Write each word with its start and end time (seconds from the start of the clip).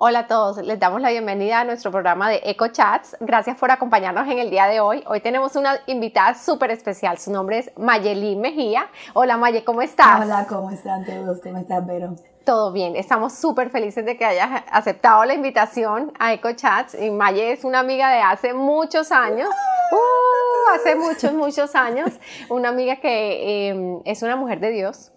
Hola 0.00 0.20
a 0.20 0.26
todos, 0.28 0.58
les 0.58 0.78
damos 0.78 1.00
la 1.00 1.10
bienvenida 1.10 1.58
a 1.58 1.64
nuestro 1.64 1.90
programa 1.90 2.30
de 2.30 2.40
Eco 2.44 2.68
Chats. 2.68 3.16
Gracias 3.18 3.58
por 3.58 3.72
acompañarnos 3.72 4.28
en 4.28 4.38
el 4.38 4.48
día 4.48 4.68
de 4.68 4.78
hoy. 4.78 5.02
Hoy 5.08 5.18
tenemos 5.18 5.56
una 5.56 5.80
invitada 5.86 6.34
súper 6.34 6.70
especial. 6.70 7.18
Su 7.18 7.32
nombre 7.32 7.58
es 7.58 7.72
Mayeli 7.76 8.36
Mejía. 8.36 8.86
Hola 9.14 9.36
Maye, 9.36 9.64
¿cómo 9.64 9.82
estás? 9.82 10.20
Hola, 10.20 10.46
¿cómo 10.48 10.70
están 10.70 11.04
todos? 11.04 11.40
¿Cómo 11.42 11.58
estás, 11.58 11.84
Vero? 11.84 12.14
Todo 12.44 12.70
bien, 12.70 12.94
estamos 12.94 13.32
súper 13.32 13.70
felices 13.70 14.04
de 14.04 14.16
que 14.16 14.24
hayas 14.24 14.62
aceptado 14.70 15.24
la 15.24 15.34
invitación 15.34 16.12
a 16.20 16.32
Eco 16.32 16.52
Chats. 16.52 16.94
Y 16.94 17.10
Maye 17.10 17.50
es 17.50 17.64
una 17.64 17.80
amiga 17.80 18.08
de 18.12 18.20
hace 18.20 18.54
muchos 18.54 19.10
años. 19.10 19.48
Uh, 19.90 20.76
hace 20.76 20.94
muchos, 20.94 21.32
muchos 21.32 21.74
años. 21.74 22.12
Una 22.50 22.68
amiga 22.68 23.00
que 23.00 23.70
eh, 23.70 24.00
es 24.04 24.22
una 24.22 24.36
mujer 24.36 24.60
de 24.60 24.70
Dios 24.70 25.10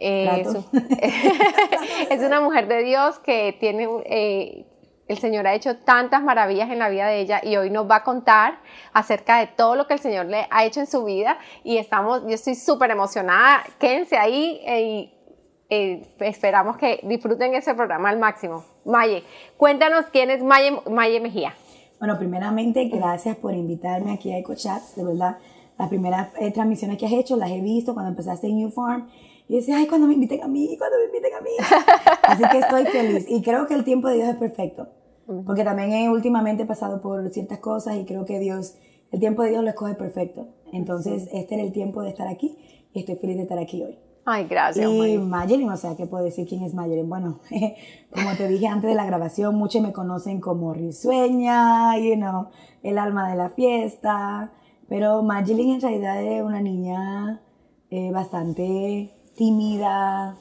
eh, 0.00 0.42
es, 2.10 2.22
una 2.22 2.40
mujer 2.40 2.66
de 2.68 2.82
Dios 2.82 3.18
que 3.18 3.54
tiene, 3.60 3.86
eh, 4.06 4.66
el 5.06 5.18
Señor 5.18 5.46
ha 5.46 5.54
hecho 5.54 5.76
tantas 5.76 6.22
maravillas 6.22 6.70
en 6.70 6.78
la 6.78 6.88
vida 6.88 7.06
de 7.06 7.20
ella 7.20 7.40
y 7.42 7.56
hoy 7.56 7.68
nos 7.68 7.88
va 7.88 7.96
a 7.96 8.02
contar 8.02 8.60
acerca 8.94 9.38
de 9.40 9.46
todo 9.46 9.76
lo 9.76 9.86
que 9.86 9.94
el 9.94 10.00
Señor 10.00 10.26
le 10.26 10.46
ha 10.50 10.64
hecho 10.64 10.80
en 10.80 10.86
su 10.86 11.04
vida 11.04 11.38
y 11.64 11.76
estamos, 11.76 12.22
yo 12.22 12.30
estoy 12.30 12.54
súper 12.54 12.90
emocionada, 12.90 13.62
quédense 13.78 14.16
ahí 14.16 14.60
eh, 14.64 15.12
y 15.68 16.24
esperamos 16.24 16.78
que 16.78 17.00
disfruten 17.02 17.54
ese 17.54 17.74
programa 17.74 18.08
al 18.08 18.18
máximo. 18.18 18.64
Maye, 18.86 19.22
cuéntanos 19.58 20.06
quién 20.10 20.30
es 20.30 20.42
Maye, 20.42 20.80
Maye 20.90 21.20
Mejía. 21.20 21.54
Bueno, 21.98 22.18
primeramente, 22.18 22.86
gracias 22.86 23.36
por 23.36 23.52
invitarme 23.52 24.12
aquí 24.14 24.32
a 24.32 24.38
EcoChats, 24.38 24.96
de 24.96 25.04
verdad. 25.04 25.36
Las 25.78 25.88
primeras 25.88 26.32
transmisiones 26.54 26.98
que 26.98 27.06
has 27.06 27.12
hecho 27.12 27.36
las 27.36 27.50
he 27.50 27.60
visto 27.60 27.92
cuando 27.92 28.10
empezaste 28.10 28.48
en 28.48 28.56
New 28.56 28.70
Farm 28.70 29.08
y 29.50 29.56
decía, 29.56 29.78
ay, 29.78 29.88
cuando 29.88 30.06
me 30.06 30.14
inviten 30.14 30.44
a 30.44 30.46
mí, 30.46 30.76
cuando 30.78 30.96
me 30.98 31.06
inviten 31.06 31.34
a 31.34 31.40
mí. 31.40 31.50
Así 32.22 32.44
que 32.52 32.58
estoy 32.58 32.84
feliz. 32.84 33.26
Y 33.28 33.42
creo 33.42 33.66
que 33.66 33.74
el 33.74 33.82
tiempo 33.82 34.06
de 34.06 34.14
Dios 34.14 34.28
es 34.28 34.36
perfecto. 34.36 34.86
Porque 35.44 35.64
también 35.64 35.90
he 35.90 36.08
últimamente 36.08 36.64
pasado 36.66 37.00
por 37.00 37.28
ciertas 37.30 37.58
cosas 37.58 37.96
y 37.96 38.04
creo 38.04 38.24
que 38.24 38.38
Dios, 38.38 38.76
el 39.10 39.18
tiempo 39.18 39.42
de 39.42 39.50
Dios 39.50 39.64
lo 39.64 39.70
escoge 39.70 39.94
perfecto. 39.94 40.46
Entonces, 40.72 41.28
este 41.32 41.56
era 41.56 41.64
el 41.64 41.72
tiempo 41.72 42.00
de 42.02 42.10
estar 42.10 42.28
aquí 42.28 42.58
y 42.92 43.00
estoy 43.00 43.16
feliz 43.16 43.38
de 43.38 43.42
estar 43.42 43.58
aquí 43.58 43.82
hoy. 43.82 43.98
Ay, 44.24 44.46
gracias. 44.46 44.88
Y 44.88 45.18
Mayelin, 45.18 45.68
o 45.68 45.76
sea, 45.76 45.96
¿qué 45.96 46.06
puedo 46.06 46.22
decir 46.22 46.46
quién 46.46 46.62
es 46.62 46.72
Mayelin? 46.72 47.08
Bueno, 47.08 47.40
como 48.14 48.32
te 48.36 48.46
dije 48.46 48.68
antes 48.68 48.88
de 48.88 48.94
la 48.94 49.04
grabación, 49.04 49.56
muchos 49.56 49.82
me 49.82 49.92
conocen 49.92 50.40
como 50.40 50.74
risueña, 50.74 51.98
you 51.98 52.14
know, 52.14 52.50
el 52.84 52.98
alma 52.98 53.28
de 53.28 53.36
la 53.36 53.50
fiesta. 53.50 54.52
Pero 54.88 55.24
Mayelin 55.24 55.74
en 55.74 55.80
realidad 55.80 56.22
es 56.22 56.40
una 56.40 56.60
niña 56.60 57.42
eh, 57.90 58.12
bastante 58.12 59.10
tímida, 59.40 60.36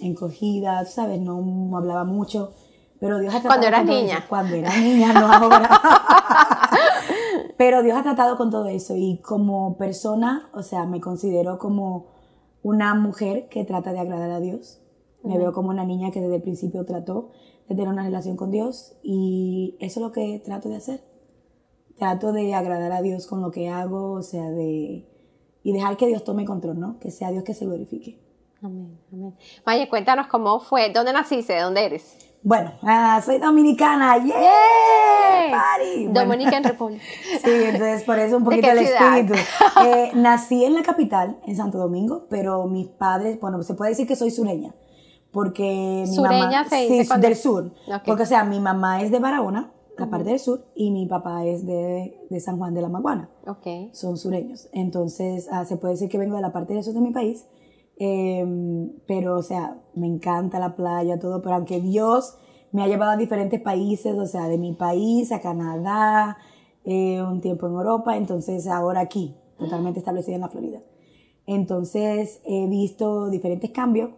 encogida, 0.00 0.86
sabes, 0.86 1.20
no, 1.20 1.76
hablaba 1.76 2.04
mucho. 2.04 2.54
Pero 2.98 3.18
Dios 3.18 3.34
ha 3.34 3.42
tratado 3.42 3.60
Cuando 3.60 3.66
eras 3.66 3.84
niña. 3.84 4.24
Cuando 4.26 4.54
era 4.54 4.74
niña, 4.74 5.12
no 5.12 5.30
ahora. 5.30 5.68
pero 7.58 7.82
Dios 7.82 7.98
ha 7.98 8.02
tratado 8.02 8.38
con 8.38 8.50
todo 8.50 8.68
eso 8.68 8.96
y 8.96 9.18
como 9.18 9.76
persona, 9.76 10.48
o 10.54 10.62
sea, 10.62 10.86
me 10.86 11.02
considero 11.02 11.58
como 11.58 12.06
una 12.62 12.94
mujer 12.94 13.50
que 13.50 13.66
trata 13.66 13.92
de 13.92 14.00
agradar 14.00 14.30
a 14.30 14.40
Dios. 14.40 14.80
Me 15.22 15.36
veo 15.36 15.52
como 15.52 15.68
una 15.68 15.84
niña 15.84 16.10
que 16.10 16.22
desde 16.22 16.36
el 16.36 16.42
principio 16.42 16.86
trató 16.86 17.32
de 17.68 17.74
tener 17.74 17.88
una 17.88 18.04
relación 18.04 18.38
con 18.38 18.50
Dios 18.50 18.94
y 19.02 19.76
eso 19.78 20.00
es 20.00 20.06
lo 20.06 20.12
que 20.12 20.40
trato 20.42 20.70
de 20.70 20.76
hacer. 20.76 21.04
Trato 21.98 22.32
de 22.32 22.54
agradar 22.54 22.92
a 22.92 23.02
Dios 23.02 23.26
con 23.26 23.42
lo 23.42 23.50
que 23.50 23.68
hago, 23.68 24.12
o 24.12 24.22
sea, 24.22 24.48
de 24.48 25.11
y 25.62 25.72
dejar 25.72 25.96
que 25.96 26.06
Dios 26.06 26.24
tome 26.24 26.44
control, 26.44 26.78
¿no? 26.78 26.98
Que 26.98 27.10
sea 27.10 27.30
Dios 27.30 27.44
que 27.44 27.54
se 27.54 27.64
glorifique. 27.64 28.18
Amén, 28.62 28.98
amén. 29.12 29.34
Maya, 29.66 29.88
cuéntanos 29.88 30.28
cómo 30.28 30.60
fue, 30.60 30.90
¿dónde 30.90 31.12
naciste? 31.12 31.54
¿De 31.54 31.60
dónde 31.62 31.84
eres? 31.84 32.16
Bueno, 32.44 32.72
ah, 32.82 33.20
soy 33.24 33.38
dominicana, 33.38 34.18
¡yeah! 34.18 35.50
Party. 35.50 36.06
Dominican 36.08 36.64
Republic. 36.64 37.00
sí, 37.00 37.50
entonces 37.50 38.02
por 38.02 38.18
eso 38.18 38.36
un 38.36 38.44
poquito 38.44 38.68
el 38.70 38.78
espíritu. 38.78 39.34
Eh, 39.84 40.12
nací 40.14 40.64
en 40.64 40.74
la 40.74 40.82
capital, 40.82 41.38
en 41.46 41.56
Santo 41.56 41.78
Domingo, 41.78 42.26
pero 42.28 42.66
mis 42.66 42.88
padres, 42.88 43.40
bueno, 43.40 43.62
se 43.62 43.74
puede 43.74 43.90
decir 43.90 44.06
que 44.06 44.16
soy 44.16 44.30
sureña, 44.30 44.74
porque 45.32 46.04
mi 46.06 46.14
¿Sureña 46.14 46.62
mamá, 46.62 46.68
se 46.68 46.76
dice 46.88 47.04
sí, 47.04 47.20
del 47.20 47.36
sur, 47.36 47.72
porque 48.04 48.22
o 48.22 48.26
sea, 48.26 48.44
mi 48.44 48.60
mamá 48.60 49.02
es 49.02 49.10
de 49.10 49.18
Barahona, 49.18 49.72
la 49.98 50.08
parte 50.08 50.30
del 50.30 50.38
sur, 50.38 50.64
y 50.74 50.90
mi 50.90 51.06
papá 51.06 51.44
es 51.44 51.66
de, 51.66 52.18
de 52.30 52.40
San 52.40 52.58
Juan 52.58 52.74
de 52.74 52.82
la 52.82 52.88
Maguana. 52.88 53.30
Okay. 53.46 53.90
Son 53.92 54.16
sureños. 54.16 54.68
Entonces, 54.72 55.48
ah, 55.50 55.64
se 55.64 55.76
puede 55.76 55.94
decir 55.94 56.08
que 56.08 56.18
vengo 56.18 56.36
de 56.36 56.42
la 56.42 56.52
parte 56.52 56.74
del 56.74 56.82
sur 56.82 56.94
de 56.94 57.00
mi 57.00 57.12
país, 57.12 57.46
em, 57.98 58.92
pero, 59.06 59.38
o 59.38 59.42
sea, 59.42 59.80
me 59.94 60.06
encanta 60.06 60.58
la 60.58 60.74
playa, 60.76 61.18
todo, 61.18 61.42
pero 61.42 61.56
aunque 61.56 61.80
Dios 61.80 62.36
me 62.72 62.82
ha 62.82 62.88
llevado 62.88 63.12
a 63.12 63.16
diferentes 63.16 63.60
países, 63.60 64.16
o 64.16 64.26
sea, 64.26 64.48
de 64.48 64.58
mi 64.58 64.72
país 64.72 65.30
a 65.30 65.40
Canadá, 65.40 66.38
eh, 66.84 67.22
un 67.22 67.40
tiempo 67.40 67.66
en 67.66 67.74
Europa, 67.74 68.16
entonces 68.16 68.66
ahora 68.66 69.00
aquí, 69.00 69.36
totalmente 69.58 69.98
establecida 69.98 70.36
en 70.36 70.40
la 70.40 70.48
Florida. 70.48 70.82
Entonces, 71.46 72.40
he 72.44 72.66
visto 72.66 73.28
diferentes 73.28 73.70
cambios 73.70 74.10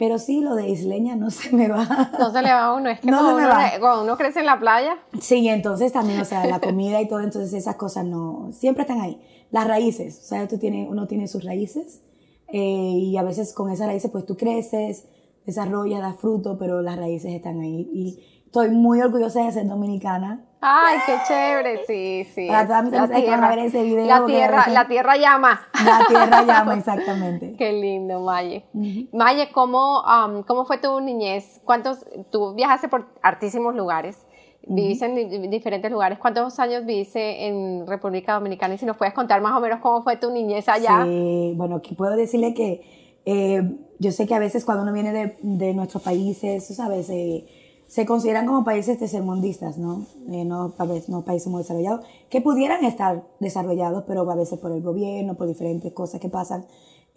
pero 0.00 0.18
sí, 0.18 0.40
lo 0.40 0.54
de 0.54 0.66
isleña 0.66 1.14
no 1.14 1.30
se 1.30 1.54
me 1.54 1.68
va. 1.68 2.10
No 2.18 2.32
se 2.32 2.40
le 2.40 2.48
va 2.48 2.64
a 2.64 2.74
uno, 2.74 2.88
es 2.88 3.00
que 3.00 3.08
cuando, 3.08 4.02
uno, 4.02 4.16
crece 4.16 4.40
en 4.40 4.46
la 4.46 4.58
playa. 4.58 4.96
Sí, 5.20 5.46
entonces 5.46 5.92
también, 5.92 6.18
o 6.20 6.24
sea, 6.24 6.46
la 6.46 6.58
comida 6.58 7.02
y 7.02 7.06
todo, 7.06 7.20
entonces 7.20 7.52
esas 7.52 7.76
cosas 7.76 8.06
no, 8.06 8.48
siempre 8.50 8.82
están 8.82 9.02
ahí. 9.02 9.20
Las 9.50 9.68
raíces, 9.68 10.18
o 10.24 10.24
sea, 10.26 10.48
tú 10.48 10.56
tienes, 10.56 10.88
uno 10.88 11.06
tiene 11.06 11.28
sus 11.28 11.44
raíces 11.44 12.00
eh, 12.48 12.58
y 12.60 13.18
a 13.18 13.22
veces 13.22 13.52
con 13.52 13.70
esas 13.70 13.88
raíces 13.88 14.10
pues 14.10 14.24
tú 14.24 14.38
creces, 14.38 15.04
desarrollas, 15.44 16.00
das 16.00 16.16
fruto, 16.16 16.56
pero 16.56 16.80
las 16.80 16.96
raíces 16.96 17.34
están 17.34 17.60
ahí. 17.60 17.90
Y 17.92 18.24
estoy 18.46 18.70
muy 18.70 19.02
orgullosa 19.02 19.44
de 19.44 19.52
ser 19.52 19.68
dominicana 19.68 20.46
Ay, 20.62 20.98
qué 21.06 21.14
chévere, 21.26 21.86
sí, 21.86 22.24
sí. 22.34 22.46
Para 22.46 22.66
todas 22.66 22.84
mis 22.84 22.92
la 22.92 23.08
tierra, 23.08 23.48
ver 23.48 23.58
ese 23.60 23.82
video. 23.82 24.04
La 24.04 24.26
tierra, 24.26 24.66
la 24.68 24.86
tierra 24.86 25.16
llama. 25.16 25.66
La 25.84 26.04
tierra 26.06 26.42
llama, 26.42 26.74
exactamente. 26.78 27.54
Qué 27.56 27.72
lindo, 27.72 28.20
Maye. 28.20 28.64
Maye, 29.12 29.50
¿cómo, 29.52 30.02
¿cómo 30.46 30.66
fue 30.66 30.76
tu 30.76 31.00
niñez? 31.00 31.60
¿Cuántos, 31.64 32.04
tú 32.30 32.54
viajaste 32.54 32.88
por 32.88 33.06
artísimos 33.22 33.74
lugares? 33.74 34.18
Viviste 34.66 35.06
en 35.06 35.50
diferentes 35.50 35.90
lugares. 35.90 36.18
¿Cuántos 36.18 36.58
años 36.60 36.84
viviste 36.84 37.46
en 37.46 37.86
República 37.86 38.34
Dominicana? 38.34 38.74
Y 38.74 38.78
si 38.78 38.84
nos 38.84 38.98
puedes 38.98 39.14
contar 39.14 39.40
más 39.40 39.56
o 39.56 39.60
menos 39.60 39.80
cómo 39.80 40.02
fue 40.02 40.16
tu 40.16 40.30
niñez 40.30 40.68
allá. 40.68 41.04
Sí, 41.04 41.54
bueno, 41.56 41.76
aquí 41.76 41.94
puedo 41.94 42.14
decirle 42.14 42.52
que 42.52 42.82
eh, 43.24 43.62
yo 43.98 44.12
sé 44.12 44.26
que 44.26 44.34
a 44.34 44.38
veces 44.38 44.66
cuando 44.66 44.82
uno 44.82 44.92
viene 44.92 45.12
de, 45.12 45.38
de 45.40 45.72
nuestros 45.72 46.02
países, 46.02 46.68
tú 46.68 46.74
sabes, 46.74 47.08
eh, 47.08 47.46
se 47.90 48.06
consideran 48.06 48.46
como 48.46 48.62
países 48.62 49.00
tercermundistas, 49.00 49.76
¿no? 49.76 50.06
Eh, 50.30 50.44
no, 50.44 50.72
no 51.08 51.24
países 51.24 51.48
muy 51.48 51.62
desarrollados, 51.62 52.06
que 52.28 52.40
pudieran 52.40 52.84
estar 52.84 53.24
desarrollados, 53.40 54.04
pero 54.06 54.30
a 54.30 54.34
veces 54.36 54.60
por 54.60 54.70
el 54.70 54.80
gobierno, 54.80 55.34
por 55.34 55.48
diferentes 55.48 55.92
cosas 55.92 56.20
que 56.20 56.28
pasan, 56.28 56.66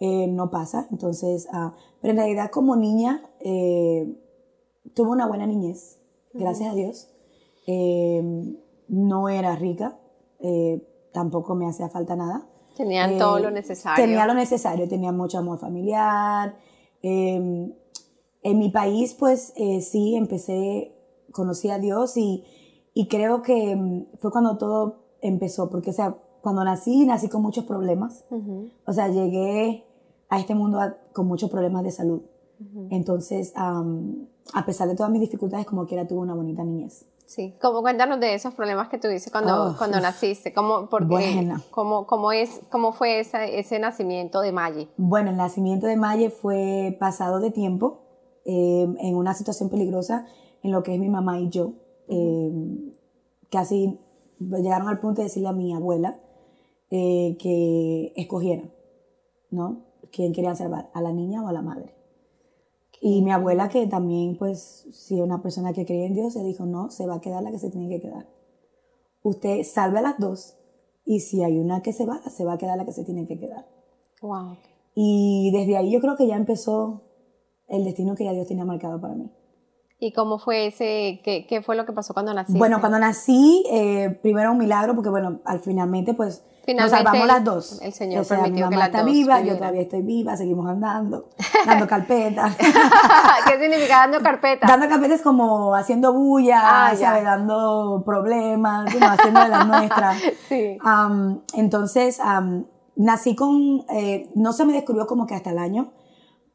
eh, 0.00 0.26
no 0.26 0.50
pasa. 0.50 0.88
Entonces, 0.90 1.46
ah, 1.52 1.74
pero 2.00 2.10
en 2.10 2.16
realidad 2.16 2.50
como 2.50 2.74
niña, 2.74 3.22
eh, 3.38 4.20
tuve 4.94 5.10
una 5.10 5.28
buena 5.28 5.46
niñez, 5.46 6.00
gracias 6.32 6.72
a 6.72 6.74
Dios. 6.74 7.08
no 8.88 9.28
era 9.28 9.54
rica, 9.54 9.96
tampoco 11.12 11.54
me 11.54 11.68
hacía 11.68 11.88
falta 11.88 12.16
nada. 12.16 12.48
Tenían 12.76 13.16
todo 13.16 13.38
lo 13.38 13.52
necesario. 13.52 14.04
Tenía 14.04 14.26
lo 14.26 14.34
necesario, 14.34 14.88
tenía 14.88 15.12
mucho 15.12 15.38
amor 15.38 15.60
familiar 15.60 16.56
en 18.44 18.58
mi 18.58 18.68
país, 18.68 19.14
pues 19.14 19.52
eh, 19.56 19.80
sí, 19.80 20.14
empecé, 20.14 20.94
conocí 21.32 21.70
a 21.70 21.78
Dios 21.78 22.16
y, 22.16 22.44
y 22.92 23.08
creo 23.08 23.42
que 23.42 23.74
mm, 23.74 24.18
fue 24.20 24.30
cuando 24.30 24.56
todo 24.58 25.02
empezó, 25.22 25.70
porque, 25.70 25.90
o 25.90 25.92
sea, 25.94 26.16
cuando 26.42 26.62
nací, 26.62 27.06
nací 27.06 27.28
con 27.28 27.40
muchos 27.40 27.64
problemas. 27.64 28.24
O 28.86 28.92
sea, 28.92 29.08
llegué 29.08 29.86
a 30.28 30.38
este 30.38 30.54
mundo 30.54 30.78
con 31.14 31.26
muchos 31.26 31.50
problemas 31.50 31.82
de 31.84 31.90
salud. 31.90 32.20
Entonces, 32.90 33.54
a 33.56 34.66
pesar 34.66 34.88
de 34.88 34.94
todas 34.94 35.10
mis 35.10 35.22
dificultades, 35.22 35.64
como 35.64 35.86
quiera, 35.86 36.06
tuve 36.06 36.20
una 36.20 36.34
bonita 36.34 36.62
niñez. 36.62 37.06
Sí, 37.24 37.54
como 37.62 37.80
cuéntanos 37.80 38.20
de 38.20 38.34
esos 38.34 38.52
problemas 38.52 38.90
que 38.90 38.98
tuviste 38.98 39.30
cuando, 39.30 39.70
oh, 39.70 39.76
cuando 39.78 39.98
naciste, 39.98 40.52
¿Cómo, 40.52 40.90
¿cómo, 41.70 42.06
cómo, 42.06 42.32
es, 42.32 42.60
cómo 42.70 42.92
fue 42.92 43.20
ese 43.20 43.78
nacimiento 43.78 44.42
de 44.42 44.52
Maye? 44.52 44.88
Bueno, 44.98 45.30
el 45.30 45.38
nacimiento 45.38 45.86
de 45.86 45.96
Maye 45.96 46.28
fue 46.28 46.94
pasado 47.00 47.40
de 47.40 47.50
tiempo, 47.50 48.03
Em, 48.44 48.96
en 48.98 49.16
una 49.16 49.32
situación 49.32 49.70
peligrosa 49.70 50.26
en 50.62 50.70
lo 50.70 50.82
que 50.82 50.94
es 50.94 51.00
mi 51.00 51.08
mamá 51.08 51.40
y 51.40 51.48
yo. 51.48 51.72
Em, 52.08 52.92
casi 53.50 53.98
llegaron 54.38 54.88
al 54.88 55.00
punto 55.00 55.22
de 55.22 55.28
decirle 55.28 55.48
a 55.48 55.52
mi 55.52 55.72
abuela 55.72 56.20
eh, 56.90 57.36
que 57.38 58.12
escogiera, 58.16 58.64
¿no? 59.50 59.84
¿Quién 60.12 60.32
querían 60.32 60.56
salvar? 60.56 60.90
¿A 60.92 61.00
la 61.00 61.12
niña 61.12 61.42
o 61.42 61.48
a 61.48 61.52
la 61.52 61.62
madre? 61.62 61.94
Y 63.00 63.22
mi 63.22 63.32
abuela, 63.32 63.68
que 63.68 63.86
también, 63.86 64.36
pues, 64.36 64.86
si 64.92 65.20
una 65.20 65.42
persona 65.42 65.72
que 65.72 65.84
creía 65.86 66.06
en 66.06 66.14
Dios, 66.14 66.34
se 66.34 66.44
dijo, 66.44 66.66
no, 66.66 66.90
se 66.90 67.06
va 67.06 67.16
a 67.16 67.20
quedar 67.20 67.42
la 67.42 67.50
que 67.50 67.58
se 67.58 67.70
tiene 67.70 67.88
que 67.88 68.00
quedar. 68.00 68.28
Usted 69.22 69.62
salve 69.62 69.98
a 69.98 70.02
las 70.02 70.18
dos 70.18 70.56
y 71.04 71.20
si 71.20 71.42
hay 71.42 71.58
una 71.58 71.82
que 71.82 71.92
se 71.92 72.06
va, 72.06 72.22
se 72.30 72.44
va 72.44 72.54
a 72.54 72.58
quedar 72.58 72.76
la 72.76 72.84
que 72.84 72.92
se 72.92 73.04
tiene 73.04 73.26
que 73.26 73.38
quedar. 73.38 73.66
Wow. 74.20 74.56
Y 74.94 75.50
desde 75.52 75.76
ahí 75.76 75.90
yo 75.90 76.00
creo 76.00 76.16
que 76.16 76.26
ya 76.26 76.36
empezó 76.36 77.03
el 77.68 77.84
destino 77.84 78.14
que 78.14 78.24
ya 78.24 78.32
Dios 78.32 78.46
tenía 78.46 78.64
marcado 78.64 79.00
para 79.00 79.14
mí. 79.14 79.30
¿Y 80.00 80.12
cómo 80.12 80.38
fue 80.38 80.66
ese, 80.66 81.20
qué, 81.24 81.46
qué 81.48 81.62
fue 81.62 81.76
lo 81.76 81.86
que 81.86 81.92
pasó 81.92 82.12
cuando 82.12 82.34
naciste? 82.34 82.58
Bueno, 82.58 82.80
cuando 82.80 82.98
nací, 82.98 83.64
eh, 83.70 84.18
primero 84.22 84.52
un 84.52 84.58
milagro, 84.58 84.94
porque 84.94 85.08
bueno, 85.08 85.40
al 85.44 85.60
finalmente 85.60 86.12
pues 86.14 86.42
nos 86.66 86.66
Finalmente, 86.66 86.96
salvamos 86.96 87.26
las 87.26 87.44
dos. 87.44 87.82
el 87.82 87.92
Señor 87.92 88.22
o 88.22 88.24
sea, 88.24 88.38
permitió 88.38 88.66
mi 88.66 88.70
que 88.70 88.76
mamá 88.76 88.76
las 88.76 88.88
está 88.88 89.02
dos 89.02 89.12
viva, 89.12 89.40
yo 89.42 89.56
todavía 89.56 89.82
estoy 89.82 90.02
viva, 90.02 90.36
seguimos 90.36 90.66
andando, 90.68 91.28
dando 91.66 91.86
carpetas. 91.86 92.56
¿Qué 93.46 93.58
significa 93.60 93.98
dando 94.00 94.20
carpeta? 94.20 94.66
dando 94.66 94.88
carpetas 94.88 95.22
como 95.22 95.74
haciendo 95.74 96.12
bulla, 96.12 96.60
Ah. 96.88 96.96
¿sabes? 96.96 97.22
Dando 97.24 98.02
problemas, 98.04 98.92
know, 98.94 99.08
haciendo 99.08 99.40
de 99.40 99.48
las 99.48 99.66
nuestras. 99.66 100.16
Sí. 100.48 100.76
Am, 100.82 101.40
entonces, 101.54 102.18
am, 102.20 102.66
nací 102.96 103.34
con, 103.36 103.84
eh, 103.90 104.30
no 104.34 104.52
se 104.52 104.64
me 104.64 104.72
descubrió 104.72 105.06
como 105.06 105.26
que 105.26 105.34
hasta 105.34 105.50
el 105.50 105.58
año, 105.58 105.92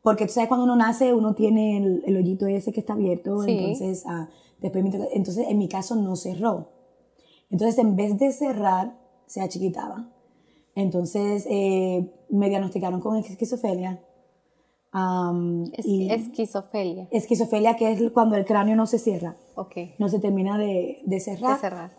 porque 0.02 0.26
tú 0.26 0.34
sabes 0.34 0.48
cuando 0.48 0.64
uno 0.66 0.76
nace, 0.76 1.14
uno 1.14 1.36
tiene 1.36 1.78
el, 1.78 2.04
el 2.06 2.18
hoyito 2.18 2.48
ese 2.48 2.72
que 2.72 2.80
está 2.80 2.94
abierto, 2.94 3.42
Sí. 3.44 3.52
entonces, 3.52 4.04
ah, 4.08 4.30
después, 4.62 4.84
entonces 5.14 5.48
en 5.48 5.58
mi 5.58 5.68
caso 5.68 5.96
no 5.96 6.16
cerró. 6.16 6.70
Entonces, 7.50 7.78
en 7.80 7.96
vez 7.96 8.18
de 8.20 8.32
cerrar, 8.32 8.98
se 9.26 9.42
achiquitaba. 9.42 10.10
Entonces, 10.76 11.46
eh, 11.50 12.10
me 12.30 12.48
diagnosticaron 12.50 13.02
con 13.02 13.18
esquizofelia. 13.18 14.02
Am, 14.92 15.66
Es- 15.74 15.86
y 15.86 16.10
esquizofelia. 16.12 17.08
esquizofelia, 17.12 17.76
que 17.76 17.92
es 17.92 18.12
cuando 18.12 18.36
el 18.36 18.46
cráneo 18.46 18.76
no 18.76 18.88
se 18.88 18.98
cierra, 18.98 19.36
Ok. 19.56 19.76
no 20.00 20.10
se 20.10 20.20
termina 20.20 20.58
de, 20.58 21.02
de 21.06 21.20
cerrar. 21.20 21.56
De 21.56 21.60
cerrar. 21.62 21.92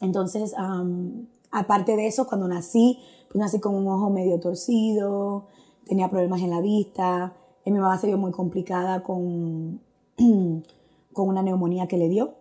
Entonces, 0.00 0.52
am, 0.58 1.28
aparte 1.50 1.96
de 1.96 2.06
eso, 2.06 2.26
cuando 2.26 2.48
nací, 2.48 2.98
pues 3.28 3.40
nací 3.40 3.60
con 3.60 3.74
un 3.74 3.86
ojo 3.88 4.10
medio 4.10 4.38
torcido, 4.40 5.46
tenía 5.92 6.08
problemas 6.08 6.40
en 6.40 6.48
la 6.48 6.62
vista, 6.62 7.34
y 7.66 7.70
mi 7.70 7.78
mamá 7.78 7.98
se 7.98 8.06
vio 8.06 8.16
muy 8.16 8.32
complicada 8.32 9.02
con, 9.02 9.82
con 11.12 11.28
una 11.28 11.42
neumonía 11.42 11.86
que 11.86 11.98
le 11.98 12.08
dio 12.08 12.32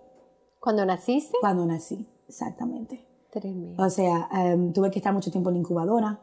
Cuando 0.62 0.86
naciste, 0.86 1.36
cuando 1.42 1.66
nací, 1.66 2.08
exactamente. 2.30 3.06
tremendo. 3.30 3.84
O 3.84 3.90
sea, 3.90 4.30
em, 4.32 4.72
tuve 4.72 4.90
que 4.90 5.00
estar 5.00 5.14
mucho 5.14 5.32
tiempo 5.32 5.50
en 5.50 5.56
la 5.56 5.60
incubadora. 5.60 6.22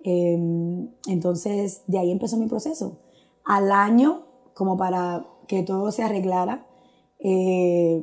Em, 0.00 0.90
entonces, 1.08 1.82
de 1.86 1.98
ahí 1.98 2.10
empezó 2.10 2.36
mi 2.36 2.46
proceso. 2.46 2.98
Al 3.46 3.72
año, 3.72 4.26
como 4.52 4.76
para 4.76 5.24
que 5.48 5.62
todo 5.62 5.92
se 5.92 6.02
arreglara, 6.02 6.66
eh, 7.20 8.02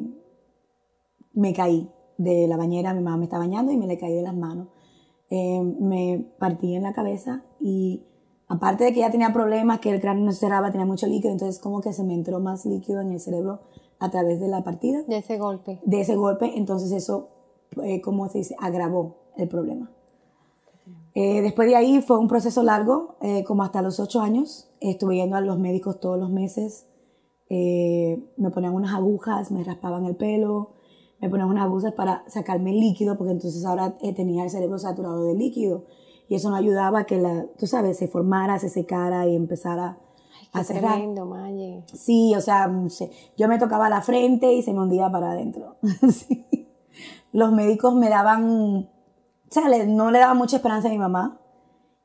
me 1.33 1.53
caí 1.53 1.91
de 2.17 2.47
la 2.47 2.57
bañera, 2.57 2.95
mi 2.95 3.03
mamá 3.03 3.17
me 3.17 3.25
estaba 3.25 3.45
bañando 3.45 3.71
y 3.71 3.77
me 3.77 3.85
le 3.85 3.99
caí 3.99 4.15
de 4.15 4.23
las 4.23 4.35
manos. 4.35 4.67
Em, 5.29 5.75
me 5.79 6.25
partí 6.39 6.73
en 6.73 6.81
la 6.81 6.93
cabeza 6.93 7.45
y 7.59 8.07
aparte 8.51 8.83
de 8.83 8.93
que 8.93 8.99
ya 8.99 9.09
tenía 9.09 9.31
problemas, 9.31 9.79
que 9.79 9.91
el 9.91 10.01
cráneo 10.01 10.25
no 10.25 10.31
se 10.33 10.39
cerraba, 10.39 10.71
tenía 10.71 10.85
mucho 10.85 11.07
líquido, 11.07 11.31
entonces 11.31 11.59
como 11.61 11.79
que 11.79 11.93
se 11.93 12.03
me 12.03 12.13
entró 12.13 12.39
más 12.39 12.65
líquido 12.65 12.99
en 12.99 13.11
el 13.11 13.19
cerebro 13.19 13.61
a 13.97 14.09
través 14.09 14.41
de 14.41 14.47
la 14.49 14.61
partida 14.63 15.03
De 15.07 15.17
ese 15.17 15.37
golpe. 15.37 15.79
de 15.83 16.01
ese 16.01 16.15
golpe, 16.15 16.51
entonces 16.57 16.91
eso, 16.91 17.29
eh, 17.81 18.01
como 18.01 18.27
se 18.27 18.39
dice, 18.39 18.55
agravó 18.59 19.15
el 19.37 19.47
problema. 19.47 19.89
Eh, 21.13 21.41
después 21.41 21.67
de 21.67 21.75
ahí 21.75 22.01
fue 22.01 22.17
un 22.17 22.27
proceso 22.27 22.61
largo, 22.63 23.15
eh, 23.21 23.43
como 23.45 23.63
hasta 23.63 23.81
los 23.81 23.99
ocho 23.99 24.21
años. 24.21 24.69
Estuve 24.79 25.17
yendo 25.17 25.35
a 25.35 25.41
los 25.41 25.57
médicos 25.57 25.99
todos 25.99 26.19
los 26.19 26.29
meses. 26.29 26.87
Eh, 27.49 28.21
me 28.37 28.49
ponían 28.49 28.73
unas 28.73 28.93
agujas, 28.93 29.51
me 29.51 29.63
raspaban 29.63 30.05
el 30.05 30.15
pelo, 30.15 30.71
me 31.19 31.29
ponían 31.29 31.49
unas 31.49 31.65
agujas 31.65 31.93
para 31.93 32.23
sacarme 32.27 32.71
el 32.71 32.79
líquido, 32.79 33.17
porque 33.17 33.33
entonces 33.33 33.65
ahora 33.65 33.97
tenía 34.15 34.43
el 34.43 34.49
cerebro 34.49 34.77
saturado 34.77 35.23
de 35.25 35.35
líquido. 35.35 35.83
Y 36.31 36.35
eso 36.35 36.49
no 36.49 36.55
ayudaba 36.55 36.99
a 36.99 37.03
que 37.03 37.17
la, 37.17 37.45
tú 37.59 37.67
sabes, 37.67 37.97
se 37.97 38.07
formara, 38.07 38.57
se 38.57 38.69
secara 38.69 39.27
y 39.27 39.35
empezara 39.35 39.97
a 40.53 40.59
Qué 40.59 40.63
cerrar. 40.63 40.93
tremendo, 40.93 41.25
Maye. 41.25 41.83
Sí, 41.93 42.33
o 42.37 42.39
sea, 42.39 42.69
mm, 42.69 42.87
yo 43.35 43.49
me 43.49 43.59
tocaba 43.59 43.89
la 43.89 44.01
frente 44.01 44.53
y 44.53 44.61
se 44.63 44.71
me 44.71 44.79
hundía 44.79 45.11
para 45.11 45.31
adentro. 45.31 45.75
Sí. 46.09 46.69
Los 47.33 47.51
médicos 47.51 47.95
me 47.95 48.07
daban, 48.07 48.45
o 48.47 48.87
sea, 49.49 49.63
no 49.87 50.09
le 50.09 50.19
daban 50.19 50.37
mucha 50.37 50.55
esperanza 50.55 50.87
a 50.87 50.91
mi 50.91 50.97
mamá, 50.97 51.41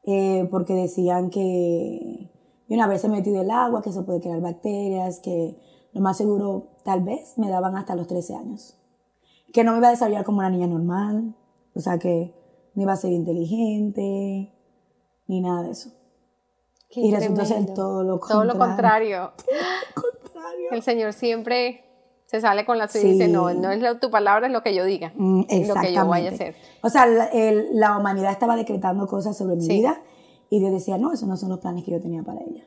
eh, 0.02 0.48
porque 0.50 0.74
decían 0.74 1.30
que 1.30 2.28
una 2.68 2.88
vez 2.88 3.02
se 3.02 3.08
metido 3.08 3.42
el 3.42 3.50
agua, 3.52 3.80
que 3.80 3.92
se 3.92 4.02
puede 4.02 4.20
crear 4.20 4.40
bacterias, 4.40 5.20
que 5.20 5.56
lo 5.92 6.00
más 6.00 6.16
seguro, 6.16 6.66
tal 6.82 7.04
vez, 7.04 7.38
me 7.38 7.48
daban 7.48 7.76
hasta 7.76 7.94
los 7.94 8.08
13 8.08 8.34
años. 8.34 8.76
Que 9.52 9.62
no 9.62 9.70
me 9.70 9.78
iba 9.78 9.86
a 9.86 9.92
desarrollar 9.92 10.24
como 10.24 10.38
una 10.38 10.50
niña 10.50 10.66
normal, 10.66 11.36
o 11.76 11.78
sea, 11.80 12.00
que 12.00 12.34
no 12.76 12.82
iba 12.82 12.92
a 12.92 12.96
ser 12.96 13.10
inteligente, 13.12 14.52
ni 15.26 15.40
nada 15.40 15.62
de 15.64 15.70
eso. 15.72 15.90
Qué 16.90 17.00
Y 17.00 17.12
resultó 17.12 17.40
ser 17.44 17.56
tremendo. 17.56 17.74
todo 17.74 18.02
lo 18.04 18.18
Todo 18.20 18.44
lo 18.44 18.56
contrario. 18.56 19.32
contrario. 19.94 20.68
El 20.70 20.82
Señor 20.82 21.12
siempre 21.12 21.82
se 22.26 22.40
sale 22.40 22.64
con 22.64 22.78
la 22.78 22.88
suya 22.88 23.04
y 23.08 23.12
dice, 23.12 23.28
no, 23.28 23.52
no 23.54 23.70
es 23.70 23.80
lo- 23.80 23.98
tu 23.98 24.10
palabra, 24.10 24.46
es 24.46 24.52
lo 24.52 24.62
que 24.62 24.74
yo 24.74 24.84
diga. 24.84 25.12
Mm, 25.16 25.42
es 25.48 25.68
lo 25.68 25.74
que 25.74 25.92
yo 25.92 26.06
vaya 26.06 26.30
a 26.30 26.32
hacer. 26.32 26.54
O 26.82 26.88
sea, 26.88 27.06
la, 27.06 27.26
el- 27.26 27.68
la 27.72 27.96
humanidad 27.98 28.30
estaba 28.32 28.56
decretando 28.56 29.06
cosas 29.06 29.36
sobre 29.36 29.56
mi 29.56 29.62
Sí. 29.62 29.68
vida 29.68 30.00
y 30.50 30.60
yo 30.60 30.70
decía, 30.70 30.98
no, 30.98 31.12
esos 31.12 31.28
no 31.28 31.36
son 31.36 31.48
los 31.50 31.58
planes 31.60 31.84
que 31.84 31.90
yo 31.92 32.00
tenía 32.00 32.22
para 32.22 32.40
ella. 32.40 32.64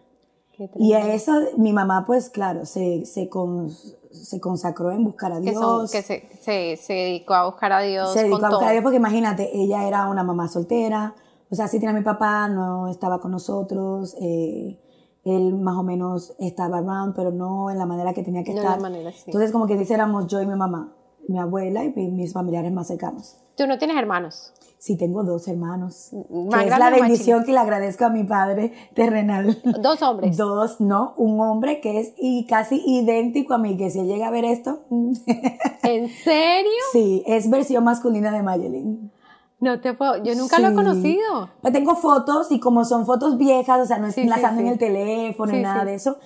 Y 0.76 0.94
a 0.94 1.14
eso 1.14 1.34
mi 1.58 1.74
mamá, 1.74 2.04
pues 2.06 2.30
claro, 2.30 2.66
se, 2.66 3.06
se, 3.06 3.30
con- 3.30 3.70
se 3.70 4.40
consacró 4.40 4.92
en 4.92 5.04
buscar 5.04 5.32
a 5.32 5.36
que, 5.42 5.52
Dios. 5.52 5.60
son- 5.60 5.88
que 5.90 6.02
se, 6.02 6.28
se, 6.42 6.78
se 6.78 6.94
dedicó 6.94 7.34
a 7.36 7.46
buscar 7.46 7.72
a 7.72 7.82
Dios 7.82 8.12
se 8.14 8.20
dedicó 8.24 8.38
con 8.38 8.46
a 8.46 8.50
buscar 8.50 8.60
todo. 8.62 8.70
a 8.70 8.72
Dios 8.74 8.84
porque 8.84 8.98
imagínate, 8.98 9.50
ella 9.58 9.88
era 9.88 10.08
una 10.10 10.24
mamá 10.24 10.48
soltera, 10.48 11.16
o 11.50 11.56
sea, 11.56 11.68
sí 11.68 11.80
tenía 11.80 11.92
a 11.92 11.98
mi 11.98 12.04
papá, 12.04 12.48
no 12.50 12.88
estaba 12.88 13.20
con 13.20 13.32
nosotros, 13.32 14.16
eh, 14.22 14.80
él 15.26 15.54
más 15.56 15.76
o 15.78 15.84
menos 15.84 16.34
estaba 16.40 16.78
around, 16.80 17.14
pero 17.16 17.32
no 17.32 17.70
en 17.70 17.78
la 17.78 17.86
manera 17.86 18.14
que 18.14 18.24
tenía 18.24 18.44
que 18.44 18.54
No 18.54 18.60
en 18.60 18.64
la 18.66 18.70
estar. 18.72 18.82
manera, 18.82 19.12
sí. 19.12 19.24
Entonces, 19.28 19.52
como 19.52 19.68
que 19.68 19.78
dice, 19.78 19.94
éramos 19.94 20.28
yo 20.28 20.42
y 20.42 20.46
mi 20.46 20.56
mamá, 20.56 20.94
mi 21.28 21.38
abuela 21.38 21.84
y 21.84 21.92
mi- 21.94 22.10
mis 22.10 22.34
familiares 22.34 22.72
más 22.72 22.88
cercanos. 22.88 23.38
Tú 23.56 23.68
no 23.68 23.78
tienes 23.78 23.98
hermanos. 23.98 24.54
Sí, 24.80 24.98
tengo 24.98 25.26
dos 25.26 25.46
hermanos. 25.50 26.12
Que 26.12 26.66
es 26.66 26.80
la 26.80 26.90
bendición 26.90 27.44
que 27.44 27.52
le 27.52 27.60
agradezco 27.60 28.06
a 28.06 28.10
mi 28.10 28.24
padre 28.24 28.72
terrenal. 28.96 29.62
Dos 29.82 30.02
hombres. 30.02 30.38
Dos, 30.38 30.80
no, 30.80 31.16
un 31.18 31.42
hombre 31.42 31.82
que 31.82 32.00
es 32.00 32.14
y 32.18 32.46
casi 32.46 32.82
idéntico 32.86 33.54
a 33.54 33.58
mí, 33.58 33.76
que 33.76 33.90
si 33.90 34.00
él 34.00 34.08
llega 34.08 34.28
a 34.28 34.32
ver 34.32 34.46
esto, 34.46 34.84
¿En 35.84 36.08
serio? 36.08 36.72
sí, 36.94 37.24
es 37.28 37.50
versión 37.50 37.84
masculina 37.84 38.32
de 38.32 38.42
Mayelin. 38.42 39.12
No 39.60 39.82
te 39.82 39.94
puedo. 39.94 40.24
Yo 40.24 40.34
nunca 40.36 40.60
lo 40.60 40.70
he 40.70 40.74
conocido. 40.74 41.50
Pues 41.60 41.74
tengo 41.74 41.96
fotos 41.96 42.50
y 42.50 42.62
como 42.62 42.86
son 42.86 43.06
fotos 43.06 43.38
viejas, 43.38 43.82
o 43.82 43.86
sea, 43.86 44.00
no 44.00 44.08
es 44.08 44.16
Sí, 44.16 44.24
las 44.24 44.40
sí, 44.40 44.46
ando 44.46 44.62
en 44.62 44.68
el 44.68 44.78
teléfono 44.78 45.52
ni 45.52 45.62
nada 45.62 45.84
de 45.84 45.96
eso. 45.96 46.20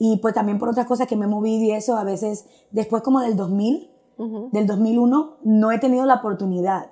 Y 0.00 0.16
pues 0.16 0.34
también 0.34 0.58
por 0.58 0.68
otras 0.68 0.86
cosas 0.86 1.06
que 1.06 1.14
me 1.14 1.26
he 1.26 1.28
movido 1.28 1.62
y 1.62 1.70
eso, 1.70 1.96
a 1.96 2.02
veces, 2.02 2.46
después 2.72 3.04
como 3.04 3.20
del 3.20 3.36
2000, 3.36 3.88
del 4.50 4.66
2001, 4.66 5.36
no 5.44 5.70
he 5.70 5.78
tenido 5.78 6.04
la 6.06 6.16
oportunidad 6.16 6.90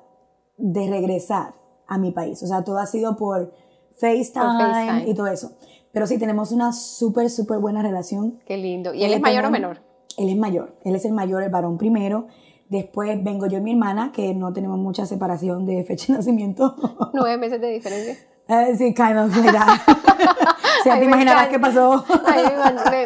de 0.58 0.88
regresar 0.88 1.54
a 1.86 1.98
mi 1.98 2.10
país. 2.10 2.42
O 2.42 2.46
sea, 2.46 2.62
todo 2.62 2.78
ha 2.78 2.86
sido 2.86 3.16
por 3.16 3.52
FaceTime, 3.98 4.58
FaceTime. 4.58 5.10
y 5.10 5.14
todo 5.14 5.28
eso. 5.28 5.52
Pero 5.92 6.06
sí, 6.06 6.18
tenemos 6.18 6.52
una 6.52 6.72
súper, 6.72 7.30
súper 7.30 7.58
buena 7.58 7.82
relación. 7.82 8.40
Qué 8.46 8.56
lindo. 8.56 8.92
¿Y 8.92 9.04
él 9.04 9.12
es 9.12 9.20
mayor 9.20 9.46
o 9.46 9.50
menor? 9.50 9.80
Él 10.16 10.28
es 10.28 10.36
mayor. 10.36 10.76
Él 10.84 10.94
es 10.94 11.04
el 11.04 11.12
mayor, 11.12 11.42
el 11.42 11.50
varón 11.50 11.78
primero. 11.78 12.26
Después 12.68 13.22
vengo 13.24 13.46
yo 13.46 13.58
y 13.58 13.60
mi 13.62 13.72
hermana, 13.72 14.12
que 14.12 14.34
no 14.34 14.52
tenemos 14.52 14.78
mucha 14.78 15.06
separación 15.06 15.64
de 15.64 15.82
fecha 15.84 16.12
de 16.12 16.18
nacimiento. 16.18 16.74
Nueve 17.14 17.38
meses 17.38 17.60
de 17.60 17.70
diferencia. 17.70 18.16
Eh, 18.48 18.74
sí, 18.78 18.94
kind 18.94 19.18
of 19.18 19.36
like 19.36 19.52
that. 19.52 19.68
o 19.86 20.82
sea, 20.82 20.94
Ay, 20.94 21.00
te 21.00 21.04
imaginarás 21.04 21.48
encanta. 21.48 21.50
qué 21.50 21.58
pasó. 21.58 22.04
Ay, 22.26 22.44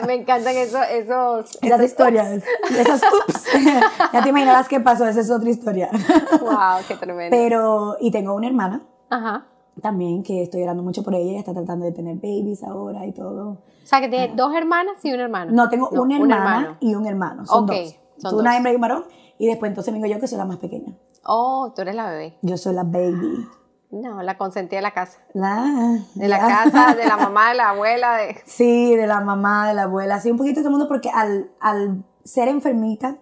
me, 0.00 0.06
me- 0.06 0.14
encantan 0.14 0.56
esos, 0.56 0.80
esos, 0.90 1.58
Esas 1.60 1.82
historias. 1.82 2.42
Esas 2.70 3.02
ups. 3.02 3.44
ya 4.12 4.22
te 4.22 4.28
imaginarás 4.28 4.68
qué 4.68 4.78
pasó, 4.80 5.06
esa 5.06 5.20
es 5.20 5.30
otra 5.30 5.50
historia. 5.50 5.90
Wow, 6.40 6.82
qué 6.86 6.94
tremendo. 6.96 7.36
Pero, 7.36 7.96
y 8.00 8.10
tengo 8.10 8.34
una 8.34 8.46
hermana 8.46 8.82
Ajá. 9.10 9.46
también 9.80 10.22
que 10.22 10.42
estoy 10.42 10.62
orando 10.62 10.82
mucho 10.82 11.02
por 11.02 11.14
ella, 11.14 11.30
ella 11.30 11.38
está 11.40 11.52
tratando 11.54 11.84
de 11.86 11.92
tener 11.92 12.16
babies 12.16 12.62
ahora 12.62 13.04
y 13.06 13.12
todo. 13.12 13.50
O 13.50 13.86
sea, 13.86 14.00
que 14.00 14.08
tiene 14.08 14.32
dos 14.36 14.54
hermanas 14.54 14.94
y 15.04 15.12
un 15.12 15.20
hermano. 15.20 15.50
No, 15.52 15.68
tengo 15.68 15.88
No, 15.92 16.02
una 16.02 16.16
un 16.20 16.30
hermana 16.30 16.56
hermano. 16.60 16.76
y 16.80 16.94
un 16.94 17.06
hermano. 17.06 17.46
Son 17.46 17.64
Ok, 17.64 17.70
dos. 17.72 17.96
son 18.18 18.30
Tú, 18.30 18.38
una 18.38 18.50
dos. 18.50 18.56
hembra 18.58 18.72
y 18.72 18.74
un 18.76 18.80
varón. 18.80 19.04
Y 19.38 19.46
después 19.48 19.70
entonces 19.70 19.92
vengo 19.92 20.06
yo 20.06 20.20
que 20.20 20.28
soy 20.28 20.38
la 20.38 20.44
más 20.44 20.58
pequeña. 20.58 20.94
Oh, 21.24 21.72
tú 21.74 21.82
eres 21.82 21.96
la 21.96 22.08
bebé. 22.10 22.36
Yo 22.42 22.56
soy 22.56 22.74
la 22.74 22.84
baby. 22.84 23.44
No, 23.92 24.22
la 24.22 24.38
consentida 24.38 24.78
de 24.78 24.82
la 24.82 24.92
casa. 24.94 25.18
La, 25.34 26.00
De 26.14 26.26
la 26.26 26.38
ya. 26.38 26.46
casa, 26.48 26.94
de 26.94 27.04
la 27.06 27.16
mamá, 27.18 27.50
de 27.50 27.54
la 27.56 27.70
abuela, 27.70 28.16
de... 28.16 28.36
Sí, 28.46 28.96
de 28.96 29.06
la 29.06 29.20
mamá, 29.20 29.68
de 29.68 29.74
la 29.74 29.82
abuela, 29.84 30.18
sí, 30.20 30.30
un 30.30 30.38
poquito 30.38 30.56
de 30.60 30.62
todo 30.62 30.68
el 30.70 30.78
mundo, 30.78 30.88
porque 30.88 31.10
al, 31.10 31.50
al 31.60 32.02
ser 32.24 32.48
enfermita, 32.48 33.18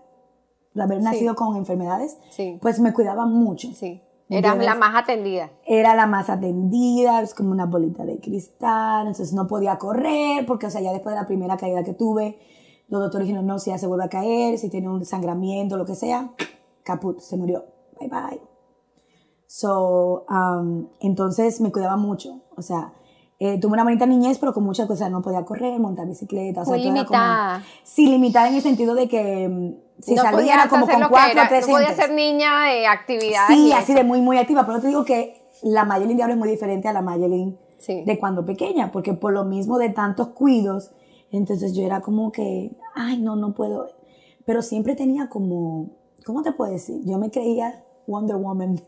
al 0.76 0.80
haber 0.80 1.02
nacido 1.02 1.34
con 1.34 1.56
enfermedades, 1.56 2.16
Sí. 2.30 2.58
pues 2.62 2.78
me 2.80 2.92
cuidaba 2.92 3.26
mucho. 3.26 3.68
Sí. 3.74 4.00
¿Entiendes? 4.28 4.64
la 4.64 4.76
más 4.76 4.94
atendida. 4.94 5.50
Era 5.66 5.96
la 5.96 6.06
más 6.06 6.30
atendida, 6.30 7.20
es 7.20 7.34
como 7.34 7.50
una 7.50 7.66
bolita 7.66 8.04
de 8.04 8.20
cristal, 8.20 9.08
entonces 9.08 9.32
no 9.32 9.48
podía 9.48 9.76
correr, 9.76 10.46
porque, 10.46 10.66
o 10.66 10.70
sea, 10.70 10.80
ya 10.80 10.92
después 10.92 11.16
de 11.16 11.20
la 11.20 11.26
primera 11.26 11.56
caída 11.56 11.82
que 11.82 11.94
tuve, 11.94 12.38
los 12.86 13.00
doctores 13.00 13.26
dijeron, 13.26 13.44
no, 13.48 13.58
si 13.58 13.70
ya 13.70 13.78
se 13.78 13.88
vuelve 13.88 14.04
a 14.04 14.08
caer, 14.08 14.56
si 14.56 14.70
tiene 14.70 14.88
un 14.88 15.00
desangramiento, 15.00 15.76
lo 15.76 15.84
que 15.84 15.96
sea, 15.96 16.30
caput, 16.84 17.18
se 17.18 17.36
murió. 17.36 17.64
Bye 17.98 18.08
bye. 18.08 18.49
So, 19.52 20.26
um, 20.30 20.86
entonces 21.00 21.60
me 21.60 21.72
cuidaba 21.72 21.96
mucho. 21.96 22.40
O 22.56 22.62
sea, 22.62 22.92
eh, 23.40 23.58
tuve 23.58 23.72
una 23.72 23.82
bonita 23.82 24.06
niñez, 24.06 24.38
pero 24.38 24.52
con 24.54 24.62
muchas 24.62 24.86
cosas. 24.86 25.10
No 25.10 25.22
podía 25.22 25.44
correr, 25.44 25.80
montar 25.80 26.06
bicicleta. 26.06 26.60
O 26.62 26.64
sea, 26.64 26.74
Muy 26.76 26.82
era 26.82 26.90
como- 26.90 26.96
limitada. 27.18 27.64
sí, 27.82 28.06
limitada 28.06 28.48
en 28.48 28.54
el 28.54 28.62
sentido 28.62 28.94
de 28.94 29.08
que 29.08 29.48
mm, 29.48 29.74
si 30.02 30.14
no 30.14 30.22
salía 30.22 30.54
era 30.54 30.68
como 30.68 30.86
con 30.86 31.00
cuatro 31.08 31.42
o 31.42 31.48
tres 31.48 31.66
no 31.66 31.72
podía 31.74 31.92
ser 31.96 32.12
niña 32.12 32.62
de 32.66 32.86
actividades. 32.86 33.48
Sí, 33.48 33.72
así 33.72 33.90
eso. 33.90 34.00
de 34.00 34.04
muy, 34.06 34.20
muy 34.20 34.38
activa. 34.38 34.64
Pero 34.66 34.80
te 34.80 34.86
digo 34.86 35.04
que 35.04 35.42
la 35.64 35.84
Mayelin 35.84 36.16
de 36.16 36.22
ahora 36.22 36.34
es 36.34 36.38
muy 36.38 36.48
diferente 36.48 36.86
a 36.86 36.92
la 36.92 37.02
Mayelin 37.02 37.58
Sí. 37.78 38.04
de 38.06 38.18
cuando 38.20 38.44
pequeña, 38.46 38.92
porque 38.92 39.14
por 39.14 39.32
lo 39.32 39.44
mismo 39.44 39.78
de 39.78 39.88
tantos 39.88 40.28
cuidos, 40.28 40.92
entonces 41.32 41.74
yo 41.74 41.82
era 41.82 42.02
como 42.02 42.30
que, 42.30 42.70
ay, 42.94 43.18
no, 43.20 43.34
no 43.34 43.52
puedo. 43.52 43.88
Pero 44.46 44.62
siempre 44.62 44.94
tenía 44.94 45.28
como, 45.28 45.88
¿cómo 46.24 46.42
te 46.42 46.52
puedo 46.52 46.70
decir? 46.70 47.00
Yo 47.04 47.18
me 47.18 47.32
creía 47.32 47.82
Wonder 48.06 48.36
Woman, 48.36 48.80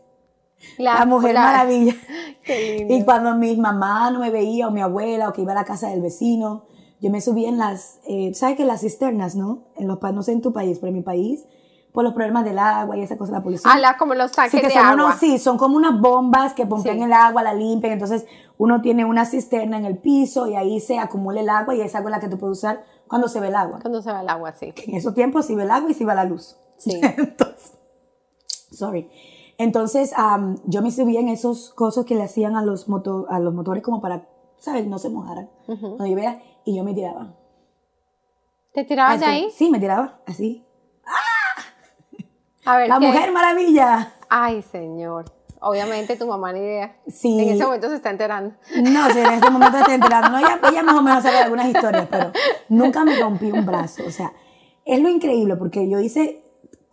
la, 0.77 1.05
mujer 1.05 1.33
la- 1.33 1.41
maravilla. 1.41 1.93
Qué 2.43 2.77
lindo. 2.77 2.93
Y 2.95 3.03
cuando 3.03 3.35
mi 3.35 3.55
mamá 3.57 4.09
no 4.11 4.19
me 4.19 4.29
veía, 4.29 4.67
o 4.67 4.71
mi 4.71 4.81
abuela, 4.81 5.29
o 5.29 5.33
que 5.33 5.41
iba 5.41 5.51
a 5.53 5.55
la 5.55 5.65
casa 5.65 5.89
del 5.89 6.01
vecino, 6.01 6.65
yo 6.99 7.09
me 7.11 7.21
subía 7.21 7.49
en 7.49 7.57
las, 7.57 7.99
eh, 8.07 8.33
¿sabes 8.33 8.55
que 8.57 8.65
Las 8.65 8.81
cisternas, 8.81 9.35
¿no? 9.35 9.63
En 9.77 9.87
los, 9.87 10.01
no 10.01 10.23
sé 10.23 10.31
en 10.31 10.41
tu 10.41 10.53
país, 10.53 10.79
pero 10.79 10.89
en 10.89 10.95
mi 10.95 11.01
país, 11.01 11.45
por 11.91 12.03
los 12.03 12.13
problemas 12.13 12.43
del 12.43 12.57
agua 12.57 12.97
y 12.97 13.01
esa 13.01 13.17
cosa, 13.17 13.31
la 13.33 13.43
polución. 13.43 13.71
Ah, 13.73 13.77
la- 13.77 13.97
como 13.97 14.13
los 14.15 14.31
Sí, 14.31 14.35
tanques 14.35 14.61
que 14.61 14.67
de 14.67 14.73
son 14.73 14.85
agua. 14.85 15.05
unos, 15.05 15.19
sí, 15.19 15.37
son 15.37 15.57
como 15.57 15.77
unas 15.77 15.99
bombas 15.99 16.53
que 16.53 16.65
pompean 16.65 16.97
Sí. 16.97 17.03
el 17.03 17.13
agua, 17.13 17.43
la 17.43 17.53
limpian, 17.53 17.93
entonces 17.93 18.25
uno 18.57 18.81
tiene 18.81 19.05
una 19.05 19.25
cisterna 19.25 19.77
en 19.77 19.85
el 19.85 19.97
piso 19.97 20.47
y 20.47 20.55
ahí 20.55 20.79
se 20.79 20.97
acumula 20.97 21.41
el 21.41 21.49
agua 21.49 21.75
y 21.75 21.81
esa 21.81 21.99
agua 21.99 22.09
es 22.11 22.15
la 22.17 22.19
que 22.19 22.29
tú 22.29 22.37
puedes 22.39 22.57
usar 22.57 22.83
cuando 23.07 23.27
se 23.27 23.39
ve 23.39 23.49
el 23.49 23.55
agua. 23.55 23.79
Cuando 23.81 24.01
se 24.01 24.11
va 24.11 24.21
el 24.21 24.29
agua, 24.29 24.53
sí. 24.53 24.73
En 24.87 24.95
esos 24.95 25.13
tiempos 25.13 25.45
sí 25.45 25.55
ve 25.55 25.63
el 25.63 25.71
agua 25.71 25.91
y 25.91 25.93
sí 25.93 26.03
va 26.03 26.15
la 26.15 26.23
luz. 26.23 26.55
Sí. 26.77 26.99
Entonces, 27.17 27.73
sorry. 28.71 29.09
Entonces, 29.57 30.13
am, 30.17 30.57
yo 30.65 30.81
me 30.81 30.91
subía 30.91 31.19
en 31.19 31.29
esos 31.29 31.73
cosas 31.73 32.05
que 32.05 32.15
le 32.15 32.23
hacían 32.23 32.55
a 32.55 32.63
los, 32.63 32.87
moto- 32.89 33.27
a 33.29 33.39
los 33.39 33.53
motores 33.53 33.83
como 33.83 34.01
para, 34.01 34.27
¿sabes? 34.57 34.87
No 34.87 34.97
se 34.99 35.09
mojaran. 35.09 35.49
Yo 35.67 35.97
veía, 36.15 36.41
y 36.65 36.75
yo 36.75 36.83
me 36.83 36.93
tiraba. 36.93 37.35
¿Te 38.73 38.83
tirabas 38.83 39.19
de 39.19 39.25
Así. 39.25 39.35
ahí? 39.35 39.51
Sí, 39.51 39.69
me 39.69 39.79
tiraba, 39.79 40.19
así. 40.25 40.65
A 42.65 42.77
ver, 42.77 42.87
La 42.89 42.99
¿qué? 42.99 43.07
mujer 43.07 43.31
maravilla. 43.31 44.13
Ay, 44.29 44.61
señor. 44.61 45.25
Obviamente 45.61 46.15
tu 46.17 46.27
mamá 46.27 46.51
ni 46.51 46.59
idea. 46.59 46.97
Sí. 47.07 47.39
En 47.39 47.49
ese 47.55 47.63
momento 47.65 47.89
se 47.89 47.95
está 47.95 48.09
enterando. 48.09 48.55
No, 48.81 49.09
en 49.09 49.17
este 49.33 49.49
momento 49.49 49.77
estoy 49.77 49.93
enterando. 49.95 50.29
No, 50.29 50.39
ella, 50.39 50.59
ella 50.69 50.83
más 50.83 50.95
o 50.95 51.01
menos 51.01 51.23
sabe 51.23 51.37
algunas 51.37 51.67
historias, 51.67 52.07
pero 52.09 52.31
nunca 52.69 53.03
me 53.05 53.17
rompí 53.19 53.51
un 53.51 53.65
brazo. 53.65 54.03
O 54.07 54.11
sea, 54.11 54.33
es 54.85 54.99
lo 55.01 55.09
increíble 55.09 55.55
porque 55.55 55.87
yo 55.89 55.99
hice, 55.99 56.43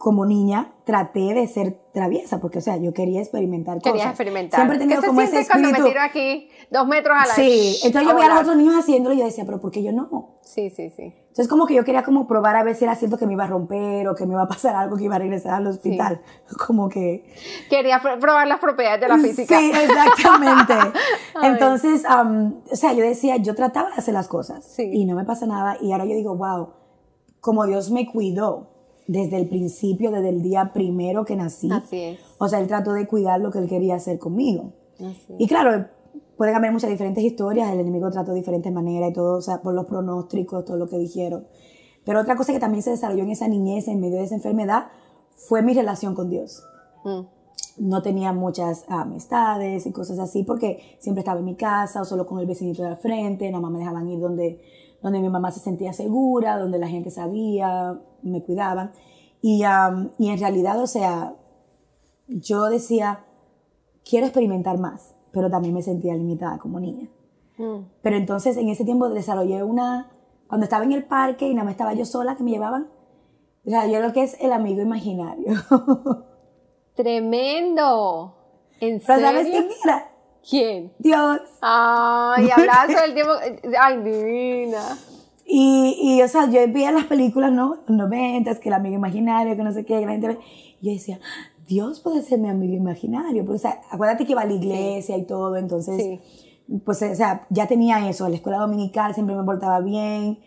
como 0.02 0.24
niña, 0.24 0.72
traté 0.86 1.34
de 1.34 1.46
ser 1.46 1.78
traviesa, 1.92 2.40
porque, 2.40 2.56
o 2.56 2.60
sea, 2.62 2.78
yo 2.78 2.94
quería 2.94 3.20
experimentar 3.20 3.80
Querías 3.82 3.96
cosas. 4.06 4.10
experimentar. 4.12 4.56
Siempre 4.58 4.76
he 4.76 4.78
¿Qué 4.78 4.84
tenido 4.84 5.00
se 5.02 5.06
como 5.08 5.20
ese 5.20 5.30
siente 5.32 5.48
cuando 5.50 5.68
me 5.68 5.72
espíritu. 5.72 5.92
tiro 5.92 6.02
aquí 6.02 6.48
dos 6.70 6.86
metros 6.88 7.16
a 7.18 7.26
la 7.26 7.34
Sí, 7.34 7.76
entonces 7.84 8.08
yo 8.10 8.14
veía 8.16 8.26
a 8.30 8.34
los 8.34 8.40
otros 8.40 8.56
niños 8.56 8.76
haciéndolo 8.78 9.14
y 9.14 9.18
yo 9.18 9.26
decía, 9.26 9.44
pero 9.44 9.60
¿por 9.60 9.70
qué 9.70 9.82
yo 9.82 9.92
no? 9.92 10.38
Sí, 10.42 10.70
sí, 10.70 10.88
sí. 10.88 11.02
Entonces 11.28 11.48
como 11.48 11.66
que 11.66 11.74
yo 11.74 11.84
quería 11.84 12.02
como 12.02 12.26
probar 12.26 12.56
a 12.56 12.62
ver 12.64 12.76
si 12.76 12.84
era 12.84 12.94
cierto 12.94 13.18
que 13.18 13.26
me 13.26 13.34
iba 13.34 13.44
a 13.44 13.48
romper 13.48 14.08
o 14.08 14.14
que 14.14 14.24
me 14.24 14.32
iba 14.32 14.42
a 14.42 14.48
pasar 14.48 14.74
algo, 14.82 14.96
que 14.96 15.04
iba 15.04 15.16
a 15.16 15.18
regresar 15.18 15.52
al 15.52 15.66
hospital. 15.66 16.22
Como 16.66 16.88
que... 16.88 17.30
Quería 17.68 18.00
pr- 18.00 18.18
probar 18.18 18.46
las 18.48 18.58
propiedades 18.58 19.02
de 19.02 19.08
la 19.08 19.18
física. 19.18 19.58
Sí, 19.58 19.70
exactamente. 19.70 20.74
Entonces, 21.42 22.04
am, 22.06 22.62
o 22.72 22.74
sea, 22.76 22.94
yo 22.94 23.04
decía, 23.04 23.36
yo 23.36 23.54
trataba 23.54 23.90
de 23.90 23.96
hacer 23.96 24.14
las 24.14 24.28
cosas 24.28 24.64
Sí. 24.64 24.88
y 24.92 25.04
no 25.04 25.14
me 25.14 25.24
pasa 25.24 25.46
nada. 25.46 25.76
Y 25.80 25.92
ahora 25.92 26.06
yo 26.06 26.14
digo, 26.14 26.34
wow, 26.36 26.70
como 27.40 27.66
Dios 27.66 27.90
me 27.90 28.06
cuidó 28.06 28.79
desde 29.10 29.38
el 29.38 29.48
principio, 29.48 30.10
desde 30.12 30.28
el 30.28 30.40
día 30.40 30.72
primero 30.72 31.24
que 31.24 31.34
nací. 31.34 31.68
Así 31.70 32.00
es. 32.00 32.20
O 32.38 32.48
sea, 32.48 32.60
Él 32.60 32.68
trató 32.68 32.92
de 32.92 33.06
cuidar 33.06 33.40
lo 33.40 33.50
que 33.50 33.58
Él 33.58 33.68
quería 33.68 33.96
hacer 33.96 34.18
conmigo. 34.18 34.72
Así 34.98 35.32
es. 35.32 35.40
Y 35.40 35.48
claro, 35.48 35.86
pueden 36.36 36.54
haber 36.54 36.70
muchas 36.70 36.90
diferentes 36.90 37.24
historias, 37.24 37.72
el 37.72 37.80
enemigo 37.80 38.10
trató 38.10 38.30
de 38.30 38.38
diferentes 38.38 38.72
maneras 38.72 39.10
y 39.10 39.12
todo, 39.12 39.38
o 39.38 39.42
sea, 39.42 39.62
por 39.62 39.74
los 39.74 39.86
pronósticos, 39.86 40.64
todo 40.64 40.76
lo 40.76 40.88
que 40.88 40.98
dijeron. 40.98 41.46
Pero 42.04 42.20
otra 42.20 42.36
cosa 42.36 42.52
que 42.52 42.60
también 42.60 42.82
se 42.82 42.90
desarrolló 42.90 43.24
en 43.24 43.30
esa 43.30 43.48
niñez, 43.48 43.88
en 43.88 44.00
medio 44.00 44.18
de 44.18 44.24
esa 44.24 44.36
enfermedad, 44.36 44.86
fue 45.34 45.62
mi 45.62 45.74
relación 45.74 46.14
con 46.14 46.30
Dios 46.30 46.62
Mm. 47.04 47.20
no 47.78 48.02
tenía 48.02 48.32
muchas 48.34 48.84
amistades 48.88 49.86
y 49.86 49.92
cosas 49.92 50.18
así 50.18 50.42
porque 50.44 50.96
siempre 50.98 51.20
estaba 51.20 51.38
en 51.40 51.46
mi 51.46 51.54
casa 51.56 52.02
o 52.02 52.04
solo 52.04 52.26
con 52.26 52.38
el 52.38 52.46
vecinito 52.46 52.82
de 52.82 52.90
al 52.90 52.96
frente, 52.98 53.50
nada 53.50 53.62
más 53.62 53.70
me 53.72 53.78
dejaban 53.78 54.06
ir 54.08 54.20
donde, 54.20 54.60
donde 55.02 55.20
mi 55.20 55.28
mamá 55.28 55.50
se 55.50 55.60
sentía 55.60 55.92
segura, 55.92 56.58
donde 56.58 56.78
la 56.78 56.88
gente 56.88 57.10
sabía, 57.10 57.98
me 58.22 58.42
cuidaban. 58.42 58.92
Y, 59.42 59.62
am, 59.62 60.10
y 60.18 60.28
en 60.28 60.38
realidad, 60.38 60.80
o 60.82 60.86
sea, 60.86 61.34
yo 62.28 62.68
decía, 62.68 63.24
quiero 64.08 64.26
experimentar 64.26 64.78
más, 64.78 65.14
pero 65.32 65.50
también 65.50 65.74
me 65.74 65.82
sentía 65.82 66.14
limitada 66.14 66.58
como 66.58 66.80
niña. 66.80 67.08
Mm. 67.56 67.84
Pero 68.02 68.16
entonces 68.16 68.56
en 68.56 68.68
ese 68.68 68.84
tiempo 68.84 69.08
desarrollé 69.08 69.62
una, 69.62 70.10
cuando 70.48 70.64
estaba 70.64 70.84
en 70.84 70.92
el 70.92 71.04
parque 71.04 71.48
y 71.48 71.54
nada 71.54 71.64
más 71.64 71.72
estaba 71.72 71.94
yo 71.94 72.04
sola 72.04 72.36
que 72.36 72.42
me 72.42 72.50
llevaban, 72.50 72.88
o 73.66 73.70
sea, 73.70 73.86
yo 73.86 74.00
lo 74.00 74.12
que 74.12 74.22
es 74.22 74.36
el 74.40 74.52
amigo 74.52 74.80
imaginario. 74.80 75.52
Tremendo. 76.94 78.34
¿En 78.80 79.00
Pero 79.06 79.20
¿sabes 79.20 79.46
quién 79.46 79.68
era? 79.84 80.09
¿Quién? 80.48 80.92
Dios. 80.98 81.40
Ay, 81.60 82.48
todo 82.92 83.04
el 83.04 83.14
tiempo. 83.14 83.32
Ay, 83.80 83.96
divina. 84.02 84.82
Y, 85.44 85.96
y, 86.00 86.22
o 86.22 86.28
sea, 86.28 86.46
yo 86.48 86.60
veía 86.72 86.92
las 86.92 87.04
películas, 87.04 87.50
¿no? 87.52 87.78
Los 87.86 87.96
noventas, 87.96 88.58
que 88.60 88.68
el 88.68 88.74
amigo 88.74 88.94
imaginario, 88.94 89.56
que 89.56 89.62
no 89.62 89.72
sé 89.72 89.84
qué, 89.84 89.98
que 89.98 90.06
la 90.06 90.12
gente. 90.12 90.38
Y 90.80 90.86
yo 90.86 90.92
decía, 90.92 91.20
Dios 91.66 92.00
puede 92.00 92.22
ser 92.22 92.38
mi 92.38 92.48
amigo 92.48 92.74
imaginario. 92.74 93.44
Porque, 93.44 93.56
o 93.56 93.60
sea, 93.60 93.80
acuérdate 93.90 94.24
que 94.24 94.32
iba 94.32 94.42
a 94.42 94.46
la 94.46 94.52
iglesia 94.52 95.16
y 95.16 95.24
todo, 95.24 95.56
entonces, 95.56 95.96
Sí. 95.96 96.20
pues, 96.84 97.02
o 97.02 97.14
sea, 97.14 97.46
ya 97.50 97.66
tenía 97.66 98.08
eso. 98.08 98.28
La 98.28 98.36
escuela 98.36 98.58
dominical 98.58 99.12
siempre 99.14 99.34
me 99.34 99.42
portaba 99.44 99.80
bien. 99.80 100.38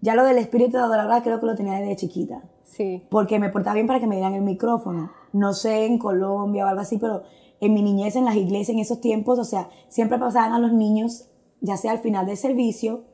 Ya 0.00 0.14
lo 0.14 0.24
del 0.24 0.38
espíritu 0.38 0.72
de 0.78 0.82
adoradora 0.82 1.22
creo 1.22 1.40
que 1.40 1.46
lo 1.46 1.54
tenía 1.54 1.74
desde 1.74 1.96
chiquita. 1.96 2.42
Sí. 2.64 3.02
Porque 3.10 3.38
me 3.38 3.50
portaba 3.50 3.74
bien 3.74 3.86
para 3.86 4.00
que 4.00 4.06
me 4.06 4.14
dieran 4.16 4.34
el 4.34 4.42
micrófono. 4.42 5.10
No 5.32 5.52
sé 5.52 5.84
en 5.86 5.98
Colombia 5.98 6.64
o 6.64 6.68
algo 6.68 6.80
así, 6.80 6.96
pero 6.98 7.22
en 7.60 7.74
mi 7.74 7.82
niñez, 7.82 8.16
en 8.16 8.24
las 8.24 8.36
iglesias, 8.36 8.70
en 8.70 8.78
esos 8.80 9.00
tiempos, 9.00 9.38
o 9.38 9.44
sea, 9.44 9.68
siempre 9.88 10.18
pasaban 10.18 10.52
a 10.52 10.58
los 10.58 10.72
niños, 10.72 11.28
ya 11.60 11.76
sea 11.76 11.92
al 11.92 11.98
final 11.98 12.26
del 12.26 12.36
servicio 12.36 13.04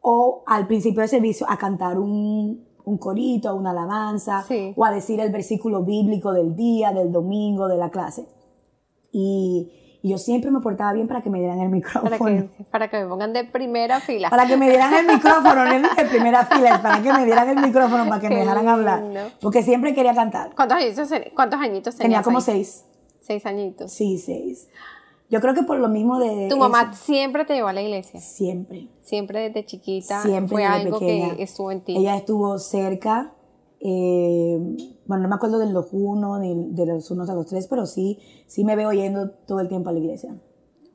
o 0.00 0.42
al 0.46 0.66
principio 0.66 1.00
del 1.00 1.08
servicio, 1.08 1.46
a 1.48 1.56
cantar 1.56 1.98
un, 1.98 2.66
un 2.84 2.98
corito, 2.98 3.54
una 3.54 3.70
alabanza, 3.70 4.44
Sí. 4.46 4.72
o 4.76 4.84
a 4.84 4.90
decir 4.90 5.20
el 5.20 5.30
versículo 5.32 5.82
bíblico 5.84 6.32
del 6.32 6.54
día, 6.54 6.92
del 6.92 7.10
domingo, 7.12 7.66
de 7.68 7.76
la 7.78 7.90
clase. 7.90 8.26
Y, 9.12 9.72
y 10.02 10.10
yo 10.10 10.18
siempre 10.18 10.50
me 10.50 10.60
portaba 10.60 10.92
bien 10.92 11.08
para 11.08 11.22
que 11.22 11.30
me 11.30 11.38
dieran 11.40 11.60
el 11.60 11.70
micrófono. 11.70 12.10
Para 12.18 12.30
que, 12.32 12.48
para 12.70 12.88
que 12.90 13.02
me 13.02 13.08
pongan 13.08 13.32
de 13.32 13.44
primera 13.44 14.00
fila. 14.00 14.30
Para 14.30 14.46
que 14.46 14.56
me 14.56 14.68
dieran 14.68 14.94
el 14.94 15.06
micrófono, 15.06 15.64
no 15.64 15.72
de 15.94 16.04
primera 16.08 16.44
fila, 16.46 16.80
para 16.82 17.02
que 17.02 17.12
me 17.12 17.24
dieran 17.24 17.48
el 17.48 17.56
micrófono, 17.66 18.04
para 18.08 18.20
que 18.20 18.28
Qué 18.28 18.34
me 18.34 18.40
dejaran 18.40 18.68
hablar. 18.68 19.02
Porque 19.40 19.62
siempre 19.62 19.94
quería 19.94 20.14
cantar. 20.14 20.54
¿Cuántos 20.54 20.78
añitos, 20.78 21.08
cuántos 21.34 21.60
añitos 21.60 21.96
Tenía 21.96 22.18
tenías 22.18 22.24
como 22.24 22.38
ahí? 22.38 22.44
seis. 22.44 22.84
Seis 23.28 23.46
añitos. 23.46 23.92
Sí, 23.92 24.18
seis. 24.18 24.68
Yo 25.30 25.40
creo 25.42 25.52
que 25.54 25.62
por 25.62 25.78
lo 25.78 25.88
mismo 25.90 26.18
de... 26.18 26.48
Tu 26.48 26.56
mamá 26.56 26.90
eso, 26.90 27.04
siempre 27.04 27.44
te 27.44 27.52
llevó 27.54 27.68
a 27.68 27.74
la 27.74 27.82
iglesia. 27.82 28.18
siempre. 28.18 28.88
Siempre 29.02 29.40
desde 29.40 29.66
chiquita. 29.66 30.22
Siempre 30.22 30.48
Fue 30.48 30.62
desde 30.62 30.74
algo 30.74 30.98
pequeña. 30.98 31.36
que 31.36 31.42
estuvo 31.42 31.70
en 31.70 31.82
ti. 31.82 31.96
Ella 31.98 32.16
estuvo 32.16 32.58
cerca. 32.58 33.34
eh, 33.80 34.58
bueno, 35.06 35.22
no 35.24 35.28
me 35.28 35.34
acuerdo 35.34 35.58
de 35.58 35.70
los 35.70 35.88
uno 35.92 36.38
ni 36.38 36.72
de 36.72 36.86
los 36.86 37.10
unos 37.10 37.28
a 37.28 37.34
los 37.34 37.46
tres, 37.46 37.66
pero 37.68 37.84
sí, 37.86 38.18
sí 38.46 38.64
me 38.64 38.74
veo 38.76 38.90
yendo 38.92 39.30
todo 39.46 39.60
el 39.60 39.68
tiempo 39.68 39.90
a 39.90 39.92
la 39.92 39.98
iglesia. 39.98 40.34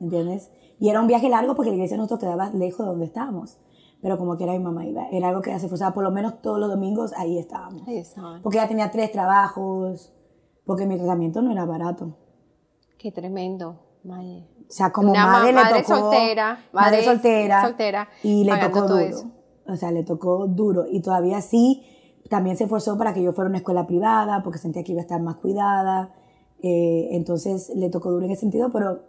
¿Entiendes? 0.00 0.50
Y 0.80 0.88
era 0.88 1.00
un 1.00 1.06
viaje 1.06 1.28
largo 1.28 1.54
porque 1.54 1.70
la 1.70 1.76
iglesia 1.76 1.96
nosotros 1.96 2.20
quedaba 2.20 2.50
lejos 2.50 2.80
de 2.80 2.86
donde 2.86 3.06
estábamos. 3.06 3.58
Pero 4.02 4.18
como 4.18 4.36
que 4.36 4.42
era 4.44 4.52
mi 4.52 4.58
mamá 4.58 4.84
iba. 4.84 5.08
Era 5.12 5.28
algo 5.28 5.40
que 5.40 5.50
ella 5.50 5.60
se 5.60 5.66
esforzaba, 5.66 5.94
por 5.94 6.02
lo 6.02 6.10
menos 6.10 6.42
todos 6.42 6.58
los 6.58 6.68
domingos 6.68 7.12
ahí 7.16 7.38
estábamos. 7.38 7.86
Ahí 7.88 7.98
estaban. 7.98 8.42
Porque 8.42 8.58
ella 8.58 8.68
tenía 8.68 8.90
tres 8.90 9.12
trabajos, 9.12 10.12
porque 10.66 10.86
mi 10.86 10.96
tratamiento 10.96 11.40
no 11.40 11.52
era 11.52 11.64
barato. 11.64 12.16
Qué 12.98 13.12
tremendo, 13.12 13.80
Maye. 14.04 14.48
O 14.68 14.72
sea, 14.72 14.92
como 14.92 15.10
Una 15.10 15.26
madre, 15.26 15.52
ma- 15.52 15.60
le 15.60 15.64
madre 15.70 15.82
tocó. 15.82 16.00
soltera, 16.00 16.46
madre, 16.72 16.90
madre 16.98 17.04
soltera. 17.04 17.62
soltera, 17.62 18.08
Y 18.22 18.44
le 18.44 18.56
tocó 18.56 18.82
duro. 18.82 18.98
eso. 18.98 19.30
O 19.66 19.76
sea, 19.76 19.90
le 19.92 20.04
tocó 20.04 20.46
duro. 20.46 20.84
Y 20.90 21.00
todavía 21.00 21.40
sí, 21.40 21.84
también 22.30 22.56
se 22.56 22.64
esforzó 22.64 22.96
para 22.98 23.12
que 23.14 23.22
yo 23.22 23.32
fuera 23.32 23.48
a 23.48 23.50
una 23.50 23.58
escuela 23.58 23.86
privada, 23.86 24.42
porque 24.42 24.58
sentía 24.58 24.82
que 24.84 24.92
iba 24.92 25.00
a 25.00 25.04
estar 25.04 25.20
más 25.20 25.36
cuidada. 25.36 26.14
Eh, 26.62 27.08
entonces 27.12 27.70
le 27.74 27.90
tocó 27.90 28.10
duro 28.10 28.24
en 28.24 28.32
ese 28.32 28.40
sentido, 28.42 28.70
pero 28.72 29.02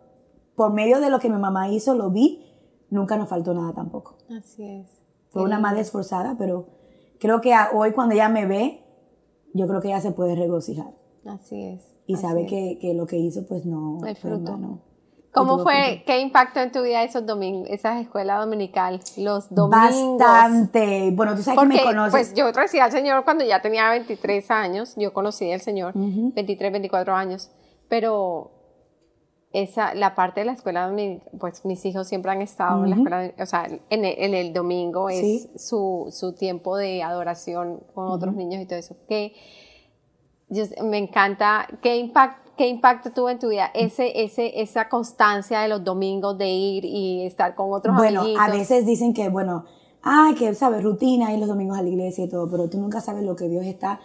por 0.56 0.74
medio 0.74 1.00
de 1.00 1.10
lo 1.10 1.20
que 1.20 1.30
mi 1.30 1.38
mamá 1.38 1.70
hizo, 1.70 1.96
lo 1.96 2.10
vi, 2.10 2.46
nunca 2.90 3.16
nos 3.18 3.30
faltó 3.30 3.54
nada 3.54 3.74
tampoco. 3.74 4.18
Así 4.38 4.64
es. 4.64 4.88
Fue 5.30 5.44
una 5.44 5.60
madre 5.60 5.82
esforzada, 5.82 6.36
pero 6.38 6.68
creo 7.20 7.42
que 7.42 7.54
hoy 7.74 7.92
cuando 7.92 8.14
ella 8.14 8.30
me 8.30 8.46
ve, 8.46 8.82
yo 9.54 9.68
creo 9.68 9.82
que 9.82 9.88
ella 9.90 10.02
se 10.02 10.12
puede 10.12 10.36
regocijar. 10.36 10.94
Así 11.26 11.62
es. 11.64 11.82
Y 12.08 12.14
así 12.14 12.22
sabe 12.22 12.44
es. 12.44 12.50
que, 12.50 12.78
que 12.80 12.94
lo 12.94 13.06
que 13.08 13.18
hizo, 13.18 13.46
pues 13.48 13.66
no 13.66 14.00
El 14.06 14.16
fue 14.16 14.30
en 14.32 14.36
fruto. 14.38 14.52
vano. 14.54 14.82
¿Cómo 15.34 15.56
tuvo 15.56 15.64
fue, 15.64 16.04
qué 16.06 16.22
impacto 16.22 16.62
en 16.62 16.72
tu 16.72 16.82
vida 16.82 17.04
esos 17.04 17.26
domingos, 17.26 17.68
esas 17.70 18.00
escuelas 18.00 18.40
dominical, 18.40 19.02
los 19.18 19.54
domingos? 19.54 20.18
Bastante. 20.18 21.12
Bueno, 21.12 21.36
tú 21.36 21.42
sabes 21.42 21.60
que 21.60 21.66
Porque, 21.66 21.78
me 21.78 21.84
conoces. 21.84 22.12
pues 22.12 22.34
yo 22.36 22.50
recibí 22.54 22.80
al 22.80 22.92
Señor 22.94 23.26
cuando 23.26 23.44
ya 23.44 23.62
tenía 23.62 23.90
23 23.90 24.50
años, 24.52 24.94
yo 24.96 25.12
conocí 25.12 25.52
al 25.52 25.60
Señor, 25.60 25.98
Ujú. 25.98 26.32
23, 26.34 26.72
24 26.72 27.14
años, 27.16 27.52
pero 27.90 28.52
esa, 29.52 29.94
la 29.94 30.16
parte 30.16 30.40
de 30.42 30.46
la 30.46 30.52
escuela, 30.54 30.90
pues 31.38 31.66
mis 31.66 31.84
hijos 31.86 32.08
siempre 32.08 32.32
han 32.32 32.42
estado 32.42 32.84
en 32.86 32.90
la 32.92 32.96
escuela, 32.96 33.34
o 33.38 33.46
sea, 33.46 33.66
en 33.90 34.06
el, 34.06 34.16
en 34.18 34.34
el 34.36 34.54
domingo 34.54 35.10
es 35.10 35.20
Sí. 35.20 35.50
su, 35.58 36.08
su 36.12 36.34
tiempo 36.34 36.78
de 36.78 37.04
adoración 37.04 37.82
con 37.94 38.08
otros 38.08 38.36
niños 38.36 38.62
y 38.62 38.66
todo 38.68 38.80
eso. 38.80 38.96
Que 39.10 39.34
yo- 40.56 40.84
me 40.86 40.98
encanta, 40.98 41.68
¿qué, 41.82 41.98
impact, 41.98 42.50
¿qué 42.58 42.68
impacto 42.68 43.12
tuvo 43.12 43.30
en 43.30 43.40
tu 43.40 43.50
vida 43.50 43.70
ese, 43.74 44.24
ese, 44.24 44.62
esa 44.62 44.90
constancia 44.90 45.60
de 45.62 45.68
los 45.68 45.84
domingos 45.84 46.38
de 46.38 46.50
ir 46.50 46.86
y 46.86 47.24
estar 47.26 47.54
con 47.56 47.72
otros 47.74 47.96
Bueno, 47.96 48.22
amiguitos? 48.22 48.44
a 48.48 48.50
veces 48.52 48.86
dicen 48.86 49.14
que, 49.14 49.30
bueno, 49.30 49.66
ay, 50.02 50.36
que, 50.36 50.54
¿sabes? 50.56 50.84
Rutina, 50.84 51.34
ir 51.34 51.40
los 51.40 51.48
domingos 51.48 51.78
a 51.78 51.82
la 51.82 51.90
iglesia 51.90 52.26
y 52.26 52.30
todo, 52.30 52.50
pero 52.50 52.70
tú 52.70 52.80
nunca 52.80 53.02
sabes 53.02 53.24
lo 53.24 53.36
que 53.36 53.48
Dios 53.50 53.66
está 53.66 54.00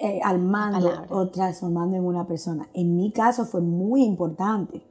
eh, 0.00 0.20
al 0.22 0.38
mando 0.38 0.78
Palabra. 0.90 1.06
o 1.10 1.28
transformando 1.28 1.96
en 1.96 2.04
una 2.04 2.26
persona. 2.26 2.68
En 2.74 2.96
mi 2.96 3.10
caso 3.10 3.44
fue 3.46 3.60
muy 3.60 4.04
importante. 4.04 4.82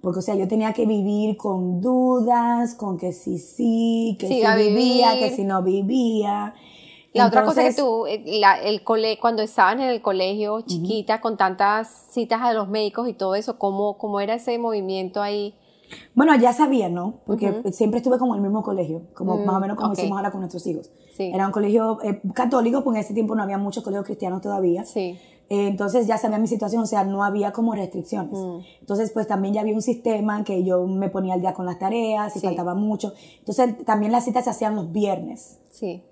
Porque, 0.00 0.20
o 0.20 0.22
sea, 0.22 0.34
yo 0.34 0.46
tenía 0.46 0.72
que 0.72 0.86
vivir 0.86 1.36
con 1.36 1.80
dudas, 1.80 2.74
con 2.74 2.96
que 2.96 3.12
sí, 3.12 3.38
sí, 3.38 4.16
que 4.20 4.28
Sí, 4.28 4.34
si 4.34 4.44
a 4.44 4.54
vivía, 4.54 5.12
vivir. 5.14 5.28
que 5.28 5.34
si 5.34 5.44
no 5.44 5.62
vivía. 5.62 6.54
La 7.16 7.26
otra 7.26 7.44
cosa 7.44 7.62
que 7.62 7.74
tú, 7.74 8.06
eh, 8.06 8.22
la- 8.40 8.60
el 8.60 8.82
cole, 8.84 9.18
cuando 9.20 9.42
estaban 9.42 9.80
en 9.80 9.88
el 9.90 10.00
colegio 10.02 10.60
chiquita, 10.62 11.20
con 11.20 11.36
tantas 11.36 11.88
citas 12.10 12.40
a 12.42 12.52
los 12.52 12.68
médicos 12.68 13.08
y 13.08 13.12
todo 13.14 13.34
eso, 13.34 13.58
¿cómo, 13.58 13.98
cómo 13.98 14.20
era 14.20 14.34
ese 14.34 14.58
movimiento 14.58 15.22
ahí? 15.22 15.54
Bueno, 16.14 16.34
ya 16.34 16.52
sabía, 16.52 16.88
¿no? 16.88 17.20
Porque 17.26 17.62
siempre 17.72 17.98
estuve 17.98 18.18
como 18.18 18.34
en 18.34 18.38
el 18.40 18.42
mismo 18.48 18.62
colegio, 18.64 19.02
como 19.14 19.36
más 19.38 19.54
o 19.56 19.60
menos 19.60 19.76
como 19.76 19.92
ok. 19.92 19.98
hicimos 19.98 20.16
ahora 20.18 20.32
con 20.32 20.40
nuestros 20.40 20.66
hijos. 20.66 20.90
Sí. 21.16 21.30
Era 21.32 21.46
un 21.46 21.52
colegio 21.52 21.98
eh, 22.02 22.20
católico, 22.34 22.82
porque 22.82 22.98
en 22.98 23.04
ese 23.04 23.14
tiempo 23.14 23.34
no 23.36 23.42
había 23.44 23.56
muchos 23.58 23.84
colegios 23.84 24.04
cristianos 24.04 24.42
todavía. 24.42 24.84
Sí. 24.84 25.16
Eh, 25.48 25.68
entonces 25.68 26.08
ya 26.08 26.18
sabía 26.18 26.38
mi 26.38 26.48
situación, 26.48 26.82
o 26.82 26.86
sea, 26.86 27.04
no 27.04 27.22
había 27.22 27.52
como 27.52 27.72
restricciones. 27.76 28.32
Mm. 28.36 28.58
Entonces, 28.80 29.12
pues 29.12 29.28
también 29.28 29.54
ya 29.54 29.60
había 29.60 29.74
un 29.74 29.80
sistema 29.82 30.42
que 30.42 30.64
yo 30.64 30.84
me 30.88 31.08
ponía 31.08 31.34
al 31.34 31.40
día 31.40 31.54
con 31.54 31.66
las 31.66 31.78
tareas, 31.78 32.32
si 32.32 32.40
Sí. 32.40 32.46
faltaba 32.46 32.74
mucho. 32.74 33.12
Entonces, 33.38 33.84
también 33.84 34.10
las 34.10 34.24
citas 34.24 34.42
se 34.42 34.50
hacían 34.50 34.74
los 34.74 34.90
viernes. 34.90 35.60
Sí. 35.70 36.02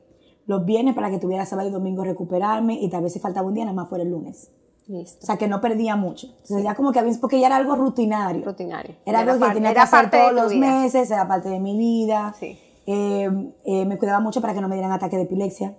Los 0.47 0.65
viernes 0.65 0.95
para 0.95 1.11
que 1.11 1.19
tuviera 1.19 1.47
sábado 1.47 1.69
y 1.69 1.73
domingo 1.73 2.05
recuperarme 2.05 2.75
y 2.75 2.89
tal 2.91 3.03
vez 3.03 3.13
si 3.13 3.19
faltaba 3.21 3.47
un 3.49 3.55
día, 3.55 3.65
nada 3.65 3.75
más 3.75 3.89
fuera 3.89 4.05
el 4.05 4.11
lunes. 4.11 4.51
Listo. 4.87 5.21
O 5.23 5.27
sea, 5.27 5.39
que 5.39 5.49
no 5.49 5.63
perdía 5.63 5.97
mucho. 5.97 6.27
Entonces, 6.27 6.63
ya 6.63 6.75
como 6.75 6.93
que 6.93 6.99
había, 6.99 7.15
porque 7.19 7.41
ya 7.41 7.47
era 7.47 7.57
algo 7.57 7.75
rutinario. 7.75 8.45
Rutinario. 8.45 8.97
Era 9.07 9.21
algo 9.21 9.33
que 9.33 9.55
tenía 9.55 9.71
que 9.71 9.73
era 9.73 9.83
hacer 9.85 10.11
todos 10.11 10.33
los 10.35 10.53
vida. 10.53 10.67
meses, 10.83 11.11
era 11.11 11.27
parte 11.27 11.49
de 11.49 11.59
mi 11.61 11.79
vida. 11.79 12.35
Sí. 12.39 12.59
Eh, 12.87 13.53
eh, 13.65 13.85
me 13.87 13.97
cuidaba 13.97 14.21
mucho 14.21 14.43
para 14.43 14.53
que 14.53 14.61
no 14.61 14.69
me 14.69 14.75
dieran 14.75 14.93
ataque 14.93 15.17
de 15.17 15.23
epilepsia. 15.23 15.75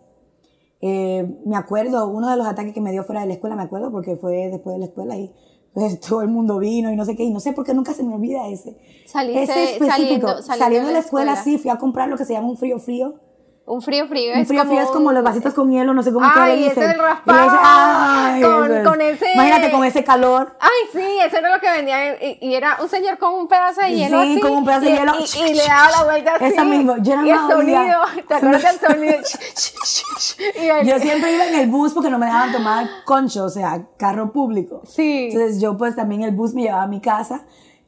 Eh, 0.82 1.40
me 1.46 1.56
acuerdo, 1.56 2.08
uno 2.08 2.30
de 2.30 2.38
los 2.38 2.48
ataques 2.48 2.74
que 2.74 2.82
me 2.82 2.92
dio 2.92 3.04
fuera 3.04 3.22
de 3.22 3.28
la 3.28 3.34
escuela, 3.34 3.56
me 3.56 3.64
acuerdo, 3.64 3.92
porque 3.92 4.16
fue 4.18 4.50
después 4.50 4.74
de 4.76 4.80
la 4.80 4.86
escuela 4.86 5.16
y 5.18 5.32
pues, 5.74 6.00
todo 6.08 6.22
el 6.22 6.28
mundo 6.28 6.58
vino 6.58 6.92
y 6.92 6.96
no 6.96 7.06
sé 7.06 7.16
qué, 7.16 7.24
y 7.24 7.32
no 7.32 7.40
sé 7.40 7.54
por 7.54 7.66
qué 7.66 7.74
nunca 7.76 7.94
se 7.94 8.04
me 8.04 8.14
olvida 8.16 8.48
ese. 8.48 8.78
Saliste 9.06 9.44
ese 9.44 9.64
específico. 9.76 10.28
saliendo- 10.28 10.42
saliendo 10.42 10.88
de 10.88 10.94
la 10.94 11.00
escuela, 11.00 11.36
sí, 11.36 11.58
fui 11.60 11.70
a 11.70 11.78
comprar 11.78 12.10
lo 12.10 12.18
que 12.18 12.26
se 12.26 12.34
llama 12.34 12.50
un 12.50 12.58
frío 12.58 12.80
frío. 12.80 13.16
Un 13.68 13.82
frío 13.82 14.08
frío 14.08 14.34
Un 14.36 14.42
es 14.42 14.48
frío 14.48 14.60
como 14.62 14.72
frío 14.74 14.84
es 14.84 14.92
como 14.92 15.12
los 15.12 15.24
vasitos 15.24 15.54
con 15.56 15.72
hielo, 15.72 15.92
no 15.96 16.04
sé 16.04 16.14
cómo 16.14 16.32
que 16.32 16.40
le 16.40 16.54
ese 16.54 16.70
dicen. 16.70 16.84
del 16.84 16.92
Y 16.92 16.98
le 17.00 17.04
raspado. 17.04 17.44
dicen, 17.46 17.60
ay, 17.64 18.42
Con- 18.44 18.74
es. 18.74 18.88
con 18.88 19.02
ese- 19.02 19.34
Imagínate 19.34 19.72
con 19.72 19.84
ese 19.86 20.04
calor. 20.04 20.56
Ay, 20.60 20.70
sí, 20.94 21.18
eso 21.26 21.38
era 21.38 21.56
lo 21.56 21.60
que 21.60 21.72
vendía. 21.72 22.24
Y, 22.24 22.38
y 22.42 22.54
era 22.54 22.78
un 22.80 22.88
señor 22.88 23.18
con 23.18 23.34
un 23.34 23.48
pedazo 23.48 23.82
de 23.82 23.88
Sí, 23.88 23.96
hielo 23.96 24.20
así. 24.20 24.40
con 24.40 24.52
un 24.52 24.66
pedazo 24.66 24.82
de 24.86 24.92
y- 24.92 24.94
hielo. 24.98 25.14
Y, 25.20 25.50
y 25.50 25.54
le 25.56 25.64
daba 25.64 25.90
la 25.90 26.04
vuelta 26.04 26.36
así. 26.36 26.46
Esa 26.46 26.64
mismo, 26.64 26.96
yo 27.00 27.16
no 27.16 27.26
Y 27.26 27.30
el 27.32 27.40
sonido, 27.40 27.82
¿te 28.28 28.34
acuerdas 28.36 28.82
del 28.82 28.90
sonido? 28.92 29.16
el- 30.54 30.88
Yo 30.88 31.00
siempre 31.00 31.34
iba 31.34 31.48
en 31.48 31.56
el 31.56 31.68
bus 31.70 31.94
porque 31.94 32.12
no 32.12 32.20
me 32.20 32.28
dejaban 32.28 32.52
tomar 32.52 32.86
concho, 33.04 33.46
o 33.46 33.50
sea, 33.50 33.82
carro 33.98 34.32
público. 34.32 34.84
Sí. 34.86 35.30
Entonces 35.32 35.60
yo 35.60 35.76
pues 35.76 35.96
también 35.96 36.22
el 36.22 36.32
bus 36.32 36.54
me 36.54 36.62
llevaba 36.64 36.84
a 36.84 36.88
mi 36.88 37.02
casa 37.02 37.42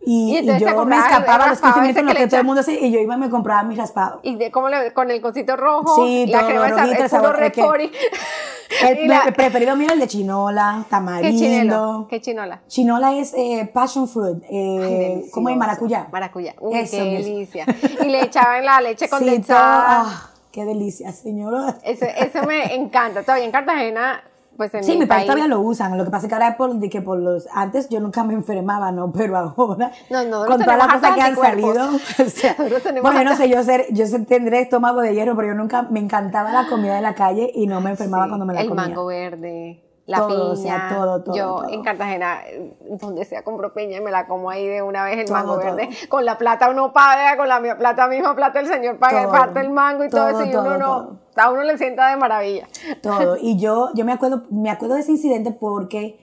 y, 0.10 0.38
Y 0.38 0.40
y 0.40 0.60
yo 0.60 0.86
me 0.86 0.96
el 0.96 1.02
escapaba 1.02 1.44
a 1.46 1.50
los 1.50 1.62
raspado 1.62 1.74
15 1.76 1.90
ese 1.92 2.02
minutos 2.02 2.02
en 2.02 2.08
que 2.08 2.14
lo 2.14 2.14
le 2.14 2.20
que 2.20 2.28
todo 2.30 2.40
el 2.40 2.46
mundo 2.46 2.62
hacía 2.62 2.80
y 2.80 2.92
yo 2.92 3.00
iba 3.00 3.16
y 3.16 3.18
me 3.18 3.30
compraba 3.30 3.64
mi 3.64 3.76
raspado. 3.76 4.20
Y 4.24 4.36
de 4.36 4.52
cómo 4.52 4.70
le, 4.70 4.94
con 4.94 5.12
el 5.12 5.22
cosito 5.22 5.56
rojo, 5.58 6.06
Sí, 6.06 6.26
la 6.28 6.40
todo 6.40 6.48
crema 6.50 6.68
esa, 6.68 6.76
rojito, 6.78 6.98
el 6.98 7.04
el 7.04 7.10
sabor, 7.10 7.36
que- 7.36 7.42
refori. 7.42 7.92
El, 8.86 9.00
Y 9.00 9.08
la- 9.08 9.24
el 9.24 9.34
preferido 9.34 9.76
mío 9.78 9.88
es 9.88 9.94
el 9.94 10.00
de 10.02 10.08
chinola, 10.08 10.80
¿Qué 10.84 10.90
tamarindo. 10.90 11.40
chinelo? 11.40 12.08
¿Qué 12.10 12.22
chinola? 12.22 12.62
Chinola 12.68 13.14
es 13.18 13.34
eh, 13.34 13.70
passion 13.74 14.08
fruit, 14.10 14.44
eh, 14.44 15.22
Ay, 15.24 15.30
como 15.32 15.48
delicioso. 15.48 15.56
maracuyá. 15.58 16.08
Maracuyá. 16.12 16.54
Uy, 16.60 16.78
Eso 16.80 16.98
qué 16.98 17.04
delicia. 17.04 17.66
Y 18.04 18.06
le 18.10 18.22
echaban 18.24 18.66
la 18.66 18.82
leche 18.82 19.06
Sí, 19.06 19.10
todo- 19.10 19.20
condensada. 19.22 19.86
ah, 19.88 20.30
qué 20.52 20.66
delicia, 20.66 21.12
señora. 21.14 21.78
Eso, 21.84 22.06
eso 22.06 22.44
me 22.46 22.76
encanta. 22.76 23.22
Todavía 23.24 23.46
en 23.46 23.52
Cartagena, 23.52 24.22
pues 24.58 24.74
en 24.74 24.84
Sí, 24.84 24.94
mi 24.94 25.00
mi 25.00 25.06
país 25.06 25.20
país. 25.20 25.26
todavía 25.28 25.48
lo 25.48 25.62
usan. 25.62 25.98
Lo 25.98 26.04
que 26.04 26.12
pasa 26.12 26.26
es 26.26 26.30
que 26.30 26.36
ahora 26.36 26.50
es 26.50 26.56
por, 26.56 26.74
de 26.74 26.90
que 26.90 27.02
por 27.02 27.20
los... 27.20 27.48
Antes 27.54 27.88
yo 27.90 28.00
nunca 28.00 28.24
me 28.24 28.34
enfermaba, 28.34 28.92
¿no? 28.92 29.12
Pero 29.18 29.38
ahora, 29.38 29.92
No, 30.10 30.24
no, 30.26 30.46
con 30.46 30.60
todas 30.62 30.78
las 30.78 30.88
cosas 30.96 31.16
que 31.16 31.22
han 31.22 31.36
salido... 31.36 31.86
o 32.26 32.30
sea, 32.30 32.56
bueno, 33.02 33.20
yo 33.22 33.30
no 33.30 33.36
sé, 33.38 33.48
yo, 33.50 33.64
ser, 33.64 33.86
yo 33.92 34.06
tendré 34.26 34.62
estómago 34.62 35.02
de 35.02 35.14
hierro, 35.14 35.36
pero 35.36 35.50
yo 35.50 35.54
nunca... 35.54 35.84
Me 35.84 36.00
encantaba 36.00 36.52
la 36.52 36.68
comida 36.68 36.96
de 36.96 37.02
la 37.02 37.14
calle 37.16 37.52
y 37.54 37.68
no 37.68 37.80
me 37.82 37.92
enfermaba 37.92 38.24
Sí, 38.26 38.30
cuando 38.30 38.46
me 38.46 38.54
la 38.54 38.62
el 38.62 38.70
comía. 38.70 38.88
mango 38.88 39.06
verde, 39.06 39.84
la 40.06 40.18
Todo, 40.20 40.52
o 40.52 40.56
piña. 40.56 40.64
sea, 40.90 40.96
todo, 40.98 41.24
todo, 41.24 41.36
Yo 41.36 41.56
todo. 41.58 41.70
en 41.70 41.84
Cartagena, 41.84 42.40
eh, 42.48 42.74
donde 43.02 43.26
sea, 43.26 43.44
compro 43.44 43.74
piña 43.74 43.98
y 43.98 44.02
me 44.02 44.10
la 44.12 44.26
como 44.26 44.50
ahí 44.50 44.66
de 44.68 44.82
una 44.82 45.04
vez 45.04 45.18
el 45.20 45.32
mango 45.32 45.58
verde. 45.58 45.90
Con 46.10 46.24
la 46.26 46.38
plata 46.38 46.70
uno 46.70 46.94
paga, 46.94 47.36
con 47.38 47.48
la 47.48 47.60
plata 47.78 48.08
misma 48.08 48.36
plata 48.36 48.60
el 48.62 48.68
señor 48.68 48.98
paga, 48.98 49.30
parte 49.30 49.60
el 49.60 49.70
mango 49.70 50.04
y 50.06 50.10
todo, 50.10 50.30
eso. 50.30 50.46
Y 50.46 50.56
uno 50.56 50.78
no. 50.78 51.20
A 51.38 51.52
uno 51.52 51.64
le 51.64 51.78
sienta 51.78 52.10
de 52.10 52.18
maravilla. 52.18 52.68
Todo. 53.02 53.38
Y 53.42 53.58
yo, 53.58 53.90
yo 53.94 54.06
me 54.06 54.12
acuerdo, 54.12 54.44
me 54.50 54.70
acuerdo 54.70 54.96
de 54.96 55.02
ese 55.02 55.12
incidente 55.12 55.52
porque 55.52 56.20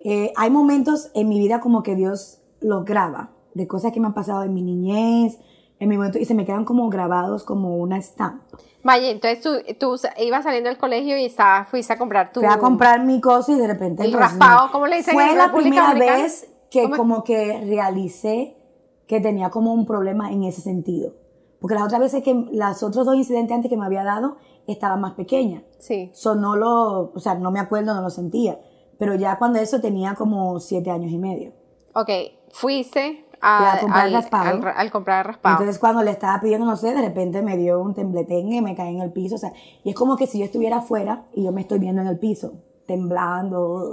eh, 0.00 0.32
hay 0.36 0.50
momentos 0.50 1.10
en 1.14 1.28
mi 1.28 1.38
vida 1.38 1.60
como 1.60 1.82
que 1.82 1.94
Dios 1.94 2.40
los 2.60 2.84
graba, 2.84 3.30
de 3.54 3.66
cosas 3.66 3.92
que 3.92 4.00
me 4.00 4.06
han 4.06 4.14
pasado 4.14 4.42
en 4.42 4.52
mi 4.52 4.62
niñez, 4.62 5.38
en 5.78 5.88
mi 5.88 5.96
momento, 5.96 6.18
y 6.18 6.24
se 6.24 6.34
me 6.34 6.44
quedan 6.44 6.64
como 6.64 6.88
grabados 6.88 7.44
como 7.44 7.76
una 7.76 7.98
estampa. 7.98 8.44
Vaya, 8.82 9.10
entonces 9.10 9.40
tú, 9.40 9.50
tú 9.78 9.96
ibas 10.18 10.44
saliendo 10.44 10.68
del 10.68 10.78
colegio 10.78 11.16
y 11.16 11.24
estaba, 11.24 11.64
fuiste 11.64 11.92
a 11.92 11.98
comprar 11.98 12.32
tu... 12.32 12.40
Fui 12.40 12.48
a 12.48 12.58
comprar 12.58 13.02
mi 13.04 13.20
cosa 13.20 13.52
y 13.52 13.54
de 13.56 13.66
repente... 13.66 14.04
El 14.04 14.12
pues, 14.12 14.22
raspado, 14.22 14.70
¿cómo 14.70 14.86
le 14.86 14.96
dicen 14.96 15.14
Fue 15.14 15.30
en 15.30 15.38
la 15.38 15.52
primera 15.52 15.88
Dominicana? 15.88 16.22
vez 16.22 16.48
que 16.70 16.82
¿Cómo? 16.82 16.96
como 16.96 17.24
que 17.24 17.62
realicé 17.66 18.56
que 19.06 19.20
tenía 19.20 19.50
como 19.50 19.72
un 19.72 19.86
problema 19.86 20.32
en 20.32 20.44
ese 20.44 20.60
sentido. 20.60 21.14
Porque 21.64 21.76
las 21.76 21.84
otras 21.84 22.02
veces 22.02 22.22
que, 22.22 22.34
las 22.52 22.82
otros 22.82 23.06
dos 23.06 23.16
incidentes 23.16 23.54
antes 23.54 23.70
que 23.70 23.76
me 23.78 23.86
había 23.86 24.04
dado, 24.04 24.36
estaba 24.66 24.98
más 24.98 25.14
pequeña. 25.14 25.62
Sí. 25.78 26.10
So, 26.12 26.34
no 26.34 26.56
lo, 26.56 27.10
o 27.14 27.18
sea, 27.20 27.36
no 27.36 27.50
me 27.50 27.58
acuerdo, 27.58 27.94
no 27.94 28.02
lo 28.02 28.10
sentía. 28.10 28.60
Pero 28.98 29.14
ya 29.14 29.38
cuando 29.38 29.58
eso 29.60 29.80
tenía 29.80 30.14
como 30.14 30.60
siete 30.60 30.90
años 30.90 31.10
y 31.10 31.16
medio. 31.16 31.54
Ok, 31.94 32.10
fuiste 32.50 33.24
Fui 33.30 33.40
a, 33.40 33.72
a 33.76 33.80
comprar 33.80 34.04
al, 34.04 34.12
raspado. 34.12 34.44
al- 34.68 34.74
al 34.76 34.90
comprar 34.90 35.26
raspado. 35.26 35.54
Entonces 35.54 35.78
cuando 35.78 36.02
le 36.02 36.10
estaba 36.10 36.38
pidiendo, 36.38 36.66
no 36.66 36.76
sé, 36.76 36.92
de 36.94 37.00
repente 37.00 37.40
me 37.40 37.56
dio 37.56 37.80
un 37.80 37.94
tembletengue, 37.94 38.60
me 38.60 38.74
caí 38.74 38.94
en 38.94 39.00
el 39.00 39.10
piso. 39.12 39.36
O 39.36 39.38
sea, 39.38 39.54
y 39.84 39.88
es 39.88 39.94
como 39.96 40.16
que 40.18 40.26
si 40.26 40.40
yo 40.40 40.44
estuviera 40.44 40.76
afuera 40.76 41.24
y 41.32 41.44
yo 41.44 41.52
me 41.52 41.62
estoy 41.62 41.78
viendo 41.78 42.02
en 42.02 42.08
el 42.08 42.18
piso, 42.18 42.52
temblando, 42.86 43.84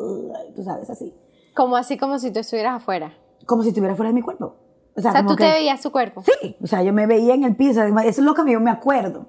tú 0.56 0.64
sabes, 0.64 0.90
así. 0.90 1.14
como 1.56 1.78
así 1.78 1.98
como 1.98 2.20
si 2.20 2.32
tú 2.32 2.40
estuvieras 2.40 2.76
afuera. 2.82 3.14
Como 3.46 3.64
si 3.64 3.70
estuviera 3.70 3.96
fuera 3.96 4.10
de 4.10 4.16
mi 4.16 4.22
cuerpo. 4.22 4.56
O 4.96 5.02
sea, 5.02 5.12
O 5.12 5.14
sea, 5.14 5.26
tú 5.26 5.36
que, 5.36 5.46
te 5.46 5.52
veías 5.52 5.82
su 5.82 5.92
cuerpo. 5.92 6.22
Sí, 6.24 6.58
o 6.62 6.68
sea, 6.68 6.84
yo 6.84 6.92
me 6.94 7.08
veía 7.08 7.34
en 7.34 7.44
el 7.44 7.56
piso. 7.56 7.82
Eso 7.82 8.00
es 8.04 8.18
lo 8.20 8.34
que 8.34 8.52
yo 8.52 8.60
me 8.60 8.72
acuerdo. 8.72 9.28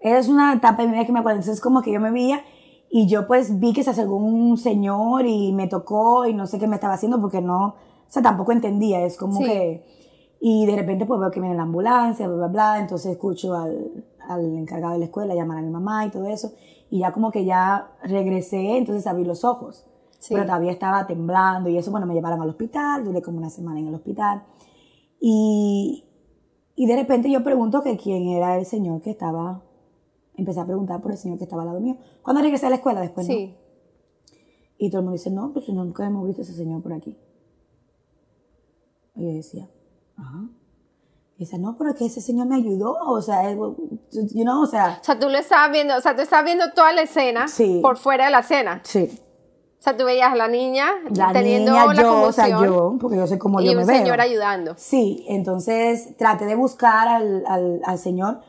Es 0.00 0.28
una 0.28 0.52
etapa 0.54 0.82
de 0.82 0.88
mi 0.88 0.94
vida 0.94 1.06
que 1.06 1.12
me 1.12 1.20
acuerdo. 1.20 1.38
Entonces, 1.40 1.60
como 1.62 1.82
que 1.82 1.92
yo 1.92 2.00
me 2.00 2.10
veía 2.10 2.42
y 2.90 3.06
yo 3.08 3.26
pues 3.26 3.58
vi 3.58 3.72
que 3.72 3.82
se 3.82 3.90
acercó 3.90 4.16
un 4.16 4.58
señor 4.58 5.24
y 5.26 5.52
me 5.52 5.68
tocó 5.68 6.26
y 6.26 6.34
no 6.34 6.46
sé 6.46 6.58
qué 6.58 6.66
me 6.66 6.74
estaba 6.74 6.94
haciendo 6.94 7.20
porque 7.20 7.40
no, 7.40 7.66
o 7.68 7.74
sea, 8.08 8.22
tampoco 8.22 8.52
entendía. 8.52 9.00
Es 9.04 9.16
como 9.16 9.38
Sí. 9.38 9.44
que. 9.44 9.86
Y 10.40 10.66
de 10.66 10.74
repente 10.76 11.06
pues 11.06 11.20
veo 11.20 11.30
que 11.30 11.40
viene 11.40 11.54
la 11.54 11.62
ambulancia, 11.62 12.26
bla, 12.26 12.36
bla, 12.36 12.48
bla. 12.48 12.78
Entonces 12.80 13.12
escucho 13.12 13.54
al, 13.54 14.04
al 14.28 14.44
encargado 14.58 14.92
de 14.94 14.98
la 14.98 15.04
escuela 15.06 15.34
llamar 15.34 15.58
a 15.58 15.62
mi 15.62 15.70
mamá 15.70 16.04
y 16.04 16.10
todo 16.10 16.26
eso. 16.26 16.52
Y 16.90 16.98
ya 16.98 17.12
como 17.12 17.30
que 17.30 17.44
ya 17.46 17.92
regresé, 18.02 18.76
entonces 18.76 19.06
abrí 19.06 19.24
los 19.24 19.44
ojos. 19.44 19.86
Sí. 20.22 20.34
Pero 20.34 20.46
todavía 20.46 20.70
estaba 20.70 21.04
temblando 21.04 21.68
y 21.68 21.76
eso, 21.76 21.90
bueno, 21.90 22.06
me 22.06 22.14
llevaron 22.14 22.40
al 22.40 22.48
hospital, 22.48 23.04
duré 23.04 23.20
como 23.22 23.38
una 23.38 23.50
semana 23.50 23.80
en 23.80 23.88
el 23.88 23.94
hospital. 23.96 24.44
Y, 25.18 26.04
y 26.76 26.86
de 26.86 26.94
repente 26.94 27.28
yo 27.28 27.42
pregunto 27.42 27.82
que 27.82 27.96
quién 27.96 28.28
era 28.28 28.56
el 28.56 28.64
señor 28.64 29.00
que 29.02 29.10
estaba, 29.10 29.62
empecé 30.36 30.60
a 30.60 30.64
preguntar 30.64 31.02
por 31.02 31.10
el 31.10 31.18
señor 31.18 31.38
que 31.38 31.44
estaba 31.44 31.62
al 31.62 31.68
lado 31.68 31.80
mío. 31.80 31.96
Cuando 32.22 32.40
regresé 32.40 32.66
a 32.66 32.70
la 32.70 32.76
escuela 32.76 33.00
después, 33.00 33.26
¿no? 33.28 33.34
Sí. 33.34 33.56
Y 34.78 34.90
todo 34.90 35.00
el 35.00 35.04
mundo 35.06 35.16
dice, 35.18 35.30
no, 35.32 35.52
pues 35.52 35.68
nunca 35.70 36.06
hemos 36.06 36.24
visto 36.24 36.42
a 36.42 36.44
ese 36.44 36.54
señor 36.54 36.82
por 36.82 36.92
aquí. 36.92 37.18
Y 39.16 39.22
yo 39.26 39.32
decía, 39.32 39.68
ajá. 40.16 40.44
Y 41.36 41.40
dice, 41.40 41.58
no, 41.58 41.76
pero 41.76 41.90
es 41.90 41.96
que 41.96 42.06
ese 42.06 42.20
señor 42.20 42.46
me 42.46 42.54
ayudó, 42.56 42.94
o 43.08 43.20
sea, 43.20 43.50
you 43.52 44.42
know, 44.44 44.62
o 44.62 44.66
sea, 44.66 44.98
O 45.00 45.04
sea, 45.04 45.18
tú 45.18 45.28
lo 45.28 45.36
estabas 45.38 45.72
viendo, 45.72 45.96
o 45.96 46.00
sea, 46.00 46.14
tú 46.14 46.22
estabas 46.22 46.44
viendo 46.44 46.72
toda 46.74 46.92
la 46.92 47.02
escena 47.02 47.48
Sí. 47.48 47.80
por 47.82 47.96
fuera 47.96 48.26
de 48.26 48.30
la 48.30 48.38
escena. 48.40 48.80
sí. 48.84 49.18
O 49.82 49.84
sea, 49.84 49.96
tú 49.96 50.04
veías 50.04 50.30
a 50.30 50.36
la 50.36 50.46
niña 50.46 50.92
La 51.16 51.32
teniendo 51.32 51.72
niña, 51.72 51.86
la 51.92 52.02
yo, 52.02 52.22
o 52.22 52.30
sea, 52.30 52.44
conmoción 52.44 52.72
yo, 52.72 52.96
porque 53.00 53.16
yo 53.16 53.26
sé 53.26 53.36
cómo 53.36 53.60
y 53.60 53.64
yo 53.64 53.72
un 53.72 53.78
me 53.78 53.84
veo. 53.84 53.96
señor 53.96 54.20
ayudando. 54.20 54.74
Sí, 54.76 55.24
entonces 55.28 56.16
traté 56.16 56.46
de 56.46 56.54
buscar 56.54 57.08
al, 57.08 57.42
al, 57.48 57.80
al 57.84 57.98
señor 57.98 58.42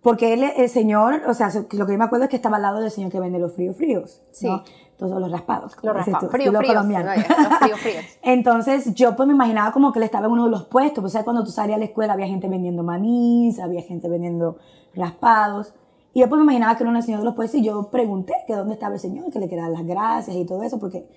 Porque 0.00 0.32
él, 0.32 0.42
el 0.56 0.70
señor, 0.70 1.20
o 1.28 1.34
sea, 1.34 1.50
lo 1.54 1.68
que 1.68 1.92
yo 1.92 1.98
me 1.98 2.04
acuerdo 2.04 2.24
es 2.24 2.30
que 2.30 2.36
estaba 2.36 2.56
al 2.56 2.62
lado 2.62 2.80
del 2.80 2.90
señor 2.90 3.10
que 3.12 3.20
vende 3.20 3.38
los 3.38 3.52
fríos 3.52 3.76
fríos. 3.76 4.22
Sí. 4.32 4.46
¿no? 4.46 4.64
Todos 4.96 5.20
los 5.20 5.30
raspados. 5.30 5.76
Los 5.82 5.94
raspados. 5.94 6.30
Fríos, 6.30 6.56
fríos. 6.56 6.74
los 6.74 6.86
fríos, 6.86 7.80
fríos. 7.80 8.04
Entonces, 8.22 8.94
yo 8.94 9.14
pues 9.16 9.26
me 9.26 9.34
imaginaba 9.34 9.70
como 9.70 9.92
que 9.92 9.98
él 9.98 10.04
estaba 10.04 10.26
en 10.28 10.32
uno 10.32 10.44
de 10.44 10.50
los 10.50 10.64
puestos. 10.64 11.02
Pues, 11.02 11.12
¿sabes? 11.12 11.24
Cuando 11.24 11.44
tú 11.44 11.50
salías 11.50 11.76
a 11.76 11.78
la 11.78 11.84
escuela 11.84 12.14
había 12.14 12.26
gente 12.26 12.48
vendiendo 12.48 12.82
manís, 12.82 13.60
había 13.60 13.82
gente 13.82 14.08
vendiendo 14.08 14.56
raspados. 14.94 15.74
Y 16.14 16.20
yo 16.20 16.28
pues 16.28 16.38
me 16.38 16.44
imaginaba 16.44 16.76
que 16.76 16.84
era 16.84 16.92
un 16.92 17.02
señor 17.02 17.20
de 17.20 17.26
los 17.26 17.34
puestos 17.34 17.60
y 17.60 17.64
yo 17.64 17.90
pregunté 17.90 18.34
que 18.46 18.54
dónde 18.54 18.74
estaba 18.74 18.94
el 18.94 19.00
señor, 19.00 19.32
que 19.32 19.40
le 19.40 19.48
quedaban 19.48 19.72
las 19.72 19.84
gracias 19.84 20.36
y 20.36 20.46
todo 20.46 20.62
eso, 20.62 20.78
porque 20.78 21.08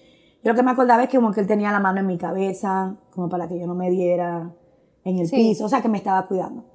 yo 0.43 0.51
lo 0.51 0.55
que 0.55 0.63
me 0.63 0.71
acordaba 0.71 1.03
es 1.03 1.09
que 1.09 1.17
como 1.17 1.31
que 1.31 1.39
él 1.39 1.47
tenía 1.47 1.71
la 1.71 1.79
mano 1.79 1.99
en 1.99 2.07
mi 2.07 2.17
cabeza, 2.17 2.97
como 3.11 3.29
para 3.29 3.47
que 3.47 3.59
yo 3.59 3.67
no 3.67 3.75
me 3.75 3.91
diera 3.91 4.55
en 5.03 5.19
el 5.19 5.29
piso, 5.29 5.65
o 5.65 5.69
sea, 5.69 5.83
que 5.83 5.87
me 5.87 5.99
estaba 5.99 6.27
cuidando. 6.27 6.65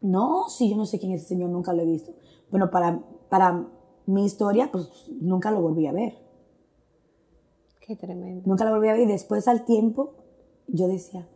No, 0.00 0.48
sí, 0.48 0.68
yo 0.68 0.76
no 0.76 0.86
sé 0.86 0.98
quién 0.98 1.12
es 1.12 1.20
ese 1.22 1.28
señor, 1.28 1.50
nunca 1.50 1.72
lo 1.72 1.82
he 1.82 1.86
visto. 1.86 2.12
Bueno, 2.50 2.68
para, 2.68 3.00
para 3.28 3.64
mi 4.06 4.24
historia, 4.24 4.70
pues 4.72 4.90
nunca 5.20 5.52
lo 5.52 5.60
volví 5.60 5.86
a 5.86 5.92
ver. 5.92 6.18
Qué 7.80 7.94
tremendo. 7.94 8.42
Nunca 8.44 8.64
lo 8.64 8.72
volví 8.72 8.88
a 8.88 8.94
ver 8.94 9.02
y 9.02 9.06
después 9.06 9.46
al 9.46 9.64
tiempo 9.64 10.14
yo 10.66 10.88
decía, 10.88 11.28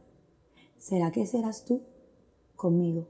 ¿será 0.77 1.13
que 1.13 1.25
serás 1.25 1.65
tú 1.65 1.83
conmigo? 2.57 3.07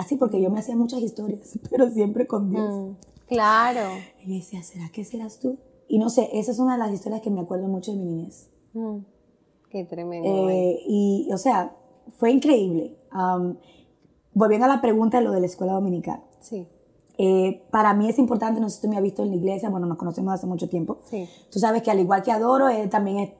Así 0.00 0.16
porque 0.16 0.40
yo 0.40 0.48
me 0.48 0.60
hacía 0.60 0.74
muchas 0.76 1.02
historias, 1.02 1.58
pero 1.70 1.90
siempre 1.90 2.26
con 2.26 2.48
Dios. 2.48 2.74
Mm, 2.74 2.92
claro. 3.28 3.86
Y 4.24 4.38
decía, 4.38 4.62
¿será 4.62 4.88
que 4.88 5.04
serás 5.04 5.38
tú? 5.40 5.58
Y 5.88 5.98
no 5.98 6.08
sé, 6.08 6.30
esa 6.32 6.52
es 6.52 6.58
una 6.58 6.72
de 6.72 6.78
las 6.78 6.90
historias 6.90 7.20
que 7.20 7.28
me 7.28 7.42
acuerdo 7.42 7.68
mucho 7.68 7.92
de 7.92 7.98
mi 7.98 8.06
niñez. 8.06 8.48
Mm, 8.72 9.00
qué 9.68 9.84
tremendo. 9.84 10.48
Eh, 10.48 10.80
y, 10.88 11.28
o 11.30 11.36
sea, 11.36 11.76
fue 12.16 12.30
increíble. 12.30 12.96
volviendo 14.32 14.64
a 14.64 14.68
la 14.68 14.80
pregunta 14.80 15.18
de 15.18 15.24
lo 15.24 15.32
de 15.32 15.40
la 15.40 15.46
escuela 15.46 15.74
dominical. 15.74 16.22
Sí. 16.40 16.66
Eh, 17.18 17.62
para 17.70 17.92
mí 17.92 18.08
es 18.08 18.18
importante, 18.18 18.58
no 18.58 18.70
sé 18.70 18.76
si 18.76 18.82
tú 18.82 18.88
me 18.88 18.96
has 18.96 19.02
visto 19.02 19.22
en 19.22 19.28
la 19.28 19.36
iglesia, 19.36 19.68
bueno, 19.68 19.84
nos 19.84 19.98
conocemos 19.98 20.32
hace 20.32 20.46
mucho 20.46 20.66
tiempo. 20.66 20.96
Sí. 21.10 21.28
Tú 21.52 21.58
sabes 21.58 21.82
que 21.82 21.90
al 21.90 22.00
igual 22.00 22.22
que 22.22 22.32
adoro, 22.32 22.70
él 22.70 22.88
también 22.88 23.18
es, 23.18 23.30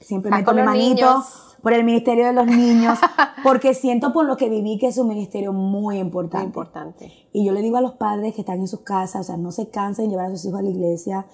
siempre 0.00 0.32
meto 0.32 0.52
mi 0.52 0.62
manito 0.62 1.22
por 1.62 1.72
el 1.72 1.84
ministerio 1.84 2.26
de 2.26 2.32
los 2.32 2.46
niños, 2.46 2.98
porque 3.44 3.72
siento 3.72 4.12
por 4.12 4.26
lo 4.26 4.36
que 4.36 4.50
viví 4.50 4.78
que 4.78 4.88
es 4.88 4.98
un 4.98 5.08
ministerio 5.08 5.52
muy 5.52 5.98
importante. 5.98 6.38
Muy 6.38 6.46
importante. 6.46 7.12
Y 7.32 7.46
yo 7.46 7.52
le 7.52 7.62
digo 7.62 7.76
a 7.76 7.80
los 7.80 7.92
padres 7.92 8.34
que 8.34 8.40
están 8.40 8.60
en 8.60 8.68
sus 8.68 8.80
casas, 8.80 9.22
o 9.22 9.24
sea, 9.24 9.36
no 9.36 9.52
se 9.52 9.70
cansen 9.70 10.06
de 10.06 10.10
llevar 10.10 10.26
a 10.26 10.30
sus 10.30 10.46
hijos 10.46 10.58
a 10.58 10.62
la 10.62 10.70
iglesia, 10.70 11.26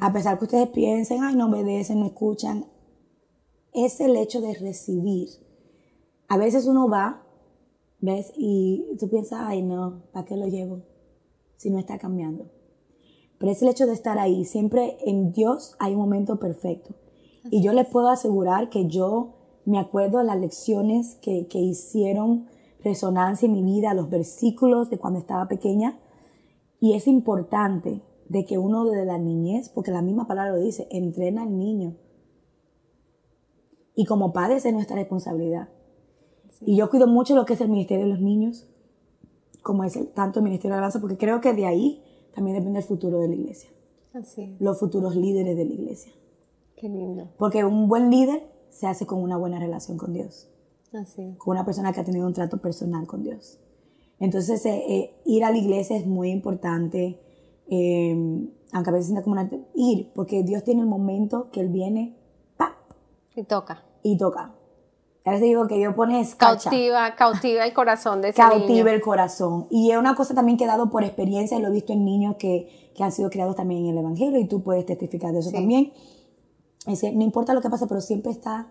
a 0.00 0.12
pesar 0.12 0.38
que 0.38 0.46
ustedes 0.46 0.68
piensen, 0.70 1.22
ay, 1.22 1.36
no 1.36 1.48
obedecen, 1.48 2.00
no 2.00 2.06
escuchan, 2.06 2.64
es 3.74 4.00
el 4.00 4.16
hecho 4.16 4.40
de 4.40 4.54
recibir. 4.54 5.28
A 6.28 6.38
veces 6.38 6.66
uno 6.66 6.88
va, 6.88 7.22
¿ves? 8.00 8.32
Y 8.34 8.96
tú 8.98 9.08
piensas, 9.10 9.40
ay, 9.42 9.62
no, 9.62 10.02
¿para 10.12 10.24
qué 10.24 10.36
lo 10.36 10.46
llevo? 10.46 10.82
Si 11.56 11.70
no 11.70 11.78
está 11.78 11.98
cambiando. 11.98 12.50
Pero 13.38 13.52
es 13.52 13.60
el 13.60 13.68
hecho 13.68 13.86
de 13.86 13.92
estar 13.92 14.18
ahí. 14.18 14.46
Siempre 14.46 14.96
en 15.04 15.32
Dios 15.32 15.76
hay 15.78 15.92
un 15.92 16.00
momento 16.00 16.40
perfecto. 16.40 16.94
y 17.48 17.62
yo 17.62 17.72
les 17.72 17.86
puedo 17.86 18.08
asegurar 18.08 18.70
que 18.70 18.88
yo 18.88 19.35
me 19.66 19.78
acuerdo 19.78 20.18
de 20.18 20.24
las 20.24 20.40
lecciones 20.40 21.16
que, 21.16 21.46
que 21.48 21.58
hicieron 21.58 22.46
resonancia 22.82 23.46
en 23.46 23.52
mi 23.52 23.62
vida, 23.62 23.92
los 23.94 24.08
versículos 24.08 24.88
de 24.90 24.98
cuando 24.98 25.18
estaba 25.18 25.48
pequeña. 25.48 25.98
Y 26.80 26.94
es 26.94 27.08
importante 27.08 28.00
de 28.28 28.44
que 28.44 28.58
uno 28.58 28.84
de 28.84 29.04
la 29.04 29.18
niñez, 29.18 29.68
porque 29.68 29.90
la 29.90 30.02
misma 30.02 30.26
palabra 30.26 30.52
lo 30.52 30.60
dice, 30.60 30.86
entrena 30.90 31.42
al 31.42 31.58
niño. 31.58 31.96
Y 33.94 34.04
como 34.04 34.32
padres 34.32 34.64
es 34.64 34.72
nuestra 34.72 34.96
responsabilidad. 34.96 35.68
Y 36.60 36.76
yo 36.76 36.88
cuido 36.88 37.06
mucho 37.06 37.34
lo 37.34 37.44
que 37.44 37.54
es 37.54 37.60
el 37.60 37.68
Ministerio 37.68 38.04
de 38.04 38.12
los 38.12 38.20
Niños, 38.20 38.68
como 39.62 39.84
es 39.84 39.96
el, 39.96 40.08
tanto 40.08 40.38
el 40.38 40.44
Ministerio 40.44 40.70
de 40.70 40.78
Alabanza, 40.78 41.00
porque 41.00 41.16
creo 41.16 41.40
que 41.40 41.54
de 41.54 41.66
ahí 41.66 42.02
también 42.34 42.56
depende 42.56 42.78
el 42.78 42.84
futuro 42.84 43.18
de 43.18 43.28
la 43.28 43.34
iglesia. 43.34 43.70
Así 44.14 44.56
Los 44.60 44.78
futuros 44.78 45.16
líderes 45.16 45.56
de 45.56 45.64
la 45.64 45.72
iglesia. 45.72 46.12
Qué 46.76 46.88
lindo. 46.88 47.28
Porque 47.36 47.64
un 47.64 47.88
buen 47.88 48.10
líder 48.10 48.55
se 48.70 48.86
hace 48.86 49.06
con 49.06 49.22
una 49.22 49.36
buena 49.36 49.58
relación 49.58 49.96
con 49.96 50.12
Dios. 50.12 50.48
Así 50.92 51.34
Con 51.38 51.56
una 51.56 51.64
persona 51.64 51.92
que 51.92 52.00
ha 52.00 52.04
tenido 52.04 52.26
un 52.26 52.32
trato 52.32 52.58
personal 52.58 53.06
con 53.06 53.22
Dios. 53.22 53.58
Entonces, 54.18 54.64
eh, 54.64 54.84
eh, 54.88 55.20
ir 55.24 55.44
a 55.44 55.50
la 55.50 55.58
iglesia 55.58 55.96
es 55.96 56.06
muy 56.06 56.30
importante. 56.30 57.20
Em, 57.68 58.50
aunque 58.72 58.90
a 58.90 58.92
veces 58.92 59.06
sienta 59.06 59.22
como 59.22 59.34
una... 59.34 59.50
Ir, 59.74 60.12
porque 60.14 60.42
Dios 60.42 60.64
tiene 60.64 60.82
el 60.82 60.86
momento 60.86 61.50
que 61.50 61.60
Él 61.60 61.68
viene, 61.68 62.16
¡pap! 62.56 62.74
Y 63.34 63.42
toca. 63.42 63.84
Y 64.02 64.16
toca. 64.16 64.54
A 65.24 65.30
veces 65.30 65.42
digo 65.42 65.66
que 65.66 65.76
Dios 65.76 65.92
pone 65.94 66.24
Cautiva, 66.36 67.16
cautiva 67.16 67.64
el 67.64 67.74
corazón 67.74 68.22
de 68.22 68.28
ese 68.28 68.40
Cautiva 68.40 68.92
el 68.92 69.00
corazón. 69.00 69.66
Y 69.70 69.90
es 69.90 69.98
una 69.98 70.14
cosa 70.14 70.34
también 70.34 70.56
que 70.56 70.64
he 70.64 70.68
dado 70.68 70.88
por 70.88 71.02
experiencia, 71.02 71.58
lo 71.58 71.66
he 71.66 71.72
visto 71.72 71.92
en 71.92 72.04
niños 72.04 72.36
que, 72.36 72.92
que 72.94 73.02
han 73.02 73.10
sido 73.10 73.28
criados 73.28 73.56
también 73.56 73.86
en 73.86 73.90
el 73.90 73.98
Evangelio, 73.98 74.38
y 74.38 74.46
tú 74.46 74.62
puedes 74.62 74.86
testificar 74.86 75.32
de 75.32 75.40
eso 75.40 75.50
también. 75.50 75.92
Es 76.86 77.00
que 77.00 77.12
no 77.12 77.22
importa 77.22 77.54
lo 77.54 77.60
que 77.60 77.70
pase, 77.70 77.86
pero 77.86 78.00
siempre 78.00 78.32
está 78.32 78.68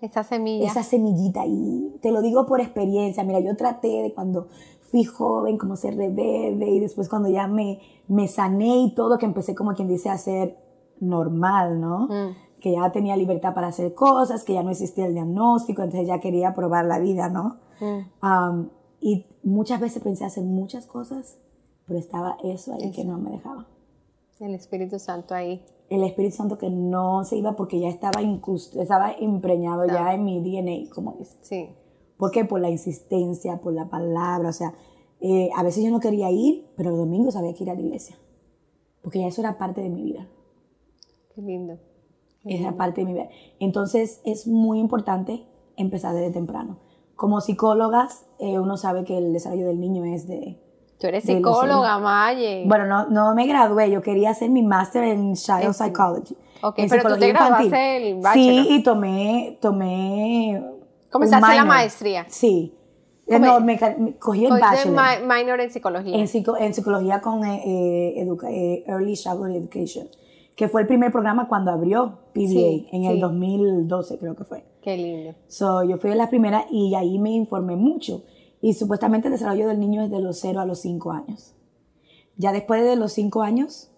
esa 0.00 0.24
semilla. 0.24 0.66
Esa 0.66 0.82
semillita 0.82 1.46
y 1.46 1.96
te 2.02 2.10
lo 2.10 2.22
digo 2.22 2.44
por 2.46 2.60
experiencia. 2.60 3.22
Mira, 3.22 3.38
yo 3.40 3.56
traté 3.56 4.02
de 4.02 4.12
cuando 4.12 4.48
fui 4.90 5.04
joven, 5.04 5.56
como 5.56 5.76
ser 5.76 5.96
rebelde 5.96 6.68
y 6.68 6.80
después 6.80 7.08
cuando 7.08 7.28
ya 7.28 7.46
me, 7.46 7.80
me 8.08 8.28
sané 8.28 8.78
y 8.78 8.94
todo, 8.94 9.16
que 9.16 9.26
empecé 9.26 9.54
como 9.54 9.74
quien 9.74 9.88
dice 9.88 10.10
a 10.10 10.18
ser 10.18 10.58
normal, 11.00 11.80
¿no? 11.80 12.08
Mm. 12.08 12.36
Que 12.60 12.72
ya 12.72 12.92
tenía 12.92 13.16
libertad 13.16 13.54
para 13.54 13.68
hacer 13.68 13.94
cosas, 13.94 14.44
que 14.44 14.54
ya 14.54 14.62
no 14.62 14.70
existía 14.70 15.06
el 15.06 15.14
diagnóstico, 15.14 15.82
entonces 15.82 16.08
ya 16.08 16.20
quería 16.20 16.54
probar 16.54 16.84
la 16.84 16.98
vida, 16.98 17.28
¿no? 17.28 17.56
Mm. 17.80 18.66
y 19.00 19.26
muchas 19.42 19.80
veces 19.80 20.02
pensé 20.02 20.24
hacer 20.24 20.44
muchas 20.44 20.86
cosas, 20.86 21.38
pero 21.86 21.98
estaba 21.98 22.36
eso 22.44 22.74
ahí 22.74 22.92
que 22.92 23.04
no 23.04 23.18
me 23.18 23.30
dejaba. 23.30 23.66
El 24.42 24.54
Espíritu 24.54 24.98
Santo 24.98 25.34
ahí. 25.34 25.64
El 25.88 26.02
Espíritu 26.02 26.36
Santo 26.36 26.58
que 26.58 26.68
no 26.68 27.24
se 27.24 27.36
iba 27.36 27.54
porque 27.54 27.78
ya 27.78 27.88
estaba, 27.88 28.20
estaba 28.20 29.16
impregnado 29.20 29.86
ya 29.86 30.14
en 30.14 30.24
mi 30.24 30.40
DNA, 30.40 30.90
como 30.92 31.12
dice. 31.12 31.36
Sí. 31.42 31.68
¿Por 32.16 32.32
qué? 32.32 32.44
Por 32.44 32.60
la 32.60 32.68
insistencia, 32.68 33.60
por 33.60 33.72
la 33.72 33.88
palabra. 33.88 34.48
O 34.48 34.52
sea, 34.52 34.74
eh, 35.20 35.50
a 35.54 35.62
veces 35.62 35.84
yo 35.84 35.90
no 35.90 36.00
quería 36.00 36.30
ir, 36.32 36.66
pero 36.76 36.90
los 36.90 36.98
domingos 36.98 37.36
había 37.36 37.54
que 37.54 37.62
ir 37.62 37.70
a 37.70 37.74
la 37.74 37.80
iglesia. 37.80 38.16
Porque 39.02 39.20
ya 39.20 39.28
eso 39.28 39.40
era 39.40 39.58
parte 39.58 39.80
de 39.80 39.90
mi 39.90 40.02
vida. 40.02 40.26
Qué 41.34 41.40
lindo. 41.40 41.78
Qué 42.42 42.72
parte 42.76 43.02
de 43.02 43.06
mi 43.06 43.12
vida. 43.12 43.28
Entonces 43.60 44.20
es 44.24 44.48
muy 44.48 44.80
importante 44.80 45.46
empezar 45.76 46.14
desde 46.14 46.32
temprano. 46.32 46.78
Como 47.14 47.40
psicólogas, 47.40 48.26
eh, 48.40 48.58
uno 48.58 48.76
sabe 48.76 49.04
que 49.04 49.16
el 49.18 49.32
desarrollo 49.32 49.66
del 49.66 49.80
niño 49.80 50.04
es 50.04 50.26
de... 50.26 50.58
Tú 51.02 51.08
eres 51.08 51.24
psicóloga, 51.24 51.98
Maye. 51.98 52.62
Bueno, 52.64 52.86
no, 52.86 53.08
no 53.08 53.34
me 53.34 53.44
gradué, 53.48 53.90
yo 53.90 54.02
quería 54.02 54.30
hacer 54.30 54.50
mi 54.50 54.62
máster 54.62 55.02
en 55.02 55.34
Child 55.34 55.72
Psychology. 55.72 56.36
Ok, 56.62 56.76
pero 56.88 57.08
tú 57.08 57.18
te 57.18 57.26
graduaste 57.26 57.96
el 57.96 58.20
bachelor. 58.20 58.64
Sí, 58.64 58.66
y 58.70 58.82
tomé, 58.84 59.58
tomé 59.60 60.62
Comenzaste 61.10 61.56
la 61.56 61.64
maestría. 61.64 62.26
Sí. 62.28 62.78
No, 63.26 63.58
me, 63.58 63.80
cogí 64.20 64.44
el 64.44 64.52
bachelor. 64.52 65.26
minor 65.26 65.60
en 65.60 65.72
psicología. 65.72 66.14
En, 66.14 66.20
en 66.60 66.74
psicología 66.74 67.20
con 67.20 67.44
eh, 67.46 68.14
eh, 68.16 68.24
eh, 68.48 68.84
Early 68.86 69.14
Childhood 69.14 69.56
Education, 69.56 70.06
que 70.54 70.68
fue 70.68 70.82
el 70.82 70.86
primer 70.86 71.10
programa 71.10 71.48
cuando 71.48 71.72
abrió 71.72 72.20
PBA 72.32 72.90
en 72.92 73.04
el 73.06 73.18
2012 73.18 74.18
creo 74.18 74.36
que 74.36 74.44
fue. 74.44 74.64
Qué 74.80 74.96
lindo. 74.96 75.34
So, 75.48 75.82
yo 75.82 75.96
fui 75.96 76.10
de 76.10 76.16
las 76.16 76.28
primeras 76.28 76.66
y 76.70 76.94
ahí 76.94 77.18
me 77.18 77.30
informé 77.30 77.74
mucho. 77.74 78.22
Y 78.62 78.74
supuestamente 78.74 79.28
el 79.28 79.32
desarrollo 79.34 79.68
del 79.68 79.80
niño 79.80 80.02
es 80.02 80.10
de 80.10 80.20
los 80.20 80.38
0 80.38 80.60
a 80.60 80.64
los 80.64 80.80
5 80.80 81.12
años. 81.12 81.54
Ya 82.36 82.52
después 82.52 82.82
de 82.82 82.96
los 82.96 83.12
5 83.12 83.42
años, 83.42 83.90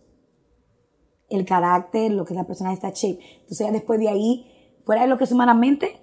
el 1.28 1.44
carácter, 1.44 2.10
lo 2.10 2.24
que 2.24 2.34
la 2.34 2.46
persona 2.46 2.72
está 2.72 2.90
shape. 2.90 3.20
Entonces 3.40 3.66
ya 3.66 3.70
después 3.70 4.00
de 4.00 4.08
ahí, 4.08 4.46
fuera 4.82 5.02
de 5.02 5.08
lo 5.08 5.18
que 5.18 5.24
es 5.24 5.32
humanamente, 5.32 6.00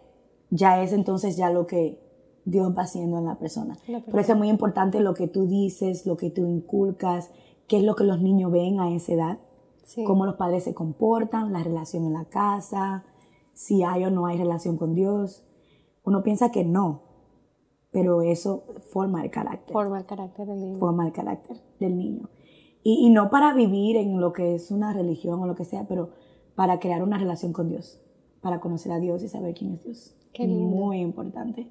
ya 0.52 0.82
es 0.82 0.93
entonces 0.93 1.36
ya 1.36 1.50
lo 1.50 1.65
que 1.65 2.00
Dios 2.45 2.71
va 2.78 2.84
haciendo 2.84 3.17
en 3.17 3.26
la 3.26 3.39
persona. 3.39 3.78
Por 4.10 4.19
eso 4.19 4.34
es 4.34 4.38
muy 4.38 4.50
importante 4.50 5.00
lo 5.00 5.15
que 5.15 5.28
tú 5.28 5.47
dices, 5.47 6.06
lo 6.06 6.15
que 6.15 6.30
tú 6.30 6.45
inculcas, 6.45 7.32
qué 7.67 7.78
es 7.78 7.84
lo 7.84 7.95
que 7.95 8.04
los 8.04 8.21
niños 8.21 8.52
ven 8.52 8.80
a 8.80 8.93
esa 8.93 9.13
edad, 9.13 9.39
cómo 10.06 10.26
los 10.26 10.36
padres 10.36 10.65
se 10.65 10.76
comportan, 10.76 11.52
la 11.52 11.63
relación 11.63 12.06
en 12.06 12.13
la 12.13 12.26
casa, 12.26 13.06
si 13.54 13.82
hay 13.84 14.06
o 14.06 14.12
no 14.12 14.28
hay 14.28 14.38
relación 14.38 14.78
con 14.78 14.93
Dios. 14.93 15.43
Uno 16.04 16.24
piensa 16.24 16.52
que 16.52 16.63
no, 16.63 17.11
pero 17.91 18.21
eso 18.21 18.63
forma 18.91 19.23
el 19.23 19.30
carácter. 19.30 19.73
Forma 19.73 19.99
el 19.99 20.06
carácter 20.06 20.47
del 20.47 20.60
niño. 20.60 20.80
Forma 20.80 21.06
el 21.06 21.13
carácter 21.13 21.58
del 21.80 21.97
niño. 21.97 22.30
Y, 22.84 23.06
y 23.06 23.10
no 23.10 23.30
para 23.30 23.54
vivir 23.54 23.97
en 23.97 24.19
lo 24.19 24.34
que 24.34 24.56
es 24.56 24.71
una 24.71 24.93
religión 24.93 25.39
o 25.41 25.47
lo 25.47 25.56
que 25.56 25.65
sea, 25.65 25.88
pero 25.88 26.12
para 26.56 26.80
crear 26.80 27.04
una 27.04 27.17
relación 27.17 27.54
con 27.54 27.69
Dios, 27.69 28.01
para 28.41 28.60
conocer 28.60 28.91
a 28.91 28.99
Dios 28.99 29.23
y 29.23 29.27
saber 29.27 29.54
quién 29.54 29.73
es 29.73 29.84
Dios. 29.84 30.15
Muy 30.39 30.99
importante. 30.99 31.69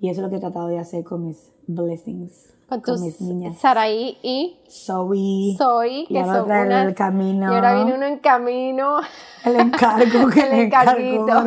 Y 0.00 0.10
eso 0.10 0.20
es 0.20 0.24
lo 0.24 0.30
que 0.30 0.36
he 0.36 0.40
tratado 0.40 0.68
de 0.68 0.78
hacer 0.78 1.04
con 1.04 1.26
mis 1.26 1.52
blessings. 1.66 2.54
Con, 2.68 3.00
mis 3.02 3.20
niñas. 3.20 3.58
Saraí 3.58 4.18
y 4.22 4.56
Zoe. 4.68 5.54
Zoe, 5.56 6.06
que 6.08 6.24
son 6.24 6.44
unas, 6.44 6.88
el 6.88 6.94
camino. 6.94 7.52
Y 7.52 7.54
ahora 7.54 7.76
viene 7.76 7.94
uno 7.94 8.06
en 8.06 8.18
camino. 8.18 9.00
El 9.44 9.60
encargo 9.60 10.28
que 10.34 10.40
el 10.40 10.60
encarguito. 10.60 11.44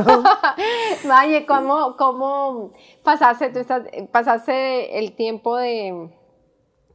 Vaya, 1.08 1.46
¿cómo, 1.48 1.98
cómo 1.98 2.72
pasaste, 3.04 3.50
tú 3.50 3.60
estás, 3.60 3.84
pasaste 4.12 5.00
el 5.00 5.14
tiempo 5.14 5.58
de 5.58 6.12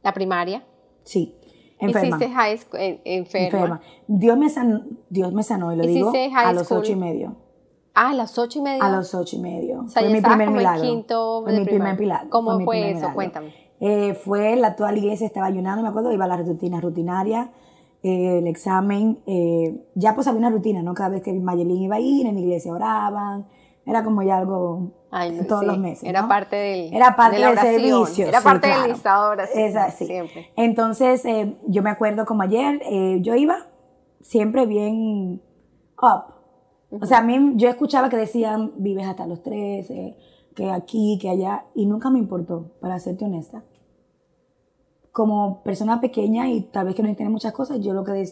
La 0.01 0.13
primaria. 0.13 0.63
Sí, 1.03 1.35
enferma. 1.77 2.17
Hiciste 2.17 2.33
high 2.33 2.57
school, 2.57 2.79
enferma. 3.03 3.45
enferma. 3.45 3.81
Dios 4.07 4.37
me, 4.37 4.49
sanó, 4.49 4.83
Dios 5.09 5.33
me 5.33 5.43
sanó 5.43 5.73
y 5.73 5.75
lo 5.75 5.83
digo 5.85 6.11
a 6.35 6.53
los 6.53 6.71
ocho 6.71 6.93
y 6.93 6.95
medio. 6.95 7.42
Ah, 7.93 8.09
a 8.09 8.13
las 8.13 8.37
ocho 8.37 8.59
y 8.59 8.61
media. 8.61 8.83
A 8.83 8.89
los 8.89 9.13
ocho 9.13 9.35
y 9.35 9.39
medio. 9.39 9.81
O 9.81 9.87
sea, 9.87 10.01
fue 10.01 10.09
ya 10.09 10.15
mi 10.15 10.21
primer 10.21 10.47
como 10.47 10.57
milagro. 10.57 10.81
quinto 10.81 11.41
fue 11.43 11.51
de 11.51 11.59
mi 11.59 11.65
primer 11.65 11.99
milagro. 11.99 12.29
¿Cómo 12.29 12.59
fue 12.61 12.89
eso? 12.89 12.95
milagro. 12.95 13.13
Cuéntame. 13.15 13.63
Eh, 13.85 14.13
fue 14.13 14.55
la 14.55 14.77
toda 14.77 14.93
la 14.93 14.97
iglesia 14.97 15.27
estaba 15.27 15.47
ayunando, 15.47 15.83
me 15.83 15.89
acuerdo, 15.89 16.13
iba 16.13 16.23
a 16.23 16.27
la 16.29 16.37
rutina 16.37 16.79
rutinaria, 16.79 17.51
eh, 18.01 18.37
el 18.39 18.47
examen, 18.47 19.19
eh, 19.25 19.89
ya 19.93 20.15
pues 20.15 20.25
había 20.27 20.39
una 20.39 20.49
rutina, 20.51 20.81
¿no? 20.81 20.93
Cada 20.93 21.09
vez 21.09 21.21
que 21.21 21.33
Mayelín 21.33 21.81
iba 21.83 21.97
a 21.97 21.99
ir, 21.99 22.25
en 22.25 22.35
la 22.35 22.39
iglesia 22.39 22.71
oraban, 22.71 23.45
era 23.85 24.05
como 24.05 24.23
ya 24.23 24.37
algo 24.37 24.93
Ay, 25.11 25.37
todos 25.49 25.61
sí, 25.61 25.67
los 25.67 25.77
meses. 25.79 26.07
Era 26.07 26.21
¿no? 26.21 26.27
parte 26.29 26.55
del 26.55 26.93
Era 26.93 27.17
parte 27.17 27.41
de 27.41 27.45
del 27.45 27.57
servicio. 27.57 28.25
Era 28.25 28.39
sí, 28.39 28.43
parte 28.45 28.67
del 28.69 28.91
listado 28.91 29.31
oración. 29.31 29.65
Esa, 29.65 29.91
sí. 29.91 30.05
Siempre. 30.05 30.49
Entonces, 30.55 31.23
yo 31.67 31.83
me 31.83 31.89
acuerdo 31.89 32.25
como 32.25 32.43
ayer, 32.43 32.81
yo 33.21 33.35
iba 33.35 33.67
siempre 34.21 34.65
bien 34.65 35.41
up. 36.01 36.32
O 37.01 37.05
sea, 37.05 37.19
a 37.19 37.23
mí 37.23 37.53
yo 37.55 37.69
escuchaba 37.69 38.09
que 38.09 38.17
decían, 38.17 38.71
vives 38.77 39.07
hasta 39.07 39.25
los 39.27 39.41
13, 39.41 40.15
que 40.55 40.69
aquí, 40.71 41.17
que 41.21 41.29
allá, 41.29 41.65
y 41.73 41.85
nunca 41.85 42.09
me 42.09 42.19
importó, 42.19 42.71
para 42.79 42.99
serte 42.99 43.25
honesta. 43.25 43.63
Como 45.11 45.61
persona 45.63 46.01
pequeña 46.01 46.49
y 46.49 46.61
tal 46.61 46.85
vez 46.85 46.95
que 46.95 47.03
no 47.03 47.09
entiende 47.09 47.31
muchas 47.31 47.53
cosas, 47.53 47.79
yo 47.81 47.93
lo 47.93 48.03
que 48.03 48.27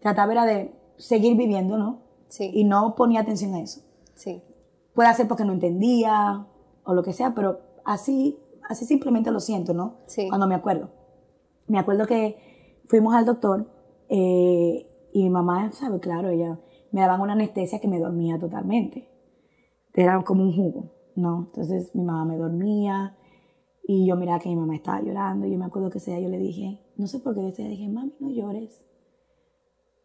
trataba 0.00 0.32
era 0.32 0.44
de 0.44 0.72
seguir 0.96 1.36
viviendo, 1.36 1.76
¿no? 1.78 2.00
Sí, 2.28 2.50
Y 2.52 2.64
no 2.64 2.94
ponía 2.94 3.20
atención 3.20 3.54
a 3.54 3.60
eso. 3.60 3.80
sí. 4.14 4.42
Puede 4.94 5.12
ser 5.12 5.28
porque 5.28 5.44
no 5.44 5.52
entendía 5.52 6.46
o 6.84 6.94
lo 6.94 7.02
que 7.02 7.12
sea, 7.12 7.34
pero 7.34 7.60
así, 7.84 8.38
así 8.66 8.86
simplemente 8.86 9.30
lo 9.30 9.40
siento, 9.40 9.74
¿no? 9.74 9.96
Sí. 10.06 10.26
Cuando 10.30 10.46
me 10.46 10.54
acuerdo. 10.54 10.88
Me 11.66 11.78
acuerdo 11.78 12.06
que 12.06 12.38
fuimos 12.86 13.14
al 13.14 13.26
doctor 13.26 13.66
eh, 14.08 14.86
y 15.12 15.22
mi 15.22 15.28
mamá, 15.28 15.70
¿sabe? 15.72 16.00
Claro, 16.00 16.30
ella 16.30 16.58
me 16.96 17.02
daban 17.02 17.20
una 17.20 17.34
anestesia 17.34 17.78
que 17.78 17.88
me 17.88 17.98
dormía 17.98 18.38
totalmente. 18.38 19.06
Era 19.92 20.24
como 20.24 20.44
un 20.44 20.56
jugo, 20.56 20.94
¿no? 21.14 21.48
Entonces 21.48 21.94
mi 21.94 22.02
mamá 22.02 22.24
me 22.24 22.38
dormía 22.38 23.18
y 23.86 24.06
yo 24.06 24.16
miraba 24.16 24.38
que 24.38 24.48
mi 24.48 24.56
mamá 24.56 24.76
estaba 24.76 25.02
llorando 25.02 25.46
yo 25.46 25.58
me 25.58 25.66
acuerdo 25.66 25.90
que 25.90 25.98
ese 25.98 26.12
día 26.12 26.20
yo 26.20 26.30
le 26.30 26.38
dije, 26.38 26.80
no 26.96 27.06
sé 27.06 27.18
por 27.18 27.34
qué 27.34 27.42
yo 27.42 27.50
día 27.50 27.68
dije, 27.68 27.86
mami, 27.90 28.14
no 28.18 28.30
llores. 28.30 28.82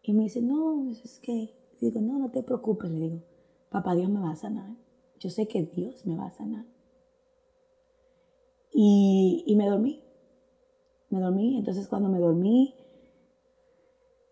Y 0.02 0.12
me 0.12 0.24
dice, 0.24 0.42
no, 0.42 0.90
es 0.90 1.18
que, 1.20 1.54
digo, 1.80 2.02
no, 2.02 2.18
no 2.18 2.30
te 2.30 2.42
preocupes, 2.42 2.90
le 2.90 3.00
digo, 3.00 3.22
papá 3.70 3.94
Dios 3.94 4.10
me 4.10 4.20
va 4.20 4.32
a 4.32 4.36
sanar. 4.36 4.76
Yo 5.18 5.30
sé 5.30 5.48
que 5.48 5.62
Dios 5.62 6.04
me 6.04 6.14
va 6.14 6.26
a 6.26 6.32
sanar. 6.32 6.66
Y 8.70 9.54
me 9.56 9.66
dormí. 9.66 10.04
Me 11.08 11.20
dormí, 11.20 11.56
entonces 11.56 11.88
cuando 11.88 12.10
me 12.10 12.18
dormí, 12.18 12.74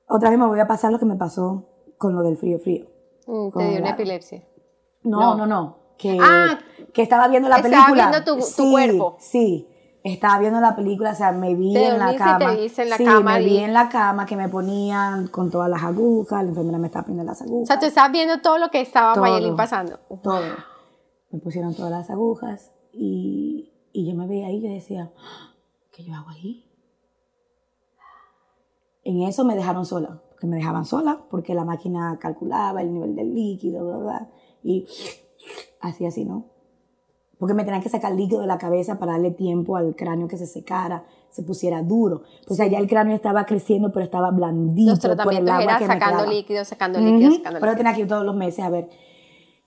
otra 0.06 0.28
vez 0.28 0.38
me 0.38 0.46
voy 0.46 0.60
a 0.60 0.66
pasar 0.66 0.92
lo 0.92 0.98
que 0.98 1.06
me 1.06 1.16
pasó 1.16 1.69
con 2.00 2.14
lo 2.16 2.22
del 2.22 2.38
frío 2.38 2.58
frío. 2.58 2.86
Mm, 3.26 3.50
te 3.50 3.58
dio 3.62 3.70
una 3.72 3.80
la- 3.80 3.90
epilepsia. 3.90 4.42
No, 5.02 5.20
No. 5.20 5.34
no, 5.36 5.46
no. 5.46 5.76
Que, 5.98 6.16
Ah, 6.18 6.58
que 6.94 7.02
estaba 7.02 7.28
viendo 7.28 7.50
la 7.50 7.56
estaba 7.56 7.84
película. 7.84 8.08
viendo 8.10 8.24
tu- 8.24 8.40
tu 8.40 8.46
Sí, 8.46 8.70
cuerpo. 8.70 9.16
Sí, 9.20 9.68
estaba 10.02 10.38
viendo 10.38 10.58
la 10.60 10.74
película, 10.74 11.10
o 11.10 11.14
sea, 11.14 11.30
me 11.32 11.54
vi 11.54 11.74
Te 11.74 11.88
en 11.88 11.98
la 11.98 12.10
te 12.12 12.16
cama. 12.16 12.52
viste 12.54 12.82
en 12.84 12.88
la 12.88 12.96
sí, 12.96 13.04
cama 13.04 13.34
me 13.38 13.44
vi 13.44 13.58
en 13.58 13.74
la 13.74 13.88
cama 13.90 14.24
que 14.24 14.34
me 14.34 14.48
ponían 14.48 15.28
con 15.28 15.50
todas 15.50 15.68
las 15.68 15.82
agujas, 15.82 16.42
la 16.42 16.48
enfermera 16.48 16.78
me 16.78 16.86
estaba 16.86 17.04
poniendo 17.04 17.30
las 17.30 17.42
O 17.42 17.44
agujas. 17.44 17.68
sea, 17.68 17.78
tú 17.78 17.84
estabas 17.84 18.10
viendo 18.12 18.40
todo 18.40 18.56
lo 18.56 18.70
que 18.70 18.80
estaba 18.80 19.12
Todo. 19.12 19.24
Mayelín 19.24 19.56
pasando. 19.56 19.98
todo. 20.22 20.40
Me 21.30 21.38
pusieron 21.38 21.74
todas 21.74 21.90
las 21.92 22.08
agujas 22.08 22.72
y, 22.94 23.70
y 23.92 24.08
yo 24.10 24.16
me 24.16 24.26
veía 24.26 24.46
ahí 24.46 24.56
y 24.56 24.62
yo 24.62 24.70
decía, 24.72 25.12
"Ah, 25.18 25.52
¿qué 25.92 26.02
yo 26.02 26.14
hago 26.14 26.30
ahí? 26.30 26.64
En 29.04 29.22
eso 29.22 29.44
me 29.44 29.54
dejaron 29.54 29.84
sola, 29.86 30.20
porque 30.40 30.46
me 30.46 30.56
dejaban 30.56 30.86
sola, 30.86 31.20
porque 31.28 31.54
la 31.54 31.66
máquina 31.66 32.18
calculaba 32.18 32.80
el 32.80 32.94
nivel 32.94 33.14
del 33.14 33.34
líquido, 33.34 33.86
bla, 33.86 33.96
bla, 33.98 34.28
y 34.62 34.86
así, 35.82 36.06
así, 36.06 36.24
¿no? 36.24 36.46
Porque 37.38 37.52
me 37.52 37.62
tenían 37.64 37.82
que 37.82 37.90
sacar 37.90 38.12
líquido 38.12 38.40
de 38.40 38.46
la 38.46 38.56
cabeza 38.56 38.98
para 38.98 39.12
darle 39.12 39.32
tiempo 39.32 39.76
al 39.76 39.94
cráneo 39.94 40.28
que 40.28 40.38
se 40.38 40.46
secara, 40.46 41.04
se 41.28 41.42
pusiera 41.42 41.82
duro. 41.82 42.22
O 42.48 42.54
sea, 42.54 42.66
ya 42.68 42.78
el 42.78 42.88
cráneo 42.88 43.14
estaba 43.14 43.44
creciendo, 43.44 43.92
pero 43.92 44.02
estaba 44.02 44.30
blandito 44.30 44.92
Los 44.92 44.98
por 45.00 45.10
el 45.10 45.18
tratamientos 45.18 45.50
agua 45.50 45.62
era 45.62 45.78
que 45.78 45.88
me 45.88 45.94
sacando 45.94 46.26
líquido, 46.26 46.64
sacando 46.64 47.00
líquido, 47.00 47.28
Ujú, 47.28 47.36
sacando 47.36 47.60
Pero 47.60 47.72
líquido. 47.72 47.76
tenía 47.76 47.94
que 47.94 48.00
ir 48.00 48.08
todos 48.08 48.24
los 48.24 48.34
meses 48.34 48.64
a 48.64 48.70
ver. 48.70 48.88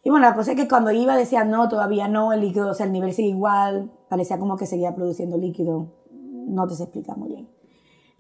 Y 0.04 0.10
bueno, 0.10 0.26
la 0.26 0.34
cosa 0.34 0.52
es 0.54 0.58
que 0.58 0.68
cuando 0.68 0.92
iba 0.92 1.16
decía, 1.16 1.44
no, 1.44 1.70
todavía 1.70 2.08
no, 2.08 2.34
el 2.34 2.42
líquido, 2.42 2.72
o 2.72 2.74
sea, 2.74 2.88
el 2.88 2.92
nivel 2.92 3.14
sigue 3.14 3.30
igual, 3.30 3.92
parecía 4.10 4.40
como 4.40 4.58
que 4.58 4.66
seguía 4.66 4.96
produciendo 4.96 5.38
líquido, 5.38 5.94
no 6.12 6.68
te 6.68 6.74
sé 6.74 6.84
explicar 6.84 7.16
muy 7.18 7.30
bien. 7.30 7.53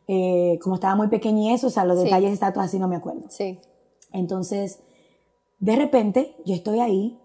Eh, 0.08 0.60
como 0.62 0.76
estaba 0.76 0.96
muy 0.96 1.08
pequeña 1.08 1.42
y 1.44 1.54
eso, 1.54 1.68
o 1.68 1.70
sea, 1.70 1.86
los 1.86 1.98
Sí. 2.00 2.06
detalles 2.06 2.34
exactos 2.34 2.63
así 2.63 2.78
no 2.80 2.88
me 2.88 2.96
acuerdo. 2.98 3.22
Sí. 3.30 3.60
Entonces, 4.12 4.80
de 5.60 5.76
repente, 5.76 6.36
yo 6.46 6.54
estoy 6.56 6.80
ahí 6.80 7.20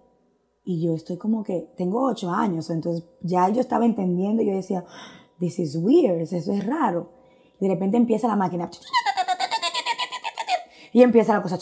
y 0.64 0.80
yo 0.86 0.94
estoy 0.94 1.16
como 1.16 1.42
que, 1.42 1.68
tengo 1.76 2.04
ocho 2.06 2.30
años, 2.30 2.70
entonces 2.70 3.04
ya 3.20 3.48
yo 3.48 3.60
estaba 3.60 3.84
entendiendo 3.84 4.42
y 4.42 4.46
yo 4.46 4.52
decía, 4.54 4.84
this 5.40 5.58
is 5.58 5.76
weird, 5.76 6.20
eso 6.20 6.36
es 6.52 6.66
raro. 6.66 7.10
Y 7.60 7.66
de 7.66 7.74
repente 7.74 7.96
empieza 7.96 8.28
la 8.28 8.36
máquina 8.36 8.70
y 10.92 11.02
empieza 11.02 11.32
la 11.34 11.42
cosa 11.42 11.58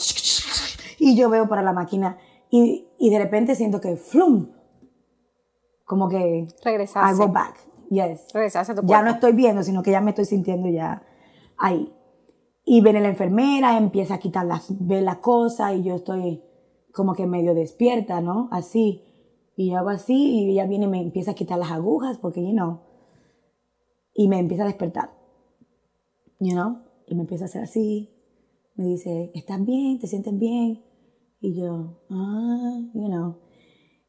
y 0.98 1.16
yo 1.16 1.28
veo 1.30 1.48
para 1.48 1.62
la 1.62 1.72
máquina 1.72 2.18
y, 2.50 2.86
y 2.98 3.10
de 3.10 3.18
repente 3.18 3.54
siento 3.54 3.80
que 3.80 3.96
flum, 3.96 4.48
como 5.84 6.08
que 6.08 6.18
I 6.18 6.48
Regresaste. 6.64 7.16
go 7.16 7.28
back, 7.28 7.56
yes 7.90 8.34
a 8.56 8.74
tu 8.74 8.82
ya 8.86 9.02
no 9.02 9.10
estoy 9.10 9.32
viendo, 9.32 9.62
sino 9.62 9.82
que 9.82 9.90
ya 9.90 10.00
me 10.00 10.10
estoy 10.10 10.24
sintiendo 10.24 10.68
ya 10.68 11.02
ahí. 11.58 11.92
Y 12.64 12.80
viene 12.80 13.00
la 13.00 13.08
enfermera, 13.08 13.78
empieza 13.78 14.14
a 14.14 14.18
quitar 14.18 14.44
las, 14.44 14.66
ve 14.70 15.00
la 15.00 15.20
cosa 15.20 15.72
y 15.72 15.84
yo 15.84 15.96
estoy 15.96 16.42
como 16.92 17.14
que 17.14 17.26
medio 17.26 17.54
despierta, 17.54 18.20
¿no? 18.20 18.48
Así. 18.50 19.04
Y 19.56 19.70
yo 19.70 19.78
hago 19.78 19.90
así 19.90 20.14
y 20.14 20.50
ella 20.50 20.66
viene 20.66 20.86
y 20.86 20.88
me 20.88 21.00
empieza 21.00 21.30
a 21.30 21.34
quitar 21.34 21.58
las 21.58 21.70
agujas 21.70 22.18
porque, 22.18 22.42
you 22.42 22.52
know, 22.52 22.80
y 24.12 24.28
me 24.28 24.38
empieza 24.38 24.64
a 24.64 24.66
despertar, 24.66 25.10
you 26.40 26.52
know, 26.52 26.78
y 27.06 27.14
me 27.14 27.22
empieza 27.22 27.44
a 27.44 27.48
hacer 27.48 27.62
así. 27.62 28.10
Me 28.74 28.84
dice, 28.84 29.30
¿estás 29.34 29.64
bien? 29.64 29.98
¿Te 29.98 30.06
sientes 30.06 30.36
bien? 30.38 30.82
Y 31.40 31.54
yo, 31.54 31.98
ah, 32.10 32.80
you 32.94 33.08
know. 33.08 33.36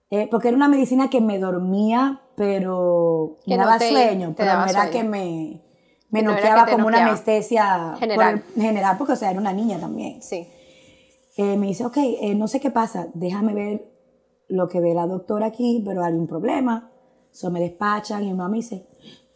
Eh, 0.10 0.28
porque 0.32 0.48
era 0.48 0.58
una 0.58 0.70
medicina 0.70 1.10
que 1.10 1.22
me 1.22 1.40
dormía, 1.40 2.22
pero 2.38 3.38
Que 3.45 3.52
me 3.52 3.58
no 3.58 3.65
daba 3.65 3.80
te- 3.80 3.89
sueño, 3.89 4.28
te 4.30 4.34
pero 4.36 4.50
daba 4.52 4.65
no 4.65 4.69
era 4.71 4.82
sueño. 4.84 4.91
que 5.02 5.04
me, 5.10 5.62
me 6.12 6.21
no 6.21 6.32
noqueaba 6.32 6.65
que 6.65 6.71
como 6.73 6.86
una 6.88 7.04
anestesia 7.04 7.88
por 7.93 8.00
General. 8.00 8.43
el- 8.56 8.62
general, 8.62 8.95
porque 9.00 9.13
o 9.13 9.15
sea, 9.15 9.32
era 9.32 9.39
una 9.39 9.54
niña 9.54 9.80
también. 9.80 10.21
Sí. 10.21 10.47
Eh, 11.36 11.58
me 11.58 11.65
dice, 11.67 11.84
ok, 11.86 11.97
eh, 11.97 12.36
no 12.36 12.47
sé 12.47 12.60
qué 12.60 12.69
pasa, 12.69 13.08
déjame 13.15 13.54
ver 13.56 13.91
lo 14.50 14.67
que 14.69 14.80
ve 14.80 14.93
la 14.93 15.08
doctora 15.08 15.47
aquí, 15.47 15.82
pero 15.84 16.04
hay 16.04 16.13
un 16.13 16.28
problema. 16.28 16.91
So 17.32 17.50
me 17.50 17.60
despachan 17.60 18.21
y 18.23 18.28
mi 18.28 18.34
mamá 18.34 18.50
me 18.50 18.58
dice, 18.58 18.86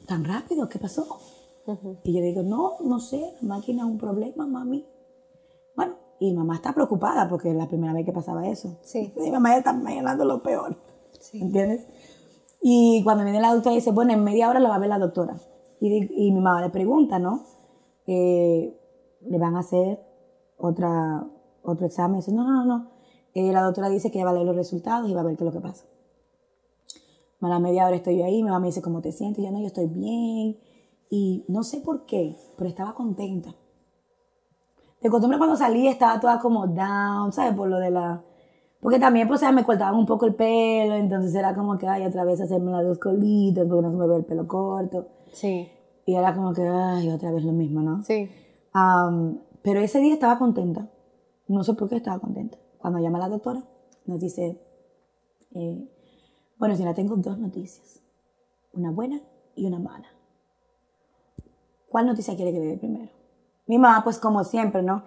¿tan 0.06 0.24
rápido? 0.24 0.70
¿Qué 0.70 0.78
pasó? 0.78 1.06
Y 2.04 2.14
yo 2.14 2.22
digo, 2.22 2.44
no, 2.44 2.74
no 2.84 3.00
sé, 3.00 3.34
la 3.42 3.56
máquina 3.56 3.82
es 3.84 3.88
un 3.90 3.98
problema, 3.98 4.46
mami. 4.46 4.86
Bueno, 5.76 5.96
y 6.20 6.34
mamá 6.34 6.56
está 6.56 6.74
preocupada 6.74 7.28
porque 7.28 7.50
es 7.50 7.56
la 7.56 7.68
primera 7.68 7.94
vez 7.94 8.06
que 8.06 8.12
pasaba 8.12 8.48
eso. 8.48 8.78
Sí. 8.84 9.12
Y 9.24 9.32
mamá 9.32 9.52
ya 9.54 9.58
está 9.60 9.72
imaginando 9.74 10.24
lo 10.26 10.42
peor. 10.44 10.76
Sí. 11.20 11.40
¿Entiendes? 11.42 11.86
Y 12.62 13.04
cuando 13.04 13.24
viene 13.24 13.42
la 13.42 13.54
doctora 13.54 13.76
dice, 13.76 13.92
bueno, 13.92 14.14
en 14.14 14.24
media 14.24 14.50
hora 14.50 14.60
la 14.60 14.70
va 14.70 14.76
a 14.76 14.80
ver 14.80 14.90
la 14.90 15.00
doctora. 15.00 15.36
Y, 15.80 16.28
y 16.28 16.32
mi 16.32 16.40
mamá 16.40 16.62
le 16.62 16.70
pregunta, 16.70 17.18
¿no? 17.18 17.44
Eh, 18.06 18.78
le 19.22 19.38
van 19.38 19.56
a 19.56 19.60
hacer 19.60 20.00
otra, 20.58 21.26
otro 21.64 21.86
examen. 21.86 22.18
dice, 22.18 22.32
no, 22.32 22.44
no, 22.44 22.66
no. 22.66 22.92
Eh, 23.34 23.52
la 23.52 23.64
doctora 23.64 23.90
dice 23.90 24.12
que 24.12 24.18
ella 24.18 24.26
va 24.26 24.32
a 24.32 24.34
leer 24.34 24.46
los 24.46 24.56
resultados 24.56 25.10
y 25.10 25.14
va 25.14 25.22
a 25.22 25.24
ver 25.24 25.38
qué 25.38 25.44
es 25.44 25.54
lo 25.54 25.54
que 25.54 25.66
pasa. 25.66 25.86
A 27.42 27.48
la 27.48 27.60
media 27.60 27.88
hora 27.88 27.96
estoy 27.96 28.18
yo 28.18 28.26
ahí, 28.26 28.44
mi 28.44 28.50
mamá 28.50 28.60
me 28.60 28.68
dice, 28.68 28.82
¿cómo 28.82 29.02
te 29.02 29.12
sientes? 29.12 29.44
Yo 29.44 29.52
no, 29.52 29.60
yo 29.60 29.68
estoy 29.68 29.88
bien. 29.88 30.60
Y 31.10 31.46
no 31.48 31.64
sé 31.64 31.82
por 31.82 32.06
qué, 32.06 32.36
pero 32.58 32.70
estaba 32.70 32.94
contenta. 32.94 33.56
De 35.02 35.10
costumbre 35.10 35.40
cuando 35.40 35.58
salí 35.58 35.88
estaba 35.88 36.20
toda 36.20 36.40
como 36.40 36.68
down, 36.68 37.34
¿sabes? 37.34 37.56
Por 37.56 37.68
lo 37.68 37.80
de 37.80 37.90
la... 37.90 38.24
Porque 38.82 39.00
también, 39.00 39.28
pues, 39.28 39.40
o 39.40 39.42
sea, 39.42 39.52
me 39.52 39.64
cortaban 39.64 39.96
un 39.96 40.08
poco 40.08 40.26
el 40.26 40.34
pelo, 40.34 40.96
entonces 40.96 41.34
era 41.36 41.54
como 41.54 41.78
que, 41.78 41.88
ay, 41.88 42.04
otra 42.04 42.26
vez 42.26 42.42
hacerme 42.42 42.72
las 42.72 42.84
dos 42.84 42.98
colitas 42.98 43.66
porque 43.68 43.84
no 43.84 43.92
se 43.92 43.98
me 43.98 44.08
ve 44.08 44.16
el 44.18 44.26
pelo 44.26 44.48
corto. 44.48 45.08
Sí. 45.32 45.70
Y 46.06 46.16
era 46.16 46.34
como 46.34 46.52
que, 46.52 46.68
ay, 46.68 47.10
otra 47.10 47.32
vez 47.32 47.44
lo 47.44 47.52
mismo, 47.52 47.82
¿no? 47.82 48.04
Sí. 48.04 48.30
Am, 48.74 49.40
pero 49.62 49.80
ese 49.82 50.00
día 50.00 50.14
estaba 50.14 50.40
contenta. 50.40 50.90
No 51.48 51.64
sé 51.64 51.76
por 51.76 51.90
qué 51.90 51.98
estaba 51.98 52.20
contenta. 52.20 52.58
Cuando 52.80 53.00
llama 53.00 53.20
la 53.20 53.30
doctora, 53.30 53.64
nos 54.06 54.20
dice, 54.20 54.60
eh, 55.54 55.88
bueno, 56.58 56.76
señora, 56.76 56.96
tengo 56.96 57.16
dos 57.18 57.38
noticias. 57.38 58.02
Una 58.74 58.90
buena 58.90 59.22
y 59.56 59.66
una 59.66 59.78
mala. 59.78 60.08
¿Cuál 61.88 62.08
noticia 62.08 62.36
quiere 62.36 62.52
que 62.52 62.60
le 62.60 62.66
dé 62.66 62.78
primero? 62.78 63.12
Mi 63.68 63.78
mamá, 63.78 64.04
pues 64.04 64.18
como 64.18 64.44
siempre, 64.44 64.82
¿no? 64.82 65.04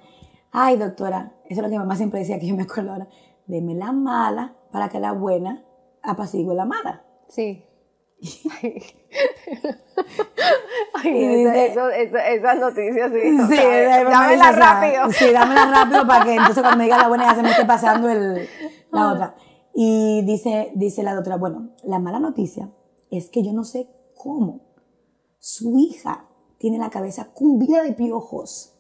Ay, 0.53 0.77
doctora, 0.77 1.33
eso 1.47 1.61
es 1.61 1.63
lo 1.63 1.65
que 1.65 1.71
mi 1.71 1.79
mamá 1.79 1.97
siempre 1.97 2.21
decía, 2.21 2.39
que 2.39 2.47
yo 2.47 2.55
me 2.55 2.63
acuerdo 2.63 2.93
ahora. 2.93 3.09
Deme 3.47 3.75
la 3.75 3.93
mala 3.93 4.57
para 4.73 4.89
que 4.89 4.99
la 5.01 5.13
buena 5.13 5.65
apacigüe 6.03 6.55
la 6.55 6.65
mala. 6.65 7.05
Sí. 7.29 7.65
Ay, 10.95 11.13
dice- 11.13 11.67
eso- 11.67 11.89
eso- 11.91 12.17
esas 12.17 12.59
noticias, 12.59 13.11
sí. 13.13 13.39
o 13.41 13.47
Sí, 13.47 13.57
sea, 13.57 14.05
dámela 14.05 14.29
dice, 14.31 14.35
o 14.35 14.39
sea, 14.39 14.53
rápido. 14.53 15.13
Sí, 15.13 15.33
dámela 15.33 15.71
rápido 15.71 16.07
para 16.07 16.25
que 16.25 16.33
entonces 16.35 16.61
cuando 16.63 16.79
me 16.79 16.85
diga 16.85 16.99
la 16.99 17.09
buena 17.09 17.25
ya 17.27 17.35
se 17.37 17.43
me 17.43 17.51
esté 17.51 17.65
pasando 17.65 18.09
el, 18.09 18.49
la 18.91 19.13
otra. 19.13 19.35
Y 19.75 20.23
dice, 20.25 20.73
dice 20.75 21.03
la 21.03 21.15
doctora, 21.15 21.37
bueno, 21.37 21.71
la 21.83 21.99
mala 21.99 22.21
noticia 22.21 22.71
es 23.11 23.29
que 23.29 23.43
yo 23.43 23.53
no 23.53 23.65
sé 23.65 23.89
cómo 24.17 24.61
su 25.39 25.77
hija 25.79 26.27
tiene 26.59 26.79
la 26.79 26.91
cabeza 26.91 27.31
cumbida 27.33 27.83
de 27.83 27.93
piojos. 27.93 28.71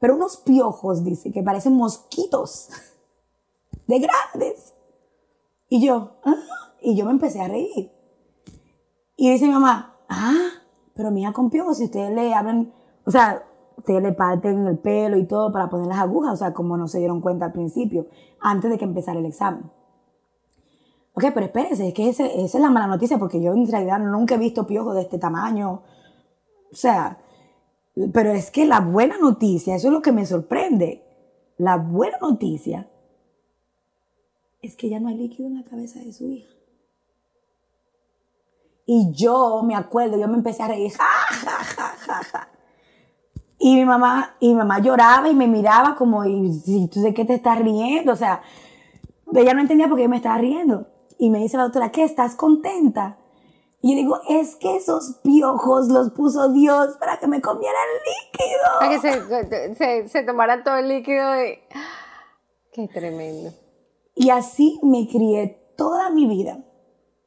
Pero 0.00 0.16
unos 0.16 0.38
piojos, 0.38 1.04
dice, 1.04 1.30
que 1.30 1.42
parecen 1.42 1.74
mosquitos. 1.74 2.70
De 3.92 3.98
grandes. 3.98 4.72
Y 5.68 5.84
yo, 5.86 6.12
"Ah", 6.24 6.34
y 6.80 6.96
yo 6.96 7.04
me 7.04 7.10
empecé 7.10 7.42
a 7.42 7.48
reír. 7.48 7.92
Y 9.16 9.30
dice 9.30 9.44
mi 9.46 9.52
mamá, 9.52 9.98
ah, 10.08 10.48
pero 10.94 11.10
mi 11.10 11.20
hija 11.20 11.34
con 11.34 11.50
piojos, 11.50 11.76
si 11.76 11.84
ustedes 11.84 12.10
le 12.14 12.32
abren, 12.32 12.72
o 13.04 13.10
sea, 13.10 13.44
ustedes 13.76 14.02
le 14.02 14.12
parten 14.12 14.66
el 14.66 14.78
pelo 14.78 15.18
y 15.18 15.26
todo 15.26 15.52
para 15.52 15.68
poner 15.68 15.88
las 15.88 15.98
agujas, 15.98 16.32
o 16.32 16.36
sea, 16.36 16.54
como 16.54 16.78
no 16.78 16.88
se 16.88 17.00
dieron 17.00 17.20
cuenta 17.20 17.44
al 17.44 17.52
principio, 17.52 18.06
antes 18.40 18.70
de 18.70 18.78
que 18.78 18.86
empezara 18.86 19.18
el 19.18 19.26
examen. 19.26 19.70
Ok, 21.12 21.24
pero 21.34 21.44
espérense, 21.44 21.88
es 21.88 21.92
que 21.92 22.08
ese- 22.08 22.42
esa 22.42 22.56
es 22.56 22.62
la 22.64 22.70
mala 22.70 22.86
noticia, 22.86 23.18
porque 23.18 23.42
yo 23.42 23.52
en 23.52 23.70
realidad 23.70 23.98
nunca 23.98 24.36
he 24.36 24.38
visto 24.38 24.66
piojos 24.66 24.94
de 24.94 25.02
este 25.02 25.18
tamaño. 25.18 25.82
O 26.72 26.74
sea, 26.74 27.18
pero 28.14 28.30
es 28.30 28.50
que 28.50 28.64
la 28.64 28.80
buena 28.80 29.18
noticia, 29.18 29.74
eso 29.74 29.88
es 29.88 29.92
lo 29.92 30.00
que 30.00 30.12
me 30.12 30.24
sorprende. 30.24 31.04
La 31.58 31.76
buena 31.76 32.16
noticia 32.22 32.88
es 34.62 34.76
que 34.76 34.88
ya 34.88 35.00
no 35.00 35.08
hay 35.08 35.16
líquido 35.16 35.48
en 35.48 35.56
la 35.56 35.64
cabeza 35.64 35.98
de 35.98 36.12
su 36.12 36.30
hija. 36.30 36.48
Y 38.86 39.12
yo 39.12 39.62
me 39.64 39.74
acuerdo, 39.74 40.18
yo 40.18 40.28
me 40.28 40.36
empecé 40.36 40.62
a 40.62 40.68
reír, 40.68 40.92
ja, 40.92 41.04
ja, 41.30 41.64
ja, 41.94 42.22
ja. 42.24 42.48
Y 43.58 43.76
mi 43.76 43.84
mamá, 43.84 44.36
y 44.40 44.48
mi 44.48 44.54
mamá 44.54 44.80
lloraba 44.80 45.28
y 45.28 45.34
me 45.34 45.46
miraba 45.46 45.94
como, 45.94 46.24
y, 46.24 46.88
tú 46.92 47.00
de 47.00 47.14
qué 47.14 47.24
te 47.24 47.34
estás 47.34 47.58
riendo, 47.58 48.12
o 48.12 48.16
sea, 48.16 48.42
ella 49.34 49.54
no 49.54 49.60
entendía 49.60 49.88
por 49.88 49.96
qué 49.96 50.04
yo 50.04 50.08
me 50.08 50.16
estaba 50.16 50.38
riendo. 50.38 50.86
Y 51.18 51.30
me 51.30 51.38
dice 51.38 51.56
la 51.56 51.64
doctora, 51.64 51.92
¿qué? 51.92 52.02
¿Estás 52.02 52.34
contenta? 52.34 53.18
Y 53.80 53.92
yo 53.92 53.96
digo, 53.96 54.20
es 54.28 54.56
que 54.56 54.76
esos 54.76 55.20
piojos 55.22 55.88
los 55.88 56.10
puso 56.10 56.52
Dios 56.52 56.96
para 56.98 57.18
que 57.18 57.28
me 57.28 57.40
comiera 57.40 57.78
el 57.94 58.80
Para 58.80 58.92
líquido. 58.92 59.22
que 59.28 59.74
se, 59.74 59.74
se, 59.74 60.08
se 60.08 60.22
tomara 60.24 60.62
todo 60.64 60.76
el 60.76 60.88
líquido 60.88 61.30
de... 61.30 61.62
Qué 62.72 62.88
tremendo. 62.88 63.52
Y 64.14 64.30
así 64.30 64.78
me 64.82 65.08
crié 65.08 65.72
toda 65.76 66.10
mi 66.10 66.26
vida. 66.26 66.64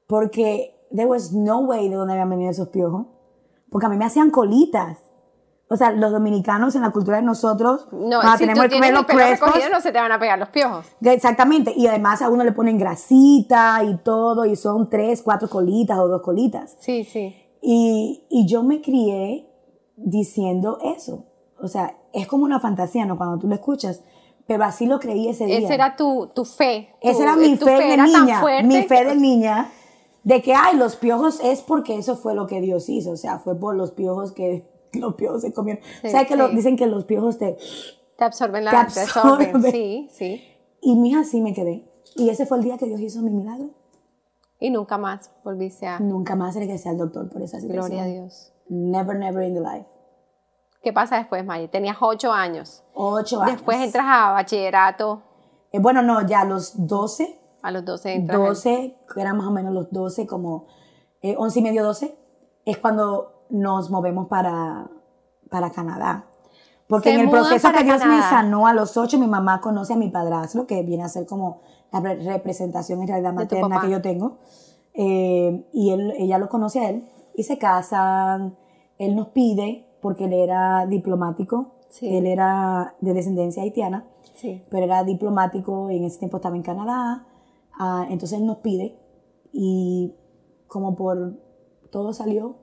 Porque 0.08 0.88
there 0.92 1.08
was 1.08 1.34
no 1.34 1.60
way 1.60 1.90
de 1.90 1.96
dónde 1.96 2.14
habían 2.14 2.30
venido 2.30 2.52
esos 2.52 2.70
piojos. 2.70 3.08
Porque 3.70 3.88
a 3.88 3.90
mí 3.90 3.98
me 3.98 4.06
hacían 4.06 4.30
colitas. 4.30 5.00
O 5.68 5.78
sea, 5.78 5.92
los 5.92 6.12
dominicanos 6.12 6.76
en 6.76 6.84
la 6.84 6.92
cultura 6.92 7.18
de 7.18 7.24
nosotros, 7.24 7.88
No, 7.92 8.22
si 8.22 8.38
tenemos 8.38 8.66
tú 8.66 8.80
pelo 8.80 9.00
el 9.00 9.06
pelo 9.06 9.20
crespos, 9.20 9.50
no 9.72 9.82
se 9.82 9.92
te 9.92 10.00
van 10.00 10.12
a 10.12 10.20
pegar 10.20 10.38
los 10.38 10.50
piojos. 10.50 10.86
Exactamente, 11.02 11.74
y 11.76 11.88
además 11.88 12.22
a 12.22 12.30
uno 12.30 12.44
le 12.44 12.52
ponen 12.52 12.78
grasita 12.78 13.84
y 13.84 13.98
todo, 13.98 14.46
y 14.46 14.56
son 14.56 14.92
tres, 14.92 15.24
cuatro 15.24 15.50
colitas 15.50 15.98
o 15.98 16.08
dos 16.08 16.22
colitas. 16.22 16.78
Sí, 16.80 17.04
sí. 17.04 17.36
Y, 17.64 18.28
y 18.30 18.46
yo 18.48 18.62
me 18.62 18.80
crié 18.80 19.50
diciendo 19.96 20.78
eso. 20.84 21.26
O 21.60 21.68
sea, 21.68 21.98
es 22.14 22.28
como 22.28 22.44
una 22.44 22.60
fantasía, 22.60 23.08
¿no? 23.08 23.18
Cuando 23.18 23.40
tú 23.40 23.48
lo 23.48 23.56
escuchas, 23.56 24.04
pero 24.48 24.64
así 24.64 24.86
lo 24.86 25.00
creí 25.00 25.28
ese 25.30 25.46
día. 25.46 25.60
Esa 25.60 25.74
era 25.74 25.96
tu, 25.96 26.28
tu 26.36 26.46
fe. 26.46 26.90
Esa 27.02 27.18
Tu- 27.18 27.24
era 27.24 27.36
mi 27.36 27.58
tu 27.58 27.66
fe 27.66 27.72
de 27.72 27.94
era 27.94 28.06
tan 28.06 28.26
niña, 28.26 28.40
fuerte 28.42 28.64
mi 28.68 28.84
fe 28.84 29.06
de 29.06 29.16
niña, 29.16 29.72
de 30.24 30.42
que, 30.42 30.54
ay, 30.54 30.78
los 30.78 30.96
piojos 30.96 31.40
es 31.44 31.62
porque 31.62 31.98
eso 31.98 32.16
fue 32.16 32.34
lo 32.36 32.48
que 32.48 32.62
Dios 32.62 32.90
hizo, 32.90 33.12
o 33.12 33.18
sea, 33.18 33.40
fue 33.40 33.60
por 33.60 33.76
los 33.76 33.92
piojos 33.92 34.32
que 34.32 34.68
los 34.94 35.16
piojos 35.16 35.42
se 35.42 35.54
comieron. 35.54 35.84
Sí, 36.02 36.10
¿Sabes 36.10 36.28
que 36.28 36.36
lo- 36.36 36.50
sí. 36.50 36.56
dicen 36.56 36.76
que 36.78 36.88
los 36.88 37.06
piojos 37.06 37.38
te... 37.38 37.58
Te 38.18 38.24
absorben 38.24 38.64
la 38.66 38.72
Te 38.72 38.78
absorben. 38.78 39.56
absorben. 39.56 39.72
Sí, 39.72 40.08
sí. 40.12 40.42
Y 40.82 40.96
mija, 40.96 41.20
así 41.22 41.42
me 41.42 41.54
quedé. 41.54 41.84
Y 42.16 42.30
ese 42.30 42.46
fue 42.46 42.58
el 42.60 42.64
día 42.64 42.78
que 42.78 42.86
Dios 42.86 43.02
hizo 43.02 43.22
mi 43.22 43.32
milagro. 43.32 43.72
Y 44.58 44.70
nunca 44.70 44.98
más 44.98 45.32
volviste 45.44 45.86
a... 45.86 46.00
Nunca 46.00 46.36
más 46.38 46.56
regresé 46.56 46.88
al 46.88 46.98
doctor 46.98 47.28
por 47.30 47.42
esa 47.42 47.60
situación. 47.60 47.88
Gloria 47.88 48.04
a 48.04 48.08
Dios. 48.08 48.54
Never, 48.70 49.18
never 49.18 49.44
in 49.44 49.54
the 49.54 49.60
life. 49.60 49.86
¿Qué 50.86 50.94
pasa 50.94 51.18
después, 51.18 51.44
Maya? 51.44 51.68
Tenías 51.68 51.98
ocho 52.00 52.32
años. 52.32 52.84
Ocho 52.94 53.42
años. 53.42 53.56
Después 53.56 53.80
entras 53.80 54.06
a 54.08 54.34
bachillerato. 54.34 55.24
Eh, 55.72 55.80
bueno, 55.80 56.04
no, 56.04 56.22
ya 56.28 56.42
a 56.42 56.46
los 56.46 56.86
12, 56.88 57.40
A 57.64 57.72
los 57.72 57.84
12 57.84 58.14
entras. 58.14 58.40
en- 58.40 58.46
12, 58.46 58.96
que 59.12 59.20
eran 59.20 59.36
más 59.36 59.48
o 59.48 59.52
menos 59.52 59.74
los 59.74 59.92
12, 59.92 60.28
como 60.28 60.68
eh, 61.24 61.36
11 61.40 61.60
y 61.60 61.64
medio, 61.64 61.84
12, 61.84 62.16
es 62.66 62.78
cuando 62.78 63.46
nos 63.50 63.90
movemos 63.90 64.28
para, 64.28 64.88
para 65.50 65.72
Canadá. 65.72 66.26
Porque 66.88 67.10
Se 67.10 67.16
en 67.16 67.22
el 67.22 67.30
proceso 67.32 67.72
que 67.72 67.84
Dios 67.84 68.06
me 68.06 68.22
sanó 68.22 68.68
a 68.68 68.74
los 68.76 68.96
8, 68.96 69.18
mi 69.18 69.26
mamá 69.26 69.62
conoce 69.62 69.94
a 69.94 69.98
mi 69.98 70.10
padrastro, 70.10 70.68
que 70.68 70.84
viene 70.84 71.04
a 71.04 71.10
ser 71.10 71.26
como 71.26 71.62
la 71.92 72.00
re- 72.00 72.18
representación 72.24 73.02
en 73.02 73.08
realidad 73.08 73.34
materna 73.34 73.82
que 73.82 73.90
yo 73.90 74.04
tengo. 74.04 74.38
Eh, 74.94 75.68
y 75.74 75.90
él, 75.92 76.14
ella 76.20 76.38
lo 76.38 76.48
conoce 76.48 76.80
a 76.86 76.90
él 76.90 77.10
y 77.34 77.42
se 77.42 77.58
casan. 77.58 78.56
Él 79.00 79.16
nos 79.16 79.30
pide, 79.30 79.95
porque 80.06 80.26
él 80.26 80.34
era 80.34 80.86
diplomático, 80.86 81.72
Sí. 81.90 82.16
él 82.16 82.28
era 82.28 82.94
de 83.02 83.12
descendencia 83.16 83.64
haitiana, 83.64 84.06
Sí. 84.36 84.64
pero 84.70 84.84
era 84.86 85.04
diplomático 85.04 85.90
y 85.90 85.98
en 85.98 86.04
ese 86.04 86.20
tiempo 86.20 86.38
estaba 86.38 86.56
en 86.56 86.62
Canadá. 86.62 87.26
Ah, 87.80 88.06
entonces 88.08 88.38
él 88.38 88.46
nos 88.46 88.58
pide 88.58 89.00
y 89.52 90.14
como 90.68 90.96
por 90.96 91.40
todo 91.92 92.14
salió 92.14 92.58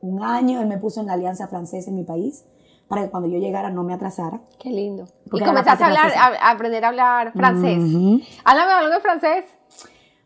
un 0.00 0.24
año, 0.24 0.60
él 0.60 0.66
me 0.66 0.78
puso 0.78 1.00
en 1.00 1.06
la 1.06 1.12
alianza 1.12 1.46
francesa 1.46 1.90
en 1.90 1.96
mi 1.96 2.02
país 2.02 2.44
para 2.88 3.04
que 3.04 3.10
cuando 3.12 3.28
yo 3.28 3.38
llegara 3.38 3.70
no 3.70 3.84
me 3.84 3.94
atrasara. 3.94 4.40
Qué 4.58 4.70
lindo. 4.70 5.04
Y 5.26 5.38
comenzaste 5.44 5.84
a 5.84 5.86
hablar, 5.86 6.10
a, 6.18 6.48
a 6.48 6.50
aprender 6.50 6.84
a 6.84 6.88
hablar 6.88 7.32
francés. 7.34 7.78
Háblame 8.44 8.72
algo 8.72 8.90
de 8.94 9.00
francés. 9.00 9.44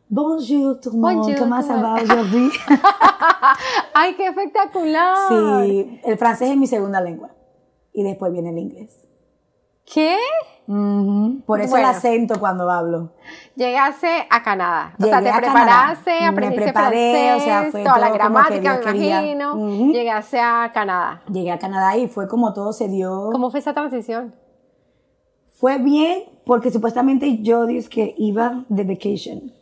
Bonjour 0.09 0.79
tout 0.81 0.91
le 0.93 0.99
monde, 0.99 1.17
Bonjour, 1.17 1.33
ça 1.35 1.39
comment- 1.39 1.83
va 1.83 2.03
aujourd'hui? 2.03 2.51
¡Ay, 3.95 4.15
qué 4.17 4.27
espectacular! 4.29 5.17
sí, 5.29 6.01
el 6.05 6.19
francés 6.19 6.51
es 6.51 6.57
mi 6.57 6.67
segunda 6.67 7.01
lengua 7.01 7.31
y 7.93 8.03
después 8.03 8.31
viene 8.33 8.51
el 8.51 8.59
inglés. 8.59 9.01
¿Qué? 9.93 10.17
Por 10.67 11.61
eso 11.61 11.71
Bueno. 11.73 11.89
el 11.91 11.95
acento 11.95 12.39
cuando 12.41 12.71
hablo. 12.71 13.13
Llegaste 13.55 14.27
a 14.31 14.43
Canadá. 14.43 14.95
O 14.99 15.05
sea, 15.05 15.21
Llegué 15.21 15.33
te 15.33 15.39
preparaste, 15.41 16.05
Canadá. 16.05 16.21
Me 16.21 16.27
aprendiste 16.27 16.65
preparé, 16.65 17.13
francés, 17.13 17.43
o 17.43 17.45
sea, 17.45 17.71
fue 17.71 17.83
toda 17.83 17.99
la 17.99 18.07
como 18.07 18.13
que 18.13 18.19
gramática, 18.19 18.75
me 18.77 18.81
quería. 18.81 19.21
imagino. 19.21 19.55
Ujú. 19.57 19.93
Llegaste 19.93 20.41
a 20.41 20.71
Canadá. 20.73 21.23
Llegué 21.31 21.51
a 21.53 21.59
Canadá 21.59 21.97
y 21.99 22.09
fue 22.09 22.29
como 22.29 22.53
todo 22.55 22.73
se 22.73 22.89
dio. 22.89 23.29
¿Cómo 23.33 23.51
fue 23.51 23.61
esa 23.61 23.75
transición? 23.75 24.35
Fue 25.57 25.79
bien 25.79 26.25
porque 26.47 26.71
supuestamente 26.71 27.43
yo 27.43 27.67
dije 27.67 27.89
que 27.89 28.15
iba 28.17 28.65
de 28.69 28.85
vacation. 28.85 29.53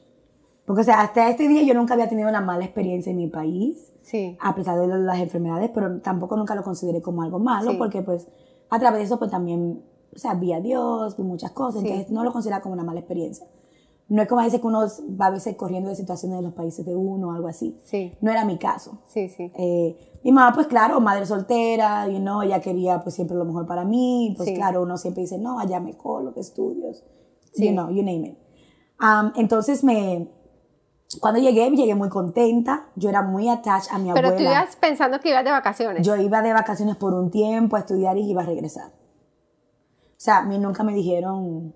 Porque, 0.64 0.82
o 0.82 0.84
sea, 0.84 1.00
hasta 1.00 1.28
este 1.28 1.48
día 1.48 1.62
yo 1.62 1.74
nunca 1.74 1.94
había 1.94 2.08
tenido 2.08 2.28
una 2.28 2.40
mala 2.40 2.64
experiencia 2.64 3.10
en 3.10 3.16
mi 3.16 3.26
país, 3.28 3.92
Sí. 4.02 4.36
a 4.40 4.54
pesar 4.54 4.78
de 4.78 4.86
las 4.86 5.18
enfermedades, 5.20 5.70
pero 5.74 6.00
tampoco 6.00 6.36
nunca 6.36 6.54
lo 6.54 6.62
consideré 6.62 7.00
como 7.02 7.22
algo 7.22 7.38
malo, 7.38 7.72
Sí. 7.72 7.76
porque 7.76 8.02
pues 8.02 8.28
a 8.70 8.78
través 8.78 8.98
de 9.00 9.04
eso 9.06 9.18
pues 9.18 9.30
también, 9.30 9.82
o 10.14 10.18
sea, 10.18 10.34
vi 10.34 10.52
a 10.52 10.60
Dios, 10.60 11.16
vi 11.16 11.22
muchas 11.24 11.52
cosas, 11.52 11.82
Sí. 11.82 11.88
entonces 11.88 12.12
no 12.12 12.22
lo 12.24 12.32
consideraba 12.32 12.62
como 12.62 12.74
una 12.74 12.84
mala 12.84 13.00
experiencia. 13.00 13.46
No 14.08 14.20
es 14.20 14.28
como 14.28 14.40
a 14.40 14.44
veces 14.44 14.60
que 14.60 14.66
uno 14.66 14.80
va 15.20 15.26
a 15.26 15.30
veces 15.30 15.56
corriendo 15.56 15.88
de 15.88 15.96
situaciones 15.96 16.38
de 16.38 16.42
los 16.42 16.52
países 16.52 16.84
de 16.84 16.94
uno 16.94 17.28
o 17.28 17.32
algo 17.32 17.48
así. 17.48 17.78
Sí, 17.84 18.12
No 18.20 18.30
era 18.30 18.44
mi 18.44 18.58
caso. 18.58 18.98
sí, 19.06 19.28
sí. 19.28 19.50
Eh, 19.56 19.96
mi 20.24 20.32
mamá, 20.32 20.52
pues 20.54 20.66
claro, 20.66 21.00
madre 21.00 21.24
soltera, 21.26 22.08
y 22.08 22.18
no, 22.20 22.42
ella 22.42 22.60
quería 22.60 23.00
pues 23.02 23.14
siempre 23.14 23.36
lo 23.36 23.44
mejor 23.44 23.66
para 23.66 23.84
mí, 23.84 24.34
pues 24.36 24.48
Sí. 24.48 24.54
claro, 24.54 24.82
uno 24.82 24.96
siempre 24.98 25.22
dice, 25.22 25.38
no, 25.38 25.58
allá 25.58 25.80
mejor, 25.80 26.24
los 26.24 26.36
estudios, 26.36 27.04
Sí. 27.52 27.66
you 27.68 27.72
know, 27.72 27.88
you 27.90 28.02
name 28.02 28.28
it. 28.28 28.38
Um, 29.00 29.32
entonces 29.36 29.82
me, 29.82 30.28
cuando 31.20 31.40
llegué, 31.40 31.70
llegué 31.70 31.94
muy 31.94 32.08
contenta, 32.08 32.86
yo 32.96 33.08
era 33.08 33.22
muy 33.22 33.48
attached 33.48 33.92
a 33.92 33.98
mi 33.98 34.12
Pero 34.12 34.28
tú 34.30 34.34
abuela. 34.34 34.50
ibas 34.62 34.76
pensando 34.76 35.20
que 35.20 35.30
ibas 35.30 35.44
de 35.44 35.50
vacaciones. 35.50 36.06
Yo 36.06 36.16
iba 36.16 36.42
de 36.42 36.52
vacaciones 36.52 36.96
por 36.96 37.12
un 37.14 37.30
tiempo 37.30 37.76
a 37.76 37.80
estudiar 37.80 38.16
y 38.18 38.30
iba 38.30 38.42
a 38.42 38.46
regresar. 38.46 38.88
O 38.88 40.24
sea, 40.24 40.38
a 40.38 40.42
mí 40.42 40.58
nunca 40.58 40.82
me 40.84 40.94
dijeron, 40.94 41.74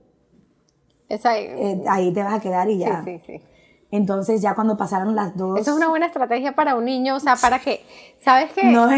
Esa- 1.09 1.39
eh, 1.39 1.83
ahí 1.89 2.13
te 2.13 2.23
vas 2.23 2.35
a 2.35 2.41
quedar 2.41 2.69
y 2.71 2.79
ya. 2.79 3.03
Sí, 3.05 3.19
sí, 3.19 3.39
sí. 3.39 3.43
Entonces 3.91 4.41
ya 4.43 4.55
cuando 4.55 4.77
pasaron 4.77 5.15
las 5.15 5.37
dos... 5.37 5.59
Eso 5.61 5.71
es 5.73 5.77
una 5.77 5.89
buena 5.89 6.07
estrategia 6.07 6.55
para 6.55 6.75
un 6.75 6.85
niño, 6.85 7.17
o 7.17 7.21
sea, 7.21 7.37
para 7.37 7.59
que, 7.61 7.85
¿sabes 8.21 8.53
qué? 8.53 8.65
No, 8.65 8.89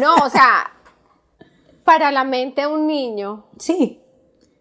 No, 0.00 0.14
o 0.24 0.30
sea, 0.30 0.70
para 1.84 2.10
la 2.10 2.24
mente 2.24 2.62
de 2.62 2.66
un 2.66 2.86
niño 2.86 3.44
sí. 3.58 4.00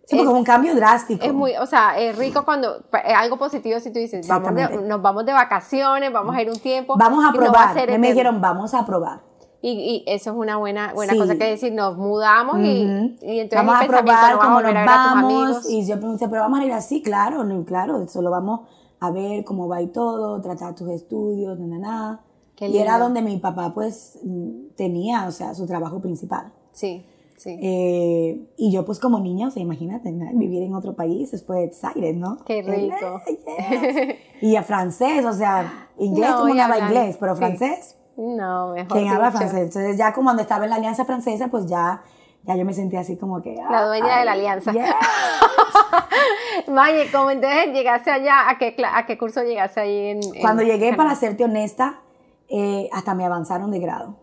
Sí, 0.06 0.18
porque 0.18 0.32
Es- 0.32 0.38
un 0.38 0.44
cambio 0.44 0.76
drástico. 0.76 1.24
es 1.26 1.34
muy, 1.34 1.56
o 1.56 1.66
sea, 1.66 1.98
es 1.98 2.18
rico 2.18 2.44
cuando, 2.44 2.76
es 3.06 3.16
algo 3.16 3.38
positivo 3.38 3.80
si 3.80 3.92
tú 3.92 4.00
dices, 4.00 4.28
vamos 4.28 4.54
de- 4.54 4.82
nos 4.82 5.02
vamos 5.02 5.26
de 5.26 5.32
vacaciones, 5.34 6.12
vamos 6.12 6.36
a 6.36 6.42
ir 6.42 6.50
un 6.50 6.60
tiempo. 6.60 6.96
Vamos 6.98 7.24
a 7.24 7.30
y 7.30 7.32
no 7.38 7.38
va 7.46 7.52
probar. 7.52 7.74
ser 7.74 8.00
me 8.00 8.08
dijeron, 8.10 8.42
vamos 8.42 8.74
a 8.74 8.86
probar. 8.86 9.22
Y, 9.62 9.70
y 9.72 10.04
eso 10.08 10.32
es 10.32 10.36
una 10.36 10.58
buena, 10.58 10.92
buena 10.94 11.14
Sí. 11.14 11.20
cosa 11.20 11.36
que 11.38 11.46
decir, 11.46 11.72
nos 11.74 11.96
mudamos 11.98 12.58
y, 12.60 12.86
Ujú. 12.86 13.16
y 13.22 13.40
entonces 13.40 13.66
vamos 13.66 13.76
a 13.82 13.88
probar 13.88 14.34
a 14.34 14.38
cómo 14.40 14.62
nos 14.62 14.76
a 14.76 14.82
a 14.82 14.86
vamos. 15.16 15.70
Y 15.70 15.86
yo 15.88 15.98
pregunté, 15.98 16.28
pero 16.28 16.42
vamos 16.42 16.60
a 16.60 16.66
ir 16.66 16.74
así, 16.74 17.02
claro, 17.02 17.46
no, 17.46 17.64
claro, 17.64 18.06
solo 18.10 18.30
vamos 18.30 18.68
a 19.00 19.10
ver 19.10 19.46
cómo 19.46 19.70
va 19.70 19.82
y 19.82 19.88
todo, 19.88 20.42
tratar 20.42 20.76
tus 20.76 20.90
estudios, 20.90 21.58
nada, 21.60 21.80
nada. 21.80 22.20
Y 22.60 22.78
era 22.78 23.00
donde 23.00 23.22
mi 23.22 23.38
papá 23.38 23.74
pues 23.74 24.20
mm, 24.24 24.76
tenía, 24.76 25.28
o 25.28 25.32
sea, 25.32 25.56
su 25.56 25.66
trabajo 25.66 26.00
principal. 26.02 26.52
Sí, 26.74 27.06
sí. 27.44 27.60
Eh, 27.62 28.48
y 28.58 28.72
yo 28.72 28.86
pues 28.86 29.00
como 29.00 29.20
niña, 29.20 29.48
o 29.48 29.52
sea, 29.52 29.62
imagínate, 29.62 30.12
¿no? 30.12 30.26
vivir 30.34 30.64
en 30.64 30.74
otro 30.76 30.96
país, 30.96 31.44
fue 31.46 31.64
excited, 31.64 32.16
¿no? 32.16 32.38
Qué 32.46 32.62
rico. 32.62 33.22
Yes. 33.28 34.16
Y 34.42 34.56
a 34.58 34.64
francés, 34.64 35.26
o 35.26 35.34
sea, 35.34 35.90
inglés, 35.98 36.30
No, 36.32 36.50
y 36.50 36.60
habla 36.60 36.80
inglés, 36.80 37.18
pero 37.20 37.34
sí. 37.34 37.40
francés, 37.40 37.98
No, 38.18 38.74
mejor 38.74 38.98
¿quién 38.98 39.08
habla 39.10 39.32
francés? 39.32 39.60
Entonces 39.68 39.98
ya 39.98 40.14
como 40.14 40.26
cuando 40.28 40.42
estaba 40.42 40.64
en 40.66 40.70
la 40.72 40.76
Alianza 40.78 41.06
Francesa, 41.06 41.48
pues 41.50 41.66
ya, 41.68 42.02
ya 42.44 42.56
yo 42.56 42.66
me 42.66 42.74
sentía 42.74 43.02
así 43.02 43.16
como 43.18 43.42
que... 43.42 43.56
La 43.70 43.86
dueña 43.86 44.20
de 44.20 44.26
la 44.26 44.34
alianza. 44.34 44.72
yes. 44.74 44.90
Maye, 46.68 47.10
¿cómo 47.12 47.30
entonces 47.32 47.74
llegaste 47.74 48.12
allá? 48.12 48.50
¿A 48.50 48.58
qué, 48.58 48.76
a 48.94 49.06
qué 49.06 49.18
curso 49.18 49.44
llegaste 49.44 49.80
ahí 49.82 49.98
en, 50.08 50.18
en 50.24 50.42
Cuando 50.42 50.64
llegué, 50.64 50.90
Canadá? 50.92 50.98
para 50.98 51.16
serte 51.16 51.44
honesta, 51.46 52.02
eh, 52.50 52.90
hasta 52.92 53.14
me 53.16 53.26
avanzaron 53.26 53.72
de 53.72 53.80
grado. 53.80 54.16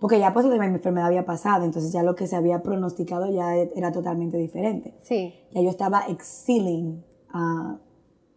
Porque 0.00 0.18
ya 0.20 0.32
pues 0.32 0.46
mi 0.46 0.54
enfermedad 0.64 1.08
había 1.08 1.24
pasado, 1.26 1.64
entonces 1.64 1.92
ya 1.92 2.02
lo 2.04 2.14
que 2.14 2.26
se 2.28 2.36
había 2.36 2.62
pronosticado 2.62 3.30
ya 3.32 3.56
era 3.56 3.90
totalmente 3.90 4.36
diferente. 4.36 4.94
Sí, 5.02 5.34
Ya 5.52 5.60
yo 5.60 5.70
estaba 5.70 6.06
excelling 6.08 7.04
a 7.30 7.78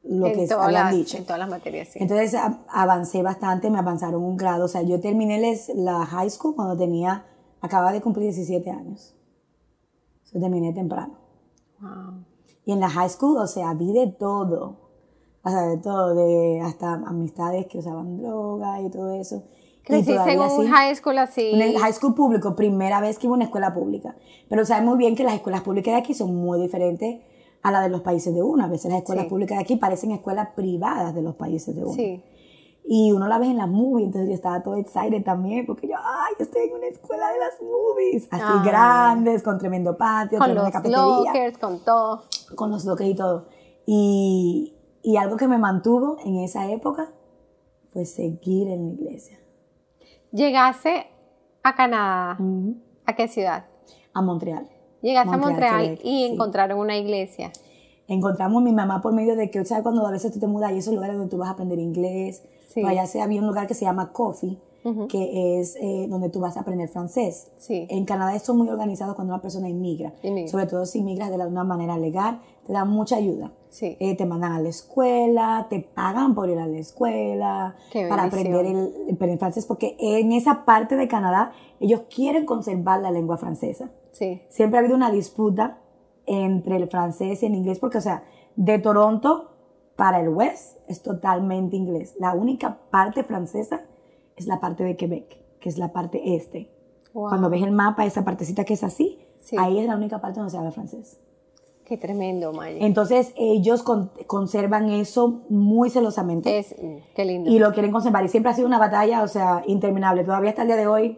lo 0.04 0.26
en, 0.28 0.34
que 0.34 0.48
todas 0.48 0.66
habían 0.66 0.86
las, 0.86 0.96
dicho. 0.96 1.18
en 1.18 1.24
todas 1.26 1.38
las 1.40 1.50
materias, 1.50 1.90
sí. 1.90 2.00
Entonces 2.02 2.34
a- 2.34 2.62
avancé 2.68 3.22
bastante, 3.22 3.70
me 3.70 3.78
avanzaron 3.78 4.24
un 4.24 4.38
grado. 4.38 4.66
O 4.66 4.68
sea, 4.68 4.82
yo 4.82 5.00
terminé 5.00 5.40
les- 5.40 5.70
la 5.76 6.04
high 6.08 6.30
school 6.32 6.56
cuando 6.56 6.76
tenía, 6.76 7.26
acababa 7.62 7.92
de 7.94 8.02
cumplir 8.02 8.24
17 8.26 8.72
años. 8.72 9.16
Yo 10.34 10.40
terminé 10.40 10.74
temprano. 10.74 11.14
Wow. 11.80 12.26
Y 12.66 12.72
en 12.72 12.80
la 12.80 12.90
high 12.90 13.10
school, 13.10 13.38
o 13.38 13.46
sea, 13.48 13.74
vi 13.76 13.94
de 13.94 14.08
todo. 14.08 14.78
O 15.44 15.50
sea, 15.50 15.62
de 15.64 15.78
todo, 15.78 16.16
de 16.16 16.62
hasta 16.62 16.94
amistades 16.94 17.68
que 17.68 17.78
usaban 17.78 18.18
droga 18.18 18.82
y 18.82 18.90
todo 18.90 19.12
eso. 19.14 19.44
¿Creciste 19.84 20.32
en 20.34 20.40
un 20.40 20.68
high 20.70 20.96
school 20.96 21.18
así? 21.18 21.52
En 21.54 21.62
el 21.62 21.78
high 21.78 21.94
school 21.94 22.14
público, 22.14 22.56
primera 22.56 23.02
vez 23.02 23.18
que 23.18 23.28
iba 23.28 23.34
a 23.34 23.38
una 23.38 23.46
escuela 23.46 23.74
pública. 23.74 24.16
Pero 24.50 24.66
sabes 24.66 24.84
muy 24.84 24.98
bien 24.98 25.16
que 25.16 25.24
las 25.24 25.34
escuelas 25.34 25.62
públicas 25.62 25.94
de 25.94 26.00
aquí 26.00 26.14
son 26.14 26.36
muy 26.36 26.60
diferentes 26.62 27.22
a 27.64 27.72
las 27.72 27.84
de 27.84 27.90
los 27.90 28.02
países 28.02 28.34
de 28.34 28.42
uno. 28.44 28.64
A 28.64 28.68
veces 28.68 28.92
las 28.92 29.00
escuelas 29.02 29.26
Sí. 29.26 29.30
públicas 29.30 29.58
de 29.58 29.64
aquí 29.64 29.76
parecen 29.78 30.12
escuelas 30.12 30.50
privadas 30.56 31.14
de 31.16 31.22
los 31.22 31.36
países 31.36 31.76
de 31.76 31.84
uno. 31.84 31.94
Sí. 31.94 32.24
Y 32.84 33.12
uno 33.12 33.28
la 33.28 33.38
ve 33.38 33.46
en 33.46 33.58
las 33.58 33.70
movies, 33.70 34.08
entonces 34.08 34.30
yo 34.30 34.36
estaba 34.36 34.64
todo 34.64 34.76
excited 34.76 35.24
también, 35.24 35.66
porque 35.68 35.88
yo, 35.88 35.94
ay, 35.98 36.34
estoy 36.40 36.64
en 36.68 36.74
una 36.76 36.88
escuela 36.88 37.32
de 37.32 37.38
las 37.40 37.62
movies, 37.62 38.28
así 38.32 38.44
Ay. 38.44 38.68
grandes, 38.68 39.44
con 39.44 39.60
tremendo 39.60 39.96
patio, 39.98 40.40
Con 40.40 40.56
los 40.56 40.72
cafetería, 40.72 40.98
lockers, 41.00 41.58
con 41.60 41.80
todo. 41.86 42.24
con 42.56 42.72
los 42.72 42.84
lockers 42.86 43.10
y 43.12 43.16
todo. 43.16 43.46
Y, 43.86 44.74
y 45.04 45.18
algo 45.18 45.38
que 45.38 45.48
me 45.48 45.58
mantuvo 45.60 46.18
en 46.26 46.38
esa 46.40 46.70
época 46.72 47.12
fue 47.94 48.06
seguir 48.06 48.68
en 48.68 48.88
la 48.88 48.94
iglesia. 48.94 49.38
Llegaste 50.32 51.08
a 51.64 51.76
Canadá. 51.76 52.38
Ujú. 52.40 52.76
¿A 53.06 53.16
qué 53.16 53.28
ciudad? 53.28 53.66
A 54.14 54.22
Montreal. 54.22 54.68
Llegaste 55.02 55.34
a 55.34 55.38
Montreal, 55.38 55.82
Quebec, 55.82 56.00
y 56.04 56.26
sí. 56.26 56.32
encontraron 56.32 56.80
una 56.80 56.96
iglesia. 56.96 57.52
Encontramos 58.08 58.62
a 58.62 58.66
mi 58.66 58.72
mamá 58.72 59.02
por 59.02 59.14
medio 59.14 59.36
de 59.36 59.50
que, 59.50 59.64
¿sabes? 59.66 59.84
Cuando 59.84 60.06
a 60.06 60.12
veces 60.12 60.32
tú 60.32 60.40
te 60.40 60.48
mudas 60.48 60.72
y 60.74 60.78
esos 60.78 60.94
lugares 60.94 61.16
donde 61.16 61.30
tú 61.30 61.38
vas 61.38 61.50
a 61.50 61.54
aprender 61.54 61.80
inglés. 61.80 62.44
Sí. 62.68 62.84
Allá 62.86 63.06
se 63.08 63.22
había 63.22 63.42
un 63.42 63.48
lugar 63.48 63.68
que 63.68 63.74
se 63.74 63.86
llama 63.86 64.12
Coffee, 64.14 64.58
que 65.10 65.60
es 65.60 65.76
eh, 65.80 66.08
donde 66.10 66.30
tú 66.30 66.40
vas 66.40 66.58
a 66.58 66.62
aprender 66.62 66.90
francés. 66.90 67.52
Sí. 67.58 67.86
En 67.90 68.04
Canadá 68.06 68.38
son 68.40 68.58
muy 68.58 68.70
organizados 68.70 69.14
cuando 69.16 69.34
una 69.34 69.42
persona 69.42 69.70
inmigra. 69.70 70.14
Inmigra. 70.24 70.50
Sobre 70.52 70.66
todo 70.66 70.86
si 70.86 71.00
inmigras 71.00 71.30
de 71.30 71.38
la- 71.38 71.48
una 71.48 71.64
manera 71.64 71.98
legal, 71.98 72.40
te 72.66 72.74
dan 72.74 72.90
mucha 72.90 73.18
ayuda. 73.18 73.52
Sí. 73.70 73.96
Eh, 74.00 74.18
te 74.18 74.26
mandan 74.26 74.54
a 74.54 74.60
la 74.60 74.70
escuela, 74.70 75.68
te 75.70 75.80
pagan 75.82 76.34
por 76.36 76.50
ir 76.50 76.58
a 76.58 76.68
la 76.68 76.78
escuela, 76.78 77.76
Qué 77.92 78.08
para 78.08 78.24
bendición. 78.24 78.56
aprender 78.56 78.76
el, 79.08 79.18
el 79.32 79.38
francés, 79.40 79.66
porque 79.66 79.96
en 80.00 80.32
esa 80.32 80.66
parte 80.66 80.96
de 80.96 81.08
Canadá 81.08 81.52
ellos 81.80 82.02
quieren 82.14 82.46
conservar 82.46 83.02
la 83.02 83.12
lengua 83.12 83.38
francesa 83.38 83.92
Sí. 84.12 84.42
siempre 84.50 84.78
ha 84.78 84.82
habido 84.82 84.96
una 84.96 85.10
disputa 85.12 85.78
entre 86.26 86.76
el 86.78 86.88
francés 86.88 87.42
y 87.44 87.46
el 87.46 87.56
inglés, 87.56 87.80
porque, 87.80 87.98
o 88.00 88.02
sea, 88.02 88.24
de 88.56 88.78
Toronto 88.80 89.52
para 89.96 90.20
el 90.20 90.30
West 90.30 90.78
es 90.88 91.02
totalmente 91.02 91.76
inglés. 91.76 92.16
La 92.20 92.34
única 92.34 92.80
parte 92.90 93.24
francesa 93.24 93.82
es 94.42 94.48
la 94.48 94.60
parte 94.60 94.84
de 94.84 94.96
Quebec, 94.96 95.38
que 95.60 95.70
es 95.70 95.78
la 95.78 95.92
parte 95.94 96.36
este. 96.36 96.70
Wow. 97.14 97.30
Cuando 97.30 97.50
ves 97.50 97.64
el 97.64 97.72
mapa, 97.72 98.06
esa 98.06 98.24
partecita 98.26 98.64
que 98.66 98.74
es 98.74 98.84
así, 98.84 99.20
Sí. 99.40 99.56
ahí 99.60 99.80
es 99.80 99.88
la 99.88 99.96
única 99.96 100.20
parte 100.22 100.40
donde 100.40 100.52
se 100.52 100.58
habla 100.58 100.72
francés. 100.72 101.20
Qué 101.86 101.98
tremendo, 101.98 102.54
Maya. 102.54 102.78
Entonces, 102.86 103.34
ellos 103.36 103.84
con- 103.84 104.12
conservan 104.28 104.90
eso 104.92 105.42
muy 105.50 105.90
celosamente 105.90 106.60
Es, 106.60 106.74
mm, 106.82 106.96
qué 107.16 107.26
lindo. 107.26 107.50
y 107.52 107.60
lo 107.60 107.74
quieren 107.74 107.92
conservar. 107.92 108.24
Y 108.24 108.30
siempre 108.30 108.52
ha 108.52 108.56
sido 108.56 108.68
una 108.68 108.78
batalla, 108.80 109.24
o 109.24 109.28
sea, 109.28 109.62
interminable. 109.68 110.24
Todavía 110.24 110.52
hasta 110.52 110.62
el 110.62 110.68
día 110.70 110.78
de 110.78 110.88
hoy, 110.88 111.18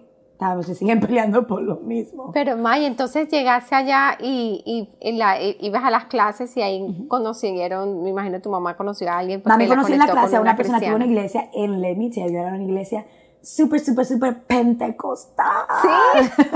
se 0.63 0.75
siguen 0.75 0.99
peleando 1.01 1.47
por 1.47 1.61
lo 1.61 1.77
mismo. 1.77 2.31
Pero 2.33 2.57
Maya, 2.57 2.85
entonces 2.87 3.29
llegaste 3.29 3.75
allá 3.75 4.17
y, 4.19 4.61
y, 4.65 5.09
y 5.09 5.13
la- 5.17 5.41
y- 5.41 5.57
ibas 5.61 5.83
a 5.83 5.89
las 5.91 6.05
clases 6.05 6.55
y 6.57 6.61
ahí 6.61 7.05
conocieron, 7.07 8.03
me 8.03 8.09
imagino 8.09 8.41
tu 8.41 8.49
mamá 8.49 8.75
conoció 8.77 9.09
a 9.09 9.17
alguien. 9.19 9.41
porque 9.41 9.53
Mami 9.53 9.67
la 9.67 9.75
conocí 9.75 9.93
en 9.93 9.99
la 9.99 10.07
clase 10.07 10.35
a 10.35 10.41
una 10.41 10.55
persona 10.55 10.79
que 10.79 10.85
iba 10.85 10.93
a 10.93 10.97
una 10.97 11.05
iglesia 11.05 11.49
en 11.53 11.81
Tell 11.81 12.31
You, 12.31 12.37
era 12.39 12.49
una 12.49 12.63
iglesia 12.63 13.05
súper, 13.41 13.79
súper, 13.81 14.05
súper 14.05 14.43
pentecostal. 14.43 15.65
¿Sí? 15.81 16.43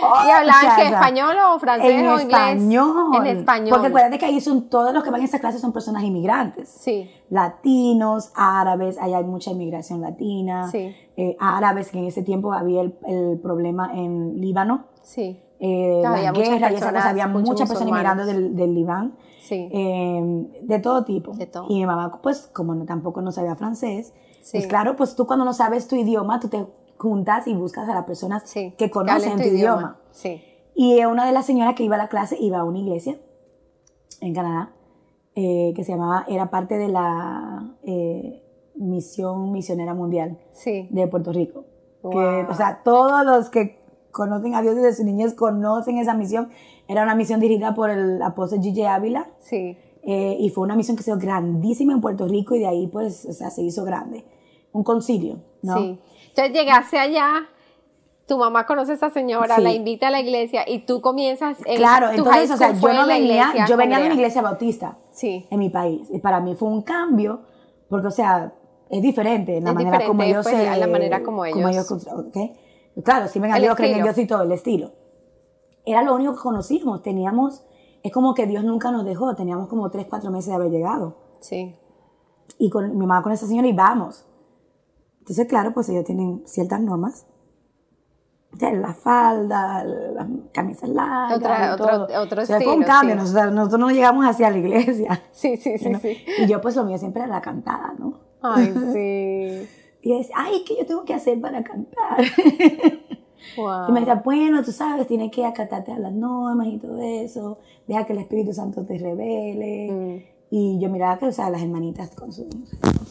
Oh, 0.00 0.14
¿Y 0.26 0.30
hablaban 0.30 0.62
muchacha. 0.64 0.88
español 0.90 1.36
o 1.50 1.58
francés 1.58 1.90
en 1.90 2.06
o 2.06 2.20
inglés? 2.20 2.22
español. 2.22 3.14
En 3.16 3.26
español. 3.26 3.68
Porque 3.70 3.86
acuérdate 3.88 4.18
que 4.18 4.26
ahí 4.26 4.40
son 4.40 4.68
todos 4.68 4.92
los 4.92 5.02
que 5.02 5.10
van 5.10 5.22
a 5.22 5.24
esa 5.24 5.38
clase 5.40 5.58
son 5.58 5.72
personas 5.72 6.02
inmigrantes. 6.04 6.68
Sí, 6.68 7.10
Latinos, 7.30 8.30
árabes, 8.36 8.98
allá 8.98 9.18
hay 9.18 9.24
mucha 9.24 9.50
inmigración 9.50 10.00
latina. 10.00 10.68
Sí. 10.70 10.94
Eh, 11.20 11.36
árabes, 11.40 11.90
que 11.90 11.98
en 11.98 12.04
ese 12.04 12.22
tiempo 12.22 12.52
había 12.52 12.80
el, 12.82 12.96
el 13.06 13.40
problema 13.42 13.90
en 13.92 14.40
Líbano. 14.40 14.84
sí, 15.02 15.42
Eh, 15.60 16.00
muchas 16.32 16.60
guerras 16.60 17.04
y 17.06 17.08
había 17.08 17.26
muchas 17.26 17.68
personas 17.68 17.88
inmigrando 17.90 18.24
del, 18.24 18.54
del 18.54 18.72
Libán. 18.74 19.16
sí. 19.40 19.68
Eh, 19.72 20.46
de 20.62 20.78
todo 20.78 21.02
tipo. 21.04 21.32
De 21.34 21.46
todo. 21.46 21.66
Y 21.68 21.74
mi 21.80 21.86
mamá, 21.86 22.20
pues, 22.22 22.48
como 22.52 22.74
no, 22.76 22.84
tampoco 22.84 23.20
no 23.20 23.32
sabía 23.32 23.56
francés, 23.56 24.14
Sí. 24.40 24.58
pues 24.58 24.66
claro, 24.68 24.94
pues 24.94 25.16
tú 25.16 25.26
cuando 25.26 25.44
no 25.44 25.52
sabes 25.52 25.88
tu 25.88 25.96
idioma, 25.96 26.38
tú 26.38 26.48
te 26.48 26.64
juntas 26.96 27.48
y 27.48 27.54
buscas 27.54 27.88
a 27.88 27.94
las 27.94 28.04
personas 28.04 28.42
sí. 28.46 28.72
que 28.78 28.88
conocen 28.88 29.36
tu, 29.36 29.42
idioma. 29.42 29.98
Sí, 30.12 30.40
Y 30.76 31.04
una 31.04 31.26
de 31.26 31.32
las 31.32 31.44
señoras 31.46 31.74
que 31.74 31.82
iba 31.82 31.96
a 31.96 31.98
la 31.98 32.08
clase 32.08 32.36
iba 32.40 32.58
a 32.58 32.64
una 32.64 32.78
iglesia 32.78 33.16
en 34.20 34.32
Canadá, 34.34 34.70
eh, 35.34 35.72
que 35.74 35.82
se 35.84 35.90
llamaba, 35.92 36.24
era 36.28 36.50
parte 36.50 36.78
de 36.78 36.88
la 36.88 37.74
eh, 37.82 38.42
misión 38.78 39.52
misionera 39.52 39.94
mundial 39.94 40.38
sí. 40.52 40.88
de 40.90 41.06
Puerto 41.08 41.32
Rico. 41.32 41.64
Que, 42.02 42.08
Wow. 42.08 42.50
o 42.50 42.54
sea, 42.54 42.80
todos 42.84 43.24
los 43.24 43.50
que 43.50 43.78
conocen 44.12 44.54
a 44.54 44.62
Dios 44.62 44.76
desde 44.76 44.94
su 44.94 45.04
niñez 45.04 45.34
conocen 45.34 45.98
esa 45.98 46.14
misión. 46.14 46.48
Era 46.86 47.02
una 47.02 47.14
misión 47.14 47.40
dirigida 47.40 47.74
por 47.74 47.90
el 47.90 48.22
apóstol 48.22 48.60
G.J. 48.60 48.94
Ávila. 48.94 49.28
Sí, 49.40 49.76
Eh, 50.04 50.36
y 50.40 50.48
fue 50.50 50.64
una 50.64 50.74
misión 50.76 50.96
que 50.96 51.02
se 51.02 51.10
hizo 51.10 51.18
grandísima 51.20 51.92
en 51.92 52.00
Puerto 52.00 52.26
Rico 52.28 52.54
y 52.54 52.60
de 52.60 52.66
ahí 52.68 52.86
pues, 52.86 53.26
o 53.26 53.32
sea, 53.32 53.50
se 53.50 53.62
hizo 53.62 53.84
grande. 53.84 54.24
Un 54.72 54.82
concilio, 54.84 55.40
¿no? 55.62 55.76
sí. 55.76 55.98
Entonces 56.28 56.52
llegaste 56.54 56.98
allá, 56.98 57.30
tu 58.26 58.38
mamá 58.38 58.64
conoce 58.64 58.92
a 58.92 58.94
esta 58.94 59.10
señora, 59.10 59.56
Sí. 59.56 59.62
la 59.62 59.72
invita 59.72 60.06
a 60.08 60.10
la 60.10 60.20
iglesia 60.20 60.62
y 60.66 60.86
tú 60.86 61.00
comienzas 61.00 61.58
en 61.66 61.76
Claro, 61.76 62.10
entonces, 62.10 62.50
o 62.52 62.56
sea, 62.56 62.72
yo 62.72 62.92
no 62.92 63.06
venía, 63.06 63.66
yo 63.68 63.76
venía 63.76 63.98
de 63.98 64.06
una 64.06 64.14
iglesia 64.14 64.40
bautista 64.40 64.98
Sí, 65.10 65.46
en 65.50 65.58
mi 65.58 65.68
país. 65.68 66.08
Y 66.10 66.20
para 66.20 66.40
mí 66.40 66.54
fue 66.54 66.68
un 66.68 66.82
cambio, 66.82 67.40
porque, 67.90 68.06
o 68.06 68.10
sea, 68.12 68.54
es 68.90 69.02
diferente 69.02 69.60
la 69.60 69.70
Es 69.70 69.74
manera 69.74 69.98
como 70.06 70.22
ellos 70.22 70.44
pues, 70.44 70.56
se- 70.56 70.76
la 70.78 70.86
manera 70.86 71.22
como 71.22 71.44
ellos-. 71.44 71.60
Claro, 73.04 73.28
si 73.28 73.38
ven 73.38 73.52
a 73.52 73.56
El 73.56 73.62
Dios, 73.62 73.76
creen 73.76 73.98
en. 73.98 74.02
Dios 74.04 74.18
y 74.18 74.26
todo, 74.26 74.42
el 74.42 74.52
estilo. 74.52 74.92
Era 75.84 76.02
lo 76.02 76.14
único 76.14 76.34
que 76.34 76.40
conocíamos, 76.40 77.02
teníamos, 77.02 77.62
es 78.02 78.12
como 78.12 78.34
que 78.34 78.46
Dios 78.46 78.64
nunca 78.64 78.90
nos 78.90 79.04
dejó, 79.04 79.34
teníamos 79.34 79.68
como 79.68 79.90
tres, 79.90 80.06
cuatro 80.08 80.30
meses 80.30 80.48
de 80.48 80.54
haber 80.54 80.70
llegado. 80.70 81.16
sí, 81.40 81.74
Y 82.58 82.70
con 82.70 82.90
mi 82.90 83.06
mamá 83.06 83.22
con 83.22 83.32
esa 83.32 83.46
señora 83.46 83.68
y 83.68 83.72
vamos. 83.72 84.24
Entonces, 85.20 85.46
claro, 85.46 85.72
pues 85.74 85.88
ellos 85.90 86.04
tienen 86.04 86.42
ciertas 86.46 86.80
normas. 86.80 87.26
La 88.60 88.94
falda, 88.94 89.84
las 89.84 90.26
camisas 90.52 90.88
largas. 90.88 91.36
Otra- 91.38 91.68
y 91.68 91.70
otro- 91.74 92.06
todo. 92.06 92.22
otro 92.22 92.42
O 92.42 92.46
sea, 92.46 92.60
Fue 92.60 92.74
un 92.74 92.82
cambio. 92.82 93.14
sí. 93.14 93.20
Nosotros, 93.20 93.52
nosotros 93.52 93.80
no 93.80 93.90
llegamos 93.90 94.24
hacia 94.26 94.50
la 94.50 94.58
iglesia. 94.58 95.22
sí, 95.32 95.56
sí, 95.56 95.78
sí, 95.78 95.90
¿no? 95.90 96.00
sí. 96.00 96.16
Y 96.38 96.46
yo, 96.46 96.60
pues 96.60 96.74
lo 96.74 96.84
mío 96.84 96.98
siempre 96.98 97.22
era 97.22 97.30
la 97.30 97.40
cantada, 97.42 97.94
¿no? 97.98 98.14
Ay, 98.42 98.72
sí. 98.92 99.68
Y 100.00 100.16
decía, 100.18 100.34
ay, 100.38 100.64
¿qué 100.66 100.76
yo 100.78 100.86
tengo 100.86 101.04
que 101.04 101.14
hacer 101.14 101.40
para 101.40 101.62
cantar? 101.62 102.18
Wow. 103.56 103.88
Y 103.88 103.92
me 103.92 104.00
decía, 104.00 104.16
bueno, 104.24 104.62
tú 104.64 104.72
sabes, 104.72 105.06
tienes 105.06 105.30
que 105.30 105.44
acatarte 105.44 105.92
a 105.92 105.98
las 105.98 106.12
normas 106.12 106.66
y 106.68 106.78
todo 106.78 107.00
eso. 107.00 107.58
Deja 107.86 108.04
que 108.04 108.12
el 108.12 108.20
Espíritu 108.20 108.52
Santo 108.52 108.84
te 108.84 108.98
revele. 108.98 109.90
Mm. 109.90 110.37
Y 110.50 110.78
yo 110.80 110.88
miraba 110.88 111.18
que, 111.18 111.26
o 111.26 111.32
sea, 111.32 111.50
las 111.50 111.60
hermanitas 111.62 112.10
con 112.14 112.32
sus, 112.32 112.46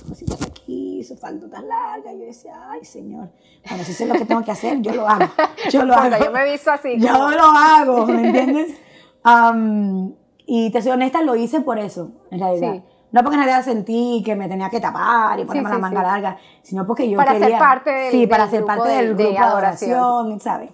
cositas 0.08 0.42
aquí, 0.42 1.04
sus 1.04 1.20
faldotas 1.20 1.64
largas. 1.64 2.14
Y 2.16 2.20
yo 2.20 2.26
decía, 2.26 2.54
ay, 2.70 2.84
Señor. 2.84 3.30
Bueno, 3.70 3.84
si 3.84 3.94
sé 3.94 4.08
lo 4.08 4.16
que 4.16 4.26
tengo 4.26 4.44
que 4.44 4.52
hacer, 4.52 4.82
yo 4.82 4.94
lo 4.94 5.08
hago. 5.08 5.26
Yo 5.72 5.84
lo 5.86 5.94
Porque 5.94 6.16
hago. 6.16 6.26
yo 6.26 6.32
me 6.32 6.50
visto 6.52 6.72
así. 6.72 6.98
Yo 7.00 7.12
como- 7.14 7.30
lo 7.30 7.44
hago, 7.44 8.06
¿me 8.08 8.28
entiendes? 8.28 8.78
Am, 9.24 10.14
y 10.46 10.72
te 10.72 10.82
soy 10.82 10.94
honesta, 10.94 11.22
lo 11.22 11.36
hice 11.36 11.62
por 11.62 11.78
eso, 11.80 12.12
en 12.32 12.40
realidad. 12.40 12.74
Sí. 12.76 12.82
no 13.12 13.22
porque 13.24 13.38
nadie 13.38 13.62
sentí 13.64 14.22
que 14.26 14.36
me 14.36 14.48
tenía 14.48 14.70
que 14.70 14.80
tapar 14.80 15.40
y 15.40 15.46
ponerme 15.46 15.70
Sí, 15.70 15.72
la 15.72 15.76
sí, 15.76 15.82
manga 15.82 16.02
sí. 16.02 16.06
larga, 16.08 16.38
sino 16.64 16.86
porque 16.88 17.10
yo 17.10 17.18
Para 17.18 17.32
ser 17.34 17.42
quería... 17.42 17.60
parte 17.60 17.90
del- 17.92 18.12
Sí, 18.12 18.28
para 18.28 18.50
ser 18.50 18.66
parte 18.66 18.90
de- 18.90 18.96
del 18.96 19.08
de 19.18 19.24
grupo 19.24 19.30
de 19.32 19.38
adoración. 19.38 19.92
adoración, 20.00 20.40
¿sabes? 20.40 20.72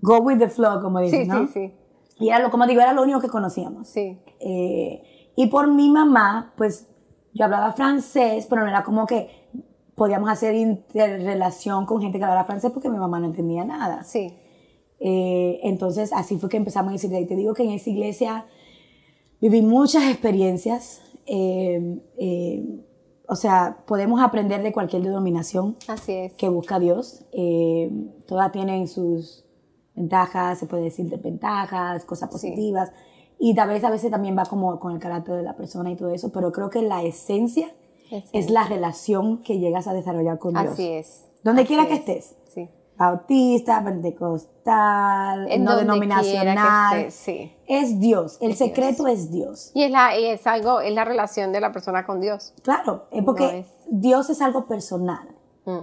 Go 0.00 0.18
with 0.18 0.38
the 0.38 0.48
flow, 0.48 0.80
como 0.82 1.00
dicen, 1.00 1.22
Sí, 1.24 1.28
¿no? 1.28 1.46
sí, 1.46 1.52
sí. 1.52 1.74
Y 2.18 2.28
era 2.30 2.38
lo, 2.38 2.50
como 2.50 2.66
digo, 2.66 2.80
era 2.80 2.92
lo 2.92 3.02
único 3.02 3.20
que 3.20 3.28
conocíamos. 3.28 3.88
Sí. 3.88 4.18
Eh, 4.40 5.02
y 5.36 5.46
por 5.46 5.68
mi 5.68 5.88
mamá, 5.90 6.52
pues 6.56 6.88
yo 7.34 7.44
hablaba 7.44 7.72
francés, 7.72 8.46
pero 8.48 8.62
no 8.62 8.68
era 8.68 8.82
como 8.82 9.06
que 9.06 9.28
podíamos 9.94 10.30
hacer 10.30 10.54
interrelación 10.54 11.86
con 11.86 12.00
gente 12.00 12.18
que 12.18 12.24
hablaba 12.24 12.44
francés 12.44 12.70
porque 12.72 12.88
mi 12.88 12.98
mamá 12.98 13.20
no 13.20 13.26
entendía 13.26 13.64
nada. 13.64 14.02
Sí. 14.04 14.34
Eh, 14.98 15.60
entonces 15.62 16.12
así 16.14 16.38
fue 16.38 16.48
que 16.48 16.56
empezamos 16.56 16.90
a 16.90 16.92
decir, 16.94 17.12
y 17.12 17.26
te 17.26 17.36
digo 17.36 17.52
que 17.52 17.64
en 17.64 17.70
esa 17.72 17.90
iglesia 17.90 18.46
viví 19.40 19.62
muchas 19.62 20.04
experiencias. 20.10 21.02
eh, 21.26 22.00
eh, 22.18 22.82
o 23.28 23.34
sea, 23.34 23.78
podemos 23.88 24.20
aprender 24.22 24.62
de 24.62 24.72
cualquier 24.72 25.02
denominación 25.02 25.76
Así 25.88 26.12
es. 26.12 26.32
que 26.34 26.48
busca 26.48 26.76
a 26.76 26.78
Dios. 26.78 27.24
Todas 28.28 28.52
tienen 28.52 28.86
sus 28.86 29.44
ventajas, 29.96 30.60
se 30.60 30.66
puede 30.66 30.84
decir 30.84 31.06
desventajas, 31.10 32.04
cosas 32.04 32.30
positivas. 32.30 32.92
Y 33.38 33.54
tal 33.54 33.68
vez 33.68 33.84
a 33.84 33.90
veces 33.90 34.10
también 34.10 34.36
va 34.36 34.44
como 34.46 34.78
con 34.80 34.92
el 34.92 34.98
carácter 34.98 35.36
de 35.36 35.42
la 35.42 35.56
persona 35.56 35.90
y 35.90 35.96
todo 35.96 36.10
eso, 36.10 36.30
pero 36.32 36.52
creo 36.52 36.70
que 36.70 36.82
la 36.82 37.02
esencia 37.02 37.68
es 38.32 38.50
la 38.50 38.64
relación 38.66 39.42
que 39.42 39.58
llegas 39.58 39.86
a 39.88 39.92
desarrollar 39.92 40.38
con 40.38 40.54
Dios. 40.54 40.66
Así 40.72 40.88
es. 40.88 41.24
Donde 41.42 41.62
Así 41.62 41.68
quiera 41.68 41.86
que 41.86 41.94
es. 41.94 42.00
estés. 42.00 42.36
Sí. 42.54 42.70
Bautista, 42.96 43.82
pentecostal, 43.84 45.50
En 45.50 45.64
no 45.64 45.76
denominacional. 45.76 46.94
que 46.94 47.06
estés, 47.08 47.14
sí. 47.14 47.52
Es 47.66 48.00
Dios. 48.00 48.38
El 48.40 48.52
Es 48.52 48.58
secreto 48.58 49.06
es 49.06 49.30
Dios. 49.30 49.70
Y 49.74 49.82
es, 49.82 49.90
la, 49.90 50.18
y 50.18 50.24
es 50.26 50.46
algo, 50.46 50.80
es 50.80 50.94
la 50.94 51.04
relación 51.04 51.52
de 51.52 51.60
la 51.60 51.72
persona 51.72 52.06
con 52.06 52.20
Dios. 52.20 52.54
Claro, 52.62 53.06
es 53.10 53.22
porque 53.24 53.44
No 53.44 53.50
es- 53.50 53.66
Dios 53.90 54.30
es 54.30 54.40
algo 54.40 54.66
personal. 54.66 55.28
Mm. 55.64 55.80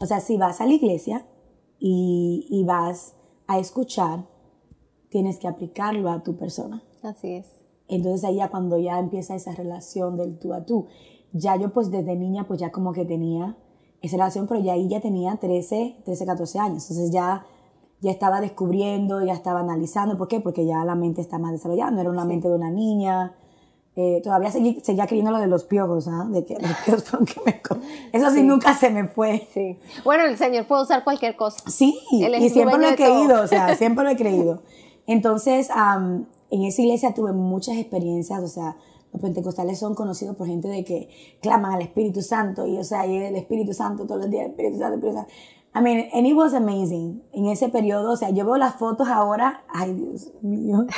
O 0.00 0.06
sea, 0.06 0.20
si 0.20 0.36
vas 0.36 0.60
a 0.60 0.66
la 0.66 0.72
iglesia 0.74 1.24
y, 1.78 2.46
y 2.50 2.64
vas 2.64 3.14
a 3.46 3.58
escuchar, 3.58 4.24
tienes 5.14 5.38
que 5.38 5.46
aplicarlo 5.46 6.10
a 6.10 6.24
tu 6.24 6.36
persona. 6.36 6.82
Así 7.04 7.34
es. 7.34 7.46
Entonces 7.86 8.24
ahí 8.24 8.36
ya 8.38 8.48
cuando 8.48 8.78
ya 8.78 8.98
empieza 8.98 9.36
esa 9.36 9.52
relación 9.54 10.16
del 10.16 10.36
tú 10.40 10.52
a 10.52 10.66
tú, 10.66 10.86
ya 11.32 11.54
yo 11.54 11.72
pues 11.72 11.92
desde 11.92 12.16
niña 12.16 12.48
pues 12.48 12.58
ya 12.58 12.72
como 12.72 12.92
que 12.92 13.04
tenía 13.04 13.56
esa 14.02 14.16
relación, 14.16 14.48
pero 14.48 14.58
ya 14.60 14.72
ahí 14.72 14.88
ya 14.88 15.00
tenía 15.00 15.36
13, 15.36 15.98
13, 16.04 16.26
14 16.26 16.58
años. 16.58 16.90
Entonces 16.90 17.12
ya, 17.12 17.46
ya 18.00 18.10
estaba 18.10 18.40
descubriendo, 18.40 19.24
ya 19.24 19.34
estaba 19.34 19.60
analizando. 19.60 20.18
¿Por 20.18 20.26
qué? 20.26 20.40
Porque 20.40 20.66
ya 20.66 20.84
la 20.84 20.96
mente 20.96 21.20
está 21.20 21.38
más 21.38 21.52
desarrollada, 21.52 21.92
no 21.92 22.00
era 22.00 22.10
una 22.10 22.24
mente 22.24 22.48
de 22.48 22.54
una 22.56 22.70
niña. 22.72 23.36
Eh, 23.96 24.20
todavía 24.24 24.50
seguí- 24.50 24.80
seguía 24.82 25.06
creyendo 25.06 25.30
lo 25.30 25.38
de 25.38 25.46
los 25.46 25.62
piojos, 25.62 26.08
¿ah? 26.08 26.26
De 26.28 26.44
que 26.44 26.54
los 26.54 26.72
piojos 26.84 27.04
que 27.32 27.40
me 27.46 27.60
Eso 28.12 28.30
sí, 28.32 28.42
nunca 28.42 28.74
se 28.74 28.90
me 28.90 29.06
fue. 29.06 29.46
Sí. 29.54 29.78
Bueno, 30.04 30.24
el 30.24 30.36
Señor 30.36 30.66
puede 30.66 30.82
usar 30.82 31.04
cualquier 31.04 31.36
cosa. 31.36 31.58
Sí, 31.70 32.00
Él 32.20 32.34
y 32.42 32.50
siempre 32.50 32.76
lo 32.78 32.88
he 32.88 32.90
de 32.90 32.96
todo. 32.96 33.06
creído, 33.06 33.42
o 33.42 33.46
sea, 33.46 33.76
siempre 33.76 34.02
lo 34.02 34.10
he 34.10 34.16
creído. 34.16 34.62
Entonces, 35.06 35.68
am, 35.70 36.26
en 36.50 36.64
esa 36.64 36.82
iglesia 36.82 37.14
tuve 37.14 37.32
muchas 37.32 37.76
experiencias, 37.76 38.42
o 38.42 38.48
sea, 38.48 38.76
los 39.12 39.20
pentecostales 39.22 39.78
son 39.78 39.94
conocidos 39.94 40.36
por 40.36 40.46
gente 40.46 40.68
de 40.68 40.84
que 40.84 41.08
claman 41.40 41.72
al 41.72 41.82
Espíritu 41.82 42.20
Santo 42.22 42.66
y, 42.66 42.76
o 42.78 42.84
sea, 42.84 43.06
y 43.06 43.16
el 43.16 43.36
Espíritu 43.36 43.72
Santo 43.72 44.06
todos 44.06 44.22
los 44.22 44.30
días, 44.30 44.44
el 44.44 44.50
Espíritu 44.50 44.78
Santo, 44.78 44.94
el 44.94 45.00
Espíritu 45.00 45.18
Santo. 45.18 45.30
I 45.76 45.80
mean, 45.80 46.08
and 46.12 46.26
it 46.26 46.34
was 46.34 46.54
amazing 46.54 47.22
en 47.32 47.46
ese 47.46 47.68
periodo, 47.68 48.12
o 48.12 48.16
sea, 48.16 48.30
yo 48.30 48.44
veo 48.44 48.56
las 48.56 48.76
fotos 48.76 49.08
ahora, 49.08 49.64
ay 49.68 49.92
Dios 49.94 50.30
mío. 50.42 50.84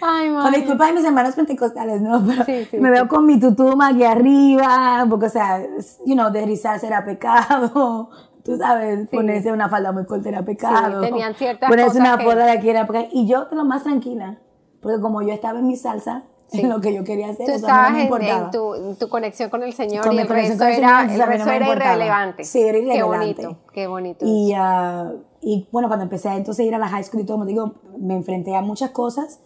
Ay, 0.00 0.26
Con 0.26 0.34
madre. 0.34 0.58
disculpa 0.58 0.86
de 0.86 0.92
mis 0.94 1.04
hermanos 1.04 1.34
pentecostales, 1.34 2.00
¿no? 2.00 2.20
Pero 2.26 2.44
Sí, 2.44 2.66
sí, 2.70 2.78
me 2.78 2.90
veo 2.90 3.06
con 3.06 3.26
mi 3.26 3.38
tutuma 3.38 3.88
aquí 3.88 4.02
arriba, 4.02 5.06
porque, 5.08 5.26
o 5.26 5.30
sea, 5.30 5.64
you 6.04 6.14
know, 6.14 6.30
deslizarse 6.32 6.86
era 6.86 7.04
pecado. 7.04 8.10
Tú 8.44 8.56
sabes, 8.56 9.08
ponerse 9.10 9.52
una 9.52 9.68
falda 9.68 9.92
muy 9.92 10.04
corta 10.04 10.28
era 10.28 10.42
pecado. 10.42 11.00
tenían 11.00 11.34
ciertas 11.34 11.68
Ponerse 11.70 11.98
cosas 11.98 12.00
una 12.08 12.18
que- 12.18 12.26
falda 12.26 12.44
de 12.46 12.50
aquí 12.52 12.68
era 12.70 12.86
pecado. 12.86 13.06
Y 13.12 13.26
yo, 13.28 13.46
lo 13.52 13.64
más 13.64 13.84
tranquila, 13.84 14.38
porque 14.80 15.00
como 15.00 15.22
yo 15.22 15.32
estaba 15.32 15.58
en 15.60 15.66
mi 15.68 15.76
salsa, 15.76 16.24
Sí. 16.48 16.60
en 16.60 16.68
lo 16.68 16.80
que 16.82 16.92
yo 16.92 17.02
quería 17.02 17.30
hacer, 17.30 17.46
Tú 17.46 17.52
mí 17.52 17.60
no 17.60 17.66
estabas 17.66 17.92
me 17.92 17.98
en, 17.98 18.04
importaba. 18.04 18.44
en 18.44 18.50
tu, 18.50 18.74
en 18.74 18.96
tu 18.98 19.08
conexión 19.08 19.48
con 19.48 19.62
el 19.62 19.72
Señor 19.72 20.04
Con 20.04 20.12
y 20.14 20.18
el 20.18 20.28
resto 20.28 20.64
era, 20.64 21.02
el 21.10 21.18
no 21.18 21.24
resto 21.26 21.46
me 21.48 21.56
era 21.56 21.72
irrelevante. 21.72 22.44
Sí, 22.44 22.60
era 22.60 22.72
Qué 22.72 22.84
irrelevante. 22.84 23.42
bonito, 23.46 23.58
qué 23.72 23.86
bonito. 23.86 24.24
Y, 24.28 24.52
ah, 24.54 25.12
y 25.40 25.66
bueno, 25.72 25.88
cuando 25.88 26.02
empecé 26.02 26.28
a 26.28 26.36
entonces 26.36 26.66
ir 26.66 26.74
a 26.74 26.78
la 26.78 26.88
high 26.88 27.04
school 27.04 27.22
y 27.22 27.24
todo, 27.24 27.36
como 27.38 27.46
digo, 27.46 27.76
me 27.98 28.14
enfrenté 28.16 28.54
a 28.54 28.60
muchas 28.60 28.90
cosas 28.90 29.40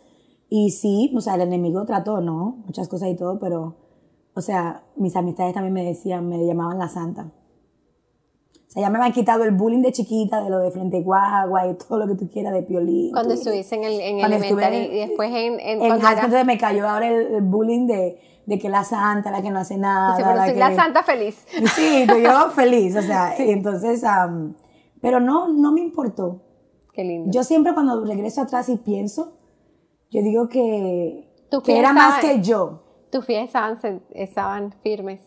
y 0.49 0.71
sí, 0.71 1.13
o 1.17 1.21
sea, 1.21 1.37
el 1.37 1.43
enemigo 1.43 1.85
trató, 1.85 2.21
¿no? 2.21 2.57
Muchas 2.67 2.89
cosas 2.89 3.09
y 3.11 3.15
todo, 3.15 3.39
pero, 3.39 3.77
o 4.35 4.41
sea, 4.41 4.83
mis 4.97 5.15
amistades 5.15 5.55
también 5.55 5.75
me 5.75 5.85
decían, 5.85 6.29
me 6.29 6.45
llamaban 6.45 6.79
la 6.79 6.89
santa. 6.89 7.31
O 8.69 8.71
sea, 8.71 8.83
ya 8.83 8.91
me 8.91 8.99
habían 8.99 9.13
quitado 9.13 9.45
el 9.45 9.53
bullying 9.53 9.83
de 9.83 9.93
chiquita, 9.93 10.43
de 10.43 10.51
lo 10.51 10.59
de 10.59 10.71
frente 10.71 11.01
guagua 11.01 11.67
y 11.69 11.75
todo 11.75 11.99
lo 11.99 12.07
que 12.09 12.15
tú 12.17 12.29
quieras 12.31 12.53
de 12.53 12.63
piolín. 12.63 13.13
cuando 13.13 13.35
estuviste 13.35 13.75
en 13.77 13.85
el 13.85 14.01
en 14.01 14.21
elementary 14.21 14.77
en- 14.77 14.93
y 14.93 14.99
después 14.99 15.31
en, 15.31 15.61
en, 15.61 15.83
en 15.83 15.91
high 15.91 15.99
era- 15.99 15.99
school 15.99 16.25
entonces 16.25 16.47
me 16.47 16.59
cayó 16.59 16.89
ahora 16.89 17.09
el, 17.09 17.35
el 17.37 17.43
bullying 17.43 17.87
de, 17.87 18.21
de 18.45 18.59
que 18.59 18.69
la 18.69 18.85
santa, 18.85 19.31
la 19.31 19.41
que 19.41 19.51
no 19.51 19.61
hace 19.61 19.79
nada. 19.79 20.17
bueno, 20.23 20.43
soy 20.45 20.53
que- 20.55 20.59
la 20.59 20.75
santa 20.75 21.03
feliz. 21.05 21.45
Sí, 21.75 22.05
pero 22.07 22.19
yo 22.19 22.51
feliz, 22.55 22.97
o 22.97 23.03
sea, 23.03 23.35
entonces, 23.39 24.03
am, 24.05 24.55
pero 25.01 25.21
no, 25.21 25.49
no 25.49 25.73
me 25.73 25.81
importó. 25.81 26.43
Qué 26.93 27.05
lindo. 27.05 27.31
Yo 27.31 27.45
siempre 27.45 27.73
cuando 27.75 28.05
regreso 28.05 28.43
atrás 28.43 28.69
y 28.69 28.77
pienso, 28.77 29.37
yo 30.11 30.23
digo 30.23 30.49
que, 30.49 31.31
Tú 31.51 31.63
que 31.63 31.79
era 31.79 31.93
más 31.93 32.21
que 32.21 32.41
yo. 32.43 32.83
Tus 33.11 33.25
pies 33.27 33.49
estaban 34.15 34.73
firmes. 34.83 35.21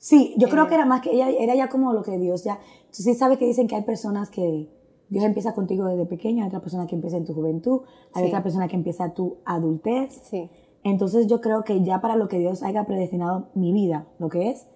Sí, 0.00 0.34
yo 0.38 0.48
creo 0.48 0.68
que 0.68 0.74
era 0.76 0.84
más 0.86 1.00
que 1.00 1.10
ella, 1.12 1.28
era 1.28 1.56
ya 1.56 1.68
como 1.68 1.92
lo 1.92 2.02
que 2.04 2.16
Dios 2.18 2.44
ya. 2.44 2.58
Tú 2.94 3.02
sí 3.02 3.14
sabes 3.14 3.38
que 3.38 3.46
dicen 3.46 3.66
que 3.68 3.76
hay 3.76 3.82
personas 3.82 4.30
que 4.30 4.68
Dios 5.10 5.24
empieza 5.24 5.54
contigo 5.54 5.86
desde 5.86 6.06
pequeño, 6.06 6.42
hay 6.42 6.48
otra 6.48 6.60
persona 6.60 6.86
que 6.86 6.94
empieza 6.94 7.16
en 7.16 7.24
tu 7.24 7.34
juventud, 7.34 7.80
hay 8.14 8.24
Sí. 8.24 8.28
otra 8.28 8.42
persona 8.42 8.68
que 8.68 8.76
empieza 8.76 9.14
tu 9.14 9.38
adultez. 9.44 10.20
Sí. 10.24 10.50
Entonces 10.84 11.26
yo 11.26 11.40
creo 11.40 11.64
que 11.64 11.82
ya 11.82 12.00
para 12.00 12.16
lo 12.16 12.28
que 12.28 12.38
Dios 12.38 12.62
haya 12.62 12.84
predestinado 12.86 13.48
mi 13.54 13.72
vida, 13.72 14.06
lo 14.18 14.28
que 14.28 14.50
es, 14.50 14.66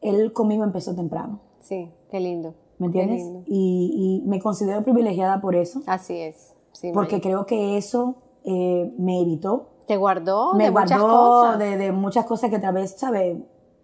Él 0.00 0.32
conmigo 0.32 0.64
empezó 0.64 0.94
temprano. 0.94 1.40
Sí, 1.60 1.90
qué 2.10 2.20
lindo. 2.20 2.54
¿Me 2.78 2.90
Qué 2.90 3.00
entiendes? 3.00 3.24
lindo. 3.24 3.42
Y, 3.46 4.20
y 4.24 4.28
me 4.28 4.40
considero 4.40 4.82
privilegiada 4.82 5.40
por 5.40 5.54
eso, 5.54 5.80
Así 5.86 6.14
es. 6.18 6.54
Sí, 6.72 6.90
porque 6.92 7.20
creo 7.20 7.46
que 7.46 7.76
eso 7.76 8.16
eh, 8.44 8.92
me 8.98 9.20
evitó, 9.22 9.70
te 9.86 9.96
guardó 9.96 10.54
me 10.54 10.64
de 10.64 10.70
muchas 10.72 11.00
guardó 11.00 11.16
cosas. 11.16 11.58
de, 11.58 11.76
de 11.78 11.92
muchas 11.92 12.26
cosas 12.26 12.50
que 12.50 12.58
tal 12.58 12.74
vez, 12.74 12.94
¿sabes? 12.98 13.38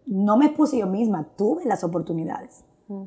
No 0.06 0.36
me 0.36 0.46
expuse 0.46 0.76
yo 0.78 0.86
misma, 0.86 1.28
tuve 1.36 1.64
las 1.66 1.84
oportunidades. 1.84 2.64
Mm. 2.88 3.04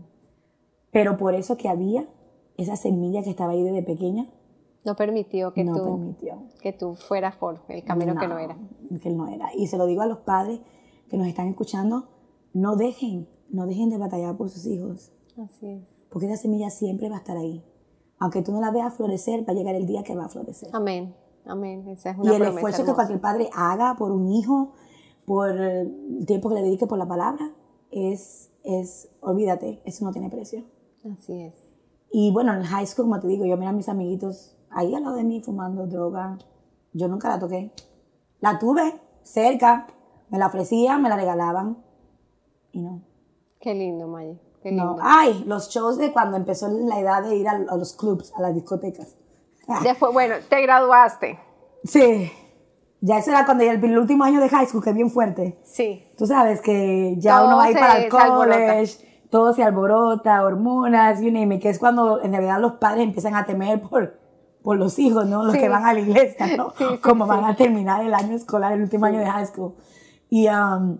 Pero 0.93 1.17
por 1.17 1.33
eso 1.35 1.57
que 1.57 1.67
había 1.67 2.07
esa 2.55 2.75
semilla 2.77 3.21
que 3.23 3.29
estaba 3.31 3.51
ahí 3.51 3.63
desde 3.63 3.83
pequeña, 3.83 4.29
No 4.85 4.95
permitió 4.95 5.53
que 5.53 5.63
no 5.63 5.75
tú 5.75 5.83
permitió. 5.83 6.43
que 6.61 6.71
tú 6.73 6.95
fueras 6.95 7.35
por 7.35 7.59
el 7.67 7.83
camino 7.83 8.15
que 8.15 8.27
no 8.27 8.37
era. 8.37 8.57
Que 9.01 9.09
no 9.09 9.27
era. 9.27 9.49
Y 9.55 9.67
se 9.67 9.77
lo 9.77 9.85
digo 9.87 10.01
a 10.01 10.05
los 10.05 10.19
padres 10.19 10.59
que 11.09 11.17
nos 11.17 11.27
están 11.27 11.47
escuchando, 11.47 12.09
no 12.53 12.75
dejen, 12.75 13.27
no 13.49 13.65
dejen 13.65 13.89
de 13.89 13.97
batallar 13.97 14.37
por 14.37 14.49
sus 14.49 14.65
hijos. 14.67 15.11
Así 15.43 15.67
es. 15.67 15.83
Porque 16.11 16.27
esa 16.27 16.37
semilla 16.37 16.69
siempre 16.69 17.09
va 17.09 17.15
a 17.15 17.19
estar 17.19 17.37
ahí. 17.37 17.63
Aunque 18.19 18.41
tú 18.43 18.51
no 18.51 18.61
la 18.61 18.71
veas 18.71 18.93
florecer, 18.93 19.47
va 19.47 19.53
a 19.53 19.55
llegar 19.55 19.73
el 19.75 19.87
día 19.87 20.03
que 20.03 20.15
va 20.15 20.25
a 20.25 20.29
florecer. 20.29 20.69
Amén. 20.73 21.15
Amén. 21.45 21.87
Esa 21.89 22.11
es 22.11 22.17
Y 22.17 22.21
una 22.21 22.31
el 22.31 22.37
promesa 22.37 22.55
esfuerzo 22.57 22.77
que 22.77 22.81
hermosa. 22.91 22.95
cualquier 22.95 23.19
padre 23.21 23.49
haga 23.53 23.95
por 23.97 24.11
un 24.11 24.27
hijo, 24.29 24.73
por 25.25 25.49
el 25.49 26.25
tiempo 26.27 26.49
que 26.49 26.55
le 26.55 26.61
dedique 26.61 26.85
por 26.87 26.97
la 26.99 27.07
palabra, 27.07 27.51
es, 27.89 28.51
es, 28.63 29.09
olvídate, 29.21 29.81
eso 29.85 30.05
no 30.05 30.11
tiene 30.11 30.29
precio. 30.29 30.63
Así 31.11 31.41
es. 31.41 31.55
Y 32.11 32.31
bueno, 32.31 32.53
en 32.53 32.59
el 32.59 32.67
high 32.67 32.85
school, 32.85 33.05
como 33.05 33.19
te 33.19 33.27
digo, 33.27 33.45
yo 33.45 33.57
mira 33.57 33.69
a 33.71 33.73
mis 33.73 33.89
amiguitos 33.89 34.55
ahí 34.69 34.93
al 34.93 35.03
lado 35.03 35.15
de 35.15 35.23
mí 35.23 35.41
fumando 35.41 35.87
droga. 35.87 36.37
Yo 36.93 37.07
nunca 37.07 37.29
la 37.29 37.39
toqué. 37.39 37.71
La 38.39 38.59
tuve 38.59 39.01
cerca, 39.23 39.87
me 40.29 40.37
la 40.37 40.47
ofrecían, 40.47 41.01
me 41.01 41.09
la 41.09 41.15
regalaban. 41.15 41.77
Y 42.71 42.81
no. 42.81 43.01
Qué 43.59 43.73
lindo, 43.73 44.07
Maya. 44.07 44.35
Qué 44.61 44.69
lindo. 44.69 44.95
No. 44.95 44.97
Ay, 45.01 45.43
los 45.47 45.69
shows 45.69 45.97
de 45.97 46.11
cuando 46.11 46.37
empezó 46.37 46.69
la 46.69 46.99
edad 46.99 47.23
de 47.23 47.35
ir 47.35 47.47
a, 47.47 47.53
a 47.53 47.77
los 47.77 47.93
clubs, 47.93 48.33
a 48.35 48.41
las 48.41 48.53
discotecas. 48.53 49.15
Ah, 49.67 49.79
Después, 49.83 50.13
bueno, 50.13 50.35
te 50.49 50.61
graduaste. 50.61 51.39
Sí. 51.83 52.31
Ya 53.01 53.17
eso 53.17 53.31
era 53.31 53.45
cuando 53.45 53.63
ya 53.63 53.71
el, 53.71 53.83
el 53.83 53.97
último 53.97 54.23
año 54.23 54.39
de 54.39 54.49
high 54.49 54.65
school, 54.65 54.83
que 54.83 54.91
es 54.91 54.95
bien 54.95 55.09
fuerte. 55.09 55.59
Sí. 55.63 56.03
Tú 56.17 56.25
sabes 56.25 56.61
que 56.61 57.15
ya 57.17 57.37
Todo 57.37 57.47
uno 57.47 57.57
va 57.57 57.63
a 57.65 57.71
ir 57.71 57.77
para 57.77 57.97
el 58.03 58.11
se 58.11 58.17
alborota. 58.17 58.81
Todo 59.33 59.51
se 59.51 59.63
alborota, 59.63 60.43
hormonas, 60.45 61.19
you 61.19 61.31
name 61.31 61.55
it, 61.55 61.61
que 61.63 61.69
es 61.69 61.79
cuando 61.79 62.21
en 62.21 62.31
realidad 62.33 62.59
los 62.61 62.73
padres 62.73 63.03
empiezan 63.03 63.33
a 63.33 63.45
temer 63.45 63.81
por, 63.81 64.19
por 64.61 64.77
los 64.77 64.99
hijos, 64.99 65.25
¿no? 65.25 65.43
Los 65.43 65.53
Sí. 65.53 65.59
que 65.59 65.69
van 65.69 65.83
a 65.85 65.91
la 65.91 65.99
iglesia, 66.01 66.55
¿no? 66.55 66.69
Sí, 66.77 66.83
sí, 66.87 66.97
Como 66.99 67.25
van 67.25 67.43
a 67.43 67.55
terminar 67.55 68.05
el 68.05 68.13
año 68.13 68.35
escolar, 68.35 68.73
el 68.73 68.83
último 68.83 69.07
año 69.07 69.17
de 69.17 69.25
high 69.25 69.47
school. 69.47 69.73
Y 70.29 70.47
um, 70.49 70.97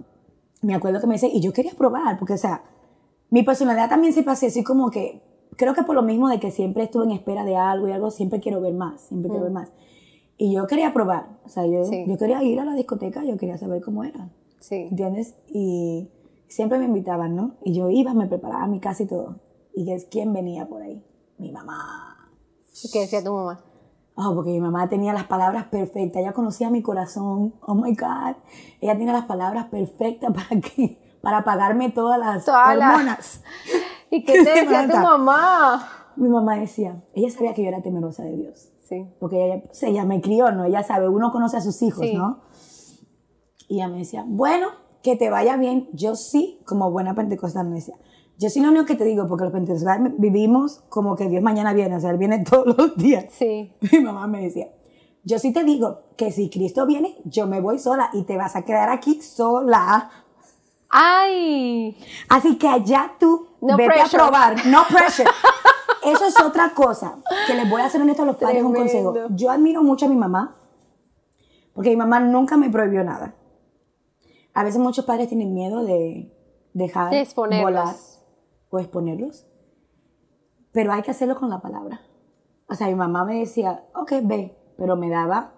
me 0.64 0.74
acuerdo 0.74 1.00
que 1.00 1.06
me 1.06 1.14
dice, 1.14 1.28
y 1.32 1.42
yo 1.42 1.54
quería 1.54 1.74
probar, 1.78 2.18
porque, 2.18 2.34
o 2.34 2.38
sea, 2.38 2.64
mi 3.30 3.44
personalidad 3.44 3.88
también 3.88 4.14
se 4.14 4.24
pasó 4.24 4.48
así 4.48 4.64
como 4.64 4.90
que, 4.90 5.22
creo 5.56 5.76
que 5.76 5.84
por 5.84 5.94
lo 5.94 6.02
mismo 6.02 6.28
de 6.28 6.40
que 6.40 6.50
siempre 6.50 6.86
estuve 6.86 7.04
en 7.04 7.12
espera 7.12 7.44
de 7.46 7.56
algo 7.56 7.88
y 7.88 7.92
algo, 7.92 8.10
siempre 8.10 8.40
quiero 8.40 8.62
ver 8.62 8.74
más, 8.74 9.00
siempre 9.02 9.30
quiero 9.30 9.44
ver 9.44 9.54
más. 9.54 9.72
Y 10.38 10.56
yo 10.56 10.66
quería 10.66 10.92
probar, 10.92 11.28
o 11.46 11.50
sea, 11.50 11.68
yo, 11.68 11.84
yo 12.08 12.18
quería 12.18 12.42
ir 12.42 12.60
a 12.60 12.66
la 12.66 12.74
discoteca, 12.74 13.24
yo 13.24 13.38
quería 13.38 13.60
saber 13.60 13.80
cómo 13.84 14.04
era, 14.04 14.30
Sí. 14.60 14.88
¿entiendes? 14.90 15.36
Y 15.50 16.10
siempre 16.54 16.78
me 16.78 16.86
invitaban, 16.86 17.36
¿no? 17.36 17.56
Y 17.64 17.74
yo 17.74 17.90
iba, 17.90 18.14
me 18.14 18.28
preparaba 18.28 18.68
mi 18.68 18.80
casa 18.80 19.02
y 19.04 19.08
todo. 19.08 19.40
¿Y 19.74 19.92
es 19.92 20.06
quién 20.06 20.34
venía 20.34 20.68
por 20.68 20.84
ahí? 20.84 21.04
Mi 21.40 21.52
mamá. 21.52 22.30
¿Y 22.84 22.92
¿Qué 22.92 23.00
decía 23.00 23.24
tu 23.24 23.34
mamá? 23.34 23.60
Oh, 24.16 24.36
porque 24.36 24.52
mi 24.52 24.62
mamá 24.62 24.88
tenía 24.88 25.14
las 25.14 25.24
palabras 25.24 25.66
perfectas, 25.66 26.22
ella 26.22 26.34
conocía 26.34 26.70
mi 26.70 26.84
corazón, 26.84 27.56
oh 27.62 27.74
my 27.74 27.96
God, 27.96 28.36
ella 28.80 28.96
tenía 28.96 29.14
las 29.14 29.26
palabras 29.26 29.66
perfectas 29.70 30.32
para 30.36 30.62
que, 30.62 31.18
para 31.24 31.44
pagarme 31.44 31.90
todas 31.90 32.20
las 32.20 32.46
Todas 32.46 32.78
las-. 32.78 33.44
¿Y 34.12 34.24
qué 34.24 34.44
te 34.44 34.44
decía 34.62 34.88
tu 34.88 34.98
mamá? 34.98 35.90
Mi 36.16 36.30
mamá 36.30 36.58
decía, 36.58 37.04
ella 37.16 37.32
sabía 37.32 37.56
que 37.56 37.64
yo 37.64 37.70
era 37.70 37.82
temerosa 37.82 38.24
de 38.24 38.38
Dios, 38.38 38.70
Sí. 38.82 39.08
porque 39.20 39.44
ella, 39.44 39.64
pues, 39.66 39.82
ella 39.82 40.06
me 40.06 40.22
crió, 40.22 40.52
¿no? 40.52 40.66
Ella 40.66 40.84
sabe, 40.84 41.10
uno 41.10 41.32
conoce 41.32 41.58
a 41.58 41.62
sus 41.62 41.82
hijos, 41.82 42.06
Sí. 42.06 42.16
¿no? 42.16 42.42
Y 43.68 43.78
ella 43.78 43.88
me 43.88 43.98
decía, 43.98 44.24
bueno, 44.28 44.83
que 45.04 45.16
te 45.16 45.30
vaya 45.30 45.58
bien, 45.58 45.90
yo 45.94 46.16
sí, 46.16 46.62
como 46.66 46.90
buena 46.90 47.14
pentecostal 47.14 47.68
me 47.68 47.76
decía, 47.76 47.96
yo 48.38 48.50
sí 48.50 48.62
lo 48.62 48.70
único 48.70 48.86
que 48.86 48.96
te 48.96 49.04
digo, 49.04 49.28
porque 49.28 49.44
los 49.44 49.54
pentecostales 49.54 50.14
vivimos 50.18 50.82
como 50.90 51.16
que 51.16 51.28
Dios 51.28 51.44
mañana 51.44 51.74
viene, 51.74 51.96
o 51.96 52.00
sea, 52.00 52.10
Él 52.12 52.18
viene 52.18 52.40
todos 52.50 52.76
los 52.78 52.96
días. 52.96 53.26
Sí. 53.32 53.74
Mi 53.92 54.00
mamá 54.00 54.26
me 54.28 54.42
decía, 54.42 54.70
yo 55.24 55.38
sí 55.40 55.54
te 55.54 55.64
digo 55.64 56.02
que 56.18 56.32
si 56.32 56.50
Cristo 56.50 56.86
viene, 56.86 57.18
yo 57.26 57.46
me 57.48 57.62
voy 57.62 57.78
sola 57.80 58.10
y 58.14 58.24
te 58.24 58.38
vas 58.38 58.56
a 58.56 58.64
quedar 58.64 58.90
aquí 58.90 59.22
sola. 59.22 60.10
¡Ay! 60.90 61.98
Así 62.30 62.58
que 62.58 62.68
allá 62.68 63.14
tú 63.20 63.48
No 63.62 63.76
vete 63.78 63.94
pressure. 63.94 64.22
a 64.22 64.26
probar. 64.28 64.66
No 64.68 64.84
pressure. 64.90 65.30
Eso 66.04 66.26
es 66.26 66.40
otra 66.40 66.74
cosa 66.74 67.16
que 67.48 67.56
les 67.56 67.70
voy 67.70 67.82
a 67.82 67.86
hacer 67.86 68.02
honesto 68.02 68.24
a 68.24 68.26
los 68.26 68.36
padres 68.36 68.64
un 68.64 68.74
consejo. 68.74 69.14
Yo 69.30 69.50
admiro 69.50 69.82
mucho 69.84 70.06
a 70.06 70.10
mi 70.10 70.16
mamá 70.16 70.56
porque 71.74 71.90
mi 71.90 71.96
mamá 71.96 72.20
nunca 72.20 72.58
me 72.58 72.70
prohibió 72.70 73.04
nada. 73.04 73.34
A 74.54 74.64
veces 74.64 74.80
muchos 74.80 75.06
padres 75.06 75.28
tienen 75.30 75.54
miedo 75.54 75.84
de 75.84 76.32
dejar 76.74 77.12
De 77.12 77.22
exponerlos. 77.22 77.64
volar 77.64 77.96
o 78.70 78.80
exponerlos. 78.80 79.46
Pero 80.72 80.92
hay 80.92 81.02
que 81.02 81.12
hacerlo 81.12 81.36
con 81.36 81.50
la 81.50 81.62
palabra. 81.62 82.02
O 82.70 82.76
sea, 82.76 82.88
mi 82.88 82.96
mamá 82.96 83.26
me 83.26 83.40
decía, 83.40 83.86
ok, 83.96 84.14
ve, 84.24 84.58
pero 84.78 84.96
me 84.96 85.10
daba 85.10 85.54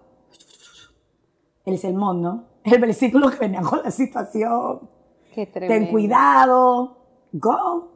el 1.64 1.78
sermón, 1.78 2.22
¿no? 2.22 2.44
El 2.64 2.80
versículo 2.80 3.30
que 3.30 3.38
venía 3.38 3.62
con 3.62 3.82
la 3.82 3.90
situación. 3.90 4.88
Qué 5.34 5.46
tremendo. 5.46 5.84
Ten 5.84 5.92
cuidado, 5.92 6.96
go. 7.32 7.92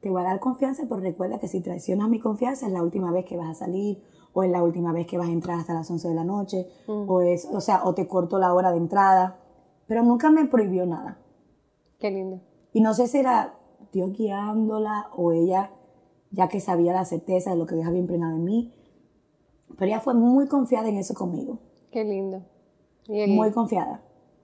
Te 0.00 0.10
voy 0.10 0.20
a 0.22 0.24
dar 0.24 0.40
confianza, 0.40 0.82
pero 0.88 1.00
recuerda 1.00 1.38
que 1.38 1.48
si 1.48 1.60
traicionas 1.60 2.08
mi 2.08 2.18
confianza 2.18 2.66
es 2.66 2.72
la 2.72 2.82
última 2.82 3.10
vez 3.12 3.24
que 3.24 3.36
vas 3.36 3.48
a 3.50 3.54
salir, 3.54 4.02
o 4.32 4.42
es 4.42 4.50
la 4.50 4.62
última 4.62 4.92
vez 4.92 5.06
que 5.06 5.16
vas 5.16 5.28
a 5.28 5.32
entrar 5.32 5.58
hasta 5.58 5.74
las 5.74 5.90
11 5.90 6.08
de 6.08 6.14
la 6.14 6.24
noche, 6.24 6.66
o 6.86 7.20
es, 7.20 7.48
o 7.52 7.60
sea, 7.60 7.84
o 7.84 7.94
te 7.94 8.08
corto 8.08 8.38
la 8.38 8.52
hora 8.52 8.70
de 8.72 8.78
entrada. 8.78 9.38
Pero 9.92 10.04
nunca 10.04 10.30
me 10.30 10.46
prohibió 10.46 10.86
nada. 10.86 11.18
Qué 12.00 12.10
lindo. 12.10 12.40
Y 12.72 12.80
no 12.80 12.94
sé 12.94 13.08
si 13.08 13.18
era 13.18 13.52
Dios 13.92 14.10
guiándola 14.16 15.08
o 15.14 15.32
ella, 15.32 15.70
ya 16.30 16.48
que 16.48 16.60
sabía 16.60 16.94
la 16.94 17.04
certeza 17.04 17.50
de 17.50 17.56
lo 17.56 17.66
que 17.66 17.74
Dios 17.74 17.86
había 17.86 18.00
impregnado 18.00 18.34
en 18.36 18.42
mí. 18.42 18.72
Pero 19.76 19.84
ella 19.90 20.00
fue 20.00 20.14
muy 20.14 20.48
confiada 20.48 20.88
en 20.88 20.96
eso 20.96 21.12
conmigo. 21.12 21.58
Qué 21.90 22.04
lindo. 22.04 22.42
Y 23.06 23.26
Muy 23.26 23.52
confiada. 23.52 24.00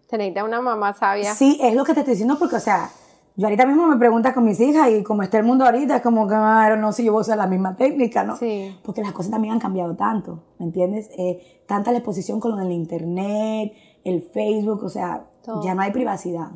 te 0.06 0.18
necesita 0.18 0.44
una 0.44 0.60
mamá 0.60 0.92
sabia. 0.92 1.32
Sí, 1.34 1.58
es 1.62 1.74
lo 1.74 1.82
que 1.82 1.94
te 1.94 2.00
estoy 2.00 2.12
diciendo 2.12 2.36
porque, 2.38 2.56
o 2.56 2.60
sea, 2.60 2.90
yo 3.36 3.46
ahorita 3.46 3.64
mismo 3.64 3.86
me 3.86 3.96
preguntas 3.96 4.34
con 4.34 4.44
mis 4.44 4.60
hijas 4.60 4.90
y 4.90 5.02
como 5.02 5.22
está 5.22 5.38
el 5.38 5.44
mundo 5.44 5.64
ahorita, 5.64 5.96
es 5.96 6.02
como 6.02 6.28
que, 6.28 6.34
ah, 6.34 6.76
no 6.76 6.92
sé, 6.92 7.04
yo 7.04 7.12
voy 7.12 7.20
a 7.20 7.22
usar 7.22 7.38
la 7.38 7.46
misma 7.46 7.74
técnica, 7.74 8.22
¿no? 8.22 8.36
Sí. 8.36 8.76
Porque 8.82 9.00
las 9.00 9.12
cosas 9.12 9.30
también 9.30 9.54
han 9.54 9.60
cambiado 9.60 9.96
tanto, 9.96 10.42
¿me 10.58 10.66
entiendes? 10.66 11.08
Eh, 11.16 11.62
tanta 11.66 11.90
la 11.90 11.98
exposición 11.98 12.38
con 12.38 12.50
lo 12.50 12.58
del 12.58 12.72
internet, 12.72 13.72
el 14.08 14.22
Facebook, 14.22 14.82
o 14.84 14.88
sea, 14.88 15.26
Todo. 15.44 15.62
ya 15.62 15.74
no 15.74 15.82
hay 15.82 15.90
privacidad. 15.92 16.48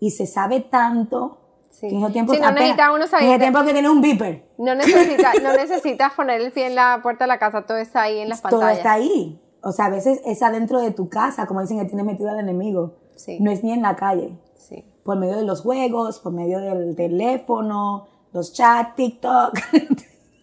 Y 0.00 0.10
se 0.10 0.26
sabe 0.26 0.60
tanto 0.60 1.40
Sí. 1.70 1.88
que 1.88 1.96
en 1.96 2.28
Sí, 2.28 2.38
no 2.40 2.52
necesita 2.52 2.92
uno 2.92 3.06
saber 3.08 3.26
En 3.30 3.40
tiempo 3.40 3.64
que 3.64 3.72
tiene 3.72 3.90
un 3.90 4.00
beeper, 4.00 4.48
No 4.58 4.74
necesitas 4.76 5.34
no 5.42 5.52
necesitas 5.56 6.12
poner 6.12 6.40
el 6.40 6.52
pie 6.52 6.66
en 6.66 6.76
la 6.76 7.00
puerta 7.02 7.24
de 7.24 7.28
la 7.28 7.38
casa, 7.38 7.62
todo 7.66 7.78
está 7.78 8.02
ahí 8.02 8.18
en 8.20 8.28
las 8.28 8.40
todo 8.42 8.60
pantallas. 8.60 8.78
está 8.78 8.92
ahí. 8.92 9.40
O 9.62 9.72
sea, 9.72 9.86
a 9.86 9.90
veces 9.90 10.20
es 10.24 10.42
adentro 10.42 10.80
de 10.80 10.92
tu 10.92 11.08
casa, 11.08 11.46
como 11.46 11.60
dicen 11.62 11.78
que 11.80 11.86
tienes 11.86 12.06
metido 12.06 12.30
al 12.30 12.38
enemigo. 12.38 12.94
Sí. 13.16 13.38
No 13.40 13.50
es 13.50 13.64
ni 13.64 13.72
en 13.72 13.82
la 13.82 13.96
calle. 13.96 14.38
Sí. 14.56 14.84
por 15.04 15.18
medio 15.18 15.36
de 15.36 15.44
los 15.44 15.60
juegos, 15.62 16.20
por 16.20 16.32
medio 16.32 16.58
del 16.58 16.96
teléfono, 16.96 18.06
los 18.32 18.52
chats, 18.54 18.94
TikTok, 18.94 19.52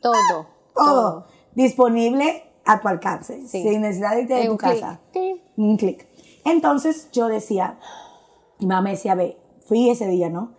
Todo. 0.01 0.47
todo 0.75 1.25
disponible 1.55 2.43
a 2.65 2.79
tu 2.79 2.87
alcance, 2.87 3.47
sin 3.47 3.81
necesidad 3.81 4.15
de 4.15 4.21
irte 4.21 4.33
de 4.35 4.45
tu 4.47 4.57
casa. 4.57 4.99
Un 5.61 5.77
clic. 5.77 6.07
Entonces 6.43 7.11
yo 7.11 7.27
decía, 7.27 7.77
mi 8.59 8.65
mamá 8.65 8.81
me 8.81 8.91
decía, 8.91 9.13
ve, 9.13 9.37
fui 9.67 9.91
ese 9.91 10.07
día, 10.07 10.27
¿no? 10.27 10.53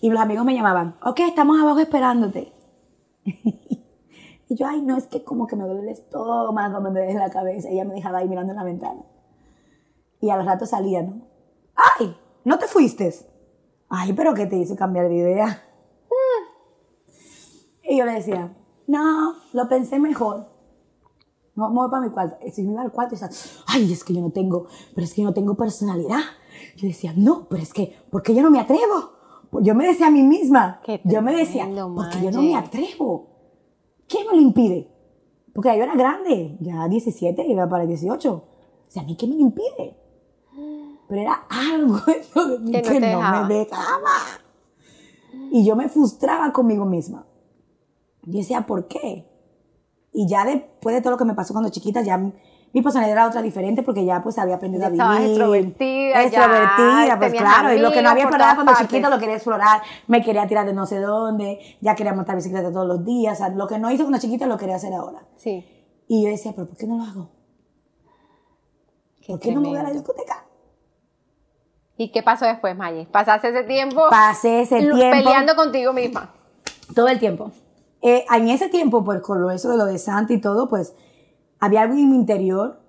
Y 0.00 0.10
los 0.10 0.20
amigos 0.20 0.44
me 0.44 0.54
llamaban, 0.54 0.96
ok, 1.04 1.20
estamos 1.20 1.60
abajo 1.60 1.80
esperándote. 1.80 2.52
y 3.24 4.54
yo, 4.54 4.66
ay, 4.66 4.80
no, 4.82 4.96
es 4.96 5.06
que 5.06 5.24
como 5.24 5.48
que 5.48 5.56
me 5.56 5.64
duele 5.64 5.80
el 5.80 5.88
estómago, 5.88 6.80
me 6.80 6.90
duele 6.90 7.14
la 7.14 7.30
cabeza. 7.30 7.68
Y 7.68 7.74
ella 7.74 7.84
me 7.84 7.94
dejaba 7.94 8.18
ahí 8.18 8.28
mirando 8.28 8.52
en 8.52 8.56
la 8.56 8.64
ventana. 8.64 9.02
Y 10.20 10.30
al 10.30 10.46
rato 10.46 10.66
salía, 10.66 11.02
¿no? 11.02 11.22
¡Ay! 11.74 12.16
¿No 12.44 12.56
te 12.56 12.68
fuiste? 12.68 13.12
Ay, 13.88 14.12
pero 14.12 14.34
¿qué 14.34 14.46
te 14.46 14.56
hizo 14.56 14.76
cambiar 14.76 15.08
de 15.08 15.16
idea? 15.16 15.62
Y 17.86 17.98
yo 17.98 18.06
le 18.06 18.12
decía, 18.12 18.56
no, 18.86 19.34
lo 19.52 19.68
pensé 19.68 19.98
mejor. 19.98 20.53
No, 21.56 21.68
me 21.68 21.76
voy 21.76 21.90
para 21.90 22.02
mi 22.04 22.10
cuarto. 22.10 22.36
Si 22.52 22.62
me 22.62 22.72
iba 22.72 22.82
al 22.82 22.90
cuarto 22.92 23.14
y 23.14 23.18
decía, 23.18 23.62
ay, 23.66 23.92
es 23.92 24.02
que 24.02 24.12
yo 24.12 24.20
no 24.20 24.30
tengo, 24.30 24.66
pero 24.94 25.04
es 25.04 25.14
que 25.14 25.22
yo 25.22 25.28
no 25.28 25.34
tengo 25.34 25.54
personalidad. 25.54 26.20
Yo 26.76 26.88
decía, 26.88 27.12
no, 27.16 27.46
pero 27.48 27.62
es 27.62 27.72
que, 27.72 27.96
¿por 28.10 28.22
qué 28.22 28.34
yo 28.34 28.42
no 28.42 28.50
me 28.50 28.58
atrevo? 28.60 29.12
Yo 29.60 29.74
me 29.74 29.86
decía 29.86 30.08
a 30.08 30.10
mí 30.10 30.22
misma, 30.24 30.80
yo 31.04 31.22
me 31.22 31.34
decía, 31.36 31.68
porque 31.94 32.20
yo 32.22 32.30
no 32.32 32.42
me 32.42 32.56
atrevo. 32.56 33.28
¿Qué 34.08 34.18
me 34.24 34.36
lo 34.36 34.40
impide? 34.42 34.90
Porque 35.54 35.68
yo 35.76 35.84
era 35.84 35.94
grande, 35.94 36.56
ya 36.60 36.88
17, 36.88 37.46
iba 37.46 37.68
para 37.68 37.86
18. 37.86 38.32
O 38.32 38.44
sea, 38.88 39.02
¿a 39.02 39.06
mí 39.06 39.16
qué 39.16 39.28
me 39.28 39.36
lo 39.36 39.42
impide? 39.42 39.96
Pero 41.08 41.20
era 41.20 41.46
algo 41.48 41.98
de 42.06 42.58
mí 42.58 42.72
Que 42.72 42.82
no 42.82 42.88
que 42.88 42.94
te 42.94 43.00
no 43.00 43.06
dejaba. 43.06 43.46
me 43.46 43.54
dejaba. 43.54 44.10
Y 45.52 45.64
yo 45.64 45.76
me 45.76 45.88
frustraba 45.88 46.52
conmigo 46.52 46.84
misma. 46.84 47.26
Yo 48.24 48.38
decía, 48.38 48.66
¿por 48.66 48.88
qué? 48.88 49.28
Y 50.14 50.26
ya 50.28 50.44
después 50.46 50.94
de 50.94 51.02
todo 51.02 51.10
lo 51.10 51.18
que 51.18 51.24
me 51.26 51.34
pasó 51.34 51.52
cuando 51.52 51.70
chiquita, 51.70 52.00
ya 52.00 52.16
mi 52.16 52.82
personalidad 52.82 53.16
era 53.18 53.26
otra 53.28 53.42
diferente 53.42 53.82
porque 53.82 54.04
ya 54.04 54.22
pues 54.22 54.38
había 54.38 54.54
aprendido 54.56 54.82
Ya 54.82 54.88
a 54.88 55.18
vivir. 55.18 55.30
extrovertida, 55.30 56.12
ya 56.14 56.22
Extrovertida, 56.22 57.18
pues 57.18 57.32
claro. 57.34 57.72
Y 57.74 57.78
lo 57.80 57.90
que 57.92 58.00
no 58.02 58.10
había 58.10 58.22
explorado 58.24 58.54
cuando 58.54 58.72
partes. 58.72 58.88
chiquita 58.88 59.10
lo 59.10 59.18
quería 59.18 59.34
explorar. 59.34 59.82
Me 60.06 60.22
quería 60.22 60.46
tirar 60.46 60.64
de 60.66 60.72
no 60.72 60.86
sé 60.86 61.00
dónde, 61.00 61.58
ya 61.80 61.94
quería 61.96 62.14
montar 62.14 62.36
bicicleta 62.36 62.70
todos 62.72 62.86
los 62.86 63.04
días. 63.04 63.34
O 63.34 63.44
sea, 63.44 63.48
lo 63.54 63.66
que 63.66 63.78
no 63.78 63.90
hice 63.90 64.04
cuando 64.04 64.18
chiquita 64.20 64.46
lo 64.46 64.56
quería 64.56 64.76
hacer 64.76 64.92
ahora. 64.94 65.20
Sí. 65.36 65.64
Y 66.06 66.22
yo 66.24 66.30
decía, 66.30 66.52
¿pero 66.54 66.68
por 66.68 66.76
qué 66.76 66.86
no 66.86 66.96
lo 66.96 67.02
hago? 67.04 67.30
Qué 69.20 69.32
¿Por 69.32 69.40
qué 69.40 69.52
no 69.52 69.60
me 69.60 69.68
voy 69.68 69.78
a 69.78 69.82
la 69.82 69.90
discoteca? 69.90 70.44
¿Y 71.96 72.10
qué 72.10 72.22
pasó 72.22 72.44
después, 72.44 72.76
Maye? 72.76 73.06
Pasaste 73.10 73.48
ese 73.50 73.62
tiempo 73.62 74.02
Pasé 74.10 74.62
ese 74.62 74.78
tiempo. 74.80 74.98
peleando 74.98 75.54
contigo 75.56 75.92
misma. 75.92 76.30
Todo 76.94 77.08
el 77.08 77.18
tiempo. 77.18 77.50
Eh, 78.06 78.24
en 78.36 78.48
ese 78.50 78.68
tiempo, 78.68 79.02
pues 79.02 79.20
con 79.22 79.40
lo 79.40 79.50
eso 79.50 79.70
de 79.70 79.78
lo 79.78 79.86
de 79.86 79.98
Santa 79.98 80.32
y 80.34 80.40
todo, 80.40 80.68
pues 80.68 80.94
había 81.58 81.80
algo 81.82 81.94
en 81.94 82.10
mi 82.10 82.16
interior 82.16 82.80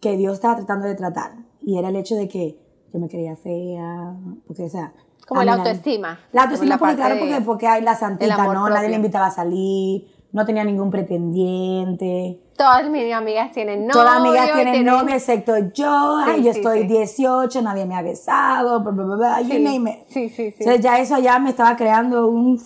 que 0.00 0.16
Dios 0.16 0.34
estaba 0.34 0.56
tratando 0.56 0.86
de 0.86 0.94
tratar. 0.94 1.32
Y 1.60 1.78
era 1.78 1.90
el 1.90 1.96
hecho 1.96 2.14
de 2.14 2.28
que 2.28 2.58
yo 2.92 2.98
me 2.98 3.08
creía 3.08 3.36
fea, 3.36 4.14
porque, 4.46 4.64
o 4.64 4.68
sea... 4.70 4.92
Como 5.26 5.42
la 5.42 5.52
nadie- 5.56 5.58
autoestima. 5.70 6.18
La 6.32 6.42
autoestima, 6.44 6.78
porque 6.78 6.96
claro, 6.96 7.16
porque, 7.18 7.40
porque 7.42 7.66
hay 7.66 7.82
la 7.82 7.94
santita, 7.94 8.36
¿no? 8.36 8.52
Nadie 8.54 8.70
propio. 8.72 8.88
le 8.88 8.96
invitaba 8.96 9.26
a 9.26 9.30
salir, 9.30 10.06
no 10.32 10.44
tenía 10.46 10.64
ningún 10.64 10.90
pretendiente. 10.90 12.40
Todas 12.56 12.88
mis 12.90 13.12
amigas 13.12 13.52
tienen 13.52 13.80
novio. 13.86 13.92
Todas 14.02 14.16
amigas 14.18 14.48
y 14.50 14.52
tienen 14.54 14.84
novia, 14.86 15.16
excepto 15.16 15.56
yo. 15.74 16.16
Ay, 16.24 16.36
Sí, 16.40 16.44
yo 16.44 16.52
sí, 16.52 16.58
estoy 16.60 16.80
sí. 16.82 16.86
18, 16.88 17.62
nadie 17.62 17.84
me 17.86 17.96
ha 17.96 18.02
besado, 18.02 18.80
bla, 18.80 18.92
bla, 18.92 19.16
bla, 19.16 19.40
you 19.42 19.58
name 19.60 19.90
it. 19.90 19.98
sí, 20.08 20.28
sí, 20.28 20.50
sí. 20.50 20.56
Entonces 20.60 20.80
ya 20.82 20.98
eso 20.98 21.18
ya 21.18 21.38
me 21.38 21.50
estaba 21.50 21.76
creando 21.76 22.28
un... 22.28 22.60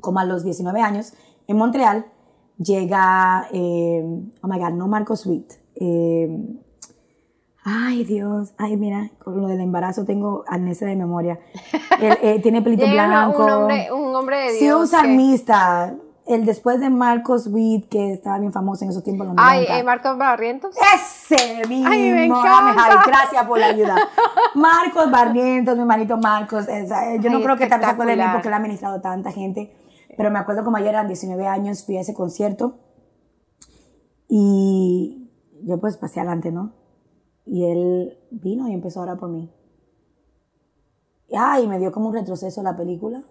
Como 0.00 0.18
a 0.20 0.24
los 0.24 0.44
19 0.44 0.80
años, 0.80 1.12
en 1.46 1.56
Montreal, 1.56 2.06
llega, 2.58 3.48
eh, 3.52 4.02
oh 4.42 4.48
my 4.48 4.58
God, 4.58 4.72
no 4.72 4.88
Marco 4.88 5.16
Sweet. 5.16 5.52
eh, 5.76 6.28
ay, 7.64 8.04
Dios, 8.04 8.54
ay, 8.58 8.76
mira, 8.76 9.10
con 9.18 9.40
lo 9.40 9.46
del 9.48 9.60
embarazo 9.60 10.04
tengo 10.04 10.44
amnesia 10.48 10.86
de 10.86 10.96
memoria. 10.96 11.38
Él, 12.00 12.18
eh, 12.22 12.40
tiene 12.40 12.62
pelito 12.62 12.86
blanco. 12.86 13.44
un 13.44 13.50
hombre, 13.50 13.92
un 13.92 14.14
hombre 14.14 14.36
de 14.38 14.52
Dios. 14.52 14.58
Sí, 14.58 14.70
un 14.70 14.80
que- 14.82 14.86
salmista. 14.88 15.94
El 16.26 16.44
después 16.44 16.78
de 16.78 16.90
Marcos 16.90 17.46
Witt, 17.46 17.88
que 17.88 18.12
estaba 18.12 18.38
bien 18.38 18.52
famoso 18.52 18.84
en 18.84 18.90
esos 18.90 19.02
tiempos. 19.02 19.26
Ay, 19.38 19.60
90. 19.62 19.78
eh, 19.78 19.82
Marcos 19.82 20.18
Barrientos. 20.18 20.74
Ese 20.94 21.66
mismo. 21.66 21.88
Ay, 21.90 22.10
me 22.12 22.26
encanta. 22.26 22.74
Javi, 22.74 22.96
gracias 23.06 23.44
por 23.46 23.58
la 23.58 23.68
ayuda. 23.68 23.96
Marcos 24.54 25.10
Barrientos, 25.10 25.74
mi 25.76 25.80
hermanito 25.80 26.18
Marcos. 26.18 26.68
esa, 26.68 27.14
eh, 27.14 27.18
yo 27.22 27.30
no 27.30 27.38
Ay, 27.38 27.44
creo 27.44 27.56
que 27.56 27.66
tal 27.66 27.80
se 27.80 27.86
acuerde 27.86 28.14
de 28.14 28.22
mí 28.22 28.28
porque 28.30 28.48
él 28.48 28.52
ha 28.54 28.58
ministrado 28.58 28.96
a 28.96 29.00
tanta 29.00 29.32
gente. 29.32 29.74
Pero 30.18 30.32
me 30.32 30.40
acuerdo 30.40 30.64
como 30.64 30.76
ayer 30.76 30.88
eran 30.88 31.06
19 31.06 31.46
años, 31.46 31.84
fui 31.84 31.96
a 31.96 32.00
ese 32.00 32.12
concierto. 32.12 32.74
Y 34.28 35.30
yo 35.62 35.78
pues 35.78 35.96
pasé 35.96 36.18
adelante, 36.18 36.50
¿no? 36.50 36.72
Y 37.46 37.64
él 37.66 38.18
vino 38.32 38.68
y 38.68 38.72
empezó 38.74 38.98
a 38.98 39.04
orar 39.04 39.18
por 39.18 39.28
mí. 39.28 39.48
Y 41.28 41.66
me 41.68 41.78
dio 41.78 41.92
como 41.92 42.08
un 42.08 42.14
retroceso 42.14 42.64
la 42.64 42.76
película 42.76 43.22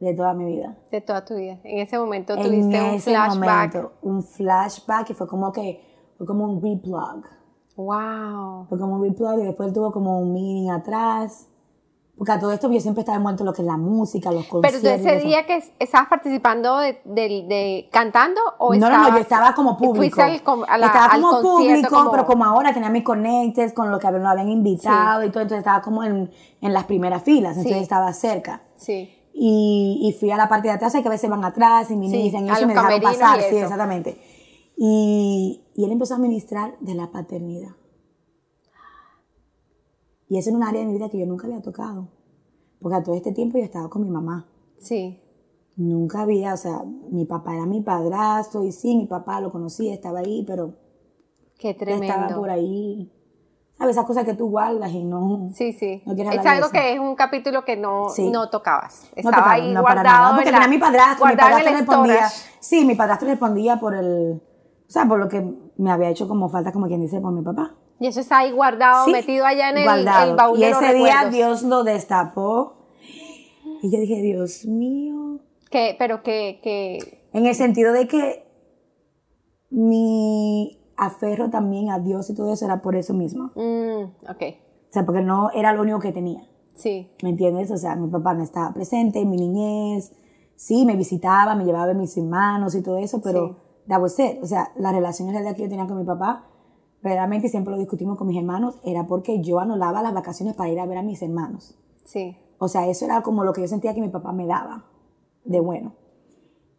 de 0.00 0.14
toda 0.14 0.34
mi 0.34 0.46
vida. 0.46 0.76
De 0.90 1.00
toda 1.00 1.24
tu 1.24 1.36
vida. 1.36 1.60
En 1.62 1.78
ese 1.78 1.96
momento 1.96 2.34
tuviste 2.34 2.82
un 2.82 3.00
flashback. 3.00 3.74
Momento, 3.74 3.92
un 4.02 4.22
flashback 4.24 5.10
y 5.10 5.14
fue 5.14 5.28
como 5.28 5.52
que, 5.52 5.80
fue 6.18 6.26
como 6.26 6.44
un 6.44 6.60
replug. 6.60 7.24
Wow. 7.76 8.66
Fue 8.68 8.80
como 8.80 8.96
un 8.96 9.04
replug 9.04 9.38
y 9.38 9.44
después 9.44 9.72
tuvo 9.72 9.92
como 9.92 10.18
un 10.18 10.32
meaning 10.32 10.70
atrás. 10.70 11.48
Porque 12.16 12.32
a 12.32 12.40
todo 12.40 12.50
esto 12.52 12.72
yo 12.72 12.80
siempre 12.80 13.02
estaba 13.02 13.18
envuelto 13.18 13.42
en 13.42 13.46
lo 13.46 13.52
que 13.52 13.60
es 13.60 13.66
la 13.66 13.76
música, 13.76 14.32
los 14.32 14.46
conciertos. 14.46 14.80
Pero 14.82 14.94
ese 14.94 15.24
día 15.26 15.44
que 15.44 15.62
estabas 15.78 16.08
participando 16.08 16.78
de, 16.78 16.98
de, 17.04 17.88
cantando 17.92 18.40
o 18.58 18.70
no, 18.70 18.74
estabas, 18.74 18.98
No, 18.98 19.08
no, 19.08 19.16
yo 19.16 19.22
estaba 19.22 19.54
como 19.54 19.76
público. 19.76 20.22
Al, 20.22 20.40
a 20.66 20.78
la, 20.78 20.86
estaba 20.86 21.10
como 21.10 21.42
público, 21.42 22.08
pero 22.10 22.24
como 22.24 22.44
ahora 22.46 22.72
tenía 22.72 22.88
mis 22.88 23.02
conectes 23.02 23.74
con 23.74 23.90
los 23.90 24.00
que 24.00 24.10
nos 24.10 24.26
habían 24.26 24.48
invitado 24.48 25.24
y 25.24 25.30
todo, 25.30 25.42
entonces 25.42 25.58
estaba 25.58 25.82
como 25.82 26.04
en, 26.04 26.30
en 26.62 26.72
las 26.72 26.84
primeras 26.84 27.22
filas, 27.22 27.58
entonces 27.58 27.82
estaba 27.82 28.10
cerca. 28.14 28.62
Sí. 28.76 29.12
Y, 29.34 30.00
y, 30.00 30.18
fui 30.18 30.30
a 30.30 30.38
la 30.38 30.48
parte 30.48 30.68
de 30.68 30.74
atrás, 30.74 30.94
hay 30.94 31.02
que 31.02 31.08
a 31.08 31.10
veces 31.10 31.28
van 31.28 31.44
atrás 31.44 31.90
y 31.90 31.96
ministran 31.96 32.46
y 32.46 32.50
eso 32.50 32.62
y 32.62 32.66
me 32.66 32.72
dejaron 32.72 33.00
pasar, 33.02 33.42
sí, 33.42 33.56
exactamente. 33.56 34.18
Y, 34.78 35.66
y 35.74 35.84
él 35.84 35.92
empezó 35.92 36.14
a 36.14 36.18
ministrar 36.18 36.76
de 36.80 36.94
la 36.94 37.10
paternidad. 37.10 37.72
Y 40.28 40.38
eso 40.38 40.50
es 40.50 40.56
un 40.56 40.62
área 40.62 40.80
de 40.80 40.86
mi 40.86 40.94
vida 40.94 41.08
que 41.08 41.18
yo 41.18 41.26
nunca 41.26 41.46
había 41.46 41.62
tocado. 41.62 42.08
Porque 42.80 42.96
a 42.96 43.02
todo 43.02 43.14
este 43.14 43.32
tiempo 43.32 43.58
yo 43.58 43.64
estaba 43.64 43.88
con 43.88 44.02
mi 44.02 44.10
mamá. 44.10 44.46
Sí. 44.78 45.20
Nunca 45.76 46.22
había, 46.22 46.54
o 46.54 46.56
sea, 46.56 46.82
mi 47.10 47.24
papá 47.24 47.54
era 47.54 47.66
mi 47.66 47.80
padrastro 47.82 48.64
y 48.64 48.72
sí, 48.72 48.96
mi 48.96 49.06
papá 49.06 49.40
lo 49.40 49.52
conocía, 49.52 49.92
estaba 49.92 50.20
ahí, 50.20 50.44
pero... 50.46 50.74
Qué 51.58 51.74
tremendo. 51.74 52.04
Estaba 52.06 52.36
por 52.36 52.50
ahí. 52.50 53.10
¿Sabes? 53.78 53.96
Esas 53.96 54.06
cosas 54.06 54.24
que 54.24 54.34
tú 54.34 54.48
guardas 54.48 54.90
y 54.92 55.04
no... 55.04 55.50
Sí, 55.52 55.72
sí. 55.74 56.02
es 56.06 56.46
algo 56.46 56.70
que 56.70 56.94
es 56.94 56.98
un 56.98 57.14
capítulo 57.14 57.64
que 57.64 57.76
no, 57.76 58.06
no 58.18 58.48
tocabas. 58.48 59.04
Estaba 59.14 59.36
no 59.36 59.42
tocaba, 59.42 59.52
ahí 59.52 59.72
no 59.72 59.82
guardado. 59.82 60.36
porque 60.36 60.50
tenía 60.50 60.68
mi 60.68 60.78
padrastro, 60.78 61.26
mi 61.26 61.36
padrastro 61.36 61.72
respondía... 61.72 62.28
Sí, 62.58 62.84
mi 62.84 62.94
padrastro 62.94 63.28
respondía 63.28 63.78
por 63.78 63.94
el... 63.94 64.40
O 64.88 64.90
sea, 64.90 65.06
por 65.06 65.18
lo 65.18 65.28
que 65.28 65.44
me 65.76 65.90
había 65.90 66.08
hecho 66.08 66.26
como 66.26 66.48
falta, 66.48 66.72
como 66.72 66.86
quien 66.86 67.00
dice, 67.00 67.20
por 67.20 67.32
mi 67.32 67.42
papá. 67.42 67.74
Y 67.98 68.06
eso 68.06 68.20
está 68.20 68.38
ahí 68.38 68.52
guardado, 68.52 69.06
metido 69.08 69.46
allá 69.46 69.70
en 69.70 69.78
el, 69.78 69.88
el, 69.88 70.36
baúl 70.36 70.58
Y 70.58 70.64
ese 70.64 70.94
día 70.94 71.28
Dios 71.30 71.62
lo 71.62 71.82
destapó. 71.82 72.74
Y 73.82 73.90
yo 73.90 73.98
dije, 73.98 74.20
Dios 74.22 74.66
mío. 74.66 75.40
¿Qué? 75.70 75.96
Pero 75.98 76.22
que, 76.22 76.60
que... 76.62 77.28
En 77.32 77.46
el 77.46 77.54
sentido 77.54 77.92
de 77.92 78.06
que 78.06 78.46
mi 79.70 80.78
aferro 80.96 81.50
también 81.50 81.90
a 81.90 81.98
Dios 81.98 82.30
y 82.30 82.34
todo 82.34 82.52
eso 82.52 82.64
era 82.64 82.82
por 82.82 82.96
eso 82.96 83.14
mismo. 83.14 83.50
Mm, 83.54 84.30
ok. 84.30 84.42
O 84.88 84.92
sea, 84.92 85.04
porque 85.04 85.22
no 85.22 85.50
era 85.52 85.72
lo 85.72 85.82
único 85.82 85.98
que 85.98 86.12
tenía. 86.12 86.42
Sí. 86.74 87.10
¿Me 87.22 87.30
entiendes? 87.30 87.70
O 87.70 87.76
sea, 87.76 87.96
mi 87.96 88.08
papá 88.08 88.34
no 88.34 88.42
estaba 88.42 88.72
presente, 88.72 89.24
mi 89.24 89.36
niñez, 89.36 90.12
sí, 90.54 90.84
me 90.84 90.96
visitaba, 90.96 91.54
me 91.54 91.64
llevaba 91.64 91.90
a 91.90 91.94
mis 91.94 92.16
hermanos 92.16 92.74
y 92.74 92.82
todo 92.82 92.98
eso, 92.98 93.20
pero 93.22 93.48
sí. 93.48 93.88
that 93.88 94.00
was 94.00 94.18
it. 94.18 94.42
O 94.42 94.46
sea, 94.46 94.72
la 94.76 94.92
relación 94.92 95.30
que 95.30 95.62
yo 95.62 95.68
tenía 95.68 95.86
con 95.86 95.98
mi 95.98 96.04
papá 96.04 96.46
realmente 97.02 97.48
siempre 97.48 97.72
lo 97.72 97.78
discutimos 97.78 98.18
con 98.18 98.28
mis 98.28 98.38
hermanos, 98.38 98.78
era 98.84 99.06
porque 99.06 99.42
yo 99.42 99.60
anulaba 99.60 100.02
las 100.02 100.14
vacaciones 100.14 100.54
para 100.54 100.70
ir 100.70 100.80
a 100.80 100.86
ver 100.86 100.98
a 100.98 101.02
mis 101.02 101.22
hermanos. 101.22 101.78
Sí. 102.04 102.36
O 102.58 102.68
sea, 102.68 102.88
eso 102.88 103.04
era 103.04 103.22
como 103.22 103.44
lo 103.44 103.52
que 103.52 103.60
yo 103.60 103.68
sentía 103.68 103.94
que 103.94 104.00
mi 104.00 104.08
papá 104.08 104.32
me 104.32 104.46
daba 104.46 104.86
de 105.44 105.60
bueno. 105.60 105.94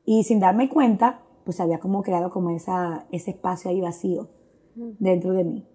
Y 0.05 0.23
sin 0.23 0.39
darme 0.39 0.69
cuenta, 0.69 1.21
pues 1.43 1.59
había 1.59 1.79
como 1.79 2.01
creado 2.01 2.29
como 2.29 2.49
esa, 2.49 3.07
ese 3.11 3.31
espacio 3.31 3.69
ahí 3.69 3.81
vacío 3.81 4.29
dentro 4.99 5.33
de 5.33 5.43
mí. 5.43 5.67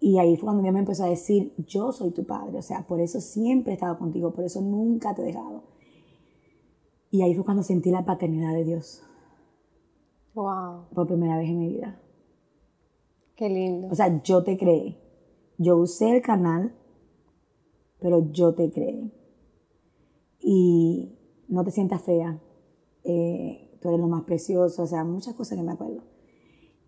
Y 0.00 0.18
ahí 0.18 0.36
fue 0.36 0.46
cuando 0.46 0.62
Dios 0.62 0.74
me 0.74 0.80
empezó 0.80 1.04
a 1.04 1.08
decir, 1.08 1.54
yo 1.58 1.92
soy 1.92 2.10
tu 2.10 2.24
padre, 2.26 2.58
o 2.58 2.62
sea, 2.62 2.86
por 2.86 3.00
eso 3.00 3.20
siempre 3.20 3.72
he 3.72 3.74
estado 3.74 3.98
contigo, 3.98 4.32
por 4.32 4.44
eso 4.44 4.60
nunca 4.60 5.14
te 5.14 5.22
he 5.22 5.26
dejado. 5.26 5.62
Y 7.10 7.22
ahí 7.22 7.34
fue 7.34 7.44
cuando 7.44 7.62
sentí 7.62 7.90
la 7.90 8.04
paternidad 8.04 8.52
de 8.54 8.64
Dios. 8.64 9.02
Wow. 10.34 10.86
Por 10.94 11.06
primera 11.06 11.36
vez 11.36 11.48
en 11.48 11.58
mi 11.58 11.68
vida. 11.68 12.00
Qué 13.36 13.48
lindo. 13.48 13.88
O 13.90 13.94
sea, 13.94 14.22
yo 14.22 14.42
te 14.44 14.56
creé. 14.56 14.98
Yo 15.58 15.76
usé 15.76 16.16
el 16.16 16.22
canal, 16.22 16.74
pero 18.00 18.30
yo 18.32 18.54
te 18.54 18.70
creé. 18.70 19.10
Y 20.40 21.18
no 21.48 21.64
te 21.64 21.70
sientas 21.70 22.02
fea. 22.02 22.38
Eh, 23.04 23.78
tú 23.80 23.88
eres 23.88 24.00
lo 24.00 24.08
más 24.08 24.24
precioso. 24.24 24.82
O 24.82 24.86
sea, 24.86 25.04
muchas 25.04 25.34
cosas 25.34 25.58
que 25.58 25.64
me 25.64 25.72
acuerdo. 25.72 26.02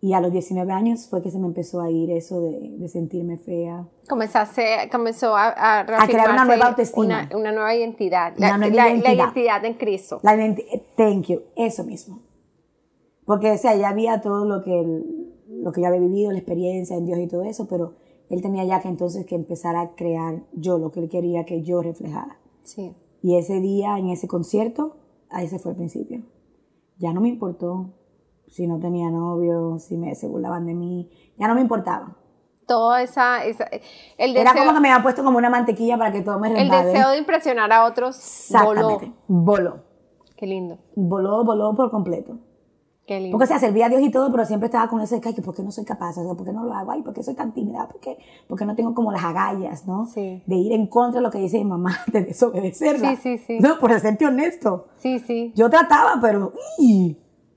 Y 0.05 0.13
a 0.13 0.21
los 0.21 0.33
19 0.33 0.71
años 0.71 1.07
fue 1.09 1.23
que 1.23 1.31
se 1.31 1.39
me 1.39 1.47
empezó 1.47 1.81
a 1.81 1.91
ir 1.91 2.11
eso 2.11 2.43
de, 2.43 2.77
de 2.77 2.89
sentirme 2.89 3.39
fea. 3.39 3.89
Comenzaste, 4.07 4.91
comenzó 4.93 5.35
a, 5.35 5.49
a, 5.49 5.81
a 5.81 6.07
crear 6.07 6.31
una 6.31 6.45
nueva 6.45 6.67
autoestima. 6.67 7.05
Una, 7.05 7.29
una 7.35 7.53
nueva 7.53 7.75
identidad. 7.75 8.35
Una 8.37 8.49
la, 8.51 8.59
nueva 8.59 8.75
la, 8.75 8.91
identidad. 8.91 9.17
la 9.17 9.23
identidad 9.23 9.65
en 9.65 9.75
Cristo. 9.75 10.21
La 10.23 10.37
thank 10.97 11.29
you, 11.29 11.41
eso 11.57 11.85
mismo. 11.85 12.21
Porque, 13.25 13.53
o 13.53 13.57
sea, 13.57 13.75
ya 13.77 13.89
había 13.89 14.21
todo 14.21 14.45
lo 14.45 14.63
que, 14.63 14.79
el, 14.79 15.24
lo 15.65 15.73
que 15.73 15.81
yo 15.81 15.87
había 15.87 16.01
vivido, 16.01 16.31
la 16.31 16.39
experiencia 16.39 16.95
en 16.95 17.07
Dios 17.07 17.19
y 17.19 17.27
todo 17.27 17.43
eso, 17.43 17.67
pero 17.67 17.95
él 18.29 18.43
tenía 18.43 18.65
ya 18.65 18.81
que 18.81 18.89
entonces 18.89 19.25
que 19.25 19.35
empezar 19.35 19.77
a 19.77 19.95
crear 19.95 20.43
yo 20.53 20.79
lo 20.79 20.91
que 20.91 21.01
él 21.01 21.09
quería 21.09 21.45
que 21.47 21.63
yo 21.63 21.81
reflejara. 21.81 22.39
Sí. 22.63 22.95
Y 23.23 23.39
ese 23.39 23.61
día, 23.61 23.99
en 23.99 24.11
ese 24.11 24.29
concierto, 24.29 24.99
ahí 25.31 25.49
se 25.49 25.59
fue 25.59 25.73
el 25.73 25.79
principio. 25.79 26.23
Ya 26.99 27.15
no 27.15 27.23
me 27.23 27.31
importó 27.31 27.95
si 28.47 28.67
no 28.67 28.79
tenía 28.79 29.11
novio, 29.11 29.79
si 29.79 29.97
me, 29.97 30.15
se 30.15 30.29
burlaban 30.29 30.67
de 30.67 30.75
mí, 30.75 31.11
ya 31.39 31.49
no 31.49 31.55
me 31.55 31.63
importaba. 31.63 32.15
Toda 32.67 33.03
esa, 33.03 33.43
esa 33.45 33.65
el 34.19 34.37
Era 34.37 34.53
deseo, 34.53 34.67
como 34.67 34.75
que 34.75 34.81
me 34.83 34.91
habían 34.91 35.03
puesto 35.03 35.25
como 35.25 35.39
una 35.39 35.49
mantequilla 35.49 35.97
para 35.97 36.13
que 36.13 36.21
todo 36.21 36.39
me 36.39 36.49
el 36.61 36.69
deseo 36.69 37.11
de 37.11 37.19
impresionar 37.19 37.73
a 37.73 37.87
otros 37.87 38.51
voló. 38.63 39.01
Voló. 39.29 39.83
Qué 40.37 40.47
lindo, 40.47 40.79
Voló, 40.95 41.43
voló 41.43 41.75
por 41.75 41.91
completo. 41.91 42.39
Qué 43.07 43.21
lindo. 43.21 43.39
Porque, 43.39 43.45
o 43.45 43.47
sea, 43.47 43.59
servía 43.59 43.87
a 43.87 43.89
Dios 43.89 44.03
y 44.03 44.11
todo, 44.11 44.31
pero 44.31 44.45
siempre 44.45 44.67
estaba 44.67 44.89
con 44.89 45.01
ese, 45.01 45.21
ay, 45.25 45.35
que 45.35 45.43
¿por 45.43 45.55
qué 45.55 45.63
no 45.63 45.71
soy 45.71 45.85
capaz? 45.85 46.19
O 46.19 46.25
sea, 46.25 46.35
¿por 46.35 46.45
qué 46.45 46.53
no 46.53 46.65
lo 46.65 46.73
hago? 46.75 46.93
Ay, 46.93 47.03
¿por 47.03 47.15
qué 47.15 47.23
soy 47.23 47.35
tan 47.35 47.53
tímida? 47.53 47.87
¿Por 47.89 48.01
qué, 48.01 48.19
por 48.49 48.59
qué 48.59 48.65
no 48.65 48.75
tengo 48.75 48.95
como 48.95 49.13
las 49.13 49.25
agallas, 49.25 49.87
no? 49.87 50.07
Sí. 50.07 50.43
De 50.47 50.57
ir 50.57 50.73
en 50.73 50.87
contra 50.87 51.21
de 51.21 51.23
lo 51.23 51.31
que 51.31 51.39
dice 51.39 51.59
mi 51.59 51.65
mamá, 51.65 51.99
de 52.13 52.23
desobedecerla. 52.23 53.17
Sí, 53.17 53.17
sí, 53.17 53.39
sí. 53.39 53.59
No, 53.61 53.79
por 53.79 53.99
serte 54.01 54.27
honesto. 54.27 54.89
Sí, 54.99 55.19
sí. 55.19 55.53
Yo 55.55 55.71
trataba, 55.71 56.19
pero. 56.21 56.53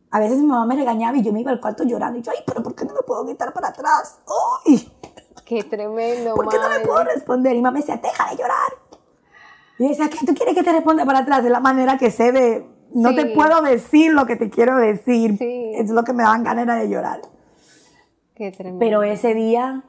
A 0.10 0.20
veces 0.20 0.38
mi 0.38 0.48
mamá 0.48 0.66
me 0.66 0.76
regañaba 0.76 1.18
y 1.18 1.22
yo 1.22 1.34
me 1.34 1.42
iba 1.42 1.52
al 1.52 1.60
cuarto 1.60 1.84
llorando. 1.84 2.20
Y 2.20 2.22
yo, 2.22 2.32
ay, 2.32 2.44
pero 2.46 2.64
¿por 2.64 2.74
qué 2.76 2.86
no 2.86 2.94
me 2.94 3.02
puedo 3.06 3.26
gritar 3.26 3.54
para 3.54 3.70
atrás? 3.70 4.20
¡Ay! 4.66 4.92
Qué 5.46 5.64
tremendo, 5.64 6.36
¿Por 6.36 6.50
qué 6.50 6.58
no 6.58 6.70
me 6.70 6.80
puedo 6.82 7.04
responder? 7.06 7.56
Y 7.56 7.62
mamá 7.62 7.72
me 7.72 7.80
decía, 7.80 7.98
deja 7.98 8.30
de 8.30 8.36
llorar. 8.36 8.88
Y 9.80 9.88
decía, 9.88 10.10
¿qué 10.10 10.26
tú 10.26 10.34
quieres 10.34 10.56
que 10.56 10.64
te 10.64 10.72
responda 10.72 11.06
para 11.06 11.20
atrás? 11.20 11.44
De 11.44 11.50
la 11.50 11.60
manera 11.60 11.98
que 11.98 12.12
sé 12.12 12.32
de, 12.32 12.68
no 12.94 13.10
Sí. 13.10 13.16
te 13.16 13.26
puedo 13.28 13.62
decir 13.62 14.14
lo 14.14 14.26
que 14.26 14.36
te 14.36 14.50
quiero 14.50 14.76
decir. 14.78 15.38
Sí. 15.38 15.72
Es 15.76 15.90
lo 15.90 16.04
que 16.04 16.14
me 16.14 16.24
daban 16.24 16.44
ganas 16.44 16.80
de 16.80 16.90
llorar. 16.90 17.22
Qué 18.36 18.52
tremendo. 18.52 18.80
Pero 18.80 19.04
ese 19.04 19.34
día 19.34 19.84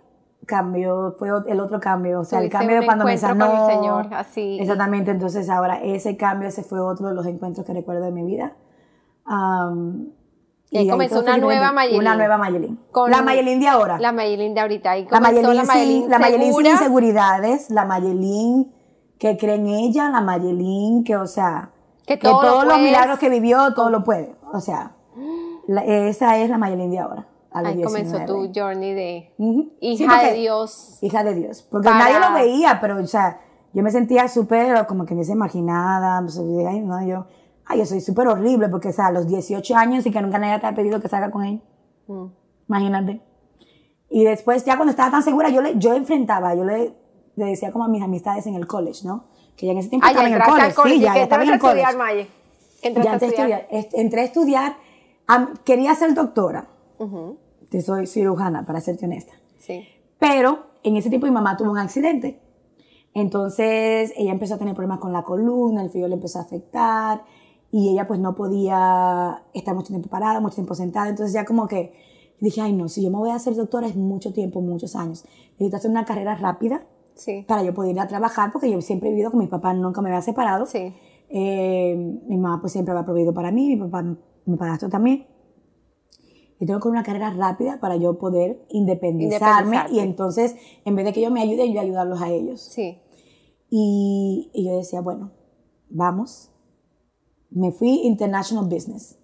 cambió, 0.47 1.15
fue 1.19 1.29
el 1.49 1.61
otro 1.61 1.79
cambio. 1.81 2.21
O 2.21 2.25
sea, 2.25 2.41
el 2.41 2.49
cambio 2.51 2.81
de 2.81 2.87
cuando 2.87 3.05
me 3.05 3.13
encuentro 3.15 3.39
con 3.47 3.55
sanó. 3.57 3.69
el 3.69 3.75
Señor, 3.77 4.15
así. 4.15 4.59
Exactamente. 4.61 5.11
Entonces 5.11 5.49
ahora 5.51 5.83
ese 5.83 6.17
cambio, 6.17 6.49
ese 6.49 6.63
fue 6.63 6.81
otro 6.81 7.09
de 7.09 7.15
los 7.15 7.27
encuentros 7.27 7.67
que 7.67 7.73
recuerdo 7.75 8.05
de 8.05 8.13
mi 8.13 8.25
vida. 8.25 8.55
Y 10.71 10.79
ahí 10.79 10.89
comenzó 10.89 11.21
una 11.21 11.39
nueva. 11.39 11.73
Mayelín. 11.73 12.01
Una 12.01 12.17
nueva 12.17 12.39
Mayelín. 12.39 12.79
Con- 12.91 13.11
la 13.11 13.23
Mayelín 13.23 13.61
de 13.61 13.69
ahora. 13.69 13.99
La 13.99 14.13
Mayelín 14.13 14.55
de 14.55 14.61
ahorita. 14.61 14.97
La 15.11 15.21
Mayelín, 15.21 15.57
la 15.57 15.65
Mayelín, 15.65 16.01
sin, 16.03 16.11
la 16.11 16.19
Mayelín 16.19 16.55
sin 16.55 16.67
inseguridades, 16.67 17.71
la 17.71 17.85
Mayelín 17.85 18.73
que 19.19 19.37
cree 19.37 19.55
en 19.57 19.67
ella, 19.67 20.11
la 20.11 20.21
Mayelín 20.21 21.05
que, 21.05 21.17
o 21.17 21.27
sea, 21.27 21.71
Que 22.17 22.17
todo 22.17 22.43
lo 22.43 22.49
todos 22.49 22.65
los 22.65 22.75
puedes. 22.75 22.87
milagros 22.87 23.19
que 23.19 23.29
vivió, 23.29 23.75
todo 23.75 23.91
lo 23.91 24.03
puede. 24.05 24.35
O 24.53 24.61
sea, 24.61 24.93
la- 25.67 25.85
esa 25.85 26.39
es 26.39 26.51
la 26.51 26.59
Mayelín 26.59 26.91
de 26.91 26.99
ahora. 26.99 27.29
A 27.51 27.63
los 27.63 27.73
Ahí 27.73 27.83
comenzó 27.83 28.19
19. 28.19 28.53
tu 28.53 28.61
journey 28.61 28.95
de 28.95 29.35
Ujú. 29.39 29.73
hija 29.81 29.97
Sí, 30.05 30.09
porque- 30.09 30.27
de 30.33 30.39
Dios. 30.41 30.99
Hija 31.03 31.25
de 31.25 31.35
Dios. 31.35 31.63
Porque 31.71 31.89
Para- 31.89 31.99
nadie 31.99 32.21
lo 32.21 32.35
veía, 32.35 32.79
pero, 32.81 32.99
o 33.01 33.07
sea, 33.07 33.41
yo 33.73 33.83
me 33.83 33.91
sentía 33.91 34.29
súper, 34.29 34.87
como 34.87 35.05
que 35.07 35.15
dice, 35.15 35.35
marginada. 35.35 36.21
pues, 36.23 36.39
ay, 36.39 36.81
no, 36.81 37.03
yo, 37.07 37.27
ay, 37.67 37.79
yo 37.79 37.87
soy 37.87 38.01
súper 38.01 38.29
horrible, 38.29 38.69
porque, 38.69 38.89
o 38.89 38.93
sea, 38.93 39.07
a 39.07 39.13
los 39.13 39.27
18 39.27 39.77
años 39.77 40.05
y 40.07 40.11
que 40.11 40.21
nunca 40.21 40.39
nadie 40.39 40.59
te 40.61 40.67
ha 40.67 40.75
pedido 40.75 41.01
que 41.01 41.09
salga 41.09 41.31
con 41.31 41.45
él. 41.45 41.63
Mm. 42.07 42.27
Imagínate. 42.69 43.23
Y 44.11 44.25
después, 44.25 44.65
ya 44.65 44.77
cuando 44.77 44.91
estaba 44.91 45.11
tan 45.11 45.23
segura, 45.23 45.49
yo 45.51 45.61
le, 45.63 45.79
yo 45.79 45.95
enfrentaba, 45.95 46.55
yo 46.55 46.65
le, 46.65 46.95
le 47.37 47.45
decía 47.47 47.73
como 47.73 47.85
a 47.85 47.89
mis 47.89 48.03
amistades 48.03 48.47
en 48.47 48.55
el 48.55 48.67
college, 48.67 49.07
¿no? 49.07 49.25
Que 49.59 49.67
ya 49.67 49.73
en 49.73 49.79
ese 49.79 49.89
tiempo 49.91 50.07
Ah, 50.09 50.13
ya 50.13 50.29
estaba 50.29 50.59
en 50.59 50.65
el 50.65 50.75
college. 50.75 50.95
Sí, 50.95 51.01
¿Y 51.01 51.01
ya, 51.05 51.15
ya 51.17 51.23
estaba 51.25 51.43
en 51.43 51.51
el 51.51 51.59
college. 51.59 51.81
estudiar, 51.83 51.99
Maye? 52.07 52.29
¿Qué 52.81 52.93
Ya 52.93 52.95
entré 52.95 53.09
a 53.11 53.15
estudiar? 53.15 53.33
estudiar. 53.35 53.67
Est- 53.71 53.95
Entré 53.95 54.21
a 54.21 54.25
estudiar, 54.25 54.77
am- 55.27 55.55
quería 55.65 55.95
ser 55.97 56.15
doctora. 56.15 56.69
Ujú, 56.99 57.37
Que 57.71 57.83
soy 57.83 58.07
cirujana, 58.07 58.65
para 58.65 58.81
serte 58.81 59.05
honesta. 59.05 59.35
Sí. 59.59 59.87
Pero 60.19 60.69
en 60.85 60.97
ese 60.97 61.11
tiempo 61.11 61.27
mi 61.27 61.33
mamá 61.33 61.57
tuvo 61.57 61.71
un 61.73 61.79
accidente. 61.79 62.41
Entonces 63.15 64.13
ella 64.17 64.31
empezó 64.33 64.55
a 64.55 64.59
tener 64.59 64.75
problemas 64.75 65.01
con 65.01 65.13
la 65.13 65.23
columna, 65.25 65.83
el 65.83 65.91
frío 65.91 66.07
le 66.09 66.15
empezó 66.15 66.39
a 66.39 66.43
afectar 66.43 67.25
y 67.73 67.91
ella 67.91 68.07
pues 68.07 68.21
no 68.21 68.35
podía 68.35 69.43
estar 69.55 69.75
mucho 69.75 69.89
tiempo 69.89 70.09
parada, 70.09 70.41
mucho 70.41 70.55
tiempo 70.57 70.75
sentada, 70.75 71.09
entonces 71.09 71.35
ya 71.35 71.45
como 71.45 71.67
que 71.67 71.93
dije, 72.41 72.61
ay 72.61 72.73
no, 72.73 72.89
si 72.89 73.03
yo 73.03 73.11
me 73.11 73.19
voy 73.19 73.31
a 73.31 73.35
hacer 73.35 73.55
doctora 73.55 73.87
es 73.89 73.97
mucho 73.97 74.33
tiempo, 74.33 74.61
muchos 74.61 74.95
años. 74.95 75.25
Necesito 75.59 75.77
hacer 75.77 75.91
una 75.91 76.05
carrera 76.05 76.37
rápida 76.37 76.83
Sí. 77.19 77.45
para 77.49 77.65
yo 77.65 77.75
poder 77.75 77.91
ir 77.91 78.01
a 78.01 78.07
trabajar, 78.07 78.53
porque 78.53 78.71
yo 78.71 78.81
siempre 78.81 79.09
he 79.09 79.13
vivido 79.13 79.31
con 79.31 79.41
mi 79.41 79.49
papá, 79.49 79.75
nunca 79.75 80.01
me 80.01 80.09
había 80.09 80.23
separado. 80.23 80.67
Sí. 80.67 80.95
Eh, 81.29 81.97
mi 82.27 82.39
mamá 82.39 82.61
pues 82.61 82.73
siempre 82.73 82.93
había 82.93 83.05
proveído 83.05 83.35
para 83.35 83.51
mí, 83.51 83.69
mi 83.69 83.77
papá, 83.77 84.03
mi 84.47 84.57
padrastro 84.57 84.89
también. 84.89 85.27
Y 86.61 86.67
tengo 86.67 86.81
que 86.81 86.89
una 86.89 87.03
carrera 87.03 87.31
rápida 87.31 87.79
para 87.81 87.97
yo 87.97 88.19
poder 88.19 88.65
independizarme 88.71 89.79
y 89.91 89.99
entonces, 89.99 90.57
en 90.85 90.97
vez 90.97 91.05
de 91.05 91.13
que 91.13 91.21
ellos 91.21 91.33
me 91.33 91.43
ayuden, 91.43 91.73
yo 91.73 91.81
ayudarlos 91.81 92.23
a 92.23 92.31
ellos. 92.31 92.61
Sí. 92.61 92.99
Y, 93.71 94.51
y 94.55 94.65
yo 94.65 94.77
decía, 94.77 95.01
bueno, 95.01 95.31
vamos. 95.91 96.51
Me 97.51 97.73
fui 97.73 98.01
International 98.05 98.69
Business. 98.69 99.19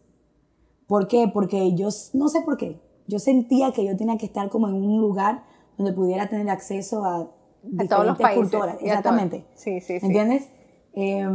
¿Por 0.87 1.09
qué? 1.09 1.29
Porque 1.33 1.75
yo, 1.75 1.89
no 2.13 2.29
sé 2.29 2.43
por 2.43 2.57
qué, 2.57 2.81
yo 3.07 3.19
sentía 3.19 3.73
que 3.73 3.85
yo 3.85 3.97
tenía 3.97 4.17
que 4.17 4.27
estar 4.27 4.49
como 4.49 4.69
en 4.69 4.75
un 4.75 5.01
lugar 5.01 5.45
donde 5.77 5.93
pudiera 5.93 6.29
tener 6.29 6.49
acceso 6.51 7.05
a 7.05 7.31
A 7.65 7.67
diferentes 7.67 7.89
todos 7.89 8.07
los 8.07 8.19
países. 8.19 8.41
culturas. 8.51 8.77
Exactamente. 8.81 9.45
Sí, 9.55 9.81
sí, 9.81 9.99
sí. 10.01 10.07
¿Entiendes? 10.07 10.49
Eh, 10.95 11.27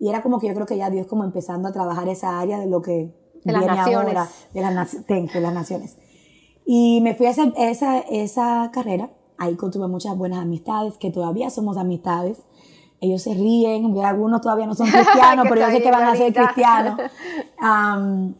y 0.00 0.08
era 0.08 0.22
como 0.22 0.40
que 0.40 0.48
yo 0.48 0.54
creo 0.54 0.66
que 0.66 0.76
ya 0.76 0.90
Dios 0.90 1.06
como 1.06 1.22
empezando 1.24 1.68
a 1.68 1.72
trabajar 1.72 2.08
esa 2.08 2.40
área 2.40 2.58
de 2.58 2.66
lo 2.66 2.82
que 2.82 3.14
De 3.44 3.52
las 3.52 3.60
viene 3.62 3.76
naciones. 3.76 3.96
ahora, 3.96 4.28
de 4.52 4.60
las, 4.62 4.92
you, 5.32 5.40
las 5.40 5.54
naciones. 5.54 5.96
Y 6.64 7.00
me 7.02 7.14
fui 7.14 7.26
a 7.26 7.30
hacer 7.30 7.52
esa, 7.56 8.00
esa 8.00 8.70
carrera, 8.72 9.10
ahí 9.38 9.54
tuve 9.56 9.86
muchas 9.86 10.16
buenas 10.18 10.40
amistades, 10.40 10.98
que 10.98 11.10
todavía 11.12 11.50
somos 11.50 11.76
amistades. 11.76 12.42
Ellos 13.00 13.22
se 13.22 13.34
ríen, 13.34 13.96
algunos 14.00 14.40
todavía 14.40 14.66
no 14.66 14.74
son 14.74 14.88
cristianos, 14.90 15.46
pero 15.48 15.60
yo 15.60 15.70
sé 15.70 15.82
que 15.82 15.90
van 15.92 16.04
a 16.04 16.16
ser 16.16 16.32
cristianos. 16.32 16.98
Am, 17.60 18.34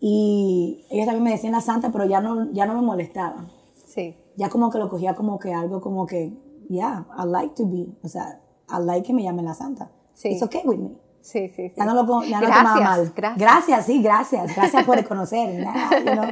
y 0.00 0.84
ellos 0.90 1.06
también 1.06 1.24
me 1.24 1.30
decían 1.32 1.52
la 1.52 1.60
santa, 1.60 1.90
pero 1.90 2.04
ya 2.04 2.20
no, 2.20 2.52
ya 2.52 2.66
no 2.66 2.74
me 2.74 2.82
molestaban 2.82 3.48
Sí. 3.86 4.14
ya 4.36 4.48
como 4.48 4.70
que 4.70 4.78
lo 4.78 4.88
cogía 4.88 5.14
como 5.16 5.38
que 5.40 5.52
algo 5.52 5.80
como 5.80 6.06
que, 6.06 6.32
yeah, 6.68 7.06
I 7.16 7.24
like 7.26 7.54
to 7.56 7.66
be, 7.66 7.86
o 8.02 8.08
sea, 8.08 8.40
I 8.68 8.78
like 8.84 9.06
que 9.06 9.14
me 9.14 9.22
llamen 9.24 9.44
la 9.44 9.54
santa. 9.54 9.90
Sí. 10.14 10.30
It's 10.30 10.42
okay 10.42 10.62
with 10.64 10.78
me. 10.78 10.96
Sí, 11.20 11.48
sí, 11.48 11.68
sí. 11.70 11.74
Ya 11.76 11.84
no 11.84 11.94
lo, 11.94 12.06
co- 12.06 12.22
ya 12.22 12.40
no 12.40 12.46
Gracias, 12.46 12.64
tomaba 12.74 12.80
mal. 12.96 13.12
gracias. 13.36 13.86
sí, 13.86 14.02
gracias. 14.02 14.54
Gracias 14.56 14.84
por 14.84 14.96
reconocer. 14.96 15.60
nah, 15.64 15.90
you 15.98 16.12
know. 16.12 16.30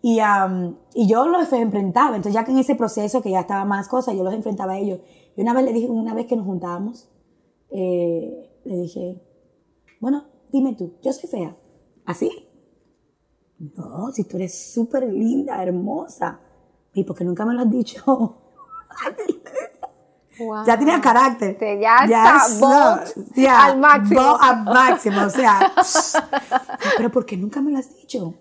y, 0.00 0.20
um, 0.20 0.76
y 0.94 1.06
yo 1.08 1.26
los 1.26 1.52
enfrentaba. 1.52 2.16
Entonces, 2.16 2.34
ya 2.34 2.44
que 2.44 2.52
en 2.52 2.58
ese 2.58 2.74
proceso, 2.74 3.20
que 3.20 3.30
ya 3.30 3.40
estaba 3.40 3.64
más 3.64 3.88
cosas, 3.88 4.14
yo 4.14 4.22
los 4.24 4.32
enfrentaba 4.32 4.74
a 4.74 4.78
ellos. 4.78 5.00
Y 5.36 5.42
una 5.42 5.52
vez 5.52 5.64
le 5.64 5.72
dije, 5.72 5.88
una 5.90 6.14
vez 6.14 6.26
que 6.26 6.36
nos 6.36 6.46
juntábamos, 6.46 7.10
eh, 7.70 8.60
le 8.64 8.76
dije, 8.78 9.20
bueno, 10.00 10.24
dime 10.50 10.74
tú, 10.74 10.94
yo 11.02 11.12
soy 11.12 11.28
fea. 11.28 11.56
¿Así? 12.06 12.30
No, 13.58 14.10
si 14.12 14.24
tú 14.24 14.36
eres 14.36 14.72
súper 14.72 15.04
linda, 15.12 15.62
hermosa. 15.62 16.40
¿Y 16.94 17.04
por 17.04 17.16
qué 17.16 17.24
nunca 17.24 17.44
me 17.44 17.54
lo 17.54 17.60
has 17.60 17.70
dicho? 17.70 18.36
Wow. 20.38 20.64
Ya 20.64 20.78
tenía 20.78 21.00
carácter. 21.00 21.58
Te- 21.58 21.78
ya 21.78 22.04
está 22.04 22.38
bold 22.58 23.34
ya, 23.36 23.66
al 23.66 23.78
máximo. 23.78 24.36
al 24.40 24.64
máximo, 24.64 25.22
o 25.26 25.30
sea. 25.30 25.72
pero 26.96 27.10
¿por 27.10 27.26
qué 27.26 27.36
nunca 27.36 27.60
me 27.60 27.70
lo 27.70 27.78
has 27.78 27.94
dicho? 27.94 28.34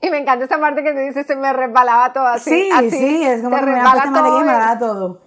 Y 0.00 0.10
me 0.10 0.18
encanta 0.18 0.44
esa 0.44 0.58
parte 0.60 0.82
que 0.82 0.92
te 0.92 1.00
dice, 1.00 1.24
se 1.24 1.36
me 1.36 1.52
resbalaba 1.52 2.12
todo 2.12 2.26
así. 2.26 2.50
sí, 2.50 2.70
así, 2.72 2.90
sí, 2.90 3.22
es 3.24 3.42
como 3.42 3.56
que 3.56 3.62
me 3.62 3.72
resbala 3.72 4.02
todo. 4.12 4.40
y 4.40 4.44
me 4.44 4.76
todo. 4.78 5.20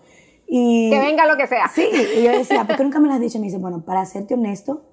Y, 0.48 0.90
Que 0.90 1.00
venga 1.00 1.26
lo 1.26 1.38
que 1.38 1.48
sea. 1.48 1.68
Sí, 1.70 1.88
y 2.18 2.24
yo 2.24 2.32
decía, 2.32 2.66
¿por 2.66 2.76
qué 2.76 2.84
nunca 2.84 3.00
me 3.00 3.08
lo 3.08 3.14
has 3.14 3.20
dicho? 3.22 3.38
Y 3.38 3.42
me 3.42 3.48
dice, 3.48 3.58
bueno, 3.58 3.84
para 3.86 4.06
serte 4.06 4.34
honesto, 4.34 4.84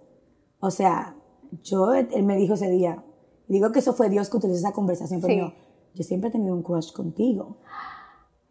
o 0.61 0.71
sea, 0.71 1.17
yo, 1.63 1.95
él 1.95 2.23
me 2.23 2.37
dijo 2.37 2.55
ese 2.55 2.71
día, 2.71 3.03
digo 3.49 3.73
que 3.73 3.81
eso 3.81 3.93
fue 3.93 4.09
Dios 4.09 4.31
que 4.31 4.37
utilizó 4.37 4.59
esa 4.61 4.73
conversación, 4.73 5.21
pero 5.21 5.33
Sí. 5.33 5.41
yo, 5.41 5.53
yo 5.95 6.05
siempre 6.05 6.29
he 6.29 6.33
tenido 6.33 6.55
un 6.55 6.63
crush 6.63 6.93
contigo. 6.93 7.59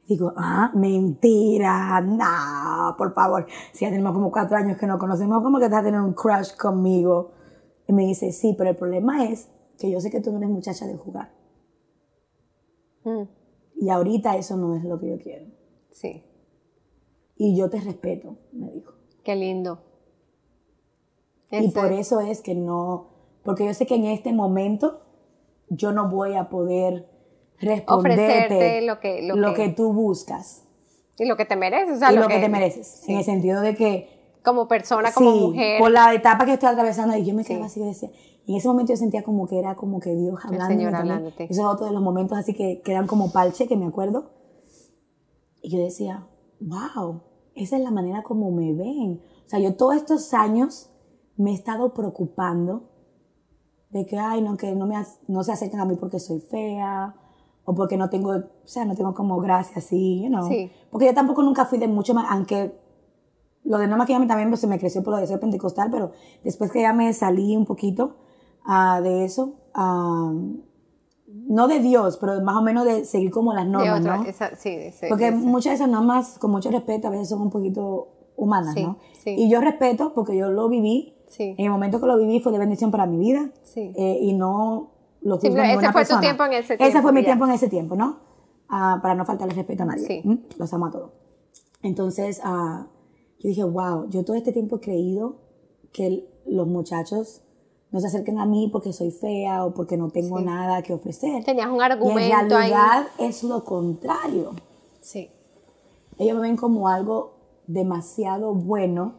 Digo, 0.08 0.34
ah, 0.38 0.72
mentira, 0.74 2.00
no, 2.02 2.96
por 2.98 3.14
favor. 3.14 3.46
Si 3.74 3.84
ya 3.86 3.92
tenemos 3.92 4.14
como 4.14 4.32
cuatro 4.32 4.56
años 4.58 4.78
que 4.78 4.88
nos 4.88 5.00
conocemos, 5.00 5.44
¿cómo 5.44 5.60
que 5.60 5.66
estás 5.66 5.84
teniendo 5.84 6.08
un 6.08 6.14
crush 6.14 6.56
conmigo? 6.56 7.32
Y 7.88 7.94
me 7.94 8.04
dice, 8.06 8.32
sí, 8.32 8.56
pero 8.58 8.70
el 8.70 8.78
problema 8.78 9.26
es 9.26 9.50
que 9.78 9.92
yo 9.92 10.00
sé 10.00 10.10
que 10.10 10.22
tú 10.22 10.32
no 10.32 10.38
eres 10.38 10.50
muchacha 10.50 10.86
de 10.88 10.96
jugar. 10.96 11.34
Mm, 13.04 13.24
Y 13.80 13.90
ahorita 13.90 14.36
eso 14.38 14.56
no 14.58 14.76
es 14.76 14.84
lo 14.84 15.00
que 15.00 15.10
yo 15.10 15.18
quiero. 15.20 15.46
sí, 15.92 16.24
Y 17.36 17.56
yo 17.58 17.70
te 17.70 17.80
respeto, 17.82 18.38
me 18.54 18.72
dijo. 18.72 18.94
qué 19.24 19.36
lindo. 19.36 19.84
Y 21.60 21.70
por 21.70 21.92
es. 21.92 22.00
eso 22.08 22.20
es 22.22 22.42
que 22.42 22.56
no, 22.56 23.10
porque 23.44 23.66
yo 23.66 23.74
sé 23.74 23.86
que 23.86 23.96
en 23.96 24.06
este 24.06 24.34
momento 24.34 25.02
yo 25.70 25.92
no 25.92 26.10
voy 26.10 26.36
a 26.36 26.50
poder 26.50 27.08
responderte 27.60 28.24
Ofrecerte 28.24 28.82
lo 28.84 29.00
que- 29.00 29.22
lo 29.24 29.54
que- 29.54 29.70
tú 29.70 29.92
buscas 29.94 30.64
Y 31.18 31.26
lo 31.26 31.36
que 31.36 31.46
te 31.46 31.56
mereces, 31.56 31.96
o 31.98 32.00
sea, 32.00 32.12
y 32.14 32.16
lo 32.16 32.28
que, 32.28 32.40
te 32.40 32.50
mereces. 32.50 32.86
sí. 33.04 33.12
En 33.12 33.18
el 33.20 33.24
sentido 33.24 33.62
de 33.62 33.76
que, 33.76 34.38
Como 34.44 34.68
persona, 34.68 35.12
como 35.12 35.32
sí, 35.34 35.40
mujer. 35.48 35.80
por 35.80 35.92
la 35.92 36.14
etapa 36.14 36.46
que 36.46 36.54
estoy 36.54 36.70
atravesando, 36.70 37.18
y 37.18 37.26
yo 37.26 37.34
me 37.34 37.44
quedaba 37.44 37.66
así 37.66 37.82
y 37.82 37.86
decía, 37.86 38.10
y 38.46 38.52
en 38.54 38.58
ese 38.60 38.68
momento 38.68 38.94
yo 38.94 38.98
sentía 38.98 39.24
como 39.24 39.48
que 39.48 39.58
era 39.60 39.76
como 39.76 40.00
que 40.00 40.16
Dios 40.16 40.40
hablando. 40.46 41.30
Eso 41.38 41.46
es 41.50 41.60
otro 41.60 41.88
de 41.88 41.92
los 41.92 42.02
momentos 42.02 42.38
así 42.38 42.54
que 42.54 42.82
quedan 42.82 43.08
como 43.08 43.32
parche, 43.32 43.68
que 43.68 43.76
me 43.76 43.88
acuerdo. 43.88 44.32
Y 45.62 45.72
yo 45.72 45.80
decía, 45.84 46.28
wow, 46.62 47.22
esa 47.56 47.76
es 47.78 47.82
la 47.84 47.92
manera 47.92 48.22
como 48.24 48.52
me 48.52 48.74
ven. 48.74 49.22
O 49.46 49.50
sea, 49.50 49.60
yo 49.60 49.76
todos 49.76 49.96
estos 49.96 50.34
años 50.34 50.92
me 51.36 51.52
he 51.52 51.54
estado 51.56 51.94
preocupando 51.94 52.90
de 53.90 54.06
que, 54.06 54.18
ay, 54.18 54.42
no, 54.42 54.56
que 54.56 54.74
no, 54.76 54.86
me, 54.86 54.96
no 55.28 55.44
se 55.44 55.52
acercan 55.52 55.80
a 55.82 55.86
mí 55.86 55.96
porque 56.00 56.20
soy 56.20 56.40
fea 56.40 57.16
o 57.70 57.76
porque 57.76 57.98
no 57.98 58.10
tengo, 58.10 58.32
o 58.32 58.44
sea, 58.68 58.86
no 58.86 58.96
tengo 58.96 59.14
como 59.14 59.40
gracia 59.42 59.80
así, 59.80 60.22
you 60.24 60.30
know. 60.30 60.48
Sí. 60.48 60.72
Porque 60.90 61.06
yo 61.08 61.14
tampoco 61.14 61.44
nunca 61.44 61.66
fui 61.66 61.78
de 61.78 61.90
mucho 61.90 62.14
más, 62.14 62.26
aunque 62.30 62.74
lo 63.66 63.78
de 63.78 63.88
no 63.88 63.98
maquillarme 63.98 64.26
también 64.26 64.48
pues, 64.50 64.62
se 64.62 64.68
me 64.68 64.80
creció 64.80 65.04
por 65.04 65.14
lo 65.16 65.20
de 65.20 65.28
ser 65.28 65.40
pentecostal, 65.42 65.90
pero 65.92 66.12
después 66.46 66.72
que 66.72 66.82
ya 66.82 66.94
me 66.94 67.12
salí 67.12 67.58
un 67.58 67.66
poquito 67.66 68.16
ah, 68.66 69.02
de 69.02 69.26
eso, 69.26 69.56
ah, 69.74 70.32
no 71.28 71.68
de 71.68 71.80
Dios, 71.80 72.18
pero 72.22 72.42
más 72.42 72.56
o 72.56 72.62
menos 72.62 72.86
de 72.86 73.04
seguir 73.04 73.32
como 73.32 73.54
las 73.54 73.68
normas, 73.68 74.00
otra, 74.00 74.18
¿no? 74.18 74.24
esa- 74.24 74.56
sí, 74.56 74.70
ese- 74.70 75.10
Porque 75.10 75.32
muchas 75.32 75.72
de 75.72 75.76
esas 75.76 75.90
normas, 75.90 76.38
con 76.40 76.52
mucho 76.52 76.72
respeto, 76.72 77.08
a 77.08 77.12
veces 77.12 77.28
son 77.28 77.42
un 77.42 77.50
poquito 77.50 78.08
humanas, 78.38 78.76
Sí, 78.76 78.84
¿no? 78.84 78.98
sí. 79.24 79.32
Y 79.38 79.50
yo 79.50 79.60
respeto 79.60 80.14
porque 80.14 80.38
yo 80.38 80.50
lo 80.50 80.70
viví. 80.70 81.16
Sí. 81.28 81.54
En 81.58 81.66
el 81.66 81.72
momento 81.72 82.00
que 82.00 82.06
lo 82.08 82.18
viví 82.18 82.40
fue 82.40 82.54
de 82.54 82.60
bendición 82.60 82.92
para 82.92 83.06
mi 83.08 83.18
vida. 83.18 83.50
Sí. 83.64 83.92
eh, 83.98 84.20
y 84.22 84.32
no 84.34 84.92
Sí, 85.22 85.48
ese 85.48 85.52
fue 85.76 85.88
tu 85.88 85.94
persona. 85.94 86.22
tiempo 86.22 86.44
en 86.46 86.54
ese 86.54 86.74
Ese 86.76 86.78
tiempo, 86.78 87.02
fue 87.02 87.12
mi 87.12 87.22
ya. 87.22 87.26
tiempo 87.26 87.46
en 87.46 87.52
ese 87.52 87.68
tiempo, 87.70 87.96
¿no? 87.96 88.18
Ah, 88.70 89.00
para 89.02 89.16
no 89.16 89.26
faltarle 89.26 89.54
respeto 89.54 89.84
a 89.84 89.86
nadie. 89.88 90.06
Sí. 90.08 90.22
¿m? 90.24 90.40
Los 90.58 90.74
amo 90.74 90.86
a 90.88 90.92
todos. 90.92 91.12
Entonces, 91.82 92.42
ah, 92.44 92.88
yo 93.40 93.50
dije, 93.50 93.64
wow, 93.64 94.10
yo 94.10 94.24
todo 94.26 94.36
este 94.36 94.52
tiempo 94.52 94.78
he 94.78 94.80
creído 94.80 95.38
que 95.94 96.08
el- 96.08 96.30
los 96.46 96.68
muchachos 96.68 97.42
no 97.92 98.00
se 98.02 98.08
acerquen 98.08 98.38
a 98.40 98.46
mí 98.46 98.70
porque 98.72 98.92
soy 98.94 99.12
fea 99.12 99.64
o 99.66 99.74
porque 99.74 99.96
no 99.98 100.10
tengo 100.10 100.40
Sí. 100.40 100.44
nada 100.46 100.82
que 100.82 100.94
ofrecer. 100.94 101.44
Tenías 101.44 101.68
un 101.68 101.76
y 101.76 101.78
en 101.78 101.82
argumento 101.84 102.36
ahí. 102.36 102.70
realidad 102.72 103.08
es 103.20 103.44
lo 103.44 103.64
contrario. 103.64 104.52
Sí. 105.02 105.32
Ellos 106.18 106.36
me 106.36 106.42
ven 106.44 106.58
como 106.58 106.88
algo 106.90 107.36
demasiado 107.68 108.54
bueno 108.54 109.16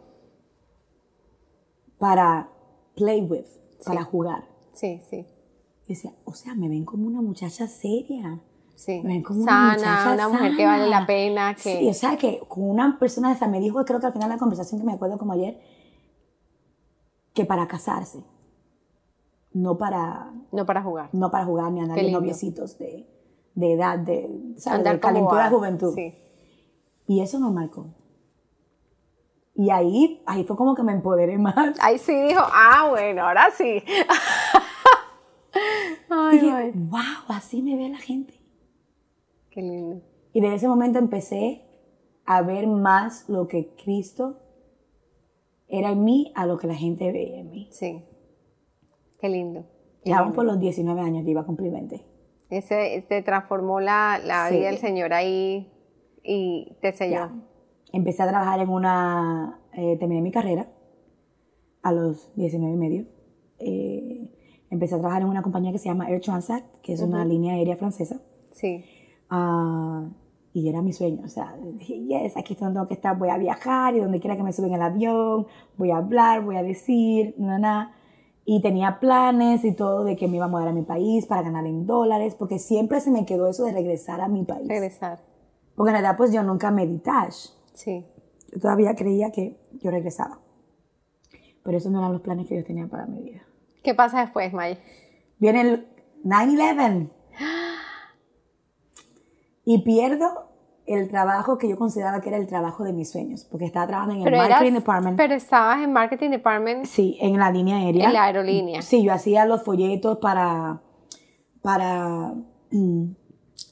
para 1.98 2.50
play 2.96 3.22
with, 3.22 3.46
para 3.84 4.04
jugar. 4.04 4.44
Sí, 4.72 5.00
sí. 5.08 5.26
Decía, 5.88 6.12
o 6.26 6.34
sea, 6.34 6.54
me 6.54 6.68
ven 6.68 6.84
como 6.84 7.06
una 7.06 7.22
muchacha 7.22 7.66
seria. 7.66 8.40
Sí. 8.74 9.00
Me 9.02 9.14
ven 9.14 9.22
como 9.22 9.42
una 9.42 9.78
Sana, 9.78 10.12
una 10.12 10.28
mujer 10.28 10.54
que 10.54 10.66
vale 10.66 10.86
la 10.86 11.06
pena, 11.06 11.54
que 11.54 11.78
Sí, 11.78 11.88
o 11.88 11.94
sea, 11.94 12.18
que 12.18 12.40
con 12.46 12.68
una 12.68 12.98
persona 12.98 13.32
esa 13.32 13.48
me 13.48 13.58
dijo, 13.58 13.82
creo 13.86 13.98
que 13.98 14.06
al 14.06 14.12
final 14.12 14.28
de 14.28 14.34
la 14.34 14.38
conversación 14.38 14.80
que 14.80 14.86
me 14.86 14.92
acuerdo 14.92 15.16
como 15.16 15.32
ayer, 15.32 15.58
que 17.32 17.46
para 17.46 17.66
casarse, 17.66 18.22
no 19.54 19.78
para, 19.78 20.30
no 20.52 20.66
para 20.66 20.82
jugar. 20.82 21.08
no 21.12 21.30
para 21.30 21.46
jugar 21.46 21.72
ni 21.72 21.80
andar 21.80 21.96
de 21.96 22.12
noviecitos 22.12 22.78
de, 22.78 23.08
de 23.54 23.72
edad, 23.72 23.98
de, 23.98 24.28
¿sabes? 24.58 24.80
Andar 24.80 24.96
de 24.96 25.00
calentura 25.00 25.44
de 25.44 25.50
juventud. 25.50 25.94
Sí. 25.94 26.14
Y 27.06 27.20
eso 27.22 27.40
me 27.40 27.50
marcó. 27.50 27.86
Y 29.54 29.70
ahí, 29.70 30.22
ahí 30.26 30.44
fue 30.44 30.56
como 30.56 30.74
que 30.76 30.84
me 30.84 30.92
empoderé 30.92 31.36
más. 31.38 31.76
Ahí 31.80 31.98
sí 31.98 32.14
dijo, 32.14 32.42
ah, 32.44 32.86
bueno, 32.90 33.26
ahora 33.26 33.50
sí. 33.50 33.82
ay, 36.28 36.38
Dije, 36.38 36.52
ay, 36.52 36.72
wow, 36.74 37.00
así 37.28 37.62
me 37.62 37.76
ve 37.76 37.88
la 37.88 37.98
gente. 37.98 38.34
qué 39.50 39.62
lindo. 39.62 40.00
Y 40.32 40.40
desde 40.40 40.56
ese 40.56 40.68
momento 40.68 40.98
empecé 40.98 41.62
a 42.24 42.42
ver 42.42 42.66
más 42.66 43.28
lo 43.28 43.48
que 43.48 43.74
Cristo 43.82 44.38
era 45.68 45.90
en 45.90 46.04
mí 46.04 46.32
a 46.34 46.46
lo 46.46 46.58
que 46.58 46.66
la 46.66 46.74
gente 46.74 47.10
veía 47.12 47.40
en 47.40 47.50
mí. 47.50 47.68
Sí. 47.72 48.02
Qué 49.20 49.28
lindo. 49.28 49.64
Vamos 50.04 50.22
lindo. 50.28 50.34
por 50.36 50.44
los 50.44 50.58
19 50.60 51.00
años 51.00 51.24
que 51.24 51.30
iba 51.30 51.40
a 51.40 51.46
cumplir 51.46 51.72
20. 51.72 52.04
Ese 52.50 53.04
te 53.08 53.22
transformó 53.22 53.80
la, 53.80 54.20
la 54.24 54.48
Sí. 54.48 54.56
vida 54.56 54.68
del 54.68 54.78
Señor 54.78 55.12
ahí 55.12 55.70
y 56.22 56.76
te 56.80 56.92
selló. 56.92 57.12
Ya. 57.14 57.34
Empecé 57.92 58.22
a 58.22 58.28
trabajar 58.28 58.60
en 58.60 58.68
una... 58.70 59.60
eh, 59.72 59.96
terminé 59.98 60.20
mi 60.22 60.30
carrera 60.30 60.68
a 61.82 61.92
los 61.92 62.30
19 62.36 62.74
y 62.74 62.76
medio. 62.78 63.06
eh, 63.58 64.17
empecé 64.70 64.94
a 64.94 64.98
trabajar 64.98 65.22
en 65.22 65.28
una 65.28 65.42
compañía 65.42 65.72
que 65.72 65.78
se 65.78 65.88
llama 65.88 66.08
Air 66.08 66.20
Transat, 66.20 66.64
que 66.82 66.92
es 66.92 67.00
una 67.00 67.24
línea 67.24 67.54
aérea 67.54 67.76
francesa. 67.76 68.20
Sí. 68.52 68.84
Ah, 69.30 70.08
y 70.52 70.68
era 70.68 70.82
mi 70.82 70.92
sueño, 70.92 71.22
o 71.24 71.28
sea, 71.28 71.56
dije, 71.74 71.98
yes, 72.06 72.36
aquí 72.36 72.54
es 72.54 72.60
donde 72.60 72.74
tengo 72.74 72.88
que 72.88 72.94
estar, 72.94 73.16
voy 73.16 73.28
a 73.28 73.38
viajar 73.38 73.94
y 73.94 74.00
donde 74.00 74.18
quiera 74.18 74.36
que 74.36 74.42
me 74.42 74.52
suben 74.52 74.72
el 74.72 74.82
avión, 74.82 75.46
voy 75.76 75.90
a 75.90 75.98
hablar, 75.98 76.42
voy 76.42 76.56
a 76.56 76.62
decir, 76.62 77.34
nada. 77.38 77.92
Y 78.44 78.62
tenía 78.62 78.98
planes 78.98 79.64
y 79.64 79.72
todo 79.72 80.04
de 80.04 80.16
que 80.16 80.26
me 80.26 80.36
iba 80.36 80.46
a 80.46 80.48
mudar 80.48 80.68
a 80.68 80.72
mi 80.72 80.82
país 80.82 81.26
para 81.26 81.42
ganar 81.42 81.66
en 81.66 81.86
dólares, 81.86 82.34
porque 82.34 82.58
siempre 82.58 83.00
se 83.00 83.10
me 83.10 83.26
quedó 83.26 83.46
eso 83.48 83.64
de 83.64 83.72
regresar 83.72 84.22
a 84.22 84.28
mi 84.28 84.44
país. 84.44 84.66
Regresar. 84.66 85.20
Porque 85.74 85.90
en 85.90 85.96
realidad 85.96 86.16
pues 86.16 86.32
yo 86.32 86.42
nunca 86.42 86.70
me 86.70 86.86
detach. 86.86 87.34
Sí. 87.74 88.06
Yo 88.50 88.58
todavía 88.58 88.94
creía 88.94 89.30
que 89.30 89.60
yo 89.82 89.90
regresaba. 89.90 90.40
Pero 91.62 91.76
esos 91.76 91.92
no 91.92 91.98
eran 91.98 92.12
los 92.12 92.22
planes 92.22 92.46
que 92.46 92.56
yo 92.56 92.64
tenía 92.64 92.86
para 92.86 93.06
mi 93.06 93.20
vida. 93.20 93.42
¿Qué 93.82 93.94
pasa 93.94 94.20
después, 94.20 94.52
May? 94.52 94.78
Viene 95.38 95.60
el 95.60 95.88
9-11 96.24 97.10
y 99.64 99.82
pierdo 99.82 100.48
el 100.86 101.08
trabajo 101.08 101.58
que 101.58 101.68
yo 101.68 101.76
consideraba 101.76 102.20
que 102.22 102.30
era 102.30 102.38
el 102.38 102.46
trabajo 102.46 102.82
de 102.82 102.94
mis 102.94 103.10
sueños, 103.10 103.44
porque 103.50 103.66
estaba 103.66 103.86
trabajando 103.86 104.14
en 104.14 104.20
el 104.20 104.24
Pero, 104.24 104.36
marketing 104.38 104.70
eras- 104.70 104.80
department. 104.82 105.16
pero 105.18 105.34
estabas 105.34 105.82
en 105.82 105.92
marketing 105.92 106.30
department 106.30 106.86
sí, 106.86 107.18
en 107.20 107.38
la 107.38 107.50
línea 107.50 107.76
aérea. 107.76 108.06
en 108.06 108.12
la 108.14 108.24
aerolínea. 108.24 108.80
Sí, 108.82 109.02
yo 109.04 109.12
hacía 109.12 109.44
los 109.44 109.62
folletos 109.62 110.16
para, 110.18 110.80
para, 111.60 112.32
mm, 112.70 113.04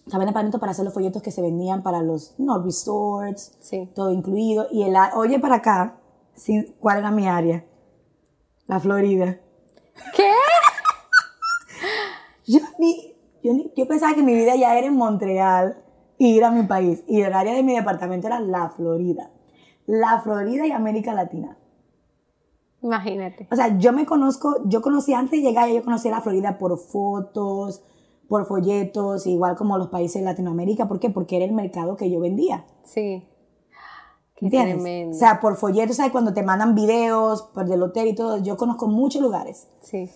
estaba 0.06 0.22
en 0.24 0.28
departamento 0.28 0.60
para 0.60 0.72
hacer 0.72 0.84
los 0.84 0.92
folletos 0.92 1.22
que 1.22 1.30
se 1.30 1.40
vendían 1.40 1.82
para 1.82 2.02
los, 2.02 2.34
no, 2.38 2.62
resorts, 2.62 3.56
Sí. 3.60 3.90
todo 3.94 4.12
incluido. 4.12 4.66
Y 4.70 4.82
el, 4.82 4.94
oye 5.14 5.38
para 5.40 5.56
acá, 5.56 5.96
¿cuál 6.80 6.98
era 6.98 7.10
mi 7.10 7.26
área? 7.26 7.64
La 8.66 8.78
Florida. 8.78 9.40
¿Qué? 10.14 10.30
Yo, 12.46 12.60
ni, 12.78 13.14
yo, 13.42 13.52
ni- 13.54 13.72
yo 13.76 13.86
pensaba 13.88 14.14
que 14.14 14.22
mi 14.22 14.34
vida 14.34 14.54
ya 14.56 14.76
era 14.78 14.86
en 14.86 14.94
Montreal 14.96 15.82
y 16.18 16.36
ir 16.36 16.44
a 16.44 16.50
mi 16.50 16.62
país. 16.66 17.02
Y 17.08 17.22
el 17.22 17.32
área 17.32 17.54
de 17.54 17.62
mi 17.62 17.74
departamento 17.74 18.26
era 18.26 18.40
la 18.40 18.70
Florida. 18.70 19.30
La 19.86 20.20
Florida 20.20 20.66
y 20.66 20.70
América 20.72 21.12
Latina. 21.14 21.58
Imagínate. 22.82 23.48
O 23.50 23.56
sea, 23.56 23.78
yo 23.78 23.92
me 23.92 24.06
conozco, 24.06 24.56
yo 24.66 24.80
conocí 24.80 25.12
antes 25.12 25.42
de 25.42 25.48
llegar, 25.48 25.68
yo 25.70 25.82
conocí 25.82 26.08
la 26.08 26.20
Florida 26.20 26.58
por 26.58 26.78
fotos, 26.78 27.82
por 28.28 28.46
folletos, 28.46 29.26
igual 29.26 29.56
como 29.56 29.76
los 29.78 29.88
países 29.88 30.22
de 30.22 30.26
Latinoamérica. 30.26 30.86
¿Por 30.86 31.00
qué? 31.00 31.10
Porque 31.10 31.36
era 31.36 31.44
el 31.44 31.52
mercado 31.52 31.96
que 31.96 32.10
yo 32.10 32.20
vendía. 32.20 32.64
Sí. 32.84 33.26
¿Entiendes? 34.40 34.74
tremendo. 34.74 35.16
O 35.16 35.18
sea, 35.18 35.40
por 35.40 35.56
folletos, 35.56 35.96
¿sabes? 35.96 36.12
Cuando 36.12 36.34
te 36.34 36.42
mandan 36.42 36.74
videos 36.74 37.42
por 37.54 37.66
del 37.66 37.82
hotel 37.82 38.08
y 38.08 38.14
todo, 38.14 38.42
yo 38.42 38.56
conozco 38.56 38.86
muchos 38.86 39.22
lugares. 39.22 39.66
Sí. 39.82 40.10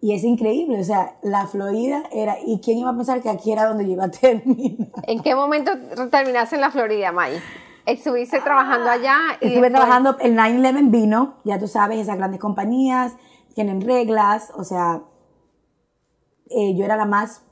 Y 0.00 0.12
es 0.14 0.22
increíble, 0.24 0.78
o 0.80 0.84
sea, 0.84 1.16
la 1.22 1.46
Florida 1.46 2.04
era, 2.12 2.36
¿y 2.44 2.60
quién 2.60 2.78
iba 2.78 2.90
a 2.90 2.94
pensar 2.96 3.22
que 3.22 3.30
aquí 3.30 3.50
era 3.50 3.66
donde 3.66 3.86
yo 3.86 3.92
iba 3.92 4.04
a 4.04 4.10
terminar? 4.10 4.88
¿En 5.04 5.20
qué 5.22 5.34
momento 5.34 5.72
terminaste 6.10 6.54
en 6.56 6.60
la 6.60 6.70
Florida, 6.70 7.12
May? 7.12 7.32
Estuviste 7.86 8.40
trabajando 8.40 8.90
allá 8.90 9.16
y 9.40 9.46
Estuve 9.46 9.50
después- 9.52 9.72
trabajando, 9.72 10.16
el 10.20 10.36
9-11 10.36 10.90
vino, 10.90 11.34
ya 11.44 11.58
tú 11.58 11.66
sabes, 11.66 11.98
esas 11.98 12.16
grandes 12.18 12.40
compañías 12.40 13.14
tienen 13.54 13.80
reglas, 13.80 14.52
o 14.56 14.64
sea, 14.64 15.02
eh, 16.50 16.76
yo 16.76 16.84
era 16.84 16.96
la 16.96 17.06
más, 17.06 17.42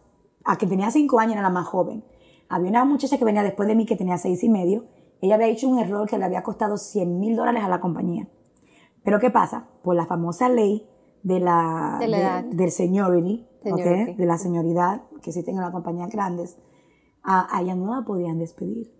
a 0.45 0.57
que 0.59 0.67
tenía 0.67 0.91
cinco 0.91 1.19
años 1.19 1.33
era 1.35 1.43
la 1.43 1.51
más 1.51 1.67
joven. 1.67 2.05
Había 2.49 2.71
una 2.71 2.85
muchacha 2.85 3.17
que 3.19 3.25
venía 3.25 3.43
después 3.43 3.67
de 3.69 3.75
mí 3.75 3.87
que 3.87 3.97
tenía 3.97 4.19
seis 4.19 4.45
y 4.45 4.49
medio, 4.49 4.85
ella 5.21 5.37
había 5.37 5.49
hecho 5.49 5.69
un 5.69 5.79
error 5.79 6.09
que 6.09 6.19
le 6.19 6.25
había 6.25 6.43
costado 6.43 6.77
100 6.77 7.19
mil 7.19 7.37
dólares 7.37 7.63
a 7.65 7.69
la 7.69 7.81
compañía. 7.81 8.29
Pero 9.03 9.19
¿qué 9.21 9.31
pasa? 9.31 9.69
Por 9.83 9.97
la 9.97 10.07
famosa 10.07 10.49
ley 10.49 10.89
de 11.23 11.41
la, 11.41 11.97
De 12.01 12.09
la 12.09 12.19
edad. 12.19 12.45
del 12.45 12.71
seniority. 12.71 13.47
Seniority. 13.63 14.15
de 14.15 14.27
la 14.27 14.37
señoridad 14.37 15.03
que 15.23 15.31
existen 15.31 15.55
en 15.57 15.63
las 15.63 15.71
compañías 15.71 16.11
grandes, 16.11 16.59
a, 17.23 17.57
a 17.57 17.63
ella 17.63 17.75
no 17.75 17.95
la 17.95 18.05
podían 18.05 18.39
despedir 18.39 18.93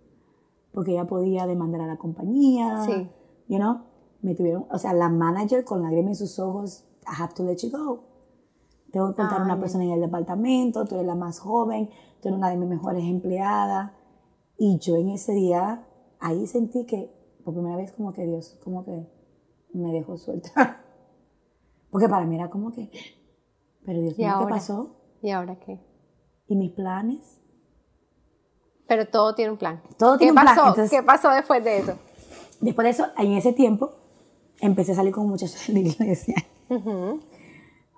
porque 0.75 0.91
ella 0.91 1.05
podía 1.05 1.47
demandar 1.47 1.81
a 1.81 1.87
la 1.87 1.97
compañía. 1.97 2.83
Sí. 2.85 3.09
You 3.47 3.57
know, 3.57 3.79
me 4.21 4.35
tuvieron, 4.35 4.65
o 4.69 4.77
sea, 4.77 4.93
la 4.93 5.07
manager 5.07 5.63
con 5.63 5.81
lágrimas 5.81 6.19
en 6.19 6.27
sus 6.27 6.37
ojos, 6.37 6.83
I 7.03 7.21
have 7.21 7.33
to 7.35 7.43
let 7.43 7.57
you 7.57 7.71
go. 7.71 8.03
Tengo 8.91 9.09
que 9.09 9.15
contar 9.15 9.39
a 9.41 9.43
una 9.43 9.59
persona 9.59 9.85
en 9.85 9.91
el 9.91 10.01
departamento, 10.01 10.85
tú 10.85 10.95
eres 10.95 11.07
la 11.07 11.15
más 11.15 11.39
joven, 11.39 11.89
tú 12.21 12.27
eres 12.27 12.37
una 12.37 12.49
de 12.49 12.57
mis 12.57 12.67
mejores 12.69 13.03
empleadas. 13.05 13.91
Y 14.57 14.77
yo 14.79 14.95
en 14.97 15.09
ese 15.09 15.33
día, 15.33 15.85
ahí 16.25 16.47
sentí 16.47 16.85
que, 16.85 17.11
por 17.43 17.53
primera 17.53 17.75
vez, 17.77 17.91
como 17.91 18.11
que 18.13 18.25
Dios, 18.25 18.57
como 18.63 18.83
que 18.83 19.07
me 19.73 19.91
dejó 19.91 20.17
suelta. 20.17 20.81
Porque 21.91 22.09
para 22.09 22.25
mí 22.25 22.35
era 22.35 22.49
como 22.49 22.71
que, 22.71 22.89
pero 23.85 23.99
Dios 24.01 24.15
¿Y 24.17 24.21
mío, 24.23 24.27
¿qué 24.31 24.43
ahora? 24.43 24.49
pasó? 24.55 24.95
¿Y 25.21 25.29
ahora 25.31 25.57
qué? 25.59 25.79
¿Y 26.47 26.55
mis 26.55 26.71
planes? 26.71 27.39
Pero 28.87 29.07
todo 29.07 29.33
tiene 29.33 29.51
un 29.51 29.57
plan. 29.57 29.81
Todo 29.97 30.13
¿Qué 30.13 30.25
tiene 30.25 30.31
un 30.31 30.35
plan, 30.43 30.55
pasó? 30.55 30.67
entonces- 30.69 30.91
¿Qué 30.91 31.03
pasó 31.03 31.29
después 31.31 31.63
de 31.63 31.77
eso? 31.79 31.93
Después 32.61 32.85
de 32.85 32.89
eso, 32.91 33.05
en 33.17 33.31
ese 33.33 33.53
tiempo, 33.53 33.91
empecé 34.61 34.91
a 34.91 34.95
salir 34.95 35.13
con 35.13 35.27
muchachos 35.27 35.63
de 35.67 35.73
la 35.73 35.79
iglesia. 35.79 36.35
Ujú. 36.69 37.19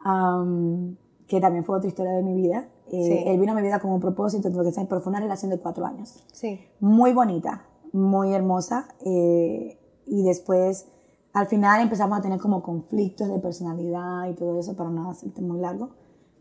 um, 0.05 0.95
que 1.27 1.39
también 1.41 1.65
fue 1.65 1.77
otra 1.77 1.87
historia 1.89 2.13
de 2.13 2.23
mi 2.23 2.35
vida. 2.35 2.69
Eh, 2.91 3.03
Sí. 3.03 3.23
Él 3.27 3.37
vino 3.39 3.51
a 3.51 3.55
mi 3.55 3.61
vida 3.61 3.79
con 3.79 3.91
un 3.91 3.99
propósito, 3.99 4.49
pero 4.87 5.01
fue 5.01 5.09
una 5.09 5.19
relación 5.19 5.51
de 5.51 5.59
cuatro 5.59 5.85
años. 5.85 6.23
Sí. 6.31 6.59
Muy 6.79 7.11
bonita, 7.13 7.65
muy 7.93 8.33
hermosa. 8.33 8.87
eh, 9.05 9.79
y 10.05 10.23
después, 10.23 10.87
al 11.33 11.47
final, 11.47 11.81
empezamos 11.81 12.17
a 12.17 12.21
tener 12.21 12.39
como 12.39 12.63
conflictos 12.63 13.27
de 13.27 13.39
personalidad 13.39 14.29
y 14.29 14.35
todo 14.35 14.57
eso, 14.59 14.75
para 14.75 14.89
no 14.89 15.11
hacerte 15.11 15.41
muy 15.41 15.59
largo, 15.59 15.89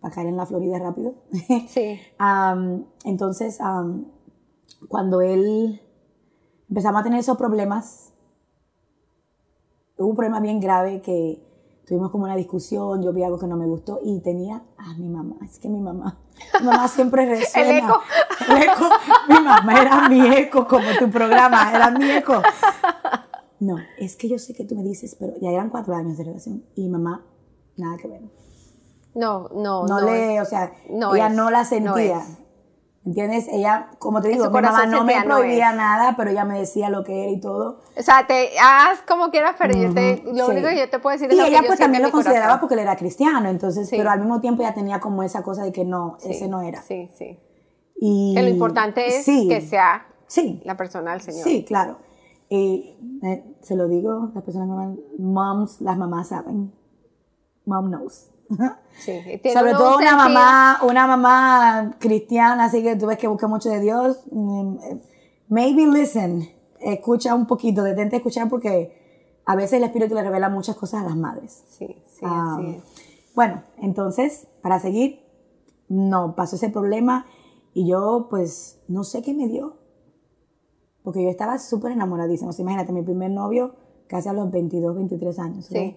para 0.01 0.15
caer 0.15 0.29
en 0.29 0.37
la 0.37 0.47
Florida 0.47 0.79
rápido. 0.79 1.15
Sí. 1.69 1.99
Entonces, 3.05 3.59
cuando 4.89 5.21
él 5.21 5.81
empezamos 6.69 7.01
a 7.01 7.05
tener 7.05 7.19
esos 7.19 7.37
problemas, 7.37 8.13
hubo 9.99 10.09
un 10.09 10.17
problema 10.17 10.41
bien 10.41 10.61
grave 10.61 11.03
que 11.03 11.43
tuvimos 11.87 12.11
como 12.11 12.25
una 12.25 12.37
discusión, 12.37 13.03
yo 13.03 13.13
vi 13.13 13.23
algo 13.23 13.39
que 13.39 13.47
no 13.47 13.57
me 13.57 13.67
gustó 13.67 14.01
y 14.03 14.21
tenía 14.21 14.63
a 14.77 14.95
mi 14.99 15.09
mamá, 15.09 15.37
es 15.45 15.59
que 15.59 15.69
mi 15.69 15.81
mamá, 15.81 16.19
mi 16.61 16.67
mamá 16.67 16.89
siempre 16.89 17.27
resuena. 17.37 17.71
El 17.71 17.77
eco. 17.79 18.01
El 18.49 18.63
eco. 18.63 18.89
Mi 19.29 19.41
mamá 19.41 19.81
era 19.81 20.09
mi 20.09 20.27
eco, 20.37 20.67
como 20.67 20.87
tu 20.99 21.11
programa, 21.11 21.73
era 21.75 21.91
mi 21.91 22.11
eco. 22.11 22.43
No, 23.59 23.77
es 23.99 24.17
que 24.17 24.29
yo 24.29 24.39
sé 24.39 24.53
que 24.55 24.65
tú 24.65 24.75
me 24.77 24.83
dices, 24.83 25.17
pero 25.19 25.33
ya 25.41 25.51
eran 25.51 25.71
cuatro 25.71 25.95
años 25.95 26.19
de 26.19 26.25
relación 26.25 26.63
y 26.75 26.89
mamá, 26.89 27.25
nada 27.79 27.97
que 27.97 28.07
ver 28.07 28.21
No, 29.15 29.49
no, 29.55 29.87
no, 29.87 30.01
no. 30.01 30.01
le, 30.01 30.41
o 30.43 30.45
sea, 30.45 30.73
no 30.91 31.15
ella 31.15 31.29
es, 31.29 31.35
no 31.35 31.51
la 31.51 31.61
no 31.61 31.65
sentía. 31.65 32.19
es. 32.19 32.39
¿Entiendes? 33.07 33.47
Ella, 33.53 33.91
como 34.01 34.21
te 34.21 34.29
digo, 34.29 34.47
mi 34.51 34.61
mamá 34.61 34.85
no 34.87 35.05
me 35.05 35.15
no 35.21 35.37
prohibía 35.37 35.73
nada, 35.73 36.15
pero 36.17 36.31
ella 36.31 36.45
me 36.45 36.59
decía 36.59 36.91
lo 36.91 37.05
que 37.05 37.23
era 37.23 37.31
y 37.31 37.41
todo. 37.41 37.79
O 37.97 38.03
sea, 38.03 38.27
te 38.27 38.51
haz 38.61 39.01
como 39.03 39.31
quieras, 39.31 39.55
pero 39.57 39.79
yo 39.79 39.95
te, 39.95 40.25
lo 40.25 40.45
Sí. 40.47 40.51
único 40.51 40.69
que 40.69 40.77
yo 40.79 40.91
te 40.91 40.99
puedo 40.99 41.13
decir 41.13 41.29
es 41.31 41.35
Y 41.35 41.39
lo 41.39 41.45
que 41.45 41.51
ella 41.51 41.61
yo 41.61 41.67
pues 41.69 41.79
también 41.79 42.03
lo 42.03 42.11
consideraba 42.11 42.45
corazón. 42.47 42.61
porque 42.61 42.75
él 42.75 42.81
era 42.81 42.97
cristiano, 42.97 43.49
entonces, 43.49 43.89
Sí. 43.89 43.97
pero 43.97 44.11
al 44.11 44.19
mismo 44.19 44.41
tiempo 44.41 44.63
ella 44.63 44.75
tenía 44.75 44.99
como 44.99 45.23
esa 45.23 45.45
cosa 45.45 45.63
de 45.63 45.71
que 45.71 45.85
no, 45.85 46.17
Sí, 46.19 46.31
ese 46.33 46.49
no 46.49 46.63
era. 46.63 46.83
Sí, 46.83 47.09
sí. 47.17 47.39
Y, 47.95 48.35
Que 48.35 48.43
lo 48.43 48.49
importante 48.49 49.07
es 49.07 49.25
que 49.25 49.61
sea 49.61 50.07
Sí, 50.27 50.61
la 50.65 50.77
persona 50.77 51.13
del 51.13 51.21
Señor. 51.21 51.45
sí, 51.45 51.65
claro. 51.65 51.99
Y, 52.49 52.97
eh, 53.23 53.55
se 53.63 53.77
lo 53.77 53.87
digo, 53.87 54.31
las 54.35 54.43
personas 54.43 54.67
que 54.69 54.73
me 54.75 54.81
llaman 54.81 54.99
moms, 55.19 55.81
las 55.81 55.97
mamás 55.97 56.29
saben. 56.29 56.73
Mom 57.67 57.87
knows. 57.89 58.33
Sí, 58.99 59.13
y 59.13 59.39
tiene 59.43 59.59
Sobre 59.59 59.73
todo 59.73 59.97
una 59.99 60.11
sentido- 60.11 60.17
mamá, 60.17 60.79
una 60.83 61.07
mamá 61.07 61.97
cristiana, 61.99 62.65
así 62.65 62.83
que 62.83 62.97
tú 62.97 63.07
ves 63.07 63.19
que 63.19 63.29
busca 63.29 63.47
mucho 63.49 63.69
de 63.69 63.81
Dios. 63.81 64.21
mm, 64.31 64.77
eh, 64.83 65.01
Maybe 65.49 65.87
listen, 65.87 66.49
escucha 66.81 67.35
un 67.35 67.47
poquito, 67.47 67.83
detente 67.85 68.17
a 68.17 68.19
escuchar 68.19 68.49
porque 68.49 69.41
a 69.45 69.55
veces 69.55 69.75
el 69.75 69.85
Espíritu 69.85 70.15
le 70.15 70.23
revela 70.25 70.49
muchas 70.49 70.75
cosas 70.77 71.03
a 71.03 71.05
las 71.05 71.17
madres. 71.17 71.63
Sí, 71.69 71.87
sí, 72.09 72.25
así 72.25 72.67
es. 72.77 72.83
Bueno, 73.35 73.63
entonces, 73.79 74.49
para 74.63 74.81
seguir, 74.81 75.21
no 75.89 76.35
pasó 76.35 76.57
ese 76.57 76.69
problema 76.71 77.27
y 77.75 77.87
yo 77.87 78.27
pues 78.29 78.81
no 78.89 79.05
sé 79.05 79.23
qué 79.23 79.35
me 79.35 79.47
dio. 79.47 79.77
Porque 81.05 81.23
yo 81.23 81.31
estaba 81.31 81.59
súper 81.61 81.93
enamoradísima. 81.93 82.51
O 82.51 82.53
sea, 82.53 82.63
imagínate, 82.65 82.93
mi 82.93 83.03
primer 83.03 83.31
novio 83.31 83.77
casi 84.09 84.29
a 84.29 84.33
los 84.33 84.51
22, 84.51 84.97
23 84.97 85.39
años. 85.39 85.67
Sí, 85.67 85.97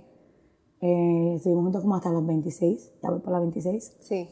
Eh, 0.82 1.34
estuvimos 1.36 1.64
juntos 1.64 1.82
como 1.82 1.96
hasta 1.96 2.10
los 2.10 2.26
26, 2.26 2.94
ya 3.04 3.10
voy 3.10 3.20
para 3.20 3.40
los 3.40 3.42
26. 3.54 3.96
sí. 4.00 4.28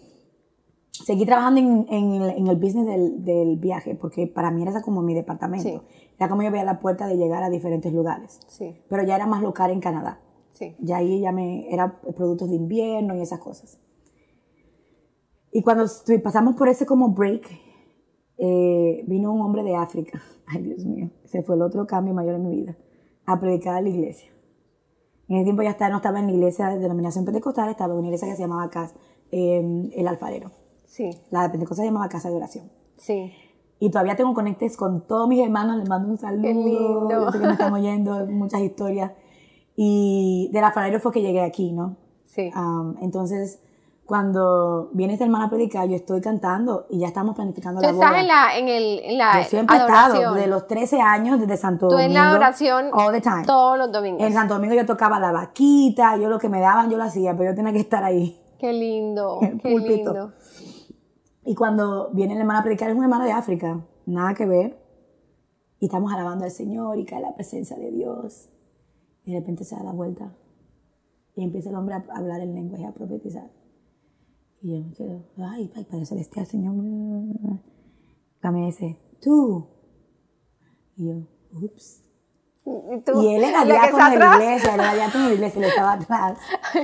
Seguí 1.05 1.27
trabajando 1.27 1.59
en, 1.59 1.85
en 1.93 2.21
el, 2.23 2.29
en 2.37 2.47
el 2.47 2.55
business 2.55 2.87
del, 2.87 3.23
del 3.23 3.57
viaje, 3.57 3.93
porque 3.93 4.25
para 4.25 4.49
mí 4.49 4.63
era 4.63 4.81
como 4.81 5.03
mi 5.03 5.13
departamento. 5.13 5.69
Sí. 5.69 5.79
Era 6.17 6.27
como 6.27 6.41
yo 6.41 6.49
veía 6.49 6.63
la 6.63 6.79
puerta 6.79 7.05
de 7.05 7.17
llegar 7.17 7.43
a 7.43 7.51
diferentes 7.51 7.93
lugares. 7.93 8.39
Sí, 8.47 8.75
Pero 8.89 9.03
ya 9.03 9.15
era 9.15 9.27
más 9.27 9.43
local 9.43 9.69
en 9.69 9.79
Canadá. 9.79 10.19
sí. 10.53 10.75
Ya 10.79 10.97
ahí 10.97 11.19
ya 11.21 11.31
me, 11.31 11.71
era 11.71 12.01
productos 12.01 12.49
de 12.49 12.55
invierno 12.55 13.15
y 13.15 13.21
esas 13.21 13.39
cosas. 13.39 13.77
Y 15.51 15.61
cuando 15.61 15.85
pasamos 16.23 16.55
por 16.55 16.67
ese 16.67 16.87
como 16.87 17.09
break, 17.09 17.47
eh, 18.39 19.03
vino 19.05 19.31
un 19.31 19.41
hombre 19.41 19.61
de 19.61 19.75
África. 19.75 20.19
Ay, 20.47 20.63
Dios 20.63 20.83
mío. 20.83 21.11
Ese 21.23 21.43
fue 21.43 21.55
el 21.57 21.61
otro 21.61 21.85
cambio 21.85 22.15
mayor 22.15 22.35
en 22.35 22.43
mi 22.43 22.55
vida. 22.55 22.75
A 23.27 23.39
predicar 23.39 23.75
a 23.75 23.81
la 23.81 23.89
iglesia. 23.89 24.31
En 25.27 25.35
ese 25.35 25.43
tiempo 25.43 25.61
ya 25.61 25.71
estaba, 25.71 25.89
no 25.91 25.97
estaba 25.97 26.19
en 26.19 26.27
la 26.27 26.31
iglesia 26.31 26.69
de 26.69 26.79
denominación 26.79 27.25
pentecostal, 27.25 27.69
estaba 27.69 27.93
en 27.93 27.99
una 27.99 28.07
iglesia 28.07 28.27
que 28.29 28.35
se 28.35 28.41
llamaba 28.41 28.69
Casa, 28.69 28.95
eh, 29.31 29.89
El 29.93 30.07
Alfarero. 30.07 30.51
Sí, 30.85 31.09
La 31.31 31.43
de 31.43 31.49
Pentecostal 31.49 31.83
se 31.85 31.89
llamaba 31.91 32.09
Casa 32.09 32.29
de 32.29 32.35
Oración. 32.35 32.71
sí. 32.97 33.33
Y 33.79 33.91
todavía 33.91 34.15
tengo 34.15 34.33
conectes 34.33 34.75
con 34.75 35.05
todos 35.05 35.27
mis 35.27 35.39
hermanos, 35.39 35.77
les 35.77 35.87
mando 35.87 36.09
un 36.09 36.17
saludo. 36.17 36.41
Qué 36.41 36.53
lindo. 36.55 37.31
Que 37.31 37.37
me 37.37 37.51
están 37.51 37.71
oyendo, 37.71 38.25
muchas 38.25 38.61
historias. 38.61 39.11
Y 39.75 40.49
del 40.51 40.63
alfarero 40.63 40.99
fue 40.99 41.11
que 41.11 41.21
llegué 41.21 41.41
aquí, 41.41 41.71
¿no? 41.73 41.95
Sí. 42.25 42.49
Um, 42.55 42.95
entonces, 43.03 43.61
cuando 44.07 44.89
viene 44.93 45.13
esta 45.13 45.25
hermana 45.25 45.45
a 45.45 45.49
predicar, 45.49 45.87
yo 45.87 45.95
estoy 45.95 46.21
cantando 46.21 46.87
y 46.89 46.99
ya 46.99 47.07
estamos 47.07 47.35
planificando 47.35 47.81
la 47.81 47.89
estás 47.89 48.09
boda. 48.09 48.19
en 48.21 48.27
la, 48.27 48.57
en 48.57 48.67
el, 48.69 48.99
en 49.03 49.17
la 49.17 49.41
yo 49.41 49.49
siempre 49.49 49.75
he 49.75 49.79
estado, 49.79 50.33
desde 50.33 50.47
los 50.47 50.65
13 50.65 51.01
años, 51.01 51.39
desde 51.41 51.57
Santo 51.57 51.89
Tú 51.89 51.95
en 51.97 52.03
Domingo. 52.03 52.13
la 52.21 52.29
adoración 52.29 52.89
All 52.93 53.11
the 53.11 53.19
time. 53.19 53.43
todos 53.45 53.77
los 53.77 53.91
domingos. 53.91 54.21
En 54.21 54.31
Santo 54.33 54.53
Domingo 54.53 54.73
yo 54.75 54.85
tocaba 54.85 55.19
la 55.19 55.33
vaquita, 55.33 56.15
yo 56.15 56.29
lo 56.29 56.39
que 56.39 56.47
me 56.47 56.61
daban 56.61 56.89
yo 56.89 56.97
lo 56.97 57.03
hacía, 57.03 57.35
pero 57.35 57.51
yo 57.51 57.55
tenía 57.55 57.73
que 57.73 57.79
estar 57.79 58.01
ahí. 58.03 58.39
Qué 58.57 58.71
lindo, 58.71 59.39
El 59.41 59.59
qué 59.61 59.69
lindo. 59.77 60.31
Y 61.43 61.53
cuando 61.53 62.09
viene 62.13 62.33
la 62.35 62.39
hermana 62.41 62.59
a 62.61 62.63
predicar, 62.63 62.89
es 62.89 62.95
una 62.95 63.05
hermana 63.05 63.25
de 63.25 63.33
África, 63.33 63.81
nada 64.05 64.33
que 64.33 64.45
ver. 64.45 64.79
Y 65.79 65.85
estamos 65.87 66.13
alabando 66.13 66.45
al 66.45 66.51
Señor 66.51 66.97
y 66.97 67.05
cae 67.05 67.21
la 67.21 67.35
presencia 67.35 67.75
de 67.77 67.91
Dios. 67.91 68.47
Y 69.25 69.33
de 69.33 69.39
repente 69.39 69.65
se 69.65 69.75
da 69.75 69.83
la 69.83 69.91
vuelta 69.91 70.31
y 71.35 71.43
empieza 71.43 71.69
el 71.69 71.75
hombre 71.75 71.95
a 71.95 72.03
hablar 72.15 72.39
en 72.39 72.55
lengua 72.55 72.79
y 72.79 72.85
a 72.85 72.91
profetizar. 72.93 73.49
Y 74.61 74.71
yo 74.71 74.83
me 74.83 74.93
quedo, 74.93 75.23
ay, 75.37 75.71
ay 75.75 75.83
Padre 75.85 76.05
Celestial, 76.05 76.45
Señor. 76.45 76.75
Y 76.75 78.51
me 78.51 78.65
dice, 78.65 78.97
tú. 79.21 79.67
Y 80.95 81.07
yo, 81.07 81.27
ups. 81.51 82.03
Y, 82.65 82.99
tú, 83.01 83.21
Y 83.21 83.35
él 83.35 83.43
era 83.43 83.63
diácono 83.63 84.09
de 84.09 84.17
la 84.17 84.35
iglesia, 84.35 84.73
era 84.73 84.93
diácono 84.93 85.23
de 85.25 85.29
la 85.29 85.35
iglesia, 85.35 85.59
él 85.59 85.69
estaba 85.69 85.93
atrás. 85.93 86.39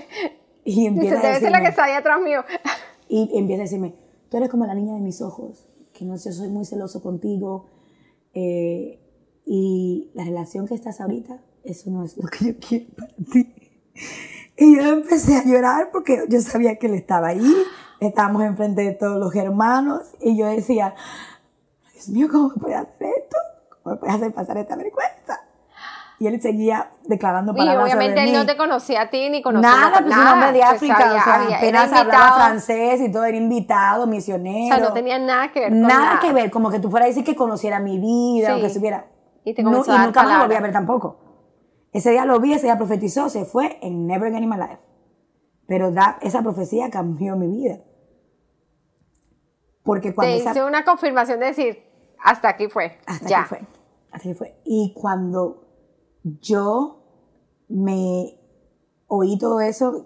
Y 0.66 0.76
Dice, 0.76 0.88
empieza 0.88 1.16
a 1.16 1.18
la 1.18 1.22
que 1.22 1.34
decirme, 1.34 1.68
está 1.68 1.84
ahí 1.84 1.92
atrás 1.92 2.22
mío. 2.22 2.40
y 3.10 3.38
empieza 3.38 3.64
a 3.64 3.66
decirme, 3.66 3.96
tú 4.30 4.38
eres 4.38 4.48
como 4.48 4.66
la 4.66 4.74
niña 4.74 4.94
de 4.94 5.02
mis 5.02 5.22
ojos, 5.22 5.68
que 5.92 6.06
no 6.06 6.18
sé, 6.18 6.30
yo 6.30 6.36
soy 6.38 6.48
muy 6.48 6.64
celoso 6.64 7.04
contigo. 7.04 7.66
eh, 8.34 9.04
y 9.46 10.12
la 10.14 10.24
relación 10.24 10.68
que 10.68 10.74
estás 10.74 11.02
ahorita, 11.02 11.44
eso 11.64 11.92
no 11.92 12.04
es 12.04 12.18
lo 12.18 12.28
que 12.30 12.46
yo 12.46 12.54
quiero 12.60 12.86
para 12.96 13.14
ti. 13.32 13.54
Y 14.58 14.76
yo 14.78 14.84
empecé 14.84 15.38
a 15.38 15.44
llorar 15.44 15.90
porque 15.92 16.26
yo 16.30 16.40
sabía 16.42 16.76
que 16.78 16.88
él 16.88 16.94
estaba 16.94 17.30
ahí, 17.30 17.54
estábamos 18.00 18.44
enfrente 18.44 18.82
de 18.84 18.92
todos 18.92 19.20
los 19.20 19.34
hermanos, 19.36 20.02
y 20.22 20.38
yo 20.38 20.46
decía, 20.48 20.94
Dios 21.94 22.10
mío, 22.10 22.28
¿cómo 22.32 22.50
me 22.50 22.62
puede 22.62 22.76
hacer 22.76 23.08
esto? 23.18 23.38
¿Cómo 23.82 23.96
me 23.96 24.00
puede 24.00 24.14
hacer 24.14 24.34
pasar 24.34 24.58
esta 24.58 24.76
vergüenza? 24.76 25.40
Y 26.20 26.28
él 26.28 26.40
seguía 26.42 26.92
declarando 27.06 27.52
Y 27.54 27.58
palabras 27.58 27.84
obviamente 27.86 28.20
sobre 28.22 28.30
él 28.32 28.38
no 28.38 28.46
te 28.46 28.56
conocía 28.56 29.02
a 29.02 29.10
ti 29.10 29.30
ni 29.30 29.42
conocía 29.42 29.70
Nada, 29.70 30.00
pues 30.04 30.16
un 30.16 30.28
hombre 30.28 30.52
de 30.54 30.60
Pues 30.60 30.72
África, 30.72 30.96
había- 31.10 31.22
o 31.22 31.24
sea, 31.24 31.34
había- 31.44 31.58
apenas 31.58 31.92
hablaba 31.94 32.36
francés 32.36 33.02
y 33.02 33.12
todo, 33.12 33.26
era 33.26 33.36
invitado, 33.36 34.04
O 34.04 34.08
misionero. 34.08 34.76
sea, 34.76 34.86
no 34.86 34.94
tenía 34.94 35.18
nada 35.20 35.52
que 35.52 35.60
ver 35.62 35.70
con 35.70 35.82
Nada 35.82 36.20
que 36.22 36.32
ver, 36.32 36.52
como 36.52 36.70
que 36.70 36.80
tú 36.80 36.90
fueras 36.92 37.08
a 37.08 37.10
decir 37.10 37.24
que 37.26 37.36
conociera 37.36 37.80
mi 37.80 37.98
vida 38.00 38.54
Sí. 38.54 38.60
o 38.60 38.62
que 38.62 38.70
supiera. 38.70 39.06
Y 39.44 39.54
te 39.54 39.64
No, 39.64 39.72
y 39.86 39.90
a 39.90 39.98
nunca 40.06 40.24
más 40.24 40.34
lo 40.38 40.44
volví 40.44 40.56
a 40.56 40.62
ver 40.62 40.72
tampoco. 40.72 41.18
Ese 41.94 42.12
día 42.12 42.26
lo 42.26 42.40
vi, 42.40 42.54
ese 42.54 42.66
día 42.66 42.78
profetizó, 42.78 43.30
se 43.30 43.46
fue 43.46 43.78
en 43.82 44.08
Never 44.08 44.28
Again 44.30 44.44
in 44.44 44.50
My 44.50 44.58
Life. 44.58 44.80
Pero 45.68 45.92
da- 45.92 46.18
esa 46.22 46.42
profecía 46.42 46.90
cambió 46.90 47.36
mi 47.38 47.48
vida. 47.48 47.80
Porque 49.84 50.14
cuando 50.14 50.34
Te 50.34 50.40
esa- 50.42 50.52
hice 50.52 50.64
una 50.64 50.84
confirmación 50.86 51.40
de 51.40 51.48
decir, 51.48 51.84
hasta 52.24 52.50
aquí 52.50 52.68
fue. 52.68 52.98
hasta 53.06 53.28
ya. 53.28 53.42
que 53.44 53.48
fue. 53.50 53.60
Hasta 54.12 54.30
que 54.30 54.36
fue. 54.36 54.62
Y 54.66 54.94
cuando 54.94 55.68
yo 56.24 57.04
me 57.68 58.40
oí 59.08 59.38
todo 59.38 59.60
eso, 59.62 60.06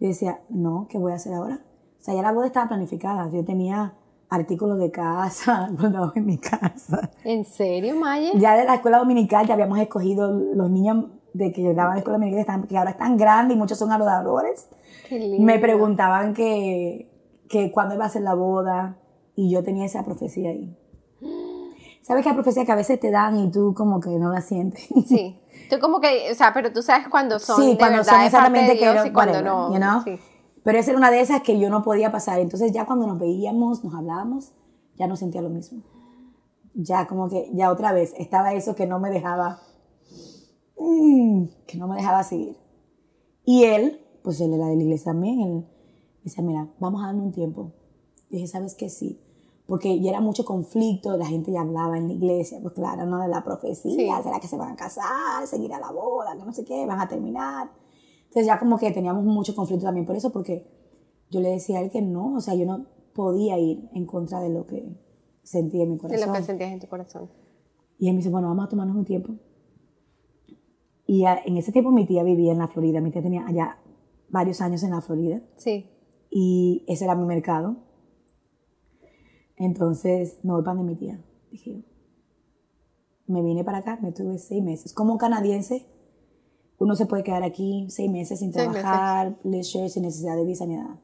yo 0.00 0.08
decía, 0.08 0.42
no, 0.48 0.86
¿qué 0.90 0.98
voy 0.98 1.12
a 1.12 1.16
hacer 1.16 1.34
ahora? 1.34 1.64
O 1.98 2.02
sea, 2.02 2.14
ya 2.14 2.22
la 2.22 2.32
boda 2.32 2.46
estaba 2.46 2.68
planificada. 2.68 3.30
Yo 3.30 3.44
tenía 3.44 3.94
artículos 4.30 4.78
de 4.78 4.90
casa 4.90 5.68
guardados 5.78 6.16
en 6.16 6.24
mi 6.26 6.38
casa. 6.38 7.10
¿En 7.24 7.44
serio, 7.44 7.96
Maya? 7.96 8.30
Ya 8.36 8.56
de 8.56 8.64
la 8.64 8.74
escuela 8.76 8.98
dominical 8.98 9.46
ya 9.46 9.54
habíamos 9.54 9.78
escogido 9.78 10.30
los 10.32 10.70
niños 10.70 11.06
de 11.34 11.52
que 11.52 11.62
llegaban 11.62 11.92
a 11.92 11.94
la 11.94 11.98
escuela 11.98 12.18
dominical, 12.18 12.62
que, 12.62 12.68
que 12.68 12.78
ahora 12.78 12.90
están 12.92 13.16
grandes 13.16 13.56
y 13.56 13.58
muchos 13.58 13.78
son 13.78 13.92
adoradores. 13.92 14.68
Qué 15.08 15.18
lindo. 15.18 15.42
Me 15.44 15.58
preguntaban 15.58 16.32
que, 16.34 17.10
que 17.48 17.70
cuándo 17.72 17.94
iba 17.94 18.04
a 18.04 18.08
ser 18.08 18.22
la 18.22 18.34
boda 18.34 18.96
y 19.36 19.50
yo 19.50 19.62
tenía 19.62 19.84
esa 19.84 20.04
profecía 20.04 20.50
ahí. 20.50 20.76
¿Sabes 22.02 22.22
que 22.24 22.30
hay 22.30 22.34
profecías 22.34 22.66
que 22.66 22.72
a 22.72 22.76
veces 22.76 22.98
te 22.98 23.10
dan 23.10 23.38
y 23.38 23.50
tú 23.50 23.74
como 23.74 24.00
que 24.00 24.10
no 24.10 24.32
la 24.32 24.40
sientes? 24.40 24.88
Sí. 25.06 25.36
Tú 25.68 25.78
como 25.78 26.00
que, 26.00 26.30
o 26.32 26.34
sea, 26.34 26.52
pero 26.52 26.72
tú 26.72 26.82
sabes 26.82 27.06
cuando 27.08 27.38
son 27.38 27.60
sí, 27.62 27.70
de 27.72 27.78
cuando 27.78 27.98
verdad 27.98 28.10
son 28.10 28.14
de 28.18 28.20
de 28.22 28.26
exactamente 28.26 28.72
que 28.72 28.78
Dios 28.80 28.94
era- 28.94 29.06
y 29.06 29.12
cuando 29.12 29.32
whatever, 29.34 29.52
no. 29.52 29.72
you 29.72 29.76
know? 29.76 30.02
Sí. 30.02 30.18
Pero 30.62 30.78
esa 30.78 30.90
era 30.90 30.98
una 30.98 31.10
de 31.10 31.20
esas 31.20 31.42
que 31.42 31.58
yo 31.58 31.70
no 31.70 31.82
podía 31.82 32.12
pasar. 32.12 32.40
Entonces 32.40 32.72
ya 32.72 32.86
cuando 32.86 33.06
nos 33.06 33.18
veíamos, 33.18 33.82
nos 33.84 33.94
hablábamos, 33.94 34.52
ya 34.96 35.06
no 35.06 35.16
sentía 35.16 35.40
lo 35.42 35.48
mismo. 35.48 35.82
Ya 36.74 37.06
como 37.06 37.28
que, 37.28 37.50
ya 37.54 37.70
otra 37.70 37.92
vez, 37.92 38.14
estaba 38.18 38.52
eso 38.52 38.74
que 38.74 38.86
no 38.86 39.00
me 39.00 39.10
dejaba, 39.10 39.60
mm, 40.78 41.44
que 41.66 41.78
no 41.78 41.88
me 41.88 41.96
dejaba 41.96 42.22
seguir. 42.22 42.56
Y 43.44 43.64
él, 43.64 44.00
pues 44.22 44.40
él 44.40 44.52
era 44.52 44.66
de 44.66 44.76
la 44.76 44.82
iglesia 44.82 45.12
también, 45.12 45.40
él 45.40 45.66
decía, 46.22 46.44
mira, 46.44 46.68
vamos 46.78 47.02
a 47.02 47.06
darle 47.06 47.22
un 47.22 47.32
tiempo. 47.32 47.72
Y 48.28 48.36
dije, 48.36 48.46
¿sabes 48.46 48.74
qué? 48.74 48.88
Sí. 48.88 49.20
Porque 49.66 50.00
ya 50.00 50.10
era 50.10 50.20
mucho 50.20 50.44
conflicto, 50.44 51.16
la 51.16 51.26
gente 51.26 51.52
ya 51.52 51.60
hablaba 51.62 51.96
en 51.96 52.08
la 52.08 52.14
iglesia, 52.14 52.58
pues 52.60 52.74
claro, 52.74 53.06
¿no? 53.06 53.20
De 53.22 53.28
la 53.28 53.42
profecía, 53.44 54.16
Sí. 54.16 54.22
¿será 54.22 54.40
que 54.40 54.48
se 54.48 54.56
van 54.56 54.72
a 54.72 54.76
casar? 54.76 55.46
¿Seguir 55.46 55.72
a 55.72 55.80
la 55.80 55.90
boda? 55.92 56.36
Que 56.36 56.44
no 56.44 56.52
sé 56.52 56.64
qué, 56.64 56.86
van 56.86 57.00
a 57.00 57.08
terminar. 57.08 57.70
Entonces 58.30 58.46
ya 58.46 58.58
como 58.60 58.78
que 58.78 58.90
teníamos 58.92 59.24
mucho 59.24 59.54
conflicto 59.56 59.84
también 59.86 60.06
por 60.06 60.14
eso, 60.16 60.30
porque 60.32 60.64
yo 61.30 61.40
le 61.40 61.48
decía 61.50 61.78
a 61.78 61.82
él 61.82 61.90
que 61.90 62.00
no, 62.00 62.34
o 62.36 62.40
sea, 62.40 62.54
yo 62.54 62.64
no 62.64 62.86
podía 63.12 63.58
ir 63.58 63.88
en 63.92 64.06
contra 64.06 64.40
de 64.40 64.50
lo 64.50 64.66
que 64.66 64.96
sentía 65.42 65.82
en 65.82 65.90
mi 65.90 65.96
De 65.96 66.00
corazón. 66.00 66.28
lo 66.28 66.34
que 66.34 66.42
sentías 66.44 66.72
en 66.72 66.78
tu 66.80 66.86
corazón. 66.86 67.28
Y 67.98 68.06
él 68.08 68.14
me 68.14 68.18
dice, 68.18 68.30
bueno, 68.30 68.48
vamos 68.48 68.66
a 68.66 68.68
tomarnos 68.68 68.96
un 68.96 69.04
tiempo. 69.04 69.34
Y 71.06 71.24
en 71.26 71.56
ese 71.56 71.72
tiempo 71.72 71.90
mi 71.90 72.06
tía 72.06 72.22
vivía 72.22 72.52
en 72.52 72.58
la 72.58 72.68
Florida, 72.68 73.00
mi 73.00 73.10
tía 73.10 73.20
tenía 73.20 73.44
allá 73.46 73.78
varios 74.28 74.60
años 74.60 74.82
en 74.84 74.90
la 74.92 75.00
Florida 75.00 75.42
Sí. 75.56 75.90
y 76.30 76.84
ese 76.86 77.04
era 77.04 77.16
mi 77.16 77.26
mercado. 77.26 77.78
Entonces 79.56 80.38
me 80.44 80.52
voy 80.52 80.62
para 80.62 80.76
donde 80.76 80.92
mi 80.92 80.98
tía, 80.98 81.20
dije 81.50 81.74
yo. 81.74 81.82
Me 83.26 83.42
vine 83.42 83.62
para 83.64 83.78
acá, 83.78 83.98
me 84.02 84.12
tuve 84.12 84.38
seis 84.38 84.62
meses. 84.62 84.92
Como 84.94 85.18
canadiense, 85.18 85.86
uno 86.80 86.96
se 86.96 87.04
puede 87.06 87.22
quedar 87.22 87.42
aquí 87.42 87.86
seis 87.90 88.10
meses 88.10 88.38
sin 88.38 88.52
Seis 88.52 88.66
meses. 88.68 88.82
trabajar, 88.82 89.36
leisure, 89.44 89.88
sin 89.90 90.02
necesidad 90.02 90.34
de 90.34 90.44
visa 90.46 90.64
ni 90.64 90.76
nada. 90.76 90.98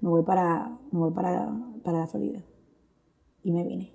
Me 0.00 0.10
voy 0.10 0.22
para, 0.24 0.78
me 0.92 0.98
voy 1.00 1.10
para, 1.10 1.50
para 1.82 2.00
la 2.00 2.06
Florida. 2.06 2.44
Y 3.42 3.50
me 3.50 3.64
vine. 3.64 3.94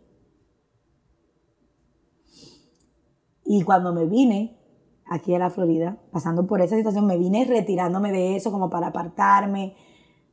Y 3.46 3.62
cuando 3.62 3.94
me 3.94 4.06
vine 4.06 4.58
aquí 5.06 5.34
a 5.36 5.40
la 5.40 5.52
Florida, 5.52 5.98
pasando 6.12 6.48
por 6.48 6.60
esa 6.62 6.76
situación, 6.76 7.06
me 7.06 7.18
vine 7.18 7.46
retirándome 7.46 8.12
de 8.12 8.36
eso 8.36 8.52
como 8.52 8.70
para 8.72 8.88
apartarme, 8.88 9.76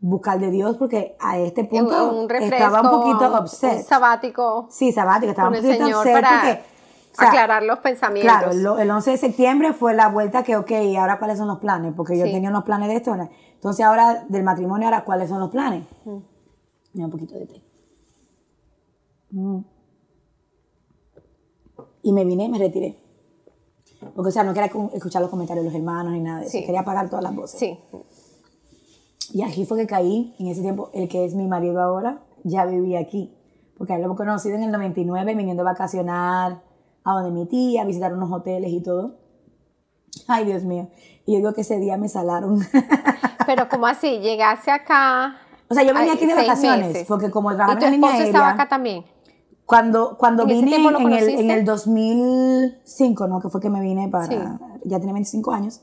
buscar 0.00 0.38
de 0.40 0.50
Dios, 0.50 0.78
porque 0.78 1.16
a 1.20 1.38
este 1.38 1.64
punto 1.64 2.18
un 2.18 2.28
refresco, 2.30 2.56
estaba 2.56 2.80
un 2.80 3.02
poquito 3.02 3.38
upset. 3.42 3.82
sabático 3.84 4.68
Sí, 4.70 4.90
sabático, 4.92 5.30
estaba 5.30 5.48
un 5.50 5.56
poquito 5.56 6.02
para 6.02 6.30
porque, 6.30 6.62
o 7.16 7.20
sea, 7.20 7.28
aclarar 7.28 7.62
los 7.62 7.78
pensamientos. 7.80 8.30
Claro, 8.36 8.52
el, 8.52 8.80
el 8.82 8.90
11 8.90 9.10
de 9.12 9.16
septiembre 9.16 9.72
fue 9.72 9.94
la 9.94 10.08
vuelta 10.08 10.42
que, 10.42 10.56
ok, 10.56 10.70
¿y 10.70 10.96
ahora 10.96 11.18
cuáles 11.18 11.38
son 11.38 11.48
los 11.48 11.58
planes? 11.58 11.94
Porque 11.96 12.18
yo 12.18 12.24
Sí. 12.26 12.32
tenía 12.32 12.50
unos 12.50 12.64
planes 12.64 12.88
de 12.88 12.96
esto. 12.96 13.14
Entonces 13.54 13.84
ahora, 13.84 14.24
del 14.28 14.42
matrimonio, 14.42 14.86
ahora, 14.86 15.04
¿cuáles 15.04 15.28
son 15.28 15.40
los 15.40 15.50
planes? 15.50 15.84
Mm. 16.04 16.16
Mira, 16.94 17.06
un 17.06 17.10
poquito 17.10 17.34
de 17.34 17.46
té. 17.46 17.62
Mm. 19.30 19.58
Y 22.02 22.12
me 22.12 22.24
vine 22.24 22.44
y 22.44 22.48
me 22.48 22.58
retiré. 22.58 22.98
Porque, 24.14 24.28
o 24.28 24.32
sea, 24.32 24.44
no 24.44 24.54
quería 24.54 24.70
cu- 24.70 24.90
escuchar 24.94 25.20
los 25.22 25.30
comentarios 25.30 25.64
de 25.64 25.70
los 25.70 25.78
hermanos 25.78 26.12
ni 26.12 26.20
nada 26.20 26.40
de 26.40 26.46
eso. 26.46 26.58
Quería 26.64 26.80
apagar 26.80 27.08
todas 27.08 27.22
las 27.24 27.34
voces. 27.34 27.58
Sí. 27.58 27.78
Y 29.32 29.42
aquí 29.42 29.64
fue 29.64 29.78
que 29.78 29.86
caí, 29.86 30.34
en 30.38 30.46
ese 30.48 30.60
tiempo, 30.62 30.90
el 30.94 31.08
que 31.08 31.24
es 31.24 31.34
mi 31.34 31.46
marido 31.48 31.80
ahora, 31.80 32.22
ya 32.44 32.64
vivía 32.64 33.00
aquí. 33.00 33.34
Porque 33.76 33.92
a 33.92 33.96
él 33.96 34.02
lo 34.02 34.06
hemos 34.06 34.16
conocido 34.16 34.54
en 34.54 34.62
el 34.62 34.70
99, 34.70 35.34
viniendo 35.34 35.62
a 35.62 35.66
vacacionar 35.66 36.62
a 37.06 37.12
donde 37.14 37.30
mi 37.30 37.46
tía, 37.46 37.82
a 37.82 37.84
visitar 37.84 38.12
unos 38.12 38.30
hoteles 38.32 38.70
y 38.72 38.82
todo. 38.82 39.16
Ay, 40.26 40.44
Dios 40.44 40.64
mío. 40.64 40.88
Y 41.24 41.32
yo 41.32 41.38
digo 41.38 41.52
que 41.54 41.60
ese 41.62 41.78
día 41.78 41.96
me 41.96 42.08
salaron. 42.08 42.58
Pero 43.46 43.68
como 43.68 43.86
así, 43.86 44.18
llegaste 44.18 44.70
acá. 44.70 45.36
o 45.70 45.74
sea, 45.74 45.84
yo 45.84 45.94
venía 45.94 46.14
aquí 46.14 46.26
de 46.26 46.34
vacaciones, 46.34 46.88
meses. 46.88 47.06
porque 47.06 47.30
como 47.30 47.52
¿Y 47.52 47.54
trabajaba 47.56 47.86
en 47.86 47.92
línea 47.92 48.10
esposo 48.10 48.26
estaba 48.26 48.46
aérea, 48.48 48.62
acá 48.62 48.68
también? 48.68 49.04
cuando, 49.64 50.16
cuando 50.18 50.42
¿En 50.44 50.48
vine 50.48 50.76
en 50.76 51.12
el, 51.12 51.28
en 51.28 51.50
el 51.50 51.64
2005, 51.64 53.26
¿no? 53.28 53.40
Que 53.40 53.48
fue 53.48 53.60
que 53.60 53.70
me 53.70 53.80
vine 53.80 54.08
para, 54.08 54.26
Sí. 54.26 54.36
ya 54.84 54.98
tenía 54.98 55.12
25 55.14 55.52
años. 55.52 55.82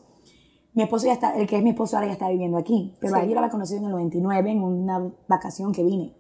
Mi 0.73 0.83
esposo 0.83 1.05
ya 1.05 1.13
está, 1.13 1.35
el 1.37 1.47
que 1.47 1.57
es 1.57 1.63
mi 1.63 1.69
esposo 1.69 1.95
ahora 1.95 2.07
ya 2.07 2.13
está 2.13 2.29
viviendo 2.29 2.57
aquí. 2.57 2.95
Pero 2.99 3.13
Sí. 3.13 3.19
a 3.19 3.23
él 3.23 3.29
yo 3.29 3.35
lo 3.35 3.39
había 3.41 3.51
conocido 3.51 3.79
en 3.79 3.85
el 3.85 3.91
99, 3.91 4.51
en 4.51 4.63
una 4.63 5.11
vacación 5.27 5.71
que 5.71 5.83
vine. 5.83 6.15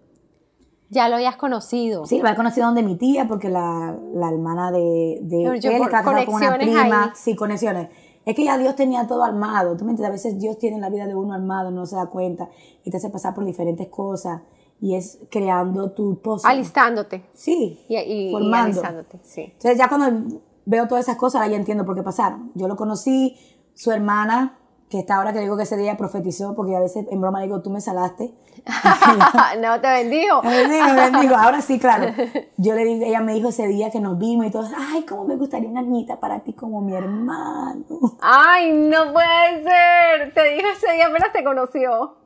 Ya 0.93 1.09
lo 1.09 1.15
habías 1.15 1.35
conocido. 1.35 2.05
Sí, 2.05 2.19
lo 2.19 2.25
había 2.27 2.35
conocido 2.35 2.67
donde 2.67 2.83
mi 2.83 2.95
tía, 2.95 3.27
porque 3.27 3.49
la, 3.49 3.97
la 4.13 4.29
hermana 4.29 4.71
de, 4.71 5.19
de 5.21 5.43
él 5.45 5.55
estaba 5.55 6.03
con 6.25 6.35
una 6.35 6.53
prima. 6.55 7.03
ahí. 7.05 7.09
Sí, 7.15 7.35
conexiones. 7.35 7.89
Es 8.25 8.35
que 8.35 8.45
ya 8.45 8.57
Dios 8.57 8.75
tenía 8.75 9.05
todo 9.07 9.23
armado. 9.23 9.75
Tú 9.75 9.83
me 9.85 9.91
entiendes, 9.91 10.09
a 10.09 10.13
veces 10.13 10.39
Dios 10.39 10.57
tiene 10.57 10.79
la 10.79 10.89
vida 10.89 11.07
de 11.07 11.15
uno 11.15 11.33
armado, 11.33 11.71
no 11.71 11.85
se 11.85 11.95
da 11.95 12.05
cuenta 12.05 12.49
y 12.85 12.89
te 12.91 12.97
hace 12.97 13.09
pasar 13.09 13.33
por 13.33 13.43
diferentes 13.43 13.87
cosas 13.89 14.41
y 14.79 14.95
es 14.95 15.19
creando 15.29 15.91
tu 15.91 16.21
pozo. 16.21 16.47
Alistándote. 16.47 17.25
Sí, 17.33 17.79
Y, 17.89 17.97
y, 17.97 18.29
y 18.29 18.31
formando. 18.31 18.65
alistándote, 18.65 19.19
sí. 19.23 19.41
Entonces 19.41 19.77
ya 19.77 19.89
cuando 19.89 20.39
veo 20.65 20.87
todas 20.87 21.03
esas 21.05 21.17
cosas, 21.17 21.41
ahora 21.41 21.51
ya 21.51 21.57
entiendo 21.57 21.85
por 21.85 21.95
qué 21.95 22.03
pasaron. 22.03 22.51
Yo 22.55 22.67
lo 22.67 22.75
conocí, 22.77 23.35
su 23.73 23.91
hermana, 23.91 24.57
que 24.93 24.99
está 24.99 25.15
ahora 25.15 25.33
que 25.33 25.39
digo 25.39 25.57
que 25.57 25.63
ese 25.63 25.75
día 25.75 25.97
profetizó, 25.97 26.53
porque 26.53 26.75
a 26.75 26.79
veces 26.79 27.07
en 27.09 27.19
broma 27.19 27.39
le 27.39 27.47
digo, 27.47 27.63
tú 27.63 27.71
me 27.71 27.81
salaste. 27.81 28.31
no 29.59 29.81
te 29.81 29.87
bendigo. 29.87 30.43
Me 30.43 30.55
bendigo, 30.55 30.85
me 30.85 31.09
bendigo. 31.09 31.35
Ahora 31.35 31.61
sí, 31.61 31.79
claro. 31.79 32.13
Yo 32.57 32.75
le 32.75 32.85
dije, 32.85 33.07
ella 33.07 33.21
me 33.21 33.33
dijo 33.33 33.49
ese 33.49 33.67
día 33.67 33.89
que 33.89 33.99
nos 33.99 34.19
vimos 34.19 34.45
y 34.45 34.51
todo, 34.51 34.67
ay, 34.77 35.01
cómo 35.01 35.25
me 35.25 35.35
gustaría 35.35 35.67
una 35.67 35.81
niñita 35.81 36.19
para 36.19 36.41
ti 36.41 36.53
como 36.53 36.79
mi 36.81 36.93
hermano. 36.93 37.83
Ay, 38.21 38.71
no 38.71 39.11
puede 39.13 39.63
ser. 39.63 40.31
Te 40.35 40.53
dijo 40.53 40.67
ese 40.71 40.93
día 40.93 41.07
apenas 41.07 41.31
te 41.31 41.43
conoció. 41.43 42.17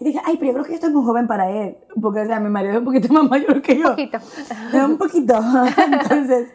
Y 0.00 0.06
dije, 0.06 0.20
ay, 0.24 0.36
pero 0.38 0.46
yo 0.48 0.52
creo 0.54 0.64
que 0.64 0.70
yo 0.70 0.74
estoy 0.74 0.90
muy 0.90 1.04
joven 1.04 1.28
para 1.28 1.50
él, 1.52 1.76
porque 2.02 2.18
o 2.18 2.26
sea, 2.26 2.40
mi 2.40 2.50
marido 2.50 2.72
es 2.72 2.78
un 2.80 2.84
poquito 2.84 3.12
más 3.12 3.30
mayor 3.30 3.62
que 3.62 3.78
yo. 3.78 3.90
Un 3.90 3.94
poquito. 3.94 4.18
un 4.84 4.98
poquito. 4.98 5.34
Entonces, 5.92 6.48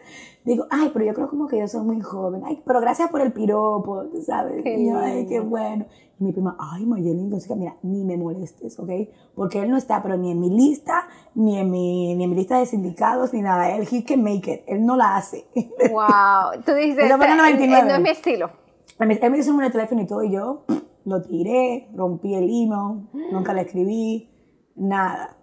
digo, 0.44 0.66
ay, 0.70 0.90
pero 0.92 1.04
yo 1.04 1.14
creo 1.14 1.28
como 1.28 1.46
que 1.46 1.58
yo 1.58 1.68
soy 1.68 1.82
muy 1.84 2.00
joven. 2.00 2.42
Ay, 2.44 2.62
pero 2.66 2.80
gracias 2.80 3.10
por 3.10 3.20
el 3.20 3.32
piropo, 3.32 4.04
¿sabes? 4.24 4.62
Qué 4.62 4.78
y 4.78 4.88
yo, 4.88 4.98
ay, 4.98 5.26
qué 5.26 5.40
bueno. 5.40 5.86
Y 6.18 6.24
mi 6.24 6.32
prima, 6.32 6.56
ay, 6.58 6.84
Mayelin, 6.86 7.24
entonces, 7.24 7.54
mira, 7.56 7.76
ni 7.82 8.04
me 8.04 8.16
molestes, 8.16 8.78
¿ok? 8.78 8.90
Porque 9.34 9.60
él 9.60 9.70
no 9.70 9.76
está, 9.78 10.02
pero 10.02 10.16
ni 10.18 10.30
en 10.30 10.40
mi 10.40 10.50
lista, 10.50 11.08
ni 11.34 11.58
en 11.58 11.70
mi, 11.70 12.14
ni 12.14 12.24
en 12.24 12.30
mi 12.30 12.36
lista 12.36 12.58
de 12.58 12.66
sindicados, 12.66 13.32
ni 13.32 13.40
nada. 13.42 13.70
Él, 13.74 13.88
he 13.90 14.04
can 14.04 14.22
make 14.22 14.52
it. 14.52 14.60
Él 14.66 14.84
no 14.84 14.96
la 14.96 15.16
hace. 15.16 15.46
Wow. 15.90 16.62
Tú 16.64 16.72
dices, 16.74 17.04
en 17.04 17.10
"Eh, 17.10 17.36
99". 17.36 17.88
no 17.88 17.94
es 17.94 18.00
mi 18.00 18.10
estilo. 18.10 18.50
Él 18.98 19.08
me 19.08 19.14
él 19.14 19.36
hizo 19.36 19.54
un 19.54 19.70
teléfono 19.70 20.02
y 20.02 20.06
todo, 20.06 20.22
y 20.22 20.30
yo 20.32 20.64
lo 21.06 21.22
tiré, 21.22 21.88
rompí 21.94 22.34
el 22.34 22.44
email, 22.44 23.08
nunca 23.32 23.54
le 23.54 23.62
escribí, 23.62 24.28
nada. 24.76 25.36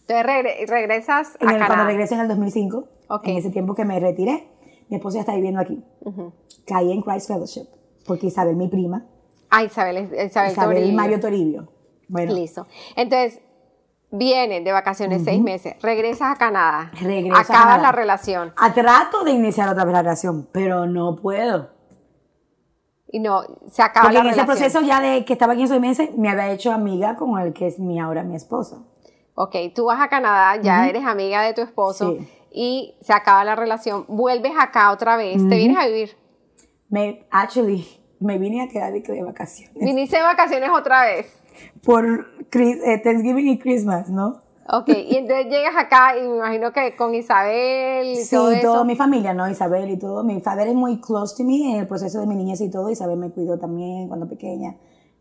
Entonces 0.00 0.26
regre- 0.26 0.66
regresas 0.68 1.36
En 1.40 1.48
a 1.48 1.56
el- 1.56 1.66
cuando 1.66 1.84
regresé 1.84 2.14
en 2.14 2.20
el 2.22 2.28
2005, 2.28 2.88
En 3.08 3.36
ese 3.36 3.50
tiempo 3.50 3.74
que 3.74 3.84
me 3.84 3.98
retiré, 4.00 4.48
mi 4.88 4.96
esposo 4.96 5.14
ya 5.16 5.20
está 5.20 5.34
viviendo 5.34 5.60
aquí. 5.60 5.82
Caí 6.66 6.92
en 6.92 7.02
Christ 7.02 7.28
Fellowship, 7.28 7.66
porque 8.06 8.26
Isabel, 8.26 8.56
mi 8.56 8.68
prima, 8.68 9.06
Ah, 9.50 9.62
Isabel, 9.62 9.98
Isabel, 10.26 10.50
Isabel 10.52 10.76
Toribio. 10.78 10.96
Mario 10.96 11.20
Toribio. 11.20 11.68
Bueno, 12.08 12.34
Listo. 12.34 12.66
Entonces, 12.96 13.40
vienes 14.10 14.64
de 14.64 14.72
vacaciones 14.72 15.22
seis 15.24 15.40
meses, 15.40 15.74
regresas 15.82 16.32
a 16.34 16.36
Canadá, 16.36 16.90
Regreso 17.00 17.36
a 17.36 17.40
acabas 17.40 17.60
Canadá. 17.62 17.82
la 17.82 17.92
relación 17.92 18.52
a 18.56 18.72
trato 18.74 19.22
de 19.24 19.30
iniciar 19.32 19.68
otra 19.68 19.84
vez 19.84 19.92
la 19.92 20.02
relación, 20.02 20.48
pero 20.52 20.86
no 20.86 21.16
puedo. 21.16 21.70
y 23.08 23.20
no, 23.20 23.42
se 23.70 23.82
acaba 23.82 24.04
Porque 24.06 24.18
la 24.18 24.24
en 24.24 24.30
ese 24.30 24.44
proceso 24.44 24.80
ya 24.82 25.00
de 25.00 25.24
que 25.24 25.32
estaba 25.32 25.52
aquí 25.52 25.62
en 25.62 25.68
seis 25.68 25.80
meses, 25.80 26.16
me 26.16 26.28
había 26.28 26.50
hecho 26.52 26.72
amiga 26.72 27.16
con 27.16 27.38
el 27.40 27.52
que 27.52 27.66
es 27.68 27.78
mi 27.78 27.98
ahora 28.00 28.22
mi 28.24 28.34
esposo. 28.34 28.86
Ok, 29.34 29.54
tú 29.74 29.84
vas 29.86 30.00
a 30.00 30.08
Canadá, 30.08 30.60
ya 30.60 30.88
eres 30.88 31.04
amiga 31.04 31.42
de 31.42 31.54
tu 31.54 31.60
esposo 31.60 32.16
Sí. 32.18 32.28
Y 32.56 32.94
se 33.02 33.12
acaba 33.12 33.44
la 33.44 33.54
relación, 33.54 34.06
vuelves 34.08 34.52
acá 34.58 34.90
otra 34.90 35.18
vez, 35.18 35.36
te 35.46 35.56
vienes 35.56 35.76
a 35.76 35.86
vivir. 35.86 36.16
Me, 36.88 37.26
actually, 37.30 37.86
me 38.18 38.38
vine 38.38 38.62
a 38.62 38.68
quedar 38.68 38.94
de, 38.94 39.22
vacaciones. 39.22 39.74
Viniste 39.74 40.16
de 40.16 40.22
vacaciones 40.22 40.70
otra 40.74 41.04
vez. 41.04 41.36
Por 41.84 42.26
eh, 42.54 42.98
Thanksgiving 43.04 43.48
y 43.48 43.58
Christmas, 43.58 44.08
¿no? 44.08 44.40
Ok, 44.70 44.88
y 44.88 45.16
entonces 45.16 45.46
llegas 45.50 45.76
acá 45.76 46.16
y 46.16 46.26
me 46.26 46.36
imagino 46.36 46.72
que 46.72 46.96
con 46.96 47.14
Isabel 47.14 48.06
y 48.06 48.16
Sí, 48.16 48.34
todo 48.34 48.50
eso. 48.50 48.72
toda 48.72 48.84
mi 48.84 48.96
familia, 48.96 49.34
¿no? 49.34 49.48
Isabel 49.50 49.90
y 49.90 49.98
todo. 49.98 50.24
Mi 50.24 50.40
padre 50.40 50.70
es 50.70 50.74
muy 50.74 50.98
close 50.98 51.36
to 51.36 51.44
me 51.44 51.74
en 51.74 51.80
el 51.80 51.86
proceso 51.86 52.20
de 52.20 52.26
mi 52.26 52.36
niñez 52.36 52.62
y 52.62 52.70
todo. 52.70 52.88
Isabel 52.90 53.18
me 53.18 53.30
cuidó 53.30 53.58
también 53.58 54.08
cuando 54.08 54.26
pequeña. 54.26 54.76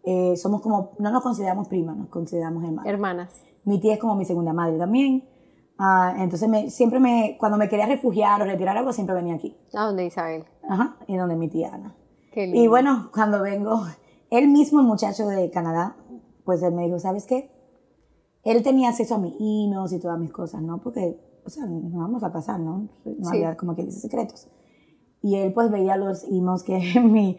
Eh, 0.05 0.37
somos 0.37 0.61
como, 0.61 0.93
no 0.99 1.11
nos 1.11 1.21
consideramos 1.21 1.67
primas, 1.67 1.97
nos 1.97 2.07
consideramos 2.07 2.63
hermanas. 2.63 2.85
Hermanas. 2.85 3.41
Mi 3.65 3.79
tía 3.81 3.95
es 3.95 3.99
como 3.99 4.15
mi 4.15 4.23
segunda 4.23 4.53
madre 4.53 4.77
también. 4.77 5.34
Ah, 5.77 6.15
entonces, 6.19 6.47
me, 6.47 6.69
siempre 6.69 6.99
me, 6.99 7.35
cuando 7.39 7.57
me 7.57 7.67
quería 7.67 7.85
refugiar 7.85 8.41
o 8.41 8.45
retirar 8.45 8.77
algo, 8.77 8.93
siempre 8.93 9.15
venía 9.15 9.35
aquí. 9.35 9.57
¿A 9.73 9.85
dónde 9.85 10.05
Isabel? 10.05 10.45
Ajá, 10.69 10.97
y 11.07 11.15
donde 11.17 11.35
mi 11.35 11.49
tía 11.49 11.73
Ana. 11.73 11.95
Qué 12.31 12.45
Y 12.45 12.51
lindo. 12.51 12.69
bueno, 12.69 13.09
cuando 13.13 13.41
vengo, 13.41 13.81
él 14.29 14.47
mismo, 14.47 14.79
el 14.79 14.85
muchacho 14.87 15.27
de 15.27 15.49
Canadá, 15.51 15.95
pues 16.45 16.63
él 16.63 16.73
me 16.73 16.85
dijo, 16.85 16.99
¿sabes 16.99 17.25
qué? 17.25 17.51
Él 18.43 18.61
tenía 18.63 18.89
acceso 18.89 19.15
a 19.15 19.17
mis 19.17 19.33
emails 19.39 19.91
y 19.91 19.99
todas 19.99 20.19
mis 20.19 20.31
cosas, 20.31 20.61
¿no? 20.61 20.79
Porque, 20.79 21.19
o 21.45 21.49
sea, 21.49 21.65
nos 21.65 21.91
vamos 21.93 22.23
a 22.23 22.31
casar, 22.31 22.59
¿no? 22.59 22.87
No 23.05 23.29
Sí. 23.29 23.37
había 23.37 23.57
como 23.57 23.75
que 23.75 23.83
dice 23.83 23.99
secretos. 23.99 24.47
Y 25.21 25.35
él 25.37 25.51
pues 25.53 25.71
veía 25.71 25.97
los 25.97 26.23
emails 26.25 26.63
que 26.63 26.79
mi 27.01 27.37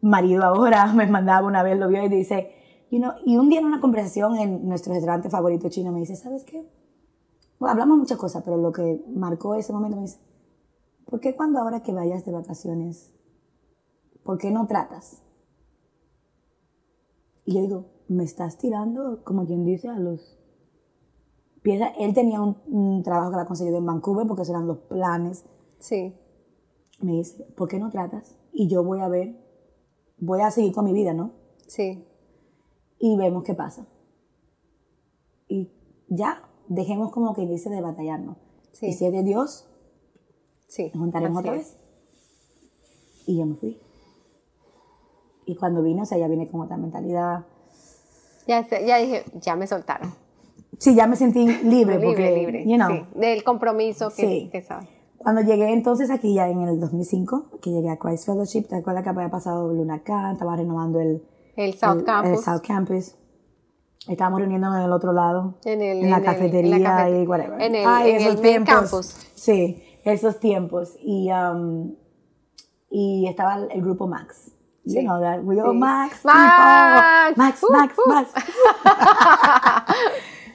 marido 0.00 0.44
ahora 0.44 0.92
me 0.92 1.06
mandaba 1.08 1.46
una 1.46 1.62
vez, 1.62 1.78
lo 1.78 1.88
vio 1.88 2.04
y 2.04 2.08
dice, 2.08 2.52
you 2.90 2.98
know, 3.00 3.12
y 3.24 3.36
un 3.36 3.48
día 3.48 3.58
en 3.60 3.66
una 3.66 3.80
conversación 3.80 4.36
en 4.38 4.66
nuestro 4.68 4.92
restaurante 4.94 5.28
favorito 5.28 5.68
chino 5.68 5.90
me 5.92 6.00
dice, 6.00 6.14
¿sabes 6.16 6.44
qué? 6.44 6.64
Bueno, 7.58 7.72
hablamos 7.72 7.98
muchas 7.98 8.18
cosas, 8.18 8.42
pero 8.44 8.56
lo 8.56 8.72
que 8.72 9.04
marcó 9.14 9.54
ese 9.54 9.72
momento 9.72 9.96
me 9.96 10.02
dice, 10.02 10.20
¿por 11.06 11.20
qué 11.20 11.34
cuando 11.34 11.58
ahora 11.58 11.82
que 11.82 11.92
vayas 11.92 12.24
de 12.24 12.32
vacaciones, 12.32 13.14
¿por 14.24 14.38
qué 14.38 14.50
no 14.50 14.66
tratas? 14.66 15.22
Y 17.44 17.54
yo 17.54 17.60
digo, 17.62 17.86
me 18.08 18.24
estás 18.24 18.58
tirando, 18.58 19.22
como 19.24 19.46
quien 19.46 19.64
dice, 19.64 19.88
a 19.88 19.98
los... 19.98 20.38
Piensa, 21.62 21.88
él 21.98 22.14
tenía 22.14 22.40
un, 22.40 22.56
un 22.66 23.02
trabajo 23.02 23.30
que 23.30 23.36
había 23.36 23.46
conseguido 23.46 23.78
en 23.78 23.86
Vancouver 23.86 24.26
porque 24.26 24.42
esos 24.42 24.54
eran 24.54 24.66
los 24.66 24.78
planes. 24.78 25.44
Sí. 25.78 26.14
Me 27.00 27.12
dice, 27.12 27.44
¿por 27.56 27.68
qué 27.68 27.78
no 27.78 27.90
tratas? 27.90 28.36
Y 28.52 28.68
yo 28.68 28.84
voy 28.84 29.00
a 29.00 29.08
ver, 29.08 29.36
voy 30.18 30.40
a 30.40 30.50
seguir 30.50 30.72
con 30.72 30.84
mi 30.84 30.92
vida, 30.92 31.12
¿no? 31.12 31.32
Sí. 31.66 32.04
Y 32.98 33.16
vemos 33.16 33.42
qué 33.42 33.54
pasa. 33.54 33.86
Y 35.48 35.70
ya, 36.08 36.42
dejemos 36.68 37.12
como 37.12 37.34
quien 37.34 37.48
dice 37.50 37.70
de 37.70 37.80
batallarnos. 37.80 38.36
Sí. 38.72 38.86
Y 38.88 38.92
si 38.92 39.06
es 39.06 39.12
de 39.12 39.22
Dios, 39.22 39.66
Sí. 40.68 40.90
nos 40.94 41.02
juntaremos 41.02 41.40
otra 41.40 41.56
es. 41.56 41.58
vez. 41.58 41.76
Y 43.26 43.38
yo 43.38 43.46
me 43.46 43.54
fui. 43.56 43.80
Y 45.46 45.56
cuando 45.56 45.82
vine, 45.82 46.02
o 46.02 46.04
sea, 46.06 46.18
ya 46.18 46.28
vine 46.28 46.48
con 46.50 46.60
otra 46.60 46.76
mentalidad. 46.76 47.46
Ya, 48.46 48.66
ya 48.68 48.98
dije, 48.98 49.24
ya 49.40 49.56
me 49.56 49.66
soltaron. 49.66 50.12
Sí, 50.78 50.94
ya 50.94 51.06
me 51.06 51.16
sentí 51.16 51.46
libre, 51.46 51.94
libre, 51.98 52.00
porque, 52.04 52.30
libre. 52.36 52.64
you 52.66 52.76
know, 52.76 52.88
sí. 52.90 53.18
Del 53.18 53.42
compromiso 53.44 54.08
que, 54.10 54.14
Sí. 54.26 54.48
que 54.52 54.62
sabes. 54.62 54.88
Cuando 55.18 55.40
llegué 55.40 55.72
entonces 55.72 56.10
aquí 56.10 56.34
ya 56.34 56.48
en 56.48 56.60
el 56.62 56.78
2005, 56.78 57.58
que 57.62 57.70
llegué 57.70 57.88
a 57.90 57.96
Christ 57.96 58.26
Fellowship, 58.26 58.64
¿te 58.68 58.76
acuerdas 58.76 59.02
que 59.02 59.08
había 59.08 59.30
pasado 59.30 59.72
Lunacán? 59.72 60.32
Estaba 60.34 60.54
renovando 60.56 61.00
el, 61.00 61.22
El 61.56 61.74
South 61.74 61.98
el- 62.00 62.04
Campus. 62.04 62.38
el 62.38 62.44
South 62.44 62.62
Campus. 62.66 63.14
Estábamos 64.08 64.40
reuniéndonos 64.40 64.78
en 64.78 64.84
el 64.84 64.92
otro 64.92 65.12
lado, 65.12 65.54
En 65.64 65.82
el- 65.82 65.98
en 66.04 66.10
la 66.10 66.16
en 66.18 66.22
el- 66.22 66.24
cafetería 66.24 66.76
en 66.76 66.82
la 66.82 66.90
cafet- 67.08 67.22
y 67.24 67.26
whatever. 67.26 67.60
en 67.60 67.74
el- 67.74 67.86
Ay, 67.86 68.10
en 68.10 68.16
esos 68.16 68.34
el 68.36 68.40
tiempos. 68.40 68.74
campus. 68.74 69.06
Sí, 69.34 69.82
esos 70.04 70.38
tiempos. 70.38 70.96
Y, 71.02 71.30
um, 71.32 71.94
y 72.90 73.26
estaba 73.28 73.56
el, 73.56 73.68
el 73.72 73.82
grupo 73.82 74.06
Max. 74.06 74.52
You 74.84 74.92
Sí. 74.92 75.00
know 75.04 75.20
that. 75.20 75.40
We 75.42 75.56
Sí. 75.56 75.60
Max. 75.74 76.24
Max. 76.24 77.36
Max, 77.36 77.62
Uh, 77.64 77.72
Max, 77.72 77.94
uh. 77.98 78.08
Max. 78.08 78.30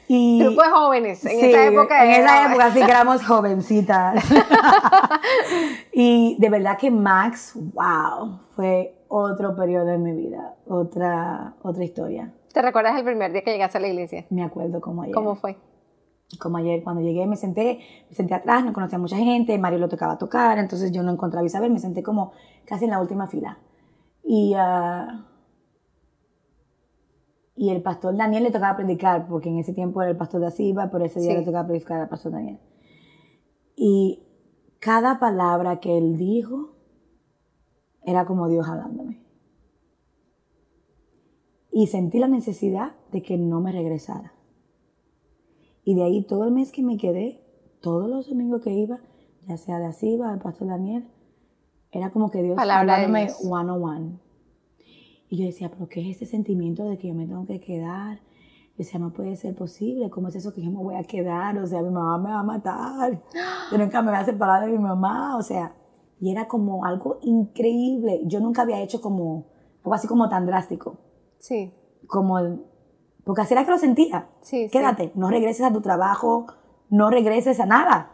y, 0.07 0.43
Grupo 0.43 0.61
de 0.63 0.69
jóvenes. 0.69 1.25
En 1.25 1.31
Sí, 1.39 1.45
esa 1.51 1.65
época. 1.65 2.05
En 2.05 2.11
esa 2.23 2.45
época 2.49 2.71
sí 2.71 2.79
que 2.79 2.89
éramos 2.91 3.25
jovencitas. 3.25 4.23
y 5.93 6.37
de 6.39 6.49
verdad 6.49 6.77
que 6.77 6.89
Max, 6.91 7.51
wow, 7.55 8.39
fue 8.55 8.95
otro 9.09 9.53
periodo 9.55 9.89
en 9.89 10.03
mi 10.03 10.13
vida, 10.13 10.55
otra, 10.67 11.55
otra 11.63 11.83
historia. 11.83 12.31
¿Te 12.53 12.61
recuerdas 12.61 12.97
el 12.97 13.03
primer 13.05 13.31
día 13.31 13.43
que 13.43 13.51
llegaste 13.51 13.77
a 13.77 13.81
la 13.81 13.87
iglesia? 13.87 14.25
Me 14.29 14.43
acuerdo 14.43 14.81
como 14.81 15.03
ayer. 15.03 15.13
¿Cómo 15.15 15.35
fue? 15.35 15.57
Como 16.39 16.57
ayer, 16.57 16.83
cuando 16.83 17.01
llegué, 17.01 17.25
me 17.27 17.35
senté, 17.35 17.79
me 18.09 18.15
senté 18.15 18.33
atrás, 18.33 18.63
no 18.63 18.71
conocía 18.73 18.97
a 18.97 19.01
mucha 19.01 19.17
gente, 19.17 19.57
Mario 19.57 19.79
lo 19.79 19.89
tocaba 19.89 20.17
tocar, 20.17 20.57
entonces 20.59 20.91
yo 20.91 21.03
no 21.03 21.11
encontraba 21.11 21.43
a 21.43 21.45
Isabel, 21.45 21.71
me 21.71 21.79
senté 21.79 22.03
como 22.03 22.31
casi 22.65 22.85
en 22.85 22.91
la 22.91 23.01
última 23.01 23.27
fila. 23.27 23.57
Y, 24.23 24.53
ah, 24.57 25.25
y 27.55 27.69
el 27.69 27.81
pastor 27.81 28.15
Daniel 28.15 28.43
le 28.43 28.51
tocaba 28.51 28.77
predicar, 28.77 29.27
porque 29.27 29.49
en 29.49 29.59
ese 29.59 29.73
tiempo 29.73 30.01
era 30.01 30.11
el 30.11 30.17
pastor 30.17 30.39
de 30.41 30.47
Asiba, 30.47 30.89
pero 30.89 31.03
ese 31.05 31.19
día 31.19 31.31
Sí. 31.31 31.37
le 31.39 31.45
tocaba 31.45 31.67
predicar 31.67 31.99
al 31.99 32.09
pastor 32.09 32.31
Daniel. 32.31 32.59
Y 33.75 34.23
cada 34.79 35.19
palabra 35.19 35.79
que 35.79 35.97
él 35.97 36.17
dijo 36.17 36.75
era 38.03 38.25
como 38.25 38.47
Dios 38.47 38.67
hablándome. 38.67 39.21
Y 41.71 41.87
sentí 41.87 42.19
la 42.19 42.27
necesidad 42.27 42.93
de 43.11 43.21
que 43.21 43.37
no 43.37 43.61
me 43.61 43.71
regresara. 43.71 44.33
Y 45.83 45.95
de 45.95 46.03
ahí 46.03 46.23
todo 46.23 46.43
el 46.45 46.51
mes 46.51 46.71
que 46.71 46.83
me 46.83 46.97
quedé, 46.97 47.41
todos 47.81 48.09
los 48.09 48.29
domingos 48.29 48.61
que 48.61 48.71
iba, 48.71 48.99
ya 49.47 49.57
sea 49.57 49.79
de 49.79 49.85
Asiba, 49.85 50.31
al 50.31 50.39
pastor 50.39 50.67
Daniel, 50.67 51.07
era 51.91 52.11
como 52.11 52.29
que 52.29 52.43
Dios 52.43 52.55
Palabra 52.55 52.97
de 52.97 53.05
hablándome 53.05 53.25
Dios. 53.25 53.39
one 53.49 53.71
on 53.71 53.83
one. 53.83 54.19
Y 55.29 55.37
yo 55.37 55.45
decía, 55.45 55.69
pero 55.71 55.87
¿qué 55.87 56.01
es 56.01 56.09
este 56.15 56.25
sentimiento 56.25 56.83
de 56.83 56.97
que 56.97 57.07
yo 57.07 57.13
me 57.13 57.25
tengo 57.25 57.45
que 57.45 57.59
quedar? 57.59 58.17
Yo 58.17 58.77
decía, 58.77 58.99
no 58.99 59.13
puede 59.13 59.35
ser 59.37 59.55
posible, 59.55 60.09
¿cómo 60.09 60.27
es 60.27 60.35
eso 60.35 60.53
que 60.53 60.61
yo 60.61 60.71
me 60.71 60.77
voy 60.83 60.95
a 60.95 61.03
quedar? 61.03 61.57
O 61.57 61.65
sea, 61.67 61.81
mi 61.81 61.89
mamá 61.89 62.17
me 62.17 62.29
va 62.29 62.39
a 62.39 62.43
matar. 62.43 63.21
Yo 63.71 63.77
nunca 63.77 64.01
me 64.01 64.11
voy 64.11 64.19
a 64.19 64.25
separar 64.25 64.65
de 64.65 64.71
mi 64.71 64.77
mamá. 64.77 65.37
O 65.37 65.41
sea, 65.41 65.73
Y 66.19 66.31
era 66.31 66.47
como 66.47 66.85
algo 66.85 67.17
increíble. 67.23 68.21
Yo 68.25 68.39
nunca 68.39 68.61
había 68.61 68.81
hecho 68.81 69.01
como 69.01 69.45
algo 69.83 69.93
así 69.95 70.07
como 70.07 70.29
tan 70.29 70.45
drástico. 70.45 70.97
Sí. 71.41 71.73
Como, 72.07 72.39
el- 72.39 72.63
porque 73.25 73.41
así 73.41 73.53
era 73.53 73.65
que 73.65 73.71
lo 73.71 73.77
sentía. 73.77 74.29
Sí, 74.41 74.65
sí. 74.65 74.69
Quédate, 74.71 75.11
no 75.15 75.29
regreses 75.29 75.65
a 75.65 75.73
tu 75.73 75.81
trabajo, 75.81 76.47
no 76.89 77.09
regreses 77.09 77.59
a 77.59 77.65
nada. 77.65 78.13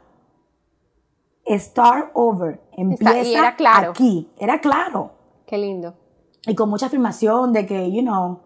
Start 1.47 2.11
over. 2.13 2.59
Empieza 2.73 3.19
era 3.39 3.55
claro. 3.55 3.91
aquí. 3.91 4.29
Era 4.37 4.59
claro. 4.59 5.11
Qué 5.45 5.57
lindo. 5.57 5.93
Y 6.45 6.55
con 6.55 6.69
mucha 6.69 6.87
afirmación 6.87 7.53
de 7.53 7.65
que, 7.65 7.89
you 7.91 8.01
know, 8.01 8.39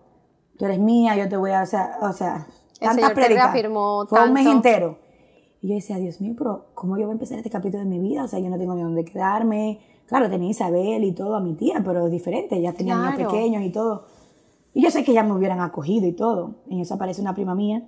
tú 0.58 0.66
eres 0.66 0.80
mía, 0.80 1.16
yo 1.16 1.28
te 1.28 1.36
voy 1.38 1.52
a, 1.52 1.64
o 1.64 1.66
sea, 1.66 1.98
o 2.02 2.14
sea 2.14 2.48
tantas 2.80 3.14
reafirmó 3.16 4.06
Fue 4.08 4.24
un 4.24 4.34
mes 4.34 4.44
tanto. 4.46 4.58
entero. 4.70 4.98
Y 5.62 5.70
yo 5.70 5.76
decía, 5.76 5.98
Dios 5.98 6.20
mío, 6.22 6.34
pero 6.38 6.68
¿cómo 6.74 6.98
yo 6.98 7.04
voy 7.06 7.12
a 7.12 7.14
empezar 7.14 7.38
este 7.38 7.50
capítulo 7.50 7.84
de 7.84 7.90
mi 7.90 8.00
vida? 8.00 8.24
O 8.24 8.28
sea, 8.28 8.40
yo 8.40 8.50
no 8.50 8.58
tengo 8.58 8.74
ni 8.76 8.82
dónde 8.82 9.06
quedarme. 9.06 9.80
Claro, 10.08 10.30
tenía 10.30 10.50
Isabel 10.50 11.04
y 11.04 11.14
todo 11.14 11.36
a 11.36 11.40
mi 11.40 11.54
tía, 11.56 11.82
pero 11.86 12.06
es 12.06 12.12
diferente. 12.12 12.60
Ya 12.62 12.74
tenía 12.74 12.96
niños 12.96 13.16
Claro. 13.16 13.32
pequeños 13.32 13.64
y 13.64 13.72
todo. 13.72 14.06
Y 14.74 14.82
yo 14.82 14.92
sé 14.92 15.04
que 15.04 15.14
ya 15.14 15.24
me 15.24 15.34
hubieran 15.34 15.60
acogido 15.60 16.08
y 16.08 16.14
todo. 16.14 16.56
En 16.70 16.80
eso 16.80 16.94
aparece 16.94 17.22
una 17.22 17.36
prima 17.36 17.56
mía. 17.56 17.88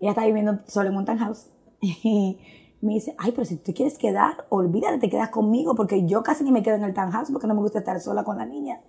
Ella 0.00 0.10
está 0.10 0.26
viviendo 0.26 0.58
sola 0.66 0.90
en 0.90 0.96
un 0.96 1.04
townhouse. 1.04 1.50
Y 2.82 2.86
me 2.86 2.94
dice, 2.94 3.14
ay, 3.16 3.30
pero 3.30 3.44
si 3.44 3.58
tú 3.58 3.72
quieres 3.72 3.96
quedar, 3.96 4.44
olvídate, 4.48 4.98
te 4.98 5.08
quedas 5.08 5.28
conmigo, 5.30 5.76
porque 5.76 6.04
yo 6.04 6.24
casi 6.24 6.42
ni 6.42 6.50
me 6.50 6.64
quedo 6.64 6.74
en 6.74 6.82
el 6.82 6.92
townhouse 6.92 7.30
porque 7.30 7.46
no 7.46 7.54
me 7.54 7.60
gusta 7.60 7.78
estar 7.78 8.00
sola 8.00 8.24
con 8.24 8.38
la 8.38 8.44
niña. 8.44 8.80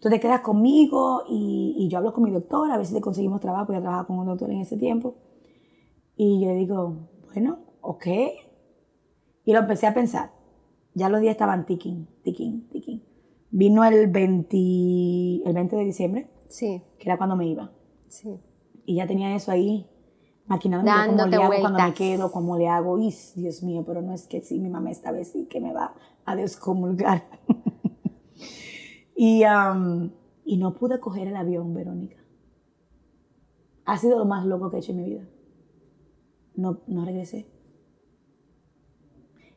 Tú 0.00 0.08
te 0.08 0.20
quedas 0.20 0.40
conmigo 0.40 1.24
y, 1.28 1.86
yo 1.90 1.98
hablo 1.98 2.14
con 2.14 2.24
mi 2.24 2.30
doctora, 2.30 2.74
a 2.74 2.76
ver 2.78 2.86
si 2.86 2.94
te 2.94 3.02
conseguimos 3.02 3.40
trabajo. 3.40 3.74
Yo 3.74 3.80
trabajaba 3.80 4.06
con 4.06 4.18
un 4.18 4.26
doctor 4.26 4.50
en 4.50 4.60
ese 4.60 4.78
tiempo. 4.78 5.16
Y 6.16 6.40
yo 6.40 6.48
le 6.48 6.54
digo, 6.54 6.96
bueno, 7.32 7.58
ok. 7.82 8.06
Y 9.44 9.52
lo 9.52 9.58
empecé 9.58 9.86
a 9.86 9.92
pensar. 9.92 10.32
Ya 10.94 11.10
los 11.10 11.20
días 11.20 11.32
estaban 11.32 11.66
ticking, 11.66 12.06
ticking, 12.22 12.68
ticking. 12.70 13.02
Vino 13.56 13.86
el 13.86 14.08
20, 14.08 14.54
el 15.46 15.52
20 15.54 15.76
de 15.76 15.84
diciembre, 15.84 16.30
Sí, 16.46 16.82
que 16.98 17.08
era 17.08 17.16
cuando 17.16 17.36
me 17.36 17.46
iba. 17.46 17.72
sí. 18.06 18.38
Y 18.84 18.96
ya 18.96 19.06
tenía 19.06 19.34
eso 19.34 19.50
ahí, 19.50 19.88
maquinando 20.46 20.90
cómo 20.92 21.26
le 21.26 21.36
hago 21.36 21.54
cuando 21.60 21.82
me 21.82 21.94
quedo, 21.94 22.30
cómo 22.30 22.58
le 22.58 22.68
hago. 22.68 22.98
Y 22.98 23.14
Dios 23.34 23.62
mío, 23.62 23.82
pero 23.86 24.02
no 24.02 24.12
es 24.12 24.26
que 24.26 24.42
sí, 24.42 24.60
mi 24.60 24.68
mamá 24.68 24.90
esta 24.90 25.10
vez 25.10 25.28
sí 25.32 25.46
que 25.46 25.58
me 25.58 25.72
va 25.72 25.94
a 26.26 26.36
descomulgar. 26.36 27.24
y, 29.16 29.42
um, 29.44 30.10
y 30.44 30.58
no 30.58 30.74
pude 30.74 31.00
coger 31.00 31.28
el 31.28 31.36
avión, 31.36 31.72
Verónica. 31.72 32.18
Ha 33.86 33.96
sido 33.96 34.18
lo 34.18 34.26
más 34.26 34.44
loco 34.44 34.70
que 34.70 34.76
he 34.76 34.80
hecho 34.80 34.92
en 34.92 34.98
mi 34.98 35.04
vida. 35.04 35.26
No, 36.56 36.82
no 36.86 37.06
regresé. 37.06 37.46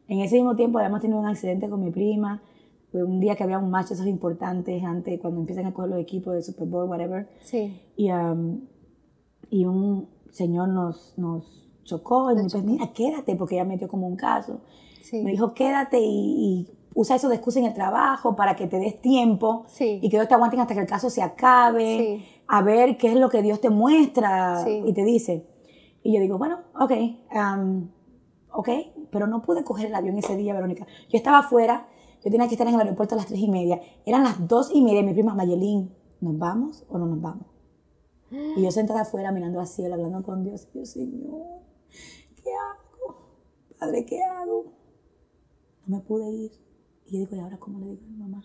En 0.08 0.22
ese 0.22 0.38
mismo 0.38 0.56
tiempo 0.56 0.80
habíamos 0.80 1.02
tenido 1.02 1.20
un 1.20 1.28
accidente 1.28 1.70
con 1.70 1.82
mi 1.82 1.92
prima. 1.92 2.42
Un 2.92 3.20
día 3.20 3.36
que 3.36 3.44
había 3.44 3.60
un 3.60 3.70
match 3.70 3.92
esos 3.92 4.08
importantes 4.08 4.84
antes, 4.84 5.20
cuando 5.20 5.40
empiezan 5.42 5.66
a 5.68 5.74
coger 5.74 5.92
los 5.92 6.00
equipos 6.00 6.34
de 6.34 6.42
Super 6.42 6.68
Bowl, 6.68 6.90
whatever. 6.90 7.28
Sí. 7.42 7.80
Y, 7.96 8.12
um, 8.12 8.62
y 9.52 9.66
un 9.66 10.08
señor 10.32 10.70
nos, 10.70 11.14
nos 11.18 11.70
chocó 11.84 12.32
y 12.32 12.36
me 12.36 12.44
dijo, 12.44 12.58
mira, 12.60 12.92
quédate, 12.94 13.36
porque 13.36 13.56
ella 13.56 13.66
metió 13.66 13.88
como 13.88 14.08
un 14.08 14.16
caso. 14.16 14.62
Sí. 15.02 15.22
Me 15.24 15.32
dijo, 15.32 15.54
quédate 15.54 16.00
y, 16.00 16.66
y 16.66 16.68
usa 16.96 17.16
eso 17.16 17.30
de 17.30 17.36
excusa 17.36 17.60
en 17.60 17.66
el 17.66 17.74
trabajo 17.74 18.36
para 18.36 18.56
que 18.56 18.66
te 18.68 18.78
des 18.80 19.00
tiempo 19.02 19.64
Sí. 19.68 20.00
y 20.02 20.10
que 20.10 20.18
Dios 20.18 20.28
te 20.28 20.34
aguanten 20.34 20.60
hasta 20.60 20.74
que 20.74 20.80
el 20.82 20.88
caso 20.88 21.10
se 21.12 21.22
acabe, 21.22 21.98
Sí. 22.20 22.26
a 22.48 22.62
ver 22.64 22.98
qué 22.98 23.10
es 23.10 23.16
lo 23.16 23.30
que 23.30 23.42
Dios 23.44 23.62
te 23.62 23.70
muestra 23.70 24.64
y 24.68 24.94
te 24.94 25.04
dice. 25.04 25.46
Y 26.04 26.14
yo 26.16 26.20
digo, 26.22 26.38
bueno, 26.40 26.60
ok, 26.80 26.92
um, 27.36 27.88
ok, 28.52 28.70
pero 29.12 29.28
no 29.28 29.42
pude 29.44 29.64
coger 29.64 29.88
el 29.88 29.96
avión 29.96 30.18
ese 30.18 30.36
día, 30.36 30.54
Verónica. 30.54 30.88
Yo 31.10 31.18
estaba 31.18 31.40
afuera, 31.40 31.88
yo 32.24 32.32
tenía 32.32 32.48
que 32.48 32.56
estar 32.56 32.68
en 32.68 32.76
el 32.76 32.82
aeropuerto 32.82 33.16
a 33.16 33.18
las 33.18 33.28
tres 33.28 33.40
y 33.40 33.48
media. 33.48 33.82
Eran 34.06 34.24
las 34.24 34.48
dos 34.48 34.72
y 34.74 34.82
media 34.82 35.02
y 35.02 35.04
mi 35.04 35.14
prima 35.14 35.34
Mayelín, 35.34 35.94
¿nos 36.22 36.38
vamos 36.38 36.86
o 36.90 36.98
no 36.98 37.06
nos 37.06 37.22
vamos? 37.22 37.46
Y 38.32 38.62
yo 38.62 38.72
sentada 38.72 39.02
afuera 39.02 39.32
mirando 39.32 39.60
al 39.60 39.68
cielo, 39.68 39.96
hablando 39.96 40.22
con 40.24 40.44
Dios. 40.44 40.68
Y 40.74 40.80
yo, 40.80 40.86
Señor, 40.86 41.62
¿qué 42.44 42.52
hago? 42.54 43.16
Padre, 43.80 44.06
¿qué 44.06 44.22
hago? 44.24 44.66
No 45.88 45.98
me 45.98 46.04
pude 46.04 46.30
ir. 46.30 46.52
Y 47.08 47.14
yo 47.14 47.20
digo, 47.20 47.36
¿y 47.36 47.40
ahora 47.40 47.58
cómo 47.58 47.80
le 47.80 47.88
digo 47.88 48.04
a 48.06 48.10
mi 48.10 48.18
mamá? 48.18 48.44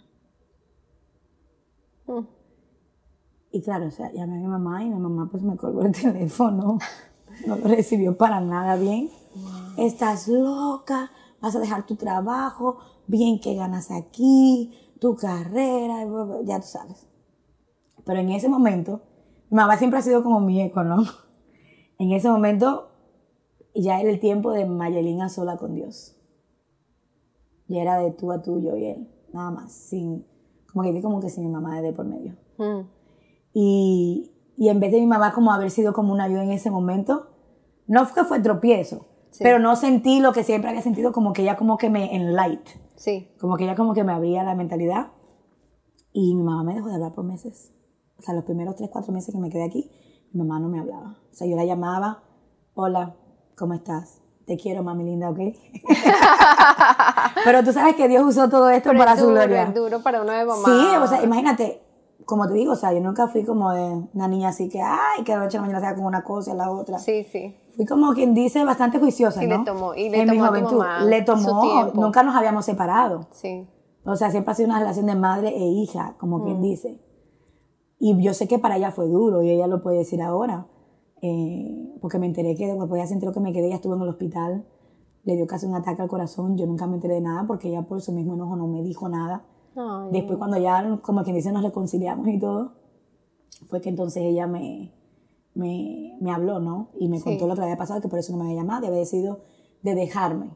Mm. 2.07 2.27
Y 3.53 3.63
claro, 3.63 3.87
o 3.87 3.91
sea, 3.91 4.11
llamé 4.13 4.37
a 4.37 4.41
mi 4.41 4.47
mamá 4.47 4.83
y 4.83 4.91
mi 4.91 4.99
mamá 4.99 5.29
pues 5.31 5.43
me 5.43 5.57
colgó 5.57 5.83
el 5.83 5.93
teléfono. 6.01 6.79
No 7.47 7.57
lo 7.57 7.69
recibió 7.69 8.17
para 8.17 8.41
nada 8.41 8.77
bien. 8.77 9.11
Estás 9.77 10.29
loca, 10.29 11.11
vas 11.41 11.55
a 11.57 11.61
dejar 11.61 11.85
tu 11.85 11.97
trabajo, 11.97 12.79
bien 13.07 13.41
que 13.41 13.55
ganas 13.55 13.91
aquí, 13.91 14.73
tu 15.01 15.17
carrera, 15.17 16.07
ya 16.45 16.61
tú 16.61 16.67
sabes. 16.67 17.07
Pero 18.05 18.21
en 18.21 18.31
ese 18.31 18.49
momento, 18.49 19.03
mi 19.51 19.57
mamá 19.57 19.77
siempre 19.77 19.99
ha 19.99 20.03
sido 20.03 20.23
como 20.23 20.41
mi 20.41 20.61
eco, 20.61 20.83
¿no? 20.83 21.05
En 21.97 22.11
ese 22.11 22.29
momento 22.29 22.89
ya 23.73 24.01
era 24.01 24.11
el 24.11 24.19
tiempo 24.19 24.51
de 24.51 24.67
Mayelín 24.67 25.23
a 25.23 25.29
sola 25.29 25.57
con 25.57 25.77
Dios. 25.77 26.17
Ya 27.69 27.83
era 27.83 27.99
de 27.99 28.11
tú 28.11 28.33
a 28.33 28.43
tú, 28.43 28.61
yo 28.61 28.77
y 28.77 28.85
él, 28.87 29.09
nada 29.33 29.53
más, 29.53 29.73
sin, 29.73 30.27
como 30.73 30.83
que 30.83 31.01
como 31.01 31.21
que 31.21 31.31
sin 31.31 31.45
mi 31.45 31.51
mamá 31.51 31.81
de 31.81 31.93
por 31.93 32.05
medio. 32.05 32.37
Mm. 32.59 32.81
Y, 33.55 34.33
y 34.57 34.69
en 34.69 34.81
vez 34.81 34.91
de 34.91 34.99
mi 35.01 35.07
mamá 35.07 35.33
como 35.33 35.53
haber 35.53 35.71
sido 35.71 35.93
como 35.93 36.13
una 36.13 36.25
ayuda 36.25 36.43
en 36.43 36.51
ese 36.51 36.71
momento, 36.71 37.29
no 37.87 38.05
fue 38.07 38.23
que 38.23 38.29
fue 38.29 38.41
tropiezo, 38.41 39.07
Sí. 39.31 39.43
pero 39.43 39.59
no 39.59 39.75
sentí 39.75 40.21
lo 40.21 40.33
que 40.33 40.45
siempre 40.45 40.71
había 40.71 40.83
sentido, 40.83 41.13
como 41.13 41.33
que 41.33 41.43
ella 41.43 41.57
como 41.57 41.77
que 41.77 41.91
me 41.91 42.15
enlight, 42.15 42.69
Sí. 42.97 43.29
como 43.41 43.57
que 43.57 43.65
ella 43.65 43.75
como 43.75 43.95
que 43.95 44.05
me 44.05 44.13
abría 44.13 44.45
la 44.45 44.55
mentalidad. 44.55 45.09
Y 46.13 46.35
mi 46.35 46.43
mamá 46.43 46.63
me 46.63 46.75
dejó 46.75 46.89
de 46.89 46.95
hablar 46.95 47.13
por 47.13 47.25
meses. 47.25 47.73
O 48.19 48.23
sea, 48.23 48.35
los 48.35 48.45
primeros 48.45 48.77
tres, 48.77 48.89
cuatro 48.93 49.13
meses 49.13 49.35
que 49.35 49.41
me 49.41 49.51
quedé 49.51 49.65
aquí, 49.65 49.91
mi 50.33 50.43
mamá 50.45 50.61
no 50.61 50.69
me 50.69 50.79
hablaba. 50.79 51.19
O 51.31 51.35
sea, 51.35 51.47
yo 51.49 51.57
la 51.57 51.65
llamaba, 51.65 52.23
hola, 52.75 53.17
¿cómo 53.57 53.75
estás? 53.75 54.21
Te 54.47 54.57
quiero, 54.57 54.85
mami 54.85 55.05
linda, 55.05 55.31
¿ok? 55.31 55.39
pero 57.45 57.65
tú 57.65 57.73
sabes 57.73 57.97
que 57.97 58.09
Dios 58.09 58.25
usó 58.25 58.49
todo 58.49 58.69
esto 58.71 58.91
Pero 58.91 58.99
para 58.99 59.15
es 59.15 59.21
su 59.21 59.27
gloria. 59.29 59.63
es 59.65 59.75
duro 59.75 60.03
para 60.03 60.23
uno 60.23 60.33
de 60.33 60.45
mamá. 60.45 60.65
Sí, 60.65 60.97
o 61.03 61.07
sea, 61.07 61.23
imagínate, 61.25 61.83
como 62.25 62.47
te 62.49 62.55
digo, 62.55 62.73
o 62.73 62.77
sea, 62.77 62.93
yo 62.93 63.01
nunca 63.01 63.29
fui 63.29 63.45
como 63.45 63.71
de 63.73 64.03
una 64.15 64.29
niña 64.29 64.49
así 64.49 64.69
que, 64.69 64.81
ay, 64.81 65.23
que 65.25 65.33
de 65.33 65.39
la 65.39 65.45
noche 65.45 65.59
a 65.59 65.61
la 65.61 65.67
mañana 65.67 65.81
sea 65.81 65.95
con 65.95 66.05
una 66.07 66.25
cosa 66.25 66.53
y 66.53 66.57
la 66.57 66.71
otra. 66.71 66.99
Sí, 66.99 67.25
sí. 67.25 67.57
Fui 67.77 67.85
como 67.87 68.13
quien 68.15 68.35
dice 68.35 68.65
bastante 68.65 68.99
juiciosa, 68.99 69.41
Sí, 69.41 69.47
¿no? 69.47 69.59
le 69.59 69.65
tomó- 69.65 69.95
y 69.95 70.09
le 70.09 70.21
en 70.23 70.31
mi 70.31 70.37
tomó 70.39 70.45
a 70.45 70.49
tu 70.49 70.55
juventud. 70.55 70.79
mamá 70.79 71.05
le 71.05 71.23
tomó, 71.23 71.85
nunca 71.95 72.23
nos 72.23 72.35
habíamos 72.37 72.65
separado. 72.65 73.27
Sí. 73.33 73.67
O 74.05 74.17
sea, 74.17 74.31
siempre 74.31 74.53
ha 74.53 74.55
sido 74.55 74.69
una 74.69 74.79
relación 74.79 75.07
de 75.07 75.15
madre 75.15 75.49
e 75.49 75.65
hija, 75.67 76.15
como 76.19 76.39
Mm. 76.39 76.45
quien 76.45 76.63
dice. 76.63 77.01
Y 77.99 78.21
yo 78.23 78.35
sé 78.35 78.47
que 78.49 78.59
para 78.59 78.77
ella 78.77 78.91
fue 78.91 79.09
duro, 79.09 79.43
y 79.43 79.51
ella 79.51 79.67
lo 79.67 79.83
puede 79.83 79.99
decir 79.99 80.21
ahora. 80.23 80.67
eh, 81.27 81.97
porque 82.03 82.19
me 82.19 82.27
enteré 82.27 82.55
que 82.55 82.67
después 82.67 82.93
ella 83.01 83.07
se 83.07 83.15
enteró 83.15 83.33
que 83.33 83.41
me 83.41 83.51
quedé, 83.55 83.69
ella 83.69 83.77
estuvo 83.77 83.95
en 83.95 84.03
el 84.03 84.09
hospital, 84.11 84.67
le 85.23 85.37
dio 85.37 85.47
casi 85.47 85.65
un 85.65 85.75
ataque 85.75 86.03
al 86.03 86.09
corazón, 86.09 86.59
yo 86.59 86.67
nunca 86.67 86.87
me 86.87 86.97
enteré 86.97 87.15
de 87.15 87.23
nada 87.23 87.47
porque 87.47 87.69
ella 87.69 87.81
por 87.81 88.03
su 88.03 88.13
mismo 88.13 88.35
enojo 88.35 88.57
no 88.57 88.67
me 88.67 88.83
dijo 88.83 89.09
nada. 89.09 89.43
Ay, 89.77 90.09
Después 90.13 90.39
cuando 90.39 90.57
ya, 90.59 90.99
como 91.03 91.23
quien 91.25 91.37
dice, 91.37 91.53
nos 91.53 91.63
reconciliamos 91.65 92.27
y 92.29 92.39
todo, 92.39 92.73
fue 93.69 93.81
que 93.81 93.89
entonces 93.89 94.23
ella 94.23 94.47
me, 94.47 94.93
me, 95.55 96.17
me 96.21 96.33
habló, 96.33 96.61
¿no? 96.61 96.89
Y 96.99 97.09
me 97.09 97.19
Sí. 97.19 97.25
contó 97.25 97.47
lo 97.47 97.55
que 97.55 97.61
le 97.61 97.67
había 97.67 97.77
pasado, 97.79 98.01
que 98.01 98.09
por 98.09 98.19
eso 98.19 98.33
no 98.33 98.39
me 98.39 98.51
había 98.51 98.63
llamado, 98.63 98.85
y 98.85 98.89
había 98.89 99.01
decidido 99.01 99.41
de 99.83 99.95
dejarme. 99.95 100.51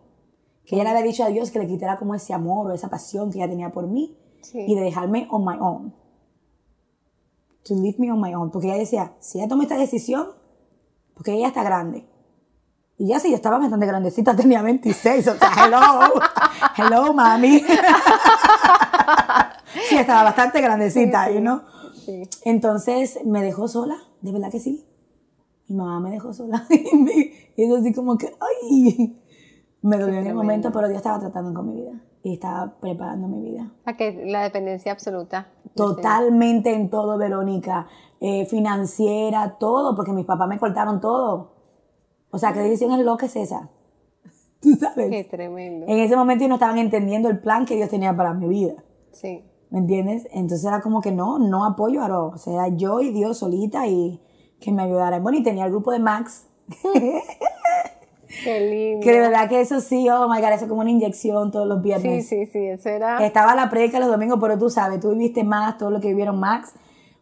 Que 0.65 0.75
ella 0.77 0.85
le 0.85 0.91
había 0.91 1.03
dicho 1.03 1.25
a 1.25 1.29
Dios 1.29 1.51
que 1.51 1.59
le 1.59 1.67
quitara 1.67 1.99
como 1.99 2.15
ese 2.15 2.35
amor 2.35 2.67
o 2.71 2.75
esa 2.75 2.89
pasión 2.91 3.31
que 3.31 3.39
ella 3.39 3.49
tenía 3.49 3.73
por 3.73 3.87
mí 3.87 4.17
Sí. 4.43 4.65
y 4.69 4.75
de 4.75 4.83
dejarme 4.83 5.27
on 5.31 5.45
my 5.45 5.57
own. 5.61 5.95
To 7.65 7.75
leave 7.75 7.97
me 7.99 8.11
on 8.13 8.21
my 8.21 8.35
own. 8.35 8.51
Porque 8.51 8.69
ella 8.69 8.77
decía, 8.79 9.13
si 9.21 9.39
ella 9.39 9.49
toma 9.49 9.65
esta 9.65 9.77
decisión, 9.77 10.29
porque 11.15 11.33
ella 11.35 11.49
está 11.49 11.63
grande. 11.63 12.07
Y 12.97 13.07
ya 13.09 13.21
sí, 13.21 13.31
yo 13.31 13.37
estaba 13.37 13.59
bastante 13.59 13.87
grandecita, 13.87 14.35
tenía 14.37 14.61
26, 14.63 15.29
o 15.29 15.35
sea, 15.37 15.51
hello, 15.67 15.79
hello, 16.77 17.13
mami. 17.15 17.63
estaba 20.03 20.23
bastante 20.25 20.61
grandecita, 20.61 21.25
Sí, 21.27 21.31
sí. 21.31 21.35
you 21.37 21.41
know. 21.41 21.61
Sí. 21.95 22.23
Entonces 22.45 23.19
me 23.25 23.43
dejó 23.43 23.69
sola, 23.69 23.97
de 24.21 24.33
verdad 24.33 24.51
que 24.51 24.61
sí. 24.61 24.85
Mi 25.69 25.77
mamá 25.77 26.01
me 26.01 26.11
dejó 26.11 26.33
sola. 26.33 26.67
y 26.71 27.63
eso 27.63 27.77
así 27.77 27.93
como 27.93 28.17
que, 28.17 28.33
ay, 28.41 29.21
me 29.83 29.97
dolió 29.99 30.09
en 30.09 30.15
el 30.19 30.25
tremendo. 30.25 30.43
momento, 30.43 30.73
pero 30.73 30.89
Dios 30.89 30.99
estaba 30.99 31.21
tratando 31.21 31.53
con 31.53 31.69
mi 31.69 31.81
vida 31.83 32.01
y 32.23 32.35
estaba 32.35 32.79
preparando 32.81 33.29
mi 33.29 33.41
vida. 33.43 33.71
Sea, 33.85 33.97
que 33.97 34.25
la 34.27 34.43
dependencia 34.43 34.93
absoluta. 34.93 35.49
Totalmente 35.75 36.75
en 36.75 36.91
todo, 36.91 37.19
Verónica. 37.19 37.87
Eh, 38.21 38.47
financiera, 38.47 39.59
todo, 39.61 39.95
porque 39.95 40.13
mis 40.13 40.27
papás 40.27 40.49
me 40.49 40.59
cortaron 40.59 41.01
todo. 41.01 41.53
O 42.31 42.39
sea, 42.39 42.53
¿qué 42.53 42.61
decisión 42.61 42.93
es 42.93 43.05
loca 43.05 43.27
es 43.27 43.37
esa? 43.37 43.69
Tú 44.61 44.75
sabes. 44.75 45.11
Qué 45.11 45.25
tremendo. 45.25 45.87
En 45.87 45.99
ese 45.99 46.17
momento 46.17 46.43
ellos 46.43 46.49
no 46.51 46.55
estaban 46.57 46.79
entendiendo 46.79 47.29
el 47.29 47.39
plan 47.41 47.65
que 47.67 47.77
Dios 47.77 47.89
tenía 47.91 48.17
para 48.17 48.35
mi 48.35 48.49
vida. 48.49 48.83
Sí. 49.13 49.45
¿Me 49.71 49.81
entiendes? 49.81 50.27
Entonces 50.33 50.65
era 50.67 50.81
como 50.81 51.01
que 51.01 51.13
no, 51.13 51.39
no 51.39 51.65
apoyo 51.65 52.03
a 52.03 52.09
Ro. 52.09 52.29
O 52.35 52.39
sea, 52.39 52.69
yo 52.69 53.01
y 53.01 53.11
Dios 53.11 53.39
solita 53.39 53.87
y 53.87 54.21
que 54.61 54.73
me 54.73 54.83
ayudaran. 54.83 55.23
Bueno, 55.23 55.39
y 55.39 55.43
tenía 55.43 55.65
el 55.67 55.71
grupo 55.71 55.93
de 55.93 55.99
Max. 55.99 56.47
Qué 58.45 58.61
lindo. 58.61 59.05
Que 59.05 59.13
de 59.13 59.21
verdad 59.21 59.49
que 59.49 59.61
eso 59.61 59.81
sí, 59.81 60.09
oh 60.11 60.29
my 60.29 60.41
God, 60.41 60.53
eso 60.53 60.65
es 60.65 60.69
como 60.69 60.83
una 60.83 60.91
inyección 60.91 61.51
todos 61.51 61.67
los 61.67 61.79
Sí, 61.79 61.83
viernes. 61.85 62.29
sí, 62.29 62.47
sí, 62.47 62.67
eso 62.67 62.89
era. 62.89 63.25
Estaba 63.25 63.55
la 63.55 63.71
predica 63.71 63.99
los 64.01 64.09
domingos, 64.11 64.39
pero 64.41 64.59
tú 64.59 64.69
sabes, 64.69 65.01
tú 65.01 65.11
viviste 65.13 65.45
más 65.45 65.79
todo 65.79 65.91
lo 65.91 66.01
que 66.01 66.09
vivieron 66.09 66.39
Max. 66.39 66.75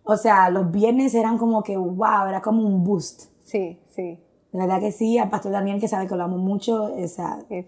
O 0.03 0.17
sea, 0.17 0.51
los 0.51 0.71
viernes 0.71 1.15
eran 1.15 1.39
como 1.39 1.63
que, 1.63 1.77
wow, 1.77 2.27
era 2.29 2.41
como 2.43 2.63
un 2.67 2.83
boost. 2.85 3.31
Sí, 3.45 3.81
sí. 3.95 4.21
De 4.53 4.59
verdad 4.59 4.81
que 4.81 4.91
sí, 4.93 5.19
al 5.19 5.31
pastor 5.31 5.53
Daniel, 5.53 5.81
que 5.81 5.89
sabe 5.89 6.07
que 6.09 6.15
lo 6.17 6.25
amo 6.25 6.39
mucho, 6.39 6.85
o 6.85 7.09
sea, 7.09 7.39
sí, 7.49 7.67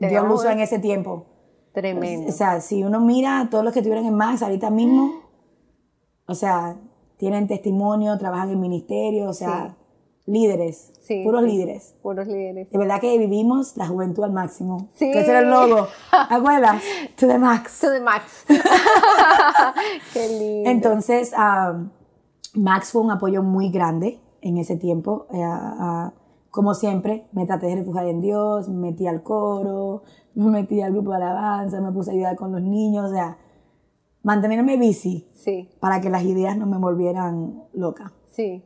Dios 0.00 0.26
lo 0.26 0.34
usó 0.34 0.48
en 0.50 0.60
ese 0.60 0.78
tiempo. 0.78 1.26
Tremendo. 1.72 2.28
O 2.28 2.32
sea, 2.32 2.60
si 2.60 2.84
uno 2.84 3.00
mira 3.00 3.40
a 3.40 3.50
todos 3.50 3.64
los 3.64 3.72
que 3.72 3.80
estuvieron 3.80 4.06
en 4.06 4.14
Max 4.14 4.42
ahorita 4.42 4.70
mismo, 4.70 5.22
o 6.26 6.34
sea, 6.34 6.76
tienen 7.16 7.46
testimonio, 7.46 8.18
trabajan 8.18 8.50
en 8.50 8.60
ministerio, 8.60 9.28
o 9.28 9.32
sea, 9.32 9.76
líderes, 10.26 10.92
Sí, 11.00 11.22
puros 11.24 11.42
sí. 11.42 11.50
líderes. 11.50 11.94
Puros 12.02 12.26
líderes. 12.28 12.70
De 12.70 12.78
verdad 12.78 13.00
que 13.00 13.18
vivimos 13.18 13.76
la 13.76 13.86
juventud 13.86 14.22
al 14.22 14.32
máximo. 14.32 14.88
Sí. 14.94 15.10
Que 15.10 15.20
ese 15.20 15.30
era 15.30 15.40
el 15.40 15.50
logo. 15.50 15.88
¿Acuerdas? 16.12 16.82
To 17.16 17.26
the 17.26 17.38
max. 17.38 17.80
To 17.80 17.90
the 17.90 18.00
max. 18.00 18.44
Qué 20.12 20.28
lindo. 20.28 20.70
Entonces, 20.70 21.32
ah, 21.36 21.76
Max 22.54 22.92
fue 22.92 23.02
un 23.02 23.10
apoyo 23.10 23.42
muy 23.42 23.70
grande 23.70 24.20
en 24.40 24.58
ese 24.58 24.76
tiempo. 24.76 25.26
Eh, 25.32 25.42
como 26.52 26.74
siempre, 26.74 27.26
me 27.32 27.46
traté 27.46 27.66
de 27.66 27.76
refugiar 27.76 28.06
en 28.06 28.20
Dios, 28.20 28.68
me 28.68 28.90
metí 28.90 29.06
al 29.06 29.22
coro, 29.22 30.02
me 30.34 30.50
metí 30.50 30.80
al 30.82 30.92
grupo 30.92 31.10
de 31.10 31.16
alabanza, 31.16 31.80
me 31.80 31.90
puse 31.92 32.10
a 32.10 32.14
ayudar 32.14 32.36
con 32.36 32.52
los 32.52 32.60
niños, 32.62 33.10
o 33.10 33.12
sea, 33.12 33.38
mantenerme 34.22 34.76
busy 34.76 35.26
Sí, 35.32 35.70
para 35.80 36.00
que 36.02 36.10
las 36.10 36.22
ideas 36.24 36.56
no 36.56 36.66
me 36.66 36.78
volvieran 36.78 37.64
loca. 37.72 38.12
sí. 38.30 38.62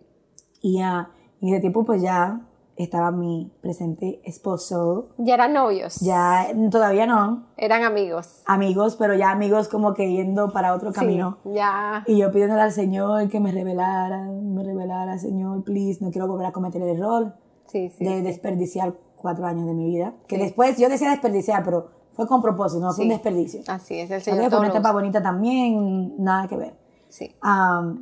Y 0.62 0.80
ah, 0.80 1.10
en 1.40 1.48
ese 1.50 1.60
tiempo, 1.60 1.84
pues 1.84 2.02
ya 2.02 2.40
estaba 2.74 3.12
mi 3.12 3.52
presente 3.62 4.20
esposo. 4.24 5.10
Ya 5.18 5.34
eran 5.34 5.52
novios. 5.52 6.00
Ya, 6.00 6.48
todavía 6.72 7.06
no, 7.06 7.46
Eran 7.56 7.84
amigos. 7.84 8.42
amigos, 8.46 8.96
pero 8.96 9.14
ya 9.14 9.30
amigos 9.30 9.68
como 9.68 9.94
que 9.94 10.10
yendo 10.10 10.50
para 10.50 10.74
otro 10.74 10.92
camino. 10.92 11.38
Sí, 11.44 11.50
ya. 11.54 12.02
Y 12.08 12.18
yo 12.18 12.32
pidiéndole 12.32 12.62
al 12.62 12.72
Señor 12.72 13.28
que 13.28 13.38
me 13.38 13.52
revelara, 13.52 14.24
me 14.24 14.64
revelara, 14.64 15.18
Señor, 15.18 15.62
please, 15.62 16.04
no 16.04 16.10
quiero 16.10 16.26
volver 16.26 16.46
a 16.46 16.52
cometer 16.52 16.82
el 16.82 16.96
error 16.96 17.34
Sí, 17.66 17.90
sí. 17.90 18.04
de 18.04 18.22
desperdiciar 18.22 18.94
cuatro 19.16 19.46
años 19.46 19.66
de 19.66 19.74
mi 19.74 19.86
vida. 19.86 20.14
Que 20.28 20.38
después 20.38 20.76
yo 20.78 20.88
decía 20.88 21.10
desperdiciar, 21.10 21.64
pero 21.64 21.90
fue 22.12 22.26
con 22.26 22.40
propósito, 22.40 22.80
no 22.82 22.92
fue 22.92 23.04
un 23.04 23.10
desperdicio. 23.10 23.60
Así 23.66 23.98
es, 23.98 24.10
el 24.10 24.22
Señor 24.22 24.48
todo 24.50 24.60
una 24.60 24.68
etapa 24.70 24.92
bonita 24.92 25.22
también, 25.22 26.14
nada 26.22 26.48
que 26.48 26.56
ver. 26.56 26.74
Sí, 27.08 27.30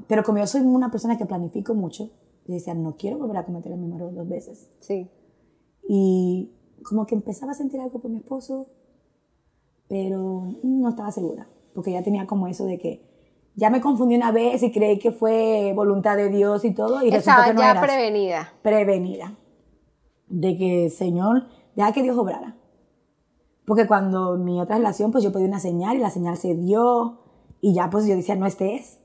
pero 0.08 0.22
como 0.22 0.38
yo 0.38 0.46
soy 0.46 0.62
una 0.62 0.90
persona 0.90 1.18
que 1.18 1.26
planifico 1.26 1.74
mucho, 1.74 2.10
yo 2.46 2.54
decía, 2.54 2.74
no 2.74 2.96
quiero 2.96 3.18
volver 3.18 3.38
a 3.38 3.44
cometer 3.44 3.72
el 3.72 3.78
mismo 3.78 3.96
error 3.96 4.14
dos 4.14 4.28
veces. 4.28 4.68
sí. 4.80 5.10
Y 5.86 6.50
como 6.82 7.06
que 7.06 7.14
empezaba 7.14 7.52
a 7.52 7.54
sentir 7.54 7.80
algo 7.80 7.98
por 8.00 8.10
mi 8.10 8.18
esposo, 8.18 8.68
pero 9.88 10.54
no 10.62 10.88
estaba 10.88 11.10
segura, 11.12 11.46
porque 11.74 11.92
ya 11.92 12.02
tenía 12.02 12.26
como 12.26 12.46
eso 12.46 12.64
de 12.66 12.78
que 12.78 13.02
ya 13.54 13.70
me 13.70 13.80
confundí 13.80 14.16
una 14.16 14.32
vez 14.32 14.62
y 14.62 14.72
creí 14.72 14.98
que 14.98 15.12
fue 15.12 15.72
voluntad 15.74 16.16
de 16.16 16.28
Dios 16.28 16.64
y 16.64 16.72
todo, 16.72 17.02
y 17.02 17.10
resultó 17.10 17.18
Estaba 17.18 17.44
que 17.46 17.54
no 17.54 17.60
ya 17.60 17.80
prevenida. 17.80 18.52
prevenida 18.62 19.38
de 20.40 20.56
que, 20.56 20.90
Señor, 20.90 21.44
deja 21.76 21.92
que 21.92 22.02
Dios 22.02 22.18
obrara. 22.18 22.56
Porque 23.66 23.86
cuando 23.86 24.36
mi 24.36 24.60
otra 24.60 24.76
relación, 24.76 25.10
pues 25.10 25.24
yo 25.24 25.32
pedí 25.32 25.44
una 25.44 25.60
señal 25.60 25.96
y 25.96 26.00
la 26.00 26.10
señal 26.10 26.36
se 26.36 26.54
dio 26.54 27.20
y 27.60 27.72
ya 27.72 27.88
pues 27.88 28.06
yo 28.06 28.14
decía, 28.14 28.36
no, 28.36 28.46
este 28.46 28.74
es. 28.74 28.98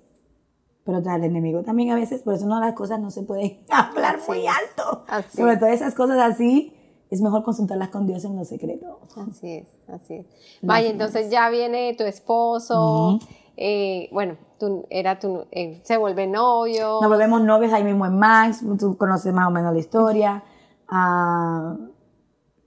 Pero 0.83 1.01
tal, 1.01 1.21
el 1.23 1.29
enemigo 1.29 1.61
también 1.63 1.91
a 1.91 1.95
veces, 1.95 2.23
por 2.23 2.33
eso 2.33 2.47
no 2.47 2.59
las 2.59 2.73
cosas 2.73 2.99
no 2.99 3.11
se 3.11 3.21
pueden 3.21 3.59
hablar 3.69 4.15
Así 4.15 4.27
muy 4.27 4.47
alto. 4.47 5.03
Así 5.07 5.37
Sobre 5.37 5.57
todo 5.57 5.69
esas 5.69 5.93
cosas 5.93 6.17
así, 6.19 6.73
es 7.09 7.21
mejor 7.21 7.43
consultarlas 7.43 7.89
con 7.89 8.07
Dios 8.07 8.25
en 8.25 8.35
lo 8.35 8.43
secreto. 8.43 8.99
Así 9.15 9.57
es, 9.57 9.67
así 9.87 10.15
es. 10.15 10.25
Vaya, 10.61 10.89
entonces 10.89 11.29
ya 11.29 11.49
viene 11.49 11.95
tu 11.95 12.03
esposo. 12.03 13.19
eh, 13.55 14.09
bueno, 14.11 14.35
tú, 14.59 14.85
era 14.89 15.19
tu, 15.19 15.45
eh, 15.51 15.79
se 15.83 15.97
vuelve 15.97 16.27
novio. 16.27 16.99
Nos 17.01 17.09
volvemos 17.09 17.41
novios 17.43 17.71
ahí 17.71 17.83
mismo 17.83 18.05
en 18.05 18.17
Max, 18.17 18.63
tú 18.79 18.97
conoces 18.97 19.31
más 19.31 19.47
o 19.47 19.51
menos 19.51 19.73
la 19.73 19.79
historia. 19.79 20.43
Ah, 20.89 21.75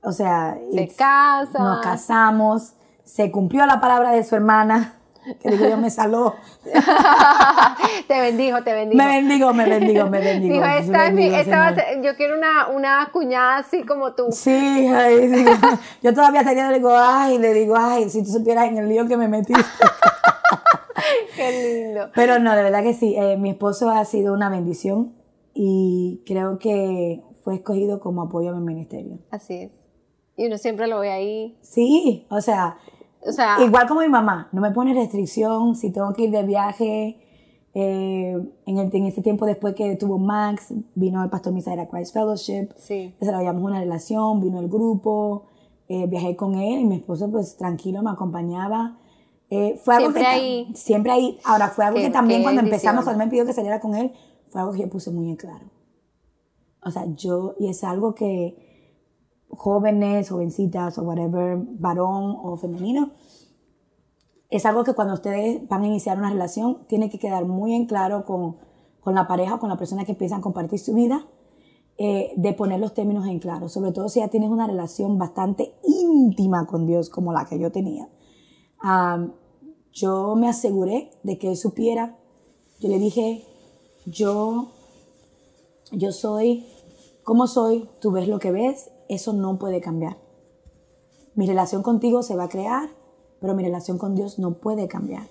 o 0.03 0.13
sea, 0.13 0.57
Se 0.75 0.89
casa. 0.89 1.59
nos 1.59 1.81
casamos, 1.81 2.75
se 3.05 3.31
cumplió 3.31 3.67
la 3.67 3.81
palabra 3.81 4.13
de 4.13 4.23
su 4.25 4.35
hermana, 4.37 4.95
que 5.41 5.51
digo 5.51 5.69
yo 5.69 5.77
me 5.77 5.91
saló. 5.91 6.35
te 8.09 8.21
bendijo, 8.21 8.63
te 8.63 8.73
bendijo. 8.73 9.03
Me 9.03 9.07
bendigo, 9.09 9.53
me 9.55 9.69
bendigo, 9.69 10.07
me 10.09 10.21
bendigo. 10.21 10.55
Dijo, 10.55 10.67
me 10.67 10.79
esta 10.79 11.07
es 11.07 11.13
mi- 11.13 11.23
bendigo, 11.23 11.37
esta 11.43 11.59
va 11.59 11.67
a 11.69 11.75
Señor". 11.75 11.85
ser- 11.87 12.03
yo 12.03 12.17
quiero 12.17 12.37
una, 12.37 12.69
una 12.69 13.09
cuñada 13.13 13.59
así 13.59 13.85
como 13.85 14.15
tú. 14.15 14.27
Sí, 14.33 14.51
ay, 14.89 15.31
sí. 15.33 15.45
yo 16.03 16.15
todavía 16.15 16.45
tenía, 16.45 16.69
le 16.71 16.77
digo, 16.79 16.93
ay, 16.97 17.39
le 17.39 17.53
digo, 17.55 17.77
ay, 17.79 18.09
si 18.11 18.23
tú 18.25 18.31
supieras 18.31 18.67
en 18.69 18.79
el 18.79 18.89
lío 18.89 19.07
que 19.07 19.17
me 19.17 19.29
metiste. 19.29 19.63
Qué 21.37 21.85
lindo. 21.87 22.11
Pero 22.15 22.39
no, 22.39 22.55
de 22.55 22.63
verdad 22.63 22.83
que 22.83 22.95
sí, 22.95 23.15
eh, 23.17 23.37
mi 23.37 23.51
esposo 23.51 23.91
ha 23.91 24.05
sido 24.05 24.33
una 24.35 24.49
bendición 24.49 25.13
y 25.55 26.23
creo 26.27 26.59
que 26.59 27.23
fue 27.43 27.57
escogido 27.57 28.01
como 28.01 28.23
apoyo 28.23 28.51
a 28.51 28.55
mi 28.55 28.65
ministerio. 28.65 29.19
Así 29.31 29.55
es. 29.55 29.73
Y 30.37 30.47
uno 30.47 30.59
siempre 30.59 30.87
lo 30.87 31.01
ve 31.01 31.11
ahí. 31.11 31.59
Sí, 31.61 32.27
o 32.31 32.41
sea, 32.41 32.79
O 33.27 33.33
sea, 33.33 33.57
igual 33.65 33.87
como 33.87 34.01
mi 34.01 34.09
mamá, 34.09 34.49
no 34.53 34.61
me 34.61 34.71
pone 34.71 34.95
restricción 34.95 35.75
si 35.77 35.91
tengo 35.93 36.13
que 36.13 36.23
ir 36.25 36.31
de 36.31 36.43
viaje. 36.43 37.19
eh, 37.75 38.37
en, 38.67 38.79
el, 38.79 38.95
en 38.95 39.07
ese 39.07 39.23
tiempo 39.23 39.47
después 39.47 39.75
que 39.75 39.97
tuvo 39.97 40.19
Max, 40.19 40.75
vino 40.95 41.23
el 41.23 41.31
pastor 41.31 41.53
Misael 41.55 41.81
a 41.81 41.89
Christ 41.89 42.13
Fellowship, 42.13 42.69
sí. 42.77 43.15
desarrollamos 43.19 43.63
una 43.63 43.81
relación, 43.81 44.41
vino 44.41 44.61
el 44.61 44.69
grupo, 44.69 45.45
eh, 45.89 46.07
viajé 46.07 46.37
con 46.37 46.55
él 46.57 46.81
y 46.81 46.85
mi 46.85 46.97
esposo 46.97 47.31
pues 47.31 47.57
tranquilo 47.57 48.03
me 48.03 48.11
acompañaba. 48.11 48.99
Eh, 49.51 49.79
fue 49.83 49.97
algo 49.97 50.11
Siempre 50.11 50.23
que 50.23 50.29
ahí. 50.29 50.73
Siempre 50.75 51.13
ahí. 51.13 51.39
Ahora 51.45 51.69
fue 51.69 51.85
algo 51.85 51.99
que 51.99 52.11
también 52.11 52.43
cuando 52.43 52.61
empezamos, 52.63 53.05
cuando 53.05 53.23
me 53.25 53.31
pidió 53.31 53.45
que 53.45 53.53
saliera 53.53 53.81
con 53.81 53.95
él, 53.95 54.13
fue 54.49 54.61
algo 54.63 54.73
que 54.73 54.81
yo 54.81 54.89
puse 54.89 55.11
muy 55.11 55.29
en 55.29 55.37
claro. 55.37 55.67
O 56.85 56.91
sea, 56.91 57.07
yo, 57.15 57.55
y 57.59 57.69
es 57.69 57.85
algo 57.85 58.15
que 58.15 58.57
jóvenes, 59.49 60.31
jovencitas 60.31 60.99
o 60.99 61.03
whatever, 61.03 61.57
varón 61.57 62.37
o 62.43 62.57
femenino, 62.57 63.13
es 64.51 64.67
algo 64.67 64.85
que 64.85 64.95
cuando 64.95 65.15
ustedes 65.15 65.67
van 65.69 65.83
a 65.83 65.87
iniciar 65.87 66.19
una 66.19 66.31
relación, 66.31 66.87
tiene 66.87 67.09
que 67.09 67.19
quedar 67.19 67.47
muy 67.47 67.75
en 67.75 67.87
claro 67.87 68.25
con, 68.25 68.57
con 69.01 69.15
la 69.15 69.27
pareja 69.27 69.55
o 69.55 69.59
con 69.59 69.71
la 69.71 69.79
persona 69.79 70.05
que 70.05 70.13
empiezan 70.13 70.41
a 70.41 70.43
compartir 70.43 70.79
su 70.79 70.95
vida, 70.95 71.27
eh, 71.99 72.33
de 72.37 72.53
poner 72.53 72.81
los 72.81 72.95
términos 72.95 73.27
en 73.27 73.39
claro, 73.39 73.69
sobre 73.69 73.93
todo 73.93 74.09
si 74.09 74.21
ya 74.21 74.29
tienes 74.29 74.51
una 74.51 74.67
relación 74.67 75.19
bastante 75.19 75.75
íntima 75.85 76.67
con 76.67 76.87
Dios 76.87 77.11
como 77.11 77.33
la 77.33 77.45
que 77.45 77.59
yo 77.59 77.71
tenía. 77.71 78.09
Yo 79.93 80.35
me 80.37 80.49
aseguré 80.49 81.11
de 81.23 81.39
que 81.39 81.51
él 81.51 81.57
supiera, 81.57 82.19
yo 82.81 82.89
le 82.89 82.99
dije, 82.99 83.45
yo, 84.07 84.73
yo 85.93 86.13
soy 86.13 86.67
como 87.23 87.47
soy, 87.47 87.89
tú 88.01 88.11
ves 88.11 88.27
lo 88.27 88.41
que 88.41 88.51
ves, 88.51 88.91
eso 89.09 89.33
no 89.33 89.59
puede 89.59 89.81
cambiar. 89.81 90.19
Mi 91.35 91.47
relación 91.47 91.83
contigo 91.83 92.23
se 92.23 92.35
va 92.35 92.45
a 92.45 92.49
crear, 92.49 92.91
pero 93.41 93.55
mi 93.55 93.63
relación 93.63 93.97
con 93.97 94.15
Dios 94.15 94.39
no 94.39 94.59
puede 94.59 94.89
cambiar. 94.89 95.29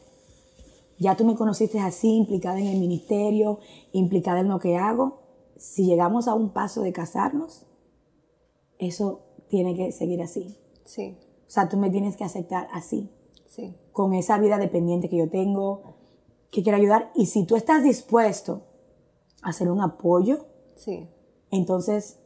Ya 0.97 1.17
tú 1.17 1.25
me 1.25 1.35
conociste 1.35 1.79
así, 1.79 2.15
implicada 2.15 2.59
en 2.59 2.67
el 2.67 2.79
ministerio, 2.79 3.59
implicada 3.91 4.39
en 4.39 4.47
lo 4.47 4.59
que 4.59 4.77
hago. 4.77 5.19
Si 5.57 5.85
llegamos 5.85 6.27
a 6.27 6.33
un 6.33 6.51
paso 6.53 6.81
de 6.81 6.93
casarnos, 6.93 7.65
eso 8.77 9.21
tiene 9.49 9.75
que 9.75 9.91
seguir 9.91 10.21
así. 10.21 10.55
Sí, 10.85 11.17
O 11.47 11.51
sea, 11.51 11.67
tú 11.69 11.77
me 11.77 11.89
tienes 11.89 12.15
que 12.15 12.23
aceptar 12.23 12.67
así, 12.71 13.09
sí. 13.47 13.75
con 13.91 14.13
esa 14.13 14.37
vida 14.37 14.57
dependiente 14.57 15.09
que 15.09 15.17
yo 15.17 15.29
tengo, 15.29 15.83
que 16.51 16.63
quiero 16.63 16.77
ayudar. 16.77 17.11
Y 17.15 17.25
si 17.25 17.45
tú 17.45 17.55
estás 17.55 17.83
dispuesto 17.83 18.63
a 19.41 19.49
hacer 19.49 19.69
un 19.69 19.81
apoyo, 19.81 20.50
Sí. 20.83 21.07
entonces 21.51 22.17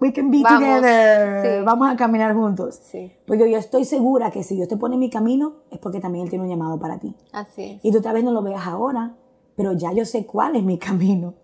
we 0.00 0.12
can 0.12 0.30
be 0.30 0.42
Vamos, 0.42 0.60
together. 0.60 1.58
sí. 1.60 1.64
Vamos 1.64 1.88
a 1.90 1.96
caminar 1.96 2.34
juntos. 2.34 2.78
Sí. 2.90 3.12
Porque 3.26 3.50
yo 3.50 3.56
estoy 3.56 3.84
segura 3.84 4.30
que 4.30 4.42
si 4.42 4.54
Dios 4.56 4.68
te 4.68 4.76
pone 4.76 4.94
en 4.94 5.00
mi 5.00 5.08
camino, 5.08 5.54
es 5.70 5.78
porque 5.78 6.00
también 6.00 6.24
Él 6.24 6.30
tiene 6.30 6.44
un 6.44 6.50
llamado 6.50 6.78
para 6.78 6.98
ti. 6.98 7.14
Así 7.32 7.62
es. 7.62 7.84
Y 7.84 7.90
tú 7.92 8.02
tal 8.02 8.14
vez 8.14 8.24
no 8.24 8.32
lo 8.32 8.42
veas 8.42 8.66
ahora, 8.66 9.16
pero 9.56 9.72
ya 9.72 9.92
yo 9.92 10.04
sé 10.04 10.26
cuál 10.26 10.56
es 10.56 10.62
mi 10.64 10.78
camino. 10.88 11.34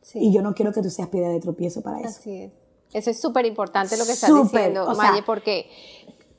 Sí. 0.00 0.20
Y 0.20 0.32
yo 0.32 0.40
no 0.42 0.54
quiero 0.54 0.72
que 0.72 0.80
tú 0.82 0.88
seas 0.90 1.08
piedra 1.08 1.28
de 1.30 1.40
tropiezo 1.40 1.82
para 1.82 1.98
eso. 2.00 2.08
Así 2.08 2.34
es. 2.34 2.52
Eso 2.94 3.10
es 3.10 3.20
súper 3.20 3.46
importante 3.46 3.96
lo 3.96 4.04
que 4.06 4.12
estás 4.12 4.28
Súper, 4.30 4.44
diciendo, 4.70 4.86
o 4.88 4.94
sea- 4.94 5.10
Maye, 5.10 5.22
porque 5.22 5.66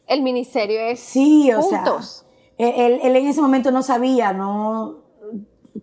el 0.07 0.21
ministerio 0.23 0.79
es 0.81 0.99
Sí, 0.99 1.51
o 1.51 1.61
juntos. 1.61 2.25
sea, 2.57 2.69
él, 2.69 2.99
él 3.03 3.15
en 3.15 3.27
ese 3.27 3.41
momento 3.41 3.71
no 3.71 3.83
sabía, 3.83 4.33
no 4.33 5.02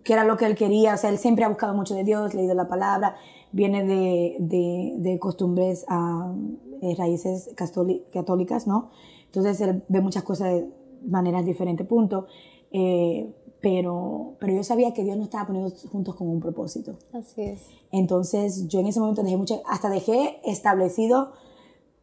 qué 0.03 0.13
era 0.13 0.23
lo 0.23 0.37
que 0.37 0.45
él 0.45 0.55
quería, 0.55 0.95
o 0.95 0.97
sea, 0.97 1.09
él 1.09 1.17
siempre 1.17 1.45
ha 1.45 1.49
buscado 1.49 1.73
mucho 1.73 1.95
de 1.95 2.03
Dios, 2.03 2.33
leído 2.33 2.53
la 2.53 2.67
palabra, 2.67 3.15
viene 3.51 3.83
de, 3.83 4.37
de, 4.39 4.93
de 4.97 5.19
costumbres, 5.19 5.85
ah, 5.87 6.33
eh, 6.81 6.95
raíces 6.97 7.49
católicas, 7.55 8.67
¿no? 8.67 8.89
Entonces 9.25 9.61
él 9.61 9.83
ve 9.87 10.01
muchas 10.01 10.23
cosas 10.23 10.51
de 10.51 10.69
maneras 11.05 11.45
diferentes, 11.45 11.85
punto. 11.87 12.27
Eh, 12.71 13.33
pero, 13.61 14.33
pero 14.39 14.53
yo 14.53 14.63
sabía 14.63 14.93
que 14.93 15.03
Dios 15.03 15.15
nos 15.17 15.25
estaba 15.25 15.45
poniendo 15.45 15.71
juntos 15.91 16.15
con 16.15 16.27
un 16.27 16.39
propósito. 16.39 16.97
Así 17.13 17.43
es. 17.43 17.69
Entonces 17.91 18.67
yo 18.67 18.79
en 18.79 18.87
ese 18.87 18.99
momento 18.99 19.21
dejé 19.21 19.37
mucho, 19.37 19.61
hasta 19.67 19.89
dejé 19.89 20.39
establecido, 20.43 21.33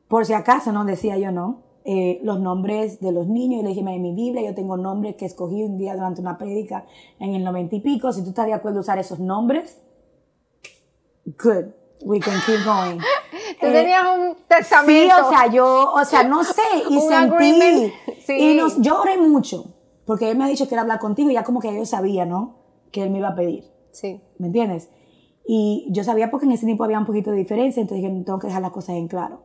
por 0.07 0.25
si 0.25 0.35
acaso, 0.35 0.73
no 0.73 0.85
decía 0.85 1.19
yo 1.19 1.33
no, 1.33 1.63
eh, 1.85 2.21
los 2.23 2.41
nombres 2.41 3.01
de 3.01 3.13
los 3.13 3.27
niños. 3.27 3.61
Y 3.61 3.63
le 3.63 3.69
dije, 3.71 3.81
en 3.81 4.03
mi 4.03 4.13
Biblia 4.15 4.43
yo 4.43 4.55
tengo 4.55 4.77
nombres 4.77 5.17
que 5.17 5.25
escogí 5.27 5.63
un 5.63 5.77
día 5.79 5.95
durante 5.95 6.21
una 6.21 6.37
prédica 6.39 6.87
en 7.19 7.35
el 7.35 7.45
noventa 7.45 7.77
y 7.77 7.81
pico. 7.81 8.13
Si 8.13 8.23
tú 8.23 8.31
estás 8.31 8.47
de 8.47 8.53
acuerdo 8.55 8.81
usar 8.81 8.99
esos 8.99 9.19
nombres, 9.19 9.81
good, 11.25 11.73
we 12.05 12.21
can 12.21 12.39
keep 12.47 12.65
going. 12.65 12.99
Tú 13.61 13.67
Eh, 13.67 13.73
tenías 13.73 14.03
un 14.17 14.37
testamento. 14.47 15.15
Sí, 15.17 15.21
o 15.27 15.31
sea, 15.31 15.51
yo, 15.51 15.93
o 15.93 16.05
sea, 16.05 16.23
no 16.23 16.45
sé, 16.45 16.63
y 16.91 17.01
sentí, 17.01 17.93
sí. 18.25 18.33
y 18.39 18.57
nos, 18.57 18.81
yo 18.81 19.01
oré 19.01 19.17
mucho, 19.19 19.75
porque 20.07 20.31
él 20.31 20.39
me 20.39 20.45
ha 20.45 20.49
dicho 20.49 20.69
que 20.69 20.75
era 20.75 20.83
hablar 20.83 20.99
contigo, 21.01 21.31
y 21.31 21.35
ya 21.35 21.43
como 21.45 21.61
que 21.61 21.75
yo 21.75 21.85
sabía, 21.85 22.25
¿no? 22.25 22.57
Que 22.93 23.03
él 23.03 23.11
me 23.11 23.19
iba 23.19 23.29
a 23.29 23.35
pedir, 23.35 23.65
Sí. 23.91 24.21
¿me 24.39 24.47
entiendes? 24.47 24.91
Y 25.47 25.89
yo 25.91 26.05
sabía 26.05 26.31
porque 26.31 26.47
en 26.47 26.53
ese 26.53 26.67
tiempo 26.67 26.85
había 26.85 26.99
un 26.99 27.07
poquito 27.07 27.31
de 27.31 27.39
diferencia, 27.39 27.81
entonces 27.81 28.03
dije, 28.09 28.23
tengo 28.25 28.39
que 28.39 28.47
dejar 28.47 28.63
las 28.63 28.71
cosas 28.71 28.97
en 28.97 29.09
claro. 29.09 29.43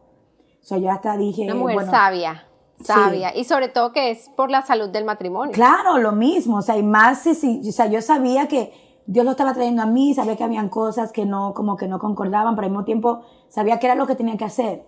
O 0.64 0.65
sea, 0.65 0.77
yo 0.77 0.90
hasta 0.90 1.18
dije, 1.18 1.44
Una 1.44 1.56
mujer 1.56 1.76
bueno, 1.76 1.91
sabia, 1.91 2.48
sabia. 2.81 3.35
Y 3.35 3.44
sobre 3.44 3.68
todo 3.68 3.91
que 3.91 4.11
es 4.11 4.30
por 4.35 4.49
la 4.49 4.61
salud 4.65 4.90
del 4.90 5.03
matrimonio. 5.06 5.53
Claro, 5.53 5.98
lo 5.98 6.14
mismo, 6.14 6.57
o 6.57 6.61
sea, 6.61 6.77
y 6.77 6.84
más 6.84 7.19
si, 7.19 7.35
si- 7.35 7.68
o 7.68 7.72
sea, 7.72 7.88
yo 7.88 8.02
sabía 8.02 8.48
que 8.48 8.73
Dios 9.06 9.26
lo 9.26 9.31
estaba 9.31 9.53
trayendo 9.53 9.81
a 9.81 9.85
mí, 9.85 10.14
sabía 10.14 10.38
que 10.38 10.44
habían 10.45 10.69
cosas 10.69 11.11
que 11.11 11.26
no, 11.26 11.53
como 11.53 11.76
que 11.76 11.88
no 11.90 11.99
concordaban, 11.99 12.56
pero 12.56 12.65
al 12.68 12.72
mismo 12.72 12.85
tiempo 12.85 13.22
sabía 13.49 13.77
que 13.77 13.88
era 13.88 13.95
lo 13.95 14.07
que 14.07 14.15
tenía 14.15 14.38
que 14.38 14.45
hacer. 14.45 14.85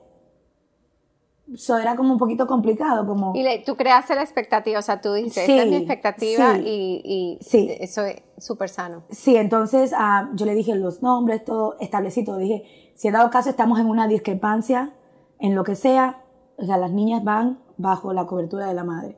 Eso 1.53 1.77
era 1.77 1.95
como 1.95 2.11
un 2.11 2.17
poquito 2.17 2.47
complicado, 2.47 3.05
como... 3.05 3.33
Y 3.35 3.43
le- 3.43 3.59
tú 3.59 3.75
creaste 3.75 4.15
la 4.15 4.23
expectativa, 4.23 4.79
o 4.79 4.81
sea, 4.81 4.99
tú 4.99 5.13
dices, 5.13 5.45
Sí, 5.45 5.51
esta 5.51 5.63
es 5.63 5.69
mi 5.69 5.75
expectativa 5.75 6.55
sí. 6.55 6.61
y, 6.65 7.01
y 7.03 7.43
Sí. 7.43 7.69
eso 7.79 8.03
es 8.03 8.23
súper 8.39 8.69
sano. 8.69 9.03
Sí, 9.11 9.35
entonces 9.35 9.93
ah, 9.95 10.29
yo 10.33 10.45
le 10.47 10.55
dije 10.55 10.73
los 10.73 11.03
nombres, 11.03 11.45
todo, 11.45 11.75
establecí 11.79 12.23
todo. 12.25 12.37
Dije, 12.37 12.63
si 12.95 13.09
en 13.09 13.13
dado 13.13 13.29
caso 13.29 13.49
estamos 13.51 13.79
en 13.79 13.87
una 13.87 14.07
discrepancia, 14.07 14.95
en 15.39 15.55
lo 15.55 15.63
que 15.63 15.75
sea, 15.75 16.23
o 16.57 16.65
sea, 16.65 16.77
las 16.77 16.91
niñas 16.91 17.23
van 17.23 17.59
bajo 17.77 18.13
la 18.13 18.25
cobertura 18.25 18.67
de 18.67 18.73
la 18.73 18.83
madre. 18.83 19.17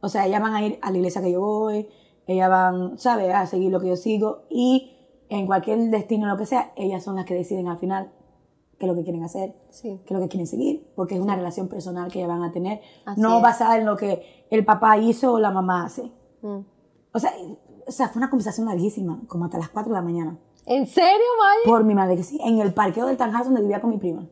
O 0.00 0.08
sea, 0.08 0.26
ellas 0.26 0.40
van 0.40 0.54
a 0.54 0.64
ir 0.64 0.78
a 0.82 0.90
la 0.90 0.96
iglesia 0.98 1.20
que 1.22 1.32
yo 1.32 1.40
voy, 1.40 1.88
ellas 2.26 2.48
van, 2.50 2.98
¿sabes?, 2.98 3.32
a 3.34 3.46
seguir 3.46 3.70
lo 3.72 3.80
que 3.80 3.88
yo 3.88 3.96
sigo 3.96 4.42
y 4.50 4.96
en 5.28 5.46
cualquier 5.46 5.78
destino, 5.90 6.26
lo 6.28 6.36
que 6.36 6.46
sea, 6.46 6.72
ellas 6.76 7.02
son 7.02 7.16
las 7.16 7.24
que 7.24 7.34
deciden 7.34 7.66
al 7.68 7.78
final 7.78 8.12
qué 8.78 8.86
es 8.86 8.88
lo 8.90 8.94
que 8.96 9.02
quieren 9.04 9.22
hacer, 9.24 9.54
Sí. 9.68 10.00
qué 10.04 10.12
es 10.14 10.20
lo 10.20 10.20
que 10.20 10.28
quieren 10.28 10.46
seguir, 10.46 10.92
porque 10.94 11.14
es 11.14 11.20
una 11.20 11.36
relación 11.36 11.68
personal 11.68 12.10
que 12.10 12.18
ellas 12.18 12.28
van 12.28 12.42
a 12.42 12.52
tener, 12.52 12.80
Así 13.04 13.20
no 13.20 13.36
es. 13.36 13.42
basada 13.42 13.78
en 13.78 13.86
lo 13.86 13.96
que 13.96 14.46
el 14.50 14.64
papá 14.64 14.98
hizo 14.98 15.32
o 15.34 15.38
la 15.38 15.50
mamá 15.50 15.84
hace. 15.84 16.12
Mm. 16.42 16.58
O 17.14 17.18
sea, 17.18 17.32
o 17.86 17.90
sea, 17.90 18.08
fue 18.08 18.20
una 18.20 18.30
conversación 18.30 18.66
larguísima, 18.66 19.20
como 19.26 19.44
hasta 19.46 19.58
las 19.58 19.68
4 19.70 19.92
de 19.92 19.98
la 19.98 20.04
mañana. 20.04 20.38
¿En 20.66 20.86
serio, 20.86 21.26
Maya? 21.38 21.60
Por 21.76 21.84
mi 21.84 21.94
madre 21.94 22.16
que 22.16 22.22
sí, 22.22 22.38
en 22.44 22.60
el 22.60 22.72
parqueo 22.74 23.06
del 23.06 23.16
Tanjas 23.16 23.44
donde 23.46 23.60
vivía 23.62 23.80
con 23.80 23.90
mi 23.90 23.98
prima. 23.98 24.28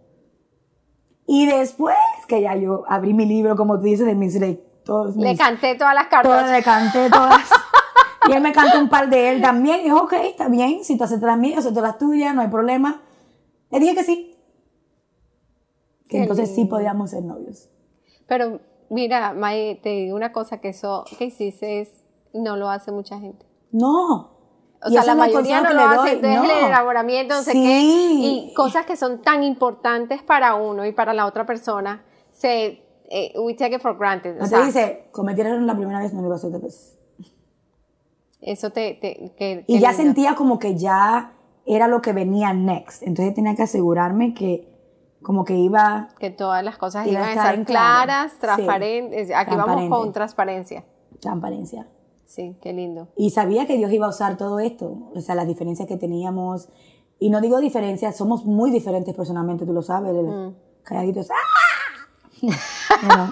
Y 1.32 1.46
después 1.46 1.96
que 2.26 2.42
ya 2.42 2.56
yo 2.56 2.82
abrí 2.88 3.14
mi 3.14 3.24
libro, 3.24 3.54
como 3.54 3.76
tú 3.78 3.84
dices, 3.84 4.04
de 4.04 4.16
mis 4.16 4.40
re- 4.40 4.60
todos 4.84 5.14
Le 5.14 5.28
mis- 5.30 5.38
canté 5.38 5.76
todas 5.76 5.94
las 5.94 6.08
todas, 6.08 6.24
cartas. 6.26 6.50
le 6.50 6.62
canté 6.64 7.08
todas. 7.08 7.48
y 8.28 8.32
él 8.32 8.40
me 8.42 8.52
cantó 8.52 8.80
un 8.80 8.88
par 8.88 9.08
de 9.08 9.28
él 9.30 9.40
también. 9.40 9.78
Y 9.80 9.84
dijo, 9.84 9.98
ok, 10.02 10.12
está 10.24 10.48
bien, 10.48 10.82
si 10.82 10.98
tú 10.98 11.04
aceptas 11.04 11.28
las 11.28 11.38
mías, 11.38 11.54
yo 11.54 11.60
acepto 11.60 11.80
las 11.82 11.98
tuyas, 11.98 12.34
no 12.34 12.40
hay 12.40 12.48
problema. 12.48 13.00
Le 13.70 13.78
dije 13.78 13.94
que 13.94 14.02
sí. 14.02 14.36
Que 16.08 16.16
Qué 16.16 16.22
entonces 16.22 16.52
sí 16.52 16.64
podíamos 16.64 17.10
ser 17.10 17.22
novios. 17.22 17.68
Pero 18.26 18.58
mira, 18.88 19.32
May, 19.32 19.80
te 19.80 19.90
digo 19.90 20.16
una 20.16 20.32
cosa, 20.32 20.58
que 20.60 20.70
eso 20.70 21.04
que 21.16 21.26
hiciste 21.26 21.80
es, 21.82 22.04
no 22.34 22.56
lo 22.56 22.68
hace 22.70 22.90
mucha 22.90 23.20
gente. 23.20 23.46
No. 23.70 24.39
O 24.82 24.88
Y 24.88 24.92
sea, 24.92 25.04
la 25.04 25.14
mayoría 25.14 25.60
no 25.60 25.72
lo 25.74 25.80
hace, 25.82 26.16
doy, 26.16 26.30
entonces 26.32 26.42
no. 26.42 26.58
el 26.58 26.64
enamoramiento, 26.66 27.34
no 27.34 27.42
sé 27.42 27.52
Sí. 27.52 27.62
qué, 27.62 27.80
y 27.82 28.54
cosas 28.54 28.86
que 28.86 28.96
son 28.96 29.20
tan 29.20 29.42
importantes 29.44 30.22
para 30.22 30.54
uno 30.54 30.86
y 30.86 30.92
para 30.92 31.12
la 31.12 31.26
otra 31.26 31.44
persona, 31.44 32.02
se, 32.32 32.82
eh, 33.10 33.32
we 33.38 33.54
take 33.54 33.74
it 33.74 33.82
for 33.82 33.98
granted. 33.98 34.40
O 34.40 34.46
sea, 34.46 34.60
te 34.60 34.66
dice, 34.66 35.08
cometieron 35.12 35.66
la 35.66 35.74
primera 35.76 35.98
vez, 36.00 36.14
no 36.14 36.20
lo 36.22 36.28
iba 36.28 36.36
a 36.36 36.38
hacer 36.38 36.48
otra 36.48 36.60
vez. 36.60 36.96
eso 38.40 38.70
te, 38.70 38.94
te 38.94 39.34
que, 39.36 39.64
Y 39.66 39.74
que 39.74 39.80
ya 39.80 39.90
lindo. 39.90 40.02
sentía 40.04 40.34
como 40.34 40.58
que 40.58 40.74
ya 40.76 41.32
era 41.66 41.86
lo 41.86 42.00
que 42.00 42.14
venía 42.14 42.54
next. 42.54 43.02
Entonces 43.02 43.34
tenía 43.34 43.54
que 43.54 43.64
asegurarme 43.64 44.32
que 44.32 44.66
como 45.22 45.44
que 45.44 45.54
iba... 45.56 46.08
que 46.18 46.30
todas 46.30 46.64
las 46.64 46.78
cosas 46.78 47.06
Iba 47.06 47.20
iban 47.20 47.28
a 47.28 47.32
estar 47.34 47.64
claras, 47.66 48.32
Sí. 48.32 48.38
transparentes. 48.40 49.30
Aquí 49.30 49.50
vamos 49.50 49.66
Transparente. 49.66 49.90
con 49.90 50.12
transparencia. 50.12 50.84
Transparencia. 51.20 51.86
Sí, 52.30 52.56
qué 52.62 52.72
lindo. 52.72 53.08
Y 53.16 53.30
sabía 53.30 53.66
que 53.66 53.76
Dios 53.76 53.90
iba 53.92 54.06
a 54.06 54.10
usar 54.10 54.36
todo 54.36 54.60
esto, 54.60 55.10
o 55.14 55.20
sea, 55.20 55.34
las 55.34 55.48
diferencias 55.48 55.88
que 55.88 55.96
teníamos. 55.96 56.68
Y 57.18 57.28
no 57.28 57.40
digo 57.40 57.58
diferencias, 57.60 58.16
somos 58.16 58.44
muy 58.44 58.70
diferentes 58.70 59.14
personalmente, 59.16 59.66
tú 59.66 59.72
lo 59.72 59.82
sabes, 59.82 60.14
el 60.14 60.26
Mm. 60.26 60.54
calladitos. 60.84 61.28
¡ah! 61.30 61.36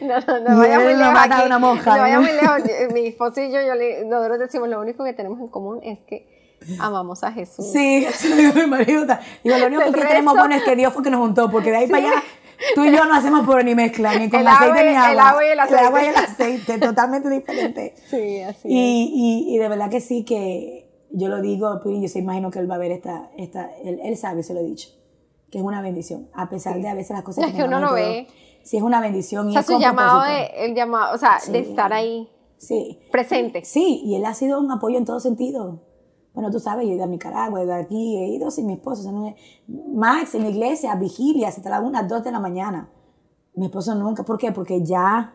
No, 0.00 0.20
no, 0.20 0.40
no 0.40 0.58
vaya 0.58 0.78
muy 0.78 0.92
lo 0.92 0.98
lejos. 1.00 1.14
aquí. 1.18 1.42
una 1.46 1.58
mosca, 1.58 1.96
No 1.96 2.02
vaya 2.02 2.20
muy 2.20 2.30
lejos. 2.32 2.60
Mi 2.94 3.06
esposo 3.06 3.40
y 3.40 3.50
yo, 3.50 3.60
yo 3.66 3.74
le- 3.74 4.04
nosotros 4.04 4.38
decimos 4.38 4.68
lo 4.68 4.80
único 4.80 5.02
que 5.04 5.12
tenemos 5.12 5.40
en 5.40 5.48
común 5.48 5.80
es 5.82 5.98
que 6.02 6.54
amamos 6.78 7.24
a 7.24 7.32
Jesús. 7.32 7.66
sí, 7.72 8.04
eso 8.08 8.34
digo 8.36 8.52
mi 8.54 8.66
marido. 8.66 9.04
Digo, 9.42 9.58
lo 9.58 9.66
único 9.66 9.82
Del 9.82 9.94
que 9.94 10.00
tenemos 10.02 10.34
bueno 10.34 10.54
es 10.54 10.62
que 10.64 10.76
Dios 10.76 10.92
fue 10.92 11.02
que 11.02 11.10
nos 11.10 11.20
juntó, 11.20 11.50
porque 11.50 11.70
de 11.70 11.76
ahí 11.78 11.86
para 11.88 12.08
allá 12.10 12.22
tú 12.74 12.84
y 12.84 12.92
yo 12.92 13.04
no 13.04 13.14
hacemos 13.14 13.46
por 13.46 13.64
ni 13.64 13.74
mezcla, 13.74 14.18
ni 14.18 14.28
con 14.30 14.40
El 14.40 14.48
aceite 14.48 14.70
agua 14.80 14.82
y- 14.82 14.88
ni 14.90 14.96
agua. 14.96 15.12
el 15.12 15.18
agua 15.20 15.44
y 15.46 15.48
el 15.50 15.60
aceite. 15.60 15.84
agua 15.84 16.02
y 16.02 16.06
el 16.06 16.16
aceite, 16.16 16.78
totalmente 16.78 17.30
diferente. 17.30 17.94
Sí, 18.10 18.40
así 18.40 18.58
es. 18.58 18.64
Y, 18.66 19.12
y, 19.48 19.54
y 19.54 19.58
de 19.58 19.68
verdad 19.68 19.90
que 19.90 20.00
sí 20.00 20.24
que 20.24 20.90
yo 21.10 21.28
lo 21.28 21.40
digo, 21.40 21.80
yo 21.84 22.08
se 22.08 22.18
imagino 22.18 22.50
que 22.50 22.58
él 22.58 22.70
va 22.70 22.74
a 22.74 22.78
ver 22.78 22.92
esta, 22.92 23.30
esta 23.36 23.70
él, 23.84 24.00
él 24.02 24.16
sabe, 24.16 24.42
se 24.42 24.54
lo 24.54 24.60
he 24.60 24.64
dicho, 24.64 24.88
que 25.50 25.58
es 25.58 25.64
una 25.64 25.80
bendición, 25.82 26.28
a 26.34 26.48
pesar 26.50 26.80
de 26.80 26.88
a 26.88 26.94
veces 26.94 27.10
las 27.12 27.22
cosas 27.22 27.46
Es 27.48 27.54
que 27.54 27.62
uno 27.64 27.78
y 27.78 27.82
todo, 27.82 27.94
ve. 27.94 28.26
Sí, 28.62 28.76
es 28.76 28.82
una 28.82 29.00
bendición. 29.00 29.46
O 29.46 29.50
y 29.50 29.52
sea, 29.52 29.60
es 29.60 29.66
su 29.66 29.78
llamado 29.78 30.22
de, 30.24 30.46
el 30.66 30.74
llamado, 30.74 31.14
o 31.14 31.18
sea, 31.18 31.38
de 31.48 31.60
estar 31.60 31.92
ahí 31.92 32.28
Sí, 32.58 32.98
presente. 33.12 33.64
sí, 33.64 34.00
y 34.04 34.16
él 34.16 34.24
ha 34.24 34.34
sido 34.34 34.58
un 34.58 34.70
apoyo 34.72 34.98
en 34.98 35.04
todo 35.04 35.20
sentido. 35.20 35.82
Bueno, 36.36 36.50
tú 36.50 36.60
sabes, 36.60 36.84
yo 36.86 36.92
he 36.92 36.96
ido 36.96 37.04
a 37.04 37.08
Nicaragua, 37.08 37.60
he 37.60 37.64
ido 37.64 37.74
aquí, 37.74 38.16
he 38.18 38.28
ido 38.28 38.50
sin 38.50 38.66
mi 38.66 38.74
esposo. 38.74 39.00
o 39.00 39.04
sea, 39.04 39.12
no 39.12 39.26
he- 39.26 39.36
Max 39.66 40.34
en 40.34 40.42
la 40.42 40.50
iglesia, 40.50 40.94
vigilias, 40.94 41.56
hasta 41.56 41.70
las 41.70 41.82
1, 41.82 42.02
2 42.06 42.22
de 42.22 42.30
la 42.30 42.38
mañana. 42.40 42.90
Mi 43.54 43.64
esposo 43.66 43.94
nunca, 43.94 44.22
¿por 44.22 44.36
qué? 44.36 44.52
Porque 44.52 44.84
ya 44.84 45.34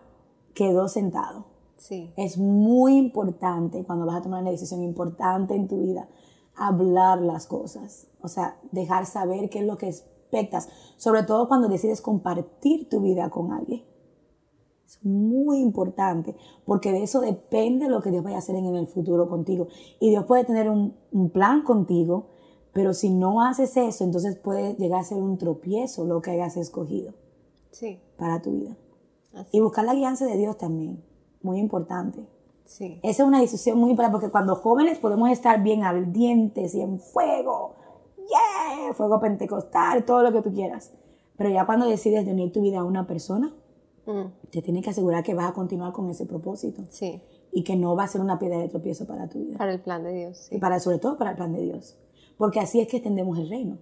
quedó 0.54 0.88
sentado. 0.88 1.46
Sí. 1.78 2.14
Es 2.16 2.38
muy 2.38 2.96
importante 2.98 3.84
cuando 3.84 4.06
vas 4.06 4.18
a 4.18 4.22
tomar 4.22 4.42
una 4.44 4.52
decisión 4.52 4.84
importante 4.84 5.56
en 5.56 5.68
tu 5.68 5.82
vida, 5.82 6.08
hablar 6.56 7.20
las 7.22 7.48
cosas. 7.48 8.08
O 8.22 8.28
sea, 8.28 8.60
dejar 8.72 9.08
saber 9.08 9.50
qué 9.50 9.60
es 9.62 9.66
lo 9.66 9.78
que 9.80 9.88
expectas. 9.88 10.70
Sobre 10.98 11.24
todo 11.24 11.48
cuando 11.48 11.68
decides 11.68 12.00
compartir 12.02 12.88
tu 12.90 13.02
vida 13.02 13.32
con 13.32 13.52
alguien. 13.52 13.84
Es 14.92 15.06
muy 15.06 15.60
importante 15.60 16.36
porque 16.66 16.92
de 16.92 17.04
eso 17.04 17.22
depende 17.22 17.88
lo 17.88 18.02
que 18.02 18.12
Dios 18.12 18.24
vaya 18.26 18.36
a 18.36 18.40
hacer 18.40 18.58
en 18.58 18.66
el 18.76 18.88
futuro 18.88 19.30
contigo. 19.30 19.68
Y 20.02 20.10
Dios 20.10 20.26
puede 20.26 20.44
tener 20.44 20.70
un, 20.70 20.96
un 21.14 21.30
plan 21.30 21.64
contigo, 21.64 22.28
pero 22.74 22.94
si 22.94 23.10
no 23.10 23.42
haces 23.42 23.78
eso, 23.78 24.04
entonces 24.04 24.36
puede 24.38 24.74
llegar 24.76 25.00
a 25.00 25.04
ser 25.06 25.20
un 25.22 25.38
tropiezo 25.38 26.04
lo 26.04 26.22
que 26.22 26.32
hayas 26.32 26.58
escogido 26.58 27.14
Sí. 27.72 28.00
para 28.18 28.42
tu 28.42 28.52
vida. 28.52 28.76
Así. 29.34 29.58
Y 29.58 29.60
buscar 29.62 29.86
la 29.86 29.94
guianza 29.94 30.26
de 30.26 30.36
Dios 30.36 30.58
también, 30.58 31.02
muy 31.42 31.60
importante. 31.60 32.28
Sí. 32.66 33.00
Esa 33.02 33.24
es 33.24 33.28
una 33.28 33.40
decisión 33.40 33.78
muy 33.80 33.92
importante 33.92 34.18
porque 34.20 34.32
cuando 34.32 34.56
jóvenes 34.56 35.00
podemos 35.00 35.30
estar 35.30 35.64
bien 35.64 35.84
ardientes 35.84 36.76
y 36.76 36.82
en 36.82 37.00
fuego, 37.00 37.76
yeah, 38.18 38.94
fuego 38.94 39.22
pentecostal, 39.22 40.04
todo 40.04 40.22
lo 40.22 40.34
que 40.34 40.42
tú 40.42 40.54
quieras. 40.54 40.92
Pero 41.38 41.50
ya 41.50 41.66
cuando 41.66 41.88
decides 41.88 42.26
de 42.26 42.34
unir 42.34 42.52
tu 42.52 42.62
vida 42.62 42.80
a 42.80 42.84
una 42.84 43.08
persona, 43.08 43.54
Mm, 44.06 44.50
te 44.50 44.62
tienes 44.62 44.84
que 44.84 44.90
asegurar 44.90 45.24
que 45.24 45.34
vas 45.34 45.50
a 45.50 45.54
continuar 45.54 45.94
con 45.94 46.10
ese 46.10 46.26
propósito 46.26 46.84
sí. 46.90 47.22
y 47.52 47.64
que 47.64 47.76
no 47.76 47.96
va 47.96 48.06
a 48.06 48.08
ser 48.08 48.22
una 48.22 48.40
piedra 48.40 48.58
de 48.58 48.68
tropiezo 48.68 49.06
para 49.06 49.30
tu 49.30 49.40
vida. 49.40 49.58
Para 49.58 49.74
el 49.74 49.82
plan 49.82 50.04
de 50.04 50.12
Dios. 50.14 50.48
Y 50.52 50.58
para, 50.58 50.80
sobre 50.80 50.98
todo 50.98 51.18
para 51.18 51.32
el 51.32 51.36
plan 51.38 51.54
de 51.54 51.62
Dios. 51.62 51.98
Porque 52.38 52.60
así 52.60 52.80
es 52.80 52.88
que 52.88 52.98
extendemos 52.98 53.38
el 53.38 53.50
reino. 53.50 53.78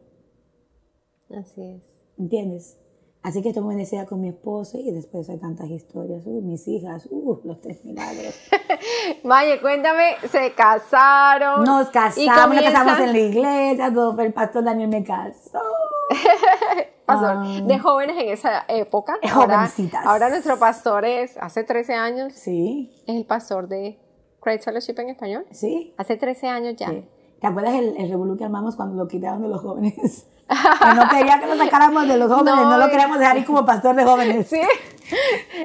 Así 1.29 1.61
es. 1.61 1.83
¿Entiendes? 2.17 2.77
Así 3.21 3.41
que 3.41 3.49
estoy 3.49 3.63
muy 3.63 3.75
bendecida 3.75 4.05
con 4.05 4.21
mi 4.21 4.29
esposo 4.29 4.77
y 4.79 4.91
después 4.91 5.29
hay 5.29 5.37
tantas 5.37 5.69
historias. 5.69 6.23
Uh, 6.25 6.41
mis 6.41 6.65
hijas, 6.69 7.05
uh, 7.11 7.39
los 7.43 7.59
tres 7.59 7.83
milagros. 7.83 8.33
Maye, 9.25 9.59
cuéntame, 9.59 10.15
se 10.31 10.53
casaron. 10.53 11.63
Nos 11.65 11.89
casamos, 11.89 12.55
nos 12.55 12.63
casamos 12.63 12.99
en 13.01 13.11
la 13.11 13.19
iglesia, 13.19 13.93
todo, 13.93 14.19
el 14.21 14.31
pastor 14.33 14.63
Daniel 14.63 14.87
me 14.89 15.03
casó. 15.03 15.59
pastor, 17.05 17.29
Ah. 17.37 17.59
de 17.65 17.77
jóvenes 17.79 18.15
en 18.19 18.29
esa 18.29 18.63
época. 18.69 19.17
Eh, 19.21 19.27
Ahora, 19.33 19.55
jovencitas. 19.57 20.05
ahora 20.05 20.29
nuestro 20.29 20.57
pastor 20.57 21.03
es, 21.05 21.35
hace 21.41 21.63
13 21.63 21.93
años, 21.95 22.33
Sí, 22.33 22.91
es 23.05 23.15
el 23.17 23.25
pastor 23.25 23.67
de 23.67 23.99
Christ 24.39 24.63
Fellowship 24.65 24.95
en 24.99 25.09
español. 25.09 25.45
sí. 25.51 25.93
Hace 25.97 26.15
13 26.15 26.47
años 26.47 26.75
ya. 26.77 26.87
sí. 26.89 27.05
¿Te 27.41 27.47
acuerdas 27.47 27.73
el, 27.75 27.95
el 27.97 28.09
revolú 28.09 28.37
que 28.37 28.43
armamos 28.45 28.75
cuando 28.75 28.95
lo 29.01 29.07
quitaron 29.07 29.41
de 29.41 29.47
los 29.49 29.61
jóvenes? 29.61 30.27
No 30.95 31.07
quería 31.09 31.39
que 31.39 31.47
lo 31.47 31.55
sacáramos 31.57 32.07
de 32.07 32.17
los 32.17 32.31
jóvenes, 32.31 32.55
no, 32.55 32.69
No, 32.71 32.77
lo 32.77 32.89
queríamos 32.89 33.19
dejar 33.19 33.35
ahí 33.37 33.43
como 33.45 33.65
pastor 33.65 33.95
de 33.95 34.03
jóvenes. 34.03 34.47
Sí. 34.47 34.61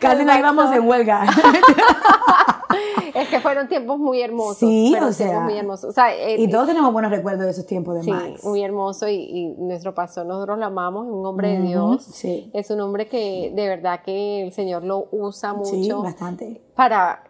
Casi 0.01 0.21
El 0.23 0.27
nos 0.27 0.39
íbamos 0.39 0.73
en 0.75 0.89
huelga. 0.89 1.25
es 3.15 3.29
que 3.29 3.41
fueron 3.41 3.69
tiempos 3.69 3.99
muy 3.99 4.21
hermosos. 4.23 4.59
Sí, 4.59 4.95
o 5.01 5.13
sea, 5.13 5.41
muy 5.41 5.57
hermosos. 5.59 5.91
O 5.91 5.93
sea, 5.93 6.15
eh, 6.15 6.37
y 6.41 6.49
todos 6.49 6.67
tenemos 6.67 6.93
buenos 6.93 7.11
recuerdos 7.11 7.45
de 7.45 7.51
esos 7.51 7.67
tiempos 7.67 7.95
de 7.97 8.03
Sí, 8.03 8.11
Max. 8.11 8.45
muy 8.45 8.63
hermoso 8.63 9.09
y, 9.09 9.15
y 9.17 9.47
nuestro 9.59 9.95
pastor, 9.95 10.27
nosotros 10.27 10.59
lo 10.59 10.67
amamos, 10.67 11.07
es 11.07 11.13
un 11.13 11.25
hombre 11.27 11.49
de 11.59 11.61
Dios. 11.61 12.03
sí. 12.05 12.51
Es 12.55 12.71
un 12.71 12.81
hombre 12.81 13.07
que 13.07 13.53
de 13.55 13.69
verdad 13.69 14.01
que 14.05 14.43
el 14.47 14.53
Señor 14.53 14.83
lo 14.85 15.09
usa 15.13 15.55
Sí, 15.65 15.77
mucho 15.77 16.03
bastante. 16.03 16.61
para 16.75 17.25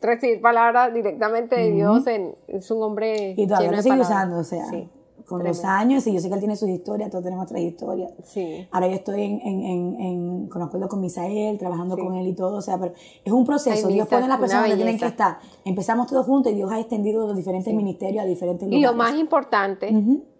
recibir 0.00 0.40
palabras 0.42 0.92
directamente 0.92 1.56
de 1.56 1.70
Dios. 1.72 2.06
En, 2.06 2.34
es 2.48 2.70
un 2.70 2.82
hombre 2.82 3.34
Y 3.36 3.46
todavía 3.46 3.70
lo 3.72 3.76
sigue 3.82 3.88
palabras. 3.96 4.10
usando, 4.10 4.38
o 4.38 4.44
sea, 4.44 4.66
Sí, 4.66 4.88
con 5.26 5.38
tremendo. 5.40 5.56
los 5.62 5.64
años, 5.64 6.06
y 6.06 6.12
yo 6.12 6.20
sé 6.20 6.28
que 6.28 6.34
él 6.34 6.40
tiene 6.40 6.56
sus 6.56 6.68
historias, 6.68 7.10
todos 7.10 7.24
tenemos 7.24 7.44
otras 7.46 7.60
historias. 7.62 8.12
Sí, 8.24 8.66
Ahora 8.70 8.88
yo 8.88 8.94
estoy 8.94 9.22
en, 9.22 9.40
en, 9.40 9.62
en, 9.64 10.00
en- 10.00 10.48
con 10.48 10.60
acuerdo 10.62 10.88
con 10.88 11.00
Misael, 11.00 11.56
trabajando 11.58 11.96
Sí. 11.96 12.02
con 12.02 12.14
él 12.14 12.26
y 12.28 12.34
todo, 12.34 12.56
o 12.58 12.60
sea, 12.62 12.78
pero 12.78 12.92
es 13.24 13.32
un 13.32 13.44
proceso. 13.44 13.88
Ay, 13.88 13.94
Dios 13.94 14.08
pone 14.08 14.24
a 14.24 14.28
las 14.28 14.38
personas 14.38 14.64
donde 14.64 14.76
tienen 14.76 14.98
que 14.98 15.06
estar. 15.06 15.38
Empezamos 15.64 16.06
todos 16.06 16.26
juntos 16.26 16.52
y 16.52 16.56
Dios 16.56 16.70
ha 16.70 16.78
extendido 16.80 17.26
los 17.26 17.36
diferentes 17.36 17.72
ministerios 17.74 18.22
a 18.24 18.26
diferentes 18.26 18.68
y 18.68 18.70
lugares. 18.72 18.90
lo 18.90 18.96
más 18.96 19.18
importante, 19.18 19.90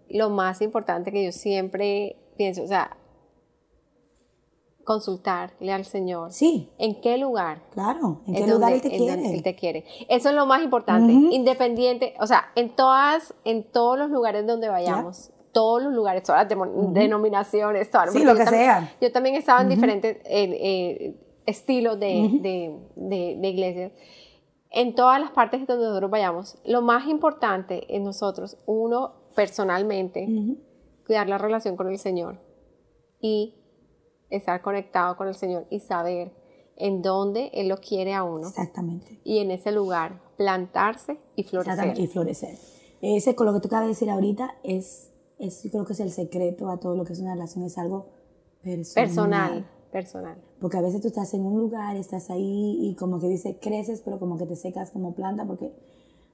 lo 0.09 0.29
más 0.29 0.61
importante 0.61 1.11
que 1.11 1.25
yo 1.25 1.31
siempre 1.31 2.17
pienso, 2.37 2.63
o 2.63 2.67
sea, 2.67 2.95
consultarle 4.85 5.73
al 5.73 5.83
Señor. 5.83 6.31
Sí, 6.31 6.69
¿En 6.77 7.01
qué 7.01 7.17
lugar? 7.17 7.63
claro. 7.71 8.21
¿En 8.27 8.35
qué 8.35 8.41
lugar 8.47 8.71
donde- 8.71 8.75
él 8.75 8.81
te 8.81 8.89
quiere? 8.97 9.33
Él 9.33 9.43
te 9.43 9.55
quiere. 9.55 9.83
Eso 10.07 10.29
es 10.29 10.35
lo 10.35 10.45
más 10.45 10.63
importante. 10.63 11.11
Ujú. 11.13 11.31
Independiente, 11.33 12.13
o 12.21 12.27
sea, 12.27 12.45
en 12.55 12.73
todas, 12.75 13.33
en 13.43 13.63
todos 13.63 13.97
los 13.97 14.09
lugares 14.09 14.45
donde 14.47 14.69
vayamos, 14.69 15.31
todos 15.51 15.81
los 15.83 15.93
lugares, 15.93 16.23
todas 16.23 16.41
las 16.43 16.49
demo- 16.49 16.91
denominaciones, 16.93 17.89
todas. 17.89 18.13
Sí, 18.13 18.23
lo 18.23 18.35
que 18.35 18.43
también- 18.45 18.63
sea. 18.63 18.93
Yo 19.01 19.11
también 19.11 19.35
estaba 19.35 19.61
en 19.61 19.69
diferentes 19.69 20.17
eh, 20.17 20.23
eh, 20.25 21.15
estilos 21.45 21.99
de, 21.99 22.29
de, 22.41 22.79
de- 22.95 23.37
de 23.41 23.47
iglesias. 23.49 23.91
En 24.69 24.93
todas 24.93 25.19
las 25.21 25.31
partes 25.31 25.65
donde 25.65 25.85
nosotros 25.87 26.11
vayamos, 26.11 26.57
lo 26.65 26.81
más 26.81 27.07
importante 27.07 27.95
en 27.95 28.03
nosotros, 28.03 28.57
uno 28.65 29.13
personalmente, 29.33 30.27
cuidar 31.07 31.27
la 31.29 31.37
relación 31.37 31.75
con 31.77 31.89
el 31.89 31.97
Señor 31.97 32.39
y 33.21 33.55
estar 34.29 34.61
conectado 34.61 35.15
con 35.17 35.27
el 35.27 35.35
Señor 35.35 35.65
y 35.69 35.79
saber 35.79 36.31
en 36.77 37.01
dónde 37.01 37.51
Él 37.53 37.67
lo 37.69 37.77
quiere 37.77 38.13
a 38.13 38.23
uno 38.23 38.47
Exactamente. 38.49 39.19
y 39.23 39.39
en 39.39 39.51
ese 39.51 39.71
lugar 39.71 40.21
plantarse 40.37 41.17
y 41.35 41.43
florecer. 41.43 41.73
Exactamente, 41.73 42.01
Y 42.01 42.07
florecer. 42.07 42.57
Ese, 43.01 43.35
con 43.35 43.45
lo 43.45 43.53
que 43.53 43.59
tú 43.61 43.67
acabas 43.67 43.85
de 43.85 43.89
decir 43.89 44.09
ahorita, 44.09 44.55
es, 44.63 45.11
es, 45.37 45.63
yo 45.63 45.69
creo 45.71 45.85
que 45.85 45.93
es 45.93 45.99
el 45.99 46.11
secreto 46.11 46.69
a 46.69 46.79
todo 46.79 46.95
lo 46.95 47.05
que 47.05 47.13
es 47.13 47.19
una 47.19 47.33
relación, 47.33 47.63
es 47.63 47.77
algo 47.77 48.07
personal. 48.61 49.05
Personal, 49.05 49.69
personal. 49.91 50.37
Porque 50.59 50.77
a 50.77 50.81
veces 50.81 51.01
tú 51.01 51.07
estás 51.07 51.33
en 51.33 51.45
un 51.45 51.57
lugar, 51.59 51.95
estás 51.97 52.29
ahí 52.29 52.77
y 52.81 52.95
como 52.95 53.19
que 53.19 53.27
dice, 53.27 53.57
creces, 53.61 54.01
pero 54.03 54.19
como 54.19 54.37
que 54.37 54.45
te 54.45 54.55
secas 54.55 54.91
como 54.91 55.13
planta 55.13 55.45
porque, 55.45 55.67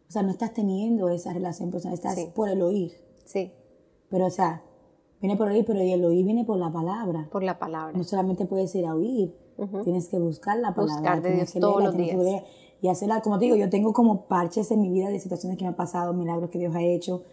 o 0.07 0.11
sea, 0.11 0.23
no 0.23 0.31
estás 0.31 0.53
teniendo 0.53 1.09
esa 1.09 1.33
relación 1.33 1.71
personal, 1.71 1.95
estás 1.95 2.15
Sí. 2.15 2.29
por 2.33 2.49
el 2.49 2.61
oír. 2.61 2.93
Sí, 3.25 3.51
Pero, 4.09 4.25
o 4.25 4.29
sea, 4.31 4.61
viene 5.21 5.37
por 5.37 5.47
oír, 5.47 5.63
pero 5.65 5.79
el 5.79 6.03
oír 6.03 6.25
viene 6.25 6.43
por 6.43 6.57
la 6.57 6.71
palabra. 6.71 7.27
por 7.31 7.43
la 7.43 7.57
palabra. 7.59 7.97
No 7.97 8.03
solamente 8.03 8.45
puedes 8.45 8.73
ir 8.75 8.85
a 8.85 8.95
oír, 8.95 9.33
tienes 9.83 10.07
que 10.09 10.17
buscar 10.19 10.57
la 10.57 10.73
palabra. 10.73 10.95
Buscar 10.95 11.21
de 11.21 11.35
Dios 11.35 11.53
todos 11.53 11.77
leerla, 11.81 11.85
los 11.85 11.97
días. 11.97 12.17
leer 12.17 12.43
y 12.81 12.87
hacerla, 12.87 13.21
como 13.21 13.37
te 13.37 13.45
digo, 13.45 13.55
yo 13.55 13.69
tengo 13.69 13.93
como 13.93 14.25
parches 14.25 14.71
en 14.71 14.81
mi 14.81 14.89
vida 14.89 15.09
de 15.09 15.19
situaciones 15.19 15.57
que 15.57 15.63
me 15.63 15.69
han 15.69 15.75
pasado, 15.75 16.13
milagros 16.13 16.49
que 16.49 16.57
Dios 16.57 16.75
ha 16.75 16.81
hecho, 16.81 17.23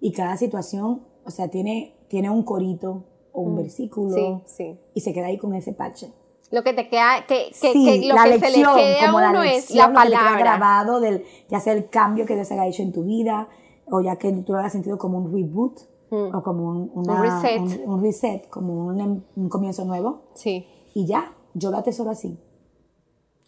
y 0.00 0.12
cada 0.12 0.36
situación, 0.36 1.02
o 1.24 1.30
sea, 1.30 1.48
tiene, 1.48 1.96
tiene 2.08 2.30
un 2.30 2.44
corito 2.44 3.02
o 3.32 3.40
un 3.42 3.56
versículo, 3.56 4.10
Mm. 4.16 4.40
Sí, 4.46 4.64
sí. 4.64 4.78
y 4.94 5.00
se 5.00 5.12
queda 5.12 5.26
ahí 5.26 5.38
con 5.38 5.54
ese 5.54 5.72
parche. 5.72 6.12
Lo 6.52 6.62
que 6.62 6.72
te 6.74 6.88
queda, 6.88 7.24
que, 7.26 7.46
que, 7.48 7.72
Sí, 7.72 7.84
que 8.02 8.06
lo 8.08 8.14
la 8.14 8.24
que 8.24 8.30
lección, 8.38 8.52
se 8.52 8.58
le 8.58 8.82
quede 8.84 9.00
a 9.00 9.06
como 9.06 9.20
la 9.20 9.30
uno 9.30 9.42
es 9.42 9.52
lección, 9.54 9.78
la 9.78 9.86
lo 9.88 9.92
que 9.94 10.02
te 10.02 10.08
queda 10.10 10.20
palabra. 10.20 10.38
grabado 10.44 11.00
del, 11.00 11.24
ya 11.48 11.58
sea 11.60 11.72
el 11.72 11.88
cambio 11.88 12.24
que 12.26 12.34
Dios 12.36 12.52
haya 12.52 12.66
hecho 12.66 12.82
en 12.82 12.92
tu 12.92 13.02
vida, 13.02 13.48
o 13.86 14.00
ya 14.02 14.16
que 14.16 14.30
tú 14.32 14.52
lo 14.52 14.58
hayas 14.60 14.72
sentido 14.72 14.98
como 14.98 15.18
un 15.18 15.32
reboot, 15.32 15.80
Mm. 16.12 16.34
o 16.36 16.42
como 16.42 16.68
un, 16.68 16.90
una- 16.94 17.14
Un 17.14 17.22
reset. 17.22 17.60
un- 17.86 17.90
un 17.94 18.02
reset, 18.02 18.48
como 18.50 18.86
un, 18.86 19.00
em- 19.00 19.22
un 19.34 19.48
comienzo 19.48 19.84
nuevo, 19.86 20.24
Sí, 20.34 20.66
y 20.94 21.06
ya, 21.06 21.32
yo 21.54 21.70
lo 21.70 21.78
atesoro 21.78 22.10
así. 22.10 22.38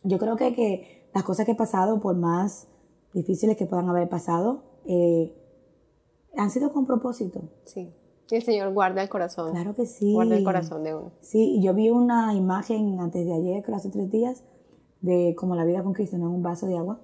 Yo 0.02 0.18
creo 0.18 0.36
que, 0.36 0.54
que 0.54 1.08
las 1.14 1.24
cosas 1.24 1.44
que 1.44 1.52
he 1.52 1.56
pasado, 1.56 2.00
por 2.00 2.16
más 2.16 2.66
difíciles 3.12 3.56
que 3.58 3.66
puedan 3.66 3.88
haber 3.90 4.08
pasado, 4.08 4.62
eh, 4.86 5.34
han 6.36 6.50
sido 6.50 6.72
con 6.72 6.86
propósito. 6.86 7.42
sí. 7.64 7.92
Y 8.30 8.36
el 8.36 8.42
Señor 8.42 8.72
guarda 8.72 9.02
el 9.02 9.10
corazón. 9.10 9.52
Claro 9.52 9.74
que 9.74 9.84
sí. 9.84 10.14
Guarda 10.14 10.34
el 10.38 10.44
corazón 10.44 10.82
de 10.82 10.94
uno. 10.94 11.12
Sí, 11.20 11.56
y 11.58 11.62
yo 11.62 11.74
vi 11.74 11.90
una 11.90 12.32
imagen 12.32 12.98
antes 12.98 13.26
de 13.26 13.34
ayer, 13.34 13.62
creo 13.62 13.76
hace 13.76 13.90
tres 13.90 14.10
días, 14.10 14.42
de 15.02 15.34
como 15.36 15.54
la 15.54 15.66
vida 15.66 15.82
con 15.84 15.92
Cristo, 15.92 16.16
¿no? 16.16 16.28
en 16.28 16.32
un 16.36 16.42
vaso 16.42 16.66
de 16.66 16.78
agua. 16.78 16.98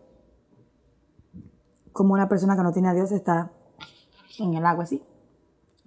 Como 1.92 2.14
una 2.14 2.26
persona 2.28 2.56
que 2.56 2.62
no 2.62 2.72
tiene 2.72 2.88
a 2.88 2.94
Dios 2.94 3.12
está 3.12 3.52
en 4.38 4.54
el 4.54 4.64
agua 4.64 4.84
así. 4.84 5.02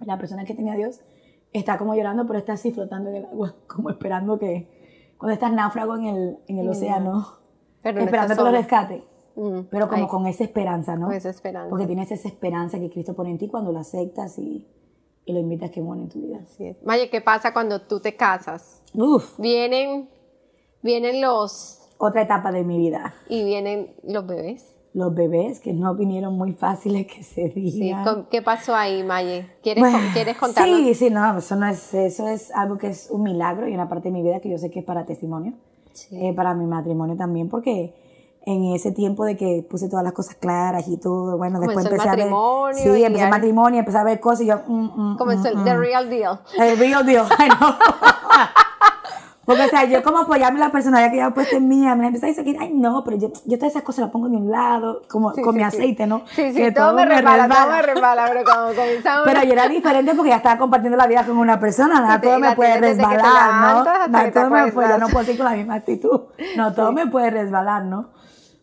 La 0.00 0.18
persona 0.18 0.44
que 0.44 0.54
tiene 0.54 0.72
a 0.72 0.76
Dios 0.76 1.00
está 1.52 1.78
como 1.78 1.94
llorando, 1.94 2.26
pero 2.26 2.38
está 2.38 2.54
así 2.54 2.72
flotando 2.72 3.10
en 3.10 3.16
el 3.16 3.24
agua, 3.26 3.54
como 3.66 3.90
esperando 3.90 4.38
que, 4.38 5.14
cuando 5.18 5.34
estás 5.34 5.52
náufrago 5.52 5.96
en 5.96 6.04
el, 6.04 6.38
en 6.48 6.58
el 6.58 6.68
océano, 6.68 7.26
Pero 7.82 8.00
esperando 8.00 8.34
que 8.36 8.42
lo 8.42 8.50
rescate. 8.50 9.04
Mm, 9.36 9.60
Pero 9.70 9.88
como 9.88 10.02
ay, 10.04 10.08
con 10.08 10.26
esa 10.26 10.44
esperanza, 10.44 10.96
¿no? 10.96 11.06
con 11.06 11.14
esa 11.14 11.30
esperanza. 11.30 11.68
Porque 11.70 11.86
tienes 11.86 12.10
esa 12.12 12.28
esperanza 12.28 12.78
que 12.78 12.88
Cristo 12.90 13.14
pone 13.14 13.30
en 13.30 13.38
ti 13.38 13.48
cuando 13.48 13.72
lo 13.72 13.80
aceptas 13.80 14.38
y, 14.38 14.68
y 15.24 15.32
lo 15.32 15.40
invitas 15.40 15.70
que 15.70 15.80
muere 15.82 16.02
en 16.02 16.08
tu 16.08 16.20
vida. 16.20 16.38
Así 16.42 16.66
es. 16.66 16.82
Maye, 16.84 17.10
¿qué 17.10 17.20
pasa 17.20 17.52
cuando 17.52 17.80
tú 17.82 17.98
te 18.00 18.14
casas? 18.14 18.82
Uf, 18.94 19.38
Vienen, 19.38 20.08
vienen 20.82 21.20
los, 21.20 21.80
otra 21.98 22.22
etapa 22.22 22.52
de 22.52 22.62
mi 22.62 22.78
vida. 22.78 23.14
y 23.28 23.44
vienen 23.44 23.94
los 24.04 24.24
bebés. 24.26 24.73
Los 24.94 25.12
bebés 25.12 25.58
que 25.58 25.72
no 25.72 25.94
vinieron 25.96 26.38
muy 26.38 26.52
fáciles 26.52 27.06
que 27.08 27.22
se 27.24 27.50
Sí, 27.52 27.60
digan. 27.80 28.04
con- 28.04 28.24
¿Qué 28.26 28.40
pasó 28.42 28.76
ahí, 28.76 29.02
Maye? 29.02 29.50
¿Quieres, 29.60 29.82
Bueno, 29.82 29.98
¿quieres 30.12 30.36
contarnos? 30.36 30.78
Sí, 30.78 30.94
sí, 30.94 31.10
no, 31.10 31.36
eso 31.38 31.56
no 31.56 31.66
es, 31.66 31.92
eso 31.94 32.28
es 32.28 32.52
algo 32.54 32.78
que 32.78 32.86
es 32.88 33.10
un 33.10 33.24
milagro 33.24 33.66
y 33.68 33.74
una 33.74 33.88
parte 33.88 34.08
de 34.08 34.12
mi 34.12 34.22
vida 34.22 34.38
que 34.40 34.48
yo 34.50 34.56
sé 34.56 34.70
que 34.70 34.78
es 34.78 34.84
para 34.84 35.04
testimonio, 35.04 35.54
Sí. 35.92 36.16
eh, 36.16 36.32
para 36.32 36.54
mi 36.54 36.64
matrimonio 36.66 37.16
también, 37.16 37.48
porque 37.48 37.92
en 38.46 38.72
ese 38.74 38.92
tiempo 38.92 39.24
de 39.24 39.36
que 39.36 39.66
puse 39.68 39.88
todas 39.88 40.04
las 40.04 40.12
cosas 40.12 40.36
claras 40.36 40.86
y 40.86 40.96
todo, 40.96 41.38
bueno, 41.38 41.58
después 41.58 41.74
Comenzó 41.88 41.88
el 41.88 41.94
empecé 41.94 42.08
a 42.08 42.12
ver, 42.12 42.18
matrimonio 42.26 42.94
sí, 42.94 43.04
empecé 43.04 43.24
el 43.24 43.30
matrimonio, 43.30 43.78
empecé 43.80 43.98
a 43.98 44.04
ver 44.04 44.20
cosas 44.20 44.42
y 44.42 44.46
yo, 44.46 44.60
mm, 44.68 45.12
mm, 45.12 45.16
Comenzó 45.16 45.44
mm, 45.52 45.58
el 45.58 45.64
The 45.64 45.76
Real 45.76 46.08
Deal. 46.10 46.38
El 46.56 46.78
real 46.78 47.04
deal, 47.04 47.26
ay 47.38 47.48
no. 47.60 47.74
Porque, 49.46 49.62
o 49.62 49.68
sea, 49.68 49.84
yo 49.84 50.02
como 50.02 50.18
apoyarme 50.18 50.58
la 50.58 50.70
personalidad 50.70 51.10
que 51.10 51.18
ya 51.18 51.26
he 51.26 51.30
puesto 51.32 51.56
en 51.56 51.68
mí, 51.68 51.80
me 51.96 52.06
empecé 52.06 52.26
a 52.26 52.28
decir, 52.30 52.56
ay, 52.58 52.72
no, 52.74 53.02
pero 53.04 53.16
yo, 53.18 53.28
yo 53.44 53.58
todas 53.58 53.72
esas 53.72 53.82
cosas 53.82 54.02
las 54.02 54.10
pongo 54.10 54.26
en 54.26 54.36
un 54.36 54.50
lado, 54.50 55.02
como 55.08 55.32
Sí, 55.32 55.42
con 55.42 55.52
sí, 55.54 55.58
mi 55.58 55.64
aceite, 55.64 56.06
¿no? 56.06 56.22
Sí, 56.30 56.52
sí, 56.52 56.56
Que 56.56 56.72
todo, 56.72 56.94
me 56.94 57.04
resbala, 57.04 57.48
todo 57.48 57.70
me 57.70 57.82
resbala, 57.82 58.24
pero 58.28 58.44
cuando 58.44 58.74
comenzamos... 58.74 59.22
Pero 59.24 59.42
yo 59.42 59.52
era 59.52 59.68
diferente 59.68 60.14
porque 60.14 60.30
ya 60.30 60.36
estaba 60.36 60.58
compartiendo 60.58 60.96
la 60.96 61.06
vida 61.06 61.24
con 61.26 61.36
una 61.36 61.58
persona, 61.60 62.00
nada, 62.00 62.20
te- 62.20 62.26
todo 62.28 62.38
me 62.38 62.54
puede 62.56 62.74
que 62.74 62.80
resbalar, 62.80 63.54
¿no? 63.60 63.84
Nada, 64.08 64.24
que 64.24 64.30
todo 64.32 64.50
me 64.50 64.72
puede, 64.72 64.88
yo 64.88 64.98
no 64.98 65.08
puedo 65.08 65.24
seguir 65.24 65.40
con 65.40 65.50
la 65.50 65.56
misma 65.56 65.74
actitud, 65.74 66.20
no, 66.56 66.72
todo 66.72 66.92
me 66.92 67.06
puede 67.06 67.30
resbalar, 67.30 67.84
¿no? 67.84 68.10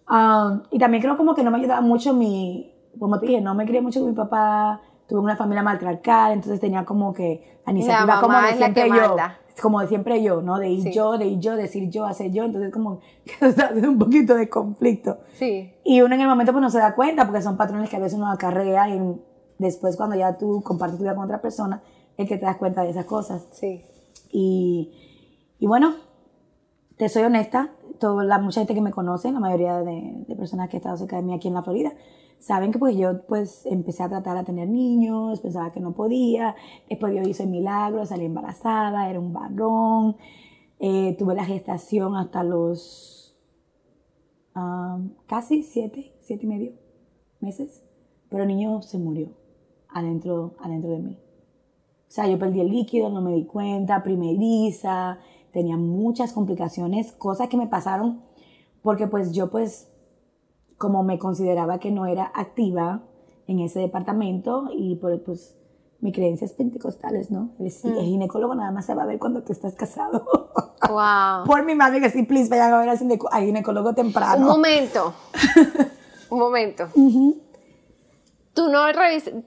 Um, 0.10 0.64
y 0.72 0.80
también 0.80 1.02
creo 1.02 1.16
como 1.16 1.34
que 1.36 1.44
no 1.44 1.52
me 1.52 1.60
ayudaba 1.60 1.82
mucho 1.82 2.14
mi, 2.14 2.74
como 3.00 3.20
te 3.20 3.28
dije, 3.28 3.40
no 3.42 3.56
me 3.56 3.66
crié 3.66 3.82
mucho 3.82 4.00
con 4.02 4.10
mi 4.10 4.16
papá, 4.16 4.82
tuve 5.08 5.20
una 5.20 5.36
familia 5.38 5.64
matriarcal, 5.64 6.34
entonces 6.34 6.60
tenía 6.60 6.84
como 6.86 7.14
que 7.14 7.60
la 7.66 7.72
iniciativa 7.72 8.16
como 8.20 8.34
mamá 8.34 8.48
de 8.48 8.56
la 8.60 8.68
que 8.74 8.74
siempre 8.82 8.98
yo, 8.98 9.08
manda. 9.10 9.38
Como 9.62 9.86
siempre 9.88 10.22
yo, 10.24 10.42
¿no? 10.42 10.58
De 10.60 10.70
ir 10.70 10.84
Sí. 10.84 10.92
yo, 10.94 11.18
de 11.18 11.28
ir 11.28 11.40
yo, 11.40 11.56
decir 11.56 11.90
yo, 11.90 12.06
hacer 12.06 12.32
yo, 12.32 12.44
entonces 12.44 12.72
como 12.72 13.00
que 13.26 13.88
un 13.88 13.98
poquito 14.00 14.36
de 14.36 14.50
conflicto. 14.50 15.20
Sí, 15.34 15.72
Y 15.84 16.02
uno 16.02 16.16
en 16.16 16.22
el 16.22 16.28
momento 16.28 16.52
pues 16.52 16.62
no 16.62 16.70
se 16.70 16.80
da 16.80 16.96
cuenta 16.96 17.26
porque 17.26 17.42
son 17.42 17.58
patrones 17.58 17.90
que 17.90 17.96
a 17.96 18.00
veces 18.00 18.18
uno 18.18 18.32
acarrea 18.32 18.90
y 18.90 19.00
después 19.60 19.96
cuando 19.96 20.16
ya 20.16 20.38
tú 20.38 20.62
compartes 20.64 20.98
tu 20.98 21.04
vida 21.04 21.16
con 21.16 21.26
otra 21.26 21.42
persona 21.42 21.82
es 22.18 22.28
que 22.28 22.38
te 22.38 22.46
das 22.46 22.58
cuenta 22.58 22.84
de 22.84 22.90
esas 22.90 23.06
cosas. 23.06 23.48
sí. 23.52 23.84
Y, 24.34 24.92
y 25.60 25.68
bueno, 25.68 25.94
te 26.98 27.10
soy 27.10 27.24
honesta, 27.24 27.72
toda 28.00 28.24
la, 28.24 28.38
mucha 28.40 28.62
gente 28.62 28.74
que 28.74 28.82
me 28.82 28.92
conoce, 28.92 29.32
la 29.32 29.40
mayoría 29.40 29.80
de, 29.82 30.24
de 30.28 30.36
personas 30.36 30.70
que 30.70 30.78
han 30.78 30.80
estado 30.82 30.98
cerca 30.98 31.18
de 31.18 31.22
mí 31.24 31.34
aquí 31.34 31.50
en 31.50 31.54
la 31.54 31.64
Florida, 31.64 31.92
saben 32.42 32.72
que 32.72 32.80
pues 32.80 32.98
yo 32.98 33.26
pues 33.28 33.66
empecé 33.68 34.02
a 34.02 34.10
tratar 34.10 34.36
a 34.36 34.44
tener 34.44 34.68
niños, 34.68 35.40
pensaba 35.42 35.72
que 35.72 35.80
no 35.80 35.94
podía, 35.94 36.56
después 36.90 37.14
Dios 37.14 37.28
hizo 37.28 37.44
el 37.44 37.50
milagro, 37.50 38.06
salí 38.06 38.26
embarazada, 38.26 39.10
era 39.10 39.20
un 39.20 39.32
varón, 39.32 40.18
eh, 40.80 41.16
tuve 41.20 41.36
la 41.36 41.46
gestación 41.46 42.16
hasta 42.16 42.44
los 42.44 43.38
ah, 44.56 45.00
casi 45.28 45.62
siete, 45.62 46.14
siete 46.22 46.46
y 46.46 46.50
medio 46.50 46.72
meses, 47.40 47.84
pero 48.28 48.44
el 48.44 48.50
niño 48.50 48.82
se 48.82 48.98
murió 48.98 49.30
adentro, 49.88 50.56
adentro 50.60 50.90
de 50.92 51.00
mí. 51.00 51.20
O 52.08 52.14
sea, 52.14 52.28
yo 52.28 52.40
perdí 52.40 52.60
el 52.60 52.72
líquido, 52.72 53.10
no 53.10 53.22
me 53.22 53.34
di 53.34 53.46
cuenta, 53.46 54.04
primeriza, 54.04 55.20
tenía 55.54 55.78
muchas 55.78 56.34
complicaciones, 56.34 57.12
cosas 57.12 57.50
que 57.50 57.58
me 57.58 57.68
pasaron 57.68 58.22
porque 58.82 59.06
pues 59.06 59.32
yo 59.32 59.52
pues 59.52 59.91
como 60.82 61.04
me 61.04 61.20
consideraba 61.20 61.78
que 61.78 61.92
no 61.92 62.08
era 62.08 62.32
activa 62.34 63.04
en 63.46 63.60
ese 63.60 63.80
departamento 63.80 64.70
y 64.76 64.96
por 64.96 65.22
pues 65.22 65.56
mi 66.00 66.12
creencia 66.12 66.46
es 66.46 66.54
pentecostales, 66.54 67.30
¿no? 67.30 67.52
El, 67.60 67.68
el 67.68 68.06
ginecólogo 68.06 68.56
nada 68.56 68.72
más 68.72 68.88
se 68.88 68.96
va 68.96 69.04
a 69.04 69.06
ver 69.06 69.20
cuando 69.20 69.44
tú 69.44 69.54
estás 69.54 69.76
casado. 69.76 70.26
Wow. 70.90 71.46
Por 71.46 71.64
mi 71.64 71.76
madre 71.76 72.02
que 72.02 72.10
sí, 72.10 72.24
please, 72.24 72.50
vayan 72.50 72.74
a 72.74 72.80
ver 72.80 72.90
al 72.90 72.98
ginecólogo 73.46 73.94
temprano. 73.94 74.42
Un 74.42 74.48
momento. 74.48 75.14
Un 76.32 76.40
momento. 76.40 76.88
Tú 78.54 78.68
no, 78.68 78.80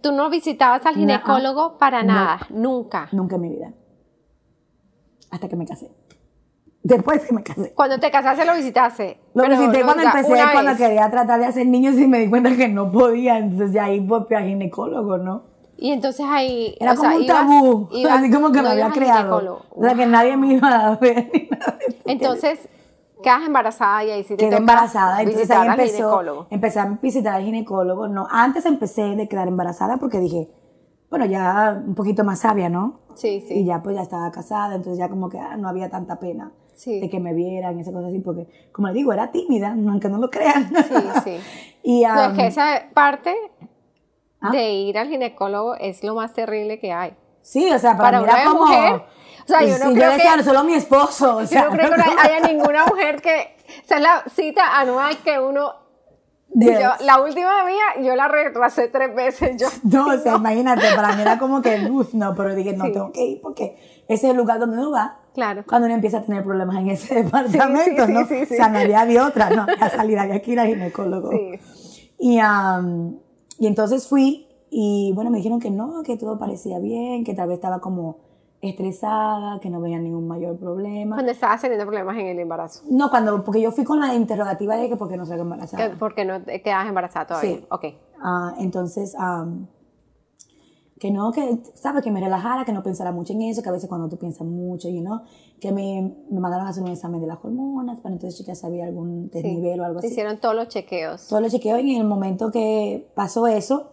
tú 0.00 0.12
no 0.12 0.30
visitabas 0.30 0.86
al 0.86 0.94
ginecólogo 0.94 1.76
para 1.76 2.04
No. 2.04 2.14
nada, 2.14 2.40
nunca. 2.50 3.08
Nunca 3.10 3.34
en 3.34 3.42
mi 3.42 3.48
vida. 3.48 3.74
Hasta 5.32 5.48
que 5.48 5.56
me 5.56 5.66
casé. 5.66 5.90
Después 6.86 7.22
que 7.24 7.32
me 7.34 7.42
casé. 7.42 7.72
Cuando 7.74 7.98
te 7.98 8.10
casaste 8.10 8.44
lo 8.44 8.54
visitaste. 8.54 9.18
Lo 9.32 9.42
pero 9.44 9.58
visité 9.58 9.78
lo 9.80 9.84
cuando 9.86 10.02
visita- 10.02 10.18
empecé, 10.20 10.52
cuando 10.52 10.70
vez. 10.72 10.78
quería 10.78 11.10
tratar 11.10 11.40
de 11.40 11.46
hacer 11.46 11.66
niños 11.66 11.96
y 11.98 12.06
me 12.06 12.18
di 12.18 12.28
cuenta 12.28 12.54
que 12.54 12.68
no 12.68 12.92
podía. 12.92 13.38
Entonces 13.38 13.72
de 13.72 13.80
ahí 13.80 14.00
pues, 14.02 14.24
fui 14.28 14.36
al 14.36 14.44
ginecólogo, 14.44 15.16
¿no? 15.16 15.42
Y 15.78 15.92
entonces 15.92 16.24
ahí. 16.28 16.76
Era 16.78 16.92
o 16.92 16.96
como 16.96 17.08
sea, 17.10 17.18
un 17.18 17.26
tabú. 17.26 17.88
ibas- 17.90 18.18
así 18.20 18.30
como 18.30 18.52
que 18.52 18.58
no 18.58 18.64
me 18.64 18.70
había 18.72 18.90
creado. 18.90 19.64
O 19.70 19.82
sea, 19.82 19.94
que 19.94 20.06
nadie 20.06 20.36
me 20.36 20.52
iba 20.54 20.68
a 20.68 20.96
ver. 20.96 21.32
de 21.32 21.48
eso. 21.50 21.96
Entonces, 22.04 22.60
quedas 23.22 23.46
embarazada 23.46 24.04
y 24.04 24.10
ahí 24.10 24.22
sí 24.22 24.36
te 24.36 24.44
Quedé 24.44 24.58
embarazada, 24.58 25.22
entonces 25.22 25.50
ahí 25.50 25.66
empezó, 25.68 25.96
ginecólogo. 25.96 26.46
empecé 26.50 26.80
a 26.80 26.98
visitar 27.00 27.34
al 27.36 27.44
ginecólogo. 27.44 28.08
No, 28.08 28.28
antes 28.30 28.66
empecé 28.66 29.02
de 29.16 29.26
quedar 29.26 29.48
embarazada 29.48 29.96
porque 29.96 30.18
dije, 30.20 30.48
bueno, 31.16 31.26
ya 31.26 31.80
un 31.86 31.94
poquito 31.94 32.24
más 32.24 32.40
sabia, 32.40 32.68
¿no? 32.68 32.98
Sí, 33.14 33.40
sí. 33.46 33.54
Y 33.60 33.64
ya 33.64 33.80
pues 33.82 33.94
ya 33.94 34.02
estaba 34.02 34.30
casada, 34.32 34.74
entonces 34.74 34.98
ya 34.98 35.08
como 35.08 35.28
que 35.28 35.38
ah, 35.38 35.56
no 35.56 35.68
había 35.68 35.88
tanta 35.88 36.18
pena 36.18 36.50
Sí. 36.74 36.98
de 37.00 37.08
que 37.08 37.20
me 37.20 37.32
vieran, 37.34 37.78
esas 37.78 37.94
cosas 37.94 38.08
así, 38.08 38.18
porque 38.18 38.48
como 38.72 38.88
le 38.88 38.94
digo, 38.94 39.12
era 39.12 39.30
tímida, 39.30 39.68
aunque 39.88 40.08
no 40.08 40.18
lo 40.18 40.28
crean. 40.28 40.72
Sí, 40.74 40.94
sí. 41.22 41.36
y, 41.84 42.02
No, 42.02 42.24
es 42.24 42.32
que 42.36 42.46
esa 42.48 42.82
parte 42.92 43.32
¿Ah? 44.40 44.50
de 44.50 44.72
ir 44.72 44.98
al 44.98 45.08
ginecólogo 45.08 45.76
es 45.76 46.02
lo 46.02 46.16
más 46.16 46.32
terrible 46.32 46.80
que 46.80 46.92
hay. 46.92 47.14
sí, 47.42 47.70
o 47.72 47.78
sea, 47.78 47.96
para, 47.96 48.18
para 48.18 48.18
mí 48.18 48.24
una 48.24 48.40
era 48.40 48.50
como... 48.50 48.66
mujer, 48.66 49.02
o 49.44 49.46
sea, 49.46 49.62
yo 49.62 49.78
no 49.78 49.90
sí, 49.90 49.94
creo 49.94 50.10
decía, 50.12 50.30
que- 50.32 50.36
"No, 50.38 50.42
solo 50.42 50.64
mi 50.64 50.74
esposo, 50.74 51.36
o 51.36 51.46
sea, 51.46 51.62
Yo 51.64 51.70
no 51.70 51.76
creo 51.76 51.90
que 51.92 51.96
no 51.98 52.20
haya 52.20 52.40
ninguna 52.40 52.86
mujer 52.86 53.22
que. 53.22 53.54
Es 53.88 54.00
la 54.00 54.24
cita 54.34 54.80
anual 54.80 55.16
que 55.18 55.38
uno. 55.38 55.83
Yo, 56.56 56.70
la 57.04 57.20
última 57.20 57.64
mía, 57.64 58.04
yo 58.06 58.14
la 58.14 58.28
retrasé 58.28 58.88
tres 58.88 59.14
veces. 59.14 59.60
Yo, 59.60 59.66
No, 59.82 60.06
o 60.14 60.18
sea, 60.18 60.36
imagínate, 60.36 60.82
para 60.94 61.14
mí 61.16 61.22
era 61.22 61.38
como 61.38 61.60
que, 61.62 61.76
uff, 61.90 62.14
no, 62.14 62.34
pero 62.36 62.54
dije, 62.54 62.72
no, 62.74 62.84
Sí. 62.86 62.92
tengo 62.92 63.10
que 63.12 63.24
ir 63.24 63.40
porque 63.40 63.76
ese 64.08 64.26
es 64.26 64.30
el 64.32 64.36
lugar 64.36 64.58
donde 64.60 64.78
uno 64.78 64.90
va 64.92 65.18
Claro. 65.34 65.64
cuando 65.68 65.86
uno 65.86 65.94
empieza 65.96 66.18
a 66.18 66.22
tener 66.22 66.44
problemas 66.44 66.76
en 66.76 66.90
ese 66.90 67.22
departamento, 67.24 68.06
sí, 68.06 68.12
¿no? 68.12 68.24
sí, 68.26 68.46
sí. 68.46 68.54
O 68.54 68.56
sea, 68.56 68.68
no 68.68 68.78
había 68.78 69.04
de 69.04 69.20
otra, 69.20 69.50
¿no? 69.50 69.66
Ya 69.80 69.90
salir, 69.90 70.16
había 70.18 70.40
que 70.40 70.52
ir 70.52 70.60
al 70.60 70.68
ginecólogo. 70.68 71.30
Sí. 71.32 71.58
Y, 72.20 72.38
am, 72.38 73.18
y 73.58 73.66
entonces 73.66 74.06
fui 74.06 74.46
y, 74.70 75.12
bueno, 75.14 75.30
me 75.30 75.38
dijeron 75.38 75.58
que 75.58 75.70
no, 75.72 76.02
que 76.04 76.16
todo 76.16 76.38
parecía 76.38 76.78
bien, 76.78 77.24
que 77.24 77.34
tal 77.34 77.48
vez 77.48 77.56
estaba 77.56 77.80
como 77.80 78.18
estresada, 78.70 79.60
que 79.60 79.70
no 79.70 79.80
veía 79.80 79.98
ningún 79.98 80.26
mayor 80.26 80.56
problema. 80.58 81.16
Cuando 81.16 81.32
estabas 81.32 81.60
teniendo 81.60 81.84
problemas 81.86 82.16
en 82.16 82.26
el 82.26 82.38
embarazo. 82.38 82.82
No, 82.90 83.10
cuando, 83.10 83.42
porque 83.44 83.60
yo 83.60 83.70
fui 83.72 83.84
con 83.84 84.00
la 84.00 84.14
interrogativa 84.14 84.76
de 84.76 84.88
que 84.88 84.96
por 84.96 85.08
qué 85.08 85.16
no 85.16 85.26
salgo 85.26 85.42
embarazada. 85.42 85.90
Que- 85.90 85.96
Porque 85.96 86.24
no 86.24 86.42
te 86.42 86.60
quedabas 86.62 86.88
embarazada 86.88 87.26
todavía. 87.26 87.56
Sí. 87.58 87.66
Ok. 87.70 87.84
Ah, 88.22 88.54
entonces, 88.58 89.14
am, 89.18 89.66
que 90.98 91.10
no, 91.10 91.32
que, 91.32 91.58
¿sabes? 91.74 92.02
Que 92.02 92.10
me 92.10 92.20
relajara, 92.20 92.64
que 92.64 92.72
no 92.72 92.82
pensara 92.82 93.12
mucho 93.12 93.32
en 93.34 93.42
eso, 93.42 93.62
que 93.62 93.68
a 93.68 93.72
veces 93.72 93.88
cuando 93.88 94.08
tú 94.08 94.16
piensas 94.16 94.46
mucho, 94.46 94.88
you 94.88 95.00
know, 95.02 95.20
que 95.60 95.70
me, 95.72 96.14
me 96.30 96.40
mandaron 96.40 96.66
a 96.66 96.70
hacer 96.70 96.82
un 96.82 96.90
examen 96.90 97.20
de 97.20 97.26
las 97.26 97.38
hormonas 97.44 98.00
para 98.00 98.14
entonces 98.14 98.38
chequear 98.38 98.56
si 98.56 98.66
había 98.66 98.84
algún 98.86 99.24
Sí. 99.24 99.42
desnivel 99.42 99.80
o 99.80 99.84
algo 99.84 99.98
así. 99.98 100.08
hicieron 100.08 100.38
todos 100.38 100.54
los 100.54 100.68
chequeos. 100.68 101.26
Todo 101.28 101.40
lo 101.40 101.48
chequeo 101.48 101.78
y 101.78 101.94
en 101.94 102.00
el 102.00 102.06
momento 102.06 102.50
que 102.50 103.10
pasó 103.14 103.46
eso, 103.46 103.90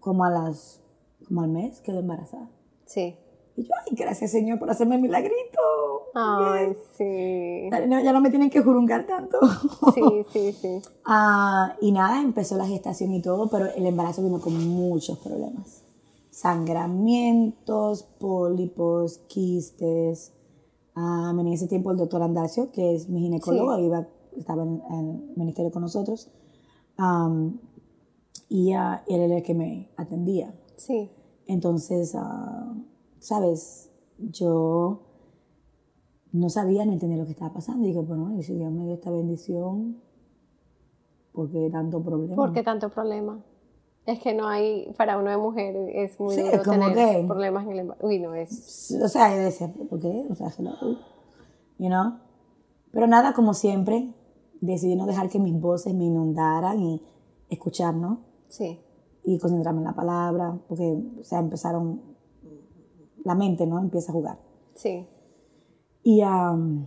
como 0.00 0.24
a 0.24 0.30
las, 0.30 0.82
como 1.28 1.42
al 1.42 1.48
mes, 1.48 1.80
quedé 1.80 2.00
embarazada. 2.00 2.48
Sí. 2.84 3.16
Y 3.60 3.64
yo, 3.64 3.74
ay, 3.84 3.94
gracias 3.94 4.30
Señor 4.30 4.58
por 4.58 4.70
hacerme 4.70 4.96
milagrito. 4.96 5.60
Ay, 6.14 6.74
sí. 6.96 7.68
Ya 7.70 7.86
no, 7.86 8.00
ya 8.00 8.10
no 8.10 8.22
me 8.22 8.30
tienen 8.30 8.48
que 8.48 8.62
jurungar 8.62 9.06
tanto. 9.06 9.38
Sí, 9.94 10.02
sí, 10.32 10.52
sí. 10.52 10.82
Ah, 11.04 11.76
y 11.80 11.92
nada, 11.92 12.22
empezó 12.22 12.56
la 12.56 12.66
gestación 12.66 13.12
y 13.12 13.20
todo, 13.20 13.50
pero 13.50 13.66
el 13.66 13.84
embarazo 13.84 14.22
vino 14.22 14.40
con 14.40 14.54
muchos 14.66 15.18
problemas. 15.18 15.82
Sangramientos, 16.30 18.04
pólipos, 18.18 19.18
quistes. 19.28 20.32
Ah, 20.94 21.34
en 21.38 21.46
ese 21.48 21.66
tiempo 21.66 21.90
el 21.90 21.98
doctor 21.98 22.22
Andacio, 22.22 22.72
que 22.72 22.94
es 22.94 23.10
mi 23.10 23.20
ginecólogo, 23.20 23.78
iba, 23.78 24.08
estaba 24.38 24.62
en, 24.62 24.80
el 24.90 25.36
ministerio 25.36 25.70
con 25.70 25.82
nosotros. 25.82 26.30
Am, 26.96 27.60
y 28.48 28.72
ah, 28.72 29.04
él 29.06 29.20
era 29.20 29.36
el 29.36 29.42
que 29.42 29.54
me 29.54 29.90
atendía. 29.98 30.54
Sí. 30.76 31.10
Entonces, 31.46 32.14
ah, 32.14 32.72
sabes, 33.20 33.90
yo 34.18 35.02
no 36.32 36.48
sabía, 36.48 36.84
no 36.84 36.92
entendía 36.92 37.18
lo 37.18 37.24
que 37.24 37.32
estaba 37.32 37.52
pasando. 37.52 37.84
Y 37.84 37.88
dije, 37.88 38.00
bueno, 38.00 38.34
y 38.36 38.42
si 38.42 38.54
Dios 38.54 38.72
me 38.72 38.84
dio 38.84 38.94
esta 38.94 39.10
bendición, 39.10 40.00
¿por 41.32 41.50
qué 41.50 41.70
tanto 41.70 42.02
problema? 42.02 42.34
¿Por 42.36 42.52
qué 42.52 42.62
tanto 42.62 42.88
problema? 42.88 43.42
Es 44.06 44.18
que 44.20 44.34
no 44.34 44.48
hay, 44.48 44.92
para 44.96 45.20
de 45.22 45.36
mujer 45.36 45.76
es 45.94 46.18
muy 46.18 46.34
Sí, 46.34 46.40
duro 46.42 46.54
es 46.54 46.62
como 46.62 46.88
tener 46.88 47.20
que- 47.20 47.26
problemas 47.26 47.64
en 47.66 47.72
el 47.72 47.78
embarazo. 47.80 48.06
Uy, 48.06 48.18
no 48.18 48.34
es. 48.34 48.98
O 49.02 49.08
sea, 49.08 49.34
yo 49.36 49.42
decía, 49.42 49.72
¿por 49.88 50.00
qué? 50.00 50.26
O 50.30 50.34
sea, 50.34 50.50
hello, 50.58 50.72
you 51.78 51.86
know? 51.88 52.14
Pero 52.92 53.06
nada, 53.06 53.34
como 53.34 53.54
siempre, 53.54 54.12
decidí 54.60 54.96
no 54.96 55.06
dejar 55.06 55.28
que 55.28 55.38
mis 55.38 55.58
voces 55.60 55.94
me 55.94 56.04
inundaran 56.04 56.80
y 56.80 57.02
escuchar, 57.50 57.94
¿no? 57.94 58.20
Sí. 58.48 58.80
Y 59.22 59.38
concentrarme 59.38 59.80
en 59.80 59.84
la 59.84 59.94
palabra, 59.94 60.58
porque, 60.66 60.98
o 61.20 61.24
sea, 61.24 61.38
empezaron, 61.38 62.00
la 63.24 63.34
mente, 63.34 63.66
¿no? 63.66 63.78
Empieza 63.78 64.12
a 64.12 64.14
jugar. 64.14 64.38
Sí. 64.74 65.06
Y, 66.02 66.22
am, 66.22 66.86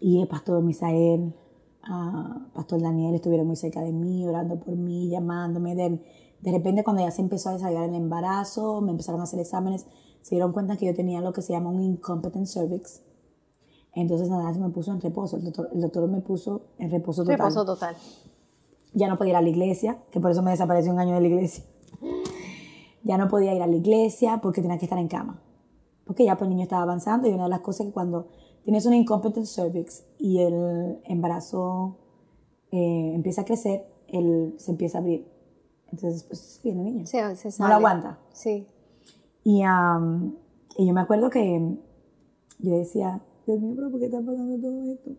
y 0.00 0.20
el 0.20 0.28
pastor 0.28 0.62
Misael, 0.62 1.34
ah, 1.82 2.46
pastor 2.54 2.80
Daniel 2.80 3.14
estuvieron 3.14 3.46
muy 3.46 3.56
cerca 3.56 3.82
de 3.82 3.92
mí, 3.92 4.26
orando 4.26 4.58
por 4.58 4.76
mí, 4.76 5.10
llamándome. 5.10 5.74
De, 5.74 6.02
de 6.40 6.52
repente, 6.52 6.84
cuando 6.84 7.02
ya 7.02 7.10
se 7.10 7.22
empezó 7.22 7.50
a 7.50 7.52
desarrollar 7.54 7.88
el 7.88 7.94
embarazo, 7.94 8.80
me 8.80 8.90
empezaron 8.90 9.20
a 9.20 9.24
hacer 9.24 9.40
exámenes, 9.40 9.86
se 10.22 10.34
dieron 10.34 10.52
cuenta 10.52 10.76
que 10.76 10.86
yo 10.86 10.94
tenía 10.94 11.20
lo 11.20 11.32
que 11.32 11.42
se 11.42 11.52
llama 11.52 11.70
un 11.70 11.80
incompetent 11.80 12.46
cervix. 12.46 13.02
Entonces, 13.94 14.28
nada, 14.28 14.52
se 14.52 14.60
me 14.60 14.68
puso 14.68 14.92
en 14.92 15.00
reposo. 15.00 15.36
El 15.36 15.44
doctor, 15.44 15.68
el 15.72 15.80
doctor 15.80 16.08
me 16.08 16.20
puso 16.20 16.62
en 16.78 16.90
reposo 16.90 17.22
total. 17.22 17.38
Reposo 17.38 17.64
total. 17.64 17.96
Ya 18.94 19.08
no 19.08 19.18
podía 19.18 19.30
ir 19.30 19.36
a 19.36 19.42
la 19.42 19.48
iglesia, 19.48 19.98
que 20.10 20.20
por 20.20 20.30
eso 20.30 20.42
me 20.42 20.50
desapareció 20.50 20.92
un 20.92 21.00
año 21.00 21.14
de 21.14 21.20
la 21.20 21.26
iglesia. 21.26 21.64
Ya 23.08 23.18
no 23.18 23.26
podía 23.26 23.54
ir 23.54 23.62
a 23.62 23.66
la 23.66 23.74
iglesia 23.74 24.38
porque 24.40 24.62
tenía 24.62 24.78
que 24.78 24.84
estar 24.84 24.98
en 24.98 25.08
cama. 25.08 25.40
Porque 26.04 26.24
ya 26.24 26.36
pues 26.36 26.48
el 26.48 26.50
niño 26.50 26.62
estaba 26.62 26.82
avanzando 26.82 27.26
y 27.26 27.32
una 27.32 27.44
de 27.44 27.48
las 27.48 27.60
cosas 27.60 27.86
que 27.86 27.92
cuando 27.92 28.28
tienes 28.64 28.86
un 28.86 28.94
incompetent 28.94 29.46
cervix 29.46 30.04
y 30.18 30.38
el 30.40 31.00
embarazo 31.04 31.96
eh, 32.70 33.12
empieza 33.14 33.40
a 33.40 33.44
crecer, 33.44 33.86
él 34.08 34.54
se 34.58 34.70
empieza 34.70 34.98
a 34.98 35.00
abrir. 35.00 35.26
Entonces, 35.90 36.22
pues 36.24 36.60
viene 36.62 36.80
el 36.80 36.84
niño. 36.84 37.06
Sí, 37.06 37.18
se 37.34 37.62
no 37.62 37.68
lo 37.68 37.74
aguanta. 37.74 38.18
Sí. 38.32 38.66
Y, 39.42 39.62
y 39.62 40.86
yo 40.86 40.92
me 40.92 41.00
acuerdo 41.00 41.30
que 41.30 41.78
yo 42.58 42.76
decía, 42.76 43.22
Dios 43.46 43.60
mío, 43.60 43.72
pero 43.74 43.90
¿por 43.90 44.00
qué 44.00 44.06
está 44.06 44.20
pasando 44.20 44.58
todo 44.60 44.84
esto? 44.92 45.10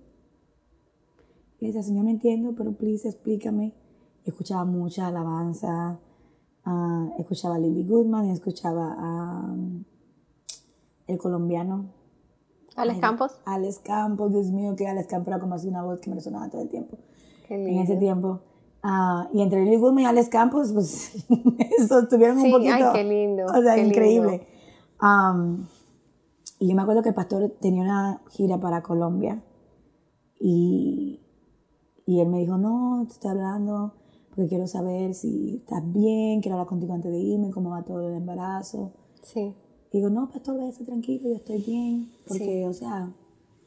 Y 1.59 1.67
decía, 1.67 1.81
Señor, 1.81 2.03
no 2.05 2.11
entiendo, 2.11 2.53
pero 2.55 2.73
please 2.73 3.07
explícame. 3.07 3.73
Y 4.25 4.29
escuchaba 4.29 4.65
mucha 4.65 5.07
alabanza, 5.07 5.99
ah, 6.71 7.09
escuchaba 7.17 7.55
a 7.55 7.59
Lily 7.59 7.83
Goodman 7.83 8.27
y 8.27 8.31
escuchaba 8.31 8.95
a 8.97 9.41
um, 9.51 9.83
el 11.07 11.17
colombiano. 11.17 11.85
Alex 12.75 12.99
Campos. 12.99 13.39
Alex 13.45 13.79
Campos, 13.79 14.31
Dios 14.31 14.51
mío, 14.51 14.75
que 14.75 14.87
Alex 14.87 15.07
Campos 15.07 15.27
era 15.29 15.39
como 15.39 15.55
así 15.55 15.67
una 15.67 15.83
voz 15.83 15.99
que 15.99 16.09
me 16.09 16.15
resonaba 16.15 16.49
todo 16.49 16.61
el 16.61 16.69
tiempo 16.69 16.97
Qué 17.47 17.55
en 17.55 17.65
lindo. 17.65 17.83
ese 17.83 17.95
tiempo. 17.97 18.39
Ah, 18.83 19.27
y 19.33 19.41
entre 19.41 19.65
Lily 19.65 19.77
Goodman 19.77 20.03
y 20.03 20.05
Alex 20.05 20.29
Campos, 20.29 20.71
pues 20.71 21.25
eso 21.79 22.07
tuvieron 22.07 22.39
Sí, 22.39 22.45
un 22.45 22.51
poquito. 22.53 22.73
ay, 22.73 22.83
qué 22.93 23.03
lindo, 23.03 23.45
O 23.47 23.61
sea, 23.61 23.77
increíble. 23.77 24.47
Y 26.59 26.67
yo 26.67 26.75
me 26.75 26.81
acuerdo 26.81 27.01
que 27.01 27.09
el 27.09 27.15
pastor 27.15 27.51
tenía 27.61 27.83
una 27.83 28.21
gira 28.31 28.57
para 28.59 28.83
Colombia 28.83 29.41
y, 30.39 31.21
y 32.05 32.19
él 32.19 32.27
me 32.29 32.39
dijo, 32.39 32.57
no, 32.57 33.03
te 33.07 33.13
estoy 33.13 33.31
hablando 33.31 33.93
porque 34.29 34.47
quiero 34.47 34.67
saber 34.67 35.13
si 35.13 35.57
estás 35.57 35.81
bien, 35.93 36.41
quiero 36.41 36.55
hablar 36.55 36.67
contigo 36.67 36.93
antes 36.93 37.11
de 37.11 37.17
irme, 37.19 37.51
cómo 37.51 37.71
va 37.71 37.83
todo 37.83 38.07
el 38.07 38.15
embarazo. 38.15 38.91
Sí. 39.23 39.53
Y 39.91 39.97
digo, 39.97 40.09
no, 40.09 40.29
pastor, 40.29 40.57
váyase 40.57 40.85
tranquilo, 40.85 41.29
yo 41.29 41.35
estoy 41.35 41.61
bien, 41.61 42.11
porque, 42.27 42.67
o 42.67 42.73
sea, 42.73 43.11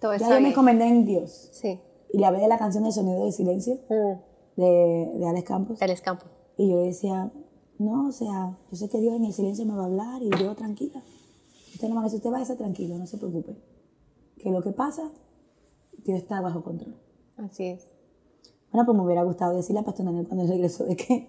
Todo 0.00 0.16
ya 0.16 0.28
yo 0.30 0.40
me 0.40 0.50
encomendé 0.50 0.86
en 0.86 1.04
Dios. 1.04 1.48
Sí. 1.52 1.78
Y 2.12 2.18
le 2.18 2.26
hablé 2.26 2.40
de 2.40 2.48
la 2.48 2.58
canción 2.58 2.84
del 2.84 2.92
sonido 2.92 3.24
del 3.24 3.32
silencio 3.32 3.74
Mm. 3.88 4.60
de, 4.60 5.12
de 5.18 5.26
Alex 5.28 5.44
Campos. 5.48 5.82
Alex 5.82 6.00
Campos. 6.00 6.28
Y 6.56 6.68
yo 6.70 6.76
le 6.76 6.86
decía, 6.86 7.32
no, 7.78 8.08
o 8.08 8.12
sea, 8.12 8.56
yo 8.70 8.76
sé 8.76 8.88
que 8.88 9.00
Dios 9.00 9.16
en 9.16 9.24
el 9.24 9.32
silencio 9.32 9.64
me 9.66 9.74
va 9.74 9.82
a 9.82 9.86
hablar 9.86 10.22
y 10.22 10.30
yo 10.38 10.54
tranquila. 10.54 11.02
Usted 11.74 11.88
no 11.88 12.00
me 12.00 12.06
usted 12.06 12.30
va 12.30 12.38
a 12.38 12.42
estar 12.42 12.56
tranquilo, 12.56 12.96
no 12.98 13.06
se 13.06 13.16
preocupe. 13.18 13.56
Que 14.38 14.50
lo 14.50 14.62
que 14.62 14.70
pasa, 14.72 15.10
Dios 16.04 16.18
está 16.18 16.40
bajo 16.40 16.62
control. 16.62 16.94
Así 17.36 17.64
es. 17.66 17.88
Bueno, 18.72 18.86
pues 18.86 18.96
me 18.96 19.04
hubiera 19.04 19.22
gustado 19.22 19.54
decirle 19.54 19.80
a 19.80 19.84
Pastor 19.84 20.06
Daniel 20.06 20.26
cuando 20.26 20.46
regresó 20.46 20.84
de 20.84 20.96
que 20.96 21.28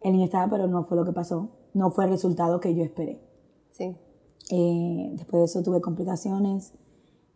el 0.00 0.12
niño 0.12 0.24
estaba, 0.24 0.48
pero 0.48 0.66
no 0.66 0.84
fue 0.84 0.96
lo 0.96 1.04
que 1.04 1.12
pasó. 1.12 1.50
No 1.74 1.90
fue 1.90 2.04
el 2.04 2.10
resultado 2.10 2.58
que 2.58 2.74
yo 2.74 2.82
esperé. 2.82 3.20
Sí. 3.68 3.96
Eh, 4.50 5.10
después 5.12 5.40
de 5.40 5.44
eso 5.44 5.62
tuve 5.62 5.80
complicaciones 5.80 6.72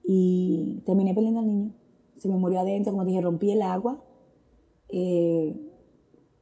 Y 0.03 0.83
terminé 0.87 1.15
perdiendo 1.15 1.41
al 1.41 1.47
niño. 1.47 1.75
Se 2.17 2.29
me 2.29 2.37
murió 2.37 2.61
adentro, 2.61 2.93
como 2.93 3.05
te 3.05 3.11
dije, 3.11 3.21
rompí 3.21 3.51
el 3.51 3.61
agua. 3.61 4.03
Eh, 4.89 5.55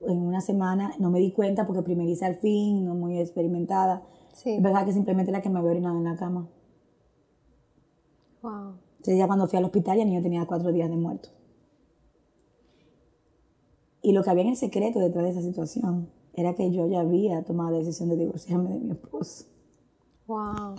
en 0.01 0.19
una 0.19 0.41
semana 0.41 0.93
no 0.99 1.11
me 1.11 1.19
di 1.19 1.33
cuenta 1.33 1.67
porque 1.67 1.83
primeriza 1.83 2.27
al 2.27 2.37
fin, 2.37 2.85
no 2.85 2.95
muy 2.95 3.19
experimentada. 3.19 4.05
Sí. 4.33 4.51
Es 4.55 4.63
verdad 4.63 4.87
que 4.87 4.93
simplemente 4.93 5.31
era 5.31 5.43
que 5.43 5.51
me 5.51 5.59
había 5.59 5.73
orinado 5.73 5.99
en 5.99 6.05
la 6.05 6.17
cama. 6.17 6.49
Wow. 8.43 8.75
Entonces 8.93 9.19
ya 9.19 9.27
cuando 9.27 9.49
fui 9.49 9.59
al 9.59 9.65
hospital 9.65 9.97
ya 9.97 10.05
el 10.05 10.09
niño 10.09 10.23
tenía 10.23 10.47
cuatro 10.47 10.71
días 10.73 10.89
de 10.89 10.97
muerto. 10.97 11.31
Y 14.03 14.13
lo 14.13 14.23
que 14.23 14.31
había 14.31 14.43
en 14.43 14.51
el 14.51 14.57
secreto 14.57 14.99
detrás 14.99 15.25
de 15.25 15.31
esa 15.31 15.43
situación 15.43 16.11
era 16.35 16.55
que 16.55 16.71
yo 16.73 16.87
ya 16.89 17.01
había 17.01 17.45
tomado 17.45 17.71
la 17.71 17.79
decisión 17.79 18.09
de 18.09 18.17
divorciarme 18.17 18.71
de 18.71 18.81
mi 18.81 18.91
esposo. 18.91 19.47
Wow. 20.27 20.77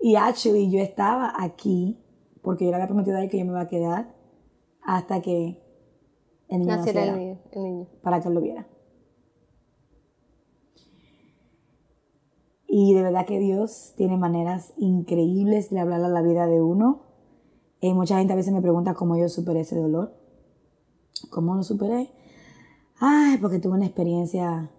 Y 0.00 0.14
actually 0.14 0.70
yo 0.70 0.80
estaba 0.80 1.32
aquí 1.36 1.98
porque 2.42 2.64
yo 2.64 2.70
le 2.70 2.76
había 2.76 2.86
prometido 2.86 3.16
a 3.16 3.22
él 3.22 3.30
que 3.30 3.38
yo 3.38 3.44
me 3.44 3.50
iba 3.50 3.60
a 3.60 3.68
quedar 3.68 4.14
hasta 4.82 5.20
que 5.20 5.60
el 6.48 6.60
niño 6.60 6.76
Naciera 6.76 7.04
el 7.04 7.18
niño. 7.18 7.38
El 7.52 7.62
niño. 7.62 7.86
para 8.02 8.20
que 8.20 8.28
él 8.28 8.34
lo 8.34 8.40
viera. 8.40 8.66
Y 12.66 12.94
de 12.94 13.02
verdad 13.02 13.26
que 13.26 13.38
Dios 13.38 13.94
tiene 13.96 14.16
maneras 14.16 14.72
increíbles 14.76 15.70
de 15.70 15.80
hablar 15.80 16.02
a 16.04 16.08
la 16.08 16.22
vida 16.22 16.46
de 16.46 16.60
uno. 16.60 17.02
Y 17.80 17.92
mucha 17.94 18.18
gente 18.18 18.32
a 18.32 18.36
veces 18.36 18.52
me 18.52 18.60
pregunta 18.60 18.94
cómo 18.94 19.16
yo 19.16 19.28
superé 19.28 19.60
ese 19.60 19.76
dolor. 19.76 20.17
¿Cómo 21.30 21.54
lo 21.54 21.62
superé? 21.62 22.10
Ay, 23.00 23.38
porque 23.38 23.58
tuve 23.58 23.74
una 23.74 23.86
experiencia, 23.86 24.70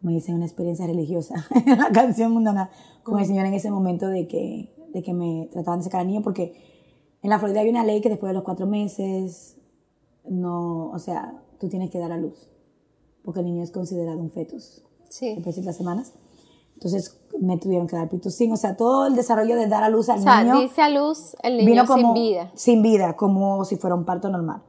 como 0.00 0.12
dicen, 0.14 0.34
una 0.36 0.44
experiencia 0.44 0.86
religiosa 0.86 1.34
en 1.66 1.78
la 1.78 1.90
canción 1.90 2.32
mundana 2.32 2.70
con 3.02 3.18
el 3.18 3.26
Señor 3.26 3.46
en 3.46 3.54
ese 3.54 3.70
momento 3.70 4.08
de 4.08 4.26
que, 4.28 4.74
de 4.92 5.02
que 5.02 5.12
me 5.12 5.48
trataban 5.52 5.80
de 5.80 5.84
sacar 5.84 6.00
al 6.02 6.06
niño, 6.08 6.22
porque 6.22 6.54
en 7.22 7.30
la 7.30 7.38
Florida 7.38 7.60
hay 7.60 7.68
una 7.70 7.84
ley 7.84 8.00
que 8.00 8.08
después 8.10 8.30
de 8.30 8.34
los 8.34 8.44
cuatro 8.44 8.66
meses, 8.66 9.56
no, 10.28 10.90
o 10.90 10.98
sea, 10.98 11.42
tú 11.58 11.68
tienes 11.68 11.90
que 11.90 11.98
dar 11.98 12.12
a 12.12 12.16
luz, 12.18 12.48
porque 13.24 13.40
el 13.40 13.46
niño 13.46 13.62
es 13.62 13.70
considerado 13.70 14.18
un 14.18 14.30
fetus 14.30 14.82
Sí. 15.08 15.26
después 15.34 15.46
de 15.56 15.62
ciertas 15.62 15.76
semanas. 15.76 16.12
Entonces 16.74 17.20
me 17.40 17.56
tuvieron 17.56 17.86
que 17.86 17.94
dar 17.96 18.08
pitocin, 18.08 18.52
o 18.52 18.56
sea, 18.56 18.76
todo 18.76 19.06
el 19.06 19.14
desarrollo 19.14 19.54
de 19.56 19.68
dar 19.68 19.84
a 19.84 19.88
luz 19.88 20.08
al 20.08 20.18
O 20.18 20.22
sea, 20.22 20.42
niño 20.42 20.60
dice 20.60 20.82
a 20.82 20.88
luz 20.90 21.36
el 21.42 21.56
niño 21.56 21.70
vino 21.70 21.86
como 21.86 22.14
sin 22.14 22.22
vida. 22.22 22.50
sin 22.54 22.82
vida, 22.82 23.16
como 23.16 23.64
si 23.64 23.76
fuera 23.76 23.94
un 23.94 24.04
parto 24.04 24.28
normal, 24.28 24.62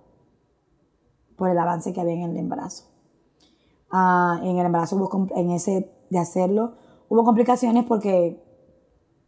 por 1.36 1.50
el 1.50 1.58
avance 1.58 1.94
que 1.94 2.02
había 2.02 2.14
en 2.14 2.24
el 2.24 2.38
embarazo. 2.38 2.86
Ah, 3.92 4.40
en 4.44 4.58
el 4.58 4.66
embarazo 4.66 4.96
hubo, 4.96 5.28
en 5.36 5.52
ese 5.52 5.92
de 6.10 6.20
hacerlo, 6.20 6.74
hubo 7.10 7.24
complicaciones 7.24 7.86
porque 7.86 8.42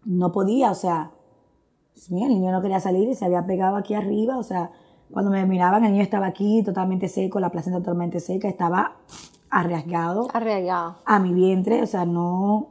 no 0.05 0.31
podía, 0.31 0.71
o 0.71 0.75
sea, 0.75 1.11
Dios 1.95 2.11
mío, 2.11 2.27
el 2.27 2.33
niño 2.33 2.51
no 2.51 2.61
quería 2.61 2.79
salir 2.79 3.09
y 3.09 3.15
se 3.15 3.25
había 3.25 3.45
pegado 3.45 3.75
aquí 3.75 3.93
arriba, 3.93 4.37
o 4.37 4.43
sea, 4.43 4.71
cuando 5.11 5.31
me 5.31 5.45
miraban 5.45 5.85
el 5.85 5.91
niño 5.93 6.03
estaba 6.03 6.27
aquí 6.27 6.63
totalmente 6.63 7.07
seco, 7.07 7.39
la 7.39 7.49
placenta 7.49 7.79
totalmente 7.79 8.19
seca, 8.19 8.47
estaba 8.47 8.97
arriesgado 9.49 10.27
Arriesgado. 10.33 10.97
a 11.05 11.19
mi 11.19 11.33
vientre, 11.33 11.81
o 11.81 11.87
sea, 11.87 12.05
no, 12.05 12.69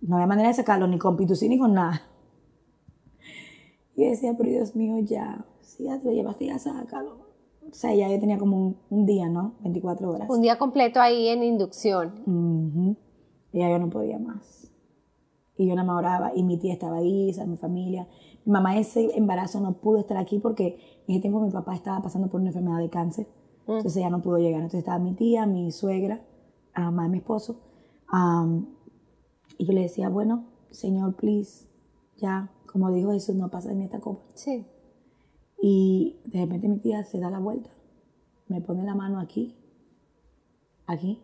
no 0.00 0.16
había 0.16 0.26
manera 0.26 0.48
de 0.48 0.54
sacarlo, 0.54 0.86
ni 0.86 0.98
con 0.98 1.16
pitocin 1.16 1.50
ni 1.50 1.58
con 1.58 1.74
nada. 1.74 2.02
Y 3.96 4.04
decía, 4.04 4.34
pero 4.36 4.50
Dios 4.50 4.74
mío, 4.74 4.98
ya, 5.00 5.44
si 5.60 5.84
ya 5.84 5.98
te 5.98 6.06
lo 6.06 6.12
llevaste, 6.12 6.46
ya 6.46 6.58
sácalo. 6.58 7.33
O 7.70 7.74
sea, 7.74 7.94
ya 7.94 8.08
yo 8.08 8.20
tenía 8.20 8.38
como 8.38 8.56
un, 8.56 8.76
un 8.90 9.06
día, 9.06 9.28
¿no? 9.28 9.54
24 9.60 10.10
horas. 10.10 10.30
Un 10.30 10.42
día 10.42 10.58
completo 10.58 11.00
ahí 11.00 11.28
en 11.28 11.42
inducción. 11.42 12.96
Y 13.52 13.58
ya 13.58 13.70
yo 13.70 13.78
no 13.78 13.90
podía 13.90 14.18
más. 14.18 14.70
Y 15.56 15.66
yo 15.66 15.74
nada 15.74 15.86
más 15.86 15.98
oraba, 15.98 16.32
y 16.34 16.42
mi 16.42 16.58
tía 16.58 16.72
estaba 16.72 16.98
ahí, 16.98 17.30
o 17.30 17.32
sea, 17.32 17.46
mi 17.46 17.56
familia. 17.56 18.08
Mi 18.44 18.52
mamá 18.52 18.78
ese 18.78 19.16
embarazo 19.16 19.60
no 19.60 19.74
pudo 19.74 19.98
estar 19.98 20.16
aquí 20.16 20.38
porque 20.38 20.78
en 21.06 21.14
ese 21.14 21.20
tiempo 21.20 21.40
mi 21.40 21.50
papá 21.50 21.74
estaba 21.74 22.02
pasando 22.02 22.28
por 22.28 22.40
una 22.40 22.50
enfermedad 22.50 22.78
de 22.78 22.90
cáncer. 22.90 23.26
Entonces 23.66 23.96
ella 23.96 24.10
no 24.10 24.20
pudo 24.20 24.38
llegar. 24.38 24.60
Entonces 24.60 24.80
estaba 24.80 24.98
mi 24.98 25.14
tía, 25.14 25.46
mi 25.46 25.72
suegra, 25.72 26.20
la 26.76 26.84
mamá 26.84 27.04
de 27.04 27.08
mi 27.10 27.18
esposo. 27.18 27.60
am, 28.08 28.66
y 29.56 29.66
yo 29.66 29.72
le 29.72 29.82
decía, 29.82 30.08
bueno, 30.08 30.44
Señor, 30.70 31.14
please, 31.14 31.66
ya, 32.18 32.50
como 32.70 32.90
dijo 32.90 33.12
Jesús, 33.12 33.36
no 33.36 33.50
pasa 33.50 33.68
de 33.68 33.76
mí 33.76 33.84
esta 33.84 34.00
copa. 34.00 34.22
Sí. 34.34 34.66
Y 35.60 36.20
de 36.24 36.40
repente 36.40 36.68
mi 36.68 36.78
tía 36.78 37.04
se 37.04 37.18
da 37.18 37.30
la 37.30 37.38
vuelta, 37.38 37.70
me 38.48 38.60
pone 38.60 38.84
la 38.84 38.94
mano 38.94 39.18
aquí, 39.18 39.56
aquí, 40.86 41.22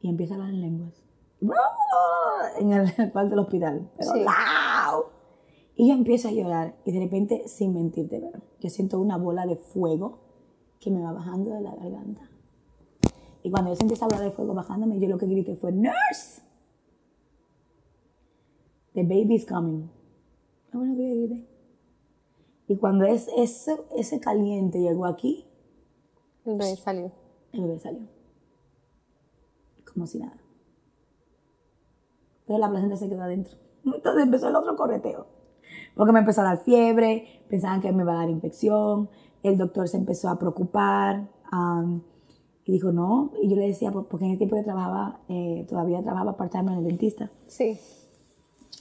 y 0.00 0.08
empieza 0.08 0.34
a 0.34 0.36
hablar 0.36 0.54
en 0.54 0.60
lenguas. 0.60 1.04
En 2.58 2.72
el 2.72 3.12
cuarto 3.12 3.30
del 3.30 3.38
hospital, 3.40 3.90
pero 3.96 4.12
Sí. 4.12 4.24
Y 5.74 5.88
yo 5.88 5.94
empiezo 5.94 6.28
a 6.28 6.32
llorar, 6.32 6.76
y 6.84 6.92
de 6.92 7.00
repente, 7.00 7.48
sin 7.48 7.74
mentirte, 7.74 8.20
pero 8.20 8.42
yo 8.60 8.68
siento 8.68 9.00
una 9.00 9.16
bola 9.16 9.46
de 9.46 9.56
fuego 9.56 10.18
que 10.80 10.90
me 10.90 11.02
va 11.02 11.12
bajando 11.12 11.54
de 11.54 11.60
la 11.60 11.74
garganta. 11.74 12.28
Y 13.42 13.50
cuando 13.50 13.70
yo 13.70 13.76
sentí 13.76 13.94
esa 13.94 14.06
bola 14.06 14.20
de 14.20 14.30
fuego 14.30 14.54
bajándome, 14.54 15.00
yo 15.00 15.08
lo 15.08 15.18
que 15.18 15.26
grité 15.26 15.56
fue, 15.56 15.72
¡Nurse! 15.72 16.42
The 18.94 19.02
baby's 19.02 19.46
coming. 19.46 19.90
Lo 20.72 20.80
bueno 20.80 20.96
que 20.96 21.08
yo 21.08 21.14
grité. 21.14 21.51
Y 22.68 22.76
cuando 22.76 23.04
es, 23.04 23.28
ese, 23.36 23.76
ese 23.96 24.20
caliente 24.20 24.80
llegó 24.80 25.04
aquí, 25.06 25.46
El 26.44 26.58
bebé 26.58 26.76
salió. 26.76 27.12
el 27.52 27.60
bebé 27.62 27.78
salió. 27.80 28.00
Como 29.92 30.06
si 30.06 30.18
nada. 30.18 30.36
Pero 32.46 32.58
la 32.58 32.70
placenta 32.70 32.96
se 32.96 33.08
quedó 33.08 33.22
adentro. 33.22 33.56
Entonces 33.84 34.22
empezó 34.24 34.48
el 34.48 34.56
otro 34.56 34.76
correteo. 34.76 35.26
Porque 35.94 36.12
me 36.12 36.20
empezó 36.20 36.40
a 36.40 36.44
dar 36.44 36.58
fiebre, 36.58 37.44
pensaban 37.48 37.80
que 37.80 37.92
me 37.92 38.02
iba 38.02 38.12
a 38.12 38.16
dar 38.16 38.30
infección. 38.30 39.10
El 39.42 39.58
doctor 39.58 39.88
se 39.88 39.96
empezó 39.98 40.28
a 40.28 40.38
preocupar. 40.38 41.28
am, 41.50 42.02
y 42.64 42.72
dijo, 42.72 42.92
no. 42.92 43.32
Y 43.42 43.48
yo 43.50 43.56
le 43.56 43.66
decía, 43.66 43.90
por- 43.90 44.06
porque 44.06 44.24
en 44.24 44.30
ese 44.32 44.38
tiempo 44.38 44.56
yo 44.56 44.64
trabajaba, 44.64 45.20
eh, 45.28 45.66
todavía 45.68 46.00
trabajaba 46.02 46.36
part-time 46.36 46.72
en 46.72 46.78
el 46.78 46.84
dentista. 46.84 47.30
Sí. 47.48 47.78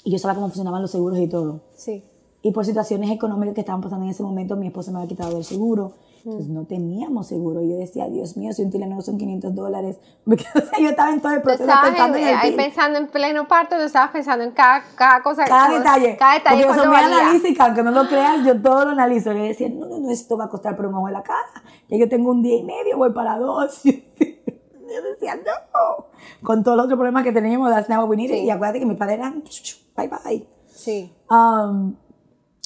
Y 0.03 0.11
yo 0.11 0.17
sabía 0.19 0.35
cómo 0.35 0.47
funcionaban 0.47 0.81
los 0.83 0.91
seguros 0.91 1.17
y 1.19 1.27
todo. 1.27 1.61
Sí. 1.73 2.03
Y 2.43 2.51
por 2.51 2.65
situaciones 2.65 3.11
económicas 3.11 3.53
que 3.53 3.61
estaban 3.61 3.81
pasando 3.81 4.05
en 4.05 4.11
ese 4.11 4.23
momento, 4.23 4.55
mi 4.55 4.67
esposo 4.67 4.91
me 4.91 4.97
había 4.97 5.09
quitado 5.09 5.35
del 5.35 5.43
seguro. 5.43 5.93
Entonces 6.23 6.49
no 6.49 6.65
teníamos 6.65 7.27
seguro. 7.27 7.61
Y 7.61 7.69
yo 7.69 7.77
decía, 7.77 8.07
Dios 8.07 8.35
mío, 8.37 8.51
si 8.53 8.61
un 8.63 8.69
Tylenol 8.71 9.01
son 9.03 9.17
500 9.17 9.53
dólares. 9.55 9.99
Quedo- 10.25 10.37
o 10.55 10.61
sea, 10.69 10.79
yo 10.79 10.89
estaba 10.89 11.11
en 11.13 11.21
todo 11.21 11.31
el 11.33 11.41
proceso 11.41 11.71
pensando 11.83 12.17
en- 12.17 12.23
en 12.23 12.29
el 12.29 12.35
ahí 12.35 12.55
pensando 12.55 12.97
en 12.99 13.07
pleno 13.07 13.47
parto, 13.47 13.75
tú 13.77 13.83
estabas 13.83 14.11
pensando 14.11 14.43
en 14.43 14.51
cada, 14.51 14.83
cada 14.95 15.21
cosa. 15.23 15.45
cada 15.45 15.67
todo- 15.67 15.77
detalle. 15.79 16.17
Cada 16.17 16.33
detalle 16.35 16.63
Porque 16.65 16.77
yo 16.79 16.83
soy 16.83 16.95
analítica, 16.95 17.65
aunque 17.65 17.83
no 17.83 17.91
lo 17.91 18.07
creas, 18.07 18.45
yo 18.45 18.59
todo 18.61 18.85
lo 18.85 18.91
analizo. 18.91 19.31
Yo 19.33 19.43
decía, 19.43 19.69
no, 19.69 19.85
no, 19.87 19.99
no, 19.99 20.09
esto 20.11 20.35
va 20.37 20.45
a 20.45 20.49
costar 20.49 20.75
por 20.75 20.87
un 20.87 20.95
ojo 20.95 21.07
de 21.07 21.13
la 21.13 21.23
cara. 21.23 21.63
Ya 21.89 21.97
yo 21.97 22.09
tengo 22.09 22.31
un 22.31 22.41
día 22.43 22.57
y 22.57 22.63
medio, 22.63 22.97
voy 22.97 23.11
para 23.13 23.37
dos. 23.37 23.81
Yo 24.93 25.01
decía, 25.03 25.35
no. 25.35 26.05
Con 26.43 26.63
todos 26.65 26.75
los 26.75 26.85
otros 26.85 26.97
problemas 26.97 27.23
que 27.23 27.31
teníamos, 27.31 27.71
that's 27.71 27.87
not 27.87 27.99
what 27.99 28.09
we 28.09 28.17
needed. 28.17 28.35
Sí. 28.35 28.43
Y 28.43 28.49
acuérdate 28.49 28.79
que 28.79 28.85
mis 28.85 28.97
padres 28.97 29.19
eran, 29.19 29.41
bye 29.95 30.09
bye. 30.09 30.47
Sí. 30.67 31.13
Um, 31.29 31.95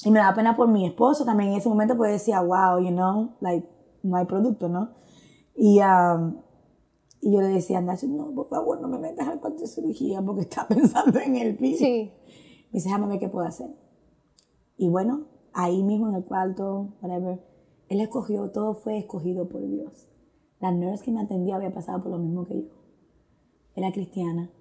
y 0.06 0.10
me 0.12 0.20
da 0.20 0.32
pena 0.36 0.54
por 0.54 0.68
mi 0.68 0.86
esposo 0.86 1.24
también 1.24 1.50
en 1.50 1.56
ese 1.56 1.68
momento, 1.68 1.96
pues 1.96 2.12
decía, 2.12 2.40
wow, 2.40 2.78
you 2.78 2.90
know, 2.90 3.32
like, 3.40 3.68
no 4.04 4.16
hay 4.16 4.24
producto, 4.24 4.68
¿no? 4.68 4.90
Y, 5.56 5.80
um, 5.80 6.36
y 7.20 7.32
yo 7.32 7.40
le 7.40 7.48
decía, 7.48 7.80
Nacho, 7.80 8.06
no, 8.06 8.32
por 8.32 8.46
favor, 8.46 8.80
no 8.80 8.86
me 8.86 9.00
metas 9.00 9.26
al 9.26 9.40
cuarto 9.40 9.62
de 9.62 9.66
cirugía 9.66 10.22
porque 10.22 10.42
está 10.42 10.68
pensando 10.68 11.18
en 11.18 11.34
el 11.34 11.56
piso. 11.56 11.78
Sí. 11.78 12.12
Me 12.70 12.74
dice, 12.74 12.88
déjame 12.88 13.08
ver 13.08 13.18
qué 13.18 13.28
puedo 13.28 13.48
hacer. 13.48 13.68
Y 14.76 14.88
bueno, 14.88 15.26
ahí 15.52 15.82
mismo 15.82 16.08
en 16.08 16.14
el 16.14 16.24
cuarto, 16.24 16.94
whatever, 17.02 17.44
él 17.88 18.00
escogió, 18.00 18.52
todo 18.52 18.74
fue 18.74 18.98
escogido 18.98 19.48
por 19.48 19.66
Dios. 19.66 20.08
La 20.60 20.70
nurse 20.70 21.04
que 21.04 21.10
me 21.10 21.22
atendía 21.22 21.56
había 21.56 21.74
pasado 21.74 22.00
por 22.00 22.12
lo 22.12 22.18
mismo 22.18 22.46
que 22.46 22.62
yo. 22.62 22.70
Era 23.74 23.90
cristiana. 23.90 24.52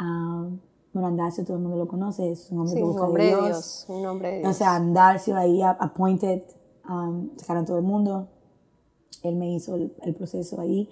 Um, 0.00 0.58
bueno, 0.96 1.08
Andarcio, 1.08 1.44
todo 1.44 1.58
el 1.58 1.62
mundo 1.62 1.76
lo 1.76 1.86
conoce, 1.86 2.30
es 2.30 2.50
un 2.50 2.60
hombre 2.60 2.72
Sí, 2.72 2.78
que 2.78 2.82
un 2.84 2.88
busca 2.90 3.06
hombre 3.06 3.24
de 3.24 3.28
Dios. 3.30 3.44
Dios. 3.44 3.86
Un 3.88 4.06
hombre 4.06 4.28
de 4.30 4.38
O 4.38 4.40
Dios. 4.44 4.56
sea, 4.56 4.74
Andarcio 4.74 5.36
ahí 5.36 5.60
appointed, 5.62 6.42
um, 6.88 7.36
sacaron 7.36 7.66
todo 7.66 7.76
el 7.76 7.82
mundo. 7.84 8.28
Él 9.22 9.36
me 9.36 9.52
hizo 9.52 9.74
el, 9.74 9.94
el 10.02 10.14
proceso 10.14 10.58
ahí. 10.58 10.88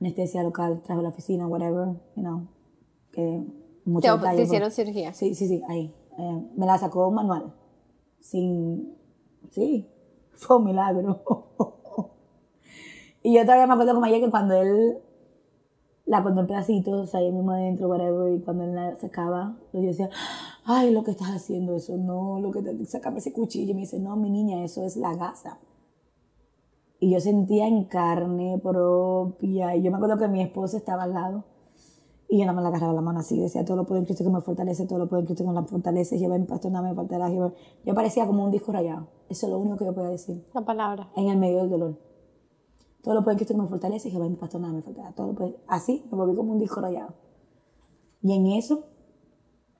Anestesia 0.00 0.42
local, 0.42 0.82
trajo 0.84 1.00
la 1.00 1.08
oficina, 1.08 1.46
whatever, 1.46 1.88
you 2.14 2.22
know. 2.22 2.46
Que 3.10 3.42
mucho 3.86 4.14
te, 4.16 4.20
te 4.20 4.26
pues. 4.34 4.40
hicieron 4.40 4.70
cirugía. 4.70 5.14
Sí, 5.14 5.34
sí, 5.34 5.48
sí, 5.48 5.62
ahí. 5.68 5.94
Eh, 6.18 6.50
me 6.56 6.66
la 6.66 6.76
sacó 6.76 7.10
manual. 7.10 7.54
Sin. 8.20 8.94
Sí, 9.50 9.88
fue 10.34 10.58
un 10.58 10.64
milagro. 10.64 11.22
y 13.22 13.34
yo 13.34 13.42
todavía 13.42 13.66
me 13.66 13.72
acuerdo 13.72 13.94
como 13.94 14.04
ayer 14.04 14.20
que 14.20 14.30
cuando 14.30 14.54
él 14.56 14.98
la 16.08 16.22
pone 16.22 16.40
en 16.40 16.46
pedacitos, 16.46 17.14
ahí 17.14 17.30
mismo 17.30 17.52
adentro, 17.52 17.86
whatever, 17.88 18.32
y 18.32 18.40
cuando 18.40 18.64
él 18.64 18.74
la 18.74 18.96
sacaba, 18.96 19.56
yo 19.74 19.80
decía, 19.82 20.08
ay, 20.64 20.90
lo 20.90 21.04
que 21.04 21.10
estás 21.10 21.28
haciendo, 21.28 21.74
eso 21.76 21.96
no, 21.98 22.40
lo 22.40 22.50
que 22.50 22.62
te, 22.62 22.84
sácame 22.86 23.18
ese 23.18 23.32
cuchillo. 23.32 23.72
Y 23.72 23.74
me 23.74 23.80
dice, 23.82 23.98
no, 23.98 24.16
mi 24.16 24.30
niña, 24.30 24.64
eso 24.64 24.84
es 24.84 24.96
la 24.96 25.14
gasa. 25.14 25.58
Y 26.98 27.10
yo 27.12 27.20
sentía 27.20 27.68
en 27.68 27.84
carne 27.84 28.58
propia, 28.62 29.76
y 29.76 29.82
yo 29.82 29.90
me 29.90 29.98
acuerdo 29.98 30.16
que 30.16 30.28
mi 30.28 30.42
esposa 30.42 30.78
estaba 30.78 31.04
al 31.04 31.12
lado, 31.12 31.44
Y 32.30 32.38
yo 32.38 32.46
no 32.46 32.52
me 32.52 32.60
la 32.60 32.68
agarraba 32.68 32.92
la 32.92 33.00
mano 33.00 33.20
así, 33.20 33.38
decía, 33.40 33.64
todo 33.64 33.76
lo 33.76 33.84
puedo 33.84 34.00
en 34.00 34.04
Cristo 34.04 34.22
que 34.24 34.30
me 34.30 34.40
fortalece, 34.42 34.86
todo 34.86 34.98
lo 34.98 35.08
puedo 35.08 35.20
en 35.20 35.26
Cristo 35.26 35.44
que 35.44 35.50
me 35.50 35.62
fortalece, 35.66 36.18
lleva 36.18 36.36
en 36.36 36.46
pastor, 36.46 36.70
nada 36.72 36.88
me 36.88 36.94
faltará. 36.94 37.30
Jehová". 37.30 37.52
Yo 37.86 37.94
parecía 37.94 38.26
como 38.26 38.44
un 38.44 38.50
disco 38.50 38.70
rayado. 38.72 39.08
Eso 39.30 39.46
es 39.46 39.52
lo 39.52 39.58
único 39.58 39.76
que 39.78 39.86
yo 39.86 39.94
podía 39.94 40.10
decir 40.10 40.44
La 40.52 40.60
palabra. 40.62 41.08
en 41.16 41.28
el 41.28 41.38
medio 41.38 41.58
del 41.58 41.70
dolor. 41.70 42.07
Todo 43.08 43.14
lo 43.14 43.24
puede 43.24 43.36
en 43.36 43.38
Cristo 43.38 43.54
que 43.54 43.62
me 43.62 43.68
fortalece, 43.68 44.10
Jehová 44.10 44.26
en 44.26 44.36
pastor, 44.36 44.60
nada 44.60 44.74
me 44.74 44.82
faltará. 44.82 45.12
Todo 45.12 45.28
lo 45.28 45.34
puede. 45.34 45.56
Así, 45.66 46.04
me 46.10 46.18
volví 46.18 46.36
como 46.36 46.52
un 46.52 46.58
disco 46.58 46.82
rayado. 46.82 47.14
Y 48.20 48.34
en 48.34 48.48
eso, 48.48 48.84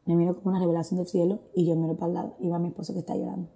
me 0.06 0.16
miro 0.16 0.34
como 0.34 0.48
una 0.48 0.58
revelación 0.58 0.96
del 0.96 1.06
cielo 1.06 1.40
y 1.54 1.66
yo 1.66 1.76
miro 1.76 1.94
para 1.94 2.06
el 2.08 2.14
lado 2.14 2.36
y 2.40 2.48
va 2.48 2.58
mi 2.58 2.68
esposo 2.68 2.94
que 2.94 3.00
está 3.00 3.14
llorando. 3.14 3.50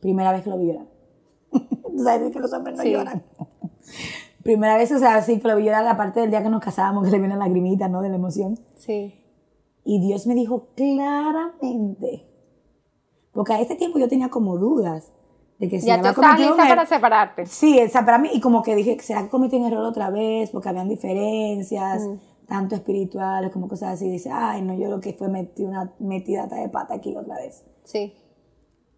Primera 0.00 0.32
vez 0.32 0.44
que 0.44 0.48
lo 0.48 0.56
vi 0.56 0.68
llorar. 0.68 0.86
Tú 1.52 1.98
sabes 2.02 2.32
que 2.32 2.40
los 2.40 2.50
hombres 2.54 2.78
no 2.78 2.82
Sí. 2.84 2.90
lloran. 2.92 3.22
Primera 4.42 4.78
vez, 4.78 4.90
o 4.92 4.98
sea, 4.98 5.20
sí 5.20 5.40
que 5.40 5.46
lo 5.48 5.56
vi 5.56 5.64
llorar 5.64 5.84
la 5.84 5.98
parte 5.98 6.20
del 6.20 6.30
día 6.30 6.42
que 6.42 6.48
nos 6.48 6.62
casábamos, 6.62 7.04
que 7.04 7.10
le 7.10 7.18
viene 7.18 7.36
lagrimita, 7.36 7.88
¿no? 7.88 8.00
De 8.00 8.08
la 8.08 8.16
emoción. 8.16 8.58
Sí. 8.76 9.12
Y 9.84 10.00
Dios 10.00 10.26
me 10.26 10.34
dijo 10.34 10.68
claramente, 10.74 12.26
porque 13.32 13.52
a 13.52 13.60
este 13.60 13.74
tiempo 13.74 13.98
yo 13.98 14.08
tenía 14.08 14.30
como 14.30 14.56
dudas 14.56 15.12
de 15.58 15.68
que 15.68 15.80
si 15.80 15.86
ya 15.86 16.00
tú 16.02 16.08
estabas 16.08 16.38
lista 16.38 16.64
er- 16.64 16.68
para 16.68 16.86
separarte. 16.86 17.46
Sí, 17.46 17.78
o 17.80 17.88
sea, 17.88 18.04
para 18.04 18.18
mí, 18.18 18.28
y 18.32 18.40
como 18.40 18.62
que 18.62 18.74
dije, 18.74 18.98
¿será 19.00 19.22
que 19.22 19.28
cometí 19.30 19.56
un 19.56 19.64
error 19.66 19.84
otra 19.84 20.10
vez? 20.10 20.50
Porque 20.50 20.68
habían 20.68 20.88
diferencias, 20.88 22.02
tanto 22.46 22.74
espirituales 22.74 23.50
como 23.52 23.66
cosas 23.68 23.94
así. 23.94 24.08
Dice, 24.10 24.30
ay, 24.32 24.62
no, 24.62 24.74
yo 24.74 24.88
lo 24.88 25.00
que 25.00 25.12
fue 25.14 25.28
metí 25.28 25.64
una 25.64 25.92
metida 25.98 26.46
de 26.46 26.68
pata 26.68 26.94
aquí 26.94 27.16
otra 27.16 27.36
vez. 27.36 27.64
Sí, 27.84 28.12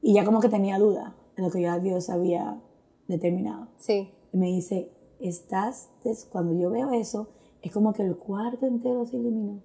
Y 0.02 0.14
ya 0.14 0.24
como 0.24 0.40
que 0.40 0.48
tenía 0.48 0.78
duda 0.78 1.14
de 1.36 1.42
lo 1.42 1.50
que 1.50 1.60
ya 1.62 1.78
Dios 1.78 2.10
había 2.10 2.60
determinado. 3.06 3.68
sí. 3.76 4.12
Y 4.32 4.36
me 4.36 4.46
dice, 4.48 4.92
estás, 5.20 5.88
cuando 6.30 6.52
yo 6.52 6.68
veo 6.70 6.90
eso, 6.92 7.28
es 7.62 7.72
como 7.72 7.94
que 7.94 8.02
el 8.02 8.16
cuarto 8.18 8.66
entero 8.66 9.06
se 9.06 9.16
iluminó. 9.16 9.62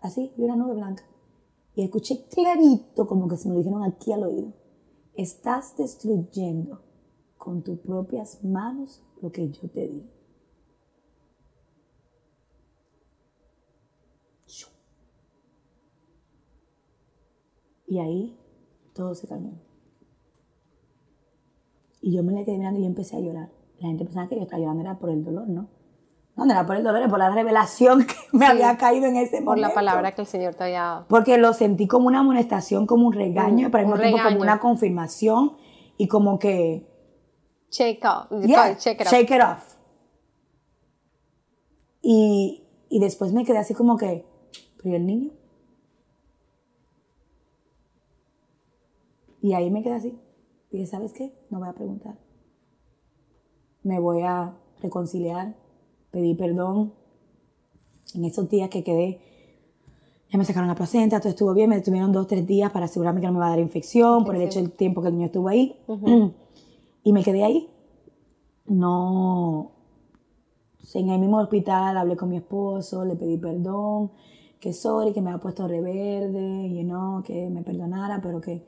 Así, 0.00 0.32
vi 0.36 0.44
una 0.44 0.56
nube 0.56 0.74
blanca. 0.74 1.04
Y 1.74 1.84
escuché 1.84 2.24
clarito, 2.28 3.06
como 3.06 3.28
que 3.28 3.36
se 3.36 3.48
me 3.48 3.54
lo 3.54 3.58
dijeron 3.60 3.82
aquí 3.84 4.10
al 4.12 4.24
oído. 4.24 4.52
Estás 5.14 5.76
destruyendo 5.76 6.82
con 7.36 7.62
tus 7.62 7.78
propias 7.78 8.42
manos 8.42 9.02
lo 9.20 9.30
que 9.30 9.50
yo 9.50 9.68
te 9.68 9.88
di. 9.88 10.08
Y 17.92 17.98
ahí 17.98 18.38
todo 18.94 19.14
se 19.14 19.28
calmó. 19.28 19.52
Y 22.00 22.14
yo 22.14 22.22
me 22.22 22.32
le 22.32 22.42
quedé 22.42 22.56
mirando 22.56 22.80
y 22.80 22.84
yo 22.84 22.88
empecé 22.88 23.16
a 23.16 23.20
llorar. 23.20 23.52
La 23.80 23.88
gente 23.88 24.06
pensaba 24.06 24.30
que 24.30 24.36
yo 24.36 24.42
estaba 24.42 24.60
llorando 24.60 24.80
era 24.80 24.98
por 24.98 25.10
el 25.10 25.22
dolor, 25.22 25.46
¿no? 25.46 25.68
No, 26.34 26.46
no 26.46 26.52
era 26.52 26.64
por 26.66 26.76
el 26.76 26.82
dolor, 26.82 27.00
era 27.02 27.10
por 27.10 27.18
la 27.18 27.30
revelación 27.30 28.06
que 28.06 28.14
me 28.32 28.46
Sí. 28.46 28.52
había 28.52 28.76
caído 28.78 29.06
en 29.06 29.16
ese 29.16 29.40
momento. 29.40 29.46
Por 29.50 29.58
la 29.58 29.74
palabra 29.74 30.12
que 30.14 30.22
el 30.22 30.26
Señor 30.26 30.54
te 30.54 30.64
había 30.64 30.80
dado. 30.82 31.06
Porque 31.08 31.36
lo 31.38 31.52
sentí 31.52 31.86
como 31.86 32.06
una 32.06 32.20
amonestación, 32.20 32.86
como 32.86 33.06
un 33.06 33.12
regaño, 33.12 33.70
pero 33.70 33.82
al 33.84 33.86
mismo 33.90 34.02
tiempo 34.02 34.22
como 34.28 34.40
una 34.40 34.58
confirmación 34.60 35.56
y 35.98 36.08
como 36.08 36.38
que, 36.38 36.88
Shake 37.70 38.04
off. 38.04 38.26
yeah, 38.46 38.70
it 38.72 38.78
shake 38.78 39.30
it 39.30 39.42
off. 39.42 39.76
Y, 42.02 42.66
y 42.88 42.98
después 43.00 43.32
me 43.32 43.44
quedé 43.44 43.58
así 43.58 43.74
como 43.74 43.96
que, 43.96 44.26
¿pero 44.78 44.90
y 44.90 44.94
el 44.96 45.06
niño? 45.06 45.30
Y 49.40 49.54
ahí 49.54 49.70
me 49.70 49.82
quedé 49.82 49.94
así. 49.94 50.18
Y 50.70 50.78
dije, 50.78 50.86
¿sabes 50.90 51.12
qué? 51.12 51.34
No 51.50 51.58
voy 51.58 51.68
a 51.68 51.72
preguntar. 51.72 52.16
Me 53.82 53.98
voy 53.98 54.22
a 54.22 54.56
reconciliar, 54.80 55.56
pedir 56.12 56.36
perdón. 56.36 56.92
En 58.14 58.24
esos 58.24 58.48
días 58.48 58.68
que 58.68 58.84
quedé, 58.84 59.20
ya 60.30 60.38
me 60.38 60.44
sacaron 60.44 60.68
la 60.68 60.74
placenta, 60.74 61.18
todo 61.18 61.30
estuvo 61.30 61.54
bien, 61.54 61.70
me 61.70 61.76
detuvieron 61.76 62.12
dos, 62.12 62.26
tres 62.26 62.46
días 62.46 62.70
para 62.70 62.84
asegurarme 62.84 63.20
que 63.20 63.26
no 63.26 63.32
me 63.32 63.38
va 63.40 63.46
a 63.46 63.50
dar 63.50 63.58
infección 63.58 64.24
por 64.24 64.36
el 64.36 64.42
hecho 64.42 64.60
del 64.60 64.70
tiempo 64.70 65.02
que 65.02 65.08
el 65.08 65.14
niño 65.14 65.26
estuvo 65.26 65.48
ahí. 65.48 65.76
Y 67.04 67.12
me 67.12 67.24
quedé 67.24 67.42
ahí. 67.42 67.68
No, 68.66 69.72
en 70.94 71.08
el 71.10 71.18
mismo 71.18 71.38
hospital 71.38 71.96
hablé 71.96 72.16
con 72.16 72.28
mi 72.28 72.36
esposo, 72.36 73.04
le 73.04 73.16
pedí 73.16 73.38
perdón, 73.38 74.12
que 74.60 74.72
sorry, 74.72 75.12
que 75.12 75.20
me 75.20 75.30
había 75.30 75.42
puesto 75.42 75.66
reverde, 75.66 76.72
you 76.72 76.84
know, 76.84 77.24
que 77.24 77.50
me 77.50 77.62
perdonara, 77.62 78.20
pero 78.22 78.40
que, 78.40 78.64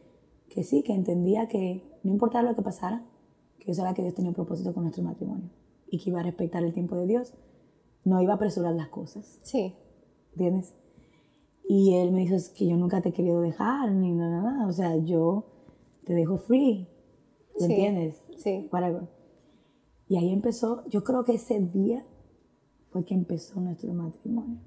que 0.48 0.64
sí, 0.64 0.82
que 0.82 0.94
entendía 0.94 1.46
que 1.46 2.00
no 2.02 2.10
importaba 2.10 2.42
lo 2.50 2.56
que 2.56 2.62
pasara, 2.62 3.04
que 3.60 3.66
yo 3.66 3.74
sabía 3.74 3.94
que 3.94 4.02
Dios 4.02 4.14
tenía 4.14 4.30
un 4.30 4.34
propósito 4.34 4.74
con 4.74 4.82
nuestro 4.82 5.04
matrimonio 5.04 5.48
y 5.94 5.98
que 5.98 6.10
iba 6.10 6.20
a 6.20 6.22
respetar 6.24 6.64
el 6.64 6.72
tiempo 6.72 6.96
de 6.96 7.06
Dios, 7.06 7.34
no 8.04 8.20
iba 8.20 8.32
a 8.32 8.36
apresurar 8.36 8.74
las 8.74 8.88
cosas, 8.88 9.38
Sí. 9.42 9.74
¿entiendes? 10.32 10.74
Y 11.68 11.94
él 11.94 12.10
me 12.12 12.20
dijo, 12.20 12.34
es 12.34 12.48
que 12.50 12.66
yo 12.66 12.76
nunca 12.76 13.00
te 13.00 13.10
he 13.10 13.12
querido 13.12 13.40
dejar, 13.40 13.92
ni 13.92 14.12
nada, 14.12 14.42
nada, 14.42 14.66
o 14.66 14.72
sea, 14.72 14.96
yo 14.96 15.44
te 16.04 16.12
dejo 16.14 16.36
free, 16.38 16.88
¿me 17.60 17.66
Sí. 17.66 17.72
entiendes? 17.72 18.22
Sí. 18.36 18.68
Whatever. 18.72 19.08
Y 20.08 20.16
ahí 20.16 20.30
empezó, 20.32 20.84
yo 20.88 21.02
creo 21.04 21.24
que 21.24 21.34
ese 21.34 21.60
día 21.60 22.04
fue 22.88 23.04
que 23.04 23.14
empezó 23.14 23.60
nuestro 23.60 23.92
matrimonio. 23.94 24.58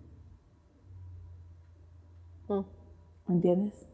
Mm. 2.48 2.62
¿Me 3.28 3.36
entiendes? 3.36 3.86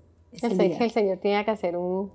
El, 0.41 0.60
el 0.61 0.91
Señor 0.91 1.18
tiene 1.18 1.43
que 1.43 1.51
hacer 1.51 1.76
un 1.77 1.85
Un 1.85 2.11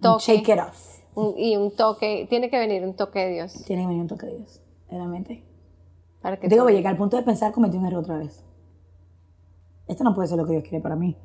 toque. 0.00 0.24
Shake 0.24 0.48
it 0.48 0.58
off. 0.60 0.98
Un- 1.18 1.34
y 1.38 1.56
un 1.56 1.70
toque. 1.74 2.26
Tiene 2.28 2.50
que 2.50 2.58
venir 2.58 2.82
un 2.84 2.94
toque 2.94 3.18
de 3.20 3.32
Dios. 3.34 3.52
Tiene 3.66 3.82
que 3.82 3.88
venir 3.88 4.02
un 4.02 4.08
toque 4.08 4.26
de 4.26 4.36
Dios, 4.38 4.60
realmente. 4.90 5.44
Para 6.22 6.36
que 6.38 6.48
Digo, 6.48 6.64
voy 6.64 6.72
a 6.72 6.76
llegar 6.76 6.92
al 6.92 6.98
punto 6.98 7.16
de 7.16 7.22
pensar 7.22 7.52
cometí 7.52 7.76
un 7.76 7.86
error 7.86 8.00
otra 8.02 8.18
vez. 8.18 8.44
Esto 9.86 10.04
no 10.04 10.14
puede 10.14 10.28
ser 10.28 10.38
lo 10.38 10.44
que 10.46 10.52
Dios 10.52 10.64
quiere 10.64 10.80
para 10.82 10.96
mí. 10.96 11.16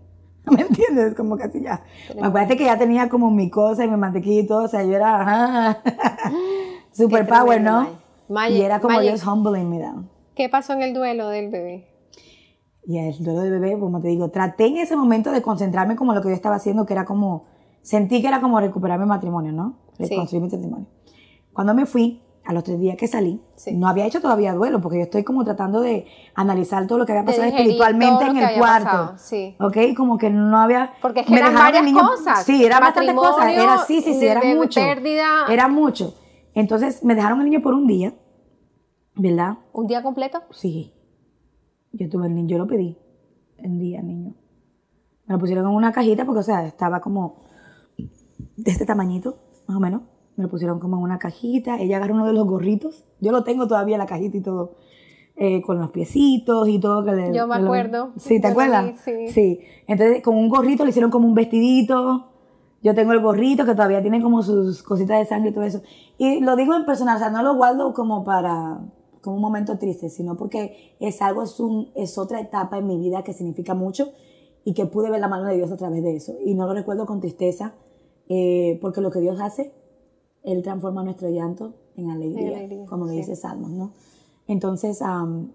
¿Me 0.52 0.62
entiendes? 0.62 1.16
Como 1.16 1.36
así 1.36 1.62
ya. 1.62 1.84
Acuérdate 2.22 2.58
que 2.58 2.66
ya 2.66 2.78
tenía 2.78 3.10
como 3.10 3.32
mi 3.32 3.50
cosa 3.50 3.86
y 3.86 3.90
mi 3.90 3.98
mantequilla 3.98 4.42
y 4.42 4.48
todo. 4.48 4.66
O 4.66 4.68
sea, 4.68 4.84
yo 4.84 4.94
era 4.96 5.22
ajá, 5.22 5.82
super 6.92 7.28
power, 7.28 7.62
¿no? 7.62 7.88
Y 8.50 8.62
era 8.62 8.80
como 8.80 9.00
Dios 9.02 9.26
humbling 9.26 9.70
me 9.70 9.80
down. 9.80 10.10
¿Qué 10.36 10.50
pasó 10.50 10.74
en 10.74 10.82
el 10.82 10.94
duelo 10.94 11.28
del 11.30 11.50
bebé? 11.50 11.88
Y 12.86 12.98
el 12.98 13.24
duelo 13.24 13.42
de 13.42 13.50
bebé, 13.52 13.80
como 13.80 14.02
te 14.02 14.10
digo, 14.10 14.30
traté 14.30 14.66
en 14.68 14.78
ese 14.78 14.96
momento 14.96 15.32
de 15.32 15.42
concentrarme 15.42 15.96
como 15.96 16.14
lo 16.14 16.22
que 16.22 16.30
yo 16.30 16.36
estaba 16.36 16.56
haciendo, 16.56 16.86
que 16.86 16.94
era 16.94 17.06
como, 17.06 17.46
sentí 17.82 18.22
que 18.22 18.28
era 18.28 18.42
como 18.42 18.60
recuperar 18.60 19.00
mi 19.00 19.06
matrimonio, 19.06 19.54
¿no? 19.54 19.78
Sí. 19.98 20.04
Reconstruir 20.10 20.42
mi 20.44 20.50
matrimonio. 20.50 20.88
Cuando 21.54 21.74
me 21.74 21.86
fui, 21.86 22.22
a 22.46 22.52
los 22.52 22.64
tres 22.66 22.78
días 22.80 22.98
que 22.98 23.08
salí, 23.08 23.42
Sí. 23.56 23.74
no 23.74 23.88
había 23.88 24.06
hecho 24.06 24.20
todavía 24.20 24.54
duelo, 24.54 24.82
porque 24.82 24.98
yo 24.98 25.04
estoy 25.04 25.24
como 25.24 25.46
tratando 25.46 25.80
de 25.80 26.06
analizar 26.36 26.86
todo 26.88 26.98
lo 26.98 27.06
que 27.06 27.14
había 27.14 27.24
pasado 27.24 27.46
espiritualmente 27.48 28.26
en 28.26 28.38
el 28.38 28.58
cuarto. 28.58 28.86
pasado, 28.86 29.14
sí. 29.18 29.56
¿Ok? 29.62 29.78
Como 29.96 30.18
que 30.18 30.30
no 30.30 30.58
había... 30.60 30.92
Porque 31.02 31.22
es 31.22 31.26
que 31.26 31.32
me 31.32 31.40
eran 31.40 31.54
varias 31.54 31.90
cosas. 31.94 32.44
Sí, 32.44 32.66
era 32.66 32.80
bastante 32.82 33.16
cosas. 33.16 33.48
Era 33.50 33.78
sí, 33.86 34.02
sí, 34.02 34.14
sí, 34.16 34.26
era 34.26 34.42
de 34.42 34.56
mucho. 34.56 34.82
pérdida. 34.82 35.46
Era 35.50 35.70
mucho. 35.70 36.16
Entonces 36.54 37.02
me 37.04 37.16
dejaron 37.16 37.40
el 37.40 37.46
niño 37.50 37.62
por 37.62 37.74
un 37.76 37.88
día, 37.88 38.14
¿verdad? 39.16 39.60
¿Un 39.72 39.88
día 39.88 40.04
completo? 40.04 40.42
Sí. 40.52 40.94
Yo 41.94 42.10
tuve 42.10 42.28
el 42.28 42.36
niño, 42.36 42.50
yo 42.50 42.58
lo 42.58 42.68
pedí. 42.68 42.98
El 43.58 43.80
día, 43.80 44.02
niño. 44.02 44.34
Me 45.28 45.34
lo 45.36 45.40
pusieron 45.40 45.66
en 45.66 45.72
una 45.74 45.94
cajita 45.94 46.26
porque, 46.26 46.40
o 46.42 46.44
sea, 46.44 46.66
estaba 46.66 47.00
como 47.00 47.44
de 47.98 48.70
este 48.72 48.86
tamañito, 48.86 49.38
más 49.68 49.78
o 49.78 49.80
menos. 49.80 50.02
Me 50.36 50.44
lo 50.44 50.50
pusieron 50.50 50.80
como 50.80 50.98
en 50.98 51.04
una 51.04 51.20
cajita. 51.20 51.80
Ella 51.80 51.98
agarró 51.98 52.16
uno 52.16 52.26
de 52.26 52.34
los 52.34 52.46
gorritos. 52.48 53.06
Yo 53.20 53.32
lo 53.32 53.44
tengo 53.44 53.68
todavía, 53.68 53.98
la 53.98 54.06
cajita 54.06 54.38
y 54.38 54.42
todo. 54.42 54.76
eh, 55.36 55.64
con 55.64 55.80
los 55.80 55.90
piecitos 55.90 56.68
y 56.70 56.78
todo. 56.80 57.04
Que 57.04 57.12
le- 57.12 57.34
Yo 57.36 57.48
me 57.48 57.58
lo- 57.58 57.66
acuerdo. 57.66 58.12
Sí, 58.18 58.40
¿te 58.40 58.48
Yo 58.48 58.52
acuerdas? 58.52 59.04
vi, 59.08 59.30
sí. 59.30 59.60
Entonces, 59.88 60.22
con 60.22 60.36
un 60.36 60.48
gorrito 60.48 60.84
le 60.84 60.92
hicieron 60.92 61.10
como 61.10 61.28
un 61.28 61.34
vestidito. 61.34 62.28
Yo 62.84 62.94
tengo 62.94 63.14
el 63.14 63.20
gorrito 63.20 63.66
que 63.66 63.72
todavía 63.74 64.00
tiene 64.04 64.22
como 64.22 64.44
sus 64.44 64.84
cositas 64.84 65.18
de 65.18 65.26
sangre 65.26 65.50
y 65.50 65.54
todo 65.54 65.64
eso. 65.64 65.82
Y 66.20 66.40
lo 66.42 66.56
digo 66.56 66.76
en 66.76 66.86
personal, 66.86 67.16
o 67.16 67.20
sea, 67.20 67.32
no 67.32 67.42
lo 67.42 67.56
guardo 67.56 67.94
como 67.96 68.24
para 68.24 68.80
como 69.22 69.38
un 69.38 69.42
momento 69.42 69.80
triste, 69.80 70.10
sino 70.10 70.36
porque 70.38 70.96
es 71.00 71.20
algo, 71.22 71.42
es, 71.44 71.60
un, 71.60 71.90
es 71.96 72.18
otra 72.20 72.40
etapa 72.40 72.78
en 72.78 72.86
mi 72.86 72.98
vida 73.00 73.24
que 73.24 73.34
significa 73.34 73.74
mucho 73.74 74.10
y 74.66 74.74
que 74.76 74.86
pude 74.86 75.10
ver 75.10 75.20
la 75.22 75.30
mano 75.30 75.46
de 75.46 75.56
Dios 75.56 75.72
a 75.72 75.78
través 75.78 76.04
de 76.04 76.16
eso. 76.16 76.36
Y 76.46 76.54
no 76.56 76.68
lo 76.68 76.74
recuerdo 76.74 77.06
con 77.08 77.22
tristeza, 77.22 77.74
eh, 78.30 78.78
porque 78.82 79.02
lo 79.02 79.12
que 79.12 79.20
Dios 79.20 79.40
hace, 79.40 79.74
Él 80.44 80.62
transforma 80.64 81.04
nuestro 81.04 81.30
llanto 81.30 81.74
en 81.96 82.10
alegría, 82.10 82.50
En 82.50 82.56
alegría, 82.56 82.86
como 82.86 83.06
le 83.06 83.12
sí. 83.14 83.18
dice 83.20 83.36
Salmos, 83.36 83.72
¿no? 83.72 83.92
Entonces, 84.48 85.02
am, 85.02 85.52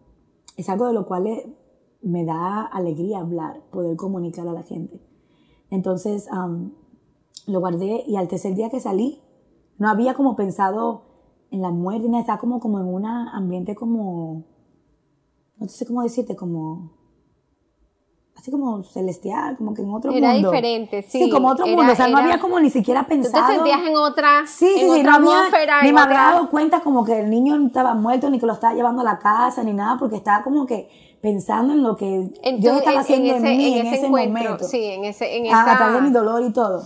es 0.57 0.69
algo 0.69 0.86
de 0.86 0.93
lo 0.93 1.07
cual 1.07 1.27
eh, 1.27 1.55
me 2.03 2.24
da 2.24 2.62
alegría 2.65 3.20
hablar, 3.20 3.62
poder 3.70 3.97
comunicar 3.97 4.47
a 4.49 4.53
la 4.53 4.62
gente. 4.62 5.01
Entonces, 5.70 6.28
am, 6.31 6.73
lo 7.47 7.61
guardé 7.61 8.05
y 8.07 8.16
al 8.16 8.28
tercer 8.28 8.55
día 8.55 8.70
que 8.70 8.81
salí, 8.81 9.20
no 9.78 9.89
había 9.89 10.15
como 10.15 10.36
pensado 10.36 11.03
en 11.51 11.62
la 11.62 11.70
muerte, 11.70 12.09
estaba 12.19 12.39
como, 12.39 12.61
como 12.61 12.81
en 12.81 12.86
un 12.86 13.07
ambiente 13.07 13.74
como, 13.74 14.45
no 15.57 15.69
sé 15.69 15.86
cómo 15.86 16.03
decirte, 16.03 16.36
como 16.36 16.98
así 18.39 18.51
como 18.52 18.82
celestial, 18.85 19.56
como 19.56 19.74
que 19.74 19.82
en 19.82 19.93
otro 19.93 20.12
Era 20.12 20.32
mundo. 20.32 20.51
diferente, 20.52 21.02
sí. 21.02 21.24
Sí, 21.24 21.31
como 21.31 21.48
otro 21.48 21.66
Era- 21.66 21.77
mundo, 21.77 21.93
o 21.93 21.97
sea, 21.97 22.06
no 22.06 22.19
era- 22.19 22.27
había 22.28 22.39
como 22.40 22.60
ni 22.60 22.70
siquiera 22.70 23.01
Tú 23.02 23.09
te 23.09 23.15
pensado. 23.16 23.52
sentías 23.52 23.81
en 23.86 23.97
otra, 23.97 24.47
Sí, 24.47 24.66
sí, 24.74 24.81
en 24.81 24.93
sí, 24.94 25.01
otra 25.01 25.19
no 25.19 25.31
había, 25.32 25.82
ni 25.82 25.93
me 25.93 26.01
había 26.01 26.05
otra- 26.05 26.32
dado 26.35 26.51
cuenta 26.51 26.81
como 26.81 27.05
que 27.05 27.19
el 27.20 27.31
niño 27.31 27.56
estaba 27.66 27.94
muerto, 27.94 28.31
ni 28.31 28.39
que 28.39 28.47
lo 28.47 28.52
estaba 28.52 28.74
llevando 28.74 29.02
a 29.02 29.05
la 29.05 29.19
casa, 29.19 29.65
ni 29.65 29.73
nada, 29.73 29.97
porque 29.98 30.16
estaba 30.16 30.44
como 30.44 30.66
que 30.66 30.89
pensando 31.20 31.73
en 31.74 31.82
lo 31.82 31.97
que 31.97 32.31
en 32.43 32.60
Dios 32.60 32.74
tu- 32.74 32.78
estaba 32.78 32.93
en- 32.94 33.01
haciendo 33.01 33.28
en, 33.35 33.44
ese, 33.44 33.56
mí 33.56 33.78
en 33.78 33.86
ese 33.89 34.09
momento. 34.09 34.65
sí, 34.65 34.85
en 34.85 35.05
ese, 35.05 35.36
en 35.36 35.47
a, 35.47 35.48
esa, 35.62 35.73
a 35.73 35.77
través 35.77 35.94
de 35.97 36.01
mi 36.02 36.10
dolor 36.10 36.43
y 36.44 36.52
todo. 36.52 36.82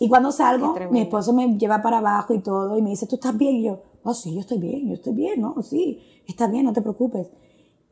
Y 0.00 0.08
cuando 0.08 0.32
salgo, 0.32 0.74
mi 0.90 1.02
esposo 1.02 1.32
me 1.34 1.56
lleva 1.58 1.82
para 1.82 1.98
abajo 1.98 2.32
y 2.34 2.38
todo, 2.40 2.76
y 2.78 2.82
me 2.82 2.90
dice, 2.90 3.06
¿tú 3.06 3.16
estás 3.16 3.36
bien? 3.36 3.56
Y 3.56 3.64
yo, 3.64 3.78
oh, 4.02 4.14
sí, 4.14 4.34
yo 4.34 4.40
estoy 4.40 4.58
bien, 4.58 4.88
yo 4.88 4.94
estoy 4.94 5.12
bien, 5.12 5.40
no, 5.40 5.54
sí, 5.62 6.00
está 6.26 6.46
bien, 6.46 6.64
no 6.64 6.72
te 6.72 6.80
preocupes. 6.80 7.26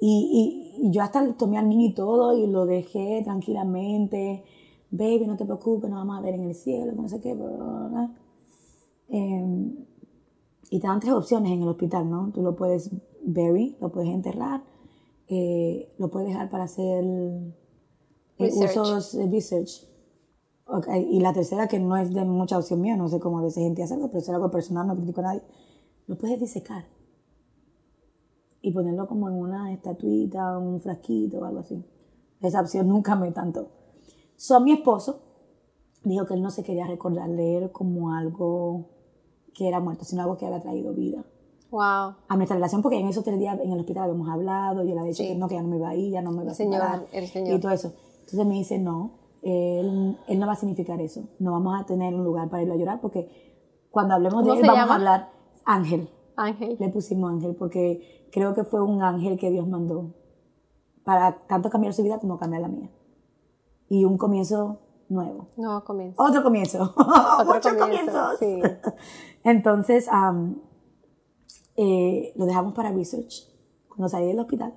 Y, 0.04 0.74
y, 0.80 0.88
y 0.88 0.90
yo 0.90 1.00
hasta 1.00 1.32
tomé 1.34 1.58
al 1.58 1.68
niño 1.68 1.86
y 1.86 1.94
todo, 1.94 2.36
y 2.36 2.48
lo 2.48 2.66
dejé 2.66 3.20
tranquilamente. 3.22 4.42
Baby, 4.90 5.28
no 5.28 5.36
te 5.36 5.44
preocupes, 5.44 5.88
nos 5.88 6.00
vamos 6.00 6.18
a 6.18 6.20
ver 6.20 6.34
en 6.34 6.42
el 6.42 6.56
cielo, 6.56 6.90
no 6.92 7.08
sé 7.08 7.20
qué, 7.20 7.34
bla, 7.34 7.46
bla. 7.46 8.14
Eh, 9.10 9.72
y 10.70 10.80
te 10.80 10.86
dan 10.88 10.98
tres 10.98 11.12
opciones 11.12 11.52
en 11.52 11.62
el 11.62 11.68
hospital, 11.68 12.10
¿no? 12.10 12.32
Tú 12.34 12.42
lo 12.42 12.56
puedes 12.56 12.90
bury, 13.24 13.76
lo 13.80 13.92
puedes 13.92 14.10
enterrar, 14.10 14.64
eh, 15.28 15.92
lo 15.98 16.10
puedes 16.10 16.26
dejar 16.30 16.50
para 16.50 16.64
hacer 16.64 17.04
eh, 17.04 17.52
Research. 18.38 18.76
usos 18.76 19.12
de 19.16 19.26
research. 19.30 19.86
Ok, 20.66 20.88
Y 21.10 21.20
la 21.20 21.32
tercera, 21.32 21.68
que 21.68 21.78
no 21.78 21.96
es 21.96 22.12
de 22.12 22.24
mucha 22.24 22.58
opción 22.58 22.80
mía, 22.80 22.96
no 22.96 23.08
sé 23.08 23.20
cómo 23.20 23.38
a 23.38 23.42
veces 23.42 23.62
gente 23.62 23.84
hace 23.84 23.94
algo, 23.94 24.08
pero 24.08 24.18
es 24.18 24.28
algo 24.30 24.50
personal, 24.50 24.84
no 24.88 24.96
critico 24.96 25.20
a 25.20 25.24
nadie, 25.24 25.42
lo 26.08 26.18
puedes 26.18 26.40
disecar 26.40 26.86
y 28.62 28.72
ponerlo 28.72 29.06
como 29.08 29.28
en 29.28 29.34
una 29.34 29.72
estatuita, 29.72 30.56
un 30.58 30.80
frasquito 30.80 31.40
o 31.40 31.44
algo 31.44 31.60
así. 31.60 31.84
Esa 32.40 32.60
opción 32.60 32.88
nunca 32.88 33.14
me 33.16 33.30
tanto. 33.32 33.68
So, 34.36 34.60
mi 34.60 34.72
esposo 34.72 35.20
dijo 36.04 36.26
que 36.26 36.34
él 36.34 36.42
no 36.42 36.50
se 36.50 36.62
quería 36.62 36.86
recordar 36.86 37.28
como 37.72 38.12
algo 38.14 38.86
que 39.54 39.68
era 39.68 39.80
muerto, 39.80 40.04
sino 40.04 40.22
algo 40.22 40.36
que 40.36 40.46
había 40.46 40.60
traído 40.60 40.92
vida 40.94 41.24
Wow. 41.70 41.80
a 42.28 42.36
nuestra 42.36 42.56
relación, 42.56 42.82
porque 42.82 42.98
en 42.98 43.06
esos 43.08 43.24
tres 43.24 43.38
días 43.38 43.58
en 43.62 43.70
el 43.72 43.80
hospital 43.80 44.04
habíamos 44.04 44.28
hablado, 44.28 44.82
yo 44.82 44.94
le 44.94 45.00
había 45.00 45.10
dicho 45.10 45.22
Sí. 45.22 45.28
que 45.30 45.34
no, 45.36 45.48
que 45.48 45.54
ya 45.54 45.62
no 45.62 45.68
me 45.68 45.76
iba 45.76 45.88
a 45.90 45.94
ir, 45.94 46.12
ya 46.12 46.20
no 46.22 46.32
me 46.32 46.42
iba 46.42 46.52
a 46.52 46.54
Señor, 46.54 47.06
el 47.12 47.26
Señor. 47.28 47.56
y 47.56 47.60
todo 47.60 47.72
eso. 47.72 47.92
Entonces 48.20 48.46
me 48.46 48.54
dice, 48.54 48.78
no, 48.78 49.12
él, 49.42 50.16
él 50.28 50.38
no 50.38 50.46
va 50.46 50.52
a 50.52 50.56
significar 50.56 51.00
eso, 51.00 51.22
no 51.38 51.52
vamos 51.52 51.80
a 51.80 51.84
tener 51.86 52.14
un 52.14 52.24
lugar 52.24 52.48
para 52.50 52.62
irlo 52.62 52.74
a 52.74 52.76
llorar, 52.76 53.00
porque 53.00 53.28
cuando 53.90 54.14
hablemos 54.14 54.42
de 54.44 54.50
¿Cómo 54.50 54.60
él 54.60 54.66
vamos 54.66 54.80
llama? 54.80 54.92
a 54.92 54.96
hablar 54.96 55.30
ángel, 55.64 56.08
Ángel. 56.36 56.76
le 56.78 56.88
pusimos 56.88 57.30
ángel, 57.30 57.54
porque 57.54 58.28
creo 58.32 58.54
que 58.54 58.64
fue 58.64 58.82
un 58.82 59.02
ángel 59.02 59.38
que 59.38 59.50
Dios 59.50 59.66
mandó 59.68 60.14
para 61.04 61.46
tanto 61.46 61.70
cambiar 61.70 61.94
su 61.94 62.02
vida 62.02 62.18
como 62.18 62.38
cambiar 62.38 62.62
la 62.62 62.68
mía. 62.68 62.90
Y 63.88 64.04
un 64.04 64.16
comienzo 64.16 64.78
nuevo. 65.08 65.48
No, 65.56 65.84
comienza. 65.84 66.22
Otro 66.22 66.42
comienzo. 66.42 66.94
Otro 66.96 67.44
Muchos 67.54 67.72
comienzo, 67.74 68.12
comienzos. 68.12 68.38
sí. 68.38 68.60
Entonces, 69.44 70.08
eh, 71.76 72.32
lo 72.36 72.46
dejamos 72.46 72.74
para 72.74 72.92
research. 72.92 73.48
Cuando 73.88 74.08
salí 74.08 74.26
del 74.26 74.38
hospital, 74.38 74.74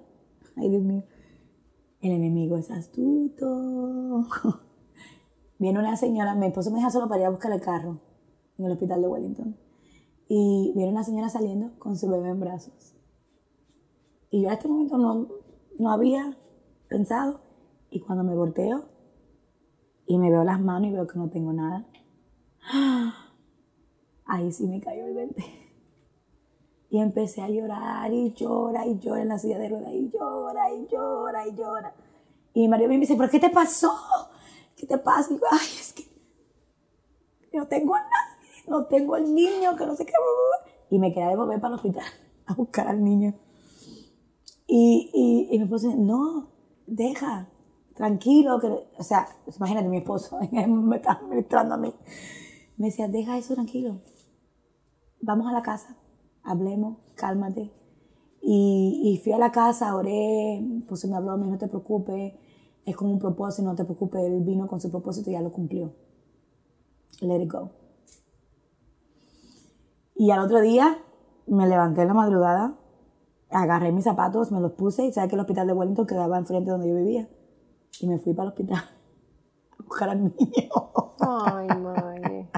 ay 0.57 0.69
Dios 0.69 0.83
mío, 0.83 1.03
el 2.01 2.11
enemigo 2.11 2.57
es 2.57 2.69
astuto. 2.71 4.25
Viene 5.57 5.79
una 5.79 5.95
señora, 5.95 6.35
mi 6.35 6.47
esposo 6.47 6.69
me 6.71 6.77
deja 6.77 6.89
solo 6.89 7.07
para 7.07 7.21
ir 7.21 7.27
a 7.27 7.29
buscar 7.29 7.51
el 7.51 7.61
carro 7.61 7.99
en 8.57 8.65
el 8.65 8.71
hospital 8.73 9.01
de 9.01 9.07
Wellington. 9.07 9.57
Y 10.27 10.73
viene 10.75 10.91
una 10.91 11.03
señora 11.03 11.29
saliendo 11.29 11.77
con 11.77 11.95
su 11.95 12.09
bebé 12.09 12.29
en 12.29 12.39
brazos. 12.39 12.95
Y 14.31 14.41
yo 14.41 14.49
a 14.49 14.53
este 14.53 14.67
momento 14.67 14.97
no, 14.97 15.27
no 15.77 15.91
había 15.91 16.37
pensado. 16.87 17.41
Y 17.89 17.99
cuando 18.01 18.23
me 18.23 18.35
volteo 18.35 18.85
y 20.07 20.17
me 20.17 20.29
veo 20.29 20.43
las 20.43 20.59
manos 20.59 20.89
y 20.89 20.93
veo 20.93 21.07
que 21.07 21.17
no 21.17 21.29
tengo 21.29 21.53
nada, 21.53 21.85
ahí 24.25 24.51
sí 24.51 24.67
me 24.67 24.81
cayó 24.81 25.05
el 25.05 25.13
20. 25.13 25.43
Y 26.87 26.99
empecé 26.99 27.41
a 27.41 27.49
llorar 27.49 28.13
y 28.13 28.31
llora 28.33 28.85
y 28.85 28.97
llora 28.99 29.21
en 29.23 29.27
la 29.27 29.37
silla 29.37 29.57
de 29.57 29.67
ruedas 29.67 29.91
y 29.91 30.09
llora 30.11 30.71
y 30.71 30.87
llora 30.87 31.45
y 31.45 31.53
llora. 31.53 31.93
Y 32.53 32.61
mi 32.61 32.67
marido 32.69 32.87
me 32.87 32.97
dice, 32.97 33.15
¿pero 33.17 33.29
qué 33.29 33.39
te 33.39 33.49
pasó? 33.49 33.91
¿Qué 34.77 34.85
te 34.85 34.97
pasa? 34.97 35.31
Y 35.31 35.33
digo, 35.33 35.47
ay, 35.51 35.67
es 35.77 35.91
que 35.91 36.03
no 37.57 37.67
tengo 37.67 37.95
a 37.95 37.99
nadie, 37.99 38.24
no 38.67 38.85
tengo 38.85 39.15
al 39.15 39.33
niño, 39.33 39.75
que 39.77 39.85
no 39.85 39.95
sé 39.95 40.05
qué. 40.05 40.13
Y 40.89 40.99
me 40.99 41.13
quedé 41.13 41.29
de 41.29 41.35
volver 41.35 41.59
para 41.59 41.73
el 41.73 41.75
hospital 41.75 42.05
a 42.45 42.53
buscar 42.53 42.87
al 42.87 43.03
niño. 43.03 43.33
Y, 44.67 45.11
y, 45.51 45.57
mi 45.57 45.63
esposo 45.63 45.87
dice, 45.87 45.99
no, 45.99 46.49
deja, 46.87 47.49
tranquilo. 47.95 48.59
Que, 48.59 48.67
o 48.67 49.03
sea, 49.03 49.27
imagínate, 49.55 49.87
mi 49.89 49.97
esposo 49.97 50.39
me 50.51 50.95
estaba 50.95 51.21
ministrando 51.21 51.75
a 51.75 51.77
mí. 51.77 51.93
Me 52.77 52.87
decía, 52.87 53.07
deja 53.07 53.37
eso 53.37 53.53
tranquilo. 53.53 54.01
Vamos 55.21 55.47
a 55.47 55.51
la 55.51 55.61
casa, 55.61 55.97
hablemos, 56.43 56.97
cálmate. 57.15 57.71
Y, 58.41 59.01
y 59.03 59.17
fui 59.23 59.31
a 59.31 59.39
la 59.39 59.51
casa, 59.51 59.95
oré, 59.95 60.63
pues 60.87 61.03
me 61.05 61.15
habló, 61.15 61.35
me 61.37 61.45
dijo, 61.45 61.53
no 61.53 61.57
te 61.57 61.67
preocupes, 61.67 62.33
es 62.85 62.95
con 62.95 63.09
un 63.09 63.17
propósito, 63.17 63.67
no 63.67 63.75
te 63.75 63.85
preocupes, 63.85 64.21
él 64.23 64.41
vino 64.43 64.67
con 64.67 64.79
su 64.79 64.91
propósito 64.91 65.31
y 65.31 65.33
ya 65.33 65.41
lo 65.41 65.51
cumplió. 65.51 65.93
Let 67.21 67.41
it 67.41 67.51
go. 67.51 67.71
Y 70.15 70.31
al 70.31 70.39
otro 70.39 70.61
día 70.61 70.97
me 71.45 71.67
levanté 71.67 72.01
en 72.01 72.07
la 72.07 72.13
madrugada, 72.13 72.77
agarré 73.49 73.91
mis 73.91 74.05
zapatos, 74.05 74.51
me 74.51 74.61
los 74.61 74.71
puse 74.71 75.05
y 75.05 75.11
sabes 75.11 75.29
que 75.29 75.35
el 75.35 75.41
hospital 75.41 75.67
de 75.67 75.73
Wellington 75.73 76.07
quedaba 76.07 76.37
enfrente 76.37 76.65
de 76.65 76.71
donde 76.71 76.89
yo 76.89 76.95
vivía. 76.95 77.27
Y 77.99 78.07
me 78.07 78.17
fui 78.19 78.33
para 78.33 78.47
el 78.47 78.53
hospital 78.53 78.79
a 79.79 79.83
buscar 79.83 80.09
al 80.09 80.23
niño. 80.23 80.69
Ay, 81.19 81.67
madre. 81.79 82.49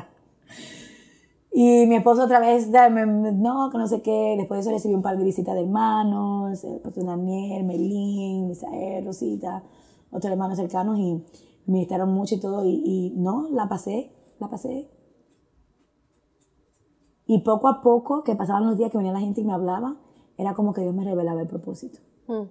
Y 1.52 1.88
mi 1.88 1.96
esposo 1.96 2.26
otra 2.26 2.40
vez, 2.40 2.70
no, 2.70 3.70
que 3.72 3.78
no 3.80 3.88
sé 3.88 4.04
qué. 4.04 4.36
Después 4.38 4.60
de 4.60 4.62
eso 4.62 4.72
recibí 4.72 4.94
un 4.94 5.02
par 5.02 5.18
de 5.18 5.24
visitas 5.24 5.56
de 5.56 5.62
hermanos, 5.62 6.64
el 6.64 6.80
pastor 6.82 7.06
Daniel, 7.06 7.64
Melín, 7.64 8.48
Misael, 8.48 9.04
Rosita, 9.04 9.64
otros 10.12 10.32
hermanos 10.32 10.58
cercanos 10.58 11.00
y 11.00 11.16
me 11.16 11.24
ministraron 11.66 12.14
mucho 12.14 12.36
y 12.36 12.40
todo. 12.40 12.64
Y, 12.64 12.84
y 12.86 13.14
no, 13.18 13.50
la 13.50 13.68
pasé, 13.68 14.12
la 14.40 14.50
pasé. 14.50 14.92
Y 17.28 17.42
poco 17.42 17.68
a 17.68 17.82
poco, 17.82 18.24
que 18.24 18.36
pasaban 18.36 18.66
los 18.66 18.78
días 18.78 18.90
que 18.90 18.98
venía 18.98 19.12
la 19.12 19.20
gente 19.20 19.42
y 19.42 19.44
me 19.44 19.54
hablaba, 19.54 19.98
era 20.38 20.54
como 20.54 20.74
que 20.74 20.82
Dios 20.82 20.96
me 20.96 21.04
revelaba 21.04 21.42
el 21.42 21.48
propósito. 21.48 22.00
Mm. 22.28 22.48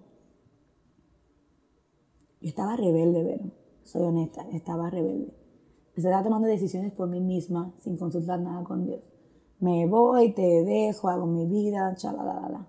Yo 2.41 2.49
estaba 2.49 2.77
rebelde, 2.77 3.25
Vero. 3.25 3.45
Soy 3.85 4.03
honesta, 4.03 4.47
estaba 4.53 4.91
rebelde. 4.91 5.33
Estaba 5.95 6.23
tomando 6.23 6.47
decisiones 6.47 6.93
por 6.93 7.09
mí 7.09 7.21
misma 7.21 7.73
sin 7.79 7.97
consultar 7.97 8.39
nada 8.41 8.63
con 8.65 8.85
Dios. 8.85 9.01
Me 9.61 9.87
voy, 9.87 10.33
te 10.33 10.43
dejo, 10.43 11.09
hago 11.09 11.27
mi 11.27 11.47
vida, 11.47 11.95
chalalala. 11.97 12.67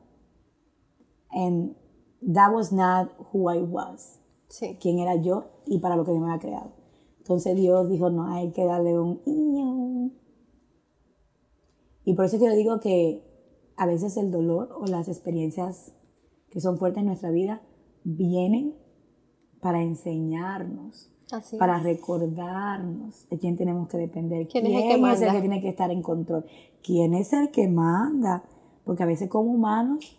And 1.32 1.76
that 2.22 2.54
was 2.54 2.72
not 2.72 3.10
who 3.34 3.52
I 3.52 3.62
was. 3.62 4.22
Sí. 4.48 4.78
Quién 4.80 5.00
era 5.00 5.16
yo 5.16 5.46
y 5.66 5.80
para 5.80 5.98
lo 5.98 6.06
que 6.06 6.12
Dios 6.12 6.24
me 6.24 6.30
había 6.30 6.42
creado. 6.42 6.72
Entonces 7.18 7.58
Dios 7.58 7.90
dijo, 7.90 8.10
no, 8.10 8.32
hay 8.32 8.52
que 8.52 8.64
darle 8.64 8.98
un. 8.98 10.14
Y 12.08 12.14
por 12.14 12.24
eso 12.24 12.38
es 12.38 12.42
yo 12.42 12.56
digo 12.56 12.80
que 12.80 13.22
a 13.76 13.86
veces 13.86 14.16
el 14.16 14.32
dolor 14.32 14.70
o 14.80 14.86
las 14.86 15.10
experiencias 15.10 15.94
que 16.50 16.62
son 16.62 16.78
fuertes 16.78 17.02
en 17.02 17.08
nuestra 17.08 17.32
vida 17.32 17.62
vienen 18.06 18.76
para 19.60 19.82
enseñarnos, 19.82 21.12
Así. 21.34 21.58
para 21.58 21.80
recordarnos 21.80 23.28
de 23.30 23.38
quién 23.38 23.58
tenemos 23.58 23.90
que 23.90 23.98
depender. 23.98 24.48
¿Quién 24.48 24.68
es 24.68 24.84
el 24.84 24.90
que 24.90 24.98
manda? 24.98 25.34
que 25.34 25.40
tiene 25.42 25.60
que 25.60 25.68
estar 25.68 25.92
en 25.92 26.02
control? 26.02 26.46
¿Quién 26.82 27.14
es 27.14 27.34
el 27.34 27.52
que 27.52 27.68
manda? 27.68 28.42
Porque 28.86 29.04
a 29.04 29.06
veces 29.06 29.28
como 29.28 29.52
humanos 29.52 30.18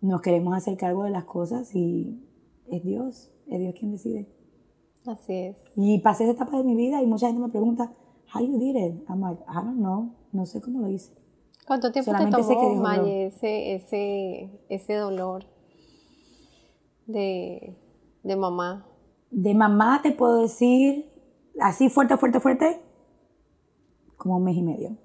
nos 0.00 0.20
queremos 0.20 0.56
hacer 0.56 0.76
cargo 0.76 1.04
de 1.04 1.10
las 1.10 1.26
cosas 1.26 1.72
y 1.76 2.26
es 2.66 2.82
Dios, 2.82 3.30
es 3.46 3.60
Dios 3.60 3.74
quien 3.78 3.92
decide. 3.92 4.28
Así 5.06 5.32
es. 5.32 5.56
Y 5.76 6.00
pasé 6.00 6.24
esa 6.24 6.32
etapa 6.32 6.58
de 6.58 6.64
mi 6.64 6.74
vida 6.74 7.00
y 7.00 7.06
mucha 7.06 7.28
gente 7.28 7.40
me 7.40 7.50
pregunta, 7.50 7.92
how 8.34 8.44
you 8.44 8.58
did 8.58 8.74
it? 8.74 9.04
I'm 9.08 9.20
like, 9.20 9.40
I 9.48 9.54
don't 9.64 9.78
know, 9.78 10.16
no 10.32 10.46
sé 10.46 10.60
cómo 10.60 10.80
lo 10.80 10.88
hice. 10.88 11.12
¿Cuánto 11.66 11.92
tiempo 11.92 12.10
Solamente 12.10 12.36
te 12.36 12.42
tomó, 12.42 12.60
dijo 12.70 12.74
Maye, 12.82 13.26
ese, 13.26 13.74
ese, 13.74 14.50
ese 14.68 14.94
dolor 14.94 15.44
de, 17.06 17.76
de 18.22 18.36
mamá? 18.36 18.86
De 19.30 19.54
mamá 19.54 20.00
te 20.02 20.12
puedo 20.12 20.42
decir, 20.42 21.10
así 21.60 21.88
fuerte, 21.88 22.16
fuerte, 22.16 22.40
fuerte, 22.40 22.80
como 24.16 24.36
un 24.36 24.44
mes 24.44 24.56
y 24.56 24.62
medio. 24.62 24.96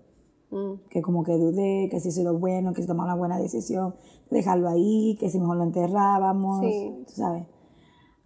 Mm. 0.51 0.87
Que 0.89 1.01
como 1.01 1.23
que 1.23 1.33
dudé, 1.33 1.87
que 1.89 1.99
si 1.99 2.09
hizo 2.09 2.23
lo 2.23 2.37
bueno, 2.37 2.73
que 2.73 2.81
si 2.81 2.87
tomaba 2.87 3.09
una 3.13 3.19
buena 3.19 3.37
decisión, 3.39 3.95
dejarlo 4.31 4.69
ahí, 4.69 5.17
que 5.19 5.29
si 5.29 5.39
mejor 5.39 5.57
lo 5.57 5.63
enterrábamos, 5.63 6.61
Sí. 6.61 7.03
tú 7.07 7.13
sabes. 7.13 7.45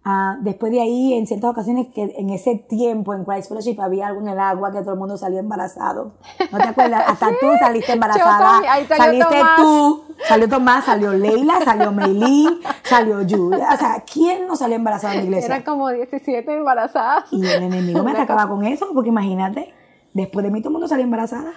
Ah, 0.02 0.38
después 0.40 0.72
de 0.72 0.80
ahí, 0.80 1.12
en 1.12 1.26
ciertas 1.26 1.50
ocasiones, 1.50 1.88
que 1.94 2.14
en 2.16 2.30
ese 2.30 2.54
tiempo 2.56 3.12
en 3.12 3.24
Christ 3.24 3.48
Fellowship 3.48 3.78
había 3.80 4.06
algo 4.06 4.22
en 4.22 4.28
el 4.28 4.40
agua 4.40 4.72
que 4.72 4.80
todo 4.80 4.94
el 4.94 4.98
mundo 4.98 5.18
salió 5.18 5.38
embarazado. 5.38 6.14
¿No 6.50 6.58
te 6.58 6.68
acuerdas? 6.68 7.04
Hasta 7.06 7.28
tú 7.38 7.46
saliste 7.58 7.92
embarazada. 7.92 8.62
ahí 8.66 8.86
salió 8.86 9.04
saliste 9.04 9.38
Tomás. 9.38 9.56
tú, 9.56 10.04
salió 10.26 10.48
Tomás, 10.48 10.84
salió 10.86 11.12
Leila, 11.12 11.60
salió 11.62 11.92
Meilín, 11.92 12.60
salió 12.82 13.18
Julia. 13.28 13.68
O 13.74 13.76
sea, 13.76 14.02
¿quién 14.10 14.46
no 14.46 14.56
salió 14.56 14.76
embarazada 14.76 15.14
en 15.14 15.20
la 15.20 15.24
iglesia? 15.26 15.56
Era 15.56 15.64
como 15.64 15.90
17 15.90 16.50
embarazadas. 16.50 17.30
Y 17.30 17.46
el 17.46 17.62
enemigo 17.62 18.02
me 18.02 18.12
atacaba 18.12 18.48
con 18.48 18.64
eso, 18.64 18.86
porque 18.94 19.10
imagínate, 19.10 19.74
después 20.14 20.42
de 20.42 20.50
mí 20.50 20.60
todo 20.60 20.70
el 20.70 20.74
mundo 20.74 20.88
salió 20.88 21.04
embarazada 21.04 21.52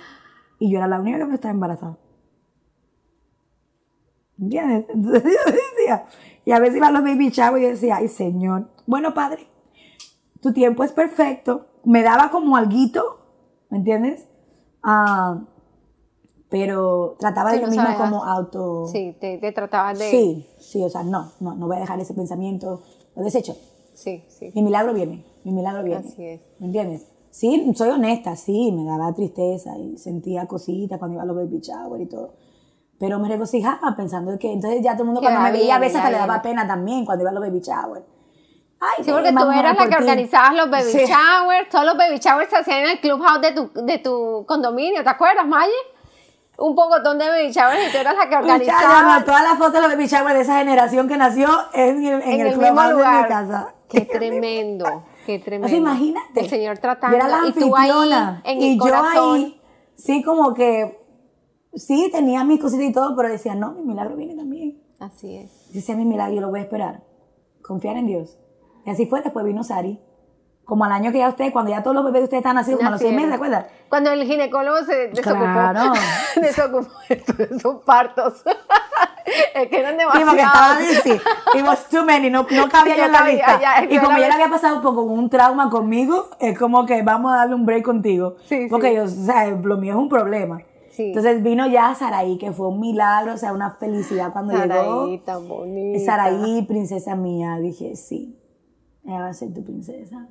y 0.59 0.69
yo 0.69 0.79
era 0.79 0.87
la 0.87 0.99
única 0.99 1.17
que 1.17 1.25
no 1.25 1.33
estaba 1.33 1.53
embarazada. 1.53 1.97
¿Entiendes? 4.37 4.85
Decía, 5.83 6.05
y 6.45 6.51
a 6.51 6.59
veces 6.59 6.77
iba 6.77 6.87
a 6.87 6.91
los 6.91 7.03
baby 7.03 7.29
shower 7.29 7.61
y 7.61 7.65
yo 7.65 7.69
decía, 7.71 7.97
ay 7.97 8.07
Señor, 8.07 8.69
bueno 8.85 9.13
Padre, 9.13 9.47
tu 10.41 10.53
tiempo 10.53 10.83
es 10.83 10.91
perfecto. 10.91 11.67
Me 11.83 12.01
daba 12.01 12.31
como 12.31 12.55
alguito, 12.55 13.19
¿me 13.69 13.77
entiendes? 13.79 14.27
Ah, 14.81 15.41
pero 16.49 17.15
trataba 17.19 17.51
de 17.51 17.61
yo 17.61 17.67
misma 17.67 17.83
sabías. 17.95 18.01
como 18.01 18.23
auto... 18.25 18.87
Sí, 18.87 19.15
te, 19.19 19.37
te 19.39 19.51
tratabas 19.51 19.97
de... 19.97 20.09
sí, 20.11 20.47
sí, 20.59 20.83
o 20.83 20.89
sea, 20.89 21.03
no, 21.03 21.31
no, 21.39 21.55
no 21.55 21.67
voy 21.67 21.77
a 21.77 21.79
dejar 21.79 21.99
ese 21.99 22.13
pensamiento, 22.13 22.83
lo 23.15 23.23
desecho. 23.23 23.55
sí, 23.93 24.23
sí. 24.27 24.51
Mi 24.53 24.61
milagro 24.61 24.93
viene, 24.93 25.25
mi 25.43 25.51
milagro 25.51 25.83
viene. 25.83 26.07
Así 26.07 26.23
es. 26.25 26.41
¿Me 26.59 26.67
entiendes? 26.67 27.07
Sí, 27.31 27.73
soy 27.75 27.89
honesta, 27.89 28.35
sí, 28.35 28.71
me 28.71 28.83
daba 28.85 29.11
tristeza 29.13 29.75
y 29.79 29.97
sentía 29.97 30.45
cositas 30.45 30.99
cuando 30.99 31.15
iba 31.15 31.23
a 31.23 31.25
los 31.25 31.35
baby 31.35 31.59
shower 31.59 31.99
y 31.99 32.05
todo. 32.05 32.35
Pero 33.03 33.19
me 33.19 33.27
regocijaba 33.27 33.93
pensando 33.97 34.39
que 34.39 34.53
entonces 34.53 34.81
ya 34.81 34.93
todo 34.93 35.01
el 35.03 35.07
mundo 35.07 35.19
Que 35.19 35.25
cuando 35.27 35.41
me 35.41 35.51
veía 35.51 35.75
a 35.75 35.79
veces 35.79 35.97
hasta 35.97 36.09
le 36.09 36.17
daba 36.19 36.41
pena 36.41 36.65
también 36.65 37.03
cuando 37.03 37.23
iba 37.23 37.31
a 37.31 37.33
los 37.33 37.43
baby 37.43 37.59
shower. 37.59 38.01
Ay, 38.79 39.03
Sí, 39.03 39.11
porque 39.11 39.33
tú 39.33 39.51
eras 39.51 39.75
la 39.77 39.83
que 39.83 39.89
ti. 39.89 39.95
organizabas 39.95 40.55
los 40.55 40.69
baby 40.69 40.89
Sí. 40.89 40.99
showers, 41.05 41.67
todos 41.69 41.83
los 41.85 41.97
baby 41.97 42.17
showers 42.19 42.49
se 42.49 42.55
hacían 42.55 42.77
en 42.79 42.89
el 42.91 42.99
clubhouse 43.01 43.41
de 43.41 43.51
tu, 43.51 43.69
de 43.73 43.97
tu 43.97 44.45
condominio, 44.47 45.03
¿te 45.03 45.09
acuerdas, 45.09 45.45
Maye? 45.45 45.73
Un 46.57 46.75
pocotón 46.75 47.17
de 47.19 47.27
baby 47.27 47.51
showers 47.51 47.89
y 47.89 47.91
tú 47.91 47.97
eras 47.97 48.15
la 48.15 48.29
que 48.29 48.35
organizaba 48.37 49.19
no, 49.19 49.25
todas 49.25 49.43
las 49.43 49.57
fotos 49.57 49.73
de 49.73 49.81
los 49.81 49.89
baby 49.89 50.07
shower 50.07 50.33
de 50.33 50.41
esa 50.41 50.59
generación 50.59 51.09
que 51.09 51.17
nació 51.17 51.49
en, 51.73 52.05
el- 52.05 52.21
en 52.21 52.21
en 52.21 52.39
el, 52.39 52.47
el, 52.47 52.57
mismo 52.57 52.67
clubhouse 52.67 52.87
de 52.87 52.93
lugar. 52.93 53.21
mi 53.23 53.27
casa. 53.27 53.73
Qué 53.89 54.01
tremendo, 54.05 55.03
qué 55.25 55.39
tremendo. 55.39 55.65
O 55.65 55.69
sea, 55.69 55.77
imagínate. 55.77 56.39
El 56.39 56.49
Señor 56.49 56.75
Yo 56.75 56.81
tratando. 56.81 57.17
era 57.17 57.27
la 57.27 57.47
y 57.49 57.51
tú 57.51 57.75
ahí, 57.75 57.91
en 58.45 58.61
y 58.61 58.71
el 58.71 58.75
yo 58.77 58.81
corazón. 58.81 59.35
ahí, 59.35 59.61
sí, 59.97 60.23
como 60.23 60.53
que, 60.53 61.02
sí, 61.75 62.09
tenía 62.11 62.43
mis 62.43 62.59
cositas 62.59 62.85
y 62.85 62.91
todo, 62.93 63.15
pero 63.15 63.29
decía, 63.29 63.55
no, 63.55 63.73
mi 63.73 63.83
milagro 63.83 64.15
viene 64.15 64.35
también. 64.35 64.79
Así 64.99 65.35
es. 65.37 65.71
Dice 65.73 65.95
mi 65.95 66.05
milagro, 66.05 66.33
yo 66.35 66.41
lo 66.41 66.49
voy 66.49 66.59
a 66.59 66.63
esperar. 66.63 67.03
Confiar 67.61 67.97
en 67.97 68.07
Dios. 68.07 68.37
Y 68.85 68.89
así 68.89 69.05
fue, 69.05 69.21
después 69.21 69.45
vino 69.45 69.63
Sari. 69.63 69.99
Como 70.65 70.85
al 70.85 70.93
año 70.93 71.11
que 71.11 71.17
ya 71.17 71.27
ustedes, 71.27 71.51
cuando 71.51 71.71
ya 71.71 71.83
todos 71.83 71.93
los 71.93 72.05
bebés 72.05 72.21
de 72.21 72.23
ustedes 72.25 72.39
están 72.39 72.55
nacidos, 72.55 72.77
como 72.79 72.87
a 72.87 72.91
los 72.91 73.01
seis 73.01 73.11
Nacieron. 73.11 73.29
meses, 73.31 73.49
¿se 73.49 73.55
acuerdan? 73.59 73.89
Cuando 73.89 74.11
el 74.11 74.23
ginecólogo 74.23 74.77
se 74.85 75.09
desocupó. 75.09 75.39
Claro. 75.39 75.91
desocupó 76.41 76.89
de 77.09 77.55
esos 77.55 77.83
partos. 77.83 78.43
es 79.55 79.67
que 79.67 79.79
eran 79.79 79.97
Sí, 79.97 80.05
porque 80.25 80.41
estaba 80.41 80.77
demasiados. 80.79 81.03
busy. 81.03 81.59
It 81.59 81.65
was 81.65 81.89
too 81.89 82.05
many, 82.05 82.29
no, 82.29 82.47
no 82.49 82.69
cabía 82.71 82.95
yo 82.95 83.05
en 83.05 83.11
la 83.11 83.27
lista. 83.27 83.59
ya, 83.59 83.83
y 83.83 83.93
yo 83.95 84.01
como 84.01 84.17
ya 84.17 84.27
le 84.29 84.33
había 84.35 84.49
pasado 84.49 84.77
un 84.77 84.81
poco 84.81 85.01
un 85.01 85.29
trauma 85.29 85.69
conmigo, 85.69 86.29
es 86.39 86.57
como 86.57 86.85
que 86.85 87.01
vamos 87.01 87.33
a 87.33 87.37
darle 87.37 87.55
un 87.55 87.65
break 87.65 87.83
contigo. 87.83 88.37
Sí, 88.45 88.67
porque 88.69 88.89
sí. 88.89 88.95
yo, 88.95 89.03
o 89.03 89.07
sea, 89.07 89.47
lo 89.49 89.77
mío 89.77 89.93
es 89.93 89.99
un 89.99 90.07
problema. 90.07 90.61
Sí. 90.93 91.05
Entonces 91.07 91.41
vino 91.41 91.65
ya 91.67 91.95
Saraí, 91.95 92.37
que 92.37 92.51
fue 92.51 92.67
un 92.67 92.79
milagro, 92.79 93.33
o 93.33 93.37
sea, 93.37 93.51
una 93.51 93.71
felicidad 93.71 94.31
cuando 94.31 94.53
Saraí, 94.53 94.79
llegó. 94.79 95.19
tan 95.23 95.47
bonita. 95.47 95.99
Saraí, 95.99 96.61
princesa 96.67 97.15
mía, 97.15 97.57
dije, 97.59 97.95
sí, 97.95 98.37
ella 99.03 99.19
va 99.19 99.27
a 99.29 99.33
ser 99.33 99.51
tu 99.53 99.63
princesa, 99.63 100.27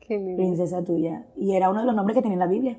Qué 0.00 0.18
lindo. 0.18 0.36
princesa 0.36 0.84
tuya. 0.84 1.26
Y 1.36 1.54
era 1.54 1.70
uno 1.70 1.80
de 1.80 1.86
los 1.86 1.96
nombres 1.96 2.14
que 2.14 2.22
tenía 2.22 2.34
en 2.34 2.40
la 2.40 2.46
Biblia. 2.46 2.78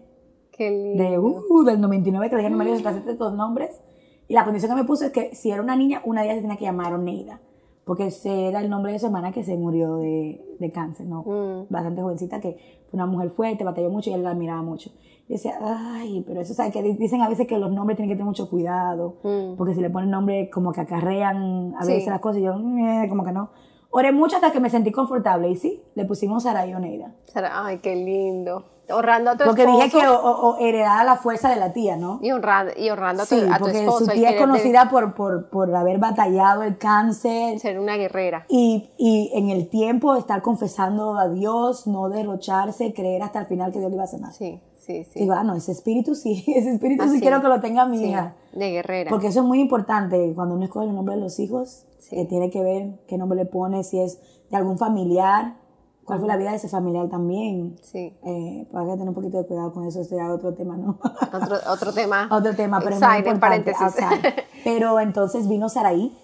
Qué 0.51 0.69
lindo. 0.69 1.03
de 1.03 1.19
uh, 1.19 1.63
del 1.63 1.81
99 1.81 2.29
que 2.29 2.35
le 2.35 2.41
dijeron 2.43 2.57
María 2.57 2.77
se 2.77 3.11
estos 3.11 3.33
nombres. 3.33 3.81
Y 4.27 4.33
la 4.33 4.43
condición 4.43 4.71
que 4.71 4.81
me 4.81 4.87
puso 4.87 5.05
es 5.05 5.11
que 5.11 5.33
si 5.33 5.49
era 5.49 5.61
una 5.61 5.75
niña, 5.75 6.01
una 6.05 6.21
de 6.21 6.27
ellas 6.27 6.37
se 6.37 6.41
tenía 6.41 6.57
que 6.57 6.65
llamar 6.65 6.93
Oneida. 6.93 7.39
Porque 7.87 8.07
ese 8.07 8.49
era 8.49 8.59
el 8.59 8.69
nombre 8.69 8.91
de 8.91 8.99
su 8.99 9.05
hermana 9.07 9.31
que 9.31 9.43
se 9.43 9.55
murió 9.57 9.95
de, 9.95 10.45
de 10.59 10.71
cáncer, 10.71 11.07
¿no? 11.07 11.21
Mm. 11.23 11.67
Bastante 11.73 12.01
jovencita, 12.01 12.41
que 12.41 12.57
fue 12.91 12.97
una 12.97 13.05
mujer 13.05 13.29
fuerte, 13.31 13.63
batalló 13.63 13.89
mucho 13.89 14.09
y 14.09 14.13
él 14.13 14.23
la 14.23 14.31
admiraba 14.31 14.61
mucho. 14.61 14.91
Y 15.29 15.33
decía, 15.33 15.53
ay, 15.61 16.23
pero 16.27 16.41
eso, 16.41 16.53
¿sabes? 16.53 16.73
Que 16.73 16.83
dicen 16.83 17.21
a 17.21 17.29
veces 17.29 17.47
que 17.47 17.57
los 17.57 17.71
nombres 17.71 17.95
tienen 17.97 18.09
que 18.09 18.15
tener 18.15 18.25
mucho 18.27 18.49
cuidado. 18.49 19.15
Mm. 19.23 19.55
Porque 19.57 19.73
si 19.73 19.81
le 19.81 19.89
ponen 19.89 20.09
nombre 20.09 20.49
como 20.49 20.71
que 20.73 20.81
acarrean 20.81 21.73
a 21.79 21.83
Sí. 21.83 21.93
veces 21.93 22.09
las 22.09 22.19
cosas. 22.19 22.39
Y 22.39 22.43
yo, 22.43 22.53
"Eh", 22.53 23.07
como 23.09 23.23
que 23.23 23.31
no. 23.31 23.49
Oré 23.89 24.11
mucho 24.11 24.35
hasta 24.35 24.51
que 24.51 24.59
me 24.59 24.69
sentí 24.69 24.91
confortable. 24.91 25.49
Y 25.49 25.55
sí, 25.55 25.81
le 25.95 26.05
pusimos 26.05 26.43
Saray 26.43 26.73
Oneida. 26.73 27.11
Ay, 27.51 27.79
qué 27.79 27.95
lindo. 27.95 28.65
Honrando 28.89 29.31
a 29.31 29.37
tu 29.37 29.43
Porque 29.43 29.63
esposo. 29.63 29.83
dije 29.83 29.97
que 29.99 30.07
o, 30.07 30.55
heredaba 30.59 31.03
la 31.03 31.17
fuerza 31.17 31.49
de 31.49 31.57
la 31.57 31.73
tía, 31.73 31.97
¿no? 31.97 32.19
Y 32.21 32.31
honrando, 32.31 32.71
y 32.77 32.89
honrando 32.89 33.23
a 33.23 33.25
tu, 33.25 33.35
Sí, 33.35 33.41
a 33.51 33.57
tu 33.57 33.63
porque 33.65 33.79
esposo. 33.79 34.05
su 34.05 34.11
tía 34.11 34.29
es 34.29 34.35
de 34.35 34.39
conocida 34.41 34.89
por, 34.89 35.13
por, 35.13 35.49
por 35.49 35.75
haber 35.75 35.97
batallado 35.97 36.63
el 36.63 36.77
cáncer 36.77 37.59
Ser 37.59 37.79
una 37.79 37.97
guerrera. 37.97 38.45
y, 38.47 38.89
y 38.97 39.29
en 39.33 39.49
el 39.49 39.67
tiempo 39.67 40.15
estar 40.15 40.41
confesando 40.41 41.17
a 41.19 41.27
Dios, 41.27 41.85
no 41.85 42.07
derrocharse, 42.07 42.93
creer 42.93 43.23
hasta 43.23 43.39
el 43.41 43.47
final 43.47 43.73
que 43.73 43.79
Dios 43.79 43.89
le 43.91 43.95
iba 43.95 44.05
a 44.05 44.07
sanar. 44.07 44.31
Sí, 44.31 44.61
sí, 44.79 45.03
sí. 45.03 45.19
Digo, 45.19 45.33
ah, 45.33 45.43
no, 45.43 45.55
ese 45.55 45.73
espíritu 45.73 46.15
sí, 46.15 46.45
ese 46.55 46.71
espíritu 46.71 47.09
sí 47.09 47.19
quiero 47.19 47.41
que 47.41 47.49
lo 47.49 47.59
tenga 47.59 47.85
mi 47.87 47.97
Sí, 47.97 48.05
hija. 48.05 48.35
De 48.57 48.71
guerrera. 48.71 49.09
Porque 49.09 49.27
eso 49.27 49.41
es 49.41 49.45
muy 49.45 49.59
importante 49.59 50.33
cuando 50.35 50.55
uno 50.55 50.65
escoge 50.65 50.87
el 50.87 50.95
nombre 50.95 51.15
de 51.15 51.21
los 51.21 51.39
hijos, 51.39 51.85
Sí. 51.99 52.15
que 52.15 52.25
tiene 52.25 52.49
que 52.49 52.61
ver 52.63 52.99
qué 53.07 53.17
nombre 53.17 53.37
le 53.37 53.45
pone, 53.45 53.83
si 53.83 53.99
es 53.99 54.19
de 54.49 54.57
algún 54.57 54.77
familiar, 54.77 55.57
cuál 56.05 56.19
fue 56.19 56.27
la 56.27 56.37
vida 56.37 56.51
de 56.51 56.55
ese 56.57 56.69
familiar 56.69 57.09
también. 57.09 57.75
Sí. 57.83 58.17
Eh, 58.23 58.67
pues 58.71 58.81
hay 58.81 58.87
que 58.89 58.93
tener 58.93 59.09
un 59.09 59.13
poquito 59.15 59.37
de 59.37 59.45
cuidado 59.45 59.73
con 59.73 59.85
eso, 59.85 60.01
ya 60.09 60.33
otro 60.33 60.53
tema, 60.53 60.77
¿no? 60.77 60.97
Otro, 61.33 61.57
otro 61.69 61.93
tema. 61.93 62.27
Otro 62.31 62.55
tema, 62.55 62.79
pero 62.79 62.95
es 62.95 63.01
muy 63.01 63.17
importante, 63.17 63.39
paréntesis. 63.39 63.81
outside. 63.81 64.33
Pero 64.63 64.99
entonces 64.99 65.47
vino 65.47 65.69
Saraí. 65.69 66.17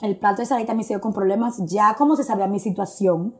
El 0.00 0.16
plato 0.18 0.42
de 0.42 0.46
Saraí 0.46 0.66
también 0.66 0.86
se 0.86 0.94
dio 0.94 1.00
con 1.00 1.12
problemas. 1.12 1.58
Ya 1.66 1.94
como 1.96 2.16
se 2.16 2.24
sabía 2.24 2.46
mi 2.46 2.60
situación, 2.60 3.34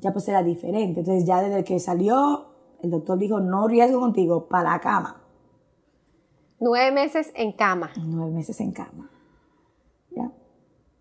ya 0.00 0.12
pues 0.12 0.26
era 0.28 0.42
diferente. 0.42 1.00
Entonces 1.00 1.24
ya 1.24 1.40
desde 1.42 1.64
que 1.64 1.78
salió, 1.78 2.46
el 2.82 2.90
doctor 2.90 3.18
dijo, 3.18 3.40
no 3.40 3.66
riesgo 3.68 4.00
contigo, 4.00 4.46
para 4.48 4.72
la 4.72 4.80
cama. 4.80 5.19
Nueve 6.60 6.92
meses 6.92 7.32
en 7.34 7.52
cama. 7.52 7.90
Nueve 7.96 8.30
meses 8.32 8.60
en 8.60 8.70
cama. 8.72 9.10
Ya. 10.10 10.30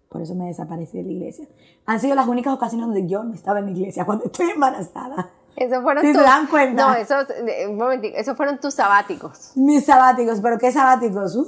Por 0.09 0.21
eso 0.21 0.33
me 0.35 0.45
desaparecí 0.45 0.97
de 0.97 1.03
la 1.03 1.11
iglesia. 1.11 1.47
Han 1.85 1.99
sido 1.99 2.15
las 2.15 2.27
únicas 2.27 2.53
ocasiones 2.53 2.87
donde 2.87 3.07
yo 3.07 3.23
no 3.23 3.33
estaba 3.33 3.59
en 3.59 3.65
la 3.65 3.71
iglesia, 3.71 4.05
cuando 4.07 4.25
estoy 4.25 4.49
embarazada. 4.51 5.29
Esos 5.55 5.83
fueron 5.83 6.03
Sí, 6.05 6.13
tus. 6.13 6.21
dan 6.21 6.47
cuenta. 6.47 6.87
No, 6.87 6.95
esos, 6.95 7.25
un 7.67 8.05
esos 8.05 8.37
fueron 8.37 8.59
tus 8.59 8.73
sabáticos. 8.75 9.51
Mis 9.55 9.85
sabáticos, 9.85 10.39
pero 10.39 10.57
¿qué 10.57 10.71
sabáticos? 10.71 11.35
¡Uh! 11.35 11.45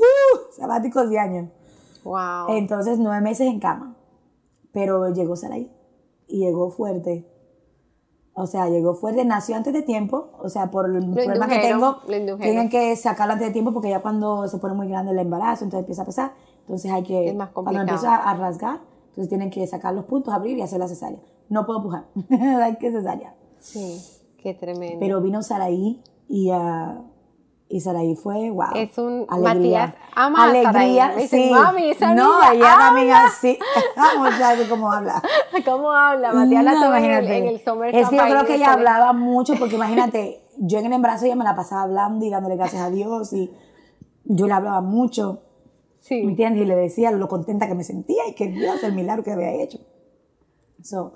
sabáticos 0.57 1.09
de 1.09 1.17
año. 1.17 1.49
Wow. 2.03 2.49
Entonces, 2.49 2.97
nueve 2.99 3.21
meses 3.21 3.47
en 3.47 3.59
cama. 3.59 3.95
Pero 4.73 5.09
llegó 5.13 5.35
Sarai. 5.37 5.71
Y 6.27 6.39
llegó 6.39 6.71
fuerte. 6.71 7.25
O 8.33 8.47
sea, 8.47 8.69
llegó 8.69 8.93
fuerte. 8.93 9.25
Nació 9.25 9.55
antes 9.55 9.73
de 9.73 9.81
tiempo. 9.81 10.29
O 10.39 10.49
sea, 10.49 10.71
por 10.71 10.85
el 10.89 11.05
problema 11.11 11.47
que 11.47 11.59
tengo, 11.59 11.97
tienen 12.39 12.69
que 12.69 12.95
sacarlo 12.95 13.33
antes 13.33 13.47
de 13.47 13.53
tiempo 13.53 13.73
porque 13.73 13.89
ya 13.89 14.01
cuando 14.01 14.47
se 14.47 14.57
pone 14.57 14.73
muy 14.73 14.87
grande 14.87 15.11
el 15.11 15.19
embarazo, 15.19 15.65
entonces 15.65 15.81
empieza 15.81 16.03
a 16.03 16.05
pesar. 16.05 16.33
Entonces 16.61 16.91
hay 16.91 17.03
que, 17.03 17.29
Es 17.29 17.35
más 17.35 17.49
cuando 17.49 17.71
complicado. 17.71 17.97
empieza 17.97 18.15
a 18.15 18.33
rasgar, 18.35 18.79
entonces 19.09 19.27
tienen 19.29 19.49
que 19.49 19.65
sacar 19.67 19.93
los 19.93 20.05
puntos, 20.05 20.33
abrir 20.33 20.57
y 20.57 20.61
hacer 20.61 20.79
la 20.79 20.87
cesárea. 20.87 21.19
No 21.49 21.65
puedo 21.65 21.83
pujar. 21.83 22.05
hay 22.63 22.77
que 22.77 22.91
cesárea. 22.91 23.35
Sí, 23.59 24.01
qué 24.37 24.53
tremendo. 24.53 24.97
Pero 24.99 25.21
vino 25.21 25.43
Saraí 25.43 26.01
y, 26.29 26.49
ah, 26.51 27.01
y 27.71 27.79
Saraí 27.79 28.15
fue, 28.15 28.49
wow. 28.51 28.65
Es 28.75 28.97
un- 28.97 29.25
alegría. 29.29 29.87
Matías 29.87 29.95
ama 30.15 30.43
a 30.45 30.49
Alegría. 30.49 31.13
Dice, 31.15 31.37
sí. 31.37 31.49
"Mami, 31.51 31.89
esa 31.91 32.13
No, 32.13 32.39
ella 32.51 32.75
también 32.77 33.11
habla". 33.11 33.27
así. 33.27 33.57
Vamos 33.95 34.41
a 34.41 34.55
ver 34.55 34.67
cómo 34.69 34.91
habla. 34.91 35.21
¿Cómo 35.65 35.91
habla? 35.91 36.33
Matías 36.33 36.63
la 36.63 36.73
No, 36.73 36.85
tuve 36.87 36.97
en 36.97 37.03
el, 37.05 37.09
imagínate. 37.11 37.37
en 37.37 37.47
el 37.47 37.59
summer 37.63 37.95
Es 37.95 38.09
que 38.09 38.15
yo 38.17 38.23
creo 38.23 38.45
que 38.45 38.55
ella 38.55 38.73
hablaba 38.73 39.13
mucho 39.13 39.53
porque 39.57 39.75
imagínate, 39.75 40.43
yo 40.57 40.79
en 40.79 40.85
el 40.87 40.93
embarazo 40.93 41.25
ella 41.25 41.35
me 41.35 41.43
la 41.45 41.55
pasaba 41.55 41.83
hablando 41.83 42.25
y 42.25 42.29
dándole 42.29 42.55
gracias 42.57 42.81
a 42.81 42.89
Dios 42.89 43.31
y 43.33 43.51
yo 44.25 44.47
le 44.47 44.53
hablaba 44.53 44.81
mucho. 44.81 45.43
¿Me 45.43 46.01
Sí, 46.03 46.19
entiendes? 46.21 46.63
Y 46.63 46.65
le 46.65 46.75
decía 46.75 47.11
lo 47.11 47.27
contenta 47.27 47.67
que 47.67 47.75
me 47.75 47.83
sentía 47.83 48.27
y 48.27 48.33
que 48.33 48.47
Dios, 48.47 48.83
el 48.83 48.93
milagro 48.93 49.23
que 49.23 49.31
había 49.31 49.51
hecho. 49.53 49.77
So, 50.83 51.13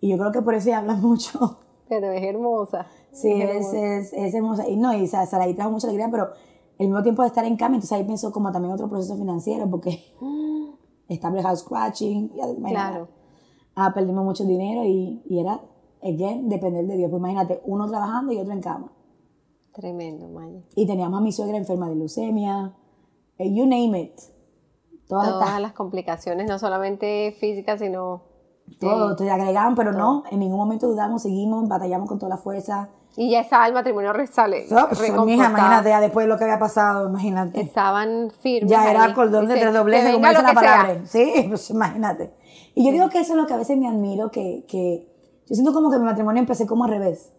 y 0.00 0.10
yo 0.10 0.16
creo 0.18 0.32
que 0.32 0.42
por 0.42 0.54
eso 0.54 0.68
ella 0.68 0.78
habla 0.78 0.94
mucho. 0.94 1.58
pero 1.88 2.10
es 2.12 2.22
hermosa. 2.24 2.86
Sí, 3.12 3.30
Es 3.30 3.72
es, 3.72 4.12
es, 4.12 4.34
hermosa. 4.34 4.68
Y 4.68 4.76
no, 4.76 4.94
y 4.94 5.06
Sa- 5.06 5.26
Saraí 5.26 5.54
trajo 5.54 5.70
mucha 5.70 5.86
alegría, 5.86 6.08
pero 6.10 6.28
el 6.78 6.88
mismo 6.88 7.02
tiempo 7.02 7.22
de 7.22 7.28
estar 7.28 7.44
en 7.44 7.56
cama, 7.56 7.74
entonces 7.76 7.92
ahí 7.96 8.04
pensó 8.04 8.32
como 8.32 8.50
también 8.50 8.72
otro 8.72 8.88
proceso 8.88 9.16
financiero, 9.16 9.68
porque 9.70 10.02
estable 11.08 11.42
house 11.42 11.64
imagínate. 11.68 12.60
Claro. 12.70 13.08
Ah, 13.74 13.92
perdimos 13.94 14.24
mucho 14.24 14.44
dinero 14.44 14.84
y, 14.84 15.22
y 15.28 15.38
era, 15.38 15.60
again, 16.02 16.48
depender 16.48 16.86
de 16.86 16.96
Dios. 16.96 17.10
Pues 17.10 17.20
imagínate, 17.20 17.60
uno 17.64 17.88
trabajando 17.88 18.32
y 18.32 18.38
otro 18.38 18.52
en 18.52 18.60
cama. 18.60 18.92
Tremendo, 19.72 20.28
Maya. 20.28 20.60
Y 20.74 20.86
teníamos 20.86 21.18
a 21.20 21.22
mi 21.22 21.32
suegra 21.32 21.56
enferma 21.56 21.88
de 21.88 21.96
leucemia, 21.96 22.74
eh, 23.38 23.52
you 23.52 23.64
name 23.64 23.98
it. 24.00 24.16
Todas 25.08 25.28
Todas 25.28 25.46
estas- 25.46 25.60
las 25.62 25.72
complicaciones, 25.72 26.46
no 26.48 26.58
solamente 26.58 27.34
físicas, 27.38 27.80
sino 27.80 28.22
Todo, 28.78 29.14
te 29.16 29.30
agregaban, 29.30 29.74
pero 29.74 29.92
no, 29.92 30.24
en 30.30 30.40
ningún 30.40 30.58
momento 30.58 30.88
dudamos, 30.88 31.22
seguimos, 31.22 31.68
batallamos 31.68 32.08
con 32.08 32.18
toda 32.18 32.30
la 32.30 32.36
fuerza. 32.36 32.88
Y 33.16 33.30
ya 33.30 33.40
estaba 33.40 33.66
el 33.66 33.74
matrimonio 33.74 34.12
resale. 34.12 34.66
No, 34.70 34.88
pues, 34.88 35.00
mija, 35.00 35.50
imagínate, 35.50 35.90
ya 35.90 36.00
después 36.00 36.24
de 36.24 36.28
lo 36.28 36.38
que 36.38 36.44
había 36.44 36.58
pasado, 36.58 37.08
imagínate. 37.08 37.60
Estaban 37.60 38.32
firmes. 38.40 38.70
Ya 38.70 38.90
era 38.90 39.04
ahí. 39.04 39.12
cordón 39.12 39.46
de 39.46 39.54
tres 39.54 39.72
dobleces, 39.72 40.14
como 40.14 40.26
dice 40.26 40.42
la 40.42 40.54
palabra. 40.54 41.00
Sí, 41.04 41.44
pues 41.48 41.70
imagínate. 41.70 42.32
Y 42.74 42.86
yo 42.86 42.92
digo 42.92 43.08
que 43.10 43.20
eso 43.20 43.34
es 43.34 43.38
lo 43.38 43.46
que 43.46 43.54
a 43.54 43.58
veces 43.58 43.76
me 43.76 43.86
admiro, 43.86 44.30
que, 44.30 44.64
que 44.66 45.12
yo 45.46 45.54
siento 45.54 45.72
como 45.72 45.90
que 45.90 45.98
mi 45.98 46.04
matrimonio 46.04 46.40
empecé 46.40 46.66
como 46.66 46.84
al 46.84 46.90
revés. 46.90 47.32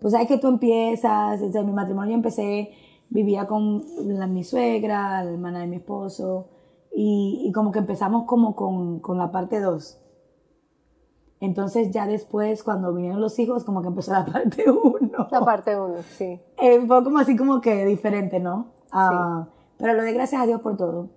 Pues 0.00 0.12
sabes 0.12 0.28
que 0.28 0.38
tú 0.38 0.48
empiezas, 0.48 1.40
sea, 1.52 1.62
mi 1.62 1.72
matrimonio 1.72 2.14
empecé, 2.14 2.70
vivía 3.10 3.46
con 3.46 3.84
la, 3.98 4.26
mi 4.26 4.44
suegra, 4.44 5.22
la 5.22 5.30
hermana 5.30 5.60
de 5.60 5.66
mi 5.66 5.76
esposo, 5.76 6.48
y, 6.92 7.42
y 7.44 7.52
como 7.52 7.72
que 7.72 7.78
empezamos 7.80 8.24
como 8.24 8.54
con, 8.56 9.00
con 9.00 9.18
la 9.18 9.30
parte 9.30 9.60
2. 9.60 9.98
Entonces 11.40 11.90
ya 11.90 12.06
después, 12.06 12.62
cuando 12.62 12.92
vinieron 12.92 13.20
los 13.20 13.38
hijos, 13.38 13.64
como 13.64 13.80
que 13.80 13.88
empezó 13.88 14.12
la 14.12 14.26
parte 14.32 14.70
1. 14.70 15.28
La 15.30 15.40
parte 15.40 15.78
uno, 15.78 15.96
sí. 16.02 16.38
Eh, 16.60 16.80
fue 16.86 17.02
como 17.02 17.18
así 17.18 17.36
como 17.36 17.60
que 17.60 17.84
diferente, 17.86 18.40
¿no? 18.40 18.72
Ah, 18.92 19.48
Pero 19.78 19.94
lo 19.94 20.02
doy 20.02 20.12
gracias 20.12 20.42
a 20.42 20.46
Dios 20.46 20.60
por 20.60 20.76
todo. 20.76 21.08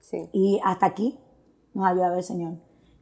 Sí. 0.00 0.28
Y 0.32 0.60
hasta 0.64 0.86
aquí 0.86 1.20
nos 1.74 1.86
ha 1.86 1.90
ayudado 1.90 2.16
el 2.16 2.24
Señor. 2.24 2.54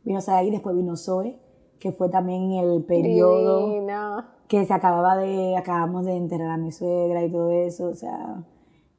Vino 0.04 0.20
Sarai, 0.20 0.50
después 0.50 0.76
vino 0.76 0.96
Zoe, 0.96 1.40
que 1.78 1.92
fue 1.92 2.10
también 2.10 2.52
el 2.52 2.84
periodo 2.84 3.66
Divina. 3.68 4.34
que 4.48 4.66
se 4.66 4.74
acababa 4.74 5.16
de, 5.16 5.56
acabamos 5.56 6.04
de 6.04 6.16
enterrar 6.16 6.50
a 6.50 6.56
mi 6.58 6.72
suegra 6.72 7.22
y 7.24 7.30
todo 7.32 7.50
eso, 7.50 7.86
o 7.86 7.94
sea, 7.94 8.44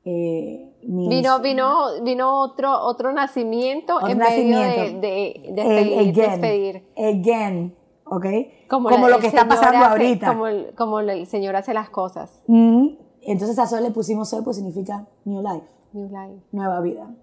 eh, 0.03 0.73
mis- 0.87 1.09
Vino, 1.09 1.39
vino, 1.41 1.85
vino 2.03 2.39
otro, 2.39 2.71
otro 2.83 3.11
nacimiento 3.13 3.95
Otro 3.97 4.07
en 4.09 4.17
medio 4.17 4.59
de, 4.59 4.67
de, 4.99 4.99
de 4.99 5.51
despedir, 5.53 5.99
again, 5.99 6.13
despedir. 6.41 6.87
again, 6.97 7.75
¿ok? 8.05 8.25
Como, 8.69 8.89
la- 8.89 9.09
lo 9.09 9.19
que 9.19 9.27
está 9.27 9.47
pasando 9.47 9.77
hace- 9.79 9.91
ahorita. 9.91 10.27
Como 10.27 10.47
el, 10.47 10.73
como 10.75 10.99
el 11.01 11.27
Señor 11.27 11.55
hace 11.55 11.73
las 11.73 11.89
cosas. 11.89 12.41
Ujú. 12.47 12.97
Entonces 13.21 13.59
a 13.59 13.67
Zoe 13.67 13.81
le 13.81 13.91
pusimos 13.91 14.29
Zoe, 14.29 14.41
pues 14.41 14.57
significa 14.57 15.07
New 15.25 15.41
Life, 15.43 15.67
New 15.93 16.07
life. 16.07 16.41
nueva 16.51 16.81
vida. 16.81 17.13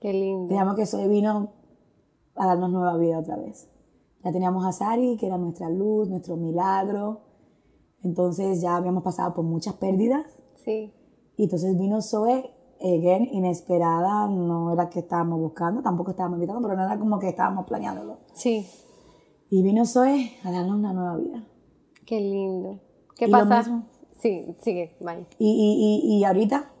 Qué 0.00 0.12
lindo. 0.12 0.48
Digamos 0.48 0.74
que 0.76 0.86
Zoe 0.86 1.08
vino 1.08 1.52
a 2.36 2.46
darnos 2.46 2.70
nueva 2.70 2.96
vida 2.96 3.18
otra 3.18 3.36
vez. 3.36 3.68
Ya 4.24 4.32
teníamos 4.32 4.64
a 4.64 4.72
Sari, 4.72 5.16
que 5.18 5.26
era 5.26 5.36
nuestra 5.38 5.68
luz, 5.68 6.08
nuestro 6.08 6.36
milagro. 6.36 7.20
Entonces 8.02 8.60
ya 8.62 8.76
habíamos 8.76 9.02
pasado 9.02 9.34
por 9.34 9.44
muchas 9.44 9.74
pérdidas. 9.74 10.24
Sí. 10.64 10.92
Y 11.38 11.44
entonces 11.44 11.78
vino 11.78 12.02
Zoe, 12.02 12.50
again, 12.80 13.28
inesperada, 13.32 14.26
no 14.26 14.72
era 14.72 14.90
que 14.90 14.98
estábamos 14.98 15.38
buscando, 15.38 15.82
tampoco 15.82 16.10
estábamos 16.10 16.36
invitando, 16.38 16.60
pero 16.60 16.76
no 16.76 16.84
era 16.84 16.98
como 16.98 17.20
que 17.20 17.28
estábamos 17.28 17.64
planeándolo. 17.64 18.18
Sí. 18.34 18.68
Y 19.48 19.62
vino 19.62 19.86
Zoe 19.86 20.36
a 20.42 20.50
darnos 20.50 20.76
una 20.76 20.92
nueva 20.92 21.16
vida. 21.16 21.44
Qué 22.04 22.20
lindo. 22.20 22.80
¿Qué 23.16 23.26
Y 23.26 23.30
lo 23.30 23.38
pasa? 23.38 23.70
mismo. 23.70 23.86
Sí, 24.20 24.56
sigue, 24.60 24.96
bye. 25.00 25.28
Y, 25.38 25.46
y, 25.48 26.16
y, 26.16 26.18
y 26.18 26.24
ahorita, 26.24 26.72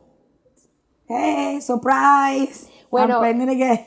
¡hey, 1.06 1.60
surprise! 1.60 2.68
Bueno. 2.90 3.20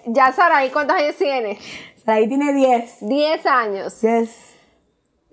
Ya, 0.07 0.31
Saraí, 0.31 0.69
¿cuántos 0.69 0.95
años 0.95 1.17
tiene? 1.17 1.57
Ahí 2.05 2.29
tiene 2.29 2.53
10, 2.53 3.09
10 3.09 3.45
años. 3.45 3.99
10, 3.99 4.55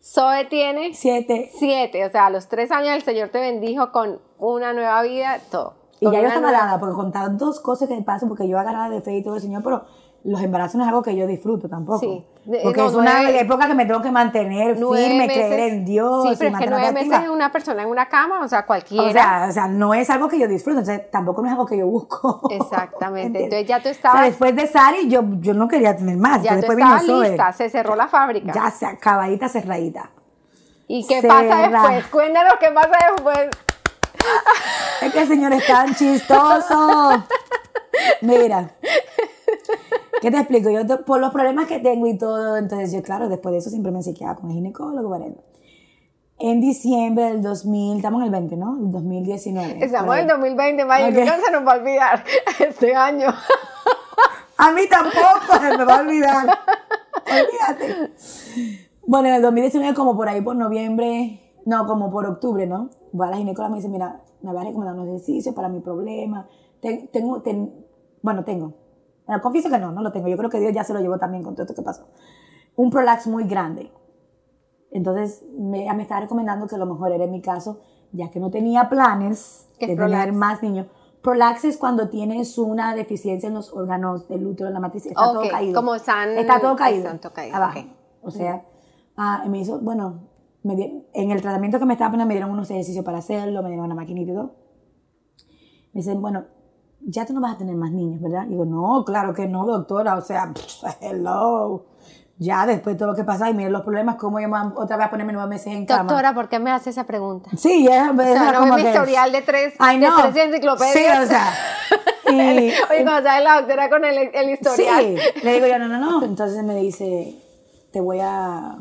Zoe 0.02 0.46
tiene 0.46 0.94
7. 0.94 1.50
7. 1.56 2.06
O 2.06 2.10
sea, 2.10 2.26
a 2.26 2.30
los 2.30 2.48
3 2.48 2.72
años 2.72 2.96
el 2.96 3.02
Señor 3.02 3.28
te 3.28 3.38
bendijo 3.38 3.92
con 3.92 4.26
una 4.38 4.72
nueva 4.72 5.02
vida, 5.02 5.38
todo. 5.50 5.74
Y 6.00 6.04
Con 6.04 6.14
ya 6.14 6.20
yo 6.20 6.28
estaba 6.28 6.50
nueva- 6.50 6.78
porque 6.78 6.94
contar 6.94 7.36
dos 7.36 7.60
cosas 7.60 7.88
que 7.88 7.94
me 7.96 8.02
pasan, 8.02 8.28
porque 8.28 8.48
yo 8.48 8.58
agarrada 8.58 8.88
de 8.90 9.00
fe 9.00 9.16
y 9.16 9.22
todo 9.22 9.34
el 9.36 9.40
Señor, 9.42 9.62
pero 9.64 9.84
los 10.24 10.40
embarazos 10.42 10.74
no 10.76 10.82
es 10.82 10.88
algo 10.88 11.02
que 11.02 11.16
yo 11.16 11.26
disfruto 11.26 11.68
tampoco. 11.68 12.00
Sí. 12.00 12.24
De- 12.44 12.60
Porque 12.62 12.80
no, 12.80 12.88
es 12.88 12.94
una 12.94 13.22
nueve- 13.22 13.40
época 13.40 13.66
que 13.68 13.74
me 13.74 13.84
tengo 13.84 14.00
que 14.00 14.10
mantener 14.10 14.74
firme, 14.76 15.26
meses. 15.26 15.46
creer 15.46 15.72
en 15.72 15.84
Dios. 15.84 16.22
Sí, 16.24 16.32
y 16.32 16.36
pero 16.36 16.50
es 16.56 16.58
que 16.58 16.66
nueve 16.70 16.92
meses 16.92 17.24
en 17.24 17.30
una 17.30 17.52
persona 17.52 17.82
en 17.82 17.88
una 17.88 18.06
cama, 18.08 18.40
o 18.42 18.48
sea, 18.48 18.64
cualquiera. 18.64 19.04
O 19.06 19.12
sea, 19.12 19.46
o 19.48 19.52
sea, 19.52 19.68
no 19.68 19.92
es 19.94 20.08
algo 20.10 20.28
que 20.28 20.38
yo 20.38 20.48
disfruto, 20.48 20.78
entonces 20.80 21.10
tampoco 21.10 21.42
no 21.42 21.48
es 21.48 21.52
algo 21.52 21.66
que 21.66 21.78
yo 21.78 21.86
busco. 21.86 22.48
Exactamente. 22.50 23.38
¿Entiendes? 23.44 23.60
Entonces 23.62 23.68
ya 23.68 23.76
tú 23.76 23.80
O 23.80 23.82
sea, 23.82 23.92
estabas, 23.92 24.22
después 24.26 24.56
de 24.56 24.66
Sari, 24.66 25.08
yo, 25.08 25.22
yo 25.40 25.54
no 25.54 25.68
quería 25.68 25.96
tener 25.96 26.16
más. 26.16 26.42
ya 26.42 26.50
tú 26.50 26.56
después 26.56 26.76
vino 26.76 26.96
estabas 26.96 27.28
lista, 27.28 27.52
se 27.52 27.68
cerró 27.70 27.96
la 27.96 28.08
fábrica. 28.08 28.52
Ya 28.52 28.70
se 28.70 28.86
acabadita, 28.86 29.48
cerradita. 29.48 30.10
¿Y 30.86 31.06
qué 31.06 31.20
Cerra. 31.20 31.34
pasa 31.42 31.68
después? 31.68 32.06
Cuéntanos 32.08 32.54
qué 32.60 32.68
pasa 32.70 32.96
después. 33.14 33.50
Es 35.02 35.12
que 35.12 35.20
el 35.22 35.28
señor 35.28 35.52
es 35.52 35.66
tan 35.66 35.94
chistoso. 35.94 37.24
Mira. 38.22 38.72
¿Qué 40.20 40.30
te 40.30 40.38
explico? 40.38 40.70
Yo 40.70 40.86
te- 40.86 40.96
por 40.98 41.20
los 41.20 41.32
problemas 41.32 41.66
que 41.66 41.78
tengo 41.78 42.06
y 42.06 42.18
todo, 42.18 42.56
entonces 42.56 42.92
yo, 42.92 43.02
claro, 43.02 43.28
después 43.28 43.52
de 43.52 43.58
eso 43.58 43.70
siempre 43.70 43.92
me 43.92 44.02
psiquiatra 44.02 44.36
con 44.40 44.50
el 44.50 44.56
ginecólogo, 44.56 45.08
whatever. 45.08 45.36
En 46.40 46.60
diciembre 46.60 47.24
del 47.26 47.42
2000, 47.42 47.96
estamos 47.96 48.20
en 48.20 48.26
el 48.26 48.30
20, 48.32 48.56
¿no? 48.56 48.76
El 48.78 48.90
2019. 48.92 49.84
Estamos 49.84 50.14
en 50.16 50.22
el 50.22 50.28
2020, 50.28 50.84
Maya, 50.84 51.08
Ok. 51.08 51.14
nunca 51.14 51.40
se 51.44 51.50
nos 51.52 51.66
va 51.66 51.72
a 51.72 51.76
olvidar 51.76 52.24
este 52.58 52.94
año. 52.94 53.32
A 54.56 54.72
mí 54.72 54.82
tampoco 54.88 55.58
se 55.60 55.76
me 55.78 55.84
va 55.84 55.96
a 55.96 56.00
olvidar. 56.00 56.58
Olvídate. 57.26 58.10
Bueno, 59.06 59.28
en 59.28 59.34
el 59.34 59.42
2019, 59.42 59.94
como 59.94 60.16
por 60.16 60.28
ahí 60.28 60.40
por 60.40 60.56
noviembre, 60.56 61.47
no, 61.68 61.86
como 61.86 62.10
por 62.10 62.26
octubre, 62.26 62.66
¿no? 62.66 62.90
Voy 63.12 63.26
a 63.26 63.30
la 63.30 63.36
ginecóloga 63.36 63.68
y 63.68 63.72
me 63.72 63.76
dice, 63.78 63.88
mira, 63.88 64.22
me 64.42 64.52
va 64.52 64.60
a 64.62 64.64
recomendar 64.64 64.94
unos 64.94 65.08
ejercicios 65.08 65.54
para 65.54 65.68
mi 65.68 65.80
problema. 65.80 66.48
Ten- 66.80 67.08
tengo, 67.12 67.42
ten- 67.42 67.84
bueno, 68.22 68.44
tengo. 68.44 68.72
Bueno, 69.26 69.42
confieso 69.42 69.68
que 69.68 69.78
no, 69.78 69.92
no 69.92 70.02
lo 70.02 70.10
tengo. 70.12 70.28
Yo 70.28 70.36
creo 70.36 70.48
que 70.50 70.60
Dios 70.60 70.72
ya 70.72 70.84
se 70.84 70.94
lo 70.94 71.00
llevó 71.00 71.18
también 71.18 71.42
con 71.44 71.54
todo 71.54 71.64
esto 71.64 71.74
que 71.74 71.82
pasó. 71.82 72.06
Un 72.76 72.90
prolax 72.90 73.26
muy 73.26 73.44
grande. 73.44 73.92
Entonces, 74.90 75.44
me, 75.58 75.92
me 75.94 76.02
estaba 76.02 76.22
recomendando 76.22 76.66
que 76.66 76.76
lo 76.78 76.86
mejor 76.86 77.12
era 77.12 77.24
en 77.24 77.30
mi 77.32 77.42
caso, 77.42 77.80
ya 78.12 78.30
que 78.30 78.40
no 78.40 78.50
tenía 78.50 78.88
planes 78.88 79.68
¿Qué 79.78 79.84
es 79.84 79.90
de 79.90 79.96
prolax? 79.96 80.22
tener 80.24 80.34
más 80.34 80.62
niños. 80.62 80.86
Prolax 81.22 81.64
es 81.64 81.76
cuando 81.76 82.08
tienes 82.08 82.56
una 82.56 82.94
deficiencia 82.94 83.48
en 83.48 83.54
los 83.54 83.72
órganos 83.74 84.28
del 84.28 84.46
útero, 84.46 84.68
en 84.68 84.74
la 84.74 84.80
matriz. 84.80 85.04
Está 85.06 85.20
todo 85.32 85.42
caído. 85.50 85.74
como 85.74 85.94
están- 85.94 86.30
Está 86.30 86.60
todo 86.60 86.76
caído. 86.76 86.98
están 87.04 87.20
todo 87.20 87.32
caído, 87.34 87.56
Abajo. 87.56 87.80
O 88.22 88.30
sea, 88.30 88.64
ah, 89.16 89.44
me 89.48 89.58
hizo, 89.58 89.78
bueno, 89.80 90.27
me 90.68 90.76
di- 90.76 91.02
en 91.14 91.30
el 91.30 91.40
tratamiento 91.42 91.78
que 91.78 91.84
me 91.86 91.94
estaba 91.94 92.10
poniendo 92.10 92.28
me 92.28 92.34
dieron 92.34 92.50
unos 92.50 92.70
ejercicios 92.70 93.04
para 93.04 93.18
hacerlo, 93.18 93.62
me 93.62 93.68
dieron 93.68 93.86
una 93.86 93.94
maquinita 93.94 94.30
y 94.32 94.34
todo. 94.34 94.54
Me 95.92 96.00
dicen, 96.02 96.20
bueno, 96.20 96.44
ya 97.00 97.24
tú 97.26 97.32
no 97.32 97.40
vas 97.40 97.54
a 97.54 97.58
tener 97.58 97.74
más 97.74 97.90
niños, 97.90 98.20
¿verdad? 98.20 98.44
Y 98.46 98.50
digo, 98.50 98.64
no, 98.64 99.04
claro 99.04 99.32
que 99.34 99.46
no, 99.48 99.64
doctora. 99.66 100.16
O 100.16 100.20
sea, 100.20 100.52
hello. 101.00 101.86
Ya 102.40 102.66
después 102.66 102.94
de 102.94 102.98
todo 103.00 103.08
lo 103.08 103.14
que 103.16 103.24
pasa 103.24 103.50
y 103.50 103.54
miren 103.54 103.72
los 103.72 103.82
problemas, 103.82 104.14
¿cómo 104.14 104.38
yo 104.38 104.48
me 104.48 104.56
voy 104.60 104.70
a- 104.70 104.80
otra 104.80 104.96
vez 104.96 105.06
a 105.06 105.10
ponerme 105.10 105.32
nueve 105.32 105.48
meses 105.48 105.68
en 105.74 105.86
cama? 105.86 106.04
Doctora, 106.04 106.34
¿por 106.34 106.48
qué 106.48 106.60
me 106.60 106.70
hace 106.70 106.90
esa 106.90 107.04
pregunta? 107.04 107.50
Sí, 107.56 107.84
ya. 107.84 108.12
O 108.12 108.16
sea, 108.22 108.52
no 108.52 108.74
mi 108.76 108.82
historial 108.82 109.32
de 109.32 109.42
tres, 109.42 109.74
de 109.76 110.30
tres 110.32 110.46
enciclopedias. 110.46 110.92
Sí, 110.94 111.04
o 111.24 111.26
sea. 111.26 111.52
y- 112.30 112.70
Oye, 112.92 113.02
cuando 113.04 113.22
sale 113.28 113.42
la 113.44 113.56
doctora 113.60 113.88
con 113.90 114.04
el, 114.04 114.30
el 114.32 114.50
historial. 114.50 115.04
Sí, 115.04 115.16
le 115.42 115.52
digo 115.54 115.66
yo, 115.66 115.78
no, 115.80 115.88
no, 115.88 115.98
no. 115.98 116.24
Entonces 116.24 116.62
me 116.62 116.76
dice, 116.76 117.34
te 117.90 118.00
voy 118.00 118.20
a 118.22 118.76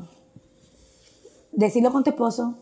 decirlo 1.57 1.91
con 1.91 2.03
tu 2.03 2.11
esposo. 2.11 2.55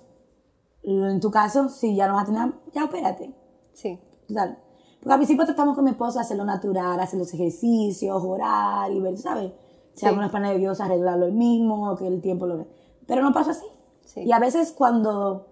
En 0.84 1.20
tu 1.20 1.30
caso, 1.32 1.70
si 1.70 1.96
ya 1.96 2.08
no 2.08 2.14
vas 2.16 2.24
a 2.24 2.26
tener, 2.28 2.54
ya 2.74 2.86
opérate. 2.86 3.34
Sí. 3.74 4.00
Total. 4.28 4.58
Porque 5.00 5.14
al 5.14 5.20
principio 5.20 5.46
tratamos 5.46 5.76
con 5.76 5.84
mi 5.84 5.92
esposo 5.92 6.20
hacerlo 6.20 6.46
natural, 6.46 7.00
hacer 7.00 7.20
los 7.20 7.34
ejercicios, 7.34 8.24
orar 8.24 8.92
y 8.92 9.00
ver, 9.00 9.18
¿sabes? 9.18 9.52
Si 9.94 10.02
Sí. 10.02 10.06
algunos 10.06 10.30
planes 10.32 10.52
de 10.52 10.60
Dios, 10.60 10.80
arreglarlo 10.82 11.26
el 11.26 11.34
mismo, 11.34 11.96
que 11.96 12.08
el 12.08 12.22
tiempo 12.22 12.46
lo 12.48 12.58
ve. 12.60 12.68
Pero 13.08 13.22
no 13.22 13.34
pasa 13.34 13.52
así. 13.52 13.66
Sí. 14.06 14.22
Y 14.22 14.32
a 14.32 14.40
veces 14.40 14.72
cuando 14.72 15.48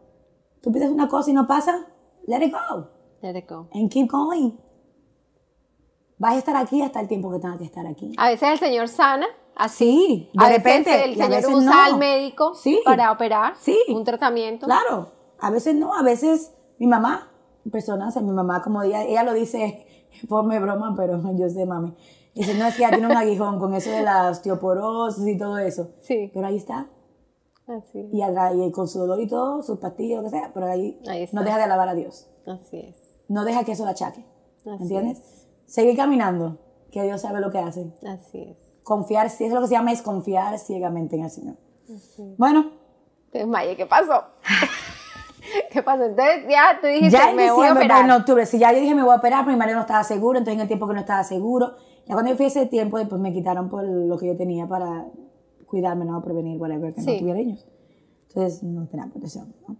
tú 0.61 0.72
pides 0.72 0.90
una 0.90 1.07
cosa 1.07 1.32
y 1.32 1.34
no 1.34 1.45
pasa, 1.48 1.88
let 2.28 2.44
it 2.45 2.53
go. 2.53 2.88
Let 3.22 3.38
it 3.38 3.49
go. 3.49 3.68
And 3.74 3.90
keep 3.91 4.10
going. 4.10 4.52
Vas 6.18 6.36
a 6.36 6.38
estar 6.38 6.56
aquí 6.56 6.82
hasta 6.82 6.99
el 7.02 7.07
tiempo 7.07 7.32
que 7.32 7.40
tengas 7.40 7.57
que 7.57 7.65
estar 7.65 7.86
aquí. 7.88 8.14
A 8.18 8.30
veces 8.30 8.49
el 8.49 8.60
Señor 8.60 8.88
sana, 8.88 9.26
así. 9.55 9.75
Sí, 9.75 10.30
de 10.34 10.45
a 10.45 10.47
veces 10.49 10.63
repente. 10.63 11.03
el 11.05 11.09
y 11.11 11.13
a 11.21 11.25
Señor 11.25 11.30
veces 11.41 11.53
usa 11.55 11.71
no. 11.75 11.84
al 11.84 11.97
médico 11.97 12.53
Sí. 12.55 12.80
para 12.85 13.11
operar 13.11 13.55
Sí. 13.59 13.77
un 13.89 14.03
tratamiento. 14.03 14.65
Claro, 14.65 15.11
a 15.39 15.49
veces 15.51 15.75
no, 15.75 15.93
a 15.95 16.01
veces 16.03 16.53
mi 16.80 16.88
mamá, 16.88 17.31
personas, 17.71 18.15
mi 18.21 18.31
mamá 18.31 18.61
como 18.61 18.81
ella, 18.84 19.03
ella 19.03 19.23
lo 19.23 19.34
dice 19.34 19.85
de 20.21 20.59
broma, 20.59 20.93
pero 20.97 21.19
yo 21.38 21.49
sé, 21.49 21.65
mami. 21.65 21.93
Dice, 22.35 22.55
no, 22.55 22.65
es 22.65 22.75
que 22.75 22.81
ya 22.81 22.89
tiene 22.89 23.05
un 23.05 23.15
aguijón 23.15 23.59
con 23.59 23.75
eso 23.75 23.91
de 23.91 24.01
la 24.01 24.30
osteoporosis 24.31 25.27
y 25.27 25.38
todo 25.38 25.59
eso. 25.59 25.91
Sí. 26.01 26.31
Pero 26.34 26.47
ahí 26.47 26.57
está. 26.57 26.88
Así, 27.67 28.09
Y, 28.11 28.71
con 28.71 28.88
su 28.88 28.99
dolor 28.99 29.21
y 29.21 29.27
todo, 29.27 29.61
sus 29.63 29.77
pastillas, 29.80 30.17
lo 30.17 30.23
que 30.23 30.31
sea, 30.31 30.51
pero 30.53 30.65
ahí, 30.65 30.99
no 31.31 31.43
deja 31.43 31.57
de 31.57 31.63
alabar 31.63 31.88
a 31.88 31.93
Dios. 31.93 32.27
así 32.47 32.80
es. 32.80 32.97
No 33.30 33.45
deja 33.45 33.63
que 33.63 33.71
eso 33.73 33.85
la 33.85 33.91
achaque. 33.91 34.25
Así 34.65 34.84
¿Entiendes? 34.84 35.47
Seguir 35.65 35.95
caminando, 35.95 36.57
que 36.91 37.03
Dios 37.03 37.21
sabe 37.21 37.39
lo 37.39 37.51
que 37.51 37.59
hace. 37.59 37.93
Así 38.05 38.39
es. 38.41 38.57
Confiar, 38.84 39.27
es 39.27 39.39
lo 39.51 39.61
que 39.61 39.68
se 39.68 39.73
llama, 39.73 39.91
es 39.91 40.01
confiar 40.01 40.57
ciegamente 40.60 41.15
en 41.15 41.23
el 41.23 41.30
Señor. 41.30 41.55
Bueno, 42.38 42.72
Entonces, 43.26 43.47
Maya, 43.47 43.76
¿qué 43.76 43.85
pasó? 43.85 44.23
¿Qué 45.72 45.84
pasó? 45.84 46.03
Entonces, 46.03 46.45
ya 46.49 46.80
tú 46.80 46.88
dijiste, 46.88 47.11
ya 47.18 47.30
en 47.30 47.35
me 47.35 47.51
voy 47.51 47.65
a 47.65 47.69
diciembre, 47.69 47.85
operar. 47.85 48.05
en 48.05 48.11
octubre, 48.11 48.45
si 48.45 48.60
ya 48.60 48.72
yo 48.72 48.80
dije 48.80 48.95
me 48.95 49.03
voy 49.03 49.14
a 49.14 49.18
operar, 49.18 49.43
pero 49.43 49.51
mi 49.53 49.60
marido 49.60 49.76
no 49.77 49.81
estaba 49.81 50.03
seguro, 50.03 50.38
entonces 50.38 50.55
en 50.55 50.61
el 50.61 50.68
tiempo 50.68 50.88
que 50.88 50.93
no 50.93 50.99
estaba 50.99 51.23
seguro, 51.23 51.76
Ya 52.07 52.14
cuando 52.14 52.31
yo 52.31 52.38
fui 52.38 52.45
ese 52.47 52.65
tiempo, 52.65 52.97
después 52.97 53.19
me 53.22 53.31
quitaron 53.34 53.69
por 53.69 53.84
lo 53.84 54.18
que 54.18 54.27
yo 54.27 54.35
tenía 54.38 54.68
para 54.68 55.05
cuidarme, 55.68 56.05
¿no? 56.05 56.22
Prevenir, 56.22 56.60
whatever, 56.60 56.93
que 56.93 57.01
no 57.01 57.18
tuviera 57.18 57.39
niños. 57.39 57.65
Entonces, 58.30 58.64
no 58.64 58.88
tenía 58.88 59.07
protección, 59.07 59.53
¿no? 59.68 59.76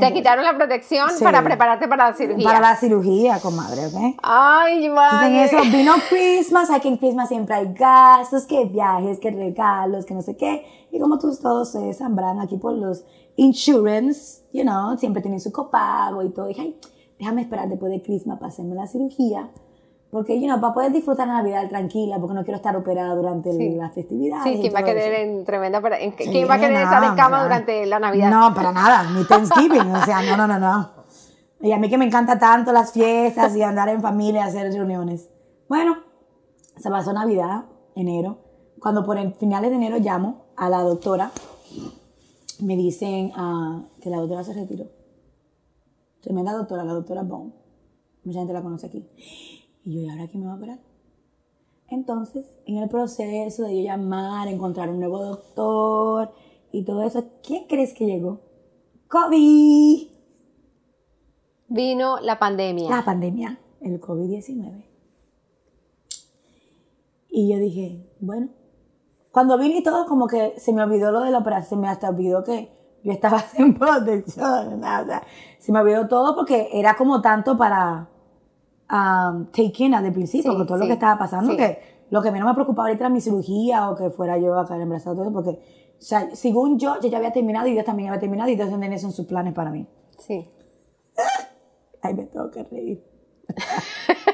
Te 0.00 0.12
quitaron 0.14 0.44
la 0.44 0.56
protección 0.56 1.10
Sí. 1.10 1.22
para 1.22 1.42
prepararte 1.44 1.86
para 1.88 2.10
la 2.10 2.16
cirugía. 2.16 2.44
Para 2.46 2.60
la 2.60 2.76
cirugía, 2.76 3.38
comadre, 3.40 3.86
¿ok? 3.86 4.16
Ay, 4.22 4.86
Entonces, 4.86 4.86
en 4.86 4.94
madre. 4.94 5.44
eso 5.44 5.58
vino 5.70 5.92
Christmas, 6.08 6.70
aquí 6.70 6.88
en 6.88 6.96
Christmas 6.96 7.28
siempre 7.28 7.54
hay 7.54 7.72
gastos, 7.74 8.44
que 8.46 8.64
viajes, 8.64 9.18
que 9.20 9.30
regalos, 9.30 10.06
que 10.06 10.14
no 10.14 10.22
sé 10.22 10.36
qué. 10.36 10.64
Y 10.90 10.98
como 10.98 11.18
todos, 11.18 11.40
todos 11.40 11.72
se 11.72 11.92
sambran 11.92 12.40
aquí 12.40 12.56
por 12.56 12.72
los 12.72 13.04
insurance, 13.36 14.42
you 14.52 14.62
know, 14.62 14.96
siempre 14.98 15.20
tienen 15.22 15.40
su 15.40 15.52
copago 15.52 16.22
y 16.22 16.30
todo. 16.30 16.46
dije, 16.46 16.60
ay, 16.62 16.76
déjame 17.18 17.42
esperar 17.42 17.68
después 17.68 17.92
de 17.92 18.02
Christmas 18.02 18.38
para 18.38 18.48
hacerme 18.48 18.74
la 18.74 18.86
cirugía. 18.86 19.50
Porque, 20.14 20.40
you 20.40 20.46
know, 20.46 20.60
para 20.60 20.72
poder 20.72 20.92
disfrutar 20.92 21.26
la 21.26 21.38
Navidad 21.38 21.68
tranquila, 21.68 22.20
porque 22.20 22.34
no 22.34 22.44
quiero 22.44 22.58
estar 22.58 22.76
operada 22.76 23.16
durante 23.16 23.52
Sí. 23.52 23.70
las 23.74 23.92
festividades. 23.92 24.44
Sí, 24.44 24.60
¿quién 24.60 24.72
va 24.72 24.78
a 24.78 24.84
querer 24.84 25.12
eso. 25.12 25.22
en 25.40 25.44
tremenda... 25.44 25.82
en- 25.98 26.16
Sí, 26.16 26.28
¿Quién 26.30 26.48
va 26.48 26.54
a 26.54 26.60
querer 26.60 26.82
estar 26.82 27.02
en 27.02 27.16
cama 27.16 27.42
durante 27.42 27.84
la 27.84 27.98
Navidad? 27.98 28.30
No, 28.30 28.54
para 28.54 28.70
nada, 28.70 29.10
ni 29.10 29.24
Thanksgiving, 29.28 29.90
o 29.92 30.04
sea, 30.04 30.22
no, 30.22 30.36
no, 30.36 30.46
no, 30.46 30.60
no. 30.60 30.90
Y 31.62 31.72
a 31.72 31.78
mí 31.78 31.88
que 31.90 31.98
me 31.98 32.04
encanta 32.04 32.38
tanto 32.38 32.70
las 32.70 32.92
fiestas 32.92 33.56
y 33.56 33.62
andar 33.62 33.88
en 33.88 34.00
familia, 34.00 34.44
hacer 34.44 34.72
reuniones. 34.72 35.30
Bueno, 35.68 35.96
se 36.76 36.88
pasó 36.90 37.12
Navidad, 37.12 37.64
enero. 37.96 38.38
Cuando 38.80 39.04
por 39.04 39.18
el 39.18 39.34
finales 39.34 39.70
de 39.70 39.76
enero 39.78 39.96
llamo 39.98 40.44
a 40.56 40.68
la 40.68 40.78
doctora, 40.82 41.32
me 42.60 42.76
dicen 42.76 43.32
ah, 43.34 43.82
que 44.00 44.10
la 44.10 44.18
doctora 44.18 44.44
se 44.44 44.52
retiró. 44.52 44.84
Tremenda 46.22 46.52
doctora, 46.52 46.84
la 46.84 46.92
doctora 46.92 47.22
Bone. 47.24 47.52
Mucha 48.22 48.38
gente 48.38 48.52
la 48.52 48.62
conoce 48.62 48.86
aquí. 48.86 49.04
Y 49.84 49.94
yo, 49.94 50.00
¿y 50.00 50.08
ahora 50.08 50.26
quién 50.28 50.42
me 50.42 50.48
va 50.48 50.54
a 50.54 50.56
operar? 50.56 50.78
Entonces, 51.88 52.46
en 52.66 52.78
el 52.78 52.88
proceso 52.88 53.62
de 53.64 53.76
yo 53.76 53.82
llamar, 53.82 54.48
encontrar 54.48 54.88
un 54.88 54.98
nuevo 54.98 55.22
doctor 55.22 56.32
y 56.72 56.84
todo 56.84 57.02
eso, 57.02 57.24
¿quién 57.42 57.66
crees 57.68 57.92
que 57.92 58.06
llegó? 58.06 58.40
COVID. 59.08 60.08
Vino 61.68 62.18
la 62.20 62.38
pandemia. 62.38 62.90
La 62.90 63.04
pandemia, 63.04 63.58
el 63.80 64.00
COVID-19. 64.00 64.84
Y 67.28 67.48
yo 67.48 67.58
dije, 67.58 68.08
bueno, 68.20 68.48
cuando 69.30 69.58
vine 69.58 69.78
y 69.78 69.82
todo, 69.82 70.06
como 70.06 70.26
que 70.26 70.54
se 70.58 70.72
me 70.72 70.82
olvidó 70.82 71.10
lo 71.10 71.20
de 71.20 71.30
la 71.30 71.38
operación, 71.38 71.68
se 71.68 71.76
me 71.82 71.88
hasta 71.88 72.08
olvidó 72.08 72.44
que 72.44 72.70
yo 73.02 73.12
estaba 73.12 73.40
sin 73.56 73.74
protección, 73.74 74.80
nada. 74.80 75.22
Se 75.58 75.72
me 75.72 75.80
olvidó 75.80 76.08
todo 76.08 76.34
porque 76.34 76.68
era 76.72 76.96
como 76.96 77.20
tanto 77.20 77.58
para 77.58 78.08
um, 78.94 79.46
take 79.50 79.72
in 79.84 79.90
desde 79.92 80.06
el 80.06 80.12
principio, 80.14 80.52
Sí, 80.52 80.56
con 80.56 80.66
todo 80.66 80.78
lo 80.78 80.84
sí, 80.84 80.88
que 80.88 80.94
estaba 80.94 81.18
pasando, 81.18 81.50
sí. 81.50 81.56
que 81.56 81.78
lo 82.10 82.22
que 82.22 82.30
menos 82.30 82.46
me 82.48 82.54
preocupaba 82.54 82.88
ahorita 82.88 83.04
era 83.04 83.10
mi 83.10 83.20
cirugía 83.20 83.90
o 83.90 83.96
que 83.96 84.08
fuera 84.10 84.38
yo 84.38 84.56
a 84.58 84.64
caer 84.66 84.82
embarazada, 84.82 85.16
todo 85.16 85.32
porque, 85.32 85.50
o 85.50 86.02
sea, 86.02 86.30
según 86.36 86.78
yo, 86.78 87.00
yo 87.00 87.08
ya 87.08 87.18
había 87.18 87.32
terminado 87.32 87.66
y 87.66 87.72
Dios 87.72 87.84
también 87.84 88.08
había 88.10 88.20
terminado 88.20 88.48
y 88.50 88.54
Dios 88.56 88.68
tiene 88.68 88.94
eso 88.94 89.06
en 89.08 89.12
sus 89.12 89.26
planes 89.26 89.52
para 89.52 89.70
mí. 89.70 89.86
Sí. 90.18 90.48
Ay, 92.02 92.14
me 92.14 92.24
tengo 92.26 92.50
que 92.50 92.62
reír. 92.64 93.04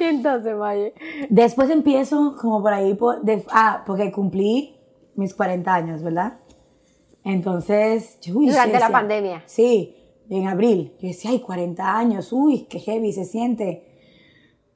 Y 0.00 0.04
entonces, 0.04 0.56
Maye. 0.56 0.94
Después 1.28 1.70
empiezo 1.70 2.36
como 2.40 2.62
por 2.62 2.72
ahí, 2.72 2.94
por- 2.94 3.20
de- 3.22 3.44
ah, 3.50 3.82
porque 3.86 4.12
cumplí 4.12 4.76
mis 5.16 5.34
40 5.34 5.74
años, 5.74 6.02
¿verdad? 6.02 6.38
Entonces, 7.24 8.18
uy, 8.32 8.48
Durante 8.48 8.72
la 8.74 8.78
decía- 8.78 8.92
pandemia. 8.92 9.42
Sí, 9.46 9.96
en 10.30 10.46
abril. 10.48 10.94
Yo 11.00 11.08
decía, 11.08 11.30
ay, 11.30 11.40
40 11.40 11.96
años, 11.96 12.32
uy, 12.32 12.66
qué 12.68 12.78
heavy 12.80 13.12
se 13.12 13.24
siente. 13.24 13.84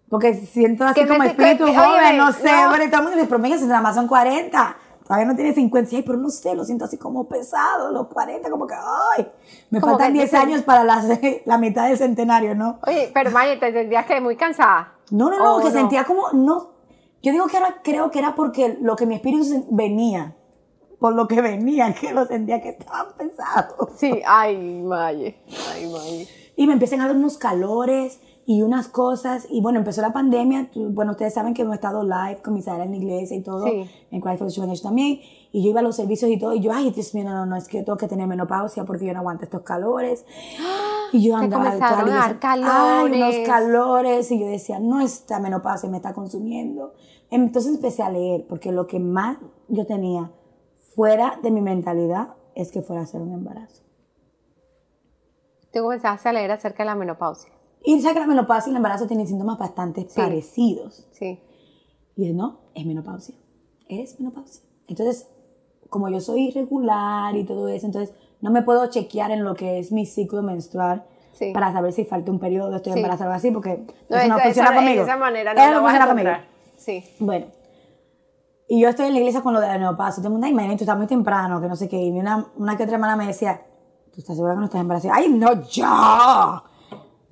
Porque 0.09 0.35
siento 0.35 0.85
así 0.85 1.07
como 1.07 1.23
espíritu 1.23 1.65
que- 1.65 1.71
oye, 1.71 1.77
joven, 1.79 2.17
no 2.19 2.33
sé. 2.33 2.53
no. 2.53 2.69
Bueno, 2.69 2.85
todo 2.91 2.97
el 3.01 3.03
mundo 3.09 3.17
dice, 3.19 3.27
pero 3.29 3.59
si 3.59 3.65
nada 3.67 3.81
más 3.81 3.95
son 3.95 4.07
40. 4.07 4.77
Todavía 5.07 5.27
no 5.27 5.35
tiene 5.35 5.53
50. 5.55 5.97
Ay, 5.97 6.03
pero 6.03 6.19
no 6.19 6.29
sé, 6.31 6.55
lo 6.55 6.65
siento 6.65 6.85
así 6.85 6.97
como 6.97 7.25
pesado, 7.29 7.91
los 7.93 8.07
40, 8.09 8.51
como 8.51 8.67
que, 8.67 8.75
ay, 8.75 9.27
me 9.71 9.81
Como 9.81 9.93
faltan 9.95 10.13
que 10.13 10.19
10 10.21 10.31
te- 10.31 10.37
años 10.37 10.63
para 10.63 10.85
la, 10.85 11.03
la 11.45 11.59
mitad 11.59 11.89
del 11.89 11.99
centenario, 11.99 12.55
¿no? 12.55 12.79
Oye, 12.87 13.11
pero 13.13 13.31
Maye, 13.31 13.57
te 13.57 13.73
sentías 13.73 14.07
que 14.07 14.21
muy 14.21 14.37
cansada. 14.37 14.95
No, 15.11 15.29
no, 15.31 15.39
no, 15.39 15.57
¿O 15.57 15.61
que 15.61 15.71
sentía 15.71 16.05
como, 16.05 16.31
no, 16.33 16.71
yo 17.23 17.33
digo 17.33 17.47
que 17.47 17.57
era, 17.57 17.81
creo 17.83 18.11
que 18.11 18.19
era 18.21 18.35
porque 18.35 18.79
lo 18.81 18.97
que 18.97 19.07
mi 19.07 19.15
espíritu 19.17 19.67
venía, 19.71 20.37
por 21.03 21.15
lo 21.15 21.27
que 21.27 21.43
venía, 21.43 21.93
que 21.93 22.13
lo 22.15 22.25
sentía 22.27 22.63
que 22.63 22.71
estaban 22.71 23.09
pesados. 23.19 23.91
Sí, 23.97 24.23
ay, 24.25 24.83
Maye. 24.83 25.37
Ay, 25.75 25.91
Maye. 25.91 26.29
Y 26.57 26.67
me 26.69 26.75
empiezan 26.75 27.01
a 27.01 27.09
dar 27.09 27.17
unos 27.17 27.39
calores 27.39 28.21
y 28.47 28.63
unas 28.63 28.87
cosas, 28.89 29.47
y 29.51 29.61
bueno, 29.61 29.79
empezó 29.81 30.01
la 30.01 30.13
pandemia, 30.13 30.71
bueno, 30.75 31.13
ustedes 31.13 31.35
saben 31.35 31.55
que 31.55 31.63
hemos 31.63 31.75
estado 31.75 32.03
live 32.03 32.41
con 32.43 32.55
mis 32.55 32.67
en 32.67 32.91
la 32.91 32.97
iglesia 32.97 33.37
y 33.37 33.43
todo, 33.43 33.67
Sí. 33.67 33.89
en 34.11 34.21
Christ 34.21 34.39
for 34.39 34.51
the 34.51 34.81
también, 34.83 35.21
y 35.53 35.63
yo 35.63 35.71
iba 35.71 35.81
a 35.81 35.83
los 35.83 35.95
servicios 35.97 36.31
y 36.31 36.39
todo, 36.39 36.53
y 36.55 36.61
yo, 36.61 36.73
ay, 36.73 36.91
Dios 36.91 37.15
mío, 37.15 37.25
no, 37.25 37.33
no, 37.35 37.47
no, 37.47 37.57
es 37.57 37.69
que 37.69 37.79
yo 37.79 37.85
tengo 37.85 37.99
que 37.99 38.09
tener 38.09 38.27
menopausia 38.27 38.85
porque 38.85 39.07
yo 39.07 39.13
no 39.13 39.21
aguanto 39.21 39.45
estos 39.45 39.63
calores. 39.63 40.25
Y 41.13 41.23
yo 41.23 41.37
andaba 41.37 41.65
la 41.65 41.71
a 41.73 41.77
dar 41.79 42.07
iglesia, 42.07 42.25
Ay, 42.25 43.05
unos 43.05 43.35
calores. 43.37 43.49
calores. 43.49 44.31
Y 44.31 44.41
yo 44.41 44.47
decía, 44.47 44.79
no, 44.79 45.01
esta 45.01 45.39
menopausia 45.41 45.89
me 45.91 45.99
está 45.99 46.15
consumiendo. 46.15 46.95
Entonces 47.31 47.75
empecé 47.75 48.03
a 48.03 48.11
leer, 48.11 48.47
porque 48.49 48.73
lo 48.73 48.87
que 48.87 48.99
más 48.99 49.37
yo 49.69 49.87
tenía 49.87 50.31
fuera 50.95 51.39
de 51.43 51.51
mi 51.51 51.61
mentalidad 51.61 52.35
es 52.55 52.71
que 52.71 52.83
fuera 52.83 53.03
a 53.03 53.07
ser 53.07 53.21
un 53.21 53.33
embarazo. 53.33 53.83
Tú 55.73 55.81
comenzaste 55.83 56.29
a 56.29 56.33
leer 56.33 56.51
acerca 56.51 56.83
de 56.83 56.87
la 56.89 56.95
menopausia. 56.95 57.51
Y 57.85 58.01
sabes 58.01 58.15
que 58.15 58.21
la 58.21 58.27
menopausia 58.27 58.69
y 58.71 58.73
el 58.73 58.77
embarazo 58.77 59.07
tienen 59.07 59.27
síntomas 59.27 59.59
bastante 59.59 60.03
Sí. 60.03 60.21
parecidos. 60.21 61.07
Sí. 61.13 61.41
Y 62.17 62.21
dije, 62.23 62.35
no, 62.35 62.59
es 62.75 62.85
menopausia. 62.87 63.35
Es 63.89 64.21
menopausia. 64.21 64.63
Entonces, 64.87 65.29
como 65.89 66.09
yo 66.09 66.21
soy 66.21 66.49
irregular 66.49 67.35
y 67.37 67.45
todo 67.45 67.69
eso, 67.69 67.87
entonces 67.87 68.15
no 68.41 68.51
me 68.51 68.63
puedo 68.63 68.87
chequear 68.91 69.31
en 69.31 69.45
lo 69.45 69.55
que 69.55 69.79
es 69.79 69.93
mi 69.93 70.05
ciclo 70.07 70.43
menstrual 70.43 71.05
Sí. 71.33 71.53
para 71.53 71.73
saber 71.73 71.93
si 71.93 72.05
falta 72.05 72.31
un 72.31 72.39
periodo, 72.39 72.77
estoy 72.77 72.93
Sí. 72.93 72.99
embarazada 72.99 73.31
o 73.31 73.33
algo 73.33 73.39
así, 73.39 73.51
porque 73.51 73.85
No, 74.11 74.17
eso 74.19 74.29
no 74.29 74.39
funciona 74.39 74.69
esa- 74.69 74.77
conmigo. 74.77 75.05
De 75.05 75.09
esa 75.11 75.17
manera 75.17 75.55
no 75.55 75.61
Eso 75.63 75.73
no 75.73 75.81
funciona 75.81 76.07
conmigo. 76.07 76.31
Sí. 76.77 77.05
Bueno. 77.19 77.47
Y 78.75 78.81
yo 78.81 78.89
estoy 78.89 79.09
en 79.09 79.13
la 79.13 79.19
iglesia 79.19 79.43
con 79.43 79.53
lo 79.53 79.61
de 79.61 79.67
la 79.67 79.75
menopausia. 79.75 80.23
Todo 80.23 80.29
el 80.29 80.33
mundo, 80.33 80.47
ay, 80.47 80.55
Maylene, 80.55 80.79
tú 80.79 80.85
estás 80.85 80.97
muy 80.97 81.07
temprano, 81.07 81.61
que 81.61 81.69
no 81.69 81.77
sé 81.77 81.91
qué. 81.91 81.99
Y 82.01 82.11
una, 82.19 82.47
una 82.57 82.75
que 82.75 82.85
otra 82.85 82.95
hermana 82.95 83.17
me 83.17 83.27
decía, 83.27 83.61
¿tú 84.15 84.21
estás 84.21 84.35
segura 84.35 84.55
que 84.55 84.61
no 84.61 84.65
estás 84.65 84.81
embarazada? 84.81 85.15
Ay, 85.15 85.29
no, 85.29 85.61
yo. 85.69 86.63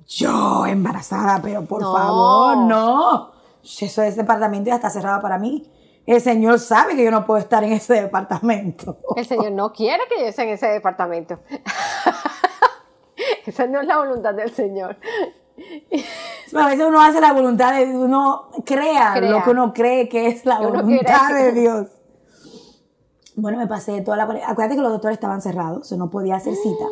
Yo 0.05 0.65
embarazada, 0.67 1.39
pero 1.41 1.65
por 1.65 1.81
No. 1.81 1.93
favor, 1.97 2.57
no. 2.57 3.31
Eso 3.63 4.03
ese 4.03 4.11
departamento 4.21 4.67
ya 4.69 4.75
está 4.75 4.91
cerrado 4.91 5.19
para 5.19 5.39
mí. 5.39 5.65
El 6.05 6.21
Señor 6.21 6.59
sabe 6.59 6.95
que 6.95 7.03
yo 7.03 7.09
no 7.09 7.25
puedo 7.25 7.39
estar 7.39 7.63
en 7.63 7.71
ese 7.71 7.95
departamento. 7.95 8.97
El 9.15 9.25
Señor 9.25 9.51
no 9.53 9.73
quiere 9.73 10.03
que 10.09 10.19
yo 10.21 10.27
esté 10.27 10.43
en 10.43 10.49
ese 10.49 10.67
departamento. 10.67 11.39
Esa 13.47 13.65
no 13.65 13.81
es 13.81 13.87
la 13.87 13.97
voluntad 13.97 14.35
del 14.35 14.51
Señor. 14.53 14.95
A 16.53 16.67
veces 16.67 16.85
uno 16.85 17.01
hace 17.01 17.21
la 17.21 17.33
voluntad 17.33 17.73
de 17.77 17.85
uno 17.97 18.49
crea, 18.65 19.13
Crea. 19.15 19.31
lo 19.31 19.43
que 19.43 19.49
uno 19.51 19.73
cree 19.73 20.09
que 20.09 20.27
es 20.27 20.45
la 20.45 20.59
uno 20.59 20.83
voluntad 20.83 21.33
de 21.33 21.51
Dios. 21.53 21.87
Bueno, 23.35 23.57
me 23.57 23.67
pasé 23.67 24.01
toda 24.01 24.17
la 24.17 24.23
Acuérdate 24.23 24.75
que 24.75 24.81
los 24.81 24.91
doctores 24.91 25.15
estaban 25.15 25.41
cerrados, 25.41 25.89
yo 25.89 25.97
no 25.97 26.09
podía 26.09 26.35
hacer 26.35 26.55
cita. 26.55 26.85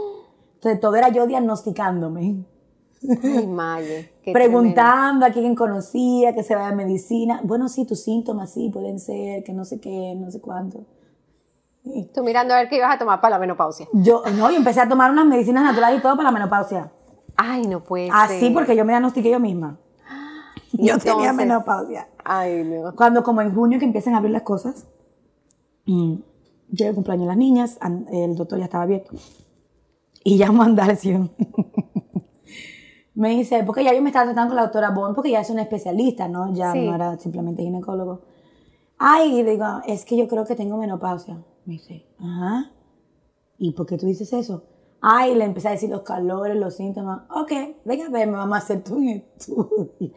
Entonces 0.55 0.79
todo 0.79 0.95
era 0.95 1.09
yo 1.09 1.27
diagnosticándome, 1.27 2.45
Ay, 3.23 3.47
Maye. 3.47 4.13
qué 4.23 4.33
preguntando 4.33 5.25
a 5.25 5.29
quién 5.29 5.55
conocía, 5.55 6.33
que 6.33 6.43
se 6.43 6.55
vaya 6.55 6.69
a 6.69 6.75
medicina. 6.75 7.41
Bueno, 7.43 7.69
sí, 7.69 7.85
tus 7.85 8.01
síntomas 8.03 8.51
sí 8.53 8.69
pueden 8.69 8.99
ser, 8.99 9.43
que 9.43 9.53
no 9.53 9.63
sé 9.65 9.79
qué, 9.79 10.15
no 10.17 10.31
sé 10.31 10.41
cuánto. 10.41 10.79
tremendo. 11.83 12.11
Tú 12.13 12.23
mirando 12.23 12.53
a 12.53 12.57
ver 12.57 12.69
qué 12.69 12.77
ibas 12.77 12.95
a 12.95 12.99
tomar 12.99 13.21
para 13.21 13.35
la 13.35 13.39
menopausia. 13.39 13.87
Yo, 13.93 14.23
no, 14.37 14.49
yo 14.51 14.57
empecé 14.57 14.81
a 14.81 14.89
tomar 14.89 15.11
unas 15.11 15.25
medicinas 15.25 15.63
naturales 15.63 15.99
y 15.99 16.01
todo 16.01 16.13
para 16.15 16.25
la 16.29 16.31
menopausia. 16.31 16.91
Ay, 17.41 17.67
no 17.67 17.81
puede 17.83 18.09
Así 18.11 18.39
ser. 18.39 18.53
porque 18.53 18.75
yo 18.75 18.83
me 18.83 18.91
diagnostiqué 18.91 19.29
yo 19.31 19.39
misma. 19.39 19.79
Yo 20.73 20.97
tenía 20.99 21.31
menopausia. 21.33 22.09
Ay, 22.23 22.63
no. 22.63 22.93
Cuando 22.95 23.23
como 23.23 23.41
en 23.41 23.53
junio 23.55 23.79
que 23.79 23.85
empiezan 23.85 24.13
a 24.13 24.17
abrir 24.17 24.31
las 24.33 24.43
cosas, 24.43 24.85
mm, 25.85 26.15
llega 26.71 26.89
el 26.89 26.95
cumpleaños 26.95 27.23
de 27.23 27.27
las 27.27 27.37
niñas, 27.37 27.79
el 28.11 28.35
doctor 28.35 28.59
ya 28.59 28.65
estaba 28.65 28.83
abierto. 28.83 29.15
Y 30.23 30.37
llamo 30.37 30.61
a 30.61 30.65
Andarcio. 30.65 31.29
me 33.15 33.29
dice, 33.29 33.63
porque 33.63 33.83
ya 33.83 33.93
yo 33.93 34.01
me 34.01 34.09
estaba 34.09 34.25
tratando 34.25 34.49
con 34.49 34.55
la 34.57 34.63
doctora 34.63 34.91
Bond, 34.91 35.15
porque 35.15 35.31
ya 35.31 35.41
es 35.41 35.49
una 35.49 35.61
especialista, 35.61 36.27
¿no? 36.27 36.53
Ya 36.53 36.71
Sí. 36.73 36.85
no 36.85 36.93
era 36.95 37.17
simplemente 37.17 37.63
ginecólogo. 37.63 38.21
Ay, 38.97 39.39
y 39.39 39.43
digo, 39.43 39.65
es 39.87 40.05
que 40.05 40.17
yo 40.17 40.27
creo 40.27 40.45
que 40.45 40.55
tengo 40.55 40.77
menopausia. 40.77 41.37
Me 41.65 41.73
dice, 41.73 42.05
ajá. 42.19 42.71
¿Y 43.57 43.71
por 43.71 43.85
qué 43.85 43.97
tú 43.97 44.05
dices 44.05 44.31
eso? 44.33 44.63
Ay, 45.01 45.33
le 45.35 45.45
empecé 45.45 45.69
a 45.69 45.71
decir 45.71 45.89
los 45.89 46.01
calores, 46.01 46.57
los 46.57 46.75
síntomas. 46.75 47.21
Ok, 47.31 47.51
venga 47.85 48.07
a 48.07 48.09
verme, 48.09 48.33
vamos 48.37 48.55
a 48.55 48.61
hacer 48.61 48.83
tu 48.83 48.99
estudio. 48.99 50.13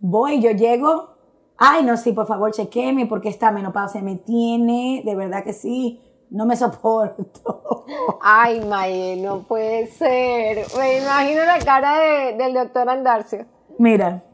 Voy, 0.00 0.40
yo 0.40 0.50
llego. 0.52 1.10
Ay, 1.56 1.84
no, 1.84 1.96
sí, 1.96 2.12
por 2.12 2.26
favor, 2.26 2.50
chequeme 2.52 3.06
porque 3.06 3.28
esta 3.28 3.50
menopausia 3.52 4.02
me 4.02 4.16
tiene, 4.16 5.02
de 5.04 5.14
verdad 5.14 5.44
que 5.44 5.52
sí, 5.52 6.00
no 6.30 6.46
me 6.46 6.56
soporto. 6.56 7.84
Ay, 8.20 8.60
Maye, 8.64 9.16
no 9.22 9.42
puede 9.46 9.86
ser. 9.86 10.66
Me 10.78 10.98
imagino 11.00 11.44
la 11.44 11.58
cara 11.60 11.98
de- 12.00 12.36
del 12.36 12.54
doctor 12.54 12.88
Andarcio. 12.88 13.46
Mira, 13.78 14.24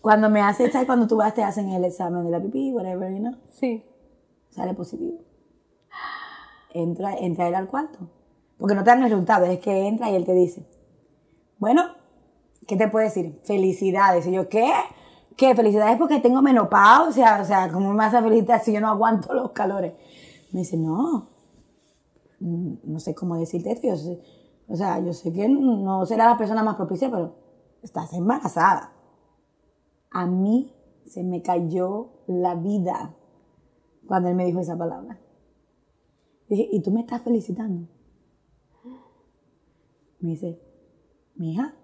cuando 0.00 0.28
me 0.28 0.40
hace, 0.40 0.70
¿sabes? 0.72 0.86
Cuando 0.86 1.06
tú 1.06 1.16
vas, 1.16 1.34
te 1.34 1.42
hacen 1.44 1.68
el 1.70 1.84
examen 1.84 2.24
de 2.24 2.30
la 2.30 2.40
pipí, 2.40 2.72
whatever, 2.72 3.12
you 3.12 3.18
know, 3.20 3.34
Sí. 3.52 3.84
sale 4.50 4.74
positivo. 4.74 5.18
Entra, 6.72 7.16
entra 7.16 7.48
él 7.48 7.54
al 7.54 7.68
cuarto. 7.68 7.98
Porque 8.58 8.74
no 8.74 8.84
te 8.84 8.90
dan 8.90 8.98
el 9.02 9.10
resultado, 9.10 9.46
es 9.46 9.58
que 9.58 9.86
entra 9.88 10.10
y 10.10 10.14
él 10.16 10.24
te 10.24 10.34
dice, 10.34 10.66
bueno, 11.58 11.82
¿qué 12.66 12.76
te 12.76 12.88
puede 12.88 13.06
decir? 13.06 13.40
Felicidades. 13.44 14.26
Y 14.26 14.32
yo, 14.32 14.48
¿qué? 14.48 14.70
¿Qué? 15.36 15.54
Felicidades 15.54 15.96
porque 15.98 16.20
tengo 16.20 16.42
menopausia. 16.42 17.38
O 17.40 17.44
sea, 17.44 17.70
¿cómo 17.72 17.90
me 17.90 17.96
vas 17.96 18.14
a 18.14 18.22
felicitar 18.22 18.60
si 18.62 18.72
yo 18.72 18.80
no 18.80 18.88
aguanto 18.88 19.32
los 19.34 19.52
calores? 19.52 19.94
Me 20.52 20.60
dice, 20.60 20.76
no, 20.76 21.28
no 22.40 23.00
sé 23.00 23.14
cómo 23.14 23.36
decirte 23.36 23.72
esto. 23.72 23.86
Yo 23.88 23.96
sé- 23.96 24.20
o 24.68 24.76
sea, 24.76 25.00
yo 25.00 25.12
sé 25.12 25.32
que 25.32 25.48
no 25.48 26.04
será 26.06 26.26
la 26.28 26.38
persona 26.38 26.62
más 26.62 26.76
propicia, 26.76 27.10
pero 27.10 27.34
estás 27.82 28.12
embarazada. 28.12 28.92
A 30.10 30.26
mí 30.26 30.72
se 31.06 31.24
me 31.24 31.42
cayó 31.42 32.10
la 32.26 32.54
vida 32.54 33.14
cuando 34.06 34.28
él 34.28 34.34
me 34.36 34.44
dijo 34.44 34.60
esa 34.60 34.76
palabra. 34.76 35.18
Dije, 36.50 36.68
¿y 36.72 36.82
tú 36.82 36.90
me 36.90 37.00
estás 37.00 37.22
felicitando? 37.22 37.88
Me 40.18 40.30
dice, 40.32 40.60
mija, 41.36 41.74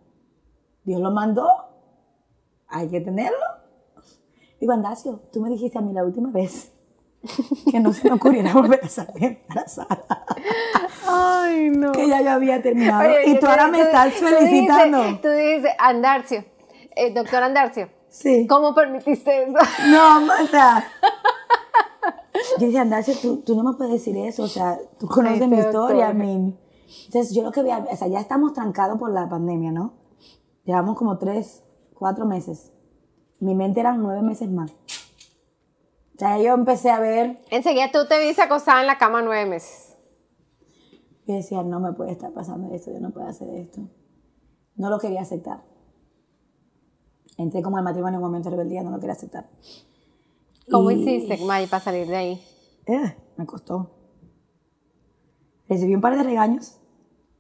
Dios 0.85 1.01
lo 1.01 1.11
mandó, 1.11 1.49
hay 2.69 2.89
que 2.91 3.01
tenerlo. 3.01 3.39
Digo, 4.61 4.73
Andacio, 4.73 5.21
tú 5.33 5.41
me 5.41 5.49
dijiste 5.49 5.79
a 5.79 5.81
mí 5.81 5.93
la 5.93 6.05
última 6.05 6.31
vez 6.31 6.73
que 7.71 7.81
no 7.81 7.93
se 7.93 8.09
me 8.09 8.17
ocurriera 8.17 8.53
volver 8.53 8.81
a 8.85 8.89
salir 8.89 9.39
embarazada, 9.49 10.05
Ay, 11.09 11.71
no. 11.71 11.93
que 11.93 12.09
ya 12.09 12.21
yo 12.21 12.31
había 12.33 12.61
terminado 12.61 13.09
Oye, 13.09 13.31
y 13.31 13.39
tú 13.41 13.47
ahora 13.47 13.69
me 13.69 13.81
estás 13.81 14.15
tú 14.15 14.25
dices- 14.27 14.39
felicitando. 14.39 15.21
Tú 15.21 15.29
dices, 15.29 15.71
Andarcio, 15.79 16.45
eh, 16.97 17.15
doctor 17.15 17.43
Andarcio, 17.43 17.89
Sí. 18.09 18.47
¿cómo 18.49 18.75
permitiste 18.75 19.45
eso? 19.45 19.59
No, 19.91 20.25
o 20.43 20.47
sea. 20.49 20.85
Yo 22.59 22.67
decía, 22.67 22.83
Andarcio, 22.83 23.15
tú, 23.21 23.39
tú 23.39 23.57
no 23.57 23.63
me 23.63 23.77
puedes 23.77 23.93
decir 23.93 24.17
eso, 24.17 24.43
o 24.45 24.49
sea, 24.49 24.79
tú 24.99 25.07
conoces 25.07 25.43
Ay, 25.43 25.49
mi 25.49 25.59
historia. 25.59 26.11
Entonces, 26.11 27.35
yo 27.35 27.43
lo 27.43 27.53
que 27.53 27.63
veía, 27.63 27.87
o 27.91 27.97
sea, 27.97 28.09
ya 28.09 28.21
estamos 28.21 28.53
trancados 28.53 28.99
por 28.99 29.11
la 29.11 29.29
pandemia, 29.29 29.73
¿no? 29.73 29.95
Llevamos 30.65 30.97
como 30.97 31.19
tres, 31.19 31.63
cuatro 31.95 32.27
meses. 32.27 32.73
Mi 33.41 33.55
mente 33.55 33.81
eran 33.81 34.03
nueve 34.03 34.23
meses 34.23 34.51
más. 34.51 34.73
O 34.73 36.19
sea, 36.19 36.39
yo 36.41 36.55
empecé 36.55 36.91
a 36.91 37.01
ver, 37.01 37.39
Enseguida 37.51 37.91
tú 37.93 38.07
te 38.09 38.19
viste 38.19 38.41
acostada 38.43 38.81
en 38.81 38.87
la 38.87 38.97
cama 38.99 39.21
nueve 39.23 39.45
meses. 39.47 39.97
y 41.27 41.33
decía, 41.35 41.63
no 41.63 41.79
me 41.81 41.93
puede 41.93 42.13
estar 42.13 42.33
pasando 42.33 42.73
esto, 42.75 42.91
yo 42.91 43.01
no 43.01 43.11
puedo 43.11 43.27
hacer 43.27 43.49
esto. 43.51 43.83
No 44.77 44.89
lo 44.89 44.99
quería 44.99 45.23
aceptar. 45.23 45.63
Entré 47.37 47.61
como 47.63 47.77
al 47.77 47.85
matrimonio 47.85 48.19
en 48.19 48.25
un 48.25 48.31
momento 48.31 48.49
de 48.49 48.57
rebeldía, 48.57 48.83
no 48.83 48.91
lo 48.91 48.99
quería 48.99 49.13
aceptar. 49.13 49.51
¿Cómo 50.71 50.91
Y- 50.91 50.95
hiciste, 50.95 51.45
May, 51.45 51.67
para 51.67 51.83
salir 51.83 52.07
de 52.07 52.17
ahí? 52.17 52.45
Eh, 52.87 53.17
me 53.37 53.47
costó. 53.47 53.91
Recibí 55.69 55.95
un 55.95 56.01
par 56.01 56.17
de 56.17 56.23
regaños 56.23 56.79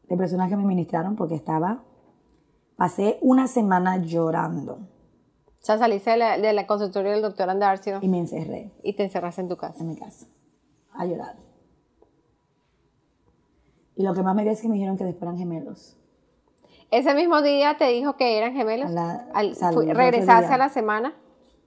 de 0.08 0.16
personas 0.16 0.48
que 0.48 0.56
me 0.56 0.64
ministraron 0.64 1.16
porque 1.16 1.34
estaba, 1.34 1.84
pasé 2.76 3.18
una 3.22 3.46
semana 3.48 3.98
llorando 3.98 4.74
O 4.74 5.64
sea, 5.66 5.78
saliste 5.78 6.10
de 6.10 6.16
la, 6.16 6.38
de 6.38 6.52
la 6.52 6.66
consultorio 6.66 7.10
del 7.12 7.22
doctor 7.22 7.48
Andarcio 7.50 7.98
y 8.02 8.08
me 8.08 8.18
encerré 8.18 8.72
y 8.82 8.94
te 8.94 9.04
encerraste 9.04 9.40
en 9.42 9.48
tu 9.48 9.56
casa. 9.56 9.80
en 9.80 9.88
mi 9.88 9.96
casa 9.96 10.26
a 10.92 11.04
llorar. 11.06 11.36
Y 13.96 14.02
lo 14.02 14.14
que 14.14 14.22
más 14.22 14.34
me 14.34 14.42
dio 14.42 14.52
es 14.52 14.60
que 14.60 14.68
me 14.68 14.74
dijeron 14.74 14.96
que 14.96 15.04
después 15.04 15.22
eran 15.22 15.38
gemelos. 15.38 15.96
Ese 16.90 17.14
mismo 17.14 17.42
día 17.42 17.76
te 17.78 17.88
dijo 17.88 18.16
que 18.16 18.38
eran 18.38 18.54
gemelos. 18.54 18.88
A 18.90 18.92
la- 18.92 19.28
Al- 19.34 19.54
fui- 19.74 19.92
regresaste 19.92 20.52
a 20.52 20.58
la 20.58 20.68
semana. 20.68 21.14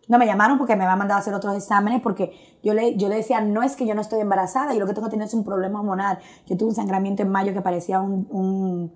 No, 0.09 0.17
me 0.17 0.25
llamaron 0.25 0.57
porque 0.57 0.75
me 0.75 0.83
habían 0.83 0.97
mandado 0.99 1.17
a 1.19 1.21
hacer 1.21 1.33
otros 1.33 1.55
exámenes 1.55 2.01
porque 2.01 2.33
yo 2.63 2.73
le, 2.73 2.97
yo 2.97 3.07
le 3.09 3.15
decía, 3.15 3.39
no 3.41 3.63
es 3.63 3.75
que 3.77 3.85
yo 3.85 3.93
no 3.95 4.01
estoy 4.01 4.19
embarazada, 4.19 4.73
yo 4.73 4.79
lo 4.81 4.87
que 4.87 4.93
tengo 4.93 5.07
que 5.07 5.11
tener 5.11 5.27
es 5.27 5.33
un 5.33 5.43
problema 5.45 5.79
hormonal. 5.79 6.19
Yo 6.47 6.57
tuve 6.57 6.69
un 6.69 6.75
sangramiento 6.75 7.21
en 7.21 7.29
mayo 7.29 7.53
que 7.53 7.61
parecía 7.61 8.01
un, 8.01 8.27
un- 8.31 8.91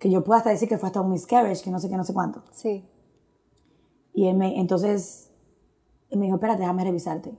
que 0.00 0.10
yo 0.10 0.24
puedo 0.24 0.36
hasta 0.38 0.50
decir 0.50 0.68
que 0.68 0.78
fue 0.78 0.88
hasta 0.88 1.00
un 1.00 1.10
miscarriage, 1.10 1.62
que 1.62 1.70
no 1.70 1.78
sé 1.78 1.88
qué, 1.88 1.96
no 1.96 2.02
sé 2.04 2.12
cuánto. 2.14 2.42
Sí. 2.52 2.84
Y 4.14 4.26
él 4.26 4.36
me, 4.36 4.58
entonces, 4.58 5.30
él 6.10 6.18
me 6.18 6.24
dijo, 6.26 6.36
espérate, 6.36 6.60
déjame 6.60 6.82
revisarte. 6.84 7.30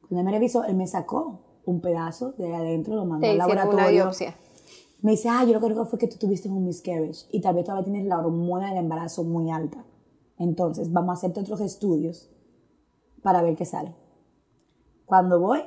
Cuando 0.00 0.18
él 0.20 0.24
me 0.24 0.32
revisó, 0.32 0.64
él 0.64 0.74
me 0.74 0.86
sacó 0.86 1.40
un 1.64 1.80
pedazo 1.80 2.32
de 2.38 2.54
adentro, 2.54 2.96
lo 2.96 3.04
mandó 3.04 3.20
Te 3.22 3.30
al 3.30 3.36
hicieron 3.36 3.52
una 3.52 3.64
laboratorio. 3.66 4.04
biopsia. 4.04 4.34
Me 5.02 5.12
dice, 5.12 5.28
ah, 5.28 5.44
yo 5.44 5.52
lo 5.52 5.60
que 5.60 5.66
creo 5.66 5.84
fue 5.86 5.98
que 5.98 6.08
tú 6.08 6.16
tuviste 6.18 6.48
un 6.48 6.64
miscarriage 6.64 7.26
y 7.30 7.40
tal 7.40 7.54
vez 7.54 7.64
todavía 7.66 7.84
tienes 7.84 8.04
la 8.06 8.18
hormona 8.18 8.68
del 8.70 8.78
embarazo 8.78 9.22
muy 9.22 9.50
alta. 9.50 9.84
Entonces, 10.38 10.92
vamos 10.92 11.10
a 11.10 11.12
hacerte 11.14 11.40
otros 11.40 11.60
estudios 11.60 12.30
para 13.22 13.42
ver 13.42 13.56
qué 13.56 13.64
sale. 13.64 13.94
Cuando 15.04 15.40
voy, 15.40 15.62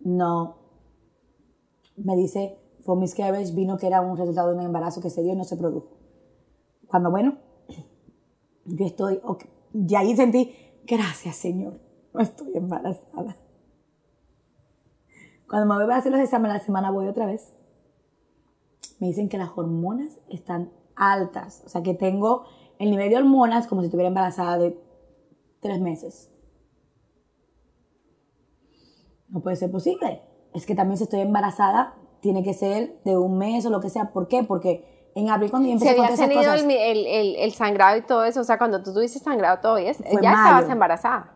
no. 0.00 0.56
Me 1.96 2.16
dice, 2.16 2.58
fue 2.80 2.96
miscarriage, 2.96 3.54
vino 3.54 3.78
que 3.78 3.86
era 3.86 4.00
un 4.00 4.16
resultado 4.16 4.50
de 4.50 4.56
un 4.56 4.64
embarazo 4.64 5.00
que 5.00 5.10
se 5.10 5.22
dio 5.22 5.32
y 5.32 5.36
no 5.36 5.44
se 5.44 5.56
produjo. 5.56 5.96
Cuando, 6.86 7.10
bueno, 7.10 7.38
yo 8.66 8.86
estoy, 8.86 9.20
ok, 9.24 9.44
y 9.72 9.94
ahí 9.94 10.14
sentí, 10.14 10.54
gracias 10.86 11.36
Señor, 11.36 11.80
no 12.12 12.20
estoy 12.20 12.56
embarazada. 12.56 13.36
Cuando 15.48 15.74
me 15.74 15.84
voy 15.84 15.92
a 15.92 15.96
hacer 15.96 16.12
los 16.12 16.20
exámenes 16.20 16.58
la 16.58 16.64
semana 16.64 16.90
voy 16.90 17.06
otra 17.06 17.26
vez. 17.26 17.54
Me 18.98 19.08
dicen 19.08 19.28
que 19.28 19.38
las 19.38 19.50
hormonas 19.56 20.18
están 20.28 20.72
altas. 20.96 21.62
O 21.66 21.68
sea, 21.68 21.82
que 21.82 21.94
tengo 21.94 22.44
el 22.78 22.90
nivel 22.90 23.10
de 23.10 23.16
hormonas 23.16 23.66
como 23.66 23.80
si 23.80 23.86
estuviera 23.86 24.08
embarazada 24.08 24.58
de 24.58 24.78
tres 25.64 25.80
meses. 25.80 26.30
No 29.30 29.40
puede 29.40 29.56
ser 29.56 29.70
posible. 29.70 30.20
Es 30.52 30.66
que 30.66 30.74
también 30.74 30.98
si 30.98 31.04
estoy 31.04 31.20
embarazada, 31.20 31.94
tiene 32.20 32.42
que 32.44 32.52
ser 32.52 33.00
de 33.04 33.16
un 33.16 33.38
mes 33.38 33.64
o 33.64 33.70
lo 33.70 33.80
que 33.80 33.88
sea. 33.88 34.12
¿Por 34.12 34.28
qué? 34.28 34.44
Porque 34.44 35.10
en 35.14 35.30
abril 35.30 35.50
cuando 35.50 35.68
yo 35.70 35.78
Si 35.78 35.88
empecé 35.88 35.96
con 35.96 36.04
habías 36.04 36.18
todas 36.18 36.30
esas 36.30 36.44
tenido 36.44 36.70
cosas... 36.70 36.86
el, 36.92 37.06
el, 37.06 37.36
el, 37.36 37.52
sangrado 37.52 37.96
y 37.96 38.02
todo 38.02 38.24
eso, 38.24 38.40
o 38.40 38.44
sea, 38.44 38.58
cuando 38.58 38.82
tú 38.82 38.92
tuviste 38.92 39.18
sangrado 39.18 39.58
Fue 39.72 39.94
ya 40.22 40.32
mayo. 40.32 40.44
estabas 40.44 40.70
embarazada. 40.70 41.32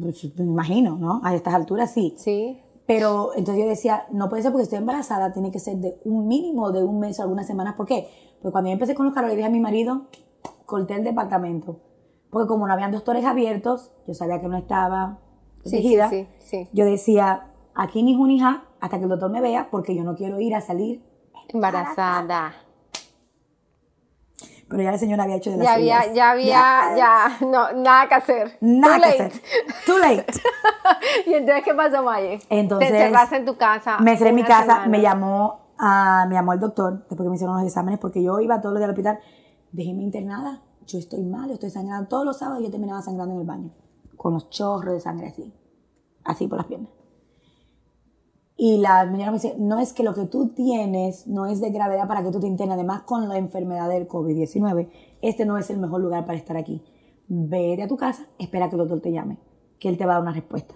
Pues, 0.00 0.24
me 0.36 0.44
imagino, 0.44 0.96
¿no? 0.96 1.20
A 1.24 1.34
estas 1.34 1.52
alturas 1.52 1.92
sí. 1.92 2.14
Sí. 2.16 2.62
Pero 2.86 3.32
entonces 3.34 3.64
yo 3.64 3.68
decía, 3.68 4.06
no 4.12 4.28
puede 4.28 4.42
ser 4.42 4.52
porque 4.52 4.64
estoy 4.64 4.78
embarazada, 4.78 5.32
tiene 5.32 5.50
que 5.50 5.58
ser 5.58 5.76
de 5.78 5.98
un 6.04 6.28
mínimo 6.28 6.70
de 6.70 6.84
un 6.84 7.00
mes 7.00 7.18
o 7.18 7.22
algunas 7.22 7.48
semanas. 7.48 7.74
¿Por 7.74 7.86
qué? 7.86 8.08
Porque 8.40 8.52
cuando 8.52 8.70
yo 8.70 8.74
empecé 8.74 8.94
con 8.94 9.06
los 9.06 9.14
calores, 9.14 9.36
dije 9.36 9.48
a 9.48 9.50
mi 9.50 9.60
marido, 9.60 10.06
corté 10.66 10.94
el 10.94 11.04
departamento. 11.04 11.80
Porque 12.32 12.48
como 12.48 12.66
no 12.66 12.72
habían 12.72 12.90
doctores 12.92 13.26
abiertos, 13.26 13.92
yo 14.08 14.14
sabía 14.14 14.40
que 14.40 14.48
no 14.48 14.56
estaba 14.56 15.18
sí, 15.64 15.70
protegida. 15.70 16.08
sí, 16.08 16.26
sí. 16.38 16.68
Yo 16.72 16.86
decía, 16.86 17.48
aquí 17.74 18.02
ni 18.02 18.16
junija 18.16 18.64
hasta 18.80 18.96
que 18.96 19.04
el 19.04 19.10
doctor 19.10 19.30
me 19.30 19.42
vea, 19.42 19.68
porque 19.70 19.94
yo 19.94 20.02
no 20.02 20.16
quiero 20.16 20.40
ir 20.40 20.54
a 20.54 20.62
salir. 20.62 21.04
Embarazada. 21.48 22.54
Pero 24.68 24.82
ya 24.82 24.90
el 24.94 24.98
señor 24.98 25.20
había 25.20 25.36
hecho 25.36 25.50
de 25.50 25.58
las 25.58 25.66
Ya 25.66 25.74
había, 25.74 26.00
suyas. 26.00 26.14
ya 26.16 26.30
había, 26.30 26.96
ya, 26.96 27.36
no, 27.46 27.72
nada 27.74 28.08
que 28.08 28.14
hacer. 28.14 28.56
Nada 28.62 28.94
Too 28.96 29.02
que 29.02 29.08
late. 29.10 29.22
hacer. 29.24 29.42
Too 29.84 29.98
late. 29.98 30.26
y 31.26 31.34
entonces, 31.34 31.64
¿qué 31.64 31.74
pasó, 31.74 32.02
Maye? 32.02 32.40
Entonces, 32.48 32.88
Te 32.90 32.96
encerraste 32.96 33.36
en 33.36 33.44
tu 33.44 33.56
casa. 33.58 33.98
Me 33.98 34.12
encerré 34.12 34.30
en 34.30 34.36
mi 34.36 34.44
casa, 34.44 34.62
semana. 34.64 34.86
me 34.86 35.02
llamó, 35.02 35.74
a, 35.78 36.24
me 36.26 36.34
llamó 36.36 36.54
el 36.54 36.60
doctor 36.60 37.00
después 37.00 37.20
que 37.20 37.28
me 37.28 37.34
hicieron 37.34 37.56
los 37.56 37.66
exámenes 37.66 38.00
porque 38.00 38.22
yo 38.22 38.40
iba 38.40 38.62
todos 38.62 38.72
los 38.72 38.80
días 38.80 38.86
al 38.88 38.92
hospital. 38.92 39.18
Déjeme 39.72 40.02
internada, 40.02 40.62
yo 40.92 40.98
estoy 40.98 41.22
mal, 41.22 41.48
yo 41.48 41.54
estoy 41.54 41.70
sangrando. 41.70 42.08
Todos 42.08 42.24
los 42.24 42.38
sábados 42.38 42.62
yo 42.62 42.70
terminaba 42.70 43.02
sangrando 43.02 43.34
en 43.34 43.40
el 43.40 43.46
baño, 43.46 43.70
con 44.16 44.34
los 44.34 44.50
chorros 44.50 44.94
de 44.94 45.00
sangre 45.00 45.28
así, 45.28 45.52
así 46.24 46.46
por 46.46 46.58
las 46.58 46.66
piernas. 46.66 46.90
Y 48.56 48.78
la 48.78 49.04
señora 49.04 49.32
me 49.32 49.38
dice, 49.38 49.56
no 49.58 49.80
es 49.80 49.92
que 49.92 50.04
lo 50.04 50.14
que 50.14 50.26
tú 50.26 50.50
tienes 50.50 51.26
no 51.26 51.46
es 51.46 51.60
de 51.60 51.70
gravedad 51.70 52.06
para 52.06 52.22
que 52.22 52.30
tú 52.30 52.38
te 52.38 52.46
internes. 52.46 52.74
Además, 52.74 53.02
con 53.02 53.28
la 53.28 53.38
enfermedad 53.38 53.88
del 53.88 54.06
COVID-19, 54.06 54.88
este 55.20 55.46
no 55.46 55.58
es 55.58 55.68
el 55.70 55.78
mejor 55.78 56.00
lugar 56.00 56.26
para 56.26 56.38
estar 56.38 56.56
aquí. 56.56 56.84
Vete 57.26 57.82
a 57.82 57.88
tu 57.88 57.96
casa, 57.96 58.26
espera 58.38 58.68
que 58.68 58.76
el 58.76 58.80
doctor 58.80 59.00
te 59.00 59.10
llame, 59.10 59.38
que 59.80 59.88
él 59.88 59.96
te 59.96 60.06
va 60.06 60.12
a 60.12 60.14
dar 60.16 60.22
una 60.22 60.32
respuesta. 60.32 60.74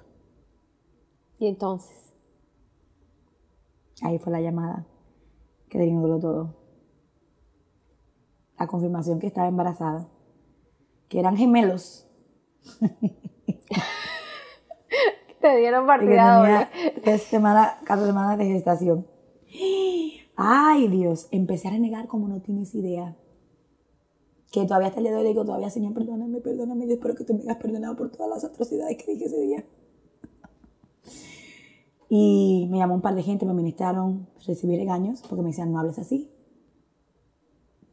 Y 1.38 1.46
entonces, 1.46 2.06
Ahí 4.02 4.18
fue 4.18 4.32
la 4.32 4.40
llamada 4.40 4.86
que 5.68 5.78
desvinculó 5.78 6.18
todo. 6.18 6.54
La 8.58 8.66
confirmación 8.66 9.18
que 9.18 9.26
estaba 9.26 9.48
embarazada. 9.48 10.08
Que 11.08 11.20
eran 11.20 11.36
gemelos. 11.36 12.06
te 15.40 15.56
dieron 15.58 15.86
partida 15.86 16.38
doble. 16.38 16.68
tres 17.02 17.22
semanas, 17.22 17.74
cuatro 17.86 18.06
semanas 18.06 18.38
de 18.38 18.46
gestación. 18.46 19.06
Ay, 20.36 20.88
Dios. 20.88 21.28
Empecé 21.30 21.68
a 21.68 21.72
renegar 21.72 22.08
como 22.08 22.28
no 22.28 22.40
tienes 22.40 22.74
idea. 22.74 23.16
Que 24.52 24.64
todavía 24.64 24.88
hasta 24.88 25.00
el 25.00 25.04
día 25.04 25.12
de 25.12 25.18
hoy 25.18 25.24
le 25.24 25.28
digo, 25.30 25.44
todavía, 25.44 25.70
Señor, 25.70 25.94
perdóname, 25.94 26.40
perdóname. 26.40 26.86
Yo 26.86 26.94
espero 26.94 27.14
que 27.14 27.24
tú 27.24 27.34
me 27.34 27.42
hayas 27.42 27.56
perdonado 27.56 27.96
por 27.96 28.10
todas 28.10 28.30
las 28.30 28.44
atrocidades 28.44 28.96
que 28.96 29.12
dije 29.12 29.26
ese 29.26 29.40
día. 29.40 29.64
Y 32.08 32.68
me 32.70 32.78
llamó 32.78 32.94
un 32.94 33.00
par 33.00 33.14
de 33.14 33.22
gente, 33.22 33.44
me 33.46 33.54
ministraron, 33.54 34.28
recibí 34.46 34.76
regaños 34.76 35.22
porque 35.28 35.42
me 35.42 35.48
decían, 35.48 35.72
no 35.72 35.80
hables 35.80 35.98
así. 35.98 36.30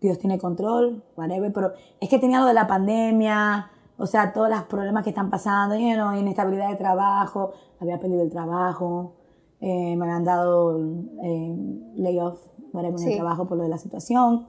Dios 0.04 0.20
tiene 0.20 0.38
control, 0.38 1.02
whatever, 1.16 1.52
pero 1.54 1.72
es 2.00 2.10
que 2.10 2.20
tenía 2.20 2.40
lo 2.40 2.46
de 2.46 2.54
la 2.54 2.68
pandemia, 2.68 3.72
o 3.98 4.06
sea, 4.06 4.34
todos 4.34 4.50
los 4.50 4.64
problemas 4.64 5.04
que 5.04 5.12
están 5.12 5.30
pasando, 5.30 5.76
you 5.76 5.94
know, 5.94 6.14
inestabilidad 6.14 6.70
de 6.70 6.76
trabajo, 6.76 7.54
había 7.80 8.00
perdido 8.00 8.22
el 8.22 8.30
trabajo, 8.30 9.14
eh, 9.62 9.96
me 9.96 10.04
habían 10.06 10.26
dado 10.26 10.78
eh, 11.24 11.56
layoff, 11.96 12.40
whatever, 12.74 13.00
en 13.00 13.06
el 13.08 13.12
Sí. 13.14 13.16
trabajo 13.16 13.48
por 13.48 13.58
lo 13.58 13.64
de 13.64 13.70
la 13.70 13.78
situación. 13.78 14.48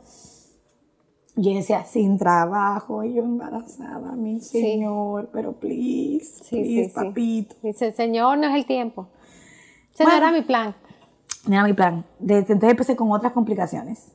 Yo 1.37 1.53
decía, 1.53 1.85
sin 1.85 2.17
trabajo, 2.19 3.03
yo 3.05 3.23
embarazada, 3.23 4.13
mi 4.17 4.41
Sí. 4.41 4.61
señor, 4.61 5.31
pero 5.33 5.53
please, 5.53 6.43
Sí, 6.45 6.57
please, 6.57 6.65
sí, 6.67 6.85
sí. 6.85 6.91
papito. 6.95 7.55
Dice, 7.63 7.93
Señor, 7.93 8.39
no 8.39 8.47
es 8.49 8.55
el 8.55 8.67
tiempo. 8.67 9.09
Ese 9.93 10.05
no 10.05 10.11
Bueno. 10.11 10.27
era 10.29 10.33
mi 10.37 10.43
plan. 10.43 10.75
Mira 11.47 11.63
mi 11.65 11.73
plan. 11.75 12.05
Entonces 12.21 12.71
empecé 12.71 12.97
con 12.97 13.11
otras 13.13 13.33
complicaciones. 13.33 14.13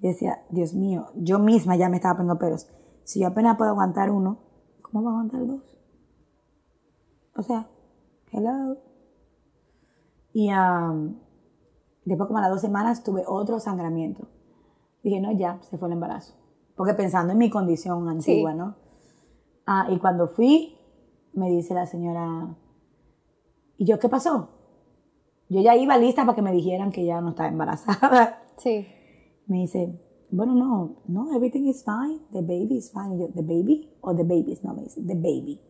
Y 0.00 0.08
decía, 0.08 0.44
Dios 0.50 0.74
mío, 0.74 1.06
yo 1.14 1.38
misma 1.38 1.76
ya 1.76 1.88
me 1.88 1.96
estaba 1.96 2.16
poniendo 2.16 2.38
peros. 2.38 2.68
Si 3.04 3.20
yo 3.20 3.28
apenas 3.28 3.56
puedo 3.56 3.70
aguantar 3.70 4.10
uno, 4.10 4.38
¿cómo 4.82 5.02
voy 5.02 5.08
a 5.08 5.12
aguantar 5.12 5.46
dos? 5.46 5.78
O 7.36 7.42
sea, 7.42 7.68
hello. 8.32 8.76
Y 10.32 10.50
um, 10.52 11.16
después 12.04 12.26
como 12.26 12.38
a 12.38 12.42
las 12.42 12.50
dos 12.50 12.60
semanas 12.60 13.02
tuve 13.02 13.24
otro 13.26 13.58
sangramiento. 13.60 14.28
Dije, 15.02 15.20
no, 15.20 15.32
ya, 15.32 15.60
se 15.62 15.78
fue 15.78 15.88
el 15.88 15.92
embarazo. 15.94 16.34
Porque 16.76 16.94
pensando 16.94 17.32
en 17.32 17.38
mi 17.38 17.48
condición 17.48 18.08
antigua, 18.08 18.52
Sí. 18.52 18.58
¿no? 18.58 18.74
Ah, 19.66 19.86
y 19.90 19.98
cuando 19.98 20.28
fui, 20.28 20.76
me 21.32 21.50
dice 21.50 21.74
la 21.74 21.86
señora, 21.86 22.54
¿y 23.78 23.84
yo 23.86 23.98
qué 23.98 24.08
pasó? 24.08 24.50
Yo 25.48 25.60
ya 25.60 25.74
iba 25.76 25.96
lista 25.96 26.24
para 26.24 26.34
que 26.34 26.42
me 26.42 26.52
dijeran 26.52 26.90
que 26.92 27.04
ya 27.04 27.20
no 27.20 27.30
estaba 27.30 27.48
embarazada. 27.48 28.42
Sí. 28.56 28.86
Me 29.46 29.58
dice, 29.58 29.98
bueno, 30.30 30.54
no, 30.54 31.02
no, 31.06 31.34
everything 31.34 31.66
is 31.66 31.84
fine. 31.84 32.20
The 32.32 32.42
baby 32.42 32.76
is 32.76 32.90
fine. 32.90 33.14
Y 33.14 33.18
yo, 33.18 33.28
¿the 33.28 33.42
baby? 33.42 33.88
O 34.00 34.14
the 34.14 34.24
babies? 34.24 34.62
No, 34.64 34.74
me 34.74 34.82
dice, 34.82 35.00
the 35.02 35.14
baby. 35.14 35.60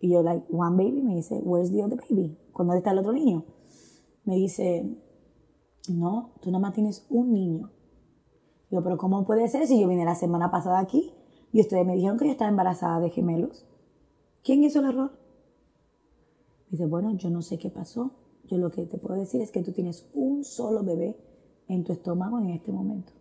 Y 0.00 0.10
yo, 0.10 0.22
like, 0.22 0.46
one 0.50 0.76
baby. 0.76 1.02
Me 1.02 1.16
dice, 1.16 1.40
where's 1.42 1.70
the 1.70 1.82
other 1.82 1.98
baby? 1.98 2.36
¿Cuándo 2.52 2.74
está 2.74 2.90
el 2.90 2.98
otro 2.98 3.12
niño? 3.12 3.44
Me 4.24 4.36
dice, 4.36 4.96
no, 5.88 6.34
tú 6.40 6.50
nada 6.50 6.60
más 6.60 6.74
tienes 6.74 7.06
un 7.08 7.32
niño. 7.32 7.70
Yo, 8.70 8.82
pero 8.82 8.98
¿cómo 8.98 9.24
puede 9.24 9.48
ser 9.48 9.66
si 9.66 9.80
yo 9.80 9.88
vine 9.88 10.04
la 10.04 10.14
semana 10.14 10.50
pasada 10.50 10.78
aquí 10.78 11.12
y 11.52 11.60
ustedes 11.60 11.84
me 11.84 11.94
dijeron 11.94 12.18
que 12.18 12.26
yo 12.26 12.32
estaba 12.32 12.50
embarazada 12.50 13.00
de 13.00 13.10
gemelos? 13.10 13.66
¿Quién 14.44 14.62
hizo 14.62 14.80
el 14.80 14.90
error? 14.90 15.12
Dice, 16.70 16.86
bueno, 16.86 17.12
yo 17.16 17.30
no 17.30 17.42
sé 17.42 17.58
qué 17.58 17.70
pasó. 17.70 18.12
Yo 18.44 18.58
lo 18.58 18.70
que 18.70 18.86
te 18.86 18.98
puedo 18.98 19.18
decir 19.18 19.40
es 19.40 19.50
que 19.50 19.62
tú 19.62 19.72
tienes 19.72 20.08
un 20.14 20.44
solo 20.44 20.84
bebé 20.84 21.16
en 21.70 21.84
tu 21.84 21.92
estómago 21.92 22.38
en 22.38 22.50
este 22.50 22.72
momento. 22.72 23.12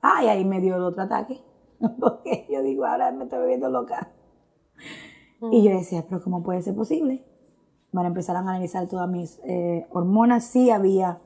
Ay, 0.00 0.26
ahí 0.26 0.44
me 0.44 0.60
dio 0.60 0.76
el 0.76 0.82
otro 0.82 1.02
ataque. 1.02 1.40
Porque 2.00 2.46
yo 2.50 2.62
digo, 2.62 2.84
ahora 2.84 3.12
me 3.12 3.24
estoy 3.24 3.38
bebiendo 3.38 3.68
loca. 3.68 4.12
Y 5.52 5.62
yo 5.62 5.70
decía, 5.70 6.04
pero 6.08 6.22
¿cómo 6.22 6.42
puede 6.42 6.62
ser 6.62 6.74
posible? 6.74 7.24
Bueno, 7.92 8.08
empezaron 8.08 8.48
a 8.48 8.50
analizar 8.52 8.88
todas 8.88 9.08
mis 9.08 9.38
eh, 9.44 9.86
hormonas. 9.90 10.44
Sí 10.44 10.70
había 10.70 11.20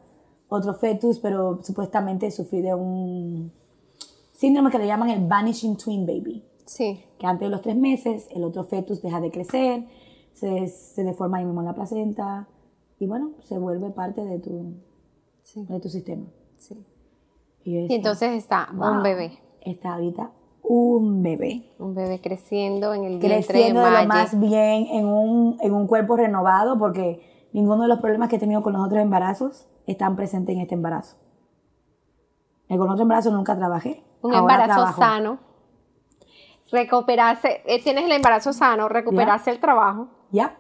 otro 0.49 0.75
fetus, 0.75 1.19
pero 1.19 1.63
supuestamente 1.63 2.31
sufrí 2.31 2.61
de 2.61 2.75
un 2.75 3.53
síndrome 4.33 4.71
que 4.71 4.79
le 4.79 4.87
llaman 4.87 5.11
el 5.11 5.27
Vanishing 5.27 5.77
Twin 5.77 6.07
Baby 6.07 6.45
Sí. 6.67 7.03
que 7.19 7.27
antes 7.27 7.47
de 7.47 7.51
los 7.51 7.63
tres 7.63 7.77
meses 7.77 8.29
el 8.31 8.45
otro 8.45 8.65
fetus 8.65 9.03
deja 9.03 9.21
de 9.21 9.31
crecer, 9.31 9.87
se, 10.35 10.69
se 10.69 11.05
deforma 11.05 11.39
ahí 11.39 11.45
mismo 11.45 11.61
en 11.61 11.67
la 11.67 11.75
placenta 11.75 12.49
y 12.99 13.07
bueno, 13.07 13.33
se 13.43 13.59
vuelve 13.59 13.91
parte 13.91 14.25
de 14.25 14.39
tu, 14.39 14.75
Sí. 15.43 15.65
de 15.69 15.81
tu 15.81 15.89
sistema. 15.89 16.27
sí. 16.57 16.87
Y, 17.63 17.73
yo 17.73 17.79
Y 17.79 17.83
decía, 17.83 17.97
entonces 17.97 18.31
está 18.33 18.69
un 18.73 18.79
"Wow, 18.79 19.03
bebé. 19.03 19.39
Está 19.61 19.95
ahorita 19.95 20.31
un 20.63 21.23
bebé. 21.23 21.73
Un 21.79 21.95
bebé 21.95 22.21
creciendo 22.21 22.95
en 22.95 23.05
el 23.05 23.19
vientre 23.19 23.45
Creciendo 23.45 23.83
de 23.83 23.91
lo 23.91 24.05
más 24.07 24.39
bien 24.39 24.87
en 24.87 25.05
un, 25.07 25.59
en 25.61 25.75
un 25.75 25.87
cuerpo 25.87 26.17
renovado 26.17 26.79
porque 26.79 27.49
ninguno 27.53 27.83
de 27.83 27.89
los 27.89 27.99
problemas 28.01 28.29
que 28.29 28.37
he 28.37 28.39
tenido 28.39 28.63
con 28.63 28.73
los 28.75 28.85
otros 28.87 29.01
embarazos 29.01 29.67
están 29.87 30.17
presentes 30.17 30.55
en 30.55 30.63
este 30.63 30.75
embarazo. 30.75 31.17
Eh, 32.69 32.79
Con 32.79 32.89
otro 32.89 33.03
embarazo 33.03 33.31
nunca 33.33 33.57
trabajé. 33.57 34.05
Un 34.23 34.33
ahora 34.35 34.55
embarazo 34.55 34.75
trabajo. 34.81 35.01
sano. 35.03 35.39
Recuperarse, 36.71 37.63
eh, 37.67 37.83
tienes 37.83 38.05
el 38.05 38.13
embarazo 38.13 38.53
sano, 38.53 38.89
recuperarse 38.89 39.51
el 39.51 39.59
trabajo 39.59 40.09
Yep. 40.31 40.53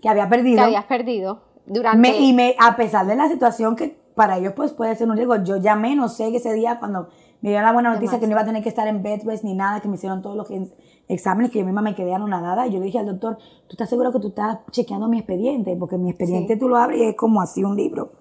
Que 0.00 0.08
había 0.08 0.28
perdido. 0.28 0.56
que 0.56 0.62
habías 0.62 0.84
perdido 0.86 1.42
durante... 1.66 1.98
Me- 1.98 2.18
y 2.18 2.32
me, 2.32 2.54
a 2.58 2.76
pesar 2.76 3.06
de 3.06 3.14
la 3.16 3.28
situación 3.28 3.76
que 3.76 4.00
para 4.14 4.38
ellos 4.38 4.52
pues 4.54 4.72
puede 4.72 4.94
ser 4.96 5.08
un 5.08 5.16
riesgo, 5.16 5.36
yo 5.42 5.56
llamé, 5.56 5.96
no 5.96 6.08
sé, 6.08 6.30
que 6.30 6.36
ese 6.36 6.52
día 6.52 6.78
cuando 6.78 7.08
me 7.40 7.48
dieron 7.50 7.64
la 7.66 7.72
buena 7.72 7.94
noticia 7.94 8.20
que 8.20 8.26
no 8.26 8.32
iba 8.32 8.42
a 8.42 8.44
tener 8.44 8.62
que 8.62 8.68
estar 8.68 8.86
en 8.86 9.02
bed 9.02 9.22
rest 9.24 9.42
ni 9.44 9.54
nada, 9.54 9.80
que 9.80 9.88
me 9.88 9.94
hicieron 9.96 10.22
todos 10.22 10.36
los 10.36 10.50
ex- 10.50 10.72
exámenes, 11.08 11.50
que 11.50 11.58
yo 11.58 11.64
misma 11.64 11.82
me 11.82 11.94
quedé 11.94 12.14
anonadada, 12.14 12.66
y 12.66 12.72
yo 12.72 12.78
le 12.78 12.84
dije 12.86 12.98
al 12.98 13.06
doctor, 13.06 13.36
¿tú 13.38 13.70
estás 13.70 13.88
seguro 13.88 14.12
que 14.12 14.20
tú 14.20 14.28
estás 14.28 14.58
chequeando 14.70 15.08
mi 15.08 15.18
expediente? 15.18 15.74
Porque 15.76 15.96
mi 15.98 16.10
expediente 16.10 16.54
Sí. 16.54 16.60
tú 16.60 16.68
lo 16.68 16.76
abres 16.76 17.00
y 17.00 17.04
es 17.04 17.16
como 17.16 17.40
así 17.40 17.64
un 17.64 17.74
libro, 17.76 18.12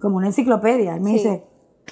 como 0.00 0.16
una 0.16 0.26
enciclopedia. 0.28 0.96
Y 0.96 1.00
me 1.00 1.10
Sí. 1.10 1.12
dice, 1.18 1.44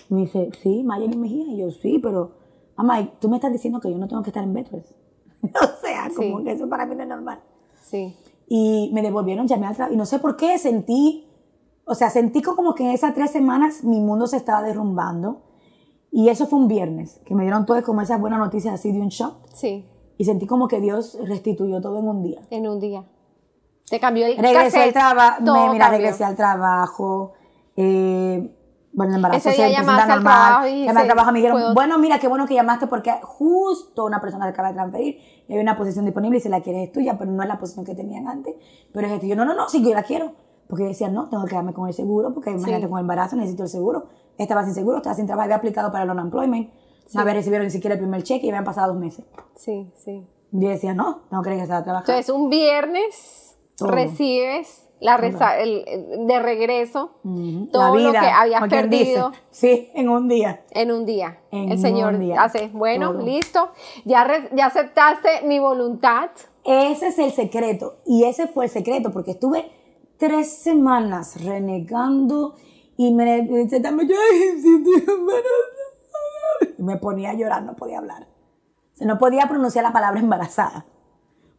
me 0.08 0.20
dice, 0.22 0.50
sí, 0.62 0.82
Mayeli 0.82 1.16
Mejía, 1.16 1.44
y 1.46 1.58
yo, 1.58 1.70
sí, 1.70 1.98
pero, 2.02 2.32
mamá, 2.76 3.10
tú 3.20 3.28
me 3.28 3.36
estás 3.36 3.52
diciendo 3.52 3.78
que 3.80 3.90
yo 3.90 3.98
no 3.98 4.08
tengo 4.08 4.22
que 4.22 4.30
estar 4.30 4.42
en 4.42 4.52
bed 4.54 4.66
rest. 4.72 4.92
o 5.42 5.80
sea, 5.86 6.08
como 6.16 6.38
Sí. 6.38 6.44
que 6.44 6.52
eso 6.52 6.68
para 6.68 6.86
mí 6.86 6.96
no 6.96 7.02
es 7.02 7.08
normal 7.08 7.40
Sí. 7.82 8.16
Y 8.48 8.90
me 8.94 9.02
devolvieron, 9.02 9.46
llamé 9.46 9.66
al 9.66 9.74
trabajo 9.74 9.94
y 9.94 9.96
no 9.96 10.06
sé 10.06 10.18
por 10.18 10.36
qué 10.36 10.58
sentí, 10.58 11.26
o 11.84 11.94
sea, 11.94 12.10
sentí 12.10 12.42
como 12.42 12.74
que 12.74 12.84
en 12.84 12.90
esas 12.90 13.14
tres 13.14 13.30
semanas 13.30 13.84
mi 13.84 14.00
mundo 14.00 14.26
se 14.26 14.36
estaba 14.36 14.62
derrumbando 14.62 15.42
y 16.12 16.28
eso 16.28 16.46
fue 16.46 16.58
un 16.58 16.68
viernes, 16.68 17.20
que 17.24 17.34
me 17.34 17.42
dieron 17.42 17.66
todas 17.66 17.82
como 17.84 18.00
esas 18.00 18.20
buenas 18.20 18.38
noticias 18.38 18.74
así 18.74 18.92
de 18.92 19.00
un 19.00 19.08
shock 19.08 19.34
Sí. 19.54 19.84
y 20.18 20.24
sentí 20.24 20.46
como 20.46 20.68
que 20.68 20.80
Dios 20.80 21.18
restituyó 21.24 21.80
todo 21.80 21.98
en 21.98 22.08
un 22.08 22.22
día. 22.22 22.40
En 22.50 22.66
un 22.68 22.80
día. 22.80 23.04
Te 23.88 24.00
cambió 24.00 24.26
el 24.26 24.36
Regresé 24.36 24.78
al 24.82 24.92
trabajo, 24.92 25.40
mira, 25.42 25.84
cambió. 25.86 25.88
regresé 25.90 26.24
al 26.24 26.34
trabajo, 26.36 27.32
eh, 27.76 28.52
bueno, 28.96 29.12
el 29.12 29.16
embarazo 29.16 29.50
Ese 29.50 29.58
se 29.58 29.74
presenta 29.74 30.06
normal, 30.06 30.84
llamé 30.84 31.00
al 31.00 31.06
trabajo 31.06 31.28
y 31.28 31.32
me 31.34 31.38
dijeron, 31.40 31.74
bueno, 31.74 31.98
mira, 31.98 32.18
qué 32.18 32.28
bueno 32.28 32.46
que 32.46 32.54
llamaste 32.54 32.86
porque 32.86 33.12
justo 33.22 34.06
una 34.06 34.22
persona 34.22 34.46
se 34.46 34.52
acaba 34.52 34.68
de 34.68 34.74
transferir 34.74 35.18
y 35.46 35.52
hay 35.52 35.58
una 35.60 35.76
posición 35.76 36.06
disponible 36.06 36.38
y 36.38 36.40
si 36.40 36.48
la 36.48 36.62
quieres 36.62 36.88
es 36.88 36.92
tuya, 36.92 37.18
pero 37.18 37.30
no 37.30 37.42
es 37.42 37.48
la 37.48 37.58
posición 37.58 37.84
que 37.84 37.94
tenían 37.94 38.26
antes, 38.26 38.54
pero 38.94 39.06
es 39.06 39.12
esto. 39.12 39.26
Yo, 39.26 39.36
no, 39.36 39.44
no, 39.44 39.54
no, 39.54 39.68
sí, 39.68 39.84
yo 39.84 39.92
la 39.92 40.02
quiero. 40.02 40.32
Porque 40.66 40.84
yo 40.84 40.88
decía, 40.88 41.08
no, 41.10 41.28
tengo 41.28 41.44
que 41.44 41.50
quedarme 41.50 41.74
con 41.74 41.86
el 41.86 41.94
seguro, 41.94 42.32
porque 42.32 42.50
imagínate 42.50 42.88
con 42.88 42.98
el 42.98 43.02
embarazo 43.02 43.36
necesito 43.36 43.64
el 43.64 43.68
seguro. 43.68 44.06
Estaba 44.38 44.64
sin 44.64 44.72
seguro, 44.72 44.96
estaba 44.96 45.14
sin 45.14 45.26
trabajo, 45.26 45.44
había 45.44 45.56
aplicado 45.56 45.92
para 45.92 46.04
el 46.04 46.10
unemployment, 46.10 46.70
no 47.12 47.20
había 47.20 47.34
recibido 47.34 47.62
ni 47.62 47.70
siquiera 47.70 47.94
el 47.94 48.00
primer 48.00 48.22
cheque 48.22 48.46
y 48.46 48.48
habían 48.48 48.64
pasado 48.64 48.94
dos 48.94 49.00
meses. 49.00 49.26
Sí, 49.56 49.92
sí. 49.94 50.26
Yo 50.52 50.70
decía, 50.70 50.94
no, 50.94 51.20
tengo 51.28 51.42
que 51.42 51.50
regresar 51.50 51.76
a 51.76 51.84
trabajar. 51.84 52.08
Entonces, 52.08 52.34
un 52.34 52.48
viernes 52.48 53.58
Todo. 53.76 53.90
recibes 53.90 54.85
la 55.00 55.16
el- 55.16 55.84
de 56.26 56.38
regreso 56.40 57.10
todo 57.72 57.96
lo 57.96 58.10
que 58.12 58.18
habías 58.18 58.62
dice. 58.62 58.76
perdido 58.76 59.32
Sí, 59.50 59.90
en 59.94 60.08
un 60.08 60.28
día. 60.28 60.64
en 60.70 60.90
un 60.92 61.04
día. 61.04 61.38
En 61.50 61.70
el 61.72 61.78
Señor 61.78 62.18
día. 62.18 62.42
hace, 62.42 62.68
bueno, 62.72 63.12
Todo. 63.12 63.22
listo, 63.22 63.68
ya, 64.04 64.24
re- 64.24 64.48
ya 64.52 64.66
aceptaste 64.66 65.42
mi 65.44 65.58
voluntad. 65.58 66.30
Ese 66.64 67.08
es 67.08 67.18
el 67.18 67.30
secreto. 67.32 67.98
Y 68.06 68.24
ese 68.24 68.46
fue 68.48 68.64
el 68.64 68.70
secreto, 68.70 69.12
porque 69.12 69.32
estuve 69.32 69.70
tres 70.18 70.50
semanas 70.50 71.44
renegando 71.44 72.54
y 72.96 73.12
me 73.12 73.46
me 76.78 76.96
ponía 76.96 77.30
a 77.30 77.34
llorar, 77.34 77.62
no 77.62 77.74
podía 77.76 77.98
hablar. 77.98 78.26
No 79.00 79.18
podía 79.18 79.46
pronunciar 79.48 79.84
la 79.84 79.92
palabra 79.92 80.20
embarazada. 80.26 80.86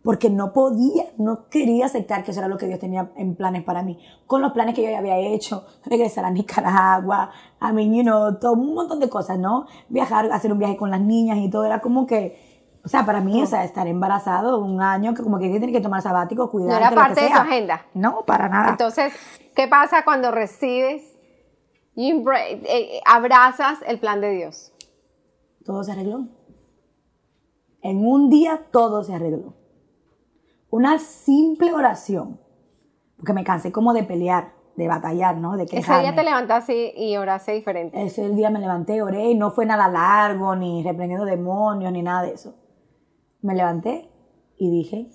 Porque 0.03 0.29
no 0.29 0.53
podía, 0.53 1.05
no 1.17 1.49
quería 1.49 1.85
aceptar 1.85 2.23
que 2.23 2.31
eso 2.31 2.39
era 2.39 2.47
lo 2.47 2.57
que 2.57 2.67
Dios 2.67 2.79
tenía 2.79 3.11
en 3.15 3.35
planes 3.35 3.63
para 3.63 3.83
mí. 3.83 3.99
Con 4.25 4.41
los 4.41 4.53
planes 4.53 4.73
que 4.73 4.83
yo 4.83 4.89
ya 4.89 4.99
había 4.99 5.17
hecho, 5.17 5.65
regresar 5.85 6.23
a 6.23 6.31
Nicaragua, 6.31 7.31
a 7.59 7.73
mí, 7.73 7.97
you 7.97 8.03
know, 8.03 8.39
todo 8.39 8.53
un 8.53 8.73
montón 8.73 8.99
de 8.99 9.09
cosas, 9.09 9.37
¿no? 9.37 9.65
Viajar, 9.89 10.31
hacer 10.31 10.51
un 10.51 10.59
viaje 10.59 10.77
con 10.77 10.91
las 10.91 11.01
niñas 11.01 11.39
y 11.39 11.49
todo, 11.49 11.65
era 11.65 11.81
como 11.81 12.05
que, 12.05 12.79
o 12.85 12.87
sea, 12.87 13.05
para 13.05 13.19
mí, 13.19 13.41
o 13.41 13.45
sea, 13.45 13.65
estar 13.65 13.87
embarazado 13.87 14.59
un 14.59 14.81
año, 14.81 15.13
que 15.13 15.23
como 15.23 15.39
que 15.39 15.49
tiene 15.49 15.71
que 15.71 15.81
tomar 15.81 16.01
sabático, 16.01 16.49
cuidar. 16.49 16.79
No 16.81 16.87
era 16.87 16.95
parte 16.95 17.21
de 17.21 17.29
tu 17.29 17.37
agenda. 17.37 17.85
No, 17.93 18.23
para 18.25 18.47
nada. 18.47 18.69
Entonces, 18.69 19.13
¿qué 19.55 19.67
pasa 19.67 20.05
cuando 20.05 20.31
recibes 20.31 21.03
y 21.95 22.11
eh, 22.11 23.01
abrazas 23.05 23.79
el 23.85 23.99
plan 23.99 24.21
de 24.21 24.31
Dios? 24.31 24.71
todo 25.67 25.83
se 25.83 25.91
arregló. 25.91 26.25
En 27.81 28.07
un 28.07 28.29
día 28.29 28.65
todo 28.71 29.03
se 29.03 29.13
arregló. 29.13 29.53
Una 30.69 30.99
simple 30.99 31.73
oración, 31.73 32.39
porque 33.17 33.33
me 33.33 33.43
cansé 33.43 33.71
como 33.71 33.93
de 33.93 34.03
pelear, 34.03 34.53
de 34.75 34.87
batallar, 34.87 35.37
¿no? 35.37 35.57
De 35.57 35.63
Ese 35.63 35.75
día 35.75 35.81
quejarme. 35.81 36.13
te 36.13 36.23
levantaste 36.23 36.93
y 37.01 37.17
oraste 37.17 37.53
diferente. 37.53 38.01
Ese 38.03 38.29
día 38.29 38.49
me 38.49 38.59
levanté, 38.59 39.01
oré 39.01 39.31
y 39.31 39.35
no 39.35 39.51
fue 39.51 39.65
nada 39.65 39.87
largo, 39.87 40.55
ni 40.55 40.83
reprendiendo 40.83 41.25
demonios, 41.25 41.91
ni 41.91 42.03
nada 42.03 42.23
de 42.23 42.33
eso. 42.33 42.55
Me 43.41 43.55
levanté 43.55 44.09
y 44.57 44.69
dije, 44.69 45.09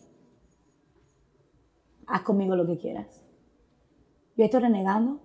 haz 2.07 2.23
conmigo 2.23 2.57
lo 2.57 2.67
que 2.67 2.79
quieras. 2.79 3.23
Yo 4.37 4.45
estoy 4.45 4.61
renegando 4.61 5.21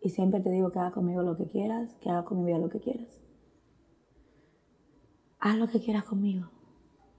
y 0.00 0.10
siempre 0.10 0.40
te 0.40 0.50
digo 0.50 0.70
que 0.72 0.78
hagas 0.78 0.92
conmigo 0.92 1.22
lo 1.22 1.36
que 1.36 1.46
quieras, 1.46 1.94
que 2.00 2.08
hagas 2.10 2.24
con 2.24 2.38
mi 2.38 2.46
vida 2.46 2.58
lo 2.58 2.68
que 2.70 2.80
quieras. 2.80 3.20
haz 5.40 5.56
lo 5.56 5.68
que 5.68 5.80
quieras 5.80 6.04
conmigo. 6.04 6.48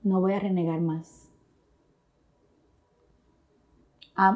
No 0.03 0.19
voy 0.19 0.33
a 0.33 0.39
renegar 0.39 0.81
más. 0.81 1.18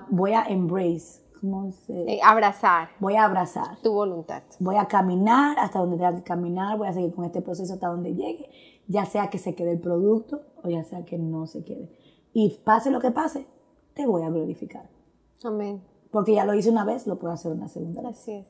Voy 0.10 0.34
a 0.34 0.44
embrace, 0.44 1.22
¿cómo 1.42 1.72
se? 1.72 1.94
Eh, 1.94 2.20
abrazar 2.24 2.90
Voy 3.00 3.16
a 3.16 3.26
abrazar. 3.26 3.78
tu 3.82 3.92
voluntad. 3.94 4.44
Voy 4.60 4.78
a 4.78 4.86
caminar 4.86 5.60
hasta 5.60 5.80
donde 5.80 5.98
tenga 5.98 6.16
que 6.16 6.24
caminar, 6.24 6.78
voy 6.78 6.88
a 6.88 6.94
seguir 6.94 7.14
con 7.14 7.26
este 7.26 7.42
proceso 7.42 7.74
hasta 7.74 7.88
donde 7.88 8.16
llegue, 8.16 8.50
ya 8.88 9.06
sea 9.06 9.30
que 9.30 9.38
se 9.38 9.56
quede 9.56 9.72
el 9.72 9.80
producto 9.80 10.42
o 10.64 10.70
ya 10.70 10.84
sea 10.84 11.04
que 11.04 11.18
no 11.18 11.48
se 11.48 11.64
quede. 11.64 11.90
Y 12.34 12.50
pase 12.64 12.92
lo 12.92 13.00
que 13.00 13.12
pase, 13.12 13.46
te 13.94 14.06
voy 14.08 14.24
a 14.24 14.30
glorificar. 14.30 14.90
Amén. 15.44 15.84
Porque 16.12 16.34
ya 16.34 16.46
lo 16.46 16.54
hice 16.54 16.70
una 16.70 16.86
vez, 16.86 17.08
lo 17.08 17.18
puedo 17.18 17.34
hacer 17.34 17.52
una 17.52 17.68
segunda 17.68 18.02
vez. 18.02 18.12
Así 18.12 18.34
es. 18.34 18.48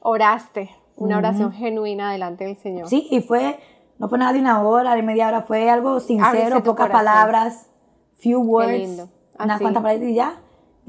Oraste, 0.00 0.70
una 0.96 1.18
oración 1.18 1.52
genuina 1.52 2.12
delante 2.12 2.44
del 2.44 2.56
Señor. 2.56 2.88
Sí, 2.88 3.06
y 3.10 3.20
fue, 3.20 3.58
no 3.98 4.08
fue 4.08 4.18
nada 4.18 4.32
de 4.32 4.40
una 4.40 4.62
hora, 4.62 4.94
de 4.94 5.02
media 5.02 5.28
hora, 5.28 5.42
fue 5.42 5.70
algo 5.70 6.00
sincero, 6.00 6.62
pocas 6.62 6.90
palabras, 6.90 7.68
few 8.16 8.40
words, 8.40 8.72
lindo. 8.72 9.08
unas 9.38 9.60
cuantas 9.60 9.82
palabras 9.82 10.08
y 10.08 10.14
ya, 10.14 10.40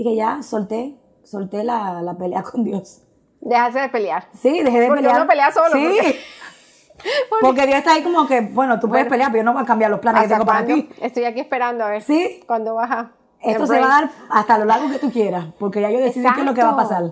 dije 0.03 0.15
ya, 0.15 0.41
solté, 0.41 0.95
solté 1.23 1.63
la, 1.63 2.01
la 2.01 2.15
pelea 2.15 2.43
con 2.51 2.63
Dios. 2.63 3.01
Dejaste 3.41 3.79
de 3.79 3.89
pelear. 3.89 4.27
Sí, 4.39 4.61
dejé 4.61 4.79
de 4.81 4.87
Porque 4.87 5.01
pelear. 5.01 5.17
uno 5.21 5.27
pelea 5.27 5.51
solo, 5.51 5.71
Sí. 5.73 5.87
porque- 5.95 6.19
Porque 7.41 7.65
Dios 7.65 7.79
está 7.79 7.93
ahí 7.93 8.03
como 8.03 8.27
que, 8.27 8.41
bueno, 8.41 8.79
tú 8.79 8.87
puedes 8.87 9.07
pelear, 9.07 9.31
pero 9.31 9.41
yo 9.41 9.45
no 9.45 9.53
voy 9.53 9.63
a 9.63 9.65
cambiar 9.65 9.89
los 9.89 9.99
planes 9.99 10.19
que 10.21 10.25
¿Hasta 10.25 10.35
tengo 10.35 10.45
para 10.45 10.65
ti. 10.65 10.87
Estoy 11.01 11.23
aquí 11.23 11.39
esperando 11.39 11.83
a 11.83 11.89
ver 11.89 12.03
Sí. 12.03 12.43
cuándo 12.45 12.75
vas 12.75 12.91
a 12.91 13.11
Esto 13.39 13.65
se 13.65 13.79
va 13.79 13.85
a 13.87 14.01
dar 14.01 14.09
hasta 14.29 14.59
lo 14.59 14.65
largo 14.65 14.87
que 14.91 14.99
tú 14.99 15.11
quieras, 15.11 15.45
porque 15.57 15.81
ya 15.81 15.89
yo 15.89 15.97
decidí 15.99 16.27
qué 16.31 16.41
es 16.41 16.45
lo 16.45 16.53
que 16.53 16.61
va 16.61 16.69
a 16.69 16.75
pasar. 16.75 17.05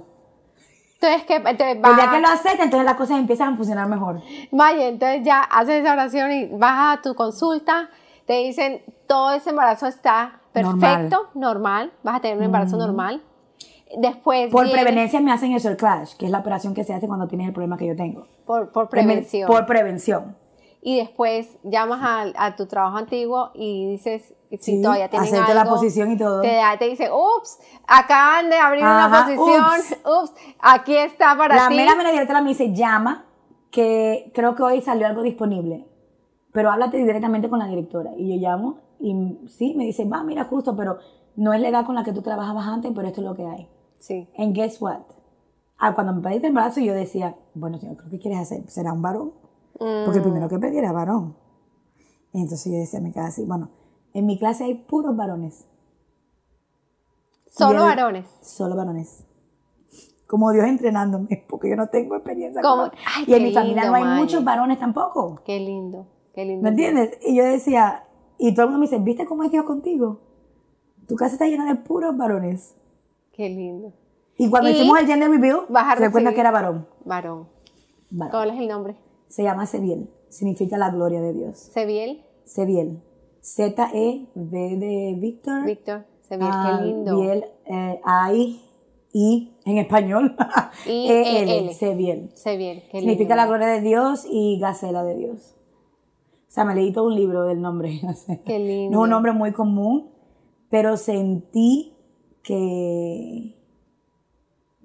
Entonces, 1.02 1.24
¿qué? 1.26 1.36
Entonces, 1.38 1.76
El 1.78 1.82
día 1.82 2.06
va- 2.06 2.12
que 2.12 2.20
lo 2.20 2.28
acepte, 2.28 2.62
entonces 2.64 2.86
las 2.86 2.96
cosas 2.96 3.18
empiezan 3.18 3.54
a 3.54 3.58
funcionar 3.58 3.88
mejor. 3.88 4.22
Vaya, 4.52 4.88
entonces 4.90 5.22
ya 5.24 5.40
haces 5.42 5.82
esa 5.82 5.94
oración 5.94 6.32
y 6.34 6.46
vas 6.52 7.00
a 7.00 7.02
tu 7.02 7.16
consulta, 7.16 7.90
te 8.28 8.34
dicen 8.34 8.84
todo 9.08 9.32
ese 9.32 9.50
embarazo 9.50 9.88
está 9.88 10.39
perfecto, 10.54 11.28
normal, 11.34 11.92
vas 12.04 12.16
a 12.18 12.20
tener 12.22 12.38
un 12.38 12.44
embarazo 12.44 12.78
normal. 12.78 13.22
Después 13.98 14.52
Por 14.52 14.66
viene- 14.66 14.82
preveniencia 14.82 15.20
me 15.20 15.32
hacen 15.32 15.52
el 15.52 15.60
Soul 15.62 15.76
Clash, 15.78 16.16
que 16.16 16.26
es 16.26 16.32
la 16.32 16.40
operación 16.40 16.74
que 16.76 16.84
se 16.84 16.94
hace 16.94 17.08
cuando 17.08 17.28
tienes 17.28 17.48
el 17.48 17.54
problema 17.54 17.76
que 17.78 17.88
yo 17.88 17.96
tengo. 17.96 18.28
por, 18.46 18.72
por 18.72 18.88
prevención. 18.90 19.48
Por 19.48 19.66
prevención. 19.66 20.36
y 20.82 20.98
después 20.98 21.58
llamas 21.64 22.00
a, 22.02 22.46
a 22.46 22.56
tu 22.56 22.66
trabajo 22.68 22.98
antiguo 22.98 23.52
y 23.54 23.90
dices 23.92 24.34
si 24.52 24.58
Sí, 24.58 24.82
todavía 24.82 25.10
tienen 25.10 25.28
hacerte 25.28 25.54
la 25.54 25.62
algo, 25.62 25.76
posición 25.76 26.12
y 26.12 26.18
todo. 26.18 26.42
Te, 26.42 26.58
te 26.80 26.86
dice, 26.88 27.10
ups, 27.12 27.60
acaban 27.88 28.50
de 28.50 28.58
abrir 28.58 28.84
una 28.84 29.10
posición, 29.26 30.00
ups. 30.24 30.34
aquí 30.60 30.96
está 30.96 31.36
para 31.38 31.56
La 31.56 31.68
ti. 31.70 31.76
mera 31.76 31.96
mera 31.96 32.12
directora 32.12 32.42
me 32.42 32.50
dice, 32.50 32.74
llama, 32.74 33.26
que 33.72 34.32
creo 34.34 34.56
que 34.56 34.64
hoy 34.64 34.82
salió 34.82 35.06
algo 35.08 35.22
disponible, 35.22 35.86
pero 36.52 36.72
háblate 36.72 36.98
directamente 36.98 37.50
con 37.50 37.60
la 37.60 37.66
directora. 37.68 38.12
Y 38.18 38.40
yo 38.40 38.50
llamo 38.50 38.78
y 39.00 39.48
sí, 39.48 39.74
me 39.76 39.86
dice, 39.86 40.06
va, 40.06 40.24
mira, 40.24 40.46
justo, 40.46 40.76
pero 40.76 40.98
no 41.36 41.54
es 41.54 41.62
la 41.62 41.70
edad 41.70 41.86
con 41.86 41.96
la 41.96 42.04
que 42.04 42.12
tú 42.14 42.22
trabajabas 42.22 42.68
antes, 42.68 42.92
pero 42.94 43.08
esto 43.08 43.22
es 43.22 43.28
lo 43.28 43.36
que 43.36 43.46
hay. 43.46 43.70
Sí, 44.00 44.30
And 44.38 44.54
guess 44.56 44.82
what? 44.82 45.02
Ah, 45.78 45.94
cuando 45.96 46.14
me 46.14 46.22
pediste 46.22 46.48
el 46.48 46.52
embarazo 46.52 46.80
yo 46.82 46.94
decía, 46.94 47.36
bueno, 47.54 47.78
señor, 47.80 47.98
¿qué 48.10 48.20
quieres 48.20 48.40
hacer? 48.40 48.70
¿Será 48.70 48.92
un 48.94 49.02
varón? 49.02 49.32
Porque 49.78 50.18
el 50.18 50.24
primero 50.24 50.50
que 50.50 50.60
pedí 50.60 50.78
era 50.78 50.92
varón. 50.92 51.36
Y 52.34 52.42
entonces 52.42 52.72
yo 52.72 52.78
decía, 52.78 53.00
me 53.00 53.12
quedaba 53.12 53.30
así, 53.30 53.46
bueno, 53.46 53.70
en 54.14 54.26
mi 54.26 54.38
clase 54.38 54.66
hay 54.66 54.76
puros 54.76 55.16
varones. 55.16 55.66
solo 57.48 57.84
varones. 57.84 58.26
Solo 58.42 58.76
varones. 58.76 59.26
Como 60.28 60.52
Dios 60.52 60.66
entrenándome, 60.66 61.46
porque 61.50 61.70
yo 61.70 61.76
no 61.76 61.88
tengo 61.88 62.16
experiencia. 62.16 62.62
Como- 62.62 62.84
con- 62.84 62.92
Ay, 63.16 63.26
y 63.28 63.34
en 63.34 63.44
mi 63.44 63.54
familia 63.54 63.84
lindo, 63.84 63.98
no 64.00 64.06
hay 64.06 64.20
muchos 64.20 64.44
varones 64.44 64.80
tampoco. 64.80 65.42
Qué 65.46 65.60
lindo, 65.60 66.08
qué 66.34 66.46
lindo. 66.46 66.64
¿Me 66.64 66.70
entiendes? 66.70 67.18
Y 67.26 67.36
yo 67.36 67.44
decía, 67.46 68.04
y 68.40 68.54
todo 68.56 68.66
el 68.66 68.72
mundo 68.72 68.80
me 68.80 68.86
dice, 68.90 68.98
¿viste 69.04 69.26
cómo 69.26 69.44
es 69.44 69.52
Dios 69.52 69.66
contigo? 69.66 70.22
Tu 71.08 71.16
casa 71.16 71.34
está 71.34 71.46
llena 71.46 71.66
de 71.66 71.76
puros 71.76 72.16
varones. 72.18 72.76
Qué 73.34 73.50
lindo. 73.50 73.94
Y 74.38 74.50
cuando 74.50 74.70
Y 74.70 74.74
hicimos 74.74 75.00
el 75.00 75.06
gender 75.08 75.30
reveal, 75.30 75.62
vas 75.70 75.86
a 75.94 75.96
se 75.98 76.02
dio 76.04 76.12
cuenta 76.12 76.30
recibir- 76.32 76.36
que 76.36 76.42
era 76.42 76.52
varón. 76.52 76.88
Varón. 77.06 77.48
Varón. 78.10 78.32
¿Cuál 78.32 78.50
es 78.52 78.60
el 78.60 78.68
nombre? 78.68 78.96
Se 79.28 79.44
llama 79.44 79.66
Sebiel. 79.66 80.10
Significa 80.30 80.78
la 80.78 80.90
gloria 80.92 81.20
de 81.22 81.34
Dios. 81.34 81.58
Sebiel, 81.60 82.24
Sebiel. 82.46 83.02
Z-E-V 83.42 84.76
de 84.78 85.16
Víctor. 85.20 85.66
Víctor. 85.66 86.06
Sebiel, 86.22 86.50
Ah, 86.52 86.78
qué 86.80 86.86
lindo. 86.86 87.20
Biel, 87.20 87.46
eh, 87.66 88.00
I, 88.34 88.62
I, 89.14 89.58
en 89.66 89.78
español. 89.80 90.36
I, 90.86 91.08
E. 91.10 91.74
Sebiel. 91.80 92.30
Sebiel, 92.36 92.84
qué 92.92 93.00
Significa 93.00 93.36
lindo. 93.36 93.36
la 93.36 93.46
gloria 93.48 93.68
de 93.68 93.82
Dios 93.82 94.26
y 94.30 94.60
gacela 94.60 95.04
de 95.04 95.16
Dios. 95.16 95.56
O 96.50 96.52
sea, 96.52 96.66
me 96.66 96.74
leí 96.76 96.92
todo 96.92 97.06
un 97.06 97.16
libro 97.16 97.44
del 97.46 97.62
nombre. 97.62 98.02
Qué 98.46 98.58
lindo. 98.60 98.92
No 98.98 99.04
es 99.04 99.04
un 99.06 99.10
nombre 99.12 99.32
muy 99.34 99.52
común, 99.54 100.10
pero 100.70 100.98
sentí 100.98 101.94
que 102.44 103.56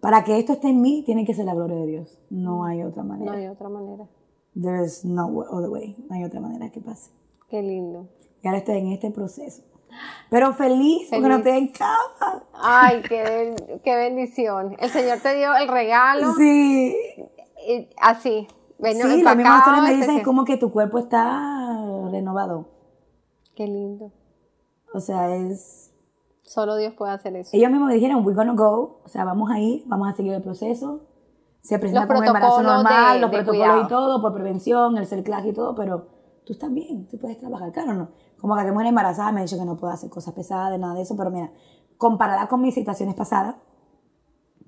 para 0.01 0.23
que 0.25 0.39
esto 0.39 0.53
esté 0.53 0.69
en 0.69 0.83
mí, 0.83 1.03
tiene 1.07 1.25
que 1.25 1.33
ser 1.33 1.47
la 1.47 1.55
gloria 1.55 1.77
de 1.79 1.87
Dios. 1.87 2.19
No 2.29 2.65
hay 2.65 2.83
otra 2.83 3.03
No 3.03 3.09
manera. 3.09 3.33
hay 3.33 3.47
otra 3.47 3.71
manera. 3.71 4.07
There's 4.61 5.05
no 5.05 5.27
other 5.51 5.71
way. 5.71 5.97
No 6.09 6.15
hay 6.17 6.25
otra 6.25 6.41
manera 6.41 6.71
que 6.71 6.81
pase. 6.81 7.11
Qué 7.49 7.63
lindo. 7.63 8.09
Y 8.43 8.47
ahora 8.47 8.59
estoy 8.59 8.77
en 8.79 8.89
este 8.93 9.11
proceso. 9.11 9.63
Pero 10.29 10.53
feliz, 10.53 11.09
porque 11.11 11.29
no 11.29 11.37
estoy 11.37 11.53
en 11.53 11.69
cama. 11.69 12.45
Ay, 12.53 13.01
qué, 13.09 13.81
qué 13.83 13.97
bendición. 13.97 14.77
El 14.79 14.91
Señor 14.91 15.21
te 15.21 15.35
dio 15.37 15.55
el 15.57 15.69
regalo 15.69 16.35
Sí. 16.35 16.95
y 17.67 17.89
así. 17.99 18.47
Ven, 18.85 18.97
sí, 18.97 19.23
los 19.23 19.37
mismos 19.37 19.57
doctores 19.57 19.83
me 19.83 19.89
ese 19.91 19.97
dicen 20.01 20.17
que- 20.19 20.23
como 20.23 20.45
que 20.45 20.57
tu 20.57 20.71
cuerpo 20.71 20.99
está 20.99 21.83
renovado. 22.11 22.69
Qué 23.57 23.67
lindo. 23.67 24.13
O 24.93 25.01
sea, 25.01 25.35
es... 25.35 25.93
Solo 26.43 26.77
Dios 26.77 26.95
puede 26.95 27.13
hacer 27.13 27.35
eso. 27.37 27.51
Ellos 27.53 27.71
mismos 27.71 27.89
me 27.89 27.95
dijeron, 27.95 28.25
we're 28.25 28.37
gonna 28.37 28.55
go. 28.55 29.01
O 29.05 29.09
sea, 29.09 29.25
vamos 29.25 29.51
a 29.51 29.59
ir, 29.59 29.83
vamos 29.87 30.09
a 30.09 30.13
seguir 30.13 30.33
el 30.35 30.43
proceso. 30.43 31.01
Se 31.63 31.79
presenta 31.79 32.01
Los 32.03 32.09
como 32.09 32.19
un 32.21 32.27
embarazo 32.27 32.63
normal, 32.63 33.15
de- 33.15 33.21
los 33.21 33.31
de 33.31 33.37
protocolos 33.39 33.67
cuidado. 33.67 33.83
y 33.85 33.89
todo, 33.89 34.23
por 34.23 34.35
prevención, 34.35 34.99
el 34.99 35.07
cerclaje 35.07 35.49
y 35.49 35.53
todo, 35.55 35.75
pero 35.75 36.07
tú 36.45 36.53
estás 36.53 36.71
bien, 36.73 37.09
tú 37.09 37.19
puedes 37.19 37.39
trabajar. 37.39 37.73
Claro, 37.73 37.95
no. 37.95 38.09
Como 38.41 38.55
que 38.57 38.71
mujer 38.71 38.89
embarazada 38.89 39.33
me 39.33 39.41
ha 39.41 39.43
dicho 39.45 39.57
que 39.59 39.65
no 39.65 39.77
puedo 39.79 39.93
hacer 39.93 40.11
cosas 40.11 40.35
pesadas, 40.35 40.79
nada 40.79 40.95
de 40.95 41.03
eso, 41.03 41.17
pero 41.17 41.31
mira, 41.31 41.51
comparada 41.97 42.47
con 42.49 42.61
mis 42.61 42.75
situaciones 42.75 43.15
pasadas, 43.15 43.57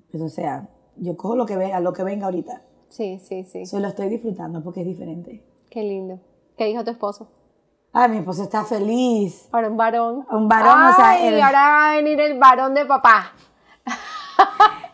pues 0.09 0.23
o 0.23 0.29
sea, 0.29 0.69
yo 0.95 1.15
cojo 1.15 1.35
lo 1.35 1.45
que 1.45 1.55
venga, 1.57 1.79
lo 1.79 1.93
que 1.93 2.03
venga 2.03 2.25
ahorita. 2.25 2.63
Sí, 2.89 3.19
sí, 3.19 3.43
sí. 3.43 3.61
Eso 3.61 3.79
lo 3.79 3.87
estoy 3.87 4.09
disfrutando 4.09 4.63
porque 4.63 4.81
es 4.81 4.87
diferente. 4.87 5.43
Qué 5.69 5.83
lindo. 5.83 6.19
¿Qué 6.57 6.65
dijo 6.65 6.83
tu 6.83 6.91
esposo? 6.91 7.27
Ay, 7.93 8.09
mi 8.09 8.17
esposo 8.17 8.43
está 8.43 8.63
feliz. 8.63 9.47
Ahora 9.51 9.69
un 9.69 9.77
varón. 9.77 10.25
Un 10.31 10.47
varón, 10.47 10.81
o 10.91 10.93
sea, 10.95 11.09
Ay, 11.11 11.27
el- 11.27 11.41
ahora 11.41 11.59
va 11.59 11.91
a 11.91 11.95
venir 11.95 12.19
el 12.19 12.37
varón 12.39 12.73
de 12.73 12.85
papá. 12.85 13.31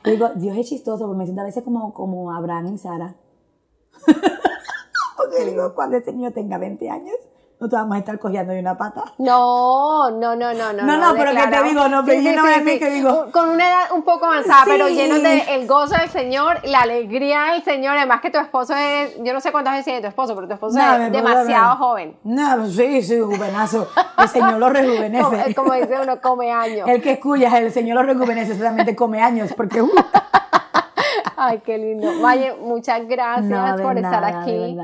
Digo, 0.06 0.30
Dios 0.36 0.58
es 0.58 0.68
chistoso, 0.70 1.06
porque 1.06 1.18
me 1.18 1.24
siento 1.26 1.42
a 1.42 1.46
veces 1.46 1.64
como, 1.64 1.94
como 1.94 2.32
Abraham 2.34 2.74
y 2.74 2.78
Sara. 2.78 3.16
porque 5.18 5.46
digo, 5.46 5.74
cuando 5.76 5.98
ese 5.98 6.12
niño 6.14 6.32
tenga 6.32 6.58
20 6.58 6.90
años, 6.90 7.16
no 7.64 7.70
te 7.70 7.76
vamos 7.78 7.96
a 7.96 8.00
estar 8.00 8.20
cogiendo 8.20 8.52
de 8.54 8.60
una 8.60 8.78
pata. 8.78 9.06
No, 9.18 10.12
no, 10.12 10.36
no, 10.36 10.54
no, 10.54 10.74
no. 10.74 10.84
No, 10.84 10.98
no, 10.98 11.14
pero 11.16 11.32
que 11.32 11.48
te 11.48 11.64
digo, 11.64 11.88
no, 11.88 12.04
pero 12.06 12.22
yo 12.22 12.36
no 12.36 12.46
decir 12.46 12.78
que 12.80 12.90
digo- 12.90 13.32
Con 13.32 13.50
una 13.52 13.70
edad 13.70 13.92
un 13.96 14.04
poco 14.04 14.26
avanzada, 14.26 14.64
pero 14.66 14.90
llenos 14.90 15.24
de 15.24 15.56
el 15.56 15.66
gozo 15.66 15.96
del 15.96 16.10
Señor, 16.10 16.60
la 16.66 16.82
alegría 16.82 17.54
del 17.54 17.64
Señor. 17.64 17.96
Además 17.98 18.20
que 18.22 18.32
tu 18.32 18.38
esposo 18.38 18.76
es, 18.76 19.16
yo 19.24 19.34
no 19.34 19.40
sé 19.40 19.52
cuántas 19.54 19.74
veces 19.74 19.86
tiene 19.86 20.02
tu 20.02 20.08
esposo, 20.08 20.36
pero 20.36 20.48
tu 20.48 20.54
esposo 20.54 20.78
es 20.78 21.00
me 21.00 21.10
demasiado 21.10 21.78
joven. 21.78 22.18
No, 22.24 22.68
sí, 22.68 23.02
sí, 23.02 23.20
juvenazo. 23.20 23.88
El 24.18 24.28
Señor 24.28 24.58
lo 24.60 24.70
rejuvenece. 24.70 25.56
como 25.56 25.74
dice 25.74 25.96
uno, 26.02 26.20
come 26.22 26.52
años. 26.52 26.88
El 26.90 27.02
que 27.02 27.12
escucha, 27.14 27.58
el 27.58 27.72
Señor 27.72 27.96
lo 27.96 28.04
rejuvenece, 28.04 28.58
solamente 28.58 28.94
come 28.96 29.22
años, 29.22 29.54
porque 29.56 29.82
uh, 29.82 29.90
Ay, 31.38 31.62
qué 31.66 31.78
lindo. 31.78 32.10
Valle, 32.22 32.56
muchas 32.60 33.08
gracias 33.08 33.46
No, 33.46 33.76
por 33.82 33.98
estar 33.98 34.24
aquí. 34.24 34.78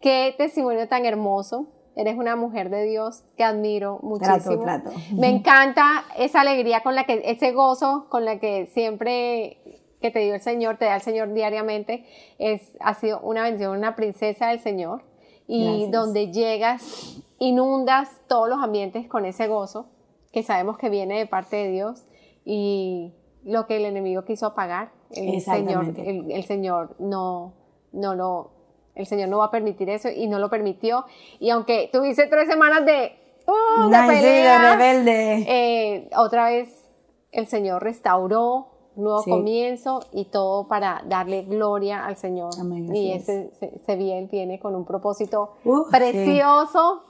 Qué 0.00 0.34
testimonio 0.38 0.86
tan 0.88 1.04
hermoso. 1.06 1.66
Eres 1.98 2.16
una 2.16 2.36
mujer 2.36 2.70
de 2.70 2.84
Dios 2.84 3.24
que 3.36 3.42
admiro 3.42 3.98
muchísimo. 4.02 4.62
trato. 4.62 4.92
Me 5.16 5.28
encanta 5.28 6.04
esa 6.16 6.42
alegría 6.42 6.84
con 6.84 6.94
la 6.94 7.02
que, 7.02 7.22
ese 7.24 7.50
gozo 7.50 8.06
con 8.08 8.24
la 8.24 8.38
que 8.38 8.66
siempre 8.66 9.82
que 10.00 10.12
te 10.12 10.20
dio 10.20 10.36
el 10.36 10.40
Señor, 10.40 10.76
te 10.76 10.84
da 10.84 10.94
el 10.94 11.02
Señor 11.02 11.34
diariamente, 11.34 12.06
es, 12.38 12.76
ha 12.78 12.94
sido 12.94 13.18
una 13.18 13.42
bendición, 13.42 13.76
una 13.76 13.96
princesa 13.96 14.50
del 14.50 14.60
Señor. 14.60 15.02
Y 15.48 15.64
Gracias. 15.64 15.90
donde 15.90 16.30
llegas, 16.30 17.20
inundas 17.40 18.08
todos 18.28 18.48
los 18.48 18.62
ambientes 18.62 19.08
con 19.08 19.24
ese 19.24 19.48
gozo 19.48 19.86
que 20.30 20.44
sabemos 20.44 20.78
que 20.78 20.90
viene 20.90 21.18
de 21.18 21.26
parte 21.26 21.56
de 21.56 21.70
Dios 21.72 22.04
y 22.44 23.12
lo 23.44 23.66
que 23.66 23.78
el 23.78 23.86
enemigo 23.86 24.24
quiso 24.24 24.46
apagar, 24.46 24.92
el 25.10 25.40
Señor, 25.40 25.94
el, 25.98 26.30
el 26.30 26.44
Señor 26.44 26.94
no, 27.00 27.54
no 27.92 28.14
lo, 28.14 28.57
el 28.98 29.06
Señor 29.06 29.28
no 29.30 29.38
va 29.38 29.46
a 29.46 29.50
permitir 29.50 29.88
eso 29.88 30.08
y 30.10 30.26
no 30.26 30.38
lo 30.38 30.50
permitió. 30.50 31.06
Y 31.40 31.48
aunque 31.50 31.88
tuviste 31.92 32.26
tres 32.26 32.48
semanas 32.48 32.84
de, 32.84 33.16
uh, 33.46 33.88
de 33.88 33.96
Ay, 33.96 34.08
de 34.08 34.14
pelea, 34.14 34.76
rebelde. 34.76 35.34
eh, 35.48 36.10
otra 36.16 36.50
vez 36.50 36.68
el 37.32 37.46
Señor 37.46 37.82
restauró, 37.82 38.68
nuevo 38.96 39.22
Sí. 39.22 39.30
comienzo 39.30 40.00
y 40.12 40.24
todo 40.24 40.66
para 40.66 41.02
darle 41.06 41.42
gloria 41.42 42.04
al 42.04 42.16
Señor. 42.16 42.50
Amén, 42.60 42.94
y 42.94 43.12
ese, 43.12 43.50
ese 43.60 43.96
bien 43.96 44.28
viene 44.30 44.58
con 44.58 44.74
un 44.74 44.84
propósito 44.84 45.54
Uh, 45.64 45.84
sí. 45.84 45.90
precioso. 45.92 47.04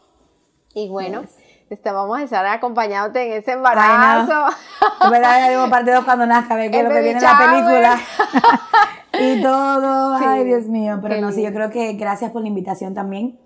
Y 0.74 0.88
bueno, 0.90 1.22
Yes. 1.22 1.36
este, 1.70 1.90
vamos 1.90 2.18
a 2.18 2.22
estar 2.24 2.44
acompañándote 2.44 3.24
en 3.26 3.32
ese 3.38 3.52
embarazo. 3.52 4.54
Es 5.02 5.10
verdad, 5.10 5.38
ya 5.46 5.48
digo 5.50 5.70
parte 5.70 5.92
dos 5.92 6.04
cuando 6.04 6.26
nazca, 6.26 6.62
es 6.62 6.74
El 6.74 6.84
lo 6.84 6.90
que 6.90 7.00
viene 7.00 7.18
en 7.20 7.24
la 7.24 7.38
película. 7.38 7.98
y 9.38 9.42
todo, 9.42 10.18
Sí, 10.18 10.24
ay 10.26 10.44
Dios 10.44 10.66
mío. 10.66 10.98
Pero 11.02 11.20
no, 11.20 11.32
sí, 11.32 11.42
yo 11.42 11.52
creo 11.52 11.70
que 11.70 11.94
gracias 11.94 12.30
por 12.32 12.42
la 12.42 12.48
invitación 12.48 12.94
también. 12.94 13.38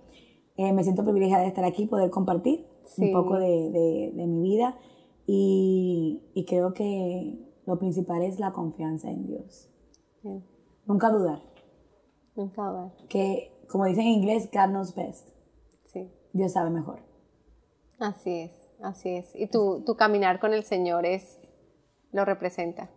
Eh, 0.57 0.73
me 0.73 0.83
siento 0.84 1.02
privilegiada 1.02 1.42
de 1.42 1.49
estar 1.49 1.65
aquí, 1.65 1.86
poder 1.86 2.10
compartir 2.10 2.67
Sí. 2.84 3.07
un 3.07 3.12
poco 3.12 3.39
de, 3.39 3.47
de- 3.70 4.12
de 4.15 4.26
mi 4.26 4.42
vida. 4.42 4.76
Y, 5.26 6.20
y 6.34 6.44
creo 6.44 6.75
que 6.75 7.39
lo 7.65 7.78
principal 7.78 8.23
es 8.23 8.39
la 8.41 8.52
confianza 8.52 9.10
en 9.10 9.26
Dios. 9.26 9.68
Bien, 10.23 10.44
Nunca 10.86 11.10
dudar. 11.10 11.41
nunca 12.34 12.62
dudar. 12.62 12.92
Que, 13.09 13.52
como 13.68 13.84
dicen 13.86 14.02
en 14.07 14.15
inglés, 14.15 14.51
God 14.52 14.70
knows 14.70 14.94
best. 14.94 15.28
Sí, 15.84 16.10
Dios 16.33 16.52
sabe 16.52 16.70
mejor. 16.70 17.01
así 18.01 18.31
es, 18.41 18.52
así 18.83 19.10
es. 19.10 19.31
Y 19.36 19.47
tu, 19.47 19.83
tu 19.86 19.94
caminar 19.97 20.41
con 20.41 20.52
el 20.52 20.65
Señor 20.65 21.07
es, 21.07 21.39
lo 22.10 22.25
representa, 22.25 22.91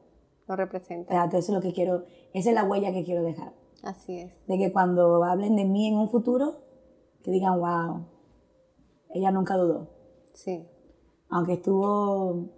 lo 0.48 0.56
representa. 0.56 1.14
Exacto, 1.14 1.38
eso 1.38 1.52
es 1.52 1.56
lo 1.56 1.62
que 1.62 1.74
quiero, 1.74 2.04
esa 2.34 2.50
es 2.50 2.56
la 2.56 2.64
huella 2.64 2.92
que 2.92 3.04
quiero 3.04 3.24
dejar. 3.24 3.54
Así 3.84 4.18
es. 4.20 4.32
de 4.48 4.58
que 4.58 4.72
cuando 4.74 5.24
hablen 5.24 5.56
de 5.56 5.66
mí 5.66 5.88
en 5.88 5.98
un 5.98 6.10
futuro, 6.10 6.56
que 7.24 7.30
digan, 7.32 7.60
wow, 7.60 8.06
ella 9.10 9.32
nunca 9.32 9.56
dudó. 9.58 9.88
Sí, 10.34 10.68
Aunque 11.30 11.54
estuvo, 11.54 12.50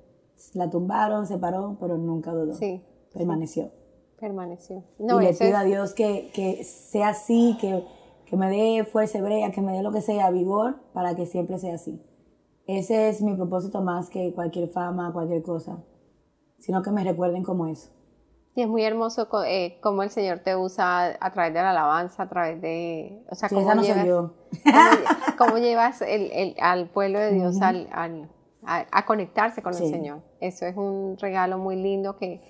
la 0.54 0.70
tumbaron, 0.70 1.26
se 1.28 1.38
paró, 1.38 1.78
pero 1.80 1.98
nunca 1.98 2.32
dudó. 2.34 2.54
sí, 2.54 2.82
Permaneció. 3.14 3.72
permaneció. 4.20 4.84
y 5.00 5.04
No, 5.04 5.20
le 5.20 5.30
eso 5.30 5.40
pido 5.40 5.52
es- 5.52 5.58
a 5.58 5.64
Dios 5.64 5.94
que, 5.94 6.32
que 6.34 6.64
sea 6.64 7.10
así, 7.10 7.58
que, 7.60 7.84
que 8.26 8.36
me 8.38 8.50
dé 8.50 8.84
fuerza 8.86 9.18
hebrea, 9.20 9.52
que 9.52 9.62
me 9.62 9.74
dé 9.74 9.84
lo 9.84 9.92
que 9.92 10.02
sea, 10.02 10.30
vigor, 10.32 10.78
para 10.94 11.16
que 11.16 11.26
siempre 11.26 11.60
sea 11.60 11.76
así. 11.76 12.02
Ese 12.68 13.10
es 13.10 13.22
mi 13.22 13.34
propósito 13.36 13.82
más 13.82 14.10
que 14.10 14.34
cualquier 14.34 14.70
fama, 14.70 15.12
cualquier 15.14 15.42
cosa, 15.44 15.84
sino 16.60 16.82
que 16.82 16.92
me 16.92 17.04
recuerden 17.04 17.44
como 17.44 17.68
eso. 17.68 17.90
Y 18.56 18.62
es 18.64 18.68
muy 18.68 18.84
hermoso 18.84 19.28
eh, 19.46 19.78
cómo 19.82 20.02
el 20.02 20.10
Señor 20.10 20.40
te 20.40 20.56
usa 20.56 21.16
a 21.20 21.32
través 21.32 21.54
de 21.54 21.62
la 21.62 21.70
alabanza, 21.72 22.24
a 22.24 22.28
través 22.28 22.60
de... 22.60 23.22
O 23.30 23.36
sea, 23.36 23.50
Sí, 23.50 23.56
cómo 23.56 23.68
esa 23.68 23.76
no 23.76 23.84
llevas, 23.84 24.06
cómo 24.06 24.32
cómo 25.38 25.58
llevas 25.60 26.02
el, 26.02 26.32
el- 26.32 26.56
al 26.60 26.90
pueblo 26.90 27.20
de 27.20 27.34
Dios 27.34 27.62
al, 27.62 27.88
al- 27.92 28.30
a, 28.66 28.86
a 28.92 29.06
conectarse 29.06 29.62
con 29.62 29.74
el. 29.74 29.78
Señor. 29.90 30.22
Eso 30.42 30.66
es 30.66 30.76
un 30.76 31.18
regalo 31.20 31.60
muy 31.60 31.76
lindo 31.76 32.18
que 32.18 32.42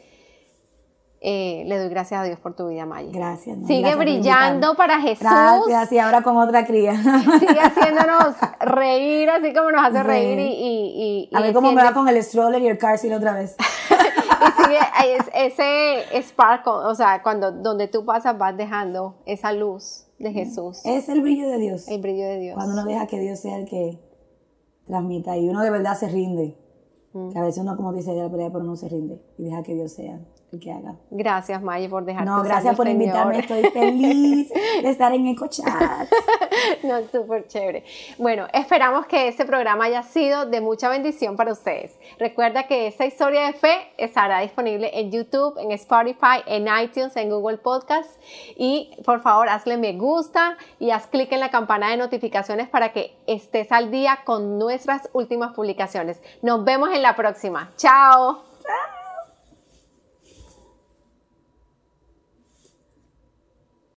eh, 1.20 1.64
le 1.66 1.78
doy 1.80 1.90
gracias 1.90 2.22
a 2.22 2.24
Dios 2.24 2.40
por 2.40 2.56
tu 2.56 2.68
vida, 2.70 2.86
Maya. 2.86 3.10
Gracias. 3.12 3.58
¿no? 3.58 3.68
Sigue 3.68 3.82
Gracias 3.82 4.00
brillando 4.00 4.76
para 4.76 5.02
Jesús. 5.02 5.28
Gracias, 5.28 5.92
y 5.92 6.00
ahora 6.00 6.22
con 6.22 6.38
otra 6.38 6.66
cría. 6.66 6.94
Sigue 7.40 7.60
haciéndonos 7.60 8.36
reír, 8.62 9.30
así 9.30 9.52
como 9.54 9.72
nos 9.72 9.84
hace 9.86 10.04
reír 10.04 10.40
y, 10.40 10.44
y, 10.54 11.28
y- 11.32 11.36
A 11.36 11.42
ver 11.42 11.54
cómo 11.54 11.72
me 11.72 11.84
va 11.84 11.94
con 11.94 12.08
el 12.08 12.24
stroller 12.24 12.62
y 12.62 12.68
el 12.68 12.78
car 12.78 12.98
otra 13.16 13.34
vez. 13.34 13.56
y 14.42 14.64
sigue 14.64 15.16
es- 15.16 15.30
ese 15.34 16.22
sparkle, 16.22 16.72
o 16.74 16.96
sea, 16.96 17.22
cuando 17.24 17.52
donde 17.52 17.88
tú 17.88 18.06
pasas 18.06 18.38
vas 18.38 18.56
dejando 18.58 19.16
esa 19.26 19.52
luz 19.54 20.06
de 20.20 20.32
Jesús, 20.34 20.82
Es 20.86 21.10
el 21.10 21.22
brillo 21.22 21.48
de 21.50 21.58
Dios. 21.58 21.88
el 21.88 22.02
brillo 22.02 22.26
de 22.26 22.40
Dios. 22.40 22.56
Cuando 22.56 22.74
uno 22.74 22.86
deja 22.86 23.08
que 23.08 23.20
Dios 23.20 23.40
sea 23.40 23.58
el 23.58 23.66
que 23.66 24.00
transmita 24.86 25.38
y 25.38 25.50
uno 25.50 25.62
de 25.62 25.70
verdad 25.70 25.96
se 25.98 26.08
rinde. 26.08 26.58
Mm. 27.14 27.32
Que 27.32 27.40
a 27.40 27.44
veces 27.44 27.62
uno 27.64 27.76
como 27.76 27.94
dice 27.94 28.12
de 28.14 28.22
la 28.24 28.30
pelea, 28.30 28.50
pero 28.52 28.64
no 28.64 28.76
se 28.76 28.90
rinde 28.90 29.22
y 29.38 29.44
deja 29.44 29.64
que 29.64 29.74
Dios 29.74 29.92
sea 29.94 30.20
que 30.60 30.72
haga. 30.72 30.96
Gracias, 31.12 31.62
Maggie, 31.62 31.90
por 31.90 32.06
dejarte 32.06 32.30
No, 32.30 32.44
gracias 32.44 32.76
por 32.76 32.86
Señor. 32.86 33.02
invitarme. 33.02 33.40
Estoy 33.40 33.64
feliz 33.72 34.50
de 34.82 34.90
estar 34.90 35.14
en 35.14 35.28
EcoChat. 35.28 36.08
No, 36.84 37.00
súper 37.12 37.48
chévere. 37.48 37.84
Bueno, 38.18 38.48
esperamos 38.52 39.06
que 39.06 39.28
este 39.28 39.46
programa 39.46 39.86
haya 39.86 40.04
sido 40.04 40.46
de 40.48 40.60
mucha 40.60 40.90
bendición 40.90 41.36
para 41.36 41.52
ustedes. 41.52 41.96
Recuerda 42.20 42.64
que 42.68 42.88
esta 42.88 43.06
historia 43.06 43.46
de 43.46 43.54
fe 43.54 43.92
estará 43.98 44.40
disponible 44.40 44.90
en 45.00 45.12
YouTube, 45.12 45.58
en 45.60 45.72
Spotify, 45.74 46.42
en 46.46 46.68
iTunes, 46.84 47.16
en 47.16 47.30
Google 47.30 47.58
Podcast. 47.58 48.10
Y 48.56 48.90
por 49.06 49.22
favor, 49.22 49.50
hazle 49.50 49.78
me 49.78 49.94
gusta 49.94 50.58
y 50.80 50.90
haz 50.92 51.08
clic 51.08 51.32
en 51.32 51.40
la 51.42 51.52
campana 51.52 51.92
de 51.92 51.98
notificaciones 51.98 52.68
para 52.68 52.92
que 52.92 53.16
estés 53.28 53.72
al 53.72 53.92
día 53.92 54.20
con 54.26 54.58
nuestras 54.58 55.10
últimas 55.14 55.54
publicaciones. 55.54 56.22
Nos 56.42 56.64
vemos 56.66 56.90
en 56.92 57.02
la 57.02 57.16
próxima. 57.16 57.72
Chao. 57.78 58.44